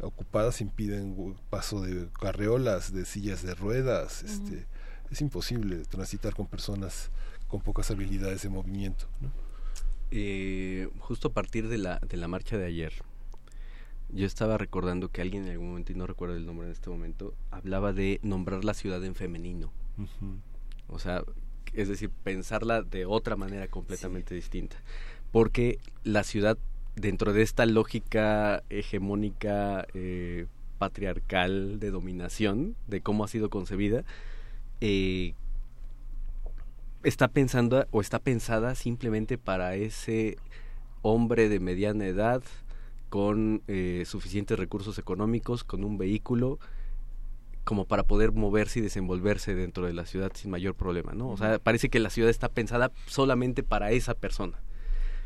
ocupadas 0.00 0.60
impiden 0.60 1.36
paso 1.50 1.82
de 1.82 2.08
carreolas, 2.18 2.92
de 2.92 3.04
sillas 3.04 3.42
de 3.42 3.54
ruedas. 3.54 4.22
Este, 4.22 4.66
es 5.10 5.20
imposible 5.20 5.84
transitar 5.84 6.34
con 6.34 6.46
personas 6.46 7.10
con 7.48 7.60
pocas 7.60 7.90
habilidades 7.90 8.42
de 8.42 8.48
movimiento. 8.48 9.06
Eh, 10.10 10.88
justo 10.98 11.28
a 11.28 11.32
partir 11.32 11.68
de 11.68 11.78
la, 11.78 11.98
de 11.98 12.16
la 12.16 12.28
marcha 12.28 12.56
de 12.56 12.66
ayer, 12.66 12.92
yo 14.10 14.26
estaba 14.26 14.58
recordando 14.58 15.10
que 15.10 15.22
alguien 15.22 15.44
en 15.44 15.52
algún 15.52 15.68
momento, 15.68 15.92
y 15.92 15.94
no 15.96 16.06
recuerdo 16.06 16.36
el 16.36 16.46
nombre 16.46 16.66
en 16.66 16.72
este 16.72 16.90
momento, 16.90 17.34
hablaba 17.50 17.92
de 17.92 18.20
nombrar 18.22 18.64
la 18.64 18.74
ciudad 18.74 19.04
en 19.04 19.14
femenino. 19.14 19.72
O 20.88 20.98
sea, 20.98 21.22
es 21.72 21.88
decir, 21.88 22.10
pensarla 22.22 22.82
de 22.82 23.06
otra 23.06 23.36
manera 23.36 23.68
completamente 23.68 24.34
distinta. 24.34 24.76
Porque 25.32 25.78
la 26.04 26.22
ciudad, 26.24 26.58
dentro 26.94 27.32
de 27.32 27.42
esta 27.42 27.66
lógica 27.66 28.62
hegemónica, 28.70 29.86
eh, 29.94 30.46
patriarcal 30.78 31.80
de 31.80 31.90
dominación, 31.90 32.76
de 32.86 33.00
cómo 33.00 33.24
ha 33.24 33.28
sido 33.28 33.50
concebida, 33.50 34.04
eh, 34.80 35.34
está 37.02 37.28
pensando 37.28 37.86
o 37.90 38.00
está 38.00 38.18
pensada 38.18 38.74
simplemente 38.74 39.38
para 39.38 39.76
ese 39.76 40.36
hombre 41.02 41.48
de 41.48 41.60
mediana 41.60 42.06
edad 42.06 42.42
con 43.10 43.62
eh, 43.68 44.04
suficientes 44.06 44.58
recursos 44.58 44.98
económicos, 44.98 45.64
con 45.64 45.84
un 45.84 45.98
vehículo 45.98 46.58
como 47.64 47.86
para 47.86 48.02
poder 48.04 48.32
moverse 48.32 48.78
y 48.78 48.82
desenvolverse 48.82 49.54
dentro 49.54 49.86
de 49.86 49.94
la 49.94 50.06
ciudad 50.06 50.32
sin 50.34 50.50
mayor 50.50 50.74
problema, 50.74 51.12
¿no? 51.14 51.30
O 51.30 51.36
sea, 51.36 51.58
parece 51.58 51.88
que 51.88 51.98
la 51.98 52.10
ciudad 52.10 52.30
está 52.30 52.48
pensada 52.48 52.92
solamente 53.06 53.62
para 53.62 53.90
esa 53.90 54.14
persona, 54.14 54.58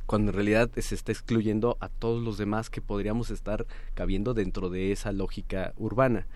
cuando 0.06 0.30
en 0.30 0.36
realidad 0.36 0.70
se 0.76 0.94
está 0.94 1.12
excluyendo 1.12 1.76
a 1.80 1.88
todos 1.88 2.22
los 2.22 2.38
demás 2.38 2.70
que 2.70 2.80
podríamos 2.80 3.30
estar 3.30 3.66
cabiendo 3.94 4.34
dentro 4.34 4.70
de 4.70 4.92
esa 4.92 5.12
lógica 5.12 5.74
urbana. 5.76 6.26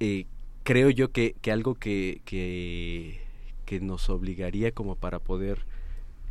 Eh, 0.00 0.26
creo 0.62 0.90
yo 0.90 1.10
que, 1.10 1.34
que 1.40 1.50
algo 1.50 1.74
que, 1.74 2.22
que, 2.24 3.20
que, 3.66 3.80
nos 3.80 4.08
obligaría 4.10 4.70
como 4.72 4.94
para 4.94 5.18
poder 5.18 5.64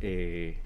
eh, 0.00 0.58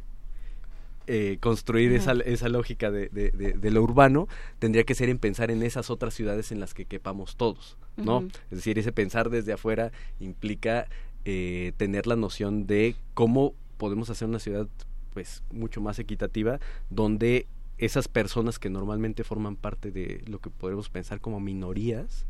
eh, 1.08 1.38
construir 1.40 1.92
esa, 1.92 2.12
esa 2.12 2.48
lógica 2.48 2.92
de, 2.92 3.08
de, 3.08 3.70
lo 3.70 3.82
urbano 3.82 4.28
tendría 4.60 4.84
que 4.84 4.94
ser 4.94 5.08
en 5.08 5.18
pensar 5.18 5.50
en 5.50 5.64
esas 5.64 5.90
otras 5.90 6.14
ciudades 6.14 6.52
en 6.52 6.60
las 6.60 6.74
que 6.74 6.84
quepamos 6.84 7.34
todos, 7.34 7.76
¿no? 7.96 8.20
Es 8.50 8.58
decir, 8.58 8.78
ese 8.78 8.92
pensar 8.92 9.28
desde 9.28 9.52
afuera 9.52 9.90
implica 10.20 10.86
eh, 11.24 11.72
tener 11.76 12.06
la 12.06 12.14
noción 12.14 12.68
de 12.68 12.94
cómo 13.14 13.52
podemos 13.78 14.10
hacer 14.10 14.28
una 14.28 14.38
ciudad 14.38 14.68
pues 15.12 15.42
mucho 15.50 15.80
más 15.80 15.98
equitativa 15.98 16.60
donde 16.88 17.46
esas 17.78 18.06
personas 18.06 18.60
que 18.60 18.70
normalmente 18.70 19.24
forman 19.24 19.56
parte 19.56 19.90
de 19.90 20.22
lo 20.26 20.38
que 20.38 20.50
podemos 20.50 20.88
pensar 20.88 21.20
como 21.20 21.40
minorías 21.40 22.26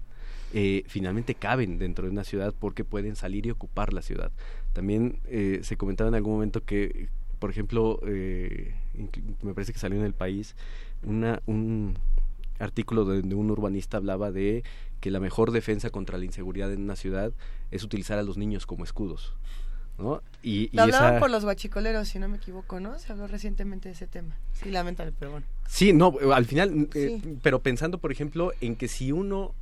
eh, 0.54 0.82
finalmente 0.86 1.34
caben 1.34 1.78
dentro 1.78 2.06
de 2.06 2.12
una 2.12 2.24
ciudad 2.24 2.54
porque 2.58 2.84
pueden 2.84 3.16
salir 3.16 3.46
y 3.46 3.50
ocupar 3.50 3.92
la 3.92 4.00
ciudad. 4.02 4.32
También 4.72 5.18
se 5.62 5.76
comentaba 5.76 6.08
en 6.08 6.14
algún 6.14 6.32
momento 6.32 6.64
que 6.64 7.08
por 7.42 7.50
ejemplo, 7.50 7.98
eh, 8.06 8.72
me 9.42 9.52
parece 9.52 9.72
que 9.72 9.80
salió 9.80 9.98
en 9.98 10.06
el 10.06 10.14
país 10.14 10.54
una, 11.02 11.42
un 11.46 11.98
artículo 12.60 13.04
donde 13.04 13.34
un 13.34 13.50
urbanista 13.50 13.96
hablaba 13.96 14.30
de 14.30 14.62
que 15.00 15.10
la 15.10 15.18
mejor 15.18 15.50
defensa 15.50 15.90
contra 15.90 16.18
la 16.18 16.24
inseguridad 16.24 16.72
en 16.72 16.82
una 16.82 16.94
ciudad 16.94 17.32
es 17.72 17.82
utilizar 17.82 18.16
a 18.16 18.22
los 18.22 18.38
niños 18.38 18.64
como 18.64 18.84
escudos. 18.84 19.34
¿no? 19.98 20.22
Y, 20.40 20.70
Lo 20.72 20.82
hablaban 20.82 21.18
por 21.18 21.32
los 21.32 21.42
guachicoleros, 21.42 22.06
si 22.06 22.20
no 22.20 22.28
me 22.28 22.36
equivoco, 22.36 22.78
¿no? 22.78 22.96
Se 23.00 23.10
habló 23.10 23.26
recientemente 23.26 23.88
de 23.88 23.96
ese 23.96 24.06
tema. 24.06 24.36
Sí, 24.52 24.70
lamentable, 24.70 25.12
pero 25.18 25.32
bueno. 25.32 25.46
Sí, 25.66 25.92
no, 25.92 26.14
al 26.32 26.44
final, 26.44 26.90
eh, 26.94 27.20
pero 27.42 27.60
pensando, 27.60 27.98
por 27.98 28.12
ejemplo, 28.12 28.52
en 28.60 28.76
que 28.76 28.86
si 28.86 29.10
uno 29.10 29.52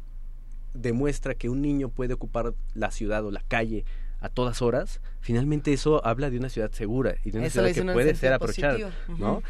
demuestra 0.74 1.34
que 1.34 1.48
un 1.48 1.62
niño 1.62 1.88
puede 1.88 2.12
ocupar 2.12 2.52
la 2.74 2.90
ciudad 2.90 3.24
o 3.24 3.30
la 3.30 3.42
calle 3.48 3.86
a 4.20 4.28
todas 4.28 4.62
horas, 4.62 5.00
finalmente 5.20 5.72
eso 5.72 6.04
habla 6.04 6.30
de 6.30 6.38
una 6.38 6.48
ciudad 6.48 6.70
segura 6.72 7.16
y 7.24 7.30
de 7.30 7.38
una 7.38 7.50
ciudad 7.50 7.72
que 7.72 7.82
puede 7.82 8.14
ser 8.14 8.32
aprovechada, 8.32 8.90
¿no? 9.08 9.42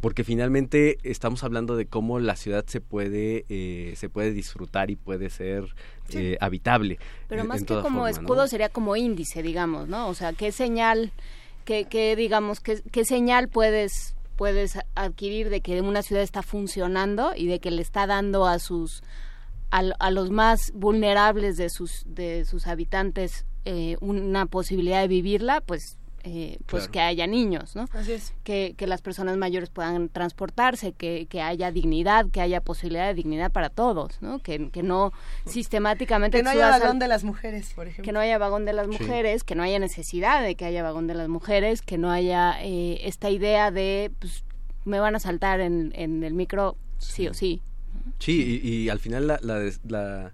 Porque 0.00 0.22
finalmente 0.22 0.98
estamos 1.02 1.42
hablando 1.42 1.76
de 1.76 1.86
cómo 1.86 2.20
la 2.20 2.36
ciudad 2.36 2.64
se 2.66 2.80
puede 2.80 3.44
eh, 3.48 3.94
se 3.96 4.08
puede 4.08 4.32
disfrutar 4.32 4.90
y 4.90 4.96
puede 4.96 5.28
ser 5.28 5.64
eh, 6.10 6.36
habitable. 6.40 6.98
Pero 7.28 7.44
más 7.44 7.64
que 7.64 7.80
como 7.80 8.06
escudo 8.06 8.46
sería 8.46 8.68
como 8.68 8.94
índice, 8.94 9.42
digamos, 9.42 9.88
¿no? 9.88 10.08
O 10.08 10.14
sea, 10.14 10.32
qué 10.32 10.52
señal, 10.52 11.12
qué, 11.64 11.86
qué 11.86 12.14
digamos, 12.14 12.60
qué, 12.60 12.80
qué 12.92 13.04
señal 13.04 13.48
puedes 13.48 14.14
puedes 14.36 14.78
adquirir 14.94 15.50
de 15.50 15.60
que 15.62 15.80
una 15.80 16.02
ciudad 16.02 16.22
está 16.22 16.42
funcionando 16.42 17.32
y 17.36 17.48
de 17.48 17.58
que 17.58 17.72
le 17.72 17.82
está 17.82 18.06
dando 18.06 18.46
a 18.46 18.60
sus 18.60 19.02
a, 19.72 19.82
a, 19.98 20.10
los 20.12 20.30
más 20.30 20.70
vulnerables 20.74 21.56
de 21.56 21.68
sus 21.70 22.04
de 22.06 22.44
sus 22.44 22.68
habitantes 22.68 23.47
eh, 23.64 23.96
una 24.00 24.46
posibilidad 24.46 25.00
de 25.00 25.08
vivirla, 25.08 25.60
pues 25.60 25.98
eh, 26.24 26.58
pues 26.66 26.88
que 26.88 27.00
haya 27.00 27.26
niños, 27.26 27.76
¿no? 27.76 27.86
Así 27.92 28.12
es. 28.12 28.34
Que, 28.42 28.74
que 28.76 28.86
las 28.86 29.02
personas 29.02 29.36
mayores 29.36 29.70
puedan 29.70 30.08
transportarse, 30.08 30.92
que, 30.92 31.26
que 31.30 31.40
haya 31.40 31.70
dignidad, 31.70 32.26
que 32.30 32.40
haya 32.40 32.60
posibilidad 32.60 33.06
de 33.06 33.14
dignidad 33.14 33.52
para 33.52 33.70
todos, 33.70 34.20
¿no? 34.20 34.40
Que, 34.40 34.68
que 34.70 34.82
no 34.82 35.12
sistemáticamente... 35.46 36.38
Que 36.38 36.42
no 36.42 36.50
haya 36.50 36.70
vagón 36.70 36.98
de 36.98 37.08
las 37.08 37.24
mujeres, 37.24 37.72
por 37.74 37.86
ejemplo. 37.86 38.04
Que 38.04 38.12
no 38.12 38.20
haya 38.20 38.36
vagón 38.36 38.64
de 38.64 38.72
las 38.72 38.88
mujeres, 38.88 39.44
que 39.44 39.54
no 39.54 39.62
haya 39.62 39.78
necesidad 39.78 40.42
de 40.42 40.54
que 40.56 40.64
haya 40.64 40.82
vagón 40.82 41.06
de 41.06 41.14
las 41.14 41.28
mujeres, 41.28 41.82
que 41.82 41.98
no 41.98 42.10
haya 42.10 42.62
eh, 42.62 43.00
esta 43.04 43.30
idea 43.30 43.70
de, 43.70 44.10
pues, 44.18 44.44
me 44.84 45.00
van 45.00 45.14
a 45.14 45.20
saltar 45.20 45.60
en, 45.60 45.92
en 45.94 46.24
el 46.24 46.34
micro 46.34 46.76
sí, 46.98 47.28
o 47.28 47.34
sí. 47.34 47.62
Sí, 48.18 48.60
y, 48.62 48.68
y, 48.68 48.88
al 48.88 48.98
final 48.98 49.28
la, 49.28 49.38
la, 49.40 49.70
la, 49.86 50.32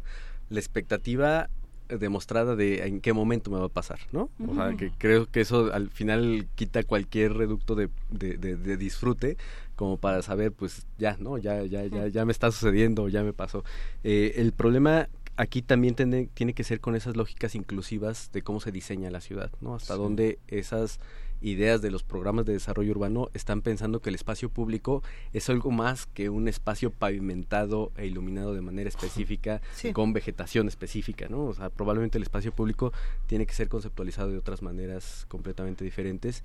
la 0.49 0.59
expectativa 0.59 1.51
demostrada 1.99 2.57
de 2.57 2.87
en 2.87 3.01
qué 3.01 3.13
momento 3.13 3.51
me 3.51 3.59
va 3.59 3.67
a 3.67 3.69
pasar, 3.71 4.01
¿no? 4.13 4.31
O 4.47 4.55
sea, 4.55 4.75
que 4.77 4.91
creo 4.97 5.27
que 5.27 5.41
eso 5.41 5.73
al 5.73 5.91
final 5.91 6.47
quita 6.55 6.83
cualquier 6.83 7.35
reducto 7.35 7.75
de, 7.75 7.89
de, 8.11 8.77
disfrute 8.77 9.37
como 9.77 9.97
para 9.97 10.23
saber, 10.23 10.53
pues 10.53 10.87
ya, 10.99 11.17
¿no? 11.19 11.39
Ya, 11.39 11.63
ya, 11.65 11.85
ya, 11.87 12.09
ya 12.09 12.25
me 12.25 12.33
está 12.33 12.51
sucediendo, 12.51 13.09
ya 13.09 13.23
me 13.23 13.33
pasó. 13.33 13.65
Eh, 14.03 14.35
el 14.37 14.53
problema 14.53 15.09
aquí 15.37 15.63
también 15.63 15.95
tiene, 15.95 16.29
tiene 16.33 16.55
que 16.55 16.65
ser 16.65 16.81
con 16.81 16.95
esas 16.95 17.17
lógicas 17.17 17.55
inclusivas 17.55 18.31
de 18.33 18.43
cómo 18.43 18.61
se 18.61 18.73
diseña 18.73 19.11
la 19.11 19.21
ciudad, 19.21 19.51
¿no? 19.61 19.75
Hasta 19.75 19.95
dónde 19.95 20.39
esas 20.49 21.01
ideas 21.41 21.83
de 21.83 21.91
los 21.91 22.03
programas 22.03 22.47
de 22.47 22.55
desarrollo 22.55 22.93
urbano 22.93 23.29
están 23.35 23.63
pensando 23.63 24.01
que 24.01 24.09
el 24.09 24.15
espacio 24.15 24.49
público 24.49 25.03
es 25.33 25.51
algo 25.51 25.71
más 25.71 26.07
que 26.07 26.31
un 26.31 26.49
espacio 26.49 26.91
pavimentado 26.91 27.93
e 27.97 28.07
iluminado 28.07 28.55
de 28.55 28.63
manera 28.63 28.89
específica 28.89 29.61
con 29.93 30.13
vegetación 30.13 30.69
específica, 30.69 31.29
¿no? 31.29 31.45
O 31.45 31.55
sea, 31.55 31.71
probablemente 31.71 32.19
el 32.19 32.23
espacio 32.23 32.53
público 32.53 32.93
tiene 33.27 33.47
que 33.47 33.55
ser 33.55 33.69
conceptualizado 33.69 34.31
de 34.31 34.39
otras 34.39 34.63
maneras 34.63 35.27
completamente 35.29 35.85
diferentes 35.85 36.45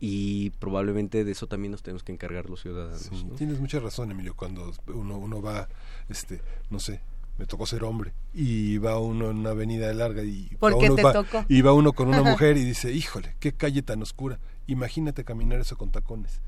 y 0.00 0.50
probablemente 0.50 1.24
de 1.24 1.32
eso 1.32 1.46
también 1.46 1.72
nos 1.72 1.82
tenemos 1.82 2.02
que 2.04 2.12
encargar 2.12 2.48
los 2.48 2.62
ciudadanos. 2.62 3.10
Tienes 3.36 3.58
mucha 3.58 3.80
razón, 3.80 4.10
Emilio, 4.10 4.34
cuando 4.36 4.72
uno, 4.88 5.18
uno 5.18 5.42
va, 5.42 5.68
este, 6.08 6.40
no 6.70 6.78
sé, 6.78 7.00
me 7.38 7.46
tocó 7.46 7.66
ser 7.66 7.84
hombre 7.84 8.12
y 8.34 8.78
va 8.78 8.98
uno 8.98 9.30
en 9.30 9.38
una 9.38 9.50
avenida 9.50 9.92
larga 9.94 10.22
y 10.22 10.48
va 10.62 10.74
uno, 10.74 10.94
te 10.96 11.02
tocó? 11.02 11.44
y 11.48 11.62
va 11.62 11.72
uno 11.72 11.92
con 11.92 12.08
una 12.08 12.22
mujer 12.22 12.56
y 12.56 12.64
dice 12.64 12.92
híjole 12.92 13.36
qué 13.38 13.52
calle 13.52 13.82
tan 13.82 14.02
oscura 14.02 14.38
imagínate 14.66 15.24
caminar 15.24 15.60
eso 15.60 15.76
con 15.76 15.90
tacones 15.90 16.40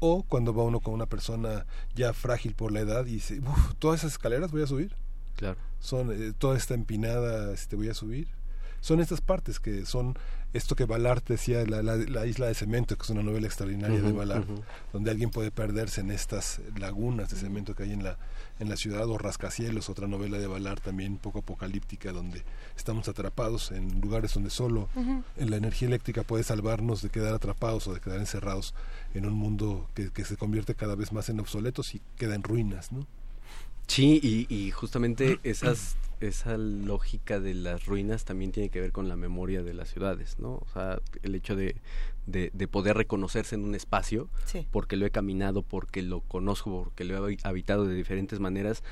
o 0.00 0.22
cuando 0.22 0.54
va 0.54 0.62
uno 0.62 0.80
con 0.80 0.94
una 0.94 1.06
persona 1.06 1.66
ya 1.94 2.12
frágil 2.12 2.54
por 2.54 2.72
la 2.72 2.80
edad 2.80 3.06
y 3.06 3.14
dice 3.14 3.40
Uf, 3.40 3.74
todas 3.78 4.00
esas 4.00 4.12
escaleras 4.12 4.52
voy 4.52 4.62
a 4.62 4.66
subir 4.66 4.94
Claro. 5.36 5.56
Son 5.80 6.10
eh, 6.12 6.32
toda 6.36 6.56
esta 6.56 6.74
empinada, 6.74 7.52
este, 7.52 7.76
voy 7.76 7.88
a 7.88 7.94
subir. 7.94 8.28
Son 8.80 9.00
estas 9.00 9.20
partes 9.20 9.60
que 9.60 9.86
son 9.86 10.16
esto 10.54 10.76
que 10.76 10.84
Ballard 10.84 11.24
decía, 11.24 11.64
la, 11.66 11.82
la, 11.82 12.26
isla 12.26 12.46
de 12.46 12.54
cemento, 12.54 12.96
que 12.96 13.02
es 13.02 13.10
una 13.10 13.24
novela 13.24 13.46
extraordinaria 13.46 14.00
de 14.00 14.12
Ballard, 14.12 14.46
donde 14.92 15.10
alguien 15.10 15.30
puede 15.30 15.50
perderse 15.50 16.00
en 16.00 16.12
estas 16.12 16.60
lagunas 16.78 17.28
de 17.28 17.36
cemento 17.36 17.74
que 17.74 17.82
hay 17.82 17.92
en 17.92 18.04
la, 18.04 18.16
en 18.60 18.68
la 18.68 18.76
ciudad, 18.76 19.08
o 19.08 19.18
Rascacielos, 19.18 19.90
otra 19.90 20.06
novela 20.06 20.38
de 20.38 20.46
Ballard 20.46 20.80
también 20.80 21.12
un 21.12 21.18
poco 21.18 21.40
apocalíptica, 21.40 22.12
donde 22.12 22.44
estamos 22.76 23.08
atrapados 23.08 23.72
en 23.72 24.00
lugares 24.00 24.32
donde 24.32 24.50
solo 24.50 24.88
en 25.36 25.50
la 25.50 25.56
energía 25.56 25.88
eléctrica 25.88 26.22
puede 26.22 26.44
salvarnos 26.44 27.02
de 27.02 27.10
quedar 27.10 27.34
atrapados 27.34 27.88
o 27.88 27.94
de 27.94 28.00
quedar 28.00 28.20
encerrados 28.20 28.74
en 29.12 29.26
un 29.26 29.34
mundo 29.34 29.88
que, 29.94 30.10
que 30.10 30.24
se 30.24 30.36
convierte 30.36 30.76
cada 30.76 30.94
vez 30.94 31.12
más 31.12 31.28
en 31.28 31.40
obsoletos 31.40 31.96
y 31.96 32.00
queda 32.16 32.36
en 32.36 32.44
ruinas, 32.44 32.92
¿no? 32.92 33.08
Sí, 33.88 34.20
y, 34.22 34.54
y 34.54 34.70
justamente 34.70 35.40
esas 35.44 35.96
esa 36.20 36.56
lógica 36.56 37.40
de 37.40 37.54
las 37.54 37.86
ruinas 37.86 38.24
también 38.24 38.52
tiene 38.52 38.68
que 38.68 38.80
ver 38.80 38.92
con 38.92 39.08
la 39.08 39.16
memoria 39.16 39.62
de 39.62 39.74
las 39.74 39.90
ciudades, 39.90 40.38
¿no? 40.38 40.54
O 40.54 40.66
sea, 40.72 41.00
el 41.22 41.34
hecho 41.34 41.56
de, 41.56 41.76
de, 42.26 42.68
poder 42.68 42.96
reconocerse 42.96 43.54
en 43.54 43.64
un 43.64 43.74
espacio, 43.74 44.28
porque 44.70 44.96
lo 44.96 45.06
he 45.06 45.10
caminado, 45.10 45.62
porque 45.62 46.02
lo 46.02 46.20
conozco, 46.20 46.84
porque 46.84 47.04
lo 47.04 47.28
he 47.28 47.38
habitado 47.42 47.86
de 47.86 47.94
diferentes 47.94 48.40
maneras, 48.40 48.82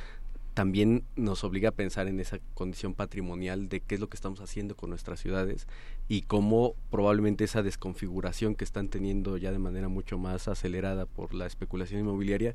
también 0.55 1.05
nos 1.17 1.45
obliga 1.45 1.71
a 1.71 1.73
pensar 1.73 2.09
en 2.09 2.21
esa 2.21 2.39
condición 2.55 2.95
patrimonial 2.95 3.69
de 3.69 3.81
qué 3.81 3.95
es 3.95 4.01
lo 4.01 4.09
que 4.09 4.17
estamos 4.17 4.41
haciendo 4.41 4.77
con 4.77 4.91
nuestras 4.91 5.21
ciudades 5.21 5.67
y 6.09 6.23
cómo 6.23 6.75
probablemente 6.91 7.45
esa 7.45 7.63
desconfiguración 7.63 8.55
que 8.55 8.65
están 8.65 8.89
teniendo 8.89 9.39
ya 9.39 9.51
de 9.51 9.59
manera 9.59 9.89
mucho 9.89 10.19
más 10.19 10.49
acelerada 10.49 11.07
por 11.07 11.33
la 11.33 11.47
especulación 11.47 12.01
inmobiliaria 12.01 12.55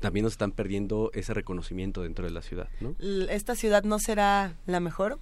también 0.00 0.24
nos 0.24 0.34
están 0.34 0.52
perdiendo 0.52 1.10
ese 1.14 1.34
reconocimiento 1.34 2.02
dentro 2.02 2.24
de 2.24 2.30
la 2.30 2.42
ciudad. 2.42 2.68
¿no? 2.80 2.94
Esta 3.28 3.54
ciudad 3.54 3.82
no 3.84 3.98
será 3.98 4.54
la 4.66 4.80
mejor, 4.80 5.18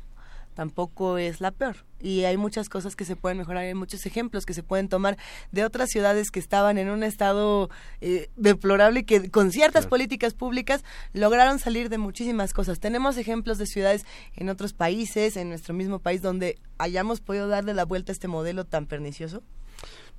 tampoco 0.55 1.19
es 1.19 1.41
la 1.41 1.51
peor. 1.51 1.77
Y 2.01 2.25
hay 2.25 2.36
muchas 2.36 2.69
cosas 2.69 2.97
que 2.97 3.05
se 3.05 3.17
pueden 3.17 3.39
mejorar, 3.39 3.65
hay 3.65 3.75
muchos 3.75 4.07
ejemplos 4.07 4.47
que 4.47 4.55
se 4.55 4.62
pueden 4.62 4.89
tomar 4.89 5.17
de 5.53 5.65
otras 5.65 5.91
ciudades 5.91 6.31
que 6.31 6.39
estaban 6.39 6.78
en 6.78 6.91
un 6.91 7.03
estado 7.03 7.70
eh, 8.01 8.28
deplorable 8.36 9.01
y 9.01 9.05
que 9.05 9.31
con 9.31 9.51
ciertas 9.51 9.86
políticas 9.86 10.35
públicas 10.35 10.85
lograron 11.12 11.59
salir 11.59 11.89
de 11.89 11.99
muchísimas 11.99 12.53
cosas. 12.53 12.78
Tenemos 12.78 13.17
ejemplos 13.17 13.59
de 13.59 13.67
ciudades 13.67 14.05
en 14.36 14.49
otros 14.49 14.73
países, 14.73 15.36
en 15.36 15.49
nuestro 15.49 15.75
mismo 15.75 15.99
país, 15.99 16.23
donde 16.23 16.59
hayamos 16.78 17.20
podido 17.20 17.49
darle 17.49 17.75
la 17.75 17.85
vuelta 17.85 18.12
a 18.12 18.15
este 18.15 18.28
modelo 18.28 18.65
tan 18.65 18.86
pernicioso. 18.86 19.43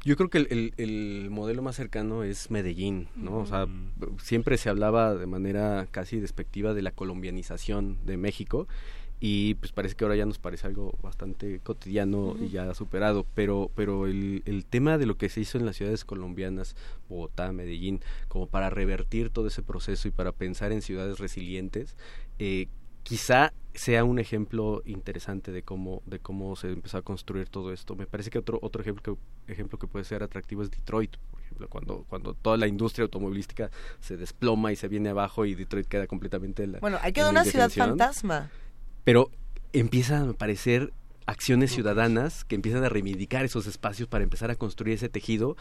Yo 0.04 0.16
creo 0.16 0.30
que 0.30 0.38
el, 0.38 0.74
el, 0.78 1.30
modelo 1.32 1.62
más 1.62 1.76
cercano 1.76 2.24
es 2.24 2.52
Medellín, 2.52 3.08
¿no? 3.16 3.38
O 3.38 3.46
sea, 3.46 3.68
siempre 4.22 4.58
se 4.58 4.70
hablaba 4.70 5.16
de 5.16 5.26
manera 5.26 5.88
casi 5.90 6.20
despectiva 6.20 6.74
de 6.74 6.84
la 6.84 6.92
colombianización 6.92 7.98
de 8.06 8.18
México 8.18 8.68
y 9.20 9.56
pues 9.56 9.72
parece 9.72 9.96
que 9.96 10.04
ahora 10.04 10.16
ya 10.16 10.26
nos 10.26 10.40
parece 10.40 10.68
algo 10.68 10.98
bastante 11.02 11.60
cotidiano 11.62 12.36
y 12.40 12.50
ya 12.50 12.74
superado, 12.74 13.26
pero, 13.34 13.72
pero 13.74 14.08
el, 14.08 14.44
el 14.46 14.66
tema 14.66 14.98
de 14.98 15.06
lo 15.06 15.18
que 15.18 15.30
se 15.30 15.42
hizo 15.42 15.58
en 15.58 15.66
las 15.66 15.78
ciudades 15.78 16.04
colombianas, 16.04 16.76
Bogotá, 17.10 17.52
Medellín, 17.52 18.02
como 18.28 18.48
para 18.48 18.70
revertir 18.70 19.30
todo 19.30 19.48
ese 19.48 19.64
proceso 19.64 20.08
y 20.08 20.12
para 20.12 20.32
pensar 20.34 20.72
en 20.72 20.82
ciudades 20.82 21.18
resilientes, 21.20 21.96
eh, 22.40 22.68
quizá 23.06 23.54
sea 23.76 24.04
un 24.04 24.20
ejemplo 24.20 24.82
interesante 24.86 25.52
de 25.52 25.62
cómo 25.62 26.02
de 26.06 26.20
cómo 26.20 26.56
se 26.56 26.72
empezó 26.72 26.98
a 26.98 27.02
construir 27.04 27.48
todo 27.50 27.72
esto. 27.72 27.96
Me 27.96 28.08
parece 28.08 28.30
que 28.30 28.40
otro 28.40 28.58
otro 28.62 28.82
ejemplo 28.82 29.18
ejemplo 29.48 29.78
que 29.78 29.88
puede 29.88 30.06
ser 30.06 30.24
atractivo 30.24 30.64
es 30.64 30.72
Detroit, 30.72 31.18
por 31.30 31.42
ejemplo, 31.42 31.70
cuando 31.70 32.06
cuando 32.10 32.34
toda 32.34 32.58
la 32.58 32.68
industria 32.68 33.04
automovilística 33.04 33.70
se 34.00 34.18
desploma 34.18 34.72
y 34.72 34.76
se 34.76 34.88
viene 34.88 35.10
abajo 35.10 35.46
y 35.46 35.54
Detroit 35.56 35.88
queda 35.88 36.08
completamente 36.08 36.64
en 36.64 36.74
la 36.74 36.80
Bueno, 36.80 36.98
hay 37.02 37.14
queda 37.14 37.30
una 37.30 37.46
ciudad 37.46 37.70
fantasma. 37.70 38.50
Pero 39.04 39.30
empiezan 39.72 40.28
a 40.28 40.32
aparecer 40.32 40.92
acciones 41.28 41.72
ciudadanas 41.72 42.44
que 42.44 42.56
empiezan 42.56 42.84
a 42.84 42.90
reivindicar 42.90 43.46
esos 43.46 43.68
espacios 43.68 44.08
para 44.08 44.24
empezar 44.24 44.52
a 44.52 44.56
construir 44.56 44.96
ese 44.96 45.10
tejido 45.10 45.58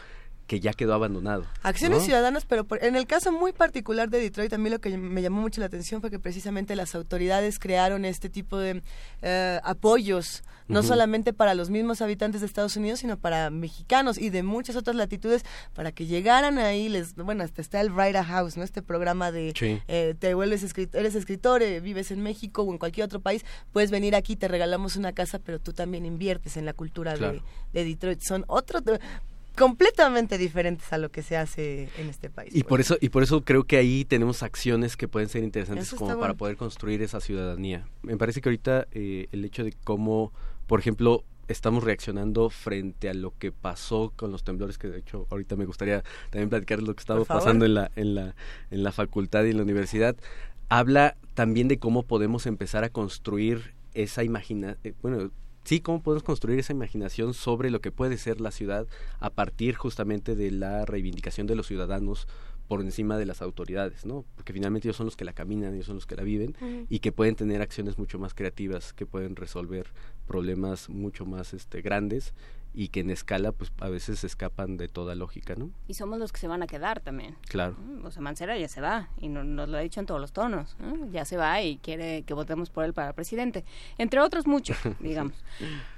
que 0.47 0.59
ya 0.59 0.73
quedó 0.73 0.93
abandonado. 0.93 1.45
Acciones 1.63 2.03
ciudadanas, 2.03 2.45
pero 2.45 2.65
en 2.81 2.95
el 2.95 3.07
caso 3.07 3.31
muy 3.31 3.51
particular 3.51 4.09
de 4.09 4.19
Detroit, 4.19 4.53
a 4.53 4.57
mí 4.57 4.69
lo 4.69 4.79
que 4.79 4.95
me 4.97 5.21
llamó 5.21 5.41
mucho 5.41 5.59
la 5.59 5.67
atención 5.67 6.01
fue 6.01 6.11
que 6.11 6.19
precisamente 6.19 6.75
las 6.75 6.93
autoridades 6.93 7.57
crearon 7.59 8.05
este 8.05 8.29
tipo 8.29 8.57
de 8.57 8.81
eh, 9.21 9.59
apoyos, 9.63 10.43
no 10.67 10.81
solamente 10.81 11.31
para 11.31 11.53
los 11.53 11.69
mismos 11.69 12.01
habitantes 12.01 12.41
de 12.41 12.47
Estados 12.47 12.75
Unidos, 12.75 12.99
sino 12.99 13.17
para 13.17 13.49
mexicanos 13.51 14.17
y 14.17 14.29
de 14.29 14.41
muchas 14.41 14.75
otras 14.75 14.95
latitudes, 14.95 15.43
para 15.73 15.91
que 15.91 16.05
llegaran 16.07 16.57
ahí, 16.57 16.89
les, 16.89 17.15
bueno, 17.15 17.43
hasta 17.43 17.61
está 17.61 17.81
el 17.81 17.91
Writer 17.91 18.23
House, 18.23 18.57
¿no? 18.57 18.63
Este 18.63 18.81
programa 18.81 19.31
de 19.31 19.53
eh, 19.87 20.15
te 20.17 20.33
vuelves 20.33 20.63
escritor, 20.63 20.99
eres 20.99 21.15
escritor, 21.15 21.61
eh, 21.61 21.79
vives 21.81 22.11
en 22.11 22.21
México 22.21 22.63
o 22.63 22.71
en 22.71 22.79
cualquier 22.79 23.05
otro 23.05 23.19
país, 23.19 23.45
puedes 23.71 23.91
venir 23.91 24.15
aquí, 24.15 24.35
te 24.35 24.47
regalamos 24.47 24.95
una 24.95 25.13
casa, 25.13 25.39
pero 25.39 25.59
tú 25.59 25.73
también 25.73 26.05
inviertes 26.05 26.57
en 26.57 26.65
la 26.65 26.73
cultura 26.73 27.15
de, 27.15 27.41
de 27.73 27.83
Detroit. 27.83 28.21
Son 28.21 28.43
otros 28.47 28.83
completamente 29.55 30.37
diferentes 30.37 30.91
a 30.93 30.97
lo 30.97 31.09
que 31.09 31.23
se 31.23 31.37
hace 31.37 31.89
en 31.97 32.09
este 32.09 32.29
país. 32.29 32.55
Y 32.55 32.63
por 32.63 32.81
eso 32.81 32.97
y 33.01 33.09
por 33.09 33.23
eso 33.23 33.43
creo 33.43 33.63
que 33.63 33.77
ahí 33.77 34.05
tenemos 34.05 34.43
acciones 34.43 34.97
que 34.97 35.07
pueden 35.07 35.29
ser 35.29 35.43
interesantes 35.43 35.93
como 35.93 36.19
para 36.19 36.33
poder 36.33 36.57
construir 36.57 37.01
esa 37.01 37.19
ciudadanía. 37.19 37.87
Me 38.03 38.17
parece 38.17 38.41
que 38.41 38.49
ahorita 38.49 38.87
eh, 38.91 39.27
el 39.31 39.45
hecho 39.45 39.63
de 39.63 39.73
cómo, 39.83 40.31
por 40.67 40.79
ejemplo, 40.79 41.23
estamos 41.47 41.83
reaccionando 41.83 42.49
frente 42.49 43.09
a 43.09 43.13
lo 43.13 43.33
que 43.37 43.51
pasó 43.51 44.11
con 44.15 44.31
los 44.31 44.43
temblores 44.43 44.77
que 44.77 44.87
de 44.87 44.99
hecho 44.99 45.27
ahorita 45.29 45.55
me 45.55 45.65
gustaría 45.65 46.03
también 46.31 46.49
platicar 46.49 46.81
lo 46.81 46.93
que 46.95 47.01
estaba 47.01 47.23
pasando 47.23 47.65
en 47.65 47.75
la 47.75 47.91
en 47.95 48.15
la 48.15 48.35
en 48.71 48.83
la 48.83 48.91
facultad 48.91 49.43
y 49.45 49.51
en 49.51 49.57
la 49.57 49.63
universidad 49.63 50.15
habla 50.69 51.15
también 51.35 51.67
de 51.67 51.77
cómo 51.77 52.03
podemos 52.03 52.47
empezar 52.47 52.83
a 52.83 52.89
construir 52.89 53.75
esa 53.93 54.23
imagina 54.23 54.77
eh, 54.83 54.93
bueno 55.03 55.29
sí, 55.65 55.81
cómo 55.81 56.01
podemos 56.01 56.23
construir 56.23 56.59
esa 56.59 56.73
imaginación 56.73 57.33
sobre 57.33 57.71
lo 57.71 57.81
que 57.81 57.91
puede 57.91 58.17
ser 58.17 58.39
la 58.39 58.51
ciudad 58.51 58.87
a 59.19 59.31
partir 59.31 59.75
justamente 59.75 60.35
de 60.35 60.51
la 60.51 60.85
reivindicación 60.85 61.47
de 61.47 61.55
los 61.55 61.67
ciudadanos 61.67 62.27
por 62.67 62.81
encima 62.81 63.17
de 63.17 63.25
las 63.25 63.41
autoridades, 63.41 64.05
¿no? 64.05 64.25
Porque 64.35 64.53
finalmente 64.53 64.87
ellos 64.87 64.97
son 64.97 65.05
los 65.05 65.15
que 65.15 65.25
la 65.25 65.33
caminan, 65.33 65.73
ellos 65.73 65.85
son 65.85 65.95
los 65.95 66.07
que 66.07 66.15
la 66.15 66.23
viven 66.23 66.55
y 66.89 66.99
que 66.99 67.11
pueden 67.11 67.35
tener 67.35 67.61
acciones 67.61 67.99
mucho 67.99 68.17
más 68.17 68.33
creativas, 68.33 68.93
que 68.93 69.05
pueden 69.05 69.35
resolver 69.35 69.87
problemas 70.27 70.89
mucho 70.89 71.25
más 71.25 71.53
este 71.53 71.81
grandes 71.81 72.33
y 72.75 72.89
que 72.89 72.99
en 72.99 73.09
escala 73.09 73.51
pues 73.51 73.71
a 73.79 73.89
veces 73.89 74.23
escapan 74.23 74.77
de 74.77 74.87
toda 74.87 75.15
lógica, 75.15 75.55
¿no? 75.55 75.71
Y 75.87 75.93
somos 75.93 76.19
los 76.19 76.31
que 76.31 76.39
se 76.39 76.47
van 76.47 76.61
a 76.61 76.67
quedar 76.67 76.99
también. 76.99 77.35
Claro. 77.47 77.75
O 78.03 78.11
sea, 78.11 78.21
Mancera 78.21 78.57
ya 78.57 78.67
se 78.67 78.81
va 78.81 79.09
y 79.19 79.29
nos 79.29 79.69
lo 79.69 79.77
ha 79.77 79.81
dicho 79.81 79.99
en 79.99 80.05
todos 80.05 80.19
los 80.19 80.33
tonos, 80.33 80.75
ya 81.11 81.25
se 81.25 81.37
va 81.37 81.61
y 81.61 81.77
quiere 81.77 82.23
que 82.23 82.33
votemos 82.33 82.69
por 82.69 82.85
él 82.85 82.93
para 82.93 83.13
presidente, 83.13 83.63
entre 83.97 84.19
otros 84.19 84.45
muchos, 84.45 84.77
digamos. 84.99 85.33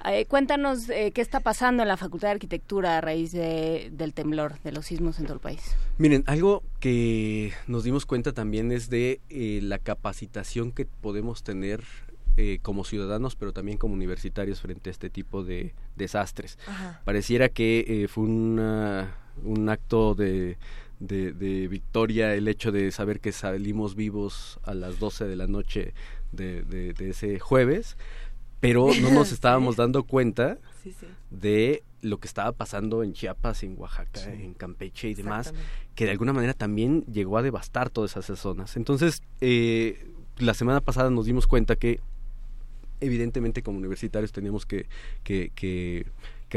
Eh, 0.06 0.25
cuéntanos 0.25 0.89
eh, 0.89 1.11
qué 1.14 1.22
está 1.22 1.39
pasando 1.39 1.83
en 1.83 1.89
la 1.89 1.97
Facultad 1.97 2.27
de 2.30 2.33
Arquitectura 2.33 2.97
a 2.97 3.01
raíz 3.01 3.31
de, 3.31 3.89
del 3.91 4.14
temblor, 4.14 4.59
de 4.61 4.72
los 4.72 4.85
sismos 4.85 5.19
en 5.19 5.25
todo 5.25 5.33
el 5.35 5.39
país. 5.39 5.75
Miren, 5.97 6.23
algo 6.27 6.64
que 6.80 7.53
nos 7.65 7.83
dimos 7.83 8.06
cuenta 8.06 8.33
también 8.33 8.72
es 8.72 8.89
de 8.89 9.19
eh, 9.30 9.59
la 9.64 9.80
capacitación 9.80 10.72
que 10.72 10.85
podemos 10.85 11.43
tener 11.43 11.83
eh, 12.38 12.59
como 12.61 12.83
ciudadanos, 12.83 13.35
pero 13.35 13.51
también 13.51 13.77
como 13.77 13.93
universitarios 13.93 14.61
frente 14.61 14.90
a 14.90 14.91
este 14.91 15.09
tipo 15.09 15.43
de 15.43 15.74
desastres. 15.95 16.57
Pareciera 17.03 17.49
que 17.49 17.85
eh, 17.88 18.07
fue 18.07 18.24
un 18.24 19.69
acto 19.69 20.16
de, 20.16 20.57
de, 20.99 21.67
victoria 21.67 22.33
el 22.35 22.48
hecho 22.48 22.72
de 22.72 22.91
saber 22.91 23.19
que 23.19 23.32
salimos 23.32 23.95
vivos 23.95 24.59
a 24.64 24.74
las 24.74 24.99
12 24.99 25.25
de 25.25 25.35
la 25.35 25.48
noche 25.48 25.93
de, 26.32 26.61
de 26.64 27.09
ese 27.09 27.40
jueves, 27.40 27.98
pero 28.59 28.90
no 29.01 29.11
nos 29.11 29.32
estábamos 29.33 29.75
dando 29.75 30.03
cuenta 30.03 30.57
de 31.30 31.83
lo 32.01 32.19
que 32.19 32.27
estaba 32.27 32.51
pasando 32.51 33.03
en 33.03 33.14
Chiapas, 33.14 33.64
en 33.64 33.75
Oaxaca, 33.77 34.32
en 34.32 34.53
Campeche 34.53 35.09
y 35.09 35.14
demás, 35.14 35.53
que 35.95 36.06
de 36.06 36.11
alguna 36.11 36.33
manera 36.33 36.53
también 36.53 37.03
llegó 37.11 37.38
a 37.38 37.41
devastar 37.41 37.90
todas 37.90 38.16
esas 38.16 38.40
zonas. 38.40 38.77
Entonces, 38.77 39.24
eh, 39.41 40.11
la 40.38 40.53
semana 40.53 40.82
pasada 40.82 41.09
nos 41.09 41.25
dimos 41.25 41.48
cuenta 41.48 41.75
que 41.75 41.99
evidentemente 43.01 43.64
como 43.64 43.77
universitarios 43.77 44.32
teníamos 44.32 44.66
que, 44.66 44.88
que, 45.24 45.51
que, 45.56 46.06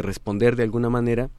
responder 0.02 0.56
de 0.56 0.62
alguna 0.62 0.88
manera 0.88 1.30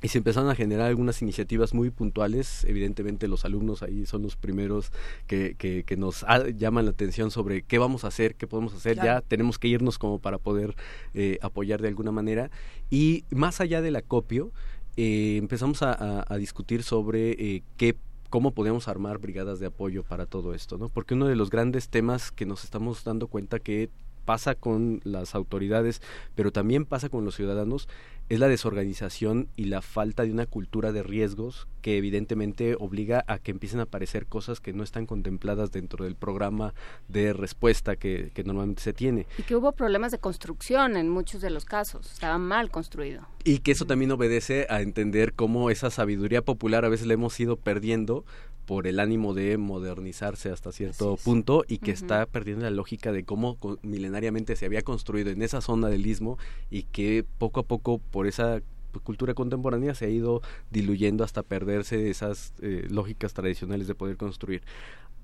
y 0.00 0.08
se 0.08 0.18
empezaron 0.18 0.48
a 0.48 0.54
generar 0.54 0.86
algunas 0.86 1.22
iniciativas 1.22 1.74
muy 1.74 1.90
puntuales. 1.90 2.64
Evidentemente 2.64 3.26
los 3.26 3.44
alumnos 3.44 3.82
ahí 3.82 4.06
son 4.06 4.22
los 4.22 4.36
primeros 4.36 4.92
que, 5.26 5.56
que, 5.56 5.96
nos 5.96 6.24
llaman 6.56 6.84
la 6.84 6.92
atención 6.92 7.32
sobre 7.32 7.62
qué 7.62 7.78
vamos 7.78 8.04
a 8.04 8.08
hacer, 8.08 8.36
qué 8.36 8.46
podemos 8.46 8.74
hacer. 8.74 8.96
Ya 8.96 9.22
tenemos 9.22 9.58
que 9.58 9.68
irnos 9.68 9.98
como 9.98 10.20
para 10.20 10.38
poder 10.38 10.76
eh, 11.14 11.38
apoyar 11.42 11.82
de 11.82 11.88
alguna 11.88 12.12
manera. 12.12 12.50
Y 12.90 13.24
más 13.30 13.60
allá 13.60 13.82
del 13.82 13.96
acopio, 13.96 14.52
eh, 14.96 15.36
empezamos 15.36 15.82
a, 15.82 16.24
a, 16.26 16.36
discutir 16.38 16.82
sobre 16.82 17.30
eh, 17.30 17.62
qué 17.76 17.96
cómo 18.30 18.52
podemos 18.52 18.88
armar 18.88 19.18
brigadas 19.18 19.60
de 19.60 19.66
apoyo 19.66 20.02
para 20.02 20.26
todo 20.26 20.54
esto, 20.54 20.78
¿no? 20.78 20.88
Porque 20.88 21.14
uno 21.14 21.26
de 21.26 21.36
los 21.36 21.50
grandes 21.50 21.88
temas 21.88 22.30
que 22.30 22.46
nos 22.46 22.64
estamos 22.64 23.04
dando 23.04 23.26
cuenta 23.26 23.58
que 23.58 23.90
pasa 24.24 24.54
con 24.54 25.00
las 25.04 25.34
autoridades, 25.34 26.02
pero 26.34 26.52
también 26.52 26.84
pasa 26.84 27.08
con 27.08 27.24
los 27.24 27.34
ciudadanos, 27.34 27.88
es 28.28 28.38
la 28.38 28.48
desorganización 28.48 29.48
y 29.56 29.64
la 29.64 29.82
falta 29.82 30.24
de 30.24 30.32
una 30.32 30.46
cultura 30.46 30.92
de 30.92 31.02
riesgos 31.02 31.66
que 31.80 31.96
evidentemente 31.96 32.76
obliga 32.78 33.24
a 33.26 33.38
que 33.38 33.50
empiecen 33.50 33.80
a 33.80 33.84
aparecer 33.84 34.26
cosas 34.26 34.60
que 34.60 34.72
no 34.72 34.82
están 34.82 35.06
contempladas 35.06 35.72
dentro 35.72 36.04
del 36.04 36.14
programa 36.14 36.74
de 37.08 37.32
respuesta 37.32 37.96
que, 37.96 38.30
que 38.34 38.44
normalmente 38.44 38.82
se 38.82 38.92
tiene. 38.92 39.26
Y 39.38 39.44
que 39.44 39.56
hubo 39.56 39.72
problemas 39.72 40.12
de 40.12 40.18
construcción 40.18 40.96
en 40.96 41.08
muchos 41.08 41.40
de 41.40 41.50
los 41.50 41.64
casos, 41.64 42.12
estaba 42.12 42.38
mal 42.38 42.70
construido. 42.70 43.26
Y 43.44 43.60
que 43.60 43.72
eso 43.72 43.86
también 43.86 44.10
obedece 44.10 44.66
a 44.68 44.82
entender 44.82 45.32
cómo 45.32 45.70
esa 45.70 45.90
sabiduría 45.90 46.42
popular 46.42 46.84
a 46.84 46.88
veces 46.88 47.06
la 47.06 47.14
hemos 47.14 47.38
ido 47.40 47.56
perdiendo 47.56 48.24
por 48.68 48.86
el 48.86 49.00
ánimo 49.00 49.32
de 49.32 49.56
modernizarse 49.56 50.50
hasta 50.50 50.72
cierto 50.72 51.16
punto 51.24 51.64
y 51.66 51.78
que 51.78 51.90
está 51.90 52.26
perdiendo 52.26 52.64
la 52.64 52.70
lógica 52.70 53.12
de 53.12 53.24
cómo 53.24 53.56
milenariamente 53.80 54.56
se 54.56 54.66
había 54.66 54.82
construido 54.82 55.30
en 55.30 55.40
esa 55.40 55.62
zona 55.62 55.88
del 55.88 56.04
istmo 56.04 56.36
y 56.70 56.82
que 56.82 57.24
poco 57.38 57.60
a 57.60 57.62
poco 57.62 57.96
por 57.96 58.26
esa 58.26 58.60
cultura 59.04 59.32
contemporánea 59.32 59.94
se 59.94 60.04
ha 60.04 60.10
ido 60.10 60.42
diluyendo 60.70 61.24
hasta 61.24 61.42
perderse 61.42 62.10
esas 62.10 62.52
eh, 62.60 62.86
lógicas 62.90 63.32
tradicionales 63.32 63.86
de 63.86 63.94
poder 63.94 64.18
construir. 64.18 64.60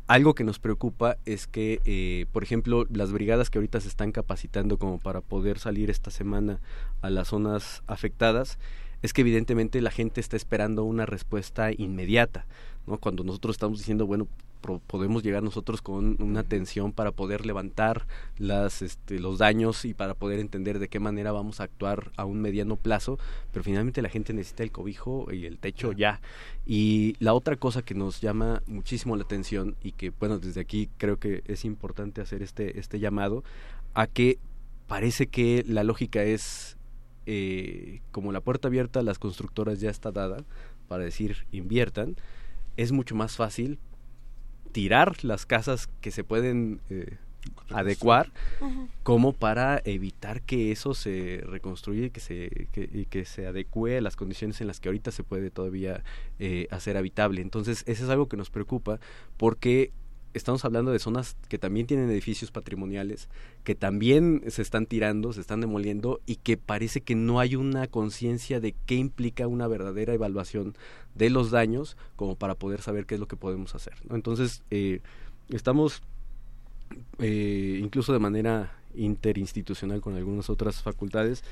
Algo 0.06 0.34
que 0.34 0.44
nos 0.44 0.58
preocupa 0.58 1.18
es 1.26 1.46
que, 1.46 1.82
eh, 1.84 2.24
por 2.32 2.44
ejemplo, 2.44 2.86
las 2.88 3.12
brigadas 3.12 3.50
que 3.50 3.58
ahorita 3.58 3.78
se 3.82 3.88
están 3.88 4.10
capacitando 4.10 4.78
como 4.78 4.98
para 4.98 5.20
poder 5.20 5.58
salir 5.58 5.90
esta 5.90 6.10
semana 6.10 6.60
a 7.02 7.10
las 7.10 7.28
zonas 7.28 7.82
afectadas, 7.88 8.58
es 9.04 9.12
que 9.12 9.20
evidentemente 9.20 9.82
la 9.82 9.90
gente 9.90 10.18
está 10.18 10.34
esperando 10.34 10.82
una 10.82 11.04
respuesta 11.04 11.70
inmediata, 11.70 12.46
¿no? 12.86 12.96
Cuando 12.96 13.22
nosotros 13.22 13.54
estamos 13.54 13.76
diciendo, 13.76 14.06
bueno, 14.06 14.26
podemos 14.86 15.22
llegar 15.22 15.42
nosotros 15.42 15.82
con 15.82 16.16
una 16.22 16.40
atención 16.40 16.90
para 16.90 17.12
poder 17.12 17.44
levantar 17.44 18.06
las, 18.38 18.80
este, 18.80 19.18
los 19.18 19.36
daños 19.36 19.84
y 19.84 19.92
para 19.92 20.14
poder 20.14 20.38
entender 20.40 20.78
de 20.78 20.88
qué 20.88 21.00
manera 21.00 21.32
vamos 21.32 21.60
a 21.60 21.64
actuar 21.64 22.12
a 22.16 22.24
un 22.24 22.40
mediano 22.40 22.76
plazo, 22.76 23.18
pero 23.52 23.62
finalmente 23.62 24.00
la 24.00 24.08
gente 24.08 24.32
necesita 24.32 24.62
el 24.62 24.72
cobijo 24.72 25.30
y 25.30 25.44
el 25.44 25.58
techo 25.58 25.92
ya. 25.92 26.22
Y 26.64 27.14
la 27.18 27.34
otra 27.34 27.56
cosa 27.56 27.82
que 27.82 27.94
nos 27.94 28.22
llama 28.22 28.62
muchísimo 28.66 29.16
la 29.16 29.24
atención 29.24 29.76
y 29.82 29.92
que, 29.92 30.12
bueno, 30.18 30.38
desde 30.38 30.62
aquí 30.62 30.88
creo 30.96 31.18
que 31.18 31.42
es 31.44 31.66
importante 31.66 32.22
hacer 32.22 32.42
este, 32.42 32.78
este 32.78 33.00
llamado 33.00 33.44
a 33.92 34.06
que 34.06 34.38
parece 34.86 35.26
que 35.26 35.62
la 35.68 35.84
lógica 35.84 36.22
es 36.22 36.78
eh, 37.26 38.00
como 38.12 38.32
la 38.32 38.40
puerta 38.40 38.68
abierta, 38.68 39.02
las 39.02 39.18
constructoras 39.18 39.80
ya 39.80 39.90
está 39.90 40.12
dada 40.12 40.44
para 40.88 41.04
decir 41.04 41.46
inviertan, 41.52 42.16
es 42.76 42.92
mucho 42.92 43.14
más 43.14 43.36
fácil 43.36 43.78
tirar 44.72 45.24
las 45.24 45.46
casas 45.46 45.88
que 46.00 46.10
se 46.10 46.24
pueden 46.24 46.80
eh, 46.90 47.16
adecuar 47.70 48.32
como 49.02 49.32
para 49.32 49.80
evitar 49.84 50.42
que 50.42 50.72
eso 50.72 50.94
se 50.94 51.42
reconstruya 51.46 52.06
y 52.06 52.10
que 52.10 52.20
se, 52.20 52.68
que, 52.72 53.06
que 53.08 53.24
se 53.24 53.46
adecue 53.46 53.98
a 53.98 54.00
las 54.00 54.16
condiciones 54.16 54.60
en 54.60 54.66
las 54.66 54.80
que 54.80 54.88
ahorita 54.88 55.10
se 55.10 55.22
puede 55.22 55.50
todavía 55.50 56.02
eh, 56.38 56.66
hacer 56.70 56.96
habitable. 56.96 57.40
Entonces, 57.40 57.84
eso 57.86 58.04
es 58.04 58.10
algo 58.10 58.28
que 58.28 58.36
nos 58.36 58.50
preocupa 58.50 58.98
porque 59.36 59.92
estamos 60.34 60.64
hablando 60.64 60.90
de 60.92 60.98
zonas 60.98 61.36
que 61.48 61.58
también 61.58 61.86
tienen 61.86 62.10
edificios 62.10 62.50
patrimoniales, 62.50 63.28
que 63.62 63.74
también 63.74 64.42
se 64.48 64.62
están 64.62 64.86
tirando, 64.86 65.32
se 65.32 65.40
están 65.40 65.60
demoliendo 65.60 66.20
y 66.26 66.36
que 66.36 66.56
parece 66.56 67.00
que 67.00 67.14
no 67.14 67.40
hay 67.40 67.56
una 67.56 67.86
conciencia 67.86 68.60
de 68.60 68.74
qué 68.86 68.96
implica 68.96 69.46
una 69.46 69.68
verdadera 69.68 70.12
evaluación 70.12 70.74
de 71.14 71.30
los 71.30 71.50
daños 71.50 71.96
como 72.16 72.36
para 72.36 72.56
poder 72.56 72.82
saber 72.82 73.06
qué 73.06 73.14
es 73.14 73.20
lo 73.20 73.28
que 73.28 73.36
podemos 73.36 73.74
hacer. 73.74 73.94
Entonces, 74.10 74.62
eh, 74.70 75.00
estamos 75.48 76.02
eh, 77.18 77.80
incluso 77.82 78.12
de 78.12 78.18
manera 78.18 78.76
interinstitucional 78.96 80.00
con 80.00 80.14
algunas 80.14 80.50
otras 80.50 80.82
facultades, 80.82 81.42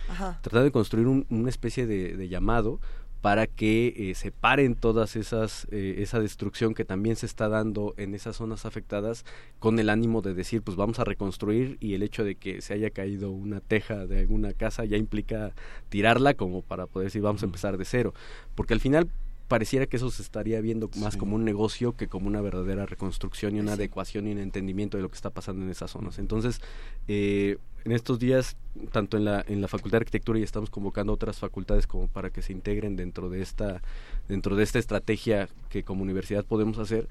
tratando 0.42 0.62
de 0.62 0.70
construir 0.70 1.06
una 1.08 1.48
especie 1.48 1.86
de 1.86 2.28
llamado 2.28 2.78
para 3.22 3.46
que 3.46 3.94
eh, 3.96 4.14
se 4.16 4.32
paren 4.32 4.74
todas 4.74 5.14
esas 5.14 5.68
eh, 5.70 5.94
esa 5.98 6.20
destrucción 6.20 6.74
que 6.74 6.84
también 6.84 7.14
se 7.14 7.24
está 7.24 7.48
dando 7.48 7.94
en 7.96 8.14
esas 8.14 8.36
zonas 8.36 8.66
afectadas 8.66 9.24
con 9.60 9.78
el 9.78 9.88
ánimo 9.88 10.22
de 10.22 10.34
decir 10.34 10.60
pues 10.60 10.76
vamos 10.76 10.98
a 10.98 11.04
reconstruir 11.04 11.78
y 11.80 11.94
el 11.94 12.02
hecho 12.02 12.24
de 12.24 12.34
que 12.34 12.60
se 12.60 12.74
haya 12.74 12.90
caído 12.90 13.30
una 13.30 13.60
teja 13.60 14.06
de 14.06 14.18
alguna 14.18 14.52
casa 14.52 14.84
ya 14.84 14.96
implica 14.96 15.54
tirarla 15.88 16.34
como 16.34 16.62
para 16.62 16.86
poder 16.86 17.06
decir 17.06 17.22
vamos 17.22 17.42
a 17.42 17.46
empezar 17.46 17.78
de 17.78 17.84
cero. 17.84 18.12
Porque 18.56 18.74
al 18.74 18.80
final 18.80 19.08
pareciera 19.46 19.86
que 19.86 19.98
eso 19.98 20.10
se 20.10 20.22
estaría 20.22 20.60
viendo 20.60 20.88
más 20.96 21.16
como 21.16 21.36
un 21.36 21.44
negocio 21.44 21.94
que 21.94 22.08
como 22.08 22.26
una 22.26 22.40
verdadera 22.40 22.86
reconstrucción 22.86 23.54
y 23.54 23.60
una 23.60 23.74
adecuación 23.74 24.26
y 24.26 24.32
un 24.32 24.38
entendimiento 24.38 24.96
de 24.96 25.02
lo 25.02 25.10
que 25.10 25.16
está 25.16 25.30
pasando 25.30 25.62
en 25.62 25.70
esas 25.70 25.90
zonas. 25.90 26.18
Entonces, 26.18 26.60
eh, 27.06 27.58
en 27.84 27.92
estos 27.92 28.18
días, 28.18 28.56
tanto 28.90 29.16
en 29.16 29.24
la, 29.24 29.44
en 29.46 29.60
la 29.60 29.68
Facultad 29.68 29.98
de 29.98 30.02
Arquitectura 30.02 30.38
y 30.38 30.42
estamos 30.42 30.70
convocando 30.70 31.12
otras 31.12 31.38
facultades 31.38 31.86
como 31.86 32.08
para 32.08 32.30
que 32.30 32.42
se 32.42 32.52
integren 32.52 32.96
dentro 32.96 33.28
de 33.28 33.42
esta, 33.42 33.82
dentro 34.28 34.56
de 34.56 34.64
esta 34.64 34.78
estrategia 34.78 35.48
que 35.68 35.82
como 35.82 36.02
universidad 36.02 36.44
podemos 36.44 36.78
hacer, 36.78 37.08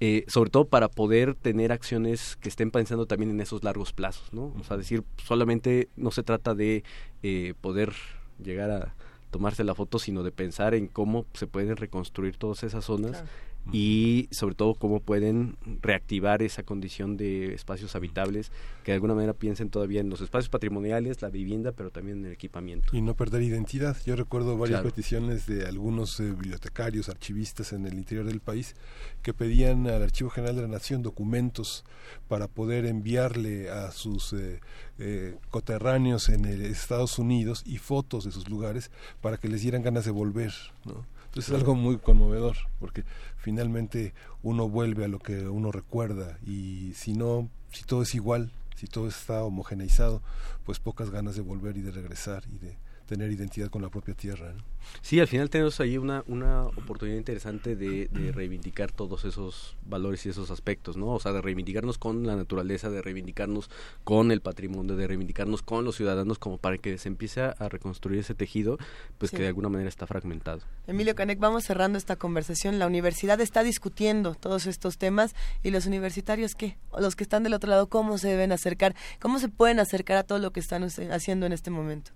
eh, 0.00 0.24
sobre 0.28 0.50
todo 0.50 0.66
para 0.66 0.88
poder 0.88 1.34
tener 1.34 1.72
acciones 1.72 2.36
que 2.36 2.48
estén 2.48 2.70
pensando 2.70 3.06
también 3.06 3.30
en 3.30 3.40
esos 3.40 3.64
largos 3.64 3.92
plazos, 3.92 4.32
¿no? 4.32 4.52
O 4.58 4.64
sea, 4.64 4.76
decir, 4.76 5.04
solamente 5.24 5.88
no 5.96 6.10
se 6.10 6.22
trata 6.22 6.54
de 6.54 6.84
eh, 7.22 7.54
poder 7.60 7.92
llegar 8.42 8.70
a 8.70 8.94
tomarse 9.30 9.62
la 9.64 9.74
foto, 9.74 9.98
sino 9.98 10.22
de 10.22 10.32
pensar 10.32 10.74
en 10.74 10.86
cómo 10.88 11.24
se 11.34 11.46
pueden 11.46 11.76
reconstruir 11.76 12.36
todas 12.36 12.64
esas 12.64 12.84
zonas 12.84 13.22
y 13.72 14.28
sobre 14.32 14.54
todo 14.54 14.74
cómo 14.74 15.00
pueden 15.00 15.56
reactivar 15.80 16.42
esa 16.42 16.62
condición 16.62 17.16
de 17.16 17.54
espacios 17.54 17.94
habitables 17.94 18.50
que 18.82 18.92
de 18.92 18.96
alguna 18.96 19.14
manera 19.14 19.32
piensen 19.32 19.70
todavía 19.70 20.00
en 20.00 20.10
los 20.10 20.20
espacios 20.20 20.48
patrimoniales, 20.48 21.22
la 21.22 21.28
vivienda, 21.28 21.72
pero 21.72 21.90
también 21.90 22.18
en 22.18 22.26
el 22.26 22.32
equipamiento. 22.32 22.96
Y 22.96 23.00
no 23.00 23.14
perder 23.14 23.42
identidad. 23.42 23.96
Yo 24.04 24.16
recuerdo 24.16 24.56
varias 24.56 24.82
peticiones 24.82 25.46
de 25.46 25.66
algunos 25.66 26.18
eh, 26.18 26.30
bibliotecarios, 26.30 27.08
archivistas 27.08 27.72
en 27.72 27.86
el 27.86 27.94
interior 27.94 28.26
del 28.26 28.40
país 28.40 28.74
que 29.22 29.34
pedían 29.34 29.86
al 29.86 30.02
Archivo 30.02 30.30
General 30.30 30.56
de 30.56 30.62
la 30.62 30.68
Nación 30.68 31.02
documentos 31.02 31.84
para 32.28 32.48
poder 32.48 32.86
enviarle 32.86 33.70
a 33.70 33.90
sus 33.92 34.32
eh, 34.32 34.60
eh, 34.98 35.36
coterráneos 35.50 36.28
en 36.28 36.44
Estados 36.44 37.18
Unidos 37.18 37.62
y 37.66 37.78
fotos 37.78 38.24
de 38.24 38.32
sus 38.32 38.48
lugares 38.48 38.90
para 39.20 39.36
que 39.36 39.48
les 39.48 39.62
dieran 39.62 39.82
ganas 39.82 40.04
de 40.04 40.10
volver. 40.10 40.52
¿no? 40.84 41.04
Entonces 41.30 41.54
es 41.54 41.60
algo 41.60 41.76
muy 41.76 41.98
conmovedor, 41.98 42.56
porque 42.80 43.04
finalmente 43.36 44.14
uno 44.42 44.68
vuelve 44.68 45.04
a 45.04 45.08
lo 45.08 45.20
que 45.20 45.48
uno 45.48 45.70
recuerda 45.70 46.36
y 46.44 46.92
si 46.96 47.12
no, 47.12 47.48
si 47.70 47.84
todo 47.84 48.02
es 48.02 48.16
igual, 48.16 48.50
si 48.74 48.88
todo 48.88 49.06
está 49.06 49.44
homogeneizado, 49.44 50.22
pues 50.64 50.80
pocas 50.80 51.10
ganas 51.10 51.36
de 51.36 51.42
volver 51.42 51.76
y 51.76 51.82
de 51.82 51.92
regresar 51.92 52.42
y 52.52 52.58
de 52.58 52.78
tener 53.06 53.30
identidad 53.30 53.70
con 53.70 53.80
la 53.80 53.90
propia 53.90 54.14
tierra. 54.14 54.54
Sí, 55.02 55.20
al 55.20 55.26
final 55.26 55.50
tenemos 55.50 55.80
ahí 55.80 55.98
una, 55.98 56.24
una 56.26 56.66
oportunidad 56.66 57.16
interesante 57.16 57.76
de, 57.76 58.08
reivindicar 58.32 58.92
todos 58.92 59.24
esos 59.24 59.76
valores 59.84 60.24
y 60.26 60.28
esos 60.28 60.50
aspectos, 60.50 60.96
¿no? 60.96 61.08
O 61.08 61.20
sea, 61.20 61.32
de 61.32 61.40
reivindicarnos 61.40 61.98
con 61.98 62.26
la 62.26 62.36
naturaleza, 62.36 62.90
de 62.90 63.02
reivindicarnos 63.02 63.70
con 64.04 64.30
el 64.30 64.40
patrimonio, 64.40 64.96
de 64.96 65.06
reivindicarnos 65.06 65.62
con 65.62 65.84
los 65.84 65.96
ciudadanos 65.96 66.38
como 66.38 66.58
para 66.58 66.78
que 66.78 66.98
se 66.98 67.08
empiece 67.08 67.40
a 67.40 67.68
reconstruir 67.68 68.20
ese 68.20 68.34
tejido, 68.34 68.78
pues 69.18 69.30
que 69.30 69.38
de 69.38 69.48
alguna 69.48 69.68
manera 69.68 69.88
está 69.88 70.06
fragmentado. 70.06 70.60
Emilio 70.86 71.14
Canek, 71.14 71.38
vamos 71.38 71.64
cerrando 71.64 71.98
esta 71.98 72.16
conversación. 72.16 72.78
La 72.78 72.86
universidad 72.86 73.40
está 73.40 73.62
discutiendo 73.62 74.34
todos 74.34 74.66
estos 74.66 74.98
temas 74.98 75.34
y 75.62 75.70
los 75.70 75.86
universitarios, 75.86 76.54
¿qué? 76.54 76.76
Los 76.98 77.16
que 77.16 77.24
están 77.24 77.42
del 77.42 77.54
otro 77.54 77.70
lado, 77.70 77.88
¿cómo 77.88 78.18
se 78.18 78.28
deben 78.28 78.52
acercar? 78.52 78.94
¿Cómo 79.20 79.38
se 79.38 79.48
pueden 79.48 79.80
acercar 79.80 80.16
a 80.16 80.24
todo 80.24 80.38
lo 80.38 80.52
que 80.52 80.60
están 80.60 80.82
haciendo 80.82 81.46
en 81.46 81.52
este 81.52 81.70
momento? 81.70 82.12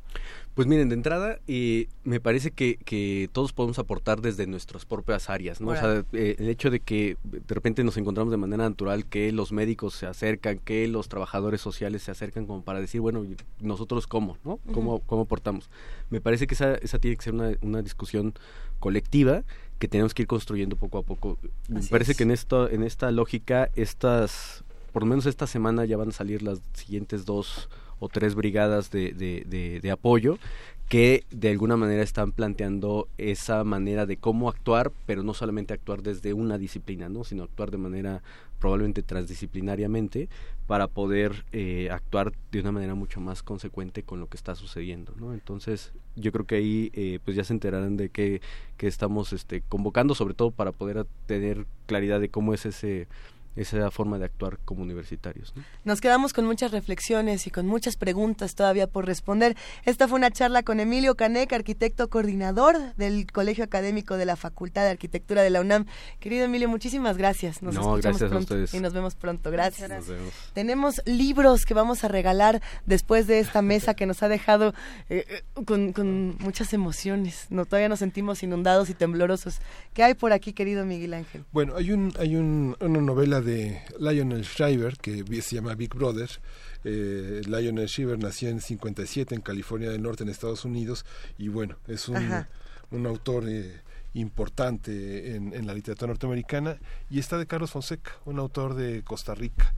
Pues 0.54 0.68
miren, 0.68 0.88
de 0.88 0.94
entrada, 0.94 1.40
eh, 1.48 1.88
me 2.04 2.20
parece 2.20 2.52
que, 2.54 2.76
que, 2.76 3.28
todos 3.32 3.52
podemos 3.52 3.78
aportar 3.78 4.20
desde 4.20 4.46
nuestras 4.46 4.84
propias 4.84 5.28
áreas, 5.28 5.60
¿no? 5.60 5.68
O 5.68 5.76
sea, 5.76 6.04
eh, 6.12 6.36
el 6.38 6.48
hecho 6.48 6.70
de 6.70 6.80
que 6.80 7.16
de 7.22 7.54
repente 7.54 7.84
nos 7.84 7.96
encontramos 7.96 8.30
de 8.30 8.36
manera 8.36 8.68
natural 8.68 9.06
que 9.06 9.32
los 9.32 9.52
médicos 9.52 9.94
se 9.94 10.06
acercan, 10.06 10.58
que 10.58 10.88
los 10.88 11.08
trabajadores 11.08 11.60
sociales 11.60 12.02
se 12.02 12.10
acercan 12.10 12.46
como 12.46 12.62
para 12.62 12.80
decir, 12.80 13.00
bueno, 13.00 13.24
nosotros 13.60 14.06
cómo, 14.06 14.38
¿no? 14.44 14.58
¿Cómo, 14.72 15.00
cómo 15.00 15.22
aportamos? 15.22 15.68
Me 16.10 16.20
parece 16.20 16.46
que 16.46 16.54
esa, 16.54 16.74
esa 16.76 16.98
tiene 16.98 17.16
que 17.16 17.24
ser 17.24 17.34
una, 17.34 17.52
una 17.62 17.82
discusión 17.82 18.34
colectiva 18.80 19.44
que 19.78 19.88
tenemos 19.88 20.14
que 20.14 20.22
ir 20.22 20.28
construyendo 20.28 20.76
poco 20.76 20.98
a 20.98 21.02
poco. 21.02 21.38
me 21.68 21.82
parece 21.82 22.14
que 22.14 22.22
en, 22.22 22.30
esto, 22.30 22.70
en 22.70 22.82
esta 22.82 23.10
lógica, 23.10 23.70
estas, 23.74 24.64
por 24.92 25.02
lo 25.02 25.08
menos 25.08 25.26
esta 25.26 25.46
semana 25.46 25.84
ya 25.84 25.96
van 25.96 26.10
a 26.10 26.12
salir 26.12 26.42
las 26.42 26.60
siguientes 26.74 27.24
dos 27.24 27.68
o 27.98 28.08
tres 28.08 28.34
brigadas 28.34 28.90
de, 28.90 29.12
de, 29.12 29.80
de, 29.80 29.90
apoyo 29.90 30.38
que 30.88 31.24
de 31.30 31.50
alguna 31.50 31.76
manera 31.76 32.02
están 32.02 32.32
planteando 32.32 33.08
esa 33.16 33.64
manera 33.64 34.06
de 34.06 34.16
cómo 34.16 34.48
actuar, 34.48 34.92
pero 35.06 35.22
no 35.22 35.34
solamente 35.34 35.74
actuar 35.74 36.02
desde 36.02 36.34
una 36.34 36.58
disciplina, 36.58 37.08
¿no? 37.08 37.24
sino 37.24 37.44
actuar 37.44 37.70
de 37.70 37.78
manera 37.78 38.22
probablemente 38.58 39.02
transdisciplinariamente 39.02 40.28
para 40.66 40.86
poder 40.86 41.44
eh, 41.52 41.88
actuar 41.90 42.32
de 42.50 42.60
una 42.60 42.72
manera 42.72 42.94
mucho 42.94 43.20
más 43.20 43.42
consecuente 43.42 44.02
con 44.02 44.20
lo 44.20 44.28
que 44.28 44.36
está 44.36 44.54
sucediendo. 44.54 45.14
¿no? 45.18 45.34
Entonces 45.34 45.92
yo 46.16 46.32
creo 46.32 46.46
que 46.46 46.56
ahí 46.56 46.90
eh, 46.94 47.18
pues 47.24 47.36
ya 47.36 47.44
se 47.44 47.52
enterarán 47.52 47.96
de 47.96 48.08
qué, 48.10 48.40
que 48.76 48.86
estamos 48.86 49.32
este, 49.32 49.62
convocando, 49.62 50.14
sobre 50.14 50.34
todo 50.34 50.50
para 50.50 50.72
poder 50.72 51.06
tener 51.26 51.66
claridad 51.86 52.20
de 52.20 52.28
cómo 52.28 52.54
es 52.54 52.66
ese 52.66 53.06
esa 53.56 53.90
forma 53.90 54.18
de 54.18 54.26
actuar 54.26 54.58
como 54.64 54.82
universitarios. 54.82 55.54
Nos 55.84 56.00
quedamos 56.00 56.32
con 56.32 56.44
muchas 56.44 56.72
reflexiones 56.72 57.46
y 57.46 57.50
con 57.50 57.66
muchas 57.66 57.96
preguntas 57.96 58.54
todavía 58.54 58.86
por 58.86 59.06
responder. 59.06 59.56
Esta 59.84 60.08
fue 60.08 60.18
una 60.18 60.30
charla 60.30 60.62
con 60.62 60.80
Emilio 60.80 61.14
Canec, 61.14 61.52
arquitecto 61.52 62.08
coordinador 62.08 62.94
del 62.96 63.30
Colegio 63.30 63.64
Académico 63.64 64.16
de 64.16 64.24
la 64.26 64.36
Facultad 64.36 64.82
de 64.84 64.90
Arquitectura 64.90 65.42
de 65.42 65.50
la 65.50 65.60
UNAM. 65.60 65.86
Querido 66.18 66.44
Emilio, 66.44 66.68
muchísimas 66.68 67.16
gracias. 67.16 67.62
Nos 67.62 67.74
no, 67.74 67.96
gracias 67.96 68.32
a 68.32 68.36
ustedes. 68.36 68.74
Y 68.74 68.80
nos 68.80 68.92
vemos 68.92 69.14
pronto. 69.14 69.50
Gracias. 69.50 70.04
Tenemos 70.52 71.00
libros 71.04 71.64
que 71.64 71.74
vamos 71.74 72.04
a 72.04 72.08
regalar 72.08 72.60
después 72.86 73.26
de 73.26 73.38
esta 73.38 73.62
mesa 73.62 73.94
que 73.94 74.06
nos 74.06 74.22
ha 74.22 74.28
dejado 74.28 74.74
eh, 75.08 75.24
eh, 75.28 75.64
con, 75.64 76.36
muchas 76.38 76.72
emociones. 76.72 77.46
No, 77.50 77.64
todavía 77.66 77.88
nos 77.88 78.00
sentimos 78.00 78.42
inundados 78.42 78.90
y 78.90 78.94
temblorosos. 78.94 79.60
¿Qué 79.92 80.02
hay 80.02 80.14
por 80.14 80.32
aquí, 80.32 80.52
querido 80.52 80.84
Miguel 80.84 81.14
Ángel? 81.14 81.44
Bueno, 81.52 81.76
hay, 81.76 81.92
un, 81.92 82.12
hay 82.18 82.36
un, 82.36 82.76
una 82.80 83.00
novela 83.00 83.40
de 83.44 83.82
Lionel 84.00 84.42
Shriver, 84.42 84.96
que 84.96 85.24
se 85.42 85.56
llama 85.56 85.74
Big 85.74 85.94
Brother. 85.94 86.30
Eh, 86.84 87.42
Lionel 87.46 87.86
Shriver 87.86 88.18
nació 88.18 88.48
en 88.48 88.60
57 88.60 89.34
en 89.34 89.40
California 89.40 89.90
del 89.90 90.02
Norte, 90.02 90.22
en 90.22 90.28
Estados 90.28 90.64
Unidos, 90.64 91.04
y 91.38 91.48
bueno, 91.48 91.76
es 91.86 92.08
un, 92.08 92.46
un 92.90 93.06
autor 93.06 93.44
eh, 93.48 93.80
importante 94.14 95.36
en, 95.36 95.66
la 95.66 95.74
literatura 95.74 96.08
norteamericana, 96.08 96.78
y 97.10 97.18
está 97.18 97.38
de 97.38 97.46
Carlos 97.46 97.70
Fonseca, 97.70 98.12
un 98.24 98.38
autor 98.38 98.74
de 98.74 99.02
Costa 99.02 99.34
Rica. 99.34 99.74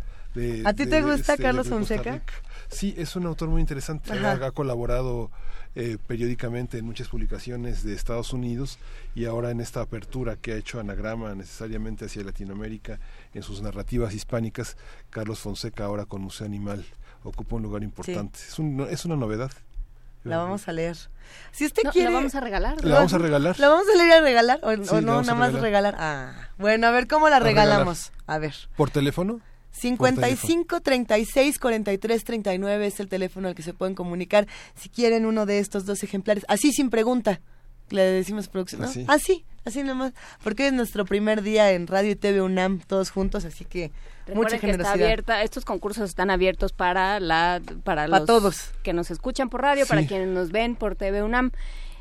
¿A 0.65 0.75
ti 0.75 0.86
te 0.86 1.01
gusta 1.01 1.33
este, 1.33 1.43
Carlos 1.43 1.69
Fonseca? 1.69 2.23
Sí, 2.69 2.95
es 2.99 3.17
un 3.17 3.25
autor 3.25 3.49
muy 3.49 3.61
interesante. 3.62 4.12
Ha, 4.12 4.51
colaborado 4.51 5.31
eh, 5.75 5.97
periódicamente 6.07 6.77
en 6.78 6.85
muchas 6.85 7.09
publicaciones 7.09 7.83
de 7.85 7.95
Estados 7.95 8.35
Unidos 8.35 8.78
y 9.15 9.25
ahora 9.25 9.51
en 9.51 9.61
esta 9.61 9.81
apertura 9.81 10.36
que 10.36 10.53
ha 10.53 10.57
hecho 10.57 10.78
Anagrama 10.78 11.35
necesariamente 11.35 12.05
hacia 12.05 12.23
Latinoamérica 12.23 13.01
en 13.37 13.43
sus 13.43 13.61
narrativas 13.63 14.15
hispánicas, 14.15 14.77
Carlos 15.11 15.41
Fonseca 15.41 15.85
ahora 15.85 16.07
con 16.07 16.23
Museo 16.23 16.47
Animal 16.47 16.85
ocupa 17.23 17.57
un 17.57 17.63
lugar 17.63 17.83
importante. 17.83 18.39
Es, 18.39 18.59
un, 18.59 18.87
es 18.91 19.05
una 19.05 19.17
novedad. 19.17 19.51
La 20.25 20.39
vamos 20.39 20.67
a 20.67 20.73
leer. 20.73 20.97
Si 21.53 21.67
usted 21.67 21.83
quiere. 21.93 22.11
La 22.11 22.17
vamos 22.17 22.35
a 22.35 22.41
regalar. 22.41 22.85
La 22.85 22.97
vamos 22.97 23.13
a 23.13 23.19
regalar. 23.19 23.59
¿La 23.61 23.69
vamos 23.69 23.87
a 23.93 23.97
leer 23.97 24.09
y 24.09 24.13
a 24.13 24.21
regalar? 24.21 24.61
¿O, 24.63 24.77
no, 25.01 25.23
nada 25.23 25.35
más 25.35 25.53
regalar. 25.53 25.95
Ah, 25.99 26.49
bueno, 26.59 26.87
a 26.87 26.91
ver, 26.91 27.07
¿cómo 27.07 27.29
la 27.29 27.39
regalamos? 27.39 28.13
A 28.27 28.39
ver. 28.39 28.55
¿Por 28.77 28.91
teléfono? 28.91 29.41
55 29.71 30.81
36 30.81 31.59
43 31.59 32.25
39 32.25 32.87
es 32.87 32.99
el 32.99 33.09
teléfono 33.09 33.49
al 33.49 33.55
que 33.55 33.63
se 33.63 33.75
pueden 33.75 33.95
comunicar 33.95 34.47
si 34.75 34.89
quieren 34.89 35.27
uno 35.27 35.45
de 35.45 35.59
estos 35.59 35.85
dos 35.85 36.03
ejemplares. 36.03 36.45
Así 36.49 36.73
sin 36.73 36.89
pregunta. 36.91 37.41
Le 37.91 38.03
decimos 38.03 38.49
producción. 38.49 38.83
¿no? 38.83 38.89
Así, 39.09 39.45
así 39.65 39.83
nomás. 39.83 40.13
Porque 40.43 40.69
es 40.69 40.73
nuestro 40.73 41.05
primer 41.05 41.43
día 41.43 41.73
en 41.73 41.87
Radio 41.87 42.13
y 42.13 42.17
TV 42.17 42.43
UNAM, 42.43 42.81
todos 42.81 43.11
juntos, 43.11 43.45
así 43.45 43.65
que 43.65 43.93
mucha 44.35 44.59
generosidad. 44.59 44.95
está 44.95 45.05
abierta, 45.05 45.43
estos 45.43 45.65
concursos 45.65 46.09
están 46.09 46.31
abiertos 46.31 46.73
para 46.73 47.21
la 47.21 47.61
para, 47.85 48.09
los 48.09 48.25
todos 48.25 48.71
que 48.83 48.93
nos 48.93 49.11
escuchan 49.11 49.49
por 49.49 49.63
radio, 49.63 49.87
para 49.87 50.07
quienes 50.07 50.29
nos 50.29 50.51
ven 50.51 50.75
por 50.75 50.97
TV 50.97 51.23
UNAM. 51.23 51.53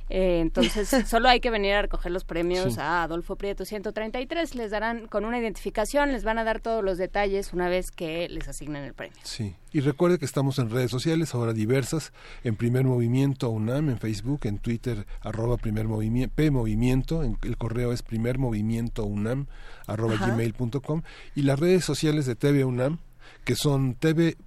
Eh, 0.10 0.40
entonces, 0.40 0.90
solo 1.08 1.30
hay 1.30 1.40
que 1.40 1.50
venir 1.50 1.74
a 1.74 1.82
recoger 1.82 2.12
los 2.12 2.24
premios 2.24 2.78
a 2.78 3.04
Adolfo 3.04 3.36
Prieto 3.36 3.66
133. 3.66 4.56
Les 4.56 4.72
darán 4.72 5.08
con 5.08 5.26
una 5.26 5.40
identificación, 5.40 6.12
les 6.12 6.24
van 6.24 6.38
a 6.38 6.44
dar 6.44 6.60
todos 6.60 6.84
los 6.84 6.98
detalles 6.98 7.54
una 7.54 7.70
vez 7.70 7.92
que 7.92 8.30
les 8.30 8.48
asignen 8.48 8.84
el 8.84 8.94
premio. 8.94 9.18
Sí, 9.24 9.56
y 9.72 9.80
recuerde 9.82 10.20
que 10.20 10.26
estamos 10.26 10.60
en 10.60 10.70
redes 10.70 10.92
sociales, 10.92 11.34
ahora 11.34 11.54
diversas, 11.54 12.14
en 12.44 12.56
Primer 12.56 12.86
Movimiento 12.86 13.50
UNAM, 13.50 13.90
en 13.90 13.98
Facebook, 13.98 14.42
en 14.44 14.60
Twitter, 14.60 15.06
arroba 15.22 15.58
Primer 15.58 15.88
Movimiento, 15.88 16.34
P 16.36 16.52
Movimiento, 16.52 17.24
el 17.24 17.58
correo 17.58 17.92
es 17.92 18.04
Primer 18.04 18.38
Movimiento 18.38 19.06
UNAM, 19.06 19.48
arroba 19.88 20.16
gmail.com, 20.16 21.02
y 21.36 21.42
las 21.42 21.60
redes 21.60 21.84
sociales 21.84 22.26
de 22.26 22.36
TV 22.36 22.64
UNAM, 22.64 23.00
que 23.46 23.56
son 23.56 23.94
tv.unam.mx, 23.94 24.38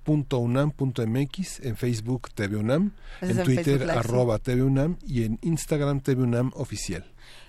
en 1.60 1.76
Facebook 1.76 2.30
TV 2.34 2.56
UNAM, 2.56 2.92
en, 3.22 3.42
Twitter 3.44 3.88
arroba 3.90 4.38
TV 4.40 4.62
UNAM 4.62 4.96
y 5.06 5.22
en 5.22 5.38
Instagram 5.42 6.00
TV 6.00 6.22
UNAM 6.22 6.50
oficial 6.54 7.04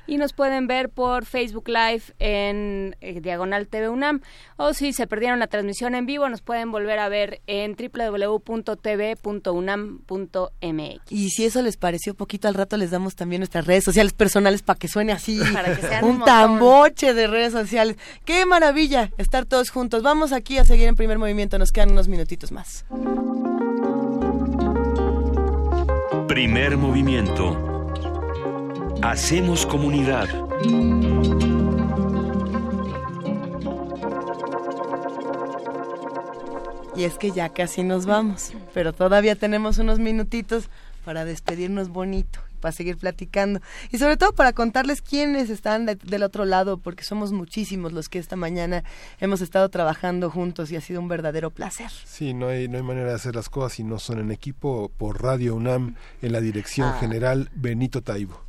y 0.10 0.18
nos 0.18 0.34
pueden 0.34 0.68
ver 0.68 0.90
por 0.90 1.26
Facebook 1.26 1.70
Live 1.70 2.02
en 2.18 2.96
eh, 3.00 3.22
Diagonal 3.22 3.68
TV 3.68 3.90
UNAM 3.90 4.22
o 4.58 4.74
si 4.74 4.92
se 4.92 5.06
perdieron 5.06 5.38
la 5.40 5.46
transmisión 5.48 5.94
en 5.94 6.08
vivo 6.08 6.28
nos 6.30 6.42
pueden 6.42 6.72
volver 6.72 6.98
a 6.98 7.10
ver 7.10 7.42
en 7.46 7.76
www.tv.unam.mx. 7.76 8.72
Y 11.12 11.30
si 11.30 11.46
eso 11.46 11.62
les 11.62 11.78
pareció 11.78 12.16
poquito 12.16 12.48
al 12.48 12.56
rato 12.56 12.76
les 12.78 12.90
damos 12.90 13.16
también 13.16 13.42
nuestras 13.42 13.68
redes 13.68 13.84
sociales 13.84 14.14
personales 14.14 14.64
para 14.64 14.80
que 14.80 14.88
suene 14.88 15.12
así, 15.12 15.40
para 15.54 15.76
que 15.76 15.82
sean 15.88 16.04
un, 16.04 16.24
tamboche 16.24 17.14
de 17.14 17.28
redes 17.28 17.54
sociales. 17.54 17.96
Qué 18.26 18.48
maravilla 18.48 19.12
estar 19.18 19.46
todos 19.46 19.70
juntos. 19.70 20.02
Vamos 20.02 20.32
aquí 20.32 20.58
a 20.58 20.66
seguir 20.66 20.88
en 20.88 20.96
primer 20.96 21.20
movimiento, 21.20 21.60
nos 21.60 21.70
quedan 21.72 21.92
unos 21.92 22.08
minutitos 22.08 22.52
más. 22.52 22.86
Primer 26.28 26.78
movimiento 26.78 27.69
Hacemos 29.02 29.66
comunidad. 29.66 30.28
Y 36.96 37.06
es 37.06 37.18
que 37.18 37.32
ya 37.32 37.50
casi 37.50 37.84
nos 37.84 38.06
vamos, 38.06 38.52
pero 38.74 38.92
todavía 38.92 39.36
tenemos 39.36 39.78
unos 39.78 40.00
minutitos 40.00 40.70
para 41.06 41.24
despedirnos 41.24 41.90
bonito 41.90 42.40
para 42.60 42.72
seguir 42.74 42.98
platicando 42.98 43.62
y 43.90 43.98
sobre 43.98 44.18
todo 44.18 44.34
para 44.34 44.54
contarles 44.54 45.02
quiénes 45.02 45.50
están 45.50 45.86
del 45.86 46.24
otro 46.24 46.46
lado, 46.46 46.78
porque 46.78 47.04
somos 47.04 47.32
muchísimos 47.32 47.94
los 47.94 48.10
que 48.10 48.20
esta 48.20 48.36
mañana 48.36 48.84
hemos 49.20 49.42
estado 49.42 49.70
trabajando 49.70 50.30
juntos 50.30 50.72
y 50.72 50.76
ha 50.76 50.82
sido 50.82 51.00
un 51.00 51.08
verdadero 51.08 51.50
placer. 51.52 51.90
Sí, 52.06 52.34
no 52.34 52.50
hay, 52.50 52.68
no 52.68 52.78
hay 52.78 52.84
manera 52.84 53.10
de 53.10 53.16
hacer 53.16 53.36
las 53.36 53.50
cosas 53.50 53.74
si 53.74 53.84
no 53.84 53.98
son 53.98 54.20
en 54.20 54.32
equipo 54.32 54.92
por 54.98 55.24
Radio 55.24 55.56
UNAM 55.56 55.96
en 56.22 56.32
la 56.32 56.42
dirección 56.42 56.90
ah. 56.90 56.98
general 57.00 57.50
Benito 57.56 58.04
Taibo. 58.04 58.49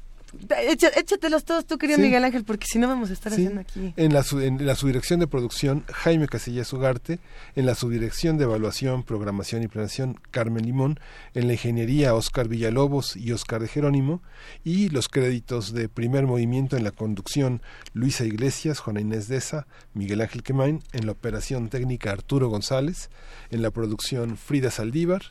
Échatelos 0.97 1.45
todos 1.45 1.67
tú, 1.67 1.79
querido 1.79 1.99
Miguel 1.99 2.23
Ángel, 2.25 2.45
porque 2.45 2.67
si 2.71 2.79
no 2.79 2.87
vamos 2.87 3.11
a 3.11 3.13
estar 3.13 3.33
haciendo 3.33 3.61
aquí. 3.61 3.93
En 3.97 4.13
la, 4.13 4.25
en 4.33 4.65
la 4.65 4.75
subdirección 4.75 5.21
de 5.21 5.27
producción, 5.27 5.85
Jaime 5.93 6.29
Casillas 6.29 6.73
Ugarte. 6.73 7.19
En 7.57 7.67
la 7.67 7.75
subdirección 7.75 8.39
de 8.39 8.45
evaluación, 8.45 9.03
programación 9.03 9.63
y 9.63 9.69
planeación, 9.69 10.19
Carmen 10.31 10.65
Limón. 10.65 11.01
En 11.35 11.47
la 11.47 11.55
ingeniería, 11.55 12.15
Oscar 12.15 12.49
Villalobos 12.49 13.17
y 13.17 13.33
Oscar 13.33 13.61
de 13.61 13.69
Jerónimo. 13.69 14.23
Y 14.65 14.89
los 14.89 15.09
créditos 15.09 15.73
de 15.73 15.89
primer 15.89 16.27
movimiento 16.27 16.77
en 16.77 16.85
la 16.85 16.93
conducción, 16.93 17.61
Luisa 17.93 18.25
Iglesias, 18.25 18.79
Juana 18.79 19.01
Inés 19.01 19.29
Deza, 19.29 19.67
Miguel 19.95 20.21
Ángel 20.21 20.43
Quemain. 20.43 20.83
En 20.93 21.07
la 21.07 21.13
operación 21.13 21.69
técnica, 21.69 22.13
Arturo 22.13 22.49
González. 22.49 23.11
En 23.51 23.63
la 23.63 23.71
producción, 23.71 24.37
Frida 24.37 24.71
Saldívar 24.71 25.23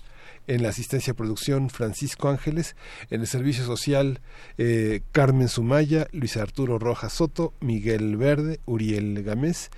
en 0.47 0.63
la 0.63 0.69
asistencia 0.69 1.13
a 1.13 1.15
producción 1.15 1.69
Francisco 1.69 2.29
Ángeles, 2.29 2.75
en 3.09 3.21
el 3.21 3.27
servicio 3.27 3.65
social 3.65 4.21
eh, 4.57 5.01
Carmen 5.11 5.47
Sumaya, 5.47 6.07
Luis 6.11 6.37
Arturo 6.37 6.79
Rojas 6.79 7.13
Soto, 7.13 7.53
Miguel 7.59 8.17
Verde, 8.17 8.59
Uriel 8.65 9.23
Gamés 9.23 9.69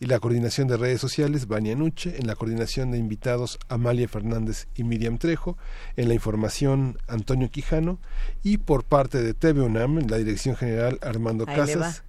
y 0.00 0.06
la 0.06 0.18
coordinación 0.18 0.66
de 0.68 0.76
redes 0.76 1.00
sociales 1.00 1.46
Vania 1.46 1.76
Nuche, 1.76 2.16
en 2.18 2.26
la 2.26 2.34
coordinación 2.34 2.90
de 2.90 2.98
invitados 2.98 3.58
Amalia 3.68 4.08
Fernández 4.08 4.66
y 4.74 4.84
Miriam 4.84 5.18
Trejo, 5.18 5.58
en 5.96 6.08
la 6.08 6.14
información 6.14 6.96
Antonio 7.06 7.50
Quijano 7.50 7.98
y 8.42 8.58
por 8.58 8.84
parte 8.84 9.22
de 9.22 9.34
TV 9.34 9.60
UNAM, 9.60 9.98
en 9.98 10.10
la 10.10 10.16
dirección 10.16 10.56
general 10.56 10.98
Armando 11.02 11.44
Casas, 11.44 12.02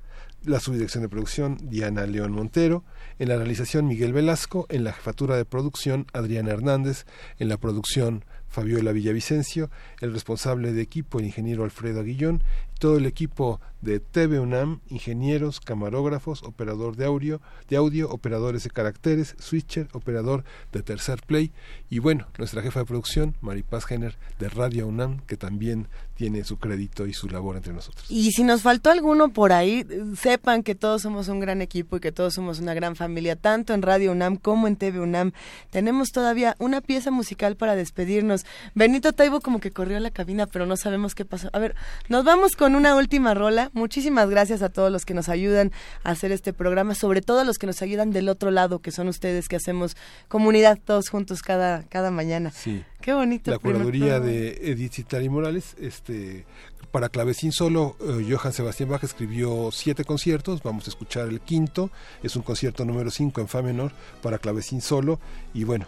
la 0.44 0.60
subdirección 0.60 1.04
de 1.04 1.10
producción 1.10 1.58
Diana 1.62 2.06
León 2.06 2.32
Montero, 2.32 2.84
en 3.20 3.30
la 3.30 3.38
realización 3.38 3.88
Miguel 3.88 4.14
Velasco, 4.14 4.66
en 4.70 4.84
la 4.84 4.94
jefatura 4.94 5.36
de 5.36 5.46
producción 5.46 6.08
Adriana 6.14 6.52
Hernández, 6.52 7.06
en 7.38 7.50
la 7.50 7.58
producción 7.58 8.26
Fabiola 8.48 8.92
Villavicencio, 8.92 9.70
el 10.02 10.14
responsable 10.14 10.74
de 10.74 10.82
equipo 10.82 11.20
el 11.20 11.26
ingeniero 11.26 11.64
Alfredo 11.64 12.02
Aguillón, 12.02 12.44
todo 12.82 12.98
el 12.98 13.06
equipo 13.06 13.62
de 13.82 14.00
TV 14.00 14.40
UNAM, 14.40 14.80
ingenieros, 14.88 15.60
camarógrafos, 15.60 16.42
operador 16.42 16.96
de 16.96 17.06
audio, 17.06 17.42
de 17.70 17.78
audio, 17.78 18.10
operadores 18.10 18.64
de 18.64 18.72
caracteres, 18.72 19.36
switcher, 19.40 19.88
operador 19.94 20.44
de 20.72 20.82
tercer 20.82 21.22
play 21.26 21.52
y 21.90 22.00
bueno, 22.00 22.28
nuestra 22.40 22.64
jefa 22.64 22.80
de 22.80 22.86
producción, 22.86 23.36
Maripaz 23.42 23.86
Jenner 23.86 24.18
de 24.40 24.50
Radio 24.50 24.88
UNAM, 24.88 25.20
que 25.28 25.38
también 25.38 25.88
tiene 26.16 26.44
su 26.44 26.58
crédito 26.58 27.08
y 27.08 27.14
su 27.14 27.28
labor 27.30 27.56
entre 27.56 27.74
nosotros. 27.74 28.06
Y 28.10 28.32
si 28.32 28.44
nos 28.44 28.62
faltó 28.62 28.92
alguno 28.92 29.30
por 29.30 29.52
ahí, 29.52 29.86
sepan 30.16 30.62
que 30.62 30.76
todos 30.76 31.02
somos 31.02 31.28
un 31.30 31.40
gran 31.40 31.64
equipo 31.64 31.98
y 31.98 32.00
que 32.00 32.12
todos 32.12 32.36
somos 32.36 32.60
una 32.60 32.76
gran 32.76 32.96
familia, 32.96 33.36
tanto 33.36 33.74
en 33.74 33.82
Radio 33.82 34.12
UNAM 34.12 34.36
como 34.36 34.68
en 34.68 34.76
TV 34.76 35.00
UNAM. 35.00 35.32
Tenemos 35.72 36.10
todavía 36.12 36.56
una 36.60 36.82
pieza 36.82 37.10
musical 37.10 37.56
para 37.56 37.76
despedirnos. 37.76 38.46
Benito 38.76 39.14
Taibo 39.14 39.42
como 39.42 39.60
que 39.60 39.72
corrió 39.72 39.98
a 39.98 40.00
la 40.00 40.12
cabina, 40.12 40.46
pero 40.46 40.68
no 40.68 40.78
sabemos 40.78 41.16
qué 41.16 41.26
pasó. 41.26 41.50
A 41.54 41.60
ver, 41.60 41.76
nos 42.08 42.24
vamos 42.24 42.56
con 42.56 42.71
una 42.76 42.96
última 42.96 43.34
rola. 43.34 43.70
Muchísimas 43.74 44.30
gracias 44.30 44.62
a 44.62 44.70
todos 44.70 44.92
los 44.92 45.06
que 45.06 45.14
nos 45.14 45.30
ayudan 45.30 45.72
a 46.04 46.12
hacer 46.12 46.32
este 46.32 46.54
programa, 46.54 46.96
sobre 46.96 47.22
todo 47.22 47.40
a 47.40 47.44
los 47.44 47.58
que 47.58 47.68
nos 47.68 47.82
ayudan 47.82 48.12
del 48.12 48.30
otro 48.30 48.52
lado, 48.52 48.80
que 48.80 48.92
son 48.92 49.08
ustedes 49.08 49.48
que 49.48 49.56
hacemos 49.56 49.96
comunidad 50.28 50.80
todos 50.84 51.10
juntos 51.10 51.42
cada, 51.42 51.84
cada 51.84 52.12
mañana. 52.12 52.52
Sí. 52.52 52.84
Qué 53.02 53.14
bonito. 53.14 53.52
La 53.52 53.60
curaduría 53.60 54.20
de 54.20 54.60
Edith 54.62 54.94
Citari 54.94 55.30
Morales, 55.30 55.76
este 55.80 56.46
para 56.92 57.10
clavecín 57.10 57.54
solo, 57.54 57.96
eh, 58.02 58.28
Johann 58.30 58.52
Sebastián 58.52 58.90
Bach 58.90 59.04
escribió 59.04 59.70
siete 59.72 60.04
conciertos, 60.04 60.62
vamos 60.62 60.88
a 60.88 60.90
escuchar 60.90 61.30
el 61.30 61.40
quinto, 61.40 61.90
es 62.22 62.36
un 62.36 62.42
concierto 62.44 62.84
número 62.84 63.10
5 63.10 63.40
en 63.40 63.48
fa 63.48 63.62
menor 63.62 63.94
para 64.22 64.38
clavecín 64.38 64.82
solo 64.82 65.18
y 65.54 65.64
bueno, 65.64 65.88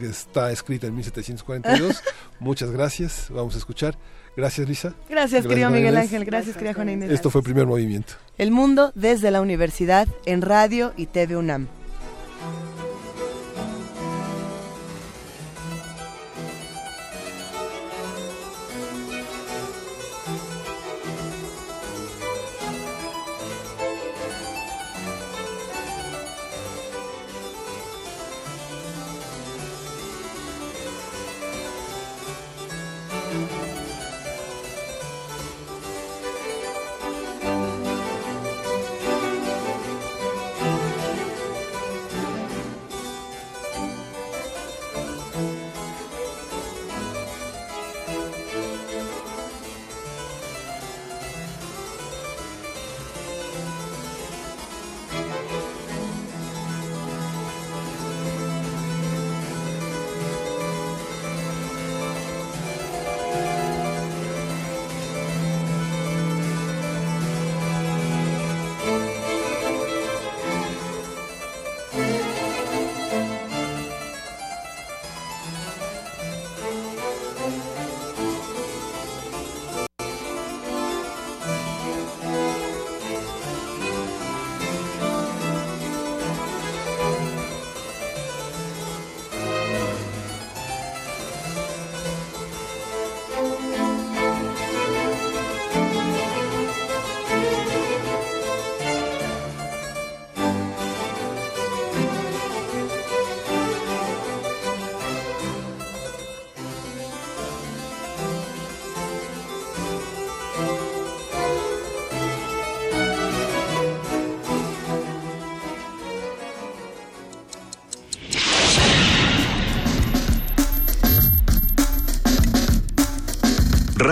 está 0.00 0.52
escrita 0.52 0.86
en 0.86 0.94
1742. 0.94 2.02
Muchas 2.40 2.70
gracias, 2.70 3.26
vamos 3.30 3.54
a 3.56 3.58
escuchar. 3.58 3.98
Gracias, 4.36 4.68
Lisa. 4.68 4.94
Gracias, 5.08 5.46
querido 5.46 5.70
Miguel 5.70 5.96
Ángel. 5.96 6.24
Gracias, 6.24 6.56
querida 6.56 6.74
Juana 6.74 6.92
Inés. 6.92 7.10
Esto 7.10 7.30
fue 7.30 7.40
el 7.40 7.44
primer 7.44 7.66
movimiento. 7.66 8.14
El 8.36 8.50
mundo 8.50 8.92
desde 8.94 9.30
la 9.30 9.40
universidad 9.40 10.06
en 10.26 10.42
radio 10.42 10.92
y 10.96 11.06
TV 11.06 11.36
UNAM. 11.36 11.68